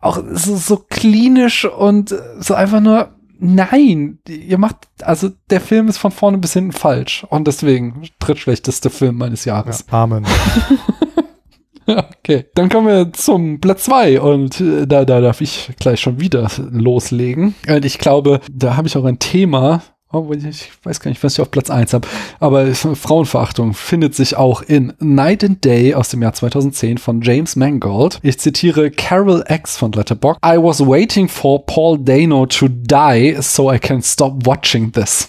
auch 0.00 0.22
so, 0.32 0.56
so 0.56 0.84
klinisch 0.88 1.64
und 1.64 2.14
so 2.38 2.54
einfach 2.54 2.80
nur, 2.80 3.10
nein, 3.38 4.18
ihr 4.28 4.58
macht, 4.58 4.76
also 5.02 5.30
der 5.50 5.60
Film 5.60 5.88
ist 5.88 5.98
von 5.98 6.12
vorne 6.12 6.38
bis 6.38 6.52
hinten 6.52 6.72
falsch 6.72 7.26
und 7.28 7.46
deswegen 7.46 8.08
drittschlechteste 8.18 8.90
Film 8.90 9.16
meines 9.16 9.44
Jahres. 9.44 9.84
Ja, 9.90 10.02
Amen. 10.04 10.24
okay, 11.86 12.46
dann 12.54 12.68
kommen 12.68 12.86
wir 12.86 13.12
zum 13.12 13.60
Platz 13.60 13.84
zwei 13.84 14.20
und 14.20 14.60
äh, 14.60 14.86
da, 14.86 15.04
da 15.04 15.20
darf 15.20 15.40
ich 15.40 15.70
gleich 15.78 16.00
schon 16.00 16.20
wieder 16.20 16.50
loslegen. 16.70 17.54
Und 17.68 17.84
ich 17.84 17.98
glaube, 17.98 18.40
da 18.50 18.76
habe 18.76 18.88
ich 18.88 18.96
auch 18.96 19.04
ein 19.04 19.18
Thema, 19.18 19.82
Oh, 20.10 20.26
ich 20.32 20.70
weiß 20.84 21.00
gar 21.00 21.10
nicht, 21.10 21.22
was 21.22 21.34
ich 21.34 21.40
auf 21.40 21.50
Platz 21.50 21.68
1 21.68 21.92
habe. 21.92 22.08
Aber 22.40 22.74
Frauenverachtung 22.74 23.74
findet 23.74 24.14
sich 24.14 24.36
auch 24.36 24.62
in 24.62 24.94
Night 25.00 25.44
and 25.44 25.62
Day 25.62 25.92
aus 25.92 26.08
dem 26.08 26.22
Jahr 26.22 26.32
2010 26.32 26.96
von 26.96 27.20
James 27.20 27.56
Mangold. 27.56 28.18
Ich 28.22 28.38
zitiere 28.38 28.90
Carol 28.90 29.44
X 29.46 29.76
von 29.76 29.92
Letterboxd. 29.92 30.40
I 30.42 30.56
was 30.56 30.80
waiting 30.80 31.28
for 31.28 31.64
Paul 31.66 31.98
Dano 31.98 32.46
to 32.46 32.68
die 32.68 33.36
so 33.40 33.70
I 33.70 33.78
can 33.78 34.00
stop 34.00 34.46
watching 34.46 34.90
this. 34.92 35.28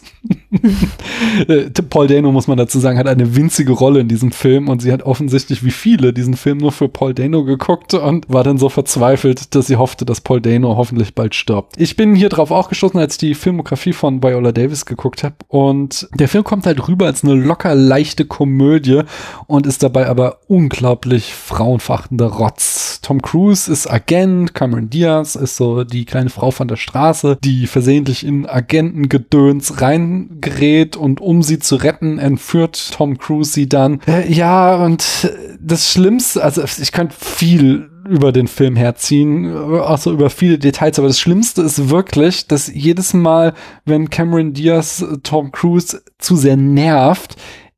Äh, 1.47 1.69
Paul 1.89 2.07
Dano, 2.07 2.31
muss 2.31 2.47
man 2.47 2.57
dazu 2.57 2.79
sagen, 2.79 2.97
hat 2.97 3.07
eine 3.07 3.35
winzige 3.35 3.71
Rolle 3.71 3.99
in 3.99 4.07
diesem 4.07 4.31
Film 4.31 4.67
und 4.67 4.81
sie 4.81 4.91
hat 4.91 5.03
offensichtlich 5.03 5.63
wie 5.63 5.71
viele 5.71 6.11
diesen 6.11 6.35
Film 6.35 6.57
nur 6.57 6.71
für 6.71 6.89
Paul 6.89 7.13
Dano 7.13 7.43
geguckt 7.43 7.93
und 7.93 8.27
war 8.29 8.43
dann 8.43 8.57
so 8.57 8.69
verzweifelt, 8.69 9.55
dass 9.55 9.67
sie 9.67 9.77
hoffte, 9.77 10.05
dass 10.05 10.21
Paul 10.21 10.41
Dano 10.41 10.75
hoffentlich 10.75 11.13
bald 11.15 11.35
stirbt. 11.35 11.75
Ich 11.77 11.95
bin 11.95 12.15
hier 12.15 12.29
drauf 12.29 12.51
auch 12.51 12.69
gestoßen, 12.69 12.99
als 12.99 13.13
ich 13.15 13.19
die 13.19 13.35
Filmografie 13.35 13.93
von 13.93 14.23
Viola 14.23 14.51
Davis 14.51 14.85
geguckt 14.85 15.23
habe 15.23 15.35
und 15.47 16.09
der 16.13 16.27
Film 16.27 16.43
kommt 16.43 16.65
halt 16.65 16.87
rüber 16.87 17.05
als 17.05 17.23
eine 17.23 17.35
locker 17.35 17.75
leichte 17.75 18.25
Komödie 18.25 19.01
und 19.47 19.67
ist 19.67 19.83
dabei 19.83 20.07
aber 20.07 20.39
unglaublich 20.47 21.33
frauenverachtender 21.33 22.27
Rotz. 22.27 22.99
Tom 23.01 23.21
Cruise 23.21 23.71
ist 23.71 23.91
Agent, 23.91 24.53
Cameron 24.53 24.89
Diaz 24.89 25.35
ist 25.35 25.55
so 25.55 25.83
die 25.83 26.05
kleine 26.05 26.29
Frau 26.29 26.51
von 26.51 26.67
der 26.67 26.75
Straße, 26.75 27.37
die 27.43 27.67
versehentlich 27.67 28.25
in 28.25 28.45
Agentengedöns 28.45 29.81
rein 29.81 30.18
gerät 30.41 30.95
und 30.95 31.21
um 31.21 31.43
sie 31.43 31.59
zu 31.59 31.75
retten, 31.75 32.19
entführt 32.19 32.91
Tom 32.93 33.17
Cruise 33.17 33.51
sie 33.51 33.69
dann. 33.69 34.01
Äh, 34.07 34.31
ja, 34.31 34.75
und 34.75 35.31
das 35.59 35.91
Schlimmste, 35.91 36.43
also 36.43 36.63
ich 36.63 36.91
könnte 36.91 37.15
viel 37.19 37.89
über 38.07 38.31
den 38.31 38.47
Film 38.47 38.75
herziehen, 38.75 39.55
also 39.55 40.11
über 40.11 40.29
viele 40.29 40.57
Details, 40.57 40.97
aber 40.97 41.07
das 41.07 41.19
Schlimmste 41.19 41.61
ist 41.61 41.89
wirklich, 41.89 42.47
dass 42.47 42.67
jedes 42.67 43.13
Mal, 43.13 43.53
wenn 43.85 44.09
Cameron 44.09 44.53
Diaz 44.53 45.05
Tom 45.23 45.51
Cruise 45.51 46.01
zu 46.17 46.35
sehr 46.35 46.57
nervt, 46.57 47.35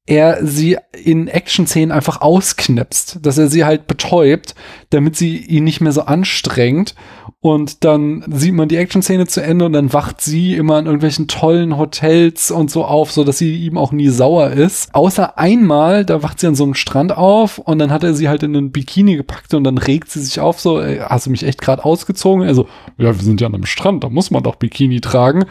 er 0.08 0.46
sie 0.46 0.78
in 1.04 1.28
Action-Szenen 1.28 1.92
einfach 1.92 2.22
ausknipst, 2.22 3.20
dass 3.22 3.38
er 3.38 3.48
sie 3.48 3.64
halt 3.64 3.88
betäubt, 3.88 4.56
damit 4.90 5.16
sie 5.16 5.38
ihn 5.38 5.64
nicht 5.64 5.80
mehr 5.80 5.92
so 5.92 6.02
anstrengt. 6.02 6.96
Und 7.44 7.84
dann 7.84 8.24
sieht 8.32 8.54
man 8.54 8.70
die 8.70 8.78
Action-Szene 8.78 9.26
zu 9.26 9.42
Ende 9.42 9.66
und 9.66 9.74
dann 9.74 9.92
wacht 9.94 10.22
sie 10.22 10.56
immer 10.56 10.78
in 10.78 10.86
irgendwelchen 10.86 11.28
tollen 11.28 11.76
Hotels 11.76 12.52
und 12.52 12.70
so 12.70 12.86
auf, 12.86 13.12
so 13.12 13.24
dass 13.24 13.40
sie 13.40 13.66
ihm 13.66 13.80
auch 13.80 13.92
nie 13.92 14.10
sauer 14.10 14.52
ist. 14.52 14.94
Außer 14.94 15.40
einmal, 15.40 16.06
da 16.06 16.22
wacht 16.22 16.40
sie 16.40 16.46
an 16.46 16.54
so 16.54 16.64
einem 16.64 16.76
Strand 16.76 17.18
auf 17.18 17.58
und 17.58 17.80
dann 17.80 17.90
hat 17.90 18.04
er 18.04 18.14
sie 18.14 18.30
halt 18.30 18.44
in 18.44 18.56
einen 18.56 18.72
Bikini 18.72 19.16
gepackt 19.16 19.56
und 19.56 19.64
dann 19.64 19.80
regt 19.80 20.12
sie 20.12 20.22
sich 20.22 20.40
auf, 20.40 20.60
so, 20.60 20.80
ey, 20.80 21.00
hast 21.00 21.26
du 21.26 21.32
mich 21.32 21.42
echt 21.42 21.62
gerade 21.62 21.84
ausgezogen? 21.84 22.46
Also, 22.46 22.68
ja, 23.00 23.08
wir 23.08 23.24
sind 23.24 23.42
ja 23.42 23.48
an 23.48 23.56
einem 23.56 23.66
Strand, 23.66 24.04
da 24.04 24.10
muss 24.10 24.30
man 24.30 24.44
doch 24.44 24.58
Bikini 24.58 25.02
tragen. 25.02 25.46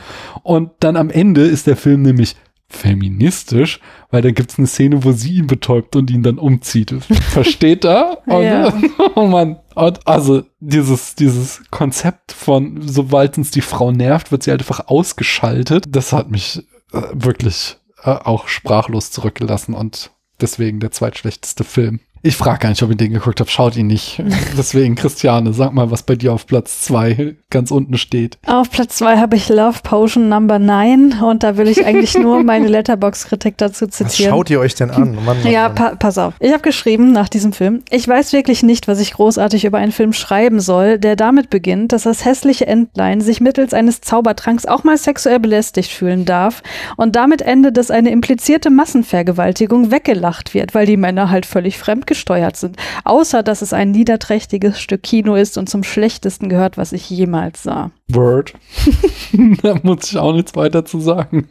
Und 0.44 0.70
dann 0.78 0.96
am 0.96 1.10
Ende 1.10 1.42
ist 1.42 1.66
der 1.66 1.76
Film 1.76 2.02
nämlich 2.02 2.36
feministisch, 2.70 3.80
weil 4.10 4.22
da 4.22 4.30
gibt 4.30 4.52
es 4.52 4.59
eine 4.59 4.66
Szene, 4.66 5.05
wo 5.05 5.12
sie 5.12 5.34
ihn 5.34 5.47
betäubt 5.47 5.97
und 5.97 6.10
ihn 6.10 6.22
dann 6.22 6.38
umzieht. 6.38 6.94
Versteht 7.30 7.84
er? 7.84 8.22
Und, 8.26 8.44
ja. 8.44 8.72
oh 9.16 9.26
Mann. 9.26 9.59
Und 9.74 10.06
also 10.06 10.44
dieses, 10.60 11.14
dieses 11.16 11.62
Konzept 11.70 12.32
von, 12.32 12.80
sobald 12.86 13.36
uns 13.36 13.51
die 13.51 13.60
Frau 13.60 13.90
nervt, 13.90 14.32
wird 14.32 14.44
sie 14.44 14.51
halt 14.51 14.62
einfach 14.62 14.86
ausgeschaltet. 14.86 15.84
Das 15.88 16.12
hat 16.12 16.30
mich 16.30 16.64
äh, 16.92 17.02
wirklich 17.12 17.76
äh, 18.02 18.10
auch 18.10 18.48
sprachlos 18.48 19.10
zurückgelassen 19.10 19.74
und 19.74 20.12
deswegen 20.40 20.80
der 20.80 20.92
zweitschlechteste 20.92 21.64
Film. 21.64 22.01
Ich 22.22 22.36
frage 22.36 22.59
gar 22.59 22.68
nicht, 22.68 22.82
ob 22.82 22.90
ihr 22.90 22.97
den 22.97 23.14
geguckt 23.14 23.40
habt. 23.40 23.51
Schaut 23.51 23.76
ihn 23.76 23.86
nicht. 23.86 24.22
Deswegen, 24.59 24.94
Christiane, 24.94 25.55
sag 25.55 25.72
mal, 25.72 25.90
was 25.90 26.02
bei 26.02 26.16
dir 26.16 26.34
auf 26.34 26.47
Platz 26.47 26.82
zwei 26.82 27.36
ganz 27.48 27.70
unten 27.70 27.97
steht. 27.97 28.38
Auf 28.47 28.70
Platz 28.70 28.97
zwei 28.97 29.16
habe 29.16 29.36
ich 29.36 29.48
Love 29.48 29.78
Potion 29.82 30.28
Number 30.28 30.59
9 30.59 31.20
und 31.22 31.42
da 31.42 31.56
will 31.56 31.66
ich 31.66 31.86
eigentlich 31.86 32.18
nur 32.18 32.42
meine 32.44 32.68
Letterbox-Kritik 32.68 33.56
dazu 33.56 33.86
zitieren. 33.86 34.32
Was 34.32 34.36
schaut 34.36 34.51
ihr 34.51 34.60
euch 34.60 34.74
denn 34.74 34.90
an? 34.90 35.14
Mann, 35.24 35.42
Mann, 35.42 35.51
ja, 35.51 35.70
pa 35.70 35.94
pass 35.94 36.18
auf. 36.18 36.34
Ich 36.40 36.52
habe 36.52 36.62
geschrieben 36.62 37.12
nach 37.12 37.30
diesem 37.30 37.55
Film, 37.55 37.82
ich 37.90 38.06
weiß 38.06 38.34
wirklich 38.34 38.62
nicht, 38.62 38.86
was 38.86 39.01
ich 39.01 39.14
großartig 39.14 39.64
über 39.64 39.78
einen 39.78 39.92
Film 39.92 40.12
schreiben 40.12 40.60
soll, 40.60 40.98
der 40.98 41.16
damit 41.16 41.48
beginnt, 41.48 41.92
dass 41.92 42.02
das 42.02 42.26
hässliche 42.26 42.66
Entlein 42.66 43.22
sich 43.22 43.40
mittels 43.40 43.72
eines 43.72 44.02
Zaubertranks 44.02 44.66
auch 44.66 44.84
mal 44.84 44.98
sexuell 44.98 45.40
belästigt 45.40 45.90
fühlen 45.90 46.26
darf 46.26 46.62
und 46.98 47.16
damit 47.16 47.40
endet, 47.40 47.78
dass 47.78 47.90
eine 47.90 48.10
implizierte 48.10 48.68
Massenvergewaltigung 48.68 49.90
weggelacht 49.90 50.52
wird, 50.52 50.74
weil 50.74 50.84
die 50.84 50.98
Männer 50.98 51.30
halt 51.30 51.47
völlig 51.47 51.78
fremd 51.78 52.06
gesteuert 52.10 52.56
sind. 52.56 52.76
Außer, 53.04 53.44
dass 53.44 53.62
es 53.62 53.72
ein 53.72 53.92
niederträchtiges 53.92 54.80
Stück 54.80 55.04
Kino 55.04 55.36
ist 55.36 55.56
und 55.56 55.70
zum 55.70 55.84
schlechtesten 55.84 56.48
gehört, 56.48 56.76
was 56.76 56.92
ich 56.92 57.08
jemals 57.08 57.62
sah. 57.62 57.92
Word. 58.14 58.54
da 59.62 59.76
muss 59.82 60.10
ich 60.10 60.18
auch 60.18 60.32
nichts 60.32 60.54
weiter 60.56 60.84
zu 60.84 61.00
sagen. 61.00 61.48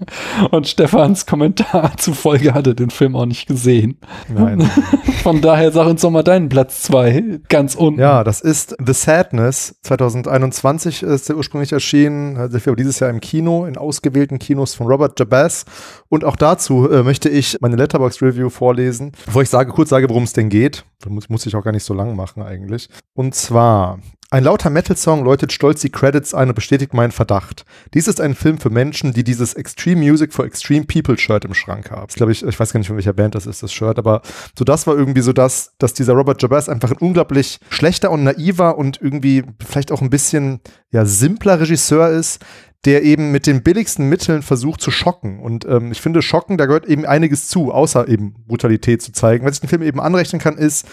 Und 0.51 0.67
Stefans 0.67 1.25
Kommentar 1.25 1.91
zufolge 1.97 2.53
hat 2.53 2.67
er 2.67 2.73
den 2.73 2.89
Film 2.89 3.15
auch 3.15 3.25
nicht 3.25 3.47
gesehen. 3.47 3.99
Nein. 4.27 4.61
Von 5.23 5.41
daher 5.41 5.71
sag 5.71 5.87
uns 5.87 6.01
doch 6.01 6.11
mal 6.11 6.23
deinen 6.23 6.49
Platz 6.49 6.83
zwei 6.83 7.39
ganz 7.49 7.75
unten. 7.75 7.99
Ja, 7.99 8.23
das 8.23 8.41
ist 8.41 8.75
The 8.83 8.93
Sadness. 8.93 9.75
2021 9.83 11.03
ist 11.03 11.29
der 11.29 11.37
ursprünglich 11.37 11.71
erschienen. 11.71 12.35
Der 12.51 12.59
Film 12.59 12.75
dieses 12.75 12.99
Jahr 12.99 13.09
im 13.09 13.19
Kino, 13.19 13.65
in 13.65 13.77
ausgewählten 13.77 14.39
Kinos 14.39 14.73
von 14.73 14.87
Robert 14.87 15.19
Jabaz. 15.19 15.65
Und 16.09 16.23
auch 16.23 16.35
dazu 16.35 16.89
äh, 16.89 17.03
möchte 17.03 17.29
ich 17.29 17.57
meine 17.61 17.75
Letterbox 17.75 18.21
Review 18.21 18.49
vorlesen. 18.49 19.11
Bevor 19.25 19.41
ich 19.41 19.49
sage, 19.49 19.71
kurz 19.71 19.89
sage, 19.89 20.09
worum 20.09 20.23
es 20.23 20.33
denn 20.33 20.49
geht. 20.49 20.85
Muss, 21.07 21.29
muss 21.29 21.45
ich 21.45 21.55
auch 21.55 21.63
gar 21.63 21.71
nicht 21.71 21.83
so 21.83 21.93
lang 21.93 22.15
machen 22.15 22.43
eigentlich. 22.43 22.89
Und 23.13 23.35
zwar 23.35 23.99
ein 24.31 24.43
lauter 24.43 24.69
Metal-Song 24.69 25.23
läutet 25.23 25.51
stolz 25.51 25.81
die 25.81 25.89
Credits 25.89 26.35
ein 26.35 26.49
und 26.49 26.53
bestätigt 26.53 26.93
meinen 26.93 27.11
Verdacht. 27.11 27.65
Dies 27.95 28.07
ist 28.07 28.21
ein 28.21 28.35
Film 28.35 28.59
für 28.59 28.69
Menschen, 28.69 29.11
die 29.11 29.23
dieses 29.23 29.55
Extreme 29.55 30.01
Music 30.01 30.33
for 30.33 30.45
Extreme 30.45 30.85
People 30.85 31.17
Shirt 31.17 31.45
im 31.45 31.55
Schrank 31.55 31.89
haben. 31.89 32.05
Das 32.05 32.15
glaube 32.15 32.31
ich, 32.31 32.45
ich 32.45 32.59
weiß 32.59 32.71
gar 32.71 32.77
nicht, 32.77 32.87
von 32.87 32.95
welcher 32.95 33.13
Band 33.13 33.33
das 33.33 33.47
ist, 33.47 33.63
das 33.63 33.73
Shirt, 33.73 33.97
aber 33.97 34.21
so 34.57 34.63
das 34.63 34.85
war 34.85 34.95
irgendwie 34.95 35.21
so 35.21 35.33
das, 35.33 35.73
dass 35.79 35.93
dieser 35.93 36.13
Robert 36.13 36.41
Jabaz 36.41 36.69
einfach 36.69 36.91
ein 36.91 36.97
unglaublich 36.97 37.59
schlechter 37.69 38.11
und 38.11 38.23
naiver 38.23 38.77
und 38.77 39.01
irgendwie 39.01 39.43
vielleicht 39.65 39.91
auch 39.91 40.01
ein 40.01 40.11
bisschen, 40.11 40.59
ja, 40.91 41.05
simpler 41.05 41.59
Regisseur 41.59 42.09
ist, 42.09 42.39
der 42.85 43.03
eben 43.03 43.31
mit 43.31 43.45
den 43.45 43.61
billigsten 43.61 44.07
Mitteln 44.07 44.41
versucht 44.41 44.79
zu 44.79 44.89
schocken. 44.89 45.39
Und 45.39 45.65
ähm, 45.65 45.91
ich 45.91 45.99
finde, 45.99 46.21
schocken, 46.21 46.57
da 46.57 46.65
gehört 46.65 46.85
eben 46.85 47.05
einiges 47.05 47.49
zu, 47.49 47.73
außer 47.73 48.07
eben 48.07 48.35
Brutalität 48.47 49.01
zu 49.01 49.11
zeigen. 49.11 49.45
Was 49.45 49.55
ich 49.55 49.59
den 49.59 49.69
Film 49.69 49.81
eben 49.81 49.99
anrechnen 49.99 50.41
kann, 50.41 50.57
ist, 50.57 50.87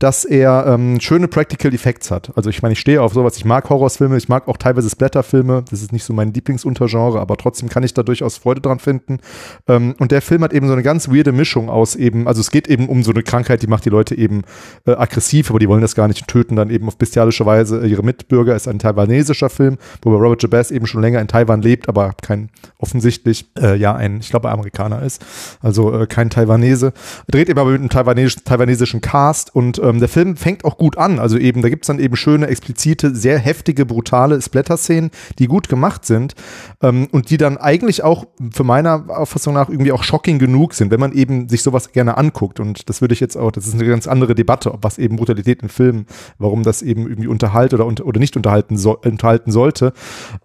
dass 0.00 0.26
er 0.26 0.66
ähm, 0.66 1.00
schöne 1.00 1.28
Practical 1.28 1.72
Effects 1.72 2.10
hat. 2.10 2.32
Also 2.36 2.50
ich 2.50 2.60
meine, 2.60 2.74
ich 2.74 2.80
stehe 2.80 3.00
auf 3.00 3.14
sowas, 3.14 3.38
ich 3.38 3.46
mag 3.46 3.70
Horrorfilme, 3.70 4.18
ich 4.18 4.28
mag 4.28 4.48
auch 4.48 4.58
teilweise 4.58 4.90
Splatterfilme. 4.90 5.64
Das 5.70 5.80
ist 5.80 5.92
nicht 5.92 6.04
so 6.04 6.12
mein 6.12 6.34
Lieblingsuntergenre, 6.34 7.18
aber 7.18 7.38
trotzdem 7.38 7.70
kann 7.70 7.84
ich 7.84 7.94
da 7.94 8.02
durchaus 8.02 8.36
Freude 8.36 8.60
dran 8.60 8.78
finden. 8.78 9.18
Ähm, 9.66 9.94
und 9.98 10.12
der 10.12 10.20
Film 10.20 10.42
hat 10.42 10.52
eben 10.52 10.66
so 10.66 10.74
eine 10.74 10.82
ganz 10.82 11.08
weirde 11.08 11.32
Mischung 11.32 11.70
aus 11.70 11.96
eben, 11.96 12.28
also 12.28 12.40
es 12.40 12.50
geht 12.50 12.68
eben 12.68 12.86
um 12.88 13.02
so 13.02 13.12
eine 13.12 13.22
Krankheit, 13.22 13.62
die 13.62 13.66
macht 13.66 13.86
die 13.86 13.90
Leute 13.90 14.14
eben 14.14 14.42
äh, 14.86 14.92
aggressiv, 14.92 15.48
aber 15.48 15.58
die 15.58 15.68
wollen 15.68 15.80
das 15.80 15.94
gar 15.94 16.06
nicht 16.06 16.20
und 16.20 16.28
töten 16.28 16.56
dann 16.56 16.68
eben 16.68 16.86
auf 16.86 16.98
bestialische 16.98 17.46
Weise 17.46 17.86
ihre 17.86 18.02
Mitbürger. 18.02 18.54
Ist 18.54 18.68
ein 18.68 18.78
taiwanesischer 18.78 19.48
Film, 19.48 19.78
wo 20.02 20.14
Robert 20.14 20.42
Jabaz 20.42 20.70
eben 20.70 20.86
schon 20.86 21.00
länger 21.00 21.20
in 21.20 21.29
Taiwan 21.30 21.62
lebt, 21.62 21.88
aber 21.88 22.12
kein 22.20 22.50
offensichtlich 22.78 23.46
äh, 23.56 23.76
ja 23.76 23.94
ein, 23.94 24.18
ich 24.20 24.30
glaube, 24.30 24.50
Amerikaner 24.50 25.02
ist, 25.02 25.24
also 25.60 25.94
äh, 25.94 26.06
kein 26.06 26.28
Taiwanese. 26.28 26.92
Dreht 27.30 27.48
eben 27.48 27.58
aber 27.58 27.70
mit 27.70 27.80
einem 27.80 27.88
taiwanesisch, 27.88 28.36
taiwanesischen 28.44 29.00
Cast 29.00 29.54
und 29.54 29.78
ähm, 29.78 30.00
der 30.00 30.08
Film 30.08 30.36
fängt 30.36 30.64
auch 30.64 30.76
gut 30.76 30.98
an. 30.98 31.20
Also 31.20 31.38
eben, 31.38 31.62
da 31.62 31.68
gibt 31.68 31.84
es 31.84 31.86
dann 31.86 32.00
eben 32.00 32.16
schöne, 32.16 32.48
explizite, 32.48 33.14
sehr 33.14 33.38
heftige, 33.38 33.86
brutale 33.86 34.42
Splatter-Szenen, 34.42 35.10
die 35.38 35.46
gut 35.46 35.68
gemacht 35.68 36.04
sind 36.04 36.34
ähm, 36.82 37.06
und 37.12 37.30
die 37.30 37.36
dann 37.36 37.58
eigentlich 37.58 38.02
auch 38.02 38.26
für 38.52 38.64
meiner 38.64 39.04
Auffassung 39.08 39.54
nach 39.54 39.68
irgendwie 39.68 39.92
auch 39.92 40.02
shocking 40.02 40.38
genug 40.38 40.74
sind, 40.74 40.90
wenn 40.90 41.00
man 41.00 41.12
eben 41.12 41.48
sich 41.48 41.62
sowas 41.62 41.92
gerne 41.92 42.16
anguckt. 42.16 42.58
Und 42.58 42.88
das 42.88 43.00
würde 43.00 43.14
ich 43.14 43.20
jetzt 43.20 43.36
auch, 43.36 43.52
das 43.52 43.66
ist 43.68 43.74
eine 43.74 43.86
ganz 43.86 44.08
andere 44.08 44.34
Debatte, 44.34 44.72
was 44.82 44.98
eben 44.98 45.16
Brutalität 45.16 45.62
in 45.62 45.68
Filmen, 45.68 46.06
warum 46.38 46.64
das 46.64 46.82
eben 46.82 47.02
irgendwie 47.02 47.28
unterhalt 47.28 47.72
oder, 47.72 47.86
oder 47.86 48.18
nicht 48.18 48.36
unterhalten, 48.36 48.76
so, 48.76 48.98
unterhalten 48.98 49.52
sollte. 49.52 49.92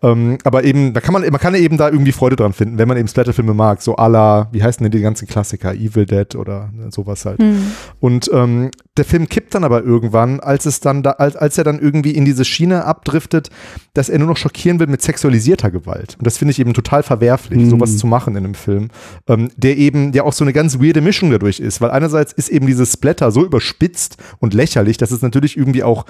Ähm, 0.03 0.37
aber 0.43 0.63
eben, 0.63 0.74
da 0.93 1.01
kann 1.01 1.13
man, 1.13 1.21
man 1.23 1.39
kann 1.39 1.55
eben 1.55 1.77
da 1.77 1.89
irgendwie 1.89 2.11
Freude 2.11 2.35
dran 2.35 2.53
finden, 2.53 2.77
wenn 2.77 2.87
man 2.87 2.97
eben 2.97 3.07
Splatterfilme 3.07 3.53
mag, 3.53 3.81
so 3.81 3.95
à 3.95 4.07
la, 4.07 4.47
wie 4.51 4.63
heißen 4.63 4.83
denn 4.83 4.91
die 4.91 5.01
ganzen 5.01 5.27
Klassiker, 5.27 5.73
Evil 5.73 6.05
Dead 6.05 6.35
oder 6.35 6.69
sowas 6.89 7.25
halt. 7.25 7.39
Mhm. 7.39 7.71
Und 7.99 8.29
ähm, 8.33 8.71
der 8.97 9.05
Film 9.05 9.27
kippt 9.27 9.53
dann 9.55 9.63
aber 9.63 9.83
irgendwann, 9.83 10.39
als 10.39 10.65
es 10.65 10.79
dann 10.79 11.03
da, 11.03 11.11
als, 11.11 11.35
als 11.35 11.57
er 11.57 11.63
dann 11.63 11.79
irgendwie 11.79 12.11
in 12.11 12.25
diese 12.25 12.45
Schiene 12.45 12.85
abdriftet, 12.85 13.49
dass 13.93 14.09
er 14.09 14.19
nur 14.19 14.27
noch 14.27 14.37
schockieren 14.37 14.79
will 14.79 14.87
mit 14.87 15.01
sexualisierter 15.01 15.71
Gewalt. 15.71 16.15
Und 16.17 16.25
das 16.25 16.37
finde 16.37 16.51
ich 16.51 16.59
eben 16.59 16.73
total 16.73 17.03
verwerflich, 17.03 17.59
mhm. 17.59 17.69
sowas 17.69 17.97
zu 17.97 18.07
machen 18.07 18.35
in 18.35 18.45
einem 18.45 18.55
Film, 18.55 18.89
ähm, 19.27 19.49
der 19.57 19.77
eben 19.77 20.13
ja 20.13 20.23
auch 20.23 20.33
so 20.33 20.43
eine 20.43 20.53
ganz 20.53 20.79
weirde 20.79 21.01
Mischung 21.01 21.31
dadurch 21.31 21.59
ist, 21.59 21.81
weil 21.81 21.91
einerseits 21.91 22.31
ist 22.33 22.49
eben 22.49 22.67
dieses 22.67 22.93
Splatter 22.93 23.31
so 23.31 23.43
überspitzt 23.43 24.17
und 24.39 24.53
lächerlich, 24.53 24.97
dass 24.97 25.11
es 25.11 25.21
natürlich 25.21 25.57
irgendwie 25.57 25.83
auch 25.83 26.05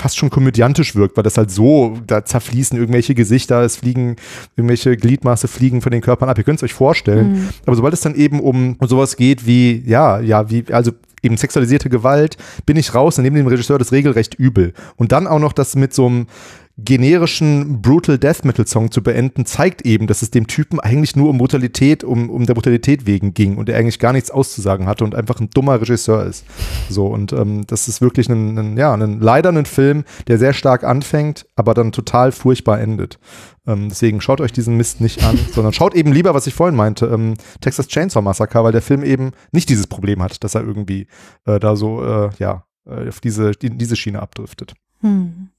fast 0.00 0.16
schon 0.16 0.30
komödiantisch 0.30 0.96
wirkt, 0.96 1.16
weil 1.16 1.24
das 1.24 1.36
halt 1.36 1.50
so, 1.50 1.98
da 2.06 2.24
zerfließen 2.24 2.78
irgendwelche 2.78 3.14
Gesichter, 3.14 3.60
es 3.62 3.76
fliegen 3.76 4.16
irgendwelche 4.56 4.96
Gliedmaße 4.96 5.46
fliegen 5.46 5.82
von 5.82 5.92
den 5.92 6.00
Körpern 6.00 6.30
ab. 6.30 6.38
Ihr 6.38 6.44
könnt 6.44 6.58
es 6.58 6.62
euch 6.62 6.72
vorstellen. 6.72 7.32
Mhm. 7.32 7.48
Aber 7.66 7.76
sobald 7.76 7.92
es 7.92 8.00
dann 8.00 8.14
eben 8.14 8.40
um, 8.40 8.76
sowas 8.86 9.16
geht 9.16 9.46
wie, 9.46 9.82
ja, 9.86 10.18
ja, 10.20 10.50
wie, 10.50 10.64
also 10.72 10.92
eben 11.22 11.36
sexualisierte 11.36 11.90
Gewalt, 11.90 12.38
bin 12.64 12.78
ich 12.78 12.94
raus 12.94 13.18
und 13.18 13.24
nehme 13.24 13.36
dem 13.36 13.46
Regisseur 13.46 13.78
das 13.78 13.92
regelrecht 13.92 14.34
übel. 14.34 14.72
Und 14.96 15.12
dann 15.12 15.26
auch 15.26 15.38
noch 15.38 15.52
das 15.52 15.76
mit 15.76 15.92
so 15.92 16.06
einem 16.06 16.26
generischen 16.84 17.82
Brutal 17.82 18.18
Death 18.18 18.44
Metal 18.44 18.66
Song 18.66 18.90
zu 18.90 19.02
beenden, 19.02 19.46
zeigt 19.46 19.82
eben, 19.82 20.06
dass 20.06 20.22
es 20.22 20.30
dem 20.30 20.46
Typen 20.46 20.80
eigentlich 20.80 21.16
nur 21.16 21.30
um 21.30 21.38
Brutalität, 21.38 22.04
um, 22.04 22.30
um 22.30 22.46
der 22.46 22.54
Brutalität 22.54 23.06
wegen 23.06 23.34
ging 23.34 23.56
und 23.56 23.68
er 23.68 23.78
eigentlich 23.78 23.98
gar 23.98 24.12
nichts 24.12 24.30
auszusagen 24.30 24.86
hatte 24.86 25.04
und 25.04 25.14
einfach 25.14 25.40
ein 25.40 25.50
dummer 25.50 25.80
Regisseur 25.80 26.24
ist. 26.24 26.44
So, 26.88 27.06
und 27.06 27.32
ähm, 27.32 27.66
das 27.66 27.88
ist 27.88 28.00
wirklich 28.00 28.28
ein, 28.28 28.58
ein, 28.58 28.76
ja, 28.76 28.92
ein, 28.94 29.20
leider 29.20 29.50
ein 29.50 29.66
Film, 29.66 30.04
der 30.28 30.38
sehr 30.38 30.52
stark 30.52 30.84
anfängt, 30.84 31.46
aber 31.56 31.74
dann 31.74 31.92
total 31.92 32.32
furchtbar 32.32 32.80
endet. 32.80 33.18
Ähm, 33.66 33.88
deswegen 33.88 34.20
schaut 34.20 34.40
euch 34.40 34.52
diesen 34.52 34.76
Mist 34.76 35.00
nicht 35.00 35.22
an, 35.24 35.38
sondern 35.52 35.72
schaut 35.72 35.94
eben 35.94 36.12
lieber, 36.12 36.34
was 36.34 36.46
ich 36.46 36.54
vorhin 36.54 36.76
meinte, 36.76 37.06
ähm, 37.06 37.34
Texas 37.60 37.88
Chainsaw 37.88 38.22
Massacre, 38.22 38.64
weil 38.64 38.72
der 38.72 38.82
Film 38.82 39.02
eben 39.02 39.32
nicht 39.52 39.68
dieses 39.68 39.86
Problem 39.86 40.22
hat, 40.22 40.42
dass 40.44 40.54
er 40.54 40.62
irgendwie 40.62 41.06
äh, 41.46 41.58
da 41.58 41.76
so, 41.76 42.04
äh, 42.04 42.30
ja, 42.38 42.64
äh, 42.86 43.08
auf 43.08 43.20
diese, 43.20 43.52
die, 43.52 43.70
diese 43.70 43.96
Schiene 43.96 44.20
abdriftet. 44.20 44.74
Hm. 45.00 45.50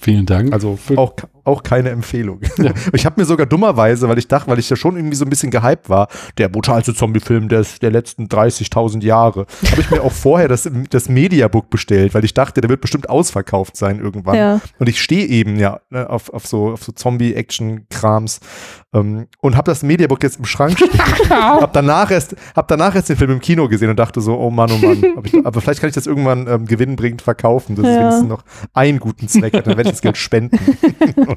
Vielen 0.00 0.26
Dank. 0.26 0.52
Also 0.52 0.78
auch, 0.96 1.14
auch 1.48 1.62
keine 1.62 1.90
Empfehlung. 1.90 2.40
Ja. 2.58 2.72
Ich 2.92 3.06
habe 3.06 3.20
mir 3.20 3.26
sogar 3.26 3.46
dummerweise, 3.46 4.08
weil 4.08 4.18
ich 4.18 4.28
dachte, 4.28 4.50
weil 4.50 4.58
ich 4.58 4.68
ja 4.68 4.76
schon 4.76 4.96
irgendwie 4.96 5.16
so 5.16 5.24
ein 5.24 5.30
bisschen 5.30 5.50
gehypt 5.50 5.88
war, 5.88 6.08
der 6.36 6.48
brutalste 6.48 6.94
Zombie-Film 6.94 7.48
des, 7.48 7.78
der 7.78 7.90
letzten 7.90 8.26
30.000 8.26 9.02
Jahre, 9.04 9.46
habe 9.70 9.80
ich 9.80 9.90
mir 9.90 10.02
auch 10.02 10.12
vorher 10.28 10.48
das, 10.48 10.68
das 10.90 11.08
Mediabook 11.08 11.70
bestellt, 11.70 12.14
weil 12.14 12.24
ich 12.24 12.34
dachte, 12.34 12.60
der 12.60 12.70
wird 12.70 12.80
bestimmt 12.80 13.08
ausverkauft 13.08 13.76
sein 13.76 14.00
irgendwann. 14.00 14.36
Ja. 14.36 14.60
Und 14.78 14.88
ich 14.88 15.00
stehe 15.00 15.26
eben 15.26 15.58
ja 15.58 15.80
ne, 15.90 16.08
auf, 16.08 16.32
auf 16.32 16.46
so, 16.46 16.72
auf 16.72 16.82
so 16.82 16.92
Zombie-Action-Krams 16.92 18.40
ähm, 18.94 19.26
und 19.40 19.56
habe 19.56 19.70
das 19.70 19.82
Mediabook 19.82 20.22
jetzt 20.22 20.38
im 20.38 20.44
Schrank 20.44 20.78
stehen. 20.78 21.30
hab 21.30 21.72
danach 21.72 22.10
erst, 22.10 22.36
hab 22.54 22.68
danach 22.68 22.94
erst 22.94 23.08
den 23.08 23.16
Film 23.16 23.30
im 23.32 23.40
Kino 23.40 23.68
gesehen 23.68 23.90
und 23.90 23.98
dachte 23.98 24.20
so, 24.20 24.38
oh 24.38 24.50
Mann, 24.50 24.70
oh 24.72 24.78
Mann. 24.78 25.04
Ich, 25.24 25.34
aber 25.46 25.60
vielleicht 25.60 25.80
kann 25.80 25.88
ich 25.88 25.94
das 25.94 26.06
irgendwann 26.06 26.46
ähm, 26.46 26.66
gewinnbringend 26.66 27.22
verkaufen, 27.22 27.76
dass 27.76 27.84
ja. 27.84 27.92
es 27.92 27.98
wenigstens 27.98 28.28
noch 28.28 28.44
einen 28.72 28.98
guten 28.98 29.28
Zweck 29.28 29.54
hat. 29.54 29.66
Dann 29.66 29.76
werde 29.76 29.90
ich 29.90 29.94
das 29.94 30.02
Geld 30.02 30.16
spenden 30.16 30.58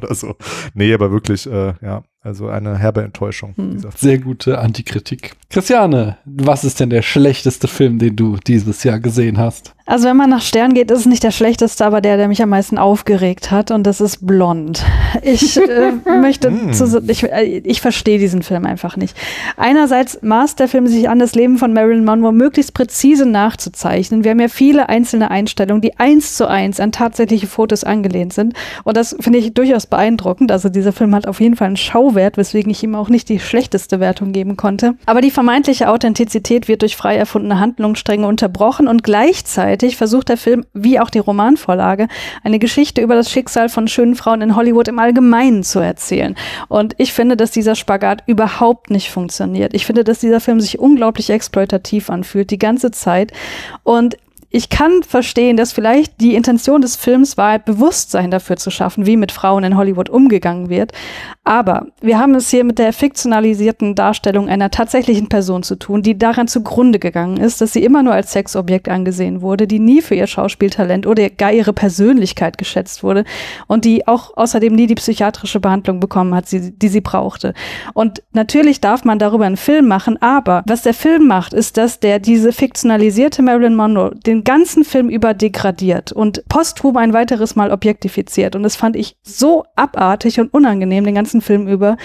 oder 0.05 0.15
so. 0.15 0.35
Nee, 0.73 0.93
aber 0.93 1.11
wirklich, 1.11 1.45
äh, 1.47 1.73
ja, 1.81 2.03
also 2.23 2.49
eine 2.49 2.77
herbe 2.77 3.01
Enttäuschung. 3.01 3.55
Hm. 3.55 3.81
Sehr 3.95 4.19
gute 4.19 4.59
Antikritik. 4.59 5.33
Christiane, 5.49 6.17
was 6.25 6.63
ist 6.63 6.79
denn 6.79 6.91
der 6.91 7.01
schlechteste 7.01 7.67
Film, 7.67 7.97
den 7.97 8.15
du 8.15 8.37
dieses 8.37 8.83
Jahr 8.83 8.99
gesehen 8.99 9.39
hast? 9.39 9.73
Also 9.87 10.07
wenn 10.07 10.15
man 10.15 10.29
nach 10.29 10.41
Stern 10.41 10.73
geht, 10.73 10.89
ist 10.91 10.99
es 10.99 11.05
nicht 11.05 11.23
der 11.23 11.31
schlechteste, 11.31 11.85
aber 11.85 11.99
der, 11.99 12.15
der 12.15 12.29
mich 12.29 12.41
am 12.41 12.49
meisten 12.49 12.77
aufgeregt 12.77 13.51
hat 13.51 13.71
und 13.71 13.83
das 13.83 13.99
ist 13.99 14.25
Blond. 14.25 14.85
Ich 15.21 15.57
äh, 15.57 15.91
möchte, 16.21 16.51
mm. 16.51 16.71
zu, 16.71 17.03
ich, 17.07 17.23
äh, 17.23 17.57
ich 17.65 17.81
verstehe 17.81 18.17
diesen 18.17 18.43
Film 18.43 18.65
einfach 18.65 18.95
nicht. 18.95 19.17
Einerseits 19.57 20.19
maßt 20.21 20.59
der 20.59 20.69
Film 20.69 20.87
sich 20.87 21.09
an, 21.09 21.19
das 21.19 21.35
Leben 21.35 21.57
von 21.57 21.73
Marilyn 21.73 22.05
Monroe 22.05 22.31
möglichst 22.31 22.73
präzise 22.73 23.25
nachzuzeichnen. 23.25 24.23
Wir 24.23 24.31
haben 24.31 24.39
ja 24.39 24.47
viele 24.47 24.87
einzelne 24.87 25.31
Einstellungen, 25.31 25.81
die 25.81 25.99
eins 25.99 26.37
zu 26.37 26.47
eins 26.47 26.79
an 26.79 26.93
tatsächliche 26.93 27.47
Fotos 27.47 27.83
angelehnt 27.83 28.31
sind 28.31 28.53
und 28.85 28.95
das 28.95 29.15
finde 29.19 29.39
ich 29.39 29.53
durchaus 29.53 29.87
beeindruckend. 29.87 30.53
Also 30.53 30.69
dieser 30.69 30.93
Film 30.93 31.13
hat 31.15 31.27
auf 31.27 31.41
jeden 31.41 31.57
Fall 31.57 31.67
einen 31.67 31.77
Schauwert, 32.11 32.37
weswegen 32.37 32.71
ich 32.71 32.83
ihm 32.83 32.95
auch 32.95 33.09
nicht 33.09 33.29
die 33.29 33.39
schlechteste 33.39 33.99
Wertung 33.99 34.31
geben 34.31 34.57
konnte. 34.57 34.95
Aber 35.05 35.21
die 35.21 35.31
vermeintliche 35.31 35.89
Authentizität 35.89 36.67
wird 36.67 36.81
durch 36.81 36.95
frei 36.95 37.15
erfundene 37.15 37.59
Handlungsstränge 37.59 38.27
unterbrochen 38.27 38.87
und 38.87 39.03
Gleichzeitig 39.03 39.97
versucht 39.97 40.29
der 40.29 40.37
Film, 40.37 40.65
wie 40.73 40.99
auch 40.99 41.09
die 41.09 41.19
Romanvorlage, 41.19 42.07
eine 42.43 42.59
Geschichte 42.59 43.01
über 43.01 43.15
das 43.15 43.29
Schicksal 43.29 43.69
von 43.69 43.87
schönen 43.87 44.15
Frauen 44.15 44.41
in 44.41 44.55
Hollywood 44.55 44.87
im 44.87 44.99
Allgemeinen 44.99 45.63
zu 45.63 45.79
erzählen. 45.79 46.35
Und 46.67 46.93
ich 46.97 47.13
finde, 47.13 47.35
dass 47.35 47.51
dieser 47.51 47.75
Spagat 47.75 48.23
überhaupt 48.27 48.89
nicht 48.89 49.09
funktioniert. 49.09 49.73
Ich 49.73 49.85
finde, 49.85 50.03
dass 50.03 50.19
dieser 50.19 50.39
Film 50.39 50.59
sich 50.59 50.79
unglaublich 50.79 51.29
exploitativ 51.29 52.09
anfühlt, 52.09 52.51
die 52.51 52.59
ganze 52.59 52.91
Zeit. 52.91 53.31
Und 53.83 54.17
ich 54.53 54.69
kann 54.69 55.01
verstehen, 55.03 55.55
dass 55.55 55.71
vielleicht 55.71 56.19
die 56.19 56.35
Intention 56.35 56.81
des 56.81 56.97
Films 56.97 57.37
war, 57.37 57.57
Bewusstsein 57.57 58.31
dafür 58.31 58.57
zu 58.57 58.69
schaffen, 58.69 59.05
wie 59.05 59.15
mit 59.15 59.31
Frauen 59.31 59.63
in 59.63 59.77
Hollywood 59.77 60.09
umgegangen 60.09 60.69
wird. 60.69 60.91
Aber 61.45 61.87
wir 62.01 62.19
haben 62.19 62.35
es 62.35 62.49
hier 62.49 62.65
mit 62.65 62.77
der 62.77 62.91
fiktionalisierten 62.91 63.95
Darstellung 63.95 64.49
einer 64.49 64.69
tatsächlichen 64.69 65.29
Person 65.29 65.63
zu 65.63 65.77
tun, 65.77 66.01
die 66.01 66.17
daran 66.17 66.49
zugrunde 66.49 66.99
gegangen 66.99 67.37
ist, 67.37 67.61
dass 67.61 67.71
sie 67.71 67.83
immer 67.83 68.03
nur 68.03 68.13
als 68.13 68.33
Sexobjekt 68.33 68.89
angesehen 68.89 69.41
wurde, 69.41 69.67
die 69.67 69.79
nie 69.79 70.01
für 70.01 70.15
ihr 70.15 70.27
Schauspieltalent 70.27 71.07
oder 71.07 71.29
gar 71.29 71.53
ihre 71.53 71.71
Persönlichkeit 71.71 72.57
geschätzt 72.57 73.03
wurde 73.03 73.23
und 73.67 73.85
die 73.85 74.05
auch 74.05 74.35
außerdem 74.35 74.75
nie 74.75 74.87
die 74.87 74.95
psychiatrische 74.95 75.61
Behandlung 75.61 76.01
bekommen 76.01 76.35
hat, 76.35 76.45
die 76.51 76.87
sie 76.89 77.01
brauchte. 77.01 77.53
Und 77.93 78.21
natürlich 78.33 78.81
darf 78.81 79.05
man 79.05 79.17
darüber 79.17 79.45
einen 79.45 79.57
Film 79.57 79.87
machen, 79.87 80.21
aber 80.21 80.63
was 80.67 80.81
der 80.81 80.93
Film 80.93 81.25
macht, 81.27 81.53
ist, 81.53 81.77
dass 81.77 82.01
der 82.01 82.19
diese 82.19 82.51
fiktionalisierte 82.51 83.41
Marilyn 83.41 83.75
Monroe 83.75 84.11
den 84.25 84.40
den 84.41 84.43
ganzen 84.43 84.83
Film 84.83 85.09
über 85.09 85.33
degradiert 85.33 86.11
und 86.11 86.43
posthum 86.49 86.97
ein 86.97 87.13
weiteres 87.13 87.55
Mal 87.55 87.71
objektifiziert. 87.71 88.55
Und 88.55 88.63
das 88.63 88.75
fand 88.75 88.95
ich 88.95 89.15
so 89.21 89.65
abartig 89.75 90.39
und 90.39 90.53
unangenehm 90.53 91.03
den 91.05 91.15
ganzen 91.15 91.41
Film 91.41 91.67
über, 91.67 91.97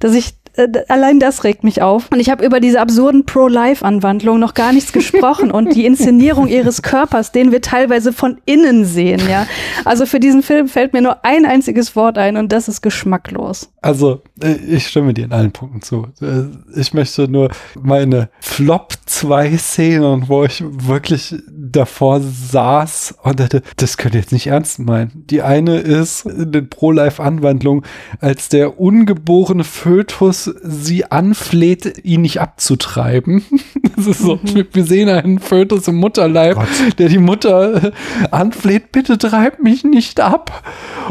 dass 0.00 0.14
ich 0.14 0.34
äh, 0.56 0.68
allein 0.88 1.20
das 1.20 1.44
regt 1.44 1.64
mich 1.64 1.82
auf. 1.82 2.08
Und 2.12 2.20
ich 2.20 2.30
habe 2.30 2.44
über 2.44 2.60
diese 2.60 2.80
absurden 2.80 3.26
Pro-Life-Anwandlungen 3.26 4.40
noch 4.40 4.54
gar 4.54 4.72
nichts 4.72 4.92
gesprochen 4.92 5.50
und 5.50 5.74
die 5.74 5.84
Inszenierung 5.84 6.48
ihres 6.48 6.82
Körpers, 6.82 7.32
den 7.32 7.52
wir 7.52 7.60
teilweise 7.60 8.12
von 8.12 8.38
innen 8.44 8.84
sehen, 8.84 9.20
ja. 9.28 9.46
Also 9.84 10.06
für 10.06 10.20
diesen 10.20 10.42
Film 10.42 10.68
fällt 10.68 10.92
mir 10.92 11.02
nur 11.02 11.24
ein 11.24 11.46
einziges 11.46 11.96
Wort 11.96 12.18
ein 12.18 12.36
und 12.36 12.52
das 12.52 12.68
ist 12.68 12.82
geschmacklos. 12.82 13.70
Also, 13.82 14.22
äh, 14.42 14.54
ich 14.54 14.86
stimme 14.86 15.12
dir 15.12 15.24
in 15.26 15.32
allen 15.32 15.52
Punkten 15.52 15.82
zu. 15.82 16.06
Äh, 16.20 16.44
ich 16.78 16.94
möchte 16.94 17.28
nur 17.28 17.50
meine 17.80 18.28
Flop 18.40 18.94
2 19.06 19.56
Szenen, 19.58 20.28
wo 20.28 20.44
ich 20.44 20.62
wirklich 20.66 21.34
davor 21.48 22.20
saß 22.20 23.16
und 23.22 23.40
dachte, 23.40 23.62
das 23.76 23.96
könnt 23.96 24.14
ihr 24.14 24.20
jetzt 24.20 24.32
nicht 24.32 24.46
ernst 24.46 24.78
meinen. 24.78 25.24
Die 25.28 25.42
eine 25.42 25.78
ist 25.78 26.26
in 26.26 26.52
den 26.52 26.70
Pro-Life-Anwandlungen, 26.70 27.84
als 28.20 28.48
der 28.48 28.78
ungeborene 28.80 29.64
Fötus 29.64 30.43
sie 30.44 31.10
anfleht, 31.10 32.04
ihn 32.04 32.22
nicht 32.22 32.40
abzutreiben. 32.40 33.44
Das 33.96 34.08
ist 34.08 34.22
so, 34.22 34.40
mhm. 34.42 34.66
wir 34.72 34.84
sehen 34.84 35.08
einen 35.08 35.38
Fötus 35.38 35.86
im 35.86 35.94
Mutterleib, 35.94 36.56
Gott. 36.56 36.98
der 36.98 37.08
die 37.08 37.18
Mutter 37.18 37.92
anfleht, 38.32 38.90
bitte 38.90 39.18
treib 39.18 39.62
mich 39.62 39.84
nicht 39.84 40.18
ab. 40.18 40.64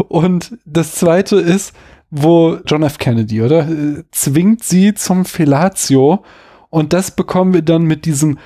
Und 0.10 0.58
das 0.66 0.96
zweite 0.96 1.38
ist, 1.38 1.74
wo 2.12 2.58
John 2.66 2.84
F. 2.84 2.98
Kennedy, 2.98 3.42
oder? 3.42 3.70
Zwingt 4.12 4.66
sie 4.66 4.94
zum 4.96 5.24
Fellatio. 5.24 6.26
Und 6.70 6.92
das 6.92 7.12
bekommen 7.12 7.54
wir 7.54 7.62
dann 7.62 7.84
mit 7.84 8.04
diesem 8.04 8.38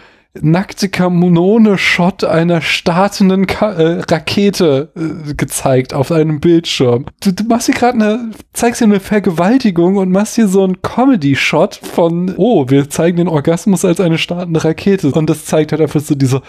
nackte 0.42 0.90
Kanone-Shot 0.90 2.24
einer 2.24 2.62
startenden 2.62 3.48
Ka 3.48 3.72
äh, 3.74 4.02
Rakete 4.10 4.92
äh, 4.96 5.34
gezeigt 5.34 5.94
auf 5.94 6.12
einem 6.12 6.40
Bildschirm. 6.40 7.06
Du, 7.22 7.32
du 7.32 7.44
machst 7.46 7.68
hier 7.68 7.76
gerade 7.76 7.94
eine, 7.94 8.32
zeigst 8.54 8.80
hier 8.80 8.88
eine 8.88 9.00
Vergewaltigung 9.00 9.98
und 9.98 10.12
machst 10.12 10.36
hier 10.36 10.48
so 10.48 10.64
einen 10.64 10.82
Comedy-Shot 10.82 11.76
von, 11.76 12.34
oh, 12.38 12.70
wir 12.70 12.90
zeigen 12.90 13.18
den 13.18 13.28
Orgasmus 13.28 13.86
als 13.86 14.00
eine 14.00 14.18
startende 14.18 14.64
Rakete. 14.64 15.12
Und 15.12 15.30
das 15.30 15.46
zeigt 15.46 15.72
halt 15.72 15.82
einfach 15.82 16.02
so 16.02 16.16
diese 16.16 16.42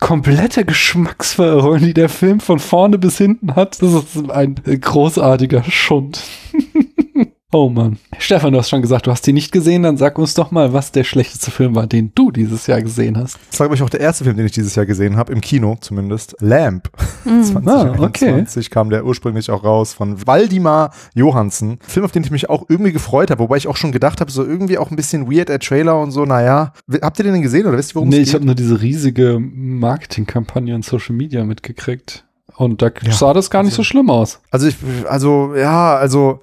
komplette 0.00 0.64
Geschmacksverirrung, 0.64 1.78
die 1.78 1.94
der 1.94 2.08
Film 2.08 2.40
von 2.40 2.58
vorne 2.58 2.98
bis 2.98 3.18
hinten 3.18 3.54
hat. 3.54 3.80
Das 3.82 3.92
ist 3.92 4.30
ein 4.30 4.56
großartiger 4.64 5.62
Schund. 5.64 6.22
Oh 7.52 7.68
Mann. 7.68 7.98
Stefan, 8.18 8.52
du 8.52 8.60
hast 8.60 8.68
schon 8.68 8.80
gesagt, 8.80 9.08
du 9.08 9.10
hast 9.10 9.26
ihn 9.26 9.34
nicht 9.34 9.50
gesehen. 9.50 9.82
Dann 9.82 9.96
sag 9.96 10.18
uns 10.18 10.34
doch 10.34 10.52
mal, 10.52 10.72
was 10.72 10.92
der 10.92 11.02
schlechteste 11.02 11.50
Film 11.50 11.74
war, 11.74 11.88
den 11.88 12.12
du 12.14 12.30
dieses 12.30 12.68
Jahr 12.68 12.80
gesehen 12.80 13.18
hast. 13.18 13.38
Das 13.50 13.58
war, 13.58 13.66
glaube 13.66 13.74
ich, 13.74 13.82
auch 13.82 13.90
der 13.90 13.98
erste 13.98 14.22
Film, 14.22 14.36
den 14.36 14.46
ich 14.46 14.52
dieses 14.52 14.76
Jahr 14.76 14.86
gesehen 14.86 15.16
habe, 15.16 15.32
im 15.32 15.40
Kino 15.40 15.76
zumindest. 15.80 16.36
Lamp. 16.40 16.90
Mm. 17.22 17.42
2021 17.42 18.00
ah, 18.00 18.66
okay. 18.66 18.70
kam 18.70 18.88
der 18.88 19.04
ursprünglich 19.04 19.50
auch 19.50 19.62
raus 19.62 19.92
von 19.92 20.26
Waldimar 20.26 20.90
Johansen. 21.14 21.78
Film, 21.86 22.06
auf 22.06 22.12
den 22.12 22.24
ich 22.24 22.30
mich 22.30 22.48
auch 22.48 22.64
irgendwie 22.70 22.92
gefreut 22.92 23.30
habe, 23.30 23.40
wobei 23.40 23.58
ich 23.58 23.68
auch 23.68 23.76
schon 23.76 23.92
gedacht 23.92 24.22
habe, 24.22 24.30
so 24.30 24.42
irgendwie 24.42 24.78
auch 24.78 24.90
ein 24.90 24.96
bisschen 24.96 25.30
weird, 25.30 25.50
der 25.50 25.58
Trailer 25.58 26.00
und 26.00 26.12
so, 26.12 26.24
naja. 26.24 26.72
Habt 27.02 27.18
ihr 27.18 27.24
den 27.24 27.34
denn 27.34 27.42
gesehen 27.42 27.66
oder 27.66 27.76
wisst 27.76 27.92
ihr, 27.92 27.96
worum 27.96 28.08
nee, 28.08 28.16
es 28.16 28.18
geht? 28.20 28.24
Nee, 28.24 28.30
ich 28.30 28.34
habe 28.36 28.46
nur 28.46 28.54
diese 28.54 28.80
riesige 28.80 29.38
Marketingkampagne 29.38 30.74
in 30.74 30.80
Social 30.80 31.14
Media 31.14 31.44
mitgekriegt. 31.44 32.24
Und 32.56 32.80
da 32.80 32.90
ja, 33.02 33.12
sah 33.12 33.34
das 33.34 33.50
gar 33.50 33.62
nicht 33.62 33.72
also, 33.72 33.82
so 33.82 33.84
schlimm 33.84 34.08
aus. 34.08 34.40
Also 34.50 34.68
ich, 34.68 34.76
also, 35.06 35.54
ja, 35.54 35.96
also 35.96 36.40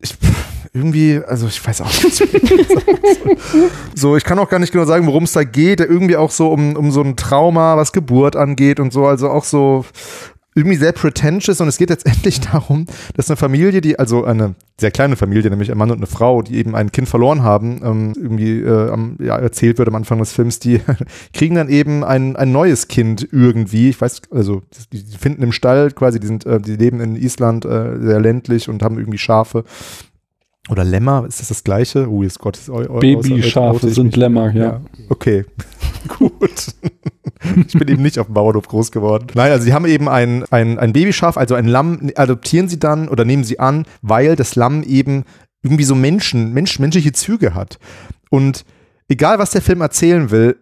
ich, 0.00 0.16
irgendwie, 0.72 1.20
also 1.26 1.46
ich 1.46 1.64
weiß 1.64 1.80
auch 1.82 2.02
nicht. 2.02 2.22
so, 3.94 4.16
ich 4.16 4.24
kann 4.24 4.38
auch 4.38 4.48
gar 4.48 4.58
nicht 4.58 4.72
genau 4.72 4.84
sagen, 4.84 5.06
worum 5.06 5.24
es 5.24 5.32
da 5.32 5.44
geht. 5.44 5.80
Irgendwie 5.80 6.16
auch 6.16 6.30
so 6.30 6.52
um, 6.52 6.76
um 6.76 6.90
so 6.90 7.00
ein 7.02 7.16
Trauma, 7.16 7.76
was 7.76 7.92
Geburt 7.92 8.36
angeht 8.36 8.80
und 8.80 8.92
so. 8.92 9.06
Also 9.06 9.30
auch 9.30 9.44
so 9.44 9.84
irgendwie 10.54 10.76
sehr 10.76 10.92
pretentious 10.92 11.60
und 11.60 11.68
es 11.68 11.78
geht 11.78 11.90
letztendlich 11.90 12.40
darum, 12.52 12.86
dass 13.14 13.28
eine 13.28 13.36
Familie, 13.36 13.80
die, 13.80 13.98
also 13.98 14.24
eine 14.24 14.54
sehr 14.78 14.90
kleine 14.90 15.16
Familie, 15.16 15.50
nämlich 15.50 15.70
ein 15.70 15.78
Mann 15.78 15.90
und 15.90 15.98
eine 15.98 16.06
Frau, 16.06 16.42
die 16.42 16.56
eben 16.56 16.74
ein 16.74 16.92
Kind 16.92 17.08
verloren 17.08 17.42
haben, 17.42 17.80
ähm, 17.84 18.12
irgendwie 18.16 18.60
äh, 18.60 18.90
am, 18.90 19.16
ja, 19.20 19.36
erzählt 19.36 19.78
wird 19.78 19.88
am 19.88 19.94
Anfang 19.94 20.18
des 20.18 20.32
Films, 20.32 20.58
die 20.58 20.80
kriegen 21.32 21.54
dann 21.56 21.68
eben 21.68 22.04
ein, 22.04 22.36
ein 22.36 22.52
neues 22.52 22.88
Kind 22.88 23.28
irgendwie. 23.30 23.88
Ich 23.88 24.00
weiß, 24.00 24.22
also 24.30 24.62
die, 24.92 24.98
finden 24.98 25.42
im 25.42 25.52
Stall 25.52 25.90
quasi, 25.90 26.20
die 26.20 26.26
sind, 26.26 26.46
äh, 26.46 26.60
die 26.60 26.76
leben 26.76 27.00
in 27.00 27.16
Island 27.16 27.64
äh, 27.64 27.98
sehr 28.00 28.20
ländlich 28.20 28.68
und 28.68 28.82
haben 28.82 28.98
irgendwie 28.98 29.18
Schafe 29.18 29.64
oder 30.70 30.82
Lämmer, 30.82 31.26
ist 31.28 31.40
das 31.40 31.48
das 31.48 31.62
gleiche? 31.62 32.10
Oh, 32.10 32.22
ist 32.22 32.38
Gott. 32.38 32.58
Babyschafe 32.66 33.90
sind 33.90 34.16
Lämmer, 34.16 34.54
ja. 34.54 34.64
ja. 34.64 34.80
Okay, 35.10 35.44
gut. 36.18 36.68
ich 37.66 37.78
bin 37.78 37.88
eben 37.88 38.02
nicht 38.02 38.18
auf 38.18 38.26
dem 38.26 38.34
Bauernhof 38.34 38.68
groß 38.68 38.90
geworden. 38.90 39.26
Nein, 39.34 39.52
also 39.52 39.64
sie 39.64 39.72
haben 39.72 39.86
eben 39.86 40.08
ein, 40.08 40.44
ein, 40.50 40.78
ein 40.78 40.92
Babyschaf, 40.92 41.36
also 41.36 41.54
ein 41.54 41.66
Lamm, 41.66 42.10
adoptieren 42.16 42.68
sie 42.68 42.78
dann 42.78 43.08
oder 43.08 43.24
nehmen 43.24 43.44
sie 43.44 43.58
an, 43.58 43.86
weil 44.02 44.36
das 44.36 44.56
Lamm 44.56 44.82
eben 44.82 45.24
irgendwie 45.62 45.84
so 45.84 45.94
Menschen, 45.94 46.52
Mensch, 46.52 46.78
menschliche 46.78 47.12
Züge 47.12 47.54
hat. 47.54 47.78
Und 48.30 48.64
egal, 49.08 49.38
was 49.38 49.50
der 49.50 49.62
Film 49.62 49.80
erzählen 49.80 50.30
will, 50.30 50.56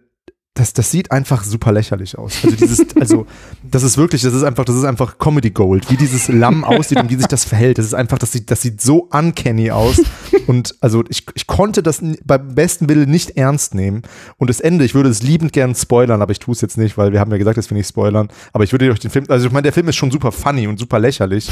das, 0.55 0.71
das 0.73 0.91
sieht 0.91 1.11
einfach 1.11 1.43
super 1.43 1.71
lächerlich 1.71 2.15
aus. 2.15 2.43
Also 2.43 2.55
dieses, 2.55 2.85
also 2.99 3.25
das 3.63 3.81
ist 3.81 3.97
wirklich, 3.97 4.21
das 4.21 4.35
ist 4.35 4.43
einfach, 4.43 4.65
das 4.65 4.75
ist 4.75 4.83
einfach 4.83 5.17
Comedy 5.17 5.49
Gold, 5.49 5.89
wie 5.89 5.97
dieses 5.97 6.27
Lamm 6.27 6.63
aussieht 6.63 6.99
und 6.99 7.09
wie 7.09 7.15
sich 7.15 7.25
das 7.25 7.43
verhält. 7.43 7.79
Das 7.79 7.85
ist 7.85 7.95
einfach, 7.95 8.19
das 8.19 8.33
sieht, 8.33 8.51
das 8.51 8.61
sieht 8.61 8.79
so 8.79 9.07
uncanny 9.11 9.71
aus. 9.71 9.99
Und 10.45 10.75
also 10.79 11.03
ich, 11.09 11.25
ich 11.33 11.47
konnte 11.47 11.81
das 11.81 12.03
beim 12.23 12.53
besten 12.53 12.87
Willen 12.87 13.09
nicht 13.09 13.31
ernst 13.31 13.73
nehmen. 13.73 14.03
Und 14.37 14.49
das 14.49 14.59
Ende, 14.59 14.85
ich 14.85 14.93
würde 14.93 15.09
es 15.09 15.23
liebend 15.23 15.53
gern 15.53 15.73
spoilern, 15.73 16.21
aber 16.21 16.31
ich 16.31 16.39
tue 16.39 16.53
es 16.53 16.61
jetzt 16.61 16.77
nicht, 16.77 16.99
weil 16.99 17.13
wir 17.13 17.19
haben 17.19 17.31
ja 17.31 17.37
gesagt, 17.37 17.57
dass 17.57 17.71
wir 17.71 17.77
nicht 17.77 17.87
spoilern. 17.87 18.27
Aber 18.51 18.63
ich 18.63 18.71
würde 18.71 18.91
euch 18.91 18.99
den 18.99 19.09
Film, 19.09 19.25
also 19.29 19.47
ich 19.47 19.51
meine, 19.51 19.63
der 19.63 19.73
Film 19.73 19.87
ist 19.87 19.95
schon 19.95 20.11
super 20.11 20.31
funny 20.31 20.67
und 20.67 20.77
super 20.77 20.99
lächerlich. 20.99 21.49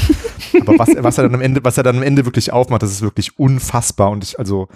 Aber 0.60 0.78
was, 0.78 0.90
was 0.98 1.18
er 1.18 1.24
dann 1.24 1.34
am 1.34 1.40
Ende, 1.40 1.64
was 1.64 1.76
er 1.76 1.82
dann 1.82 1.96
am 1.96 2.02
Ende 2.04 2.24
wirklich 2.24 2.52
aufmacht, 2.52 2.84
das 2.84 2.92
ist 2.92 3.02
wirklich 3.02 3.36
unfassbar. 3.36 4.10
Und 4.10 4.22
ich, 4.22 4.38
also, 4.38 4.68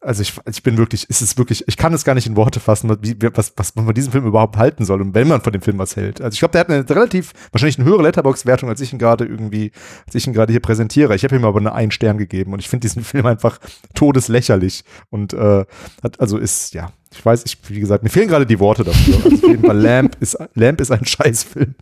also 0.00 0.22
ich, 0.22 0.34
ich 0.48 0.62
bin 0.62 0.76
wirklich, 0.76 1.08
ist 1.08 1.22
es 1.22 1.38
wirklich, 1.38 1.66
ich 1.66 1.76
kann 1.76 1.92
es 1.94 2.04
gar 2.04 2.14
nicht 2.14 2.26
in 2.26 2.36
Worte 2.36 2.60
fassen, 2.60 2.96
wie, 3.00 3.16
was, 3.34 3.52
was 3.56 3.74
man 3.74 3.86
von 3.86 3.94
diesem 3.94 4.12
Film 4.12 4.26
überhaupt 4.26 4.56
halten 4.56 4.84
soll 4.84 5.00
und 5.00 5.14
wenn 5.14 5.26
man 5.26 5.40
von 5.40 5.52
dem 5.52 5.62
Film 5.62 5.78
was 5.78 5.96
hält. 5.96 6.20
Also 6.20 6.34
ich 6.34 6.38
glaube, 6.38 6.52
der 6.52 6.60
hat 6.60 6.70
eine 6.70 6.88
relativ, 6.88 7.32
wahrscheinlich 7.52 7.78
eine 7.78 7.88
höhere 7.88 8.02
Letterbox-Wertung, 8.02 8.68
als 8.68 8.80
ich 8.80 8.92
ihn 8.92 8.98
gerade 8.98 9.24
irgendwie, 9.24 9.72
als 10.06 10.14
ich 10.14 10.26
ihn 10.26 10.32
gerade 10.32 10.52
hier 10.52 10.60
präsentiere. 10.60 11.14
Ich 11.14 11.24
habe 11.24 11.36
ihm 11.36 11.44
aber 11.44 11.60
nur 11.60 11.74
einen 11.74 11.90
Stern 11.90 12.18
gegeben 12.18 12.52
und 12.52 12.60
ich 12.60 12.68
finde 12.68 12.82
diesen 12.86 13.04
Film 13.04 13.26
einfach 13.26 13.58
todeslächerlich 13.94 14.84
und 15.10 15.32
äh, 15.32 15.64
hat, 16.02 16.20
also 16.20 16.38
ist, 16.38 16.74
ja, 16.74 16.92
ich 17.12 17.24
weiß, 17.24 17.44
ich, 17.46 17.58
wie 17.68 17.80
gesagt, 17.80 18.02
mir 18.02 18.10
fehlen 18.10 18.28
gerade 18.28 18.46
die 18.46 18.58
Worte 18.58 18.84
dafür. 18.84 19.16
Also 19.16 19.36
auf 19.36 19.42
jeden 19.42 19.64
Fall, 19.64 19.78
Lamp 19.78 20.16
ist, 20.20 20.36
Lamp 20.54 20.80
ist 20.80 20.90
ein 20.90 21.04
Scheißfilm. 21.04 21.74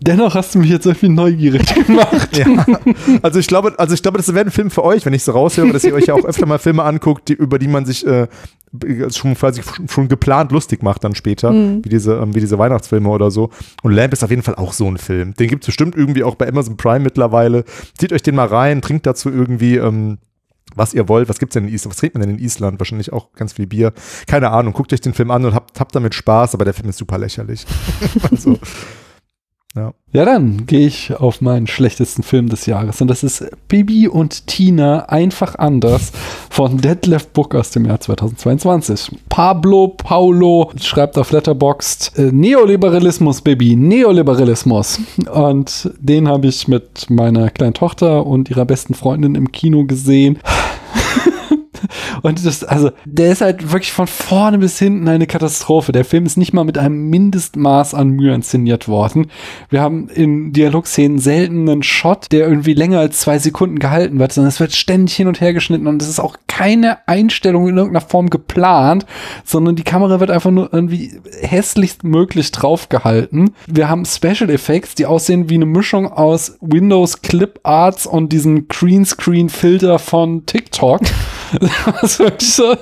Dennoch 0.00 0.34
hast 0.34 0.54
du 0.54 0.60
mich 0.60 0.70
jetzt 0.70 0.86
irgendwie 0.86 1.08
neugierig 1.08 1.62
gemacht. 1.86 2.36
ja. 2.36 2.66
Also 3.22 3.38
ich 3.38 3.46
glaube, 3.46 3.74
also 3.78 3.94
ich 3.94 4.02
glaube, 4.02 4.18
das 4.18 4.32
wäre 4.32 4.46
ein 4.46 4.50
Film 4.50 4.70
für 4.70 4.84
euch, 4.84 5.04
wenn 5.04 5.12
ich 5.12 5.24
so 5.24 5.32
raushöre, 5.32 5.72
dass 5.72 5.84
ihr 5.84 5.94
euch 5.94 6.06
ja 6.06 6.14
auch 6.14 6.24
öfter 6.24 6.46
mal 6.46 6.58
Filme 6.58 6.84
anguckt, 6.84 7.28
die, 7.28 7.34
über 7.34 7.58
die 7.58 7.68
man 7.68 7.84
sich 7.84 8.06
äh, 8.06 8.28
schon 9.10 9.34
quasi 9.34 9.62
schon 9.88 10.08
geplant 10.08 10.50
lustig 10.52 10.82
macht 10.82 11.04
dann 11.04 11.14
später, 11.14 11.52
mhm. 11.52 11.84
wie 11.84 11.90
diese 11.90 12.14
ähm, 12.14 12.34
wie 12.34 12.40
diese 12.40 12.58
Weihnachtsfilme 12.58 13.08
oder 13.08 13.30
so. 13.30 13.50
Und 13.82 13.92
Lamp 13.92 14.12
ist 14.12 14.24
auf 14.24 14.30
jeden 14.30 14.42
Fall 14.42 14.54
auch 14.54 14.72
so 14.72 14.88
ein 14.88 14.96
Film. 14.96 15.34
Den 15.34 15.48
gibt 15.48 15.64
es 15.64 15.66
bestimmt 15.66 15.94
irgendwie 15.96 16.24
auch 16.24 16.36
bei 16.36 16.48
Amazon 16.48 16.76
Prime 16.76 17.00
mittlerweile. 17.00 17.64
Zieht 17.98 18.12
euch 18.12 18.22
den 18.22 18.34
mal 18.34 18.46
rein, 18.46 18.80
trinkt 18.80 19.06
dazu 19.06 19.28
irgendwie 19.28 19.76
ähm, 19.76 20.18
was 20.74 20.94
ihr 20.94 21.08
wollt. 21.08 21.28
Was 21.28 21.38
gibt's 21.38 21.54
denn 21.54 21.66
in 21.68 21.72
Island? 21.72 21.94
Was 21.94 21.98
trinkt 21.98 22.14
man 22.14 22.22
denn 22.22 22.38
in 22.38 22.44
Island? 22.44 22.78
Wahrscheinlich 22.78 23.12
auch 23.12 23.32
ganz 23.32 23.54
viel 23.54 23.66
Bier. 23.66 23.92
Keine 24.26 24.50
Ahnung. 24.50 24.72
Guckt 24.72 24.92
euch 24.92 25.00
den 25.00 25.14
Film 25.14 25.30
an 25.30 25.44
und 25.44 25.54
habt, 25.54 25.78
habt 25.80 25.94
damit 25.94 26.14
Spaß, 26.14 26.54
aber 26.54 26.64
der 26.64 26.74
Film 26.74 26.88
ist 26.88 26.98
super 26.98 27.18
lächerlich. 27.18 27.66
also, 28.30 28.58
ja. 29.74 29.94
ja, 30.12 30.24
dann 30.26 30.66
gehe 30.66 30.86
ich 30.86 31.14
auf 31.14 31.40
meinen 31.40 31.66
schlechtesten 31.66 32.22
Film 32.22 32.50
des 32.50 32.66
Jahres. 32.66 33.00
Und 33.00 33.08
das 33.08 33.22
ist 33.22 33.46
Bibi 33.68 34.06
und 34.06 34.46
Tina 34.46 35.06
einfach 35.06 35.54
anders 35.54 36.12
von 36.50 36.76
Detlef 36.76 37.28
Book 37.28 37.54
aus 37.54 37.70
dem 37.70 37.86
Jahr 37.86 37.98
2022. 37.98 39.10
Pablo 39.30 39.88
Paulo 39.88 40.70
schreibt 40.78 41.16
auf 41.16 41.32
Letterboxd 41.32 42.18
äh, 42.18 42.32
Neoliberalismus, 42.32 43.40
Baby, 43.40 43.74
Neoliberalismus. 43.74 45.00
Und 45.32 45.90
den 45.98 46.28
habe 46.28 46.48
ich 46.48 46.68
mit 46.68 47.08
meiner 47.08 47.48
kleinen 47.48 47.74
Tochter 47.74 48.26
und 48.26 48.50
ihrer 48.50 48.66
besten 48.66 48.92
Freundin 48.92 49.34
im 49.34 49.52
Kino 49.52 49.84
gesehen. 49.84 50.38
Und 52.22 52.44
das, 52.44 52.64
also, 52.64 52.90
der 53.04 53.32
ist 53.32 53.40
halt 53.40 53.72
wirklich 53.72 53.92
von 53.92 54.06
vorne 54.06 54.58
bis 54.58 54.78
hinten 54.78 55.08
eine 55.08 55.26
Katastrophe. 55.26 55.92
Der 55.92 56.04
Film 56.04 56.26
ist 56.26 56.36
nicht 56.36 56.52
mal 56.52 56.64
mit 56.64 56.78
einem 56.78 57.10
Mindestmaß 57.10 57.94
an 57.94 58.10
Mühe 58.10 58.34
inszeniert 58.34 58.88
worden. 58.88 59.30
Wir 59.70 59.80
haben 59.80 60.08
in 60.08 60.52
Dialogszenen 60.52 61.18
selten 61.18 61.68
einen 61.68 61.82
Shot, 61.82 62.32
der 62.32 62.46
irgendwie 62.46 62.74
länger 62.74 63.00
als 63.00 63.18
zwei 63.20 63.38
Sekunden 63.38 63.78
gehalten 63.78 64.18
wird, 64.18 64.32
sondern 64.32 64.48
es 64.48 64.60
wird 64.60 64.72
ständig 64.72 65.14
hin 65.16 65.28
und 65.28 65.40
her 65.40 65.52
geschnitten 65.52 65.86
und 65.86 66.02
es 66.02 66.08
ist 66.08 66.20
auch 66.20 66.36
keine 66.46 67.08
Einstellung 67.08 67.68
in 67.68 67.76
irgendeiner 67.76 68.06
Form 68.06 68.28
geplant, 68.28 69.06
sondern 69.44 69.74
die 69.74 69.84
Kamera 69.84 70.20
wird 70.20 70.30
einfach 70.30 70.50
nur 70.50 70.68
irgendwie 70.72 71.18
hässlichst 71.40 72.04
möglich 72.04 72.52
draufgehalten. 72.52 73.54
Wir 73.66 73.88
haben 73.88 74.04
Special 74.04 74.50
Effects, 74.50 74.94
die 74.94 75.06
aussehen 75.06 75.48
wie 75.48 75.54
eine 75.54 75.66
Mischung 75.66 76.12
aus 76.12 76.58
Windows 76.60 77.22
Clip 77.22 77.58
Arts 77.62 78.06
und 78.06 78.32
diesem 78.32 78.68
Greenscreen 78.68 79.48
Filter 79.48 79.98
von 79.98 80.44
TikTok. 80.46 81.00
wirklich 82.18 82.54
so, 82.54 82.76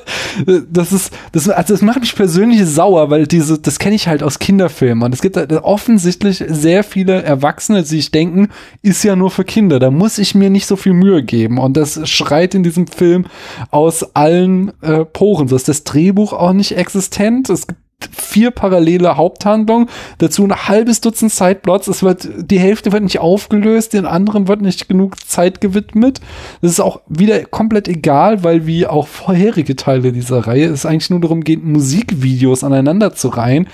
das 0.70 0.92
ist, 0.92 1.12
das, 1.32 1.48
also 1.48 1.74
das 1.74 1.82
macht 1.82 2.00
mich 2.00 2.14
persönlich 2.14 2.64
sauer, 2.66 3.10
weil 3.10 3.26
diese, 3.26 3.58
das 3.58 3.78
kenne 3.78 3.94
ich 3.94 4.08
halt 4.08 4.22
aus 4.22 4.38
Kinderfilmen. 4.38 5.04
Und 5.04 5.14
es 5.14 5.22
gibt 5.22 5.36
halt 5.36 5.52
offensichtlich 5.52 6.44
sehr 6.48 6.84
viele 6.84 7.22
Erwachsene, 7.22 7.82
die 7.82 7.88
sich 7.88 8.10
denken, 8.10 8.48
ist 8.82 9.02
ja 9.02 9.16
nur 9.16 9.30
für 9.30 9.44
Kinder, 9.44 9.78
da 9.78 9.90
muss 9.90 10.18
ich 10.18 10.34
mir 10.34 10.50
nicht 10.50 10.66
so 10.66 10.76
viel 10.76 10.92
Mühe 10.92 11.22
geben. 11.22 11.58
Und 11.58 11.76
das 11.76 12.08
schreit 12.08 12.54
in 12.54 12.62
diesem 12.62 12.86
Film 12.86 13.26
aus 13.70 14.14
allen 14.14 14.72
äh, 14.82 15.04
Poren. 15.04 15.48
So 15.48 15.56
ist 15.56 15.68
das 15.68 15.84
Drehbuch 15.84 16.32
auch 16.32 16.52
nicht 16.52 16.76
existent. 16.76 17.50
Es 17.50 17.66
gibt 17.66 17.80
vier 18.10 18.50
parallele 18.50 19.16
Haupthandlungen, 19.16 19.88
dazu 20.18 20.44
ein 20.44 20.68
halbes 20.68 21.00
Dutzend 21.00 21.32
Sideplots. 21.32 21.88
Es 21.88 22.02
wird, 22.02 22.28
die 22.38 22.58
Hälfte 22.58 22.92
wird 22.92 23.02
nicht 23.02 23.18
aufgelöst, 23.18 23.92
den 23.92 24.06
anderen 24.06 24.48
wird 24.48 24.62
nicht 24.62 24.88
genug 24.88 25.18
Zeit 25.28 25.60
gewidmet. 25.60 26.20
Das 26.62 26.72
ist 26.72 26.80
auch 26.80 27.00
wieder 27.08 27.44
komplett 27.44 27.88
egal, 27.88 28.44
weil 28.44 28.66
wie 28.66 28.86
auch 28.86 29.06
vorherige 29.06 29.76
Teile 29.76 30.12
dieser 30.12 30.46
Reihe 30.46 30.66
es 30.66 30.86
eigentlich 30.86 31.10
nur 31.10 31.20
darum 31.20 31.42
geht, 31.42 31.64
Musikvideos 31.64 32.64
aneinander 32.64 33.14
zu 33.14 33.28
reihen. 33.28 33.68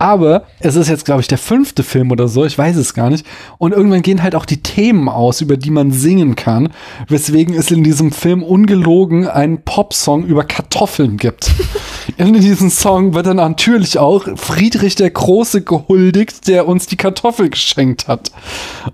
Aber 0.00 0.44
es 0.60 0.76
ist 0.76 0.88
jetzt, 0.88 1.04
glaube 1.04 1.20
ich, 1.20 1.28
der 1.28 1.36
fünfte 1.36 1.82
Film 1.82 2.10
oder 2.10 2.26
so, 2.26 2.46
ich 2.46 2.56
weiß 2.56 2.76
es 2.76 2.94
gar 2.94 3.10
nicht. 3.10 3.26
Und 3.58 3.72
irgendwann 3.72 4.00
gehen 4.00 4.22
halt 4.22 4.34
auch 4.34 4.46
die 4.46 4.62
Themen 4.62 5.10
aus, 5.10 5.42
über 5.42 5.58
die 5.58 5.70
man 5.70 5.92
singen 5.92 6.36
kann, 6.36 6.70
weswegen 7.08 7.54
es 7.54 7.70
in 7.70 7.84
diesem 7.84 8.10
Film 8.10 8.42
ungelogen 8.42 9.28
einen 9.28 9.60
Popsong 9.60 10.24
über 10.24 10.44
Kartoffeln 10.44 11.18
gibt. 11.18 11.50
in 12.16 12.32
diesem 12.32 12.70
Song 12.70 13.12
wird 13.12 13.26
dann 13.26 13.36
natürlich 13.36 13.98
auch 13.98 14.24
Friedrich 14.36 14.94
der 14.94 15.10
Große 15.10 15.60
gehuldigt, 15.60 16.48
der 16.48 16.66
uns 16.66 16.86
die 16.86 16.96
Kartoffel 16.96 17.50
geschenkt 17.50 18.08
hat. 18.08 18.32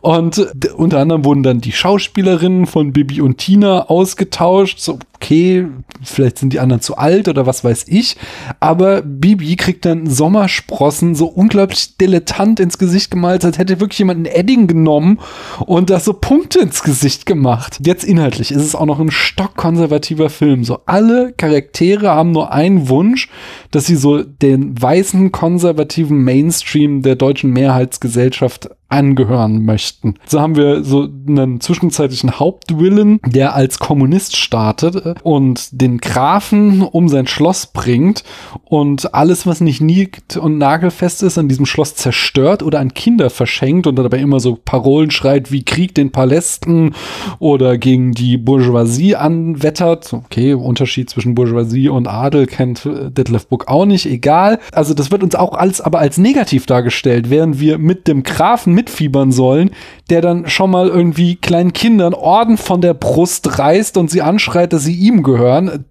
Und 0.01 0.39
unter 0.77 0.99
anderem 0.99 1.25
wurden 1.25 1.45
dann 1.45 1.61
die 1.61 1.71
Schauspielerinnen 1.71 2.67
von 2.67 2.93
Bibi 2.93 3.21
und 3.21 3.39
Tina 3.39 3.83
ausgetauscht. 3.83 4.81
So, 4.81 4.99
okay, 5.17 5.67
vielleicht 6.03 6.39
sind 6.39 6.53
die 6.53 6.61
anderen 6.61 6.83
zu 6.83 6.97
alt 6.97 7.29
oder 7.29 7.47
was 7.47 7.65
weiß 7.65 7.87
ich. 7.89 8.17
Aber 8.61 9.03
Bibi 9.03 9.57
kriegt 9.57 9.85
dann 9.85 10.07
Sommersprossen 10.07 11.15
so 11.15 11.27
unglaublich 11.27 11.97
dilettant 11.97 12.61
ins 12.61 12.79
Gesicht 12.79 13.11
gemalt, 13.11 13.45
als 13.45 13.59
hätte 13.59 13.81
wirklich 13.81 13.99
jemand 13.99 14.21
ein 14.21 14.27
Edding 14.27 14.67
genommen 14.67 15.19
und 15.67 15.91
da 15.91 16.01
so 16.01 16.13
Punkte 16.13 16.61
ins 16.61 16.83
Gesicht 16.83 17.27
gemacht. 17.27 17.79
Jetzt 17.85 18.05
inhaltlich 18.05 18.51
ist 18.51 18.63
es 18.63 18.75
auch 18.75 18.87
noch 18.87 19.01
ein 19.01 19.11
stockkonservativer 19.11 20.31
Film. 20.31 20.65
So 20.65 20.81
alle 20.87 21.33
Charaktere 21.33 22.11
haben 22.11 22.33
nur 22.33 22.53
einen 22.53 22.89
Wunsch, 22.89 23.29
dass 23.71 23.87
sie 23.87 23.97
so 23.97 24.23
den 24.23 24.81
weißen 24.81 25.33
konservativen 25.33 26.23
Mainstream 26.23 27.03
der 27.03 27.17
deutschen 27.17 27.53
Mehrheitsgesellschaft 27.53 28.71
angehören 28.89 29.65
möchten. 29.65 30.15
So 30.27 30.41
haben 30.41 30.55
wir 30.55 30.85
so 30.85 31.09
einen 31.29 31.61
zwischenzeitlichen 31.61 32.39
Hauptwillen, 32.39 33.21
der 33.27 33.55
als 33.55 33.79
Kommunist 33.79 34.37
startet 34.37 35.17
und 35.25 35.69
den 35.73 35.99
Grafen 35.99 36.83
um 36.83 37.09
sein 37.09 37.27
Schloss 37.27 37.67
bringt 37.67 38.23
und 38.65 39.13
alles, 39.13 39.47
was 39.47 39.61
nicht 39.61 39.81
niegt 39.81 40.37
und 40.37 40.59
nagelfest 40.59 41.25
ist, 41.25 41.37
an 41.37 41.49
diesem 41.49 41.67
Schloss 41.67 41.97
zerstört 41.97 42.63
oder 42.63 42.79
an 42.79 42.95
Kinder 42.95 43.29
verschenkt 43.29 43.89
und 43.89 43.97
dabei 43.97 44.19
immer 44.19 44.39
so 44.39 44.57
Parolen 44.57 45.11
schreit 45.11 45.51
wie 45.51 45.65
Krieg 45.65 45.95
den 45.95 46.13
Palästen 46.13 46.95
oder 47.41 47.79
gegen 47.79 48.13
die 48.13 48.37
Bourgeoisie 48.37 49.17
anwettert. 49.17 50.13
Okay, 50.13 50.55
Unterschied 50.55 51.11
zwischen 51.11 51.35
Bourgeoisie 51.35 51.89
und 51.89 52.07
Adel 52.07 52.47
kennt 52.47 52.85
Detlef 52.85 53.49
Book 53.49 53.67
auch 53.67 53.85
nicht, 53.85 54.07
egal. 54.07 54.61
Also 54.71 54.95
das 54.95 55.11
wird 55.11 55.25
uns 55.25 55.35
auch 55.35 55.55
alles 55.55 55.81
aber 55.81 55.99
als 55.99 56.19
negativ 56.19 56.67
dargestellt, 56.67 57.31
während 57.31 57.59
wir 57.59 57.79
mit 57.79 58.07
dem 58.07 58.23
Grafen 58.23 58.76
mitfiebern 58.77 59.33
sollen, 59.33 59.71
der 60.11 60.21
dann 60.21 60.49
schon 60.49 60.71
mal 60.71 60.89
irgendwie 60.89 61.37
kleinen 61.37 61.73
Kindern 61.73 62.15
Orden 62.15 62.57
von 62.57 62.81
der 62.81 62.95
Brust 62.95 63.59
reißt 63.59 63.97
und 63.97 64.11
sie 64.11 64.23
anschreit, 64.23 64.73
dass 64.73 64.85
sie 64.85 64.95
ihm 64.95 65.23
gehören. 65.23 65.85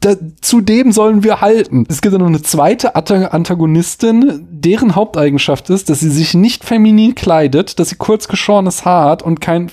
Da, 0.00 0.14
zu 0.40 0.60
dem 0.60 0.90
sollen 0.90 1.22
wir 1.22 1.40
halten. 1.40 1.86
Es 1.88 2.02
gibt 2.02 2.12
dann 2.12 2.20
noch 2.20 2.28
eine 2.28 2.42
zweite 2.42 2.96
Antagonistin, 2.96 4.46
deren 4.50 4.96
Haupteigenschaft 4.96 5.70
ist, 5.70 5.88
dass 5.88 6.00
sie 6.00 6.10
sich 6.10 6.34
nicht 6.34 6.64
feminin 6.64 7.14
kleidet, 7.14 7.78
dass 7.78 7.90
sie 7.90 7.94
kurz 7.96 8.26
geschorenes 8.26 8.84
Haar 8.84 9.08
hat 9.08 9.22
und 9.22 9.40
kein, 9.40 9.70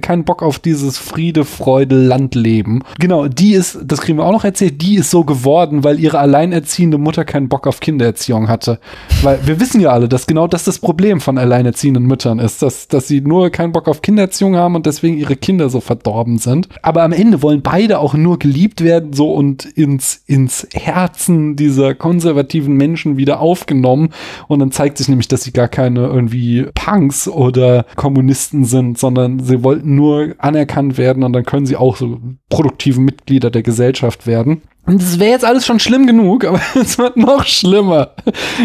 keinen 0.00 0.24
Bock 0.24 0.42
auf 0.42 0.60
dieses 0.60 0.98
Friede, 0.98 1.44
Freude, 1.44 1.96
Landleben. 1.96 2.84
Genau, 3.00 3.26
die 3.26 3.54
ist, 3.54 3.80
das 3.84 4.00
kriegen 4.00 4.18
wir 4.18 4.24
auch 4.24 4.32
noch 4.32 4.44
erzählt, 4.44 4.80
die 4.80 4.94
ist 4.94 5.10
so 5.10 5.24
geworden, 5.24 5.82
weil 5.82 5.98
ihre 5.98 6.20
alleinerziehende 6.20 6.98
Mutter 6.98 7.24
keinen 7.24 7.48
Bock 7.48 7.66
auf 7.66 7.80
Kindererziehung 7.80 8.48
hatte. 8.48 8.78
Weil 9.22 9.40
wir 9.44 9.60
wissen 9.60 9.80
ja 9.80 9.90
alle, 9.90 10.08
dass 10.08 10.28
genau 10.28 10.46
das 10.46 10.62
das 10.62 10.78
Problem 10.78 11.20
von 11.20 11.36
alleinerziehenden 11.36 12.04
Müttern 12.04 12.38
ist, 12.38 12.62
dass, 12.62 12.86
dass 12.86 13.08
sie 13.08 13.20
nur 13.20 13.41
keinen 13.50 13.72
Bock 13.72 13.88
auf 13.88 14.02
Kindererziehung 14.02 14.56
haben 14.56 14.74
und 14.74 14.86
deswegen 14.86 15.16
ihre 15.16 15.36
Kinder 15.36 15.68
so 15.68 15.80
verdorben 15.80 16.38
sind. 16.38 16.68
Aber 16.82 17.02
am 17.02 17.12
Ende 17.12 17.42
wollen 17.42 17.62
beide 17.62 17.98
auch 17.98 18.14
nur 18.14 18.38
geliebt 18.38 18.82
werden, 18.82 19.12
so 19.12 19.32
und 19.32 19.64
ins, 19.64 20.22
ins 20.26 20.66
Herzen 20.72 21.56
dieser 21.56 21.94
konservativen 21.94 22.76
Menschen 22.76 23.16
wieder 23.16 23.40
aufgenommen. 23.40 24.10
Und 24.48 24.58
dann 24.60 24.72
zeigt 24.72 24.98
sich 24.98 25.08
nämlich, 25.08 25.28
dass 25.28 25.42
sie 25.42 25.52
gar 25.52 25.68
keine 25.68 26.06
irgendwie 26.06 26.66
Punks 26.74 27.28
oder 27.28 27.86
Kommunisten 27.96 28.64
sind, 28.64 28.98
sondern 28.98 29.40
sie 29.40 29.62
wollten 29.62 29.94
nur 29.94 30.34
anerkannt 30.38 30.98
werden 30.98 31.22
und 31.22 31.32
dann 31.32 31.44
können 31.44 31.66
sie 31.66 31.76
auch 31.76 31.96
so 31.96 32.18
produktive 32.48 33.00
Mitglieder 33.00 33.50
der 33.50 33.62
Gesellschaft 33.62 34.26
werden. 34.26 34.62
Und 34.84 35.00
das 35.00 35.18
wäre 35.18 35.30
jetzt 35.30 35.44
alles 35.44 35.64
schon 35.64 35.78
schlimm 35.78 36.06
genug, 36.06 36.44
aber 36.44 36.60
es 36.74 36.98
wird 36.98 37.16
noch 37.16 37.46
schlimmer. 37.46 38.14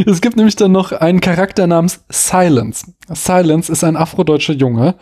Es 0.06 0.22
gibt 0.22 0.36
nämlich 0.36 0.56
dann 0.56 0.72
noch 0.72 0.92
einen 0.92 1.22
Charakter 1.22 1.68
namens 1.68 2.04
Silence. 2.10 2.94
Silence 3.14 3.72
ist 3.72 3.84
ein 3.84 3.96
afrodeutscher 3.96 4.54
Junge, 4.54 4.96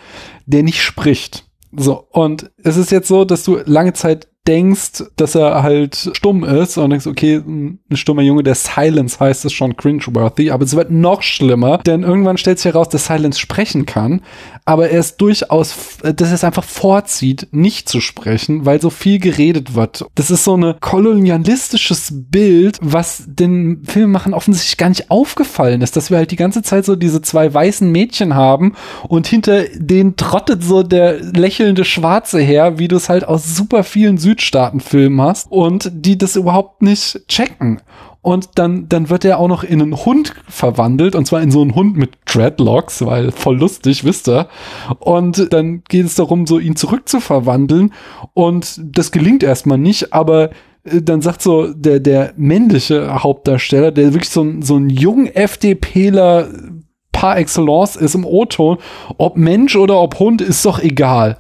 der 0.46 0.64
nicht 0.64 0.82
spricht. 0.82 1.46
So, 1.72 2.08
und 2.12 2.52
es 2.64 2.78
ist 2.78 2.92
jetzt 2.92 3.08
so, 3.08 3.26
dass 3.26 3.44
du 3.44 3.60
lange 3.66 3.94
Zeit 3.94 4.28
denkst, 4.48 5.04
dass 5.16 5.36
er 5.36 5.64
halt 5.64 6.12
stumm 6.14 6.44
ist 6.44 6.78
und 6.78 6.90
denkst, 6.90 7.08
okay, 7.08 7.42
ein 7.46 7.80
stummer 7.94 8.22
Junge, 8.22 8.44
der 8.44 8.56
Silence 8.56 9.20
heißt 9.20 9.46
es 9.46 9.54
schon 9.54 9.76
cringeworthy, 9.76 10.52
aber 10.52 10.64
es 10.64 10.76
wird 10.76 10.92
noch 10.92 11.22
schlimmer, 11.22 11.80
denn 11.80 12.04
irgendwann 12.04 12.38
stellt 12.38 12.60
sich 12.60 12.74
heraus, 12.74 12.90
dass 12.90 13.08
Silence 13.08 13.40
sprechen 13.40 13.86
kann, 13.86 14.22
aber 14.66 14.90
er 14.90 15.00
ist 15.00 15.18
durchaus, 15.18 15.98
dass 16.02 16.30
er 16.30 16.36
es 16.36 16.44
einfach 16.44 16.64
vorzieht, 16.64 17.48
nicht 17.52 17.90
zu 17.90 18.02
sprechen, 18.02 18.66
weil 18.66 18.82
so 18.82 18.90
viel 18.90 19.20
geredet 19.20 19.76
wird. 19.76 20.06
Das 20.16 20.32
ist 20.32 20.44
so 20.44 20.56
ein 20.56 20.76
kolonialistisches 20.80 22.12
Bild, 22.14 22.78
was 22.82 23.24
den 23.28 23.84
Filmemachern 23.84 24.34
offensichtlich 24.34 24.78
gar 24.78 24.90
nicht 24.90 25.10
aufgefallen 25.12 25.82
ist, 25.82 25.96
dass 25.96 26.10
wir 26.10 26.18
halt 26.18 26.32
die 26.32 26.36
ganze 26.36 26.62
Zeit 26.62 26.86
so 26.86 26.96
diese 26.96 27.22
zwei 27.22 27.54
weißen 27.54 27.92
Mädchen 27.92 28.36
haben 28.36 28.74
und 29.08 29.28
hinter 29.28 29.64
denen 29.76 30.16
trottet 30.16 30.64
so 30.64 30.84
der 30.84 31.20
lächelnde 31.22 31.86
Schwarze 31.86 32.40
her, 32.40 32.78
wie 32.78 32.88
du 32.88 32.96
es 32.96 33.10
halt 33.10 33.28
aus 33.28 33.56
super 33.56 33.84
vielen 33.84 34.18
Süd 34.18 34.35
Südstaaten-Film 34.36 35.22
hast 35.22 35.52
und 35.52 35.90
die 35.94 36.18
das 36.18 36.36
überhaupt 36.36 36.82
nicht 36.82 37.28
checken. 37.28 37.82
Und 38.22 38.50
dann, 38.56 38.90
dann 38.90 39.10
wird 39.12 39.24
er 39.24 39.38
auch 39.38 39.48
noch 39.48 39.64
in 39.64 39.82
einen 39.82 39.96
Hund 39.96 40.34
verwandelt, 40.50 41.14
und 41.14 41.28
zwar 41.28 41.42
in 41.42 41.52
so 41.52 41.62
einen 41.62 41.76
Hund 41.76 41.96
mit 41.96 42.18
Dreadlocks, 42.26 43.06
weil 43.06 43.32
voll 43.32 43.58
lustig, 43.58 44.04
wisst 44.04 44.28
ihr. 44.28 44.48
Und 44.98 45.54
dann 45.54 45.84
geht 45.88 46.08
es 46.08 46.16
darum, 46.16 46.48
so 46.48 46.58
ihn 46.58 46.76
zurückzuverwandeln. 46.76 47.94
Und 48.34 48.82
das 48.84 49.12
gelingt 49.12 49.44
erstmal 49.44 49.78
nicht, 49.78 50.12
aber 50.12 50.50
äh, 50.86 51.04
dann 51.04 51.22
sagt 51.22 51.44
so 51.44 51.72
der, 51.72 52.00
der 52.00 52.34
männliche 52.36 53.22
Hauptdarsteller, 53.22 53.92
der 53.92 54.14
wirklich 54.14 54.32
so 54.32 54.42
ein, 54.42 54.64
so 54.64 54.76
ein 54.76 54.90
jung 54.90 55.28
FDPler 55.28 56.48
par 57.26 57.40
excellence 57.40 57.96
ist 57.96 58.14
im 58.14 58.24
O-Ton, 58.24 58.78
ob 59.18 59.36
Mensch 59.36 59.76
oder 59.76 60.00
ob 60.00 60.20
Hund, 60.20 60.44
ist 60.44 60.64
doch 60.64 60.80
egal. 60.80 61.38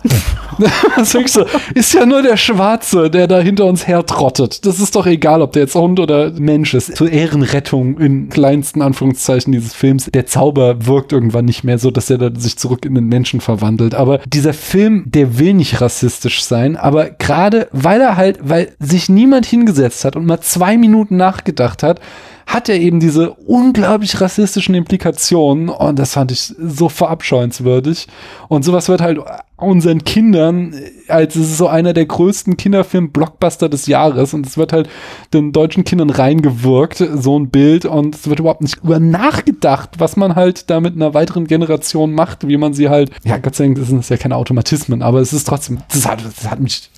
das 0.97 1.13
ist, 1.13 1.39
ist 1.75 1.93
ja 1.93 2.07
nur 2.07 2.23
der 2.23 2.37
Schwarze, 2.37 3.11
der 3.11 3.27
da 3.27 3.39
hinter 3.39 3.65
uns 3.65 3.87
hertrottet. 3.87 4.65
Das 4.65 4.79
ist 4.79 4.95
doch 4.95 5.05
egal, 5.05 5.43
ob 5.43 5.51
der 5.51 5.63
jetzt 5.63 5.75
Hund 5.75 5.99
oder 5.99 6.31
Mensch 6.31 6.73
ist. 6.73 6.95
Zur 6.95 7.11
Ehrenrettung 7.11 7.99
in 7.99 8.29
kleinsten 8.29 8.81
Anführungszeichen 8.81 9.51
dieses 9.51 9.75
Films. 9.75 10.09
Der 10.11 10.25
Zauber 10.25 10.87
wirkt 10.87 11.13
irgendwann 11.13 11.45
nicht 11.45 11.63
mehr 11.63 11.77
so, 11.77 11.91
dass 11.91 12.09
er 12.09 12.31
sich 12.35 12.57
zurück 12.57 12.83
in 12.83 12.95
den 12.95 13.05
Menschen 13.05 13.39
verwandelt. 13.39 13.93
Aber 13.93 14.21
dieser 14.25 14.53
Film, 14.53 15.03
der 15.05 15.37
will 15.37 15.53
nicht 15.53 15.81
rassistisch 15.81 16.43
sein, 16.43 16.77
aber 16.77 17.11
gerade 17.11 17.67
weil 17.71 18.01
er 18.01 18.17
halt, 18.17 18.39
weil 18.41 18.71
sich 18.79 19.07
niemand 19.07 19.45
hingesetzt 19.45 20.03
hat 20.03 20.15
und 20.15 20.25
mal 20.25 20.41
zwei 20.41 20.77
Minuten 20.77 21.15
nachgedacht 21.15 21.83
hat, 21.83 21.99
hat 22.45 22.69
er 22.69 22.75
eben 22.75 22.99
diese 22.99 23.31
unglaublich 23.31 24.21
rassistischen 24.21 24.75
Implikationen 24.75 25.69
und 25.69 25.97
das 25.97 26.13
fand 26.13 26.31
ich 26.31 26.53
so 26.57 26.89
verabscheuenswürdig. 26.89 28.07
Und 28.47 28.63
sowas 28.63 28.87
wird 28.87 29.01
halt 29.01 29.19
unseren 29.57 30.03
Kindern, 30.03 30.75
als 31.07 31.35
es 31.35 31.51
ist 31.51 31.57
so 31.57 31.67
einer 31.67 31.93
der 31.93 32.05
größten 32.05 32.57
Kinderfilm-Blockbuster 32.57 33.69
des 33.69 33.87
Jahres 33.87 34.33
und 34.33 34.45
es 34.45 34.57
wird 34.57 34.73
halt 34.73 34.89
den 35.33 35.53
deutschen 35.53 35.85
Kindern 35.85 36.09
reingewirkt, 36.09 37.03
so 37.15 37.39
ein 37.39 37.49
Bild 37.49 37.85
und 37.85 38.15
es 38.15 38.27
wird 38.27 38.39
überhaupt 38.39 38.61
nicht 38.61 38.83
über 38.83 38.99
nachgedacht, 38.99 39.91
was 39.97 40.17
man 40.17 40.35
halt 40.35 40.69
da 40.69 40.79
mit 40.79 40.95
einer 40.95 41.13
weiteren 41.13 41.47
Generation 41.47 42.13
macht, 42.13 42.47
wie 42.47 42.57
man 42.57 42.73
sie 42.73 42.89
halt, 42.89 43.11
ja 43.23 43.37
Gott 43.37 43.55
sei 43.55 43.65
Dank, 43.65 43.79
das 43.79 43.87
sind 43.87 44.07
ja 44.07 44.17
keine 44.17 44.35
Automatismen, 44.35 45.01
aber 45.01 45.19
es 45.19 45.33
ist 45.33 45.47
trotzdem, 45.47 45.79
das 45.91 46.05
hat, 46.05 46.23
das 46.23 46.49
hat 46.49 46.59
mich 46.59 46.89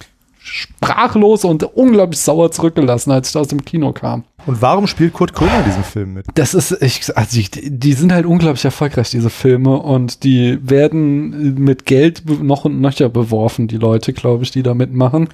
sprachlos 0.48 1.44
und 1.44 1.64
unglaublich 1.64 2.19
sauer 2.19 2.52
zurückgelassen, 2.52 3.11
als 3.11 3.30
ich 3.30 3.36
aus 3.36 3.49
dem 3.49 3.64
Kino 3.64 3.91
kam. 3.91 4.24
Und 4.45 4.61
warum 4.61 4.88
spielt 4.88 5.14
Kurt 5.14 5.34
Krömer 5.34 5.60
in 5.60 5.65
diesem 5.65 5.84
Film 5.84 6.14
mit? 6.14 6.26
Das 6.36 6.53
ist, 6.53 6.72
ich, 6.82 7.15
also 7.18 7.38
ich, 7.38 7.52
die 7.52 7.94
sind 7.94 8.14
halt 8.14 8.26
unglaublich 8.26 8.64
erfolgreich, 8.64 9.10
diese 9.10 9.30
Filme, 9.30 9.78
und 9.78 10.24
die 10.24 10.57
werden 10.61 11.56
mit 11.56 11.86
Geld 11.86 12.24
noch 12.41 12.64
und 12.65 12.80
nöcher 12.80 13.10
beworfen, 13.10 13.68
die 13.68 13.78
Leute, 13.78 14.14
glaube 14.14 14.44
ich, 14.44 14.52
die 14.52 14.64
da 14.64 14.74
mitmachen. 14.74 15.28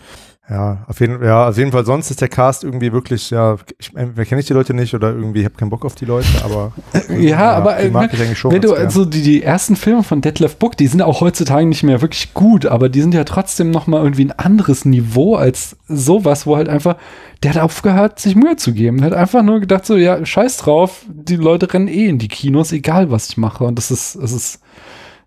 Ja, 0.49 0.83
auf 0.87 0.99
jeden, 0.99 1.23
ja, 1.23 1.47
auf 1.47 1.57
jeden 1.57 1.71
Fall. 1.71 1.85
Sonst 1.85 2.11
ist 2.11 2.19
der 2.19 2.27
Cast 2.27 2.65
irgendwie 2.65 2.91
wirklich, 2.91 3.29
ja, 3.29 3.55
ich, 3.79 3.91
wer 3.93 4.25
kenne 4.25 4.41
ich 4.41 4.47
die 4.47 4.53
Leute 4.53 4.73
nicht 4.73 4.93
oder 4.93 5.09
irgendwie, 5.09 5.39
ich 5.39 5.45
habe 5.45 5.55
keinen 5.55 5.69
Bock 5.69 5.85
auf 5.85 5.95
die 5.95 6.03
Leute, 6.03 6.27
aber 6.43 6.73
ja, 7.09 7.15
ja 7.17 7.51
aber 7.53 7.75
die 7.75 7.89
mag 7.89 8.13
ich 8.13 8.21
eigentlich 8.21 8.37
schon 8.37 8.51
wenn 8.51 8.61
du 8.61 8.73
also 8.73 9.05
die, 9.05 9.21
die 9.21 9.41
ersten 9.41 9.77
Filme 9.77 10.03
von 10.03 10.19
Detlef 10.19 10.57
Book, 10.57 10.75
die 10.75 10.87
sind 10.87 11.01
auch 11.01 11.21
heutzutage 11.21 11.65
nicht 11.65 11.83
mehr 11.83 12.01
wirklich 12.01 12.33
gut, 12.33 12.65
aber 12.65 12.89
die 12.89 12.99
sind 12.99 13.13
ja 13.13 13.23
trotzdem 13.23 13.71
noch 13.71 13.87
mal 13.87 14.03
irgendwie 14.03 14.25
ein 14.25 14.31
anderes 14.33 14.83
Niveau 14.83 15.35
als 15.35 15.77
sowas, 15.87 16.45
wo 16.45 16.57
halt 16.57 16.67
einfach 16.67 16.97
der 17.43 17.53
hat 17.53 17.61
aufgehört, 17.61 18.19
sich 18.19 18.35
Mühe 18.35 18.55
zu 18.55 18.73
geben. 18.73 18.97
Der 18.97 19.07
hat 19.07 19.17
einfach 19.17 19.43
nur 19.43 19.59
gedacht 19.59 19.85
so, 19.85 19.97
ja, 19.97 20.25
scheiß 20.25 20.57
drauf, 20.57 21.05
die 21.09 21.35
Leute 21.35 21.73
rennen 21.73 21.89
eh 21.89 22.07
in 22.07 22.17
die 22.17 22.29
Kinos, 22.29 22.71
egal 22.71 23.11
was 23.11 23.29
ich 23.29 23.37
mache 23.37 23.63
und 23.65 23.77
das 23.77 23.91
ist, 23.91 24.17
das 24.21 24.31
ist 24.31 24.61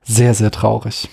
sehr, 0.03 0.35
sehr 0.35 0.51
traurig. 0.51 1.09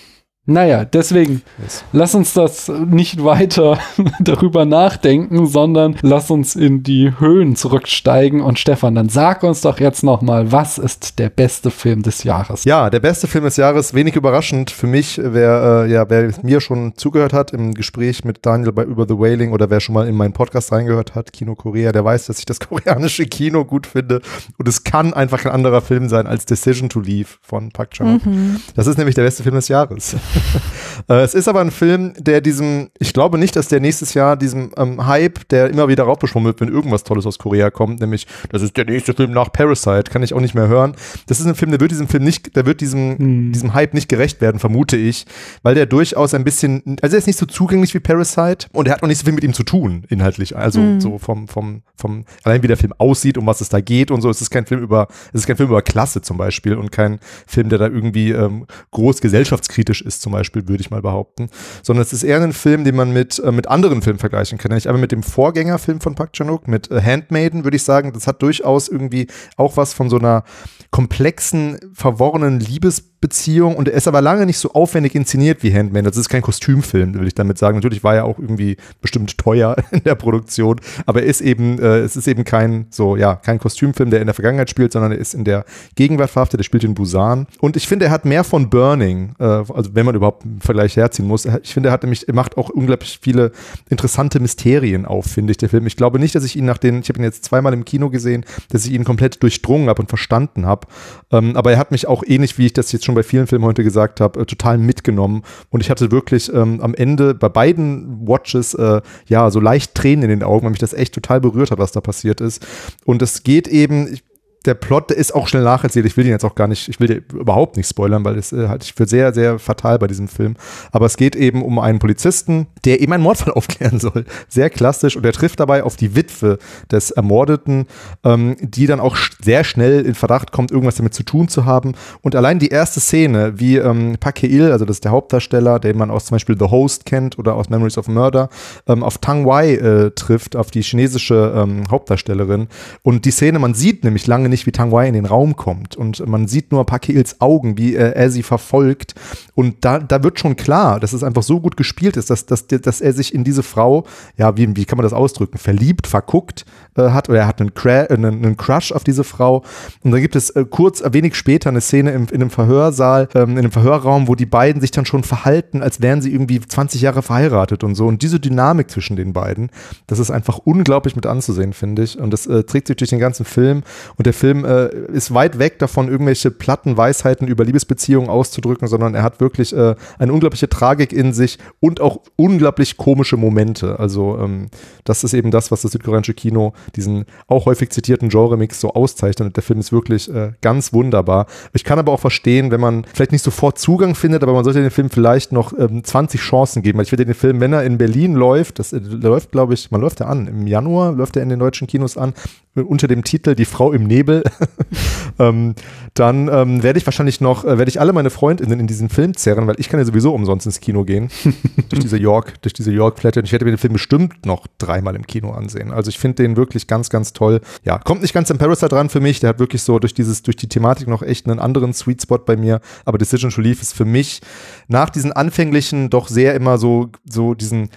Naja, 0.46 0.84
deswegen, 0.84 1.40
yes. 1.62 1.84
lass 1.92 2.14
uns 2.14 2.34
das 2.34 2.68
nicht 2.68 3.24
weiter 3.24 3.78
darüber 4.20 4.66
nachdenken, 4.66 5.46
sondern 5.46 5.96
lass 6.02 6.30
uns 6.30 6.54
in 6.54 6.82
die 6.82 7.18
Höhen 7.18 7.56
zurücksteigen. 7.56 8.42
Und 8.42 8.58
Stefan, 8.58 8.94
dann 8.94 9.08
sag 9.08 9.42
uns 9.42 9.62
doch 9.62 9.80
jetzt 9.80 10.02
nochmal, 10.02 10.52
was 10.52 10.76
ist 10.76 11.18
der 11.18 11.30
beste 11.30 11.70
Film 11.70 12.02
des 12.02 12.24
Jahres? 12.24 12.64
Ja, 12.64 12.90
der 12.90 13.00
beste 13.00 13.26
Film 13.26 13.44
des 13.44 13.56
Jahres, 13.56 13.94
wenig 13.94 14.16
überraschend 14.16 14.70
für 14.70 14.86
mich, 14.86 15.18
wer, 15.22 15.84
äh, 15.86 15.90
ja, 15.90 16.10
wer 16.10 16.30
mir 16.42 16.60
schon 16.60 16.92
zugehört 16.94 17.32
hat 17.32 17.52
im 17.52 17.72
Gespräch 17.72 18.22
mit 18.26 18.44
Daniel 18.44 18.72
bei 18.72 18.84
Über 18.84 19.06
the 19.08 19.18
Wailing 19.18 19.52
oder 19.52 19.70
wer 19.70 19.80
schon 19.80 19.94
mal 19.94 20.06
in 20.06 20.14
meinen 20.14 20.34
Podcast 20.34 20.72
reingehört 20.72 21.14
hat, 21.14 21.32
Kino 21.32 21.54
Korea, 21.54 21.90
der 21.90 22.04
weiß, 22.04 22.26
dass 22.26 22.38
ich 22.38 22.44
das 22.44 22.60
koreanische 22.68 23.24
Kino 23.24 23.64
gut 23.64 23.86
finde. 23.86 24.20
Und 24.58 24.68
es 24.68 24.84
kann 24.84 25.14
einfach 25.14 25.40
kein 25.40 25.52
anderer 25.52 25.80
Film 25.80 26.10
sein 26.10 26.26
als 26.26 26.44
Decision 26.44 26.90
to 26.90 27.00
Leave 27.00 27.28
von 27.40 27.70
Park 27.70 27.92
Chan-wook. 27.92 28.26
Mhm. 28.26 28.60
Das 28.76 28.86
ist 28.86 28.98
nämlich 28.98 29.14
der 29.14 29.22
beste 29.22 29.42
Film 29.42 29.54
des 29.54 29.68
Jahres. 29.68 30.16
Äh, 31.08 31.22
es 31.22 31.34
ist 31.34 31.48
aber 31.48 31.60
ein 31.60 31.70
Film, 31.70 32.14
der 32.18 32.40
diesem, 32.40 32.88
ich 32.98 33.12
glaube 33.12 33.38
nicht, 33.38 33.56
dass 33.56 33.68
der 33.68 33.80
nächstes 33.80 34.14
Jahr 34.14 34.36
diesem 34.36 34.70
ähm, 34.76 35.06
Hype, 35.06 35.48
der 35.48 35.68
immer 35.68 35.88
wieder 35.88 36.04
raufbeschwommen 36.04 36.46
wird, 36.46 36.60
wenn 36.60 36.68
irgendwas 36.68 37.04
Tolles 37.04 37.26
aus 37.26 37.38
Korea 37.38 37.70
kommt, 37.70 38.00
nämlich, 38.00 38.26
das 38.50 38.62
ist 38.62 38.76
der 38.76 38.84
nächste 38.84 39.14
Film 39.14 39.32
nach 39.32 39.52
Parasite, 39.52 40.04
kann 40.10 40.22
ich 40.22 40.34
auch 40.34 40.40
nicht 40.40 40.54
mehr 40.54 40.68
hören. 40.68 40.94
Das 41.26 41.40
ist 41.40 41.46
ein 41.46 41.54
Film, 41.54 41.72
der 41.72 41.80
wird 41.80 41.90
diesem 41.90 42.08
Film 42.08 42.24
nicht, 42.24 42.56
der 42.56 42.66
wird 42.66 42.80
diesem, 42.80 43.18
hm. 43.18 43.52
diesem 43.52 43.74
Hype 43.74 43.94
nicht 43.94 44.08
gerecht 44.08 44.40
werden, 44.40 44.58
vermute 44.58 44.96
ich, 44.96 45.26
weil 45.62 45.74
der 45.74 45.86
durchaus 45.86 46.34
ein 46.34 46.44
bisschen, 46.44 46.96
also 47.02 47.16
er 47.16 47.18
ist 47.18 47.26
nicht 47.26 47.38
so 47.38 47.46
zugänglich 47.46 47.92
wie 47.94 48.00
Parasite 48.00 48.68
und 48.72 48.88
er 48.88 48.94
hat 48.94 49.02
auch 49.02 49.08
nicht 49.08 49.18
so 49.18 49.24
viel 49.24 49.34
mit 49.34 49.44
ihm 49.44 49.52
zu 49.52 49.62
tun, 49.62 50.04
inhaltlich. 50.08 50.56
Also 50.56 50.80
hm. 50.80 51.00
so 51.00 51.18
vom, 51.18 51.48
vom, 51.48 51.82
vom, 51.96 52.24
allein 52.44 52.62
wie 52.62 52.68
der 52.68 52.76
Film 52.76 52.94
aussieht, 52.98 53.36
um 53.36 53.46
was 53.46 53.60
es 53.60 53.68
da 53.68 53.80
geht 53.80 54.10
und 54.10 54.22
so. 54.22 54.30
Es 54.30 54.40
ist 54.40 54.50
kein 54.50 54.66
Film 54.66 54.82
über, 54.82 55.08
es 55.32 55.40
ist 55.40 55.46
kein 55.46 55.56
Film 55.56 55.68
über 55.68 55.82
Klasse 55.82 56.22
zum 56.22 56.36
Beispiel 56.36 56.74
und 56.74 56.90
kein 56.90 57.18
Film, 57.46 57.68
der 57.68 57.78
da 57.78 57.86
irgendwie 57.86 58.30
ähm, 58.30 58.66
groß 58.90 59.20
gesellschaftskritisch 59.20 60.00
ist, 60.00 60.22
zum 60.24 60.32
Beispiel 60.32 60.66
würde 60.66 60.80
ich 60.80 60.90
mal 60.90 61.02
behaupten, 61.02 61.48
sondern 61.82 62.02
es 62.02 62.12
ist 62.12 62.24
eher 62.24 62.42
ein 62.42 62.52
Film, 62.52 62.82
den 62.82 62.96
man 62.96 63.12
mit, 63.12 63.38
äh, 63.38 63.52
mit 63.52 63.68
anderen 63.68 64.02
Filmen 64.02 64.18
vergleichen 64.18 64.58
kann. 64.58 64.70
Nämlich 64.70 64.88
einmal 64.88 65.00
mit 65.00 65.12
dem 65.12 65.22
Vorgängerfilm 65.22 66.00
von 66.00 66.16
Park 66.16 66.32
Chan-wook, 66.32 66.66
mit 66.66 66.90
äh, 66.90 67.00
Handmaiden, 67.00 67.62
würde 67.62 67.76
ich 67.76 67.84
sagen, 67.84 68.12
das 68.12 68.26
hat 68.26 68.42
durchaus 68.42 68.88
irgendwie 68.88 69.28
auch 69.56 69.76
was 69.76 69.92
von 69.92 70.10
so 70.10 70.18
einer 70.18 70.42
komplexen, 70.90 71.78
verworrenen 71.92 72.58
Liebes 72.58 73.13
Beziehung 73.24 73.74
und 73.74 73.88
er 73.88 73.94
ist 73.94 74.06
aber 74.06 74.20
lange 74.20 74.44
nicht 74.44 74.58
so 74.58 74.72
aufwendig 74.72 75.14
inszeniert 75.14 75.62
wie 75.62 75.72
Handman. 75.74 76.04
Das 76.04 76.18
ist 76.18 76.28
kein 76.28 76.42
Kostümfilm, 76.42 77.14
will 77.18 77.26
ich 77.26 77.34
damit 77.34 77.56
sagen. 77.56 77.78
Natürlich 77.78 78.04
war 78.04 78.14
er 78.14 78.26
auch 78.26 78.38
irgendwie 78.38 78.76
bestimmt 79.00 79.38
teuer 79.38 79.76
in 79.92 80.02
der 80.04 80.14
Produktion, 80.14 80.78
aber 81.06 81.22
er 81.22 81.28
ist 81.28 81.40
eben, 81.40 81.78
äh, 81.78 82.00
es 82.00 82.16
ist 82.16 82.28
eben 82.28 82.44
kein 82.44 82.84
so, 82.90 83.16
ja, 83.16 83.36
kein 83.36 83.58
Kostümfilm, 83.58 84.10
der 84.10 84.20
in 84.20 84.26
der 84.26 84.34
Vergangenheit 84.34 84.68
spielt, 84.68 84.92
sondern 84.92 85.12
er 85.12 85.16
ist 85.16 85.32
in 85.32 85.44
der 85.44 85.64
Gegenwart 85.94 86.28
verhaftet, 86.28 86.60
der 86.60 86.64
spielt 86.64 86.84
in 86.84 86.92
Busan. 86.92 87.46
Und 87.60 87.76
ich 87.76 87.88
finde, 87.88 88.04
er 88.04 88.10
hat 88.10 88.26
mehr 88.26 88.44
von 88.44 88.68
Burning, 88.68 89.34
äh, 89.38 89.44
also 89.44 89.94
wenn 89.94 90.04
man 90.04 90.14
überhaupt 90.14 90.44
einen 90.44 90.60
Vergleich 90.60 90.94
herziehen 90.94 91.26
muss. 91.26 91.46
Ich 91.62 91.72
finde, 91.72 91.88
er 91.88 91.92
hat 91.92 92.02
nämlich, 92.02 92.28
er 92.28 92.34
macht 92.34 92.58
auch 92.58 92.68
unglaublich 92.68 93.20
viele 93.22 93.52
interessante 93.88 94.38
Mysterien 94.38 95.06
auf, 95.06 95.24
finde 95.24 95.52
ich, 95.52 95.56
der 95.56 95.70
Film. 95.70 95.86
Ich 95.86 95.96
glaube 95.96 96.18
nicht, 96.18 96.34
dass 96.34 96.44
ich 96.44 96.56
ihn 96.56 96.66
nach 96.66 96.76
den, 96.76 97.00
ich 97.00 97.08
habe 97.08 97.20
ihn 97.20 97.24
jetzt 97.24 97.42
zweimal 97.46 97.72
im 97.72 97.86
Kino 97.86 98.10
gesehen, 98.10 98.44
dass 98.68 98.84
ich 98.84 98.92
ihn 98.92 99.04
komplett 99.04 99.42
durchdrungen 99.42 99.88
habe 99.88 100.02
und 100.02 100.08
verstanden 100.08 100.66
habe. 100.66 100.86
Ähm, 101.32 101.56
aber 101.56 101.72
er 101.72 101.78
hat 101.78 101.90
mich 101.90 102.06
auch 102.06 102.22
ähnlich, 102.26 102.58
wie 102.58 102.66
ich 102.66 102.74
das 102.74 102.92
jetzt 102.92 103.06
schon 103.06 103.13
schon 103.14 103.22
bei 103.22 103.22
vielen 103.22 103.46
Filmen 103.46 103.64
heute 103.64 103.84
gesagt 103.84 104.20
habe, 104.20 104.40
äh, 104.40 104.44
total 104.44 104.78
mitgenommen. 104.78 105.42
Und 105.70 105.80
ich 105.80 105.90
hatte 105.90 106.10
wirklich 106.10 106.52
ähm, 106.52 106.80
am 106.80 106.94
Ende 106.94 107.34
bei 107.34 107.48
beiden 107.48 108.26
Watches 108.26 108.74
äh, 108.74 109.00
ja 109.26 109.50
so 109.50 109.60
leicht 109.60 109.94
Tränen 109.94 110.24
in 110.24 110.30
den 110.30 110.42
Augen, 110.42 110.64
weil 110.64 110.70
mich 110.70 110.80
das 110.80 110.92
echt 110.92 111.14
total 111.14 111.40
berührt 111.40 111.70
hat, 111.70 111.78
was 111.78 111.92
da 111.92 112.00
passiert 112.00 112.40
ist. 112.40 112.66
Und 113.04 113.22
es 113.22 113.42
geht 113.42 113.68
eben, 113.68 114.12
ich, 114.12 114.22
der 114.64 114.74
Plot 114.74 115.10
ist 115.10 115.34
auch 115.34 115.48
schnell 115.48 115.62
nacherzählt. 115.62 116.06
Ich 116.06 116.16
will 116.16 116.24
den 116.24 116.32
jetzt 116.32 116.44
auch 116.44 116.54
gar 116.54 116.68
nicht, 116.68 116.88
ich 116.88 116.98
will 117.00 117.08
den 117.08 117.24
überhaupt 117.38 117.76
nicht 117.76 117.88
spoilern, 117.88 118.24
weil 118.24 118.38
es 118.38 118.52
äh, 118.52 118.68
halte 118.68 118.84
ich 118.84 118.94
für 118.94 119.06
sehr, 119.06 119.34
sehr 119.34 119.58
fatal 119.58 119.98
bei 119.98 120.06
diesem 120.06 120.28
Film. 120.28 120.56
Aber 120.90 121.06
es 121.06 121.16
geht 121.16 121.36
eben 121.36 121.62
um 121.62 121.78
einen 121.78 121.98
Polizisten, 121.98 122.66
der 122.84 123.00
eben 123.00 123.12
einen 123.12 123.22
Mordfall 123.22 123.52
aufklären 123.54 124.00
soll. 124.00 124.24
Sehr 124.48 124.70
klassisch. 124.70 125.16
Und 125.16 125.26
er 125.26 125.32
trifft 125.32 125.60
dabei 125.60 125.82
auf 125.82 125.96
die 125.96 126.16
Witwe 126.16 126.58
des 126.90 127.10
Ermordeten, 127.10 127.86
ähm, 128.24 128.56
die 128.60 128.86
dann 128.86 129.00
auch 129.00 129.16
sehr 129.42 129.64
schnell 129.64 130.04
in 130.06 130.14
Verdacht 130.14 130.52
kommt, 130.52 130.70
irgendwas 130.70 130.96
damit 130.96 131.14
zu 131.14 131.22
tun 131.22 131.48
zu 131.48 131.64
haben. 131.64 131.94
Und 132.22 132.34
allein 132.34 132.58
die 132.58 132.68
erste 132.68 133.00
Szene, 133.00 133.54
wie 133.56 133.76
ähm, 133.76 134.16
Park 134.18 134.42
Hye-il, 134.42 134.72
also 134.72 134.84
das 134.84 134.96
ist 134.96 135.04
der 135.04 135.12
Hauptdarsteller, 135.12 135.78
den 135.78 135.98
man 135.98 136.10
aus 136.10 136.26
zum 136.26 136.36
Beispiel 136.36 136.56
The 136.58 136.70
Host 136.70 137.04
kennt 137.04 137.38
oder 137.38 137.54
aus 137.54 137.68
Memories 137.68 137.98
of 137.98 138.08
Murder, 138.08 138.48
ähm, 138.86 139.02
auf 139.02 139.18
Tang 139.18 139.46
Wei 139.46 139.74
äh, 139.74 140.10
trifft, 140.12 140.56
auf 140.56 140.70
die 140.70 140.82
chinesische 140.82 141.52
ähm, 141.54 141.84
Hauptdarstellerin. 141.90 142.68
Und 143.02 143.24
die 143.24 143.30
Szene, 143.30 143.58
man 143.58 143.74
sieht 143.74 144.04
nämlich 144.04 144.26
lange 144.26 144.48
nicht, 144.48 144.53
nicht, 144.54 144.66
wie 144.66 144.72
Tang 144.72 144.92
Wei 144.92 145.06
in 145.08 145.14
den 145.14 145.26
Raum 145.26 145.56
kommt. 145.56 145.96
Und 145.96 146.26
man 146.26 146.48
sieht 146.48 146.72
nur 146.72 146.86
Park 146.86 147.06
Hils 147.06 147.40
Augen, 147.40 147.76
wie 147.76 147.94
er, 147.94 148.16
er, 148.16 148.30
sie 148.30 148.42
verfolgt. 148.42 149.14
Und 149.54 149.84
da, 149.84 149.98
da 149.98 150.22
wird 150.22 150.38
schon 150.38 150.56
klar, 150.56 151.00
dass 151.00 151.12
es 151.12 151.22
einfach 151.22 151.42
so 151.42 151.60
gut 151.60 151.76
gespielt 151.76 152.16
ist, 152.16 152.30
dass, 152.30 152.46
dass, 152.46 152.66
dass 152.66 153.00
er 153.00 153.12
sich 153.12 153.34
in 153.34 153.44
diese 153.44 153.62
Frau, 153.62 154.04
ja, 154.36 154.56
wie, 154.56 154.74
wie 154.76 154.84
kann 154.84 154.96
man 154.96 155.04
das 155.04 155.12
ausdrücken, 155.12 155.58
verliebt, 155.58 156.06
verguckt 156.06 156.64
äh, 156.96 157.10
hat 157.10 157.28
oder 157.28 157.40
er 157.40 157.46
hat 157.46 157.60
einen, 157.60 157.74
Cra 157.74 158.02
einen, 158.02 158.44
einen, 158.44 158.56
Crush 158.56 158.92
auf 158.92 159.04
diese 159.04 159.24
Frau. 159.24 159.62
Und 160.02 160.12
dann 160.12 160.20
gibt 160.20 160.36
es 160.36 160.50
äh, 160.50 160.64
kurz, 160.68 161.00
äh, 161.00 161.12
wenig 161.12 161.34
später 161.34 161.70
eine 161.70 161.80
Szene 161.80 162.12
im, 162.12 162.26
in 162.28 162.40
einem 162.40 162.50
Verhörsaal, 162.50 163.28
ähm, 163.34 163.52
in 163.52 163.58
einem 163.58 163.72
Verhörraum, 163.72 164.28
wo 164.28 164.34
die 164.34 164.46
beiden 164.46 164.80
sich 164.80 164.90
dann 164.90 165.06
schon 165.06 165.24
verhalten, 165.24 165.82
als 165.82 166.00
wären 166.00 166.22
sie 166.22 166.32
irgendwie 166.32 166.60
20 166.60 167.00
Jahre 167.00 167.22
verheiratet 167.22 167.84
und 167.84 167.94
so. 167.94 168.06
Und 168.06 168.22
diese 168.22 168.40
Dynamik 168.40 168.90
zwischen 168.90 169.16
den 169.16 169.32
beiden, 169.32 169.70
das 170.06 170.18
ist 170.18 170.30
einfach 170.30 170.58
unglaublich 170.58 171.16
mit 171.16 171.26
anzusehen, 171.26 171.72
finde 171.72 172.02
ich. 172.02 172.18
Und 172.18 172.30
das 172.30 172.46
äh, 172.46 172.64
trägt 172.64 172.88
sich 172.88 172.96
durch 172.96 173.10
den 173.10 173.18
ganzen 173.18 173.44
Film. 173.44 173.82
Und 174.16 174.26
der 174.26 174.34
Film 174.34 174.64
äh, 174.64 174.88
ist 175.12 175.34
weit 175.34 175.58
weg 175.58 175.78
davon, 175.78 176.08
irgendwelche 176.08 176.50
platten 176.50 176.96
Weisheiten 176.96 177.48
über 177.48 177.64
Liebesbeziehungen 177.64 178.30
auszudrücken, 178.30 178.88
sondern 178.88 179.14
er 179.14 179.22
hat 179.22 179.40
wirklich 179.40 179.74
äh, 179.74 179.94
eine 180.18 180.32
unglaubliche 180.32 180.68
Tragik 180.68 181.12
in 181.12 181.32
sich 181.32 181.58
und 181.80 182.00
auch 182.00 182.20
unglaublich 182.36 182.96
komische 182.96 183.36
Momente. 183.36 183.98
Also 183.98 184.38
ähm, 184.38 184.68
das 185.04 185.24
ist 185.24 185.34
eben 185.34 185.50
das, 185.50 185.70
was 185.70 185.82
das 185.82 185.92
südkoreanische 185.92 186.34
Kino, 186.34 186.72
diesen 186.96 187.24
auch 187.46 187.66
häufig 187.66 187.90
zitierten 187.90 188.28
Genre-Mix 188.28 188.80
so 188.80 188.92
auszeichnet. 188.92 189.56
Der 189.56 189.62
Film 189.62 189.80
ist 189.80 189.92
wirklich 189.92 190.32
äh, 190.32 190.52
ganz 190.60 190.92
wunderbar. 190.92 191.46
Ich 191.72 191.84
kann 191.84 191.98
aber 191.98 192.12
auch 192.12 192.20
verstehen, 192.20 192.70
wenn 192.70 192.80
man 192.80 193.04
vielleicht 193.12 193.32
nicht 193.32 193.44
sofort 193.44 193.78
Zugang 193.78 194.14
findet, 194.14 194.42
aber 194.42 194.52
man 194.52 194.64
sollte 194.64 194.80
den 194.80 194.90
Film 194.90 195.10
vielleicht 195.10 195.52
noch 195.52 195.72
ähm, 195.78 196.04
20 196.04 196.40
Chancen 196.40 196.82
geben. 196.82 196.98
Weil 196.98 197.04
ich 197.04 197.10
finde 197.10 197.24
den 197.24 197.34
Film, 197.34 197.60
wenn 197.60 197.72
er 197.72 197.84
in 197.84 197.98
Berlin 197.98 198.34
läuft, 198.34 198.78
das 198.78 198.92
äh, 198.92 198.98
läuft, 198.98 199.52
glaube 199.52 199.74
ich, 199.74 199.90
man 199.90 200.00
läuft 200.00 200.20
er 200.20 200.28
an. 200.28 200.46
Im 200.46 200.66
Januar 200.66 201.12
läuft 201.12 201.36
er 201.36 201.42
in 201.42 201.48
den 201.48 201.58
deutschen 201.58 201.86
Kinos 201.86 202.16
an, 202.16 202.34
unter 202.74 203.08
dem 203.08 203.24
Titel 203.24 203.54
Die 203.54 203.64
Frau 203.64 203.92
im 203.92 204.04
Nebel 204.04 204.42
ähm, 205.38 205.74
dann 206.14 206.48
ähm, 206.48 206.82
werde 206.82 206.98
ich 206.98 207.06
wahrscheinlich 207.06 207.40
noch, 207.40 207.64
äh, 207.64 207.78
werde 207.78 207.88
ich 207.88 208.00
alle 208.00 208.12
meine 208.12 208.30
Freundinnen 208.30 208.78
in 208.78 208.86
diesen 208.86 209.08
Film 209.08 209.36
zerren, 209.36 209.66
weil 209.66 209.74
ich 209.78 209.88
kann 209.88 209.98
ja 209.98 210.06
sowieso 210.06 210.32
umsonst 210.32 210.64
ins 210.66 210.80
Kino 210.80 211.04
gehen. 211.04 211.28
durch 211.88 212.00
diese 212.00 212.16
York, 212.16 212.62
durch 212.62 212.72
diese 212.72 212.92
York-Flatte. 212.92 213.40
Und 213.40 213.46
ich 213.46 213.52
werde 213.52 213.64
mir 213.64 213.72
den 213.72 213.78
Film 213.78 213.94
bestimmt 213.94 214.46
noch 214.46 214.66
dreimal 214.78 215.16
im 215.16 215.26
Kino 215.26 215.50
ansehen. 215.50 215.92
Also 215.92 216.08
ich 216.08 216.18
finde 216.18 216.42
den 216.42 216.56
wirklich 216.56 216.86
ganz, 216.86 217.10
ganz 217.10 217.32
toll. 217.32 217.60
Ja, 217.84 217.98
kommt 217.98 218.22
nicht 218.22 218.32
ganz 218.32 218.50
im 218.50 218.58
Parasite 218.58 218.88
dran 218.88 219.08
für 219.08 219.20
mich. 219.20 219.40
Der 219.40 219.50
hat 219.50 219.58
wirklich 219.58 219.82
so 219.82 219.98
durch 219.98 220.14
dieses, 220.14 220.42
durch 220.42 220.56
die 220.56 220.68
Thematik 220.68 221.08
noch 221.08 221.22
echt 221.22 221.48
einen 221.48 221.58
anderen 221.58 221.92
Sweet 221.92 222.22
Spot 222.22 222.38
bei 222.38 222.56
mir. 222.56 222.80
Aber 223.04 223.18
Decision 223.18 223.50
to 223.50 223.60
Leave 223.60 223.80
ist 223.80 223.92
für 223.92 224.04
mich 224.04 224.40
nach 224.86 225.10
diesen 225.10 225.32
anfänglichen 225.32 226.10
doch 226.10 226.28
sehr 226.28 226.54
immer 226.54 226.78
so, 226.78 227.10
so 227.28 227.54
diesen 227.54 227.90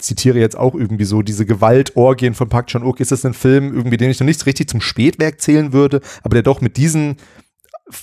zitiere 0.00 0.38
jetzt 0.38 0.56
auch 0.56 0.74
irgendwie 0.74 1.04
so 1.04 1.22
diese 1.22 1.46
Gewaltorgien 1.46 2.34
von 2.34 2.48
Park 2.48 2.68
Chan-wook. 2.68 3.00
Ist 3.00 3.12
das 3.12 3.24
ein 3.24 3.34
Film, 3.34 3.74
irgendwie, 3.74 3.96
den 3.96 4.10
ich 4.10 4.20
noch 4.20 4.26
nicht 4.26 4.44
richtig 4.46 4.68
zum 4.68 4.80
Spätwerk 4.80 5.40
zählen 5.40 5.72
würde, 5.72 6.00
aber 6.22 6.34
der 6.34 6.42
doch 6.42 6.60
mit 6.60 6.76
diesen 6.76 7.16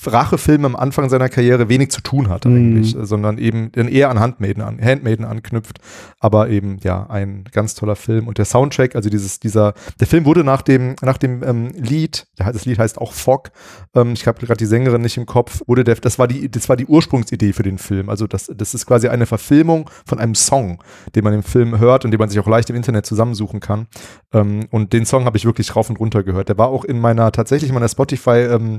Rachefilm 0.05 0.63
am 0.63 0.75
Anfang 0.77 1.09
seiner 1.09 1.27
Karriere 1.27 1.67
wenig 1.67 1.91
zu 1.91 2.01
tun 2.01 2.29
hat 2.29 2.45
eigentlich, 2.45 2.95
mhm. 2.95 3.05
sondern 3.05 3.37
eben 3.37 3.69
eher 3.73 4.09
an 4.09 4.19
Handmaiden, 4.19 4.63
an 4.63 4.79
Handmaiden 4.81 5.25
anknüpft. 5.25 5.79
Aber 6.19 6.49
eben, 6.49 6.77
ja, 6.83 7.05
ein 7.09 7.43
ganz 7.51 7.75
toller 7.75 7.97
Film. 7.97 8.27
Und 8.27 8.37
der 8.37 8.45
Soundtrack, 8.45 8.95
also 8.95 9.09
dieses, 9.09 9.41
dieser, 9.41 9.73
der 9.99 10.07
Film 10.07 10.25
wurde 10.25 10.45
nach 10.45 10.61
dem, 10.61 10.95
nach 11.01 11.17
dem 11.17 11.43
ähm, 11.43 11.67
Lied, 11.75 12.27
das 12.37 12.63
Lied 12.65 12.79
heißt 12.79 12.97
auch 12.97 13.11
Fog, 13.11 13.51
ähm, 13.93 14.13
ich 14.13 14.25
habe 14.25 14.45
gerade 14.45 14.57
die 14.57 14.65
Sängerin 14.65 15.01
nicht 15.01 15.17
im 15.17 15.25
Kopf, 15.25 15.61
wurde 15.67 15.83
der, 15.83 15.95
das 15.95 16.17
war 16.17 16.27
die, 16.27 16.49
das 16.49 16.69
war 16.69 16.77
die 16.77 16.85
Ursprungsidee 16.85 17.51
für 17.51 17.63
den 17.63 17.77
Film. 17.77 18.09
Also 18.09 18.25
das, 18.25 18.49
das 18.55 18.73
ist 18.73 18.85
quasi 18.85 19.09
eine 19.09 19.25
Verfilmung 19.25 19.89
von 20.05 20.17
einem 20.17 20.35
Song, 20.35 20.81
den 21.13 21.25
man 21.25 21.33
im 21.33 21.43
Film 21.43 21.77
hört 21.77 22.05
und 22.05 22.11
den 22.11 22.19
man 22.19 22.29
sich 22.29 22.39
auch 22.39 22.47
leicht 22.47 22.69
im 22.69 22.77
Internet 22.77 23.05
zusammensuchen 23.05 23.59
kann. 23.59 23.87
Ähm, 24.31 24.67
und 24.71 24.93
den 24.93 25.05
Song 25.05 25.25
habe 25.25 25.35
ich 25.35 25.43
wirklich 25.43 25.75
rauf 25.75 25.89
und 25.89 25.99
runter 25.99 26.23
gehört. 26.23 26.47
Der 26.47 26.57
war 26.57 26.69
auch 26.69 26.85
in 26.85 27.01
meiner, 27.01 27.33
tatsächlich 27.33 27.69
in 27.69 27.75
meiner 27.75 27.89
Spotify 27.89 28.47
ähm, 28.49 28.77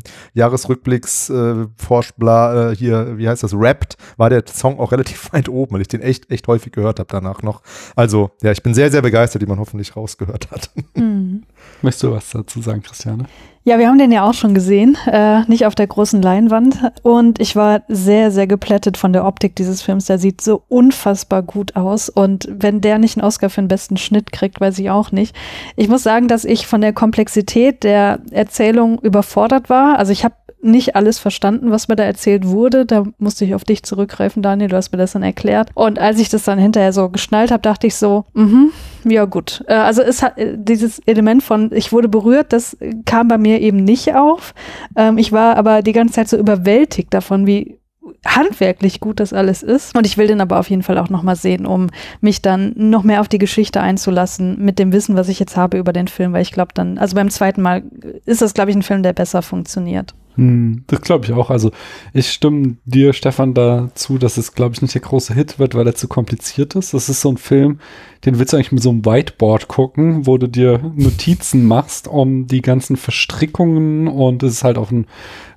Netflix 0.94 1.30
äh, 1.30 1.66
forscht, 1.76 2.14
bla, 2.16 2.70
äh, 2.70 2.76
hier, 2.76 3.18
wie 3.18 3.28
heißt 3.28 3.42
das, 3.42 3.52
rappt, 3.54 3.96
war 4.16 4.30
der 4.30 4.44
Song 4.46 4.78
auch 4.78 4.92
relativ 4.92 5.32
weit 5.32 5.48
oben, 5.48 5.74
weil 5.74 5.80
ich 5.80 5.88
den 5.88 6.00
echt, 6.00 6.30
echt 6.30 6.46
häufig 6.48 6.72
gehört 6.72 6.98
habe 6.98 7.08
danach 7.10 7.42
noch. 7.42 7.62
Also, 7.96 8.30
ja, 8.42 8.52
ich 8.52 8.62
bin 8.62 8.74
sehr, 8.74 8.90
sehr 8.90 9.02
begeistert, 9.02 9.42
wie 9.42 9.46
man 9.46 9.58
hoffentlich 9.58 9.96
rausgehört 9.96 10.50
hat. 10.50 10.70
Mhm. 10.96 11.42
Möchtest 11.82 12.04
du 12.04 12.12
was 12.12 12.30
dazu 12.30 12.62
sagen, 12.62 12.82
Christiane? 12.82 13.26
Ja, 13.66 13.78
wir 13.78 13.88
haben 13.88 13.98
den 13.98 14.12
ja 14.12 14.28
auch 14.28 14.34
schon 14.34 14.52
gesehen, 14.52 14.96
äh, 15.06 15.42
nicht 15.46 15.64
auf 15.64 15.74
der 15.74 15.86
großen 15.86 16.20
Leinwand. 16.20 16.78
Und 17.02 17.40
ich 17.40 17.56
war 17.56 17.82
sehr, 17.88 18.30
sehr 18.30 18.46
geplättet 18.46 18.98
von 18.98 19.14
der 19.14 19.24
Optik 19.24 19.56
dieses 19.56 19.80
Films. 19.80 20.04
Der 20.04 20.18
sieht 20.18 20.42
so 20.42 20.62
unfassbar 20.68 21.42
gut 21.42 21.74
aus. 21.74 22.10
Und 22.10 22.46
wenn 22.50 22.82
der 22.82 22.98
nicht 22.98 23.16
einen 23.16 23.26
Oscar 23.26 23.48
für 23.48 23.62
den 23.62 23.68
besten 23.68 23.96
Schnitt 23.96 24.32
kriegt, 24.32 24.60
weiß 24.60 24.78
ich 24.78 24.90
auch 24.90 25.12
nicht. 25.12 25.34
Ich 25.76 25.88
muss 25.88 26.02
sagen, 26.02 26.28
dass 26.28 26.44
ich 26.44 26.66
von 26.66 26.82
der 26.82 26.92
Komplexität 26.92 27.84
der 27.84 28.20
Erzählung 28.30 28.98
überfordert 29.00 29.70
war. 29.70 29.98
Also 29.98 30.12
ich 30.12 30.24
habe 30.24 30.34
nicht 30.64 30.96
alles 30.96 31.18
verstanden, 31.18 31.70
was 31.70 31.88
mir 31.88 31.96
da 31.96 32.04
erzählt 32.04 32.46
wurde. 32.46 32.86
Da 32.86 33.04
musste 33.18 33.44
ich 33.44 33.54
auf 33.54 33.64
dich 33.64 33.82
zurückgreifen, 33.82 34.42
Daniel, 34.42 34.68
du 34.68 34.76
hast 34.76 34.92
mir 34.92 34.98
das 34.98 35.12
dann 35.12 35.22
erklärt. 35.22 35.70
Und 35.74 35.98
als 35.98 36.18
ich 36.18 36.28
das 36.28 36.44
dann 36.44 36.58
hinterher 36.58 36.92
so 36.92 37.08
geschnallt 37.08 37.50
habe, 37.50 37.62
dachte 37.62 37.86
ich 37.86 37.94
so, 37.96 38.24
mhm, 38.32 38.72
ja 39.04 39.24
gut. 39.26 39.64
Äh, 39.68 39.74
also 39.74 40.02
es 40.02 40.22
hat 40.22 40.38
äh, 40.38 40.56
dieses 40.56 40.98
Element 41.00 41.42
von, 41.42 41.70
ich 41.72 41.92
wurde 41.92 42.08
berührt, 42.08 42.52
das 42.52 42.76
kam 43.04 43.28
bei 43.28 43.38
mir 43.38 43.60
eben 43.60 43.84
nicht 43.84 44.14
auf. 44.14 44.54
Ähm, 44.96 45.18
ich 45.18 45.32
war 45.32 45.56
aber 45.56 45.82
die 45.82 45.92
ganze 45.92 46.14
Zeit 46.14 46.28
so 46.28 46.36
überwältigt 46.36 47.12
davon, 47.12 47.46
wie 47.46 47.78
handwerklich 48.26 49.00
gut 49.00 49.20
das 49.20 49.32
alles 49.32 49.62
ist. 49.62 49.96
Und 49.96 50.06
ich 50.06 50.16
will 50.16 50.26
den 50.26 50.40
aber 50.40 50.58
auf 50.58 50.70
jeden 50.70 50.82
Fall 50.82 50.98
auch 50.98 51.10
nochmal 51.10 51.36
sehen, 51.36 51.66
um 51.66 51.88
mich 52.20 52.42
dann 52.42 52.72
noch 52.76 53.02
mehr 53.02 53.20
auf 53.20 53.28
die 53.28 53.38
Geschichte 53.38 53.80
einzulassen 53.80 54.62
mit 54.62 54.78
dem 54.78 54.92
Wissen, 54.92 55.16
was 55.16 55.28
ich 55.28 55.38
jetzt 55.38 55.56
habe 55.56 55.78
über 55.78 55.92
den 55.92 56.08
Film, 56.08 56.32
weil 56.32 56.42
ich 56.42 56.52
glaube 56.52 56.72
dann, 56.74 56.98
also 56.98 57.14
beim 57.14 57.30
zweiten 57.30 57.62
Mal 57.62 57.82
ist 58.24 58.42
das, 58.42 58.54
glaube 58.54 58.70
ich, 58.70 58.76
ein 58.76 58.82
Film, 58.82 59.02
der 59.02 59.12
besser 59.12 59.42
funktioniert. 59.42 60.14
Hm, 60.36 60.82
das 60.88 61.00
glaube 61.00 61.26
ich 61.26 61.32
auch. 61.32 61.50
Also 61.50 61.70
ich 62.12 62.30
stimme 62.30 62.76
dir, 62.84 63.12
Stefan, 63.12 63.54
dazu, 63.54 64.18
dass 64.18 64.36
es, 64.36 64.54
glaube 64.54 64.74
ich, 64.74 64.82
nicht 64.82 64.94
der 64.94 65.02
große 65.02 65.32
Hit 65.34 65.58
wird, 65.58 65.74
weil 65.74 65.86
er 65.86 65.94
zu 65.94 66.08
kompliziert 66.08 66.74
ist. 66.74 66.92
Das 66.92 67.08
ist 67.08 67.20
so 67.20 67.30
ein 67.30 67.36
Film, 67.36 67.78
den 68.24 68.38
willst 68.38 68.52
du 68.52 68.56
eigentlich 68.56 68.72
mit 68.72 68.82
so 68.82 68.90
einem 68.90 69.04
Whiteboard 69.04 69.68
gucken, 69.68 70.26
wo 70.26 70.36
du 70.36 70.48
dir 70.48 70.80
Notizen 70.96 71.66
machst, 71.66 72.08
um 72.08 72.46
die 72.46 72.62
ganzen 72.62 72.96
Verstrickungen 72.96 74.08
und 74.08 74.42
es 74.42 74.54
ist 74.54 74.64
halt 74.64 74.78
auch 74.78 74.90
ein 74.90 75.06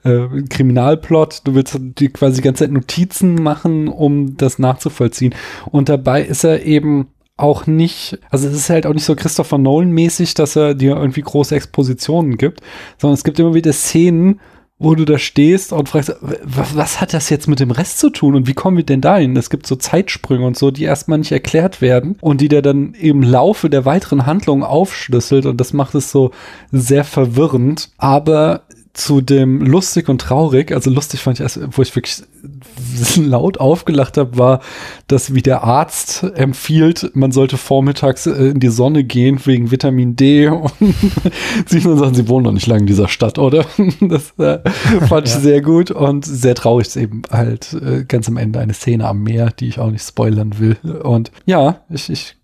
äh, 0.04 0.28
Kriminalplot. 0.48 1.42
Du 1.44 1.56
willst 1.56 1.80
dir 1.80 2.10
quasi 2.12 2.38
die 2.38 2.42
ganze 2.44 2.66
Zeit 2.66 2.72
Notizen 2.72 3.36
machen, 3.36 3.88
um 3.88 4.38
das 4.38 4.60
nachzuvollziehen. 4.60 5.34
Und 5.72 5.90
dabei 5.90 6.22
ist 6.22 6.44
er 6.44 6.64
eben 6.66 7.08
auch 7.38 7.68
nicht, 7.68 8.18
also 8.32 8.48
es 8.48 8.56
ist 8.56 8.70
halt 8.70 8.88
auch 8.88 8.94
nicht 8.94 9.06
so 9.06 9.16
Christopher 9.16 9.60
Nolan 9.60 9.92
mäßig, 9.92 10.34
dass 10.34 10.56
er 10.56 10.74
dir 10.74 10.98
irgendwie 10.98 11.22
große 11.22 11.56
Expositionen 11.56 12.38
gibt, 12.38 12.62
sondern 12.98 13.14
es 13.14 13.24
gibt 13.24 13.40
immer 13.40 13.54
wieder 13.54 13.74
Szenen, 13.74 14.40
wo 14.80 14.94
du 14.94 15.06
da 15.06 15.18
stehst 15.18 15.74
und 15.74 15.90
fragst, 15.90 16.16
was, 16.22 17.02
hat 17.02 17.14
das 17.14 17.30
jetzt 17.30 17.48
mit 17.48 17.60
dem 17.60 17.72
Rest 17.72 17.98
zu 17.98 18.12
tun 18.12 18.36
und 18.36 18.48
wie 18.48 18.54
kommen 18.54 18.78
wir 18.78 18.86
denn 18.86 19.02
dahin? 19.02 19.36
Es 19.36 19.50
gibt 19.50 19.66
so 19.66 19.76
Zeitsprünge 19.76 20.46
und 20.46 20.58
so, 20.58 20.70
die 20.70 20.84
erstmal 20.84 21.18
nicht 21.18 21.32
erklärt 21.32 21.82
werden 21.82 22.16
und 22.22 22.42
die 22.42 22.48
der 22.48 22.62
dann 22.62 22.94
im 22.94 23.24
Laufe 23.24 23.70
der 23.70 23.86
weiteren 23.86 24.26
Handlungen 24.28 24.64
aufschlüsselt 24.64 25.48
und 25.48 25.58
das 25.60 25.74
macht 25.74 25.96
es 25.96 26.12
so 26.12 26.32
sehr 26.72 27.04
verwirrend. 27.04 27.90
Aber 27.98 28.62
zu 28.98 29.22
dem 29.22 29.62
lustig 29.62 30.10
und 30.10 30.20
traurig, 30.20 30.72
also 30.72 30.90
lustig 30.90 31.22
fand 31.22 31.38
ich 31.38 31.44
erst, 31.44 31.60
wo 31.78 31.82
ich 31.84 31.96
wirklich 31.96 32.24
laut 33.18 33.60
aufgelacht 33.60 34.18
habe, 34.18 34.38
war, 34.38 34.62
dass 35.08 35.36
wie 35.36 35.44
der 35.44 35.64
Arzt 35.64 36.24
empfiehlt, 36.24 37.12
man 37.14 37.32
sollte 37.32 37.58
vormittags 37.58 38.26
äh, 38.26 38.32
in 38.32 38.60
die 38.60 38.70
Sonne 38.70 39.04
gehen 39.04 39.40
wegen 39.46 39.70
Vitamin 39.70 40.16
D 40.16 40.48
und 40.48 40.72
sie 41.68 41.80
sagen, 41.80 42.16
sie 42.16 42.28
wohnen 42.28 42.46
noch 42.46 42.52
nicht 42.54 42.66
lange 42.66 42.82
in 42.82 42.88
dieser 42.88 43.08
Stadt, 43.08 43.38
oder? 43.38 43.66
Das 44.00 44.34
äh, 44.38 44.60
fand 45.08 45.28
ich 45.28 45.34
ja. 45.34 45.40
sehr 45.40 45.62
gut 45.62 45.92
und 45.92 46.26
sehr 46.26 46.56
traurig 46.56 46.88
ist 46.88 46.96
eben 46.96 47.22
halt 47.30 47.74
äh, 47.74 48.04
ganz 48.06 48.28
am 48.28 48.38
Ende 48.38 48.60
eine 48.60 48.74
Szene 48.74 49.08
am 49.08 49.24
Meer, 49.24 49.52
die 49.52 49.68
ich 49.68 49.80
auch 49.80 49.92
nicht 49.92 50.06
spoilern 50.06 50.60
will. 50.60 50.78
Und 51.04 51.32
ja, 51.46 51.82
ich, 51.90 52.10
ich 52.10 52.36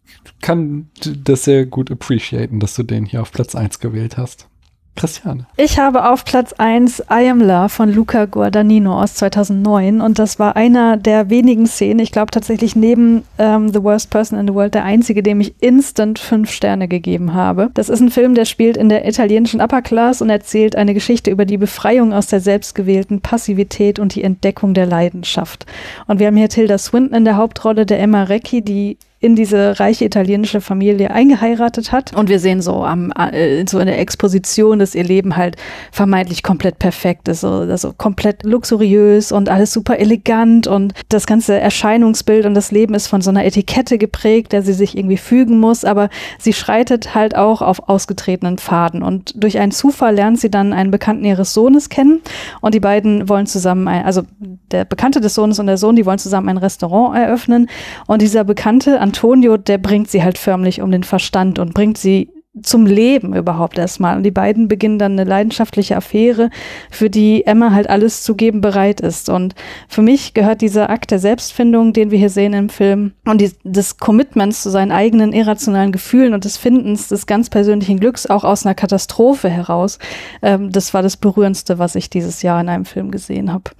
kann 0.42 0.90
das 1.24 1.46
sehr 1.46 1.66
gut 1.66 1.90
appreciaten, 1.90 2.60
dass 2.60 2.76
du 2.76 2.84
den 2.84 3.06
hier 3.06 3.22
auf 3.22 3.32
Platz 3.32 3.56
1 3.56 3.80
gewählt 3.80 4.18
hast. 4.18 4.48
Christiane. 4.96 5.48
Ich 5.58 5.80
habe 5.80 6.10
auf 6.10 6.24
Platz 6.24 6.54
1 6.54 7.06
I 7.12 7.30
Am 7.30 7.42
Love 7.42 7.70
von 7.70 7.92
Luca 7.92 8.26
Guadagnino 8.26 9.02
aus 9.02 9.16
2009 9.16 10.02
und 10.02 10.20
das 10.20 10.38
war 10.38 10.56
einer 10.56 10.98
der 10.98 11.30
wenigen 11.30 11.66
Szenen, 11.66 12.00
ich 12.00 12.12
glaube 12.12 12.32
tatsächlich 12.32 12.76
neben 12.76 13.24
ähm, 13.40 13.70
The 13.70 13.84
Worst 13.84 14.12
Person 14.12 14.40
in 14.40 14.48
the 14.48 14.54
World 14.54 14.76
der 14.76 14.84
einzige, 14.84 15.24
dem 15.24 15.42
ich 15.42 15.56
instant 15.62 16.20
fünf 16.20 16.52
Sterne 16.52 16.88
gegeben 16.88 17.34
habe. 17.34 17.72
Das 17.74 17.90
ist 17.90 18.02
ein 18.02 18.12
Film, 18.12 18.36
der 18.36 18.46
spielt 18.46 18.78
in 18.78 18.90
der 18.90 19.08
italienischen 19.08 19.62
Upper 19.62 19.82
Class 19.82 20.22
und 20.22 20.30
erzählt 20.30 20.76
eine 20.76 20.94
Geschichte 20.94 21.32
über 21.32 21.46
die 21.46 21.58
Befreiung 21.58 22.14
aus 22.14 22.28
der 22.28 22.40
selbstgewählten 22.40 23.22
Passivität 23.22 23.98
und 23.98 24.14
die 24.14 24.24
Entdeckung 24.24 24.76
der 24.76 24.86
Leidenschaft. 24.86 25.66
Und 26.06 26.20
wir 26.20 26.28
haben 26.28 26.38
hier 26.38 26.50
Tilda 26.50 26.78
Swinton 26.78 27.18
in 27.18 27.26
der 27.26 27.38
Hauptrolle, 27.38 27.86
der 27.86 28.00
Emma 28.00 28.24
Recchi, 28.24 28.62
die 28.62 28.98
in 29.24 29.38
diese 29.38 29.80
reiche 29.80 30.04
italienische 30.04 30.60
Familie 30.60 31.10
eingeheiratet 31.12 31.94
hat. 31.94 32.14
Und 32.14 32.28
wir 32.28 32.40
sehen 32.40 32.62
so 32.62 32.84
am, 32.84 33.10
äh, 33.12 33.66
so 33.66 33.80
in 33.80 33.86
der 33.86 33.98
Exposition, 33.98 34.80
dass 34.80 34.96
ihr 34.96 35.06
Leben 35.06 35.38
halt 35.38 35.56
vermeintlich 35.94 36.44
komplett 36.44 36.78
perfekt 36.78 37.30
ist, 37.30 37.40
so, 37.40 37.48
also 37.48 37.94
komplett 37.98 38.44
luxuriös 38.44 39.32
und 39.32 39.48
alles 39.48 39.72
super 39.72 39.98
elegant. 39.98 40.68
Und 40.68 40.94
das 41.08 41.26
ganze 41.26 41.58
Erscheinungsbild 41.58 42.46
und 42.46 42.54
das 42.54 42.72
Leben 42.72 42.96
ist 42.96 43.08
von 43.08 43.22
so 43.22 43.30
einer 43.30 43.46
Etikette 43.46 43.98
geprägt, 43.98 44.52
der 44.52 44.62
sie 44.62 44.74
sich 44.74 44.98
irgendwie 44.98 45.16
fügen 45.16 45.58
muss, 45.58 45.86
aber 45.86 46.10
sie 46.38 46.52
schreitet 46.52 47.16
halt 47.16 47.38
auch 47.38 47.62
auf 47.62 47.88
ausgetretenen 47.88 48.58
Pfaden. 48.58 49.04
Und 49.04 49.42
durch 49.42 49.58
einen 49.58 49.72
Zufall 49.72 50.16
lernt 50.16 50.42
sie 50.42 50.52
dann 50.52 50.74
einen 50.74 50.92
Bekannten 50.92 51.24
ihres 51.24 51.54
Sohnes 51.54 51.88
kennen. 51.88 52.22
Und 52.60 52.76
die 52.76 52.82
beiden 52.82 53.30
wollen 53.30 53.46
zusammen, 53.46 53.88
ein, 53.88 54.04
also 54.04 54.24
der 54.72 54.84
Bekannte 54.84 55.22
des 55.22 55.34
Sohnes 55.34 55.60
und 55.60 55.68
der 55.68 55.78
Sohn, 55.78 55.96
die 55.96 56.06
wollen 56.06 56.20
zusammen 56.20 56.50
ein 56.50 56.58
Restaurant 56.58 57.18
eröffnen. 57.18 57.70
Und 58.06 58.22
dieser 58.22 58.44
Bekannte, 58.44 59.00
Antonio, 59.14 59.58
der 59.58 59.78
bringt 59.78 60.10
sie 60.10 60.24
halt 60.24 60.40
förmlich 60.40 60.82
um 60.82 60.90
den 60.90 61.04
Verstand 61.04 61.60
und 61.60 61.76
bringt 61.76 62.00
sie 62.00 62.32
zum 62.62 62.86
Leben 62.86 63.36
überhaupt 63.36 63.80
erstmal. 63.80 64.16
Und 64.16 64.24
die 64.24 64.32
beiden 64.32 64.68
beginnen 64.68 65.00
dann 65.00 65.14
eine 65.14 65.24
leidenschaftliche 65.24 65.98
Affäre, 65.98 66.52
für 66.92 67.10
die 67.10 67.48
Emma 67.48 67.72
halt 67.72 67.90
alles 67.90 68.22
zu 68.22 68.36
geben 68.36 68.62
bereit 68.62 69.02
ist. 69.02 69.28
Und 69.30 69.56
für 69.88 70.04
mich 70.04 70.36
gehört 70.36 70.62
dieser 70.62 70.92
Akt 70.92 71.10
der 71.10 71.18
Selbstfindung, 71.18 71.94
den 71.94 72.12
wir 72.12 72.20
hier 72.20 72.30
sehen 72.30 72.54
im 72.54 72.70
Film, 72.70 73.14
und 73.26 73.42
die, 73.42 73.52
des 73.64 73.98
Commitments 73.98 74.62
zu 74.62 74.70
seinen 74.70 74.92
eigenen 74.92 75.34
irrationalen 75.34 75.92
Gefühlen 75.92 76.36
und 76.36 76.46
des 76.46 76.58
Findens 76.58 77.08
des 77.08 77.26
ganz 77.26 77.50
persönlichen 77.50 78.00
Glücks 78.00 78.28
auch 78.28 78.44
aus 78.44 78.66
einer 78.66 78.76
Katastrophe 78.76 79.50
heraus. 79.50 79.98
Ähm, 80.44 80.72
das 80.72 80.94
war 80.94 81.02
das 81.02 81.18
Berührendste, 81.18 81.80
was 81.80 81.96
ich 81.96 82.12
dieses 82.12 82.44
Jahr 82.44 82.62
in 82.62 82.70
einem 82.70 82.86
Film 82.86 83.10
gesehen 83.10 83.52
habe. 83.52 83.72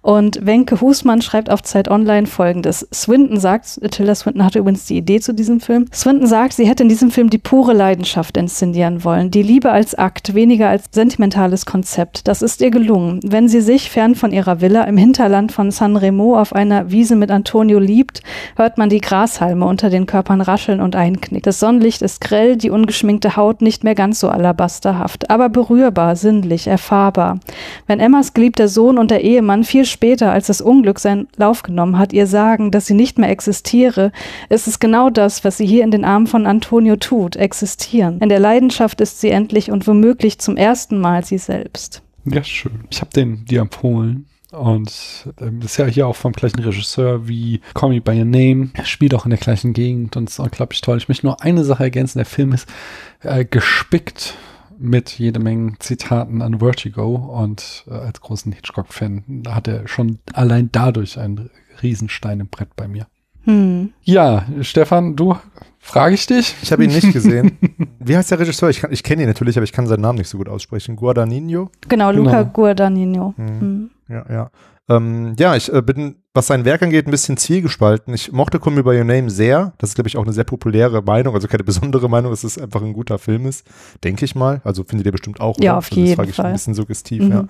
Und 0.00 0.46
Wenke 0.46 0.80
Husmann 0.80 1.20
schreibt 1.20 1.50
auf 1.50 1.62
Zeit 1.62 1.90
Online 1.90 2.26
folgendes. 2.26 2.88
Swinton 2.92 3.38
sagt, 3.38 3.80
Tilda 3.90 4.14
Swinton 4.14 4.44
hatte 4.44 4.60
übrigens 4.60 4.86
die 4.86 4.96
Idee 4.96 5.20
zu 5.20 5.34
diesem 5.34 5.60
Film. 5.60 5.84
Swinton 5.92 6.26
sagt, 6.26 6.54
sie 6.54 6.66
hätte 6.66 6.84
in 6.84 6.88
diesem 6.88 7.10
Film 7.10 7.28
die 7.28 7.38
pure 7.38 7.74
Leidenschaft 7.74 8.13
Leidenschaft 8.14 8.36
inszenieren 8.36 9.04
wollen. 9.04 9.30
Die 9.30 9.42
Liebe 9.42 9.70
als 9.72 9.94
Akt, 9.94 10.34
weniger 10.34 10.68
als 10.68 10.84
sentimentales 10.92 11.66
Konzept. 11.66 12.28
Das 12.28 12.42
ist 12.42 12.60
ihr 12.60 12.70
gelungen. 12.70 13.20
Wenn 13.24 13.48
sie 13.48 13.60
sich 13.60 13.90
fern 13.90 14.14
von 14.14 14.30
ihrer 14.32 14.60
Villa 14.60 14.84
im 14.84 14.96
Hinterland 14.96 15.50
von 15.50 15.72
San 15.72 15.96
Remo 15.96 16.38
auf 16.38 16.52
einer 16.52 16.90
Wiese 16.90 17.16
mit 17.16 17.30
Antonio 17.30 17.80
liebt, 17.80 18.22
hört 18.56 18.78
man 18.78 18.88
die 18.88 19.00
Grashalme 19.00 19.66
unter 19.66 19.90
den 19.90 20.06
Körpern 20.06 20.40
rascheln 20.40 20.80
und 20.80 20.94
einknicken. 20.94 21.42
Das 21.42 21.58
Sonnenlicht 21.58 22.02
ist 22.02 22.20
grell, 22.20 22.56
die 22.56 22.70
ungeschminkte 22.70 23.36
Haut 23.36 23.62
nicht 23.62 23.82
mehr 23.82 23.96
ganz 23.96 24.20
so 24.20 24.28
alabasterhaft, 24.28 25.30
aber 25.30 25.48
berührbar, 25.48 26.14
sinnlich, 26.14 26.68
erfahrbar. 26.68 27.40
Wenn 27.88 27.98
Emmas 27.98 28.32
geliebter 28.32 28.68
Sohn 28.68 28.96
und 28.96 29.10
der 29.10 29.24
Ehemann 29.24 29.64
viel 29.64 29.84
später, 29.84 30.30
als 30.30 30.46
das 30.46 30.60
Unglück 30.60 31.00
seinen 31.00 31.26
Lauf 31.36 31.62
genommen 31.62 31.98
hat, 31.98 32.12
ihr 32.12 32.28
sagen, 32.28 32.70
dass 32.70 32.86
sie 32.86 32.94
nicht 32.94 33.18
mehr 33.18 33.30
existiere, 33.30 34.12
ist 34.48 34.68
es 34.68 34.78
genau 34.78 35.10
das, 35.10 35.44
was 35.44 35.56
sie 35.56 35.66
hier 35.66 35.82
in 35.82 35.90
den 35.90 36.04
Armen 36.04 36.28
von 36.28 36.46
Antonio 36.46 36.96
tut, 36.96 37.34
existieren 37.34 38.03
passieren. 38.04 38.20
In 38.20 38.28
der 38.28 38.40
Leidenschaft 38.40 39.00
ist 39.00 39.20
sie 39.20 39.30
endlich 39.30 39.70
und 39.70 39.86
womöglich 39.86 40.38
zum 40.38 40.56
ersten 40.56 41.00
Mal 41.00 41.24
sie 41.24 41.38
selbst. 41.38 42.02
Ja, 42.24 42.42
schön. 42.42 42.84
Ich 42.90 43.00
habe 43.00 43.10
den 43.10 43.44
dir 43.44 43.60
empfohlen. 43.60 44.26
Und 44.52 45.28
ähm, 45.40 45.60
ist 45.62 45.78
ja 45.78 45.86
hier 45.86 46.06
auch 46.06 46.14
vom 46.14 46.32
gleichen 46.32 46.60
Regisseur 46.60 47.26
wie 47.26 47.60
Call 47.74 47.88
Me 47.88 48.00
By 48.00 48.12
Your 48.12 48.24
Name. 48.24 48.70
Er 48.74 48.84
spielt 48.84 49.12
auch 49.12 49.24
in 49.24 49.30
der 49.30 49.38
gleichen 49.40 49.72
Gegend 49.72 50.16
und 50.16 50.28
ist 50.28 50.38
unglaublich 50.38 50.80
toll. 50.80 50.96
Ich 50.96 51.08
möchte 51.08 51.26
nur 51.26 51.42
eine 51.42 51.64
Sache 51.64 51.82
ergänzen. 51.82 52.18
Der 52.18 52.24
Film 52.24 52.52
ist 52.52 52.68
äh, 53.22 53.44
gespickt 53.44 54.34
mit 54.78 55.10
jede 55.18 55.40
Menge 55.40 55.74
Zitaten 55.80 56.40
an 56.40 56.60
Vertigo 56.60 57.16
und 57.16 57.84
äh, 57.88 57.94
als 57.94 58.20
großen 58.20 58.52
Hitchcock-Fan 58.52 59.42
hat 59.48 59.66
er 59.66 59.88
schon 59.88 60.20
allein 60.32 60.68
dadurch 60.70 61.18
einen 61.18 61.50
Riesenstein 61.82 62.38
im 62.38 62.46
Brett 62.46 62.76
bei 62.76 62.86
mir. 62.86 63.08
Hm. 63.42 63.92
Ja, 64.04 64.46
Stefan, 64.60 65.16
du 65.16 65.36
frage 65.84 66.14
ich 66.14 66.26
dich. 66.26 66.54
Ich 66.62 66.72
habe 66.72 66.82
ihn 66.84 66.90
nicht 66.90 67.12
gesehen. 67.12 67.58
Wie 68.00 68.16
heißt 68.16 68.30
der 68.30 68.38
Regisseur? 68.40 68.70
Ich, 68.70 68.80
kann- 68.80 68.92
ich 68.92 69.02
kenne 69.02 69.22
ihn 69.22 69.28
natürlich, 69.28 69.56
aber 69.56 69.64
ich 69.64 69.72
kann 69.72 69.86
seinen 69.86 70.00
Namen 70.00 70.18
nicht 70.18 70.28
so 70.28 70.38
gut 70.38 70.48
aussprechen. 70.48 70.96
Guadagnino? 70.96 71.70
Genau, 71.88 72.10
Luca 72.10 72.40
Genau. 72.42 72.50
Guadagnino. 72.52 73.34
Hm. 73.36 73.60
Hm. 73.60 73.90
Ja, 74.08 74.24
ja. 74.28 74.50
Ähm, 74.86 75.34
ja, 75.38 75.56
ich 75.56 75.72
äh, 75.72 75.80
bin, 75.80 76.16
was 76.34 76.46
sein 76.48 76.66
Werk 76.66 76.82
angeht, 76.82 77.06
ein 77.06 77.10
bisschen 77.10 77.38
zwiegespalten. 77.38 78.12
Ich 78.12 78.32
mochte 78.32 78.60
Call 78.60 78.74
Me 78.74 78.82
By 78.84 78.98
Your 78.98 79.04
Name 79.04 79.30
sehr. 79.30 79.72
Das 79.78 79.90
ist, 79.90 79.94
glaube 79.94 80.08
ich, 80.08 80.18
auch 80.18 80.24
eine 80.24 80.34
sehr 80.34 80.44
populäre 80.44 81.00
Meinung, 81.00 81.34
also 81.34 81.48
keine 81.48 81.64
besondere 81.64 82.10
Meinung, 82.10 82.30
dass 82.30 82.44
es 82.44 82.58
einfach 82.58 82.82
ein 82.82 82.92
guter 82.92 83.18
Film 83.18 83.46
ist, 83.46 83.66
denke 84.02 84.26
ich 84.26 84.34
mal. 84.34 84.60
Also 84.62 84.84
findet 84.84 85.06
ihr 85.06 85.12
bestimmt 85.12 85.40
auch. 85.40 85.56
Ja, 85.58 85.72
oder? 85.72 85.78
auf 85.78 85.86
also 85.86 85.96
jeden 85.96 86.08
Das 86.10 86.16
frage 86.16 86.30
ich 86.30 86.36
Fall. 86.36 86.46
ein 86.46 86.52
bisschen 86.52 86.74
suggestiv, 86.74 87.22
Mhm. 87.22 87.30
ja. 87.30 87.44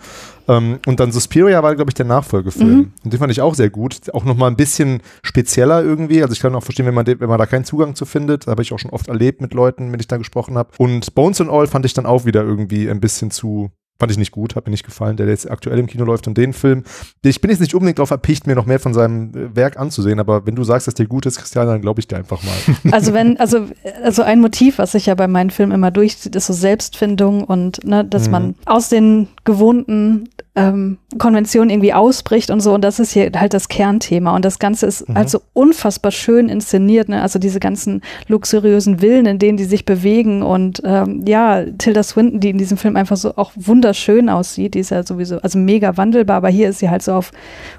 Ähm, 0.47 0.79
und 0.87 1.01
dann 1.01 1.11
Suspiria 1.11 1.61
war, 1.63 1.75
glaube 1.75 1.91
ich, 1.91 1.95
der 1.95 2.07
Nachfolgefilm. 2.07 2.69
Mhm. 2.77 2.93
Und 3.03 3.13
den 3.13 3.19
fand 3.19 3.33
ich 3.33 3.41
auch 3.41 3.55
sehr 3.57 3.71
gut. 3.71 4.15
Auch 4.15 4.25
nochmal 4.25 4.51
ein 4.51 4.57
bisschen 4.57 5.01
spezieller 5.25 5.83
irgendwie. 5.83 6.23
Also 6.23 6.35
ich 6.35 6.41
kann 6.41 6.55
auch 6.55 6.63
verstehen, 6.63 6.87
wenn 6.87 6.95
man, 6.95 7.05
den, 7.05 7.19
wenn 7.19 7.29
man 7.29 7.39
da 7.39 7.47
keinen 7.47 7.65
Zugang 7.65 7.97
zu 7.97 8.05
findet. 8.05 8.47
Habe 8.47 8.63
ich 8.63 8.73
auch 8.73 8.79
schon 8.79 8.93
oft 8.93 9.09
erlebt 9.09 9.41
mit 9.41 9.55
Leuten, 9.55 9.87
mit 9.87 9.95
denen 9.95 10.01
ich 10.03 10.09
da 10.09 10.19
gesprochen 10.19 10.57
habe. 10.57 10.71
Und 10.79 11.15
Bones 11.17 11.41
and 11.41 11.51
All 11.51 11.67
fand 11.67 11.85
ich 11.85 11.95
dann 11.95 12.07
auch 12.07 12.27
wieder 12.27 12.45
irgendwie 12.45 12.89
ein 12.89 13.01
bisschen 13.01 13.33
zu 13.33 13.71
Fand 13.99 14.11
ich 14.11 14.19
nicht 14.19 14.33
gut, 14.33 14.57
hat 14.57 14.67
mir 14.67 14.73
nicht 14.73 14.85
gefallen, 14.85 15.17
der 15.17 15.29
jetzt 15.29 15.49
aktuell 15.49 15.79
im 15.79 15.87
Kino 15.87 16.05
läuft 16.05 16.27
und 16.27 16.37
den 16.37 16.53
Film. 16.53 16.83
Ich 17.23 17.41
bin 17.41 17.51
jetzt 17.51 17.61
nicht 17.61 17.75
unbedingt 17.75 17.99
darauf 17.99 18.11
erpicht, 18.11 18.47
mir 18.47 18.57
noch 18.57 18.67
mehr 18.67 18.81
von 18.81 18.93
seinem 18.93 19.31
äh, 19.31 19.55
Werk 19.57 19.79
anzusehen, 19.79 20.19
aber 20.19 20.47
wenn 20.47 20.57
du 20.57 20.65
sagst, 20.65 20.89
dass 20.89 20.95
der 20.95 21.07
gut 21.07 21.27
ist, 21.27 21.39
Christian, 21.39 21.69
dann 21.69 21.81
glaube 21.81 22.01
ich 22.01 22.09
dir 22.09 22.17
einfach 22.17 22.43
mal. 22.43 22.55
Also 22.93 23.13
wenn, 23.15 23.39
also, 23.39 23.67
also 24.03 24.23
ein 24.23 24.41
Motiv, 24.41 24.79
was 24.79 24.93
sich 24.93 25.07
ja 25.07 25.15
bei 25.15 25.29
meinen 25.29 25.51
Filmen 25.51 25.73
immer 25.73 25.91
durchzieht, 25.93 26.35
ist 26.35 26.47
so 26.47 26.53
Selbstfindung 26.53 27.45
und 27.45 27.85
ne, 27.85 28.05
dass 28.05 28.27
Mhm. 28.27 28.33
man 28.33 28.55
aus 28.67 28.89
den 28.89 29.29
gewohnten 29.45 30.29
ähm, 30.57 30.99
Konventionen 31.19 31.69
irgendwie 31.71 31.93
ausbricht 31.93 32.51
und 32.51 32.61
so. 32.61 32.73
Und 32.75 32.83
das 32.83 33.01
ist 33.01 33.13
hier 33.13 33.31
halt 33.37 33.55
das 33.55 33.69
Kernthema. 33.69 34.35
Und 34.35 34.45
das 34.45 34.59
Ganze 34.59 34.87
ist 34.87 35.09
Mhm. 35.09 35.15
halt 35.17 35.29
so 35.31 35.43
unfassbar 35.53 36.13
schön 36.13 36.49
inszeniert. 36.49 37.09
Ne? 37.09 37.21
Also 37.21 37.39
diese 37.39 37.61
ganzen 37.61 38.03
luxuriösen 38.29 39.01
Villen, 39.01 39.27
in 39.27 39.39
denen 39.39 39.59
die 39.59 39.65
sich 39.65 39.85
bewegen. 39.85 40.43
Und 40.43 40.81
ähm, 40.85 41.23
ja, 41.27 41.65
Tilda 41.79 42.03
Swinton, 42.03 42.41
die 42.41 42.51
in 42.51 42.59
diesem 42.59 42.79
Film 42.79 42.97
einfach 42.97 43.17
so 43.17 43.37
auch 43.37 43.53
wunderschön 43.57 44.29
aussieht, 44.29 44.75
die 44.75 44.81
ist 44.81 44.91
ja 44.91 45.05
sowieso, 45.05 45.39
also 45.39 45.59
mega 45.59 45.97
wandelbar, 45.97 46.37
aber 46.37 46.49
hier 46.49 46.69
ist 46.69 46.79
sie 46.79 46.89
halt 46.89 47.03
so 47.03 47.13
auf 47.15 47.33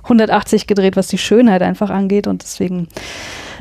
180 0.04 0.68
gedreht, 0.68 0.96
was 0.98 1.08
die 1.08 1.18
Schönheit 1.18 1.62
einfach 1.62 1.90
angeht. 1.90 2.28
Und 2.28 2.44
deswegen, 2.44 2.88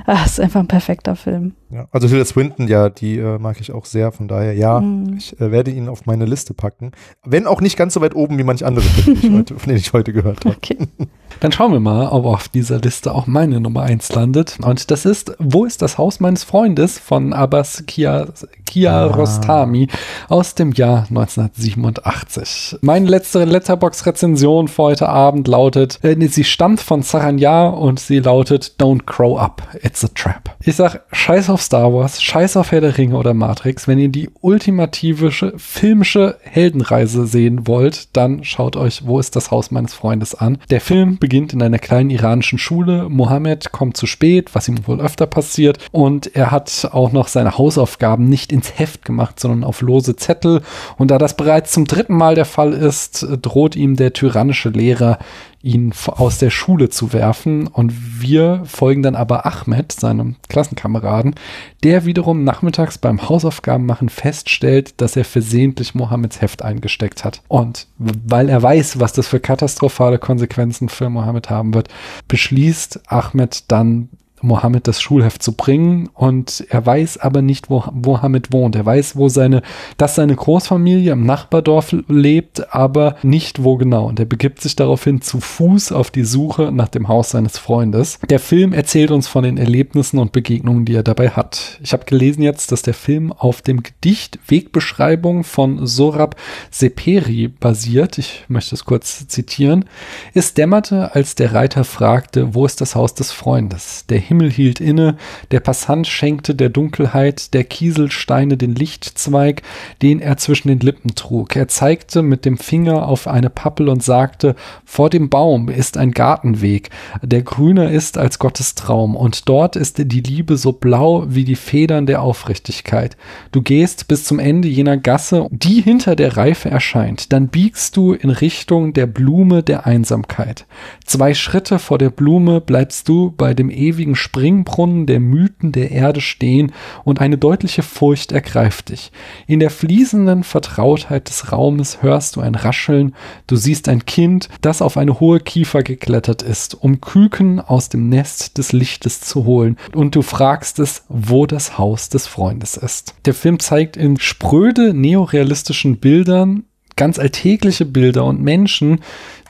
ah, 0.06 0.24
ist 0.24 0.40
einfach 0.40 0.60
ein 0.60 0.68
perfekter 0.68 1.14
Film. 1.16 1.54
Ja, 1.74 1.88
also 1.90 2.06
Tilda 2.06 2.24
Swinton, 2.24 2.68
ja, 2.68 2.88
die 2.88 3.18
äh, 3.18 3.36
mag 3.38 3.60
ich 3.60 3.72
auch 3.72 3.84
sehr, 3.84 4.12
von 4.12 4.28
daher, 4.28 4.52
ja, 4.54 4.78
Mhm. 4.80 5.16
ich 5.18 5.40
äh, 5.40 5.50
werde 5.50 5.72
ihn 5.72 5.88
auf 5.88 6.06
meine 6.06 6.24
Liste 6.24 6.54
packen. 6.54 6.92
Wenn 7.24 7.48
auch 7.48 7.60
nicht 7.60 7.76
ganz 7.76 7.94
so 7.94 8.00
weit 8.00 8.14
oben 8.14 8.38
wie 8.38 8.44
manch 8.44 8.64
andere 8.64 8.84
Filme, 8.88 9.18
die 9.20 9.26
ich 9.26 9.32
heute, 9.32 9.54
von 9.58 9.68
denen 9.68 9.78
ich 9.80 9.92
heute 9.92 10.12
gehört 10.12 10.44
habe. 10.44 10.54
Okay. 10.56 10.78
Dann 11.40 11.50
schauen 11.50 11.72
wir 11.72 11.80
mal, 11.80 12.06
ob 12.10 12.26
auf 12.26 12.48
dieser 12.48 12.78
Liste 12.78 13.12
auch 13.12 13.26
meine 13.26 13.58
Nummer 13.60 13.82
1 13.82 14.12
landet. 14.14 14.56
Und 14.62 14.92
das 14.92 15.04
ist 15.04 15.34
Wo 15.40 15.64
ist 15.64 15.82
das 15.82 15.98
Haus 15.98 16.20
meines 16.20 16.44
Freundes 16.44 16.96
von 17.00 17.32
Abbas 17.32 17.82
Kia, 17.88 18.28
Kiarostami 18.66 19.88
aus 20.28 20.54
dem 20.54 20.70
Jahr 20.72 21.06
1987. 21.10 22.78
Meine 22.82 23.08
letzte 23.08 23.44
Letterbox-Rezension 23.44 24.68
für 24.68 24.82
heute 24.84 25.08
Abend 25.08 25.48
lautet, 25.48 25.98
äh, 26.04 26.14
nee, 26.14 26.28
sie 26.28 26.44
stammt 26.44 26.80
von 26.80 27.02
Saranya 27.02 27.66
und 27.68 27.98
sie 27.98 28.20
lautet 28.20 28.74
Don't 28.78 29.04
Grow 29.04 29.36
Up, 29.38 29.62
It's 29.82 30.04
a 30.04 30.08
Trap. 30.14 30.56
Ich 30.60 30.76
sag, 30.76 31.00
scheiß 31.12 31.50
auf 31.50 31.62
Star 31.64 31.94
Wars, 31.94 32.22
scheiß 32.22 32.58
auf 32.58 32.72
Herr 32.72 32.82
der 32.82 32.98
Ringe 32.98 33.16
oder 33.16 33.32
Matrix. 33.32 33.88
Wenn 33.88 33.98
ihr 33.98 34.10
die 34.10 34.28
ultimative 34.42 35.30
filmische 35.56 36.36
Heldenreise 36.42 37.26
sehen 37.26 37.66
wollt, 37.66 38.14
dann 38.14 38.44
schaut 38.44 38.76
euch 38.76 39.06
Wo 39.06 39.18
ist 39.18 39.34
das 39.34 39.50
Haus 39.50 39.70
meines 39.70 39.94
Freundes 39.94 40.34
an. 40.34 40.58
Der 40.68 40.82
Film 40.82 41.18
beginnt 41.18 41.54
in 41.54 41.62
einer 41.62 41.78
kleinen 41.78 42.10
iranischen 42.10 42.58
Schule. 42.58 43.08
Mohammed 43.08 43.72
kommt 43.72 43.96
zu 43.96 44.06
spät, 44.06 44.54
was 44.54 44.68
ihm 44.68 44.86
wohl 44.86 45.00
öfter 45.00 45.26
passiert. 45.26 45.78
Und 45.90 46.36
er 46.36 46.50
hat 46.50 46.90
auch 46.92 47.12
noch 47.12 47.28
seine 47.28 47.56
Hausaufgaben 47.56 48.28
nicht 48.28 48.52
ins 48.52 48.78
Heft 48.78 49.06
gemacht, 49.06 49.40
sondern 49.40 49.64
auf 49.64 49.80
lose 49.80 50.16
Zettel. 50.16 50.60
Und 50.98 51.10
da 51.10 51.16
das 51.16 51.34
bereits 51.34 51.72
zum 51.72 51.86
dritten 51.86 52.14
Mal 52.14 52.34
der 52.34 52.44
Fall 52.44 52.74
ist, 52.74 53.26
droht 53.40 53.74
ihm 53.74 53.96
der 53.96 54.12
tyrannische 54.12 54.68
Lehrer, 54.68 55.18
ihn 55.64 55.92
aus 56.06 56.38
der 56.38 56.50
Schule 56.50 56.90
zu 56.90 57.12
werfen. 57.12 57.66
Und 57.66 58.20
wir 58.20 58.62
folgen 58.66 59.02
dann 59.02 59.16
aber 59.16 59.46
Ahmed, 59.46 59.92
seinem 59.92 60.36
Klassenkameraden, 60.48 61.34
der 61.82 62.04
wiederum 62.04 62.44
nachmittags 62.44 62.98
beim 62.98 63.28
Hausaufgabenmachen 63.28 64.10
feststellt, 64.10 65.00
dass 65.00 65.16
er 65.16 65.24
versehentlich 65.24 65.94
Mohammeds 65.94 66.40
Heft 66.40 66.62
eingesteckt 66.62 67.24
hat. 67.24 67.42
Und 67.48 67.86
weil 67.98 68.48
er 68.48 68.62
weiß, 68.62 69.00
was 69.00 69.14
das 69.14 69.26
für 69.26 69.40
katastrophale 69.40 70.18
Konsequenzen 70.18 70.88
für 70.88 71.08
Mohammed 71.08 71.48
haben 71.48 71.74
wird, 71.74 71.88
beschließt 72.28 73.10
Ahmed 73.10 73.70
dann 73.72 74.10
Mohammed 74.44 74.86
das 74.86 75.00
Schulheft 75.00 75.42
zu 75.42 75.52
bringen 75.52 76.08
und 76.14 76.64
er 76.68 76.84
weiß 76.84 77.18
aber 77.18 77.42
nicht, 77.42 77.70
wo 77.70 77.84
Mohammed 77.92 78.52
wohnt. 78.52 78.76
Er 78.76 78.86
weiß, 78.86 79.16
wo 79.16 79.28
seine, 79.28 79.62
dass 79.96 80.14
seine 80.14 80.36
Großfamilie 80.36 81.12
im 81.12 81.26
Nachbardorf 81.26 81.94
lebt, 82.08 82.74
aber 82.74 83.16
nicht 83.22 83.64
wo 83.64 83.76
genau. 83.76 84.06
Und 84.06 84.20
er 84.20 84.26
begibt 84.26 84.60
sich 84.60 84.76
daraufhin 84.76 85.20
zu 85.20 85.40
Fuß 85.40 85.92
auf 85.92 86.10
die 86.10 86.24
Suche 86.24 86.70
nach 86.72 86.88
dem 86.88 87.08
Haus 87.08 87.30
seines 87.30 87.58
Freundes. 87.58 88.18
Der 88.28 88.38
Film 88.38 88.72
erzählt 88.72 89.10
uns 89.10 89.26
von 89.26 89.44
den 89.44 89.56
Erlebnissen 89.56 90.18
und 90.18 90.32
Begegnungen, 90.32 90.84
die 90.84 90.94
er 90.94 91.02
dabei 91.02 91.30
hat. 91.30 91.78
Ich 91.82 91.92
habe 91.92 92.04
gelesen 92.04 92.42
jetzt, 92.42 92.72
dass 92.72 92.82
der 92.82 92.94
Film 92.94 93.32
auf 93.32 93.62
dem 93.62 93.82
Gedicht 93.82 94.38
Wegbeschreibung 94.46 95.44
von 95.44 95.86
Sorab 95.86 96.36
Seperi 96.70 97.48
basiert. 97.48 98.18
Ich 98.18 98.44
möchte 98.48 98.74
es 98.74 98.84
kurz 98.84 99.26
zitieren. 99.26 99.86
Es 100.34 100.54
dämmerte, 100.54 101.14
als 101.14 101.34
der 101.34 101.54
Reiter 101.54 101.84
fragte, 101.84 102.54
wo 102.54 102.66
ist 102.66 102.80
das 102.80 102.94
Haus 102.94 103.14
des 103.14 103.32
Freundes? 103.32 104.04
Der 104.08 104.18
Himmel 104.18 104.33
hielt 104.40 104.80
inne, 104.80 105.16
der 105.50 105.60
Passant 105.60 106.06
schenkte 106.06 106.54
der 106.54 106.68
Dunkelheit 106.68 107.54
der 107.54 107.64
Kieselsteine 107.64 108.56
den 108.56 108.74
Lichtzweig, 108.74 109.62
den 110.02 110.20
er 110.20 110.36
zwischen 110.36 110.68
den 110.68 110.80
Lippen 110.80 111.14
trug. 111.14 111.56
Er 111.56 111.68
zeigte 111.68 112.22
mit 112.22 112.44
dem 112.44 112.58
Finger 112.58 113.08
auf 113.08 113.26
eine 113.26 113.50
Pappel 113.50 113.88
und 113.88 114.02
sagte, 114.02 114.54
vor 114.84 115.10
dem 115.10 115.30
Baum 115.30 115.68
ist 115.68 115.96
ein 115.96 116.12
Gartenweg, 116.12 116.90
der 117.22 117.42
grüner 117.42 117.90
ist 117.90 118.18
als 118.18 118.38
Gottes 118.38 118.74
Traum, 118.74 119.16
und 119.16 119.48
dort 119.48 119.76
ist 119.76 119.98
die 119.98 120.20
Liebe 120.20 120.56
so 120.56 120.72
blau 120.72 121.24
wie 121.28 121.44
die 121.44 121.56
Federn 121.56 122.06
der 122.06 122.22
Aufrichtigkeit. 122.22 123.16
Du 123.52 123.62
gehst 123.62 124.08
bis 124.08 124.24
zum 124.24 124.38
Ende 124.38 124.68
jener 124.68 124.96
Gasse, 124.96 125.46
die 125.50 125.80
hinter 125.80 126.16
der 126.16 126.36
Reife 126.36 126.70
erscheint, 126.70 127.32
dann 127.32 127.48
biegst 127.48 127.96
du 127.96 128.12
in 128.12 128.30
Richtung 128.30 128.92
der 128.92 129.06
Blume 129.06 129.62
der 129.62 129.86
Einsamkeit. 129.86 130.66
Zwei 131.04 131.34
Schritte 131.34 131.78
vor 131.78 131.98
der 131.98 132.10
Blume 132.10 132.60
bleibst 132.60 133.08
du 133.08 133.32
bei 133.36 133.54
dem 133.54 133.70
ewigen 133.70 134.16
Springbrunnen 134.24 135.06
der 135.06 135.20
Mythen 135.20 135.70
der 135.70 135.90
Erde 135.90 136.20
stehen 136.20 136.72
und 137.04 137.20
eine 137.20 137.38
deutliche 137.38 137.82
Furcht 137.82 138.32
ergreift 138.32 138.88
dich. 138.88 139.12
In 139.46 139.60
der 139.60 139.70
fließenden 139.70 140.42
Vertrautheit 140.44 141.28
des 141.28 141.52
Raumes 141.52 142.02
hörst 142.02 142.36
du 142.36 142.40
ein 142.40 142.54
Rascheln, 142.54 143.14
du 143.46 143.56
siehst 143.56 143.88
ein 143.88 144.06
Kind, 144.06 144.48
das 144.62 144.82
auf 144.82 144.96
eine 144.96 145.20
hohe 145.20 145.40
Kiefer 145.40 145.82
geklettert 145.82 146.42
ist, 146.42 146.74
um 146.74 147.00
Küken 147.00 147.60
aus 147.60 147.90
dem 147.90 148.08
Nest 148.08 148.56
des 148.58 148.72
Lichtes 148.72 149.20
zu 149.20 149.44
holen, 149.44 149.76
und 149.92 150.16
du 150.16 150.22
fragst 150.22 150.78
es, 150.78 151.04
wo 151.08 151.46
das 151.46 151.76
Haus 151.78 152.08
des 152.08 152.26
Freundes 152.26 152.76
ist. 152.76 153.14
Der 153.26 153.34
Film 153.34 153.60
zeigt 153.60 153.96
in 153.96 154.18
spröde 154.18 154.94
neorealistischen 154.94 155.98
Bildern 155.98 156.64
ganz 156.96 157.18
alltägliche 157.18 157.84
Bilder 157.84 158.24
und 158.24 158.40
Menschen, 158.40 159.00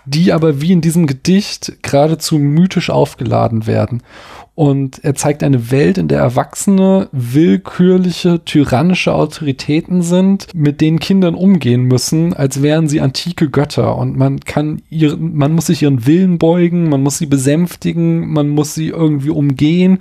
die 0.07 0.33
aber 0.33 0.61
wie 0.61 0.73
in 0.73 0.81
diesem 0.81 1.07
Gedicht 1.07 1.79
geradezu 1.83 2.39
mythisch 2.39 2.91
aufgeladen 2.91 3.67
werden. 3.67 4.03
Und 4.57 5.03
er 5.03 5.17
zeigt 5.17 5.43
eine 5.43 5.73
Welt, 5.73 5.99
in 5.99 6.07
der 6.07 6.21
Erwachsene 6.21 7.09
willkürliche, 7.11 8.45
tyrannische 8.45 9.13
Autoritäten 9.13 10.03
sind, 10.03 10.47
mit 10.55 10.81
denen 10.81 11.01
Kindern 11.01 11.35
umgehen 11.35 11.83
müssen, 11.83 12.35
als 12.35 12.63
wären 12.63 12.87
sie 12.87 13.01
antike 13.01 13.51
Götter. 13.51 13.97
Und 13.97 14.17
man 14.17 14.39
kann 14.39 14.83
ihren, 14.91 15.35
man 15.37 15.53
muss 15.53 15.67
sich 15.67 15.83
ihren 15.83 16.07
Willen 16.07 16.39
beugen, 16.39 16.89
man 16.89 17.03
muss 17.03 17.19
sie 17.19 17.27
besänftigen, 17.27 18.29
man 18.29 18.49
muss 18.49 18.75
sie 18.75 18.91
irgendwie 18.91 19.31
umgehen. 19.31 19.99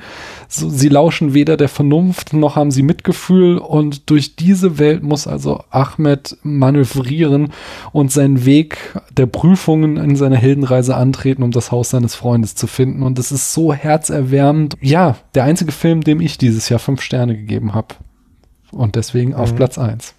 So, 0.48 0.70
sie 0.70 0.90
lauschen 0.90 1.34
weder 1.34 1.58
der 1.58 1.70
Vernunft, 1.70 2.34
noch 2.34 2.56
haben 2.56 2.70
sie 2.70 2.84
Mitgefühl. 2.84 3.58
Und 3.58 4.12
durch 4.12 4.36
diese 4.36 4.78
Welt 4.78 5.02
muss 5.02 5.26
also 5.26 5.64
Ahmed 5.72 6.38
manövrieren 6.44 7.54
und 7.92 8.12
seinen 8.12 8.46
Weg 8.46 8.78
der 9.18 9.26
Prüfungen 9.26 9.98
in 9.98 10.16
seiner 10.16 10.38
Heldenreise 10.38 10.96
antreten, 10.96 11.42
um 11.42 11.50
das 11.50 11.72
Haus 11.72 11.90
seines 11.90 12.14
Freundes 12.14 12.54
zu 12.54 12.68
finden. 12.68 13.02
Und 13.02 13.18
es 13.18 13.32
ist 13.32 13.52
so 13.52 13.74
herzerwärmend. 13.74 14.43
Ja, 14.82 15.18
der 15.36 15.44
einzige 15.46 15.72
Film, 15.72 16.02
dem 16.02 16.20
ich 16.22 16.38
dieses 16.38 16.70
Jahr 16.70 16.80
fünf 16.80 17.02
Sterne 17.02 17.36
gegeben 17.36 17.74
habe. 17.74 17.96
Und 18.72 18.96
deswegen 18.96 19.34
auf 19.36 19.52
Mhm. 19.52 19.56
Platz 19.58 19.78
eins. 19.78 20.14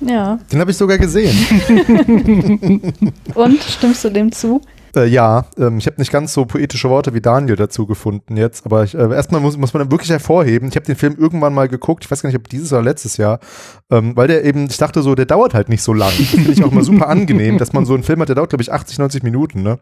Ja. 0.00 0.38
Den 0.52 0.58
habe 0.60 0.72
ich 0.72 0.76
sogar 0.76 0.98
gesehen. 0.98 1.36
Und 3.34 3.62
stimmst 3.62 4.04
du 4.04 4.10
dem 4.10 4.32
zu? 4.32 4.60
Äh, 4.94 5.06
ja, 5.06 5.46
ähm, 5.58 5.78
ich 5.78 5.86
habe 5.86 5.96
nicht 5.98 6.12
ganz 6.12 6.34
so 6.34 6.44
poetische 6.44 6.90
Worte 6.90 7.14
wie 7.14 7.22
Daniel 7.22 7.56
dazu 7.56 7.86
gefunden 7.86 8.36
jetzt, 8.36 8.66
aber 8.66 8.84
ich, 8.84 8.94
äh, 8.94 9.14
erstmal 9.14 9.40
muss, 9.40 9.56
muss 9.56 9.72
man 9.72 9.90
wirklich 9.90 10.10
hervorheben, 10.10 10.68
ich 10.68 10.76
habe 10.76 10.84
den 10.84 10.96
Film 10.96 11.16
irgendwann 11.18 11.54
mal 11.54 11.68
geguckt, 11.68 12.04
ich 12.04 12.10
weiß 12.10 12.20
gar 12.20 12.28
nicht, 12.28 12.38
ob 12.38 12.48
dieses 12.48 12.72
oder 12.72 12.82
letztes 12.82 13.16
Jahr, 13.16 13.40
ähm, 13.90 14.14
weil 14.16 14.28
der 14.28 14.44
eben, 14.44 14.66
ich 14.66 14.76
dachte 14.76 15.02
so, 15.02 15.14
der 15.14 15.24
dauert 15.24 15.54
halt 15.54 15.70
nicht 15.70 15.82
so 15.82 15.94
lang. 15.94 16.10
Finde 16.12 16.52
ich 16.52 16.62
auch 16.62 16.72
immer 16.72 16.84
super 16.84 17.08
angenehm, 17.08 17.56
dass 17.56 17.72
man 17.72 17.86
so 17.86 17.94
einen 17.94 18.02
Film 18.02 18.20
hat, 18.20 18.28
der 18.28 18.36
dauert, 18.36 18.50
glaube 18.50 18.62
ich, 18.62 18.72
80, 18.72 18.98
90 18.98 19.22
Minuten, 19.22 19.62
ne? 19.62 19.78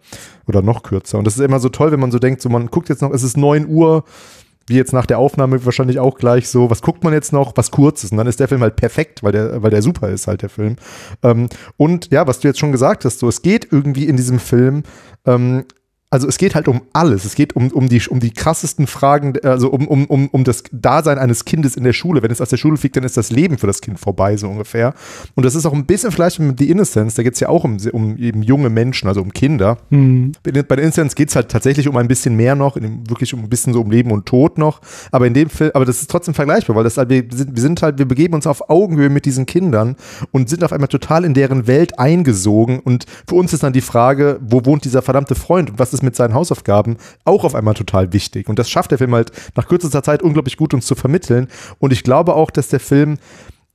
Oder 0.47 0.62
noch 0.62 0.82
kürzer. 0.85 1.19
Und 1.19 1.24
das 1.27 1.37
ist 1.37 1.41
immer 1.41 1.59
so 1.59 1.69
toll, 1.69 1.91
wenn 1.91 2.01
man 2.01 2.12
so 2.12 2.19
denkt, 2.19 2.41
so 2.41 2.49
man 2.49 2.69
guckt 2.69 2.89
jetzt 2.89 3.03
noch, 3.03 3.11
es 3.11 3.23
ist 3.24 3.37
9 3.37 3.66
Uhr, 3.66 4.05
wie 4.70 4.76
jetzt 4.76 4.92
nach 4.92 5.05
der 5.05 5.18
Aufnahme 5.18 5.64
wahrscheinlich 5.64 5.98
auch 5.98 6.16
gleich 6.16 6.48
so, 6.48 6.70
was 6.70 6.80
guckt 6.80 7.05
man 7.05 7.12
jetzt 7.12 7.32
noch, 7.32 7.52
was 7.56 7.70
kurz 7.70 8.05
ist. 8.05 8.12
Und 8.12 8.18
dann 8.18 8.26
ist 8.26 8.40
der 8.40 8.48
Film 8.48 8.62
halt 8.62 8.76
perfekt, 8.76 9.22
weil 9.22 9.32
der, 9.32 9.62
weil 9.62 9.70
der 9.70 9.82
super 9.82 10.09
ist 10.09 10.26
halt, 10.26 10.42
der 10.42 10.48
Film. 10.48 10.76
Ähm, 11.22 11.48
und 11.76 12.10
ja, 12.10 12.26
was 12.26 12.40
du 12.40 12.48
jetzt 12.48 12.60
schon 12.60 12.72
gesagt 12.72 13.05
hast, 13.05 13.18
so, 13.18 13.28
es 13.28 13.42
geht 13.42 13.68
irgendwie 13.70 14.06
in 14.06 14.16
diesem 14.16 14.38
Film 14.38 14.84
ähm, 15.26 15.64
also 16.12 16.27
es 16.27 16.39
geht 16.39 16.57
halt 16.57 16.66
um 16.66 16.82
alles. 16.93 17.24
Es 17.24 17.37
geht 17.37 17.55
um, 17.55 17.69
um, 17.69 17.89
die, 17.89 18.03
um 18.09 18.19
die 18.19 18.32
krassesten 18.32 18.89
Fragen, 18.89 19.39
also 19.45 19.70
um, 19.70 19.87
um, 19.87 20.07
um, 20.07 20.28
um 20.28 20.43
das 20.43 20.65
Dasein 20.73 21.19
eines 21.19 21.45
Kindes 21.45 21.77
in 21.77 21.85
der 21.85 21.93
Schule. 21.93 22.20
Wenn 22.20 22.32
es 22.32 22.41
aus 22.41 22.49
der 22.49 22.57
Schule 22.57 22.77
fliegt, 22.77 22.97
dann 22.97 23.05
ist 23.05 23.16
das 23.16 23.31
Leben 23.31 23.59
für 23.59 23.69
das 23.69 23.81
Kind 23.81 24.01
vorbei, 24.01 24.37
so 24.37 24.49
ungefähr. 24.49 24.93
Und 25.37 25.47
das 25.47 25.55
ist 25.55 25.66
auch 25.66 25.73
ein 25.73 25.87
bisschen 25.87 26.11
vielleicht 26.11 26.41
mit 26.41 26.59
The 26.59 26.69
Innocence, 26.69 27.15
da 27.15 27.23
geht 27.23 27.35
es 27.35 27.41
ja 27.41 27.49
auch 27.49 27.62
um, 27.62 27.77
um 27.93 28.16
eben 28.16 28.43
junge 28.43 28.70
Menschen, 28.70 29.07
also 29.07 29.23
um 29.23 29.32
Kinder. 29.32 29.78
Mhm. 29.91 30.32
Bei, 30.43 30.51
bei 30.51 30.77
The 30.77 30.82
Innocence 30.82 31.15
geht 31.15 31.28
es 31.28 31.37
halt 31.37 31.49
tatsächlich 31.49 31.87
um 31.87 31.97
ein 31.97 32.09
bisschen 32.09 32.35
mehr 32.35 32.57
noch, 32.57 32.74
dem, 32.74 33.09
wirklich 33.09 33.32
um 33.32 33.45
ein 33.45 33.49
bisschen 33.49 33.73
so 33.73 33.81
um 33.81 33.93
Leben 33.93 34.11
und 34.11 34.27
Tod 34.27 34.59
noch. 34.59 34.81
Aber 35.12 35.28
in 35.28 35.35
dem 35.35 35.49
Film, 35.49 35.70
aber 35.74 35.85
das 35.85 36.01
ist 36.01 36.11
trotzdem 36.11 36.35
vergleichbar, 36.35 36.74
weil 36.74 36.85
das 36.85 36.97
halt, 36.97 37.11
wir 37.11 37.24
sind, 37.31 37.55
wir 37.55 37.62
sind 37.62 37.82
halt, 37.82 37.99
wir 37.99 38.07
begeben 38.07 38.35
uns 38.35 38.49
auf 38.49 38.69
Augenhöhe 38.69 39.11
mit 39.11 39.27
diesen 39.27 39.47
Kindern 39.47 39.95
und 40.32 40.49
sind 40.49 40.65
auf 40.65 40.73
einmal 40.73 40.89
total 40.89 41.24
in 41.24 41.35
deren 41.35 41.69
Welt 41.69 42.01
eingesogen. 42.01 42.81
Und 42.81 43.07
für 43.28 43.37
uns 43.37 43.53
ist 43.53 43.62
dann 43.62 43.73
die 43.73 43.81
Frage, 43.81 44.41
wo 44.43 44.65
wohnt 44.65 44.85
dieser 44.85 45.03
verdammte 45.03 45.37
Freund 45.37 45.70
und 45.70 45.78
was 45.78 45.95
ist 45.95 45.99
ist 46.01 46.02
mit 46.02 46.16
seinen 46.16 46.35
Hausaufgaben 46.35 46.97
auch 47.24 47.44
auf 47.44 47.55
einmal 47.55 47.74
total 47.74 48.12
wichtig. 48.12 48.48
Und 48.48 48.59
das 48.59 48.70
schafft 48.70 48.90
der 48.90 48.98
Film 48.98 49.14
halt 49.14 49.32
nach 49.55 49.68
kürzester 49.68 50.02
Zeit 50.02 50.22
unglaublich 50.22 50.56
gut 50.56 50.74
uns 50.74 50.86
zu 50.86 50.94
vermitteln. 50.94 51.48
Und 51.78 51.93
ich 51.93 52.02
glaube 52.02 52.35
auch, 52.35 52.51
dass 52.51 52.68
der 52.68 52.81
Film 52.81 53.18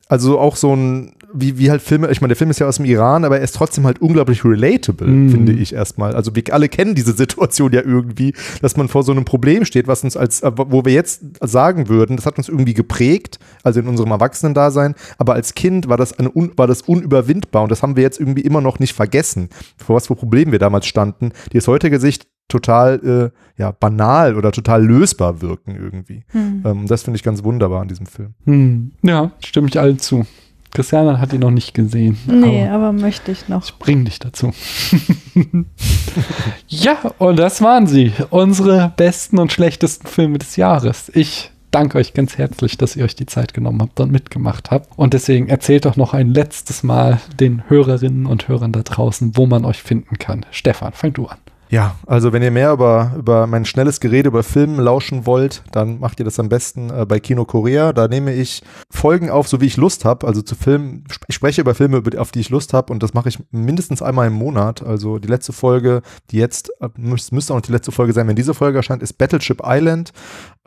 also 0.08 0.40
auch 0.40 0.56
so 0.56 0.76
ein, 0.76 1.14
wie, 1.36 1.58
wie 1.58 1.70
halt 1.70 1.82
Filme, 1.82 2.10
ich 2.10 2.22
meine, 2.22 2.30
der 2.30 2.38
Film 2.38 2.50
ist 2.50 2.60
ja 2.60 2.68
aus 2.68 2.78
dem 2.78 2.86
Iran, 2.86 3.26
aber 3.26 3.38
er 3.38 3.44
ist 3.44 3.56
trotzdem 3.56 3.86
halt 3.86 4.02
unglaublich 4.02 4.44
relatable, 4.46 5.08
mm. 5.08 5.30
finde 5.30 5.52
ich 5.54 5.74
erstmal. 5.74 6.16
Also 6.16 6.36
wir 6.36 6.44
alle 6.52 6.70
kennen 6.70 6.96
diese 6.96 7.14
Situation 7.14 7.74
ja 7.74 7.82
irgendwie, 7.82 8.34
dass 8.62 8.78
man 8.78 8.88
vor 8.88 9.04
so 9.04 9.12
einem 9.12 9.26
Problem 9.26 9.66
steht, 9.66 9.88
was 9.88 10.04
uns 10.04 10.18
als, 10.18 10.42
wo 10.44 10.86
wir 10.86 10.94
jetzt 10.94 11.22
sagen 11.42 11.90
würden, 11.90 12.16
das 12.16 12.26
hat 12.26 12.38
uns 12.38 12.50
irgendwie 12.50 12.74
geprägt, 12.74 13.40
also 13.64 13.80
in 13.80 13.88
unserem 13.88 14.12
Erwachsenen-Dasein, 14.12 14.96
aber 15.18 15.34
als 15.34 15.54
Kind 15.54 15.90
war 15.90 15.98
das, 15.98 16.18
eine, 16.18 16.32
war 16.34 16.68
das 16.68 16.82
unüberwindbar 16.82 17.64
und 17.64 17.72
das 17.72 17.84
haben 17.84 17.96
wir 17.96 18.04
jetzt 18.04 18.20
irgendwie 18.20 18.42
immer 18.42 18.62
noch 18.62 18.80
nicht 18.80 18.94
vergessen, 18.94 19.50
vor 19.78 19.96
was 19.96 20.08
für 20.08 20.16
Problemen 20.16 20.52
wir 20.52 20.60
damals 20.60 20.88
standen, 20.88 21.32
die 21.52 21.58
aus 21.58 21.68
heutiger 21.68 22.00
Sicht 22.00 22.28
total 22.48 23.32
äh, 23.58 23.62
ja, 23.62 23.72
banal 23.72 24.36
oder 24.36 24.52
total 24.52 24.86
lösbar 24.86 25.42
wirken 25.42 25.76
irgendwie. 25.76 26.24
Hm. 26.28 26.64
Ähm, 26.66 26.88
das 26.88 27.04
finde 27.04 27.18
ich 27.18 27.24
ganz 27.24 27.44
wunderbar 27.44 27.82
an 27.82 27.88
diesem 27.88 28.06
Film. 28.06 28.34
Hm. 28.46 28.92
Ja, 29.02 29.32
stimme 29.44 29.68
ich 29.68 29.80
allen 29.80 30.00
zu. 30.00 30.26
Christiane 30.76 31.20
hat 31.20 31.34
ihn 31.34 31.40
noch 31.40 31.52
nicht 31.52 31.74
gesehen. 31.74 32.18
Nee, 32.28 32.68
aber, 32.68 32.88
aber 32.88 32.92
möchte 32.92 33.32
ich 33.32 33.48
noch. 33.48 33.64
Ich 33.64 33.76
bring 33.80 34.06
dich 34.06 34.20
dazu. 34.20 34.52
ja, 36.68 36.98
und 37.18 37.38
das 37.38 37.62
waren 37.62 37.88
sie. 37.88 38.12
Unsere 38.30 38.92
besten 38.96 39.40
und 39.40 39.52
schlechtesten 39.52 40.08
Filme 40.08 40.38
des 40.38 40.58
Jahres. 40.58 41.10
Ich 41.16 41.52
danke 41.72 41.98
euch 41.98 42.14
ganz 42.14 42.38
herzlich, 42.38 42.78
dass 42.78 42.96
ihr 42.96 43.06
euch 43.06 43.16
die 43.16 43.26
Zeit 43.26 43.54
genommen 43.54 43.82
habt 43.82 44.00
und 44.00 44.12
mitgemacht 44.12 44.72
habt. 44.72 44.90
Und 44.98 45.14
deswegen 45.14 45.48
erzählt 45.48 45.86
doch 45.86 45.96
noch 45.96 46.14
ein 46.14 46.30
letztes 46.30 46.84
Mal 46.84 47.20
den 47.40 47.64
Hörerinnen 47.70 48.26
und 48.26 48.48
Hörern 48.48 48.72
da 48.72 48.82
draußen, 48.82 49.38
wo 49.38 49.46
man 49.46 49.66
euch 49.66 49.82
finden 49.82 50.18
kann. 50.18 50.46
Stefan, 50.52 50.94
fang 50.94 51.14
du 51.14 51.28
an. 51.28 51.38
Ja, 51.70 51.96
also 52.06 52.32
wenn 52.32 52.44
ihr 52.44 52.52
mehr 52.52 52.72
über, 52.72 53.14
über 53.18 53.48
mein 53.48 53.66
schnelles 53.66 54.00
Gerede 54.00 54.30
über 54.30 54.44
Filme 54.44 54.82
lauschen 54.82 55.26
wollt, 55.26 55.64
dann 55.72 56.00
macht 56.00 56.20
ihr 56.20 56.26
das 56.26 56.40
am 56.40 56.48
besten 56.48 56.92
äh, 56.92 57.06
bei 57.08 57.20
Kino 57.20 57.46
Korea. 57.46 57.92
Da 57.92 58.08
nehme 58.08 58.34
ich 58.34 58.62
Folgen 58.92 59.30
auf, 59.30 59.48
so 59.48 59.62
wie 59.62 59.66
ich 59.66 59.78
Lust 59.78 60.06
habe. 60.06 60.28
Also 60.28 60.42
zu 60.42 60.56
Filmen, 60.56 61.04
ich 61.28 61.36
spreche 61.36 61.62
über 61.62 61.74
Filme, 61.74 62.04
auf 62.18 62.32
die 62.32 62.40
ich 62.40 62.50
Lust 62.50 62.74
habe 62.74 62.94
und 62.94 63.02
das 63.02 63.14
mache 63.14 63.30
ich 63.30 63.40
mindestens 63.52 64.02
einmal 64.02 64.28
im 64.28 64.34
Monat. 64.34 64.84
Also 64.84 65.18
die 65.18 65.28
letzte 65.28 65.54
Folge, 65.54 66.02
die 66.32 66.38
jetzt, 66.38 66.72
äh, 66.82 66.90
müsste 66.98 67.54
auch 67.54 67.58
noch 67.58 67.62
die 67.62 67.72
letzte 67.72 67.92
Folge 67.92 68.14
sein, 68.14 68.28
wenn 68.28 68.36
diese 68.36 68.54
Folge 68.54 68.78
erscheint, 68.78 69.02
ist 69.02 69.18
Battleship 69.18 69.62
Island. 69.66 70.12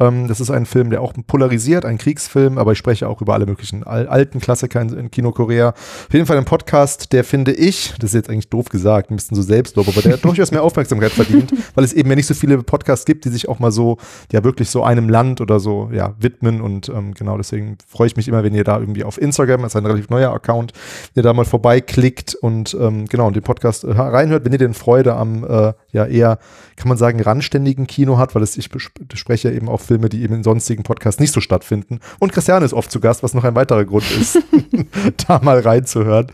Ähm, 0.00 0.28
das 0.28 0.40
ist 0.40 0.50
ein 0.50 0.66
Film, 0.66 0.90
der 0.90 1.02
auch 1.02 1.12
polarisiert, 1.26 1.84
ein 1.84 1.98
Kriegsfilm, 1.98 2.58
aber 2.58 2.72
ich 2.72 2.78
spreche 2.78 3.08
auch 3.08 3.20
über 3.20 3.34
alle 3.34 3.46
möglichen 3.46 3.84
al 3.84 4.06
alten 4.06 4.40
Klassiker 4.40 4.80
in, 4.80 4.90
in, 4.90 5.10
Kino 5.10 5.32
Korea. 5.32 5.70
Auf 5.70 6.12
jeden 6.12 6.26
Fall 6.26 6.36
ein 6.36 6.44
Podcast, 6.44 7.12
der 7.12 7.24
finde 7.24 7.52
ich, 7.52 7.94
das 7.98 8.10
ist 8.10 8.14
jetzt 8.14 8.30
eigentlich 8.30 8.48
doof 8.48 8.68
gesagt, 8.68 9.10
ein 9.10 9.16
bisschen 9.16 9.34
so 9.34 9.42
Selbstlob, 9.42 9.88
aber 9.88 10.00
der 10.02 10.14
hat 10.14 10.24
durchaus 10.24 10.50
mehr 10.50 10.62
Aufmerksamkeit 10.62 11.10
verdient, 11.10 11.52
weil 11.74 11.84
es 11.84 11.92
eben 11.92 12.08
ja 12.08 12.16
nicht 12.16 12.26
so 12.26 12.34
viele 12.34 12.58
Podcasts 12.62 13.04
gibt, 13.04 13.24
die 13.24 13.30
sich 13.30 13.48
auch 13.48 13.58
mal 13.58 13.72
so, 13.72 13.98
ja 14.30 14.44
wirklich 14.44 14.70
so 14.70 14.84
einem 14.84 15.08
Land 15.08 15.40
oder 15.40 15.58
so, 15.58 15.90
ja, 15.92 16.14
widmen 16.20 16.60
und 16.60 16.88
ähm, 16.88 17.14
genau 17.14 17.36
deswegen 17.36 17.78
freue 17.86 18.06
ich 18.06 18.16
mich 18.16 18.28
immer, 18.28 18.44
wenn 18.44 18.54
ihr 18.54 18.64
da 18.64 18.78
irgendwie 18.78 19.04
auf 19.04 19.20
Instagram, 19.20 19.62
das 19.62 19.72
ist 19.72 19.76
ein 19.76 19.86
relativ 19.86 20.10
neuer 20.10 20.32
Account, 20.32 20.72
ihr 21.14 21.22
da 21.22 21.32
mal 21.32 21.44
vorbeiklickt 21.44 22.34
und 22.36 22.76
ähm, 22.80 23.06
genau, 23.06 23.26
und 23.26 23.34
den 23.34 23.42
Podcast 23.42 23.84
äh, 23.84 23.90
reinhört, 23.90 24.44
wenn 24.44 24.52
ihr 24.52 24.58
den 24.58 24.74
Freude 24.74 25.14
am, 25.14 25.44
äh, 25.44 25.72
ja, 25.90 26.06
eher, 26.06 26.38
kann 26.76 26.88
man 26.88 26.96
sagen, 26.96 27.20
randständigen 27.20 27.86
Kino 27.88 28.18
hat, 28.18 28.34
weil 28.34 28.42
es, 28.42 28.56
ich 28.56 28.68
spreche 29.14 29.50
eben 29.50 29.68
auch 29.68 29.80
Filme, 29.88 30.08
die 30.08 30.22
eben 30.22 30.34
in 30.34 30.42
sonstigen 30.44 30.82
Podcasts 30.82 31.20
nicht 31.20 31.32
so 31.32 31.40
stattfinden. 31.40 31.98
Und 32.18 32.32
Christiane 32.32 32.64
ist 32.64 32.74
oft 32.74 32.92
zu 32.92 33.00
Gast, 33.00 33.22
was 33.22 33.34
noch 33.34 33.44
ein 33.44 33.54
weiterer 33.54 33.84
Grund 33.84 34.04
ist, 34.10 34.38
da 35.26 35.40
mal 35.42 35.58
reinzuhören. 35.58 36.26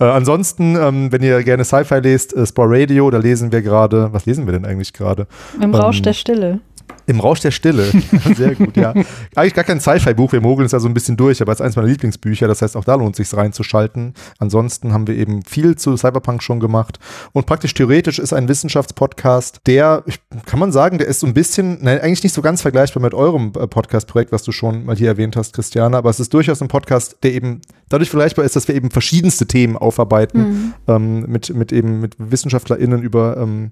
Äh, 0.00 0.04
ansonsten, 0.04 0.76
ähm, 0.76 1.12
wenn 1.12 1.22
ihr 1.22 1.42
gerne 1.42 1.64
Sci-Fi 1.64 2.00
lest, 2.00 2.34
äh, 2.34 2.46
Spore 2.46 2.80
Radio, 2.80 3.10
da 3.10 3.18
lesen 3.18 3.52
wir 3.52 3.62
gerade, 3.62 4.12
was 4.12 4.26
lesen 4.26 4.46
wir 4.46 4.52
denn 4.52 4.64
eigentlich 4.64 4.92
gerade? 4.92 5.26
Im 5.60 5.74
Rausch 5.74 5.98
ähm, 5.98 6.02
der 6.04 6.12
Stille. 6.14 6.60
Im 7.06 7.20
Rausch 7.20 7.40
der 7.40 7.50
Stille. 7.50 7.90
Sehr 8.36 8.54
gut, 8.54 8.76
ja. 8.76 8.94
Eigentlich 9.34 9.54
gar 9.54 9.64
kein 9.64 9.80
Sci-Fi-Buch. 9.80 10.32
Wir 10.32 10.40
mogeln 10.40 10.66
es 10.66 10.72
ja 10.72 10.80
so 10.80 10.88
ein 10.88 10.94
bisschen 10.94 11.16
durch, 11.16 11.42
aber 11.42 11.52
es 11.52 11.60
ist 11.60 11.64
eins 11.66 11.76
meiner 11.76 11.88
Lieblingsbücher. 11.88 12.46
Das 12.46 12.62
heißt, 12.62 12.76
auch 12.76 12.84
da 12.84 12.94
lohnt 12.94 13.18
es 13.18 13.28
sich 13.28 13.36
reinzuschalten. 13.36 14.14
Ansonsten 14.38 14.92
haben 14.92 15.06
wir 15.06 15.16
eben 15.16 15.42
viel 15.42 15.76
zu 15.76 15.96
Cyberpunk 15.96 16.42
schon 16.42 16.60
gemacht. 16.60 16.98
Und 17.32 17.46
praktisch 17.46 17.74
theoretisch 17.74 18.18
ist 18.18 18.32
ein 18.32 18.48
Wissenschaftspodcast, 18.48 19.60
der, 19.66 20.04
kann 20.46 20.60
man 20.60 20.72
sagen, 20.72 20.98
der 20.98 21.08
ist 21.08 21.20
so 21.20 21.26
ein 21.26 21.34
bisschen, 21.34 21.78
nein, 21.82 22.00
eigentlich 22.00 22.22
nicht 22.22 22.34
so 22.34 22.42
ganz 22.42 22.62
vergleichbar 22.62 23.02
mit 23.02 23.14
eurem 23.14 23.52
äh, 23.58 23.66
Podcast-Projekt, 23.66 24.32
was 24.32 24.42
du 24.42 24.52
schon 24.52 24.84
mal 24.84 24.96
hier 24.96 25.08
erwähnt 25.08 25.36
hast, 25.36 25.54
Christiane. 25.54 25.96
Aber 25.96 26.10
es 26.10 26.20
ist 26.20 26.32
durchaus 26.32 26.62
ein 26.62 26.68
Podcast, 26.68 27.18
der 27.22 27.32
eben 27.32 27.60
dadurch 27.88 28.10
vergleichbar 28.10 28.44
ist, 28.44 28.56
dass 28.56 28.68
wir 28.68 28.74
eben 28.74 28.90
verschiedenste 28.90 29.46
Themen 29.46 29.76
aufarbeiten. 29.76 30.38
Mhm. 30.38 30.74
Ähm, 30.88 31.20
mit, 31.28 31.54
mit 31.54 31.72
eben 31.72 32.00
mit 32.00 32.14
WissenschaftlerInnen 32.18 33.02
über 33.02 33.36
ähm, 33.36 33.70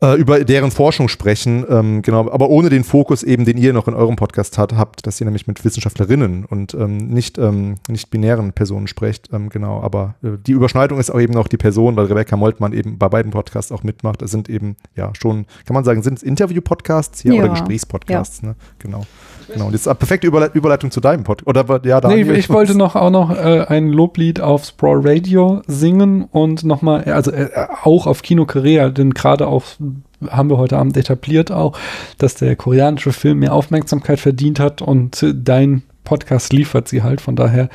äh, 0.00 0.14
über 0.14 0.44
deren 0.44 0.70
Forschung 0.70 1.08
sprechen, 1.08 1.64
ähm, 1.68 2.02
genau, 2.02 2.30
aber 2.30 2.50
ohne 2.50 2.68
den 2.68 2.84
Fokus 2.84 3.22
eben, 3.22 3.44
den 3.44 3.58
ihr 3.58 3.72
noch 3.72 3.88
in 3.88 3.94
eurem 3.94 4.16
Podcast 4.16 4.58
hat, 4.58 4.74
habt, 4.74 5.06
dass 5.06 5.20
ihr 5.20 5.24
nämlich 5.24 5.46
mit 5.46 5.64
Wissenschaftlerinnen 5.64 6.44
und 6.44 6.74
ähm, 6.74 7.08
nicht, 7.08 7.38
ähm, 7.38 7.76
nicht 7.88 8.10
binären 8.10 8.52
Personen 8.52 8.86
sprecht, 8.86 9.30
ähm, 9.32 9.48
genau, 9.48 9.80
aber 9.80 10.14
äh, 10.22 10.30
die 10.46 10.52
Überschneidung 10.52 11.00
ist 11.00 11.10
auch 11.10 11.20
eben 11.20 11.32
noch 11.32 11.48
die 11.48 11.56
Person, 11.56 11.96
weil 11.96 12.06
Rebecca 12.06 12.36
Moltmann 12.36 12.72
eben 12.72 12.98
bei 12.98 13.08
beiden 13.08 13.32
Podcasts 13.32 13.72
auch 13.72 13.82
mitmacht. 13.82 14.22
Es 14.22 14.30
sind 14.30 14.48
eben, 14.48 14.76
ja, 14.94 15.12
schon, 15.18 15.46
kann 15.66 15.74
man 15.74 15.84
sagen, 15.84 16.02
sind 16.02 16.18
es 16.18 16.22
Interview-Podcasts 16.22 17.20
hier 17.22 17.34
ja. 17.34 17.42
oder 17.42 17.50
Gesprächspodcasts, 17.50 18.42
ja. 18.42 18.50
ne? 18.50 18.56
Genau. 18.78 19.04
Genau, 19.52 19.66
und 19.66 19.72
jetzt 19.72 19.88
eine 19.88 19.94
perfekte 19.94 20.26
Überleitung 20.26 20.90
zu 20.90 21.00
deinem 21.00 21.24
Podcast. 21.24 21.46
Oder 21.46 21.80
ja, 21.84 22.00
Daniel, 22.00 22.26
nee, 22.26 22.38
ich 22.38 22.50
wollte 22.50 22.76
noch 22.76 22.96
auch 22.96 23.10
noch 23.10 23.30
äh, 23.30 23.64
ein 23.66 23.88
Loblied 23.88 24.40
auf 24.40 24.64
Sprawl 24.64 25.00
Radio 25.02 25.62
singen 25.66 26.24
und 26.24 26.64
nochmal, 26.64 27.04
also 27.04 27.30
äh, 27.30 27.48
auch 27.82 28.06
auf 28.06 28.22
Kino 28.22 28.44
Korea, 28.44 28.90
denn 28.90 29.14
gerade 29.14 29.46
auf 29.46 29.76
haben 30.28 30.50
wir 30.50 30.58
heute 30.58 30.76
Abend 30.78 30.96
etabliert 30.96 31.52
auch, 31.52 31.78
dass 32.18 32.34
der 32.34 32.56
koreanische 32.56 33.12
Film 33.12 33.40
mehr 33.40 33.52
Aufmerksamkeit 33.52 34.20
verdient 34.20 34.58
hat 34.60 34.82
und 34.82 35.24
dein 35.34 35.82
Podcast 36.08 36.54
liefert 36.54 36.88
sie 36.88 37.02
halt. 37.02 37.20
Von 37.20 37.36
daher 37.36 37.68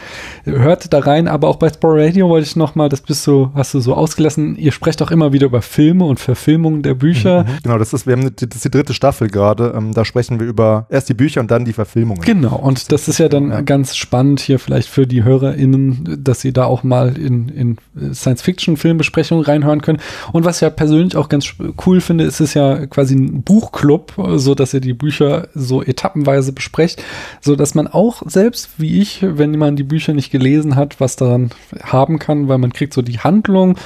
hört 0.44 0.92
da 0.92 1.00
rein. 1.00 1.28
Aber 1.28 1.48
auch 1.48 1.58
bei 1.58 1.70
Sport 1.70 2.00
Radio 2.00 2.30
wollte 2.30 2.48
ich 2.48 2.56
nochmal, 2.56 2.90
das 2.90 3.02
bist 3.02 3.26
du, 3.28 3.52
hast 3.54 3.76
du 3.76 3.80
so 3.80 3.94
ausgelassen. 3.94 4.58
Ihr 4.58 4.72
sprecht 4.72 5.04
auch 5.04 5.12
immer 5.12 5.34
wieder 5.34 5.46
über 5.46 5.62
Filme 5.62 6.06
und 6.06 6.20
Verfilmungen 6.20 6.82
der 6.82 6.96
Bücher. 6.96 7.44
Mhm, 7.44 7.50
mhm. 7.50 7.58
Genau, 7.64 7.78
das 7.78 7.94
ist, 7.94 8.08
wir 8.08 8.14
haben 8.14 8.24
das 8.24 8.56
ist 8.56 8.66
die 8.66 8.72
dritte 8.72 8.96
Staffel 8.96 9.28
gerade. 9.28 9.74
Ähm, 9.78 9.94
da 9.94 10.04
sprechen 10.04 10.40
wir 10.40 10.48
über 10.48 10.88
erst 10.90 11.10
die 11.10 11.14
Bücher 11.14 11.42
und 11.42 11.52
dann 11.52 11.64
die 11.64 11.74
Verfilmungen. 11.74 12.24
Genau, 12.24 12.56
und 12.56 12.92
das 12.92 13.08
ist 13.08 13.20
ja 13.20 13.30
dann 13.30 13.52
ja. 13.52 13.62
ganz 13.62 13.96
spannend 13.96 14.40
hier 14.40 14.58
vielleicht 14.58 14.90
für 14.90 15.06
die 15.06 15.24
HörerInnen, 15.24 16.20
dass 16.24 16.42
sie 16.42 16.54
da 16.54 16.66
auch 16.66 16.82
mal 16.84 17.16
in, 17.16 17.50
in 17.50 17.78
Science-Fiction-Filmbesprechungen 18.14 19.46
reinhören 19.46 19.82
können. 19.82 20.00
Und 20.32 20.44
was 20.44 20.58
ich 20.58 20.62
ja 20.62 20.72
persönlich 20.72 21.16
auch 21.16 21.30
ganz 21.30 21.54
cool 21.86 22.02
finde, 22.02 22.24
ist 22.24 22.40
es 22.40 22.56
ja 22.56 22.88
quasi 22.88 23.14
ein 23.14 23.44
Buchclub, 23.44 24.14
so 24.38 24.56
dass 24.56 24.74
ihr 24.74 24.82
die 24.82 24.94
Bücher 24.94 25.50
so 25.54 25.84
etappenweise 25.84 26.52
besprecht, 26.52 27.04
so 27.42 27.56
dass 27.56 27.76
man 27.76 27.88
auch 27.88 28.23
selbst 28.26 28.70
wie 28.78 29.02
ich, 29.02 29.20
wenn 29.22 29.58
man 29.58 29.76
die 29.76 29.84
Bücher 29.84 30.14
nicht 30.14 30.32
gelesen 30.32 30.76
hat, 30.76 31.00
was 31.00 31.16
daran 31.16 31.52
haben 31.82 32.20
kann, 32.20 32.48
weil 32.48 32.58
man 32.58 32.74
kriegt 32.74 32.94
so 32.94 33.02
die 33.02 33.20
Handlung, 33.20 33.78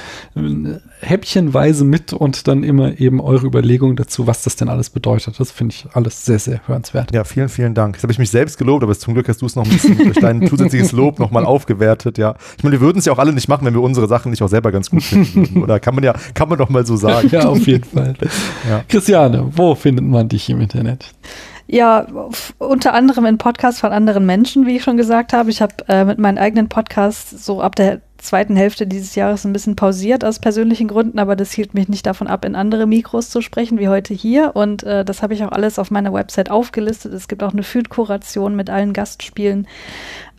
häppchenweise 1.00 1.84
mit 1.84 2.12
und 2.12 2.48
dann 2.48 2.62
immer 2.62 2.98
eben 3.00 3.20
eure 3.20 3.46
Überlegungen 3.46 3.96
dazu, 3.96 4.26
was 4.26 4.42
das 4.42 4.56
denn 4.56 4.68
alles 4.68 4.90
bedeutet. 4.90 5.38
Das 5.38 5.50
finde 5.50 5.74
ich 5.74 5.86
alles 5.94 6.24
sehr, 6.24 6.38
sehr 6.38 6.66
hörenswert. 6.66 7.12
Ja, 7.12 7.24
vielen, 7.24 7.48
vielen 7.48 7.74
Dank. 7.74 7.96
Jetzt 7.96 8.02
habe 8.02 8.12
ich 8.12 8.18
mich 8.18 8.30
selbst 8.30 8.58
gelobt, 8.58 8.82
aber 8.82 8.96
zum 8.98 9.14
Glück 9.14 9.28
hast 9.28 9.42
du 9.42 9.46
es 9.46 9.56
noch 9.56 9.64
ein 9.64 9.70
bisschen 9.70 9.96
durch 9.98 10.18
dein 10.18 10.46
zusätzliches 10.48 10.92
Lob 10.92 11.18
nochmal 11.18 11.44
aufgewertet, 11.44 12.18
ja. 12.18 12.34
Ich 12.56 12.64
meine, 12.64 12.72
wir 12.72 12.80
würden 12.80 12.98
es 12.98 13.04
ja 13.04 13.12
auch 13.12 13.18
alle 13.18 13.32
nicht 13.32 13.48
machen, 13.48 13.64
wenn 13.64 13.74
wir 13.74 13.82
unsere 13.82 14.08
Sachen 14.08 14.30
nicht 14.30 14.42
auch 14.42 14.48
selber 14.48 14.72
ganz 14.72 14.90
gut 14.90 15.02
finden 15.02 15.34
würden. 15.34 15.62
Oder 15.62 15.80
kann 15.80 15.94
man 15.94 16.04
ja, 16.04 16.14
kann 16.34 16.48
man 16.48 16.58
doch 16.58 16.68
mal 16.68 16.84
so 16.84 16.96
sagen. 16.96 17.28
Ja, 17.38 17.48
auf 17.48 17.66
jeden 17.66 17.84
Fall. 17.84 18.14
ja. 18.68 18.82
Christiane, 18.88 19.46
wo 19.54 19.74
findet 19.74 20.04
man 20.04 20.28
dich 20.28 20.48
im 20.48 20.60
Internet? 20.60 21.12
Ja, 21.70 22.06
unter 22.56 22.94
anderem 22.94 23.26
in 23.26 23.36
Podcasts 23.36 23.80
von 23.80 23.92
anderen 23.92 24.24
Menschen, 24.24 24.64
wie 24.64 24.76
ich 24.76 24.82
schon 24.82 24.96
gesagt 24.96 25.34
habe. 25.34 25.50
Ich 25.50 25.60
habe 25.60 25.74
äh, 25.86 26.04
mit 26.04 26.18
meinen 26.18 26.38
eigenen 26.38 26.70
Podcasts 26.70 27.44
so 27.44 27.60
ab 27.60 27.76
der 27.76 28.00
zweiten 28.18 28.56
Hälfte 28.56 28.86
dieses 28.86 29.14
Jahres 29.14 29.44
ein 29.44 29.52
bisschen 29.52 29.76
pausiert 29.76 30.24
aus 30.24 30.38
persönlichen 30.38 30.88
Gründen, 30.88 31.18
aber 31.18 31.36
das 31.36 31.52
hielt 31.52 31.74
mich 31.74 31.88
nicht 31.88 32.06
davon 32.06 32.26
ab, 32.26 32.44
in 32.44 32.54
andere 32.54 32.86
Mikros 32.86 33.30
zu 33.30 33.40
sprechen, 33.40 33.78
wie 33.78 33.88
heute 33.88 34.14
hier. 34.14 34.52
Und 34.54 34.82
äh, 34.82 35.04
das 35.04 35.22
habe 35.22 35.34
ich 35.34 35.44
auch 35.44 35.52
alles 35.52 35.78
auf 35.78 35.90
meiner 35.90 36.12
Website 36.12 36.50
aufgelistet. 36.50 37.12
Es 37.12 37.28
gibt 37.28 37.42
auch 37.42 37.52
eine 37.52 37.62
Food-Kuration 37.62 38.54
mit 38.54 38.70
allen 38.70 38.92
Gastspielen. 38.92 39.66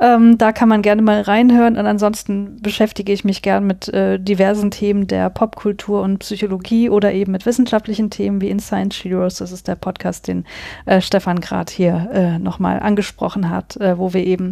Ähm, 0.02 0.38
da 0.38 0.54
kann 0.54 0.70
man 0.70 0.82
gerne 0.82 1.02
mal 1.02 1.22
reinhören. 1.22 1.78
Und 1.78 1.86
ansonsten 1.86 2.58
beschäftige 2.62 3.12
ich 3.12 3.26
mich 3.26 3.42
gern 3.42 3.68
mit 3.68 3.90
äh, 3.90 4.18
diversen 4.18 4.72
Themen 4.72 5.08
der 5.08 5.30
Popkultur 5.30 6.02
und 6.02 6.20
Psychologie 6.20 6.90
oder 6.90 7.12
eben 7.12 7.34
mit 7.34 7.46
wissenschaftlichen 7.46 8.10
Themen 8.10 8.40
wie 8.40 8.50
in 8.50 8.60
Science 8.60 9.04
Heroes. 9.04 9.36
Das 9.36 9.52
ist 9.52 9.68
der 9.68 9.76
Podcast, 9.76 10.28
den 10.28 10.46
äh, 10.86 11.02
Stefan 11.02 11.42
gerade 11.42 11.72
hier 11.72 12.10
äh, 12.14 12.40
nochmal 12.40 12.80
angesprochen 12.80 13.50
hat, 13.50 13.76
äh, 13.78 13.98
wo 13.98 14.14
wir 14.14 14.26
eben 14.26 14.52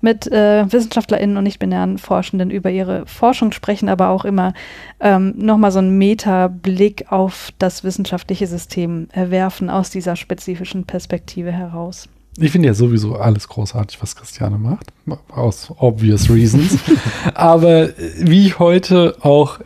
mit 0.00 0.26
äh, 0.26 0.70
WissenschaftlerInnen 0.70 1.36
und 1.36 1.44
nicht-binären 1.44 1.98
Forschenden 1.98 2.50
über 2.50 2.67
ihre 2.70 3.06
Forschung 3.06 3.52
sprechen, 3.52 3.88
aber 3.88 4.08
auch 4.08 4.24
immer 4.24 4.54
ähm, 5.00 5.34
nochmal 5.36 5.72
so 5.72 5.78
einen 5.78 5.98
Meta-Blick 5.98 7.10
auf 7.10 7.52
das 7.58 7.84
wissenschaftliche 7.84 8.46
System 8.46 9.08
erwerfen 9.12 9.70
aus 9.70 9.90
dieser 9.90 10.16
spezifischen 10.16 10.84
Perspektive 10.84 11.52
heraus. 11.52 12.08
Ich 12.40 12.52
finde 12.52 12.68
ja 12.68 12.74
sowieso 12.74 13.16
alles 13.16 13.48
großartig, 13.48 14.00
was 14.00 14.14
Christiane 14.14 14.58
macht, 14.58 14.92
aus 15.28 15.72
obvious 15.76 16.30
reasons. 16.30 16.78
Aber 17.34 17.88
wie 18.16 18.46
ich 18.46 18.60
heute 18.60 19.16
auch 19.22 19.58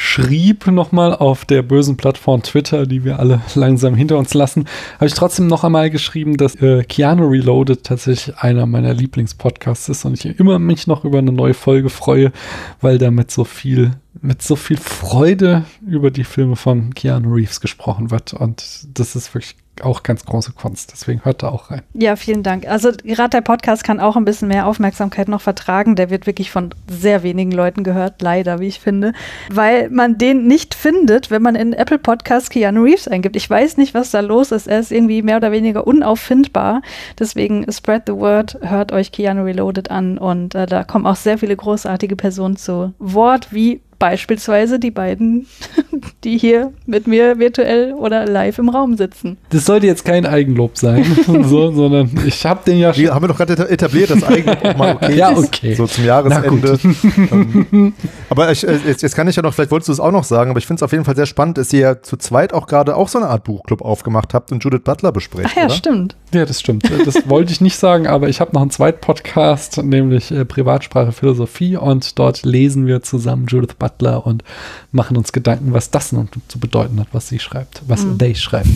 schrieb 0.00 0.66
nochmal 0.66 1.14
auf 1.14 1.44
der 1.44 1.60
bösen 1.60 1.98
Plattform 1.98 2.42
Twitter, 2.42 2.86
die 2.86 3.04
wir 3.04 3.18
alle 3.18 3.42
langsam 3.54 3.94
hinter 3.94 4.16
uns 4.16 4.32
lassen, 4.32 4.64
habe 4.96 5.06
ich 5.06 5.14
trotzdem 5.14 5.46
noch 5.46 5.62
einmal 5.62 5.90
geschrieben, 5.90 6.38
dass 6.38 6.54
äh, 6.56 6.82
Keanu 6.84 7.28
Reloaded 7.28 7.84
tatsächlich 7.84 8.38
einer 8.38 8.64
meiner 8.64 8.94
Lieblingspodcasts 8.94 9.90
ist 9.90 10.04
und 10.06 10.14
ich 10.14 10.38
immer 10.38 10.58
mich 10.58 10.86
noch 10.86 11.04
über 11.04 11.18
eine 11.18 11.32
neue 11.32 11.52
Folge 11.52 11.90
freue, 11.90 12.32
weil 12.80 12.96
damit 12.96 13.30
so 13.30 13.44
viel 13.44 13.92
mit 14.22 14.42
so 14.42 14.56
viel 14.56 14.78
Freude 14.78 15.64
über 15.86 16.10
die 16.10 16.24
Filme 16.24 16.56
von 16.56 16.94
Keanu 16.94 17.34
Reeves 17.34 17.60
gesprochen 17.60 18.10
wird 18.10 18.32
und 18.32 18.88
das 18.94 19.14
ist 19.14 19.34
wirklich 19.34 19.56
auch 19.84 20.02
ganz 20.02 20.24
große 20.24 20.52
Kunst. 20.52 20.92
Deswegen 20.92 21.24
hört 21.24 21.42
da 21.42 21.48
auch 21.48 21.70
rein. 21.70 21.82
Ja, 21.94 22.16
vielen 22.16 22.42
Dank. 22.42 22.66
Also 22.66 22.90
gerade 23.04 23.30
der 23.30 23.40
Podcast 23.40 23.84
kann 23.84 24.00
auch 24.00 24.16
ein 24.16 24.24
bisschen 24.24 24.48
mehr 24.48 24.66
Aufmerksamkeit 24.66 25.28
noch 25.28 25.40
vertragen. 25.40 25.96
Der 25.96 26.10
wird 26.10 26.26
wirklich 26.26 26.50
von 26.50 26.70
sehr 26.88 27.22
wenigen 27.22 27.52
Leuten 27.52 27.84
gehört, 27.84 28.22
leider, 28.22 28.60
wie 28.60 28.68
ich 28.68 28.80
finde, 28.80 29.12
weil 29.50 29.90
man 29.90 30.18
den 30.18 30.46
nicht 30.46 30.74
findet, 30.74 31.30
wenn 31.30 31.42
man 31.42 31.54
in 31.54 31.72
Apple 31.72 31.98
Podcast 31.98 32.50
Keanu 32.50 32.82
Reeves 32.82 33.08
eingibt. 33.08 33.36
Ich 33.36 33.48
weiß 33.48 33.76
nicht, 33.76 33.94
was 33.94 34.10
da 34.10 34.20
los 34.20 34.52
ist. 34.52 34.66
Er 34.66 34.80
ist 34.80 34.92
irgendwie 34.92 35.22
mehr 35.22 35.36
oder 35.36 35.52
weniger 35.52 35.86
unauffindbar. 35.86 36.82
Deswegen 37.18 37.70
spread 37.70 38.02
the 38.06 38.14
word, 38.14 38.58
hört 38.62 38.92
euch 38.92 39.12
Keanu 39.12 39.44
Reloaded 39.44 39.90
an 39.90 40.18
und 40.18 40.54
äh, 40.54 40.66
da 40.66 40.84
kommen 40.84 41.06
auch 41.06 41.16
sehr 41.16 41.38
viele 41.38 41.56
großartige 41.56 42.16
Personen 42.16 42.56
zu 42.56 42.92
Wort, 42.98 43.52
wie 43.52 43.80
Beispielsweise 44.00 44.78
die 44.78 44.90
beiden, 44.90 45.46
die 46.24 46.38
hier 46.38 46.72
mit 46.86 47.06
mir 47.06 47.38
virtuell 47.38 47.92
oder 47.92 48.24
live 48.24 48.58
im 48.58 48.70
Raum 48.70 48.96
sitzen. 48.96 49.36
Das 49.50 49.66
sollte 49.66 49.86
jetzt 49.86 50.06
kein 50.06 50.24
Eigenlob 50.24 50.78
sein, 50.78 51.04
so, 51.44 51.70
sondern 51.70 52.10
ich 52.26 52.46
habe 52.46 52.62
den 52.64 52.78
ja 52.78 52.94
schon. 52.94 53.02
Die 53.02 53.10
haben 53.10 53.22
wir 53.22 53.28
doch 53.28 53.36
gerade 53.36 53.68
etabliert, 53.68 54.08
dass 54.08 54.24
Eigenlob 54.24 54.64
auch 54.64 54.76
mal 54.78 54.94
okay 54.94 55.16
ja, 55.16 55.36
okay. 55.36 55.74
So 55.74 55.86
zum 55.86 56.06
Jahresende. 56.06 56.78
aber 58.30 58.50
ich, 58.50 58.66
äh, 58.66 58.78
jetzt, 58.86 59.02
jetzt, 59.02 59.14
kann 59.14 59.28
ich 59.28 59.36
ja 59.36 59.42
noch, 59.42 59.52
vielleicht 59.52 59.70
wolltest 59.70 59.88
du 59.88 59.92
es 59.92 60.00
auch 60.00 60.12
noch 60.12 60.24
sagen, 60.24 60.48
aber 60.50 60.58
ich 60.58 60.66
finde 60.66 60.78
es 60.78 60.82
auf 60.82 60.92
jeden 60.92 61.04
Fall 61.04 61.14
sehr 61.14 61.26
spannend, 61.26 61.58
dass 61.58 61.70
ihr 61.74 61.80
ja 61.80 62.00
zu 62.00 62.16
zweit 62.16 62.54
auch 62.54 62.66
gerade 62.66 62.96
auch 62.96 63.08
so 63.08 63.18
eine 63.18 63.28
Art 63.28 63.44
Buchclub 63.44 63.82
aufgemacht 63.82 64.32
habt 64.32 64.50
und 64.50 64.64
Judith 64.64 64.80
Butler 64.82 65.12
besprecht. 65.12 65.50
Ach 65.52 65.56
ja, 65.56 65.64
oder? 65.66 65.74
stimmt. 65.74 66.16
Ja, 66.32 66.46
das 66.46 66.58
stimmt. 66.58 66.90
Das 67.04 67.28
wollte 67.28 67.52
ich 67.52 67.60
nicht 67.60 67.76
sagen, 67.76 68.06
aber 68.06 68.30
ich 68.30 68.40
habe 68.40 68.54
noch 68.54 68.62
einen 68.62 68.70
zweiten 68.70 69.02
Podcast, 69.02 69.82
nämlich 69.82 70.30
äh, 70.30 70.46
Privatsprache 70.46 71.12
Philosophie 71.12 71.76
und 71.76 72.18
dort 72.18 72.44
lesen 72.44 72.86
wir 72.86 73.02
zusammen 73.02 73.46
Judith 73.46 73.74
Butler 73.78 73.89
Butler 73.90 74.26
und 74.26 74.44
machen 74.92 75.16
uns 75.16 75.32
Gedanken, 75.32 75.72
was 75.72 75.90
das 75.90 76.12
nun 76.12 76.28
zu 76.48 76.58
bedeuten 76.58 77.00
hat, 77.00 77.08
was 77.12 77.28
sie 77.28 77.38
schreibt, 77.38 77.82
was 77.86 78.02
mhm. 78.02 78.18
they 78.18 78.34
schreibt. 78.34 78.68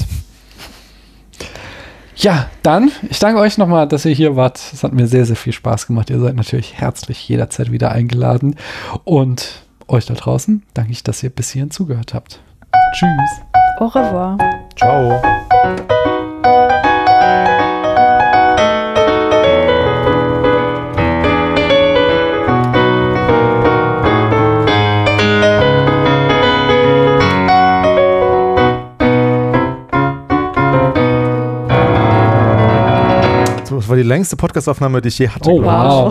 Ja, 2.17 2.49
dann, 2.62 2.93
ich 3.10 3.18
danke 3.18 3.41
euch 3.41 3.59
nochmal, 3.59 3.89
dass 3.89 4.05
ihr 4.05 4.15
hier 4.15 4.36
wart. 4.36 4.60
Es 4.73 4.84
hat 4.84 4.93
mir 4.93 5.09
sehr, 5.09 5.26
sehr 5.26 5.36
viel 5.36 5.52
Spaß 5.52 5.89
gemacht. 5.89 6.10
Ihr 6.10 6.20
seid 6.20 6.36
natürlich 6.36 6.75
herzlich 6.75 7.28
jederzeit 7.28 7.73
wieder 7.73 7.91
eingeladen. 7.91 8.55
Und 9.02 9.65
euch 9.89 10.07
da 10.07 10.15
draußen 10.15 10.62
danke 10.75 10.93
ich, 10.93 11.02
dass 11.02 11.23
ihr 11.23 11.31
bis 11.31 11.51
hierhin 11.51 11.73
zugehört 11.73 12.15
habt. 12.15 12.41
Tschüss. 12.94 13.43
Au 13.81 13.86
revoir. 13.86 14.39
Ciao. 14.76 15.20
Das 33.76 33.88
war 33.88 33.96
die 33.96 34.02
längste 34.02 34.36
Podcastaufnahme, 34.36 35.00
die 35.00 35.08
ich 35.08 35.18
je 35.18 35.28
hatte. 35.28 35.50
Oh, 35.50 35.62
wow. 35.62 36.02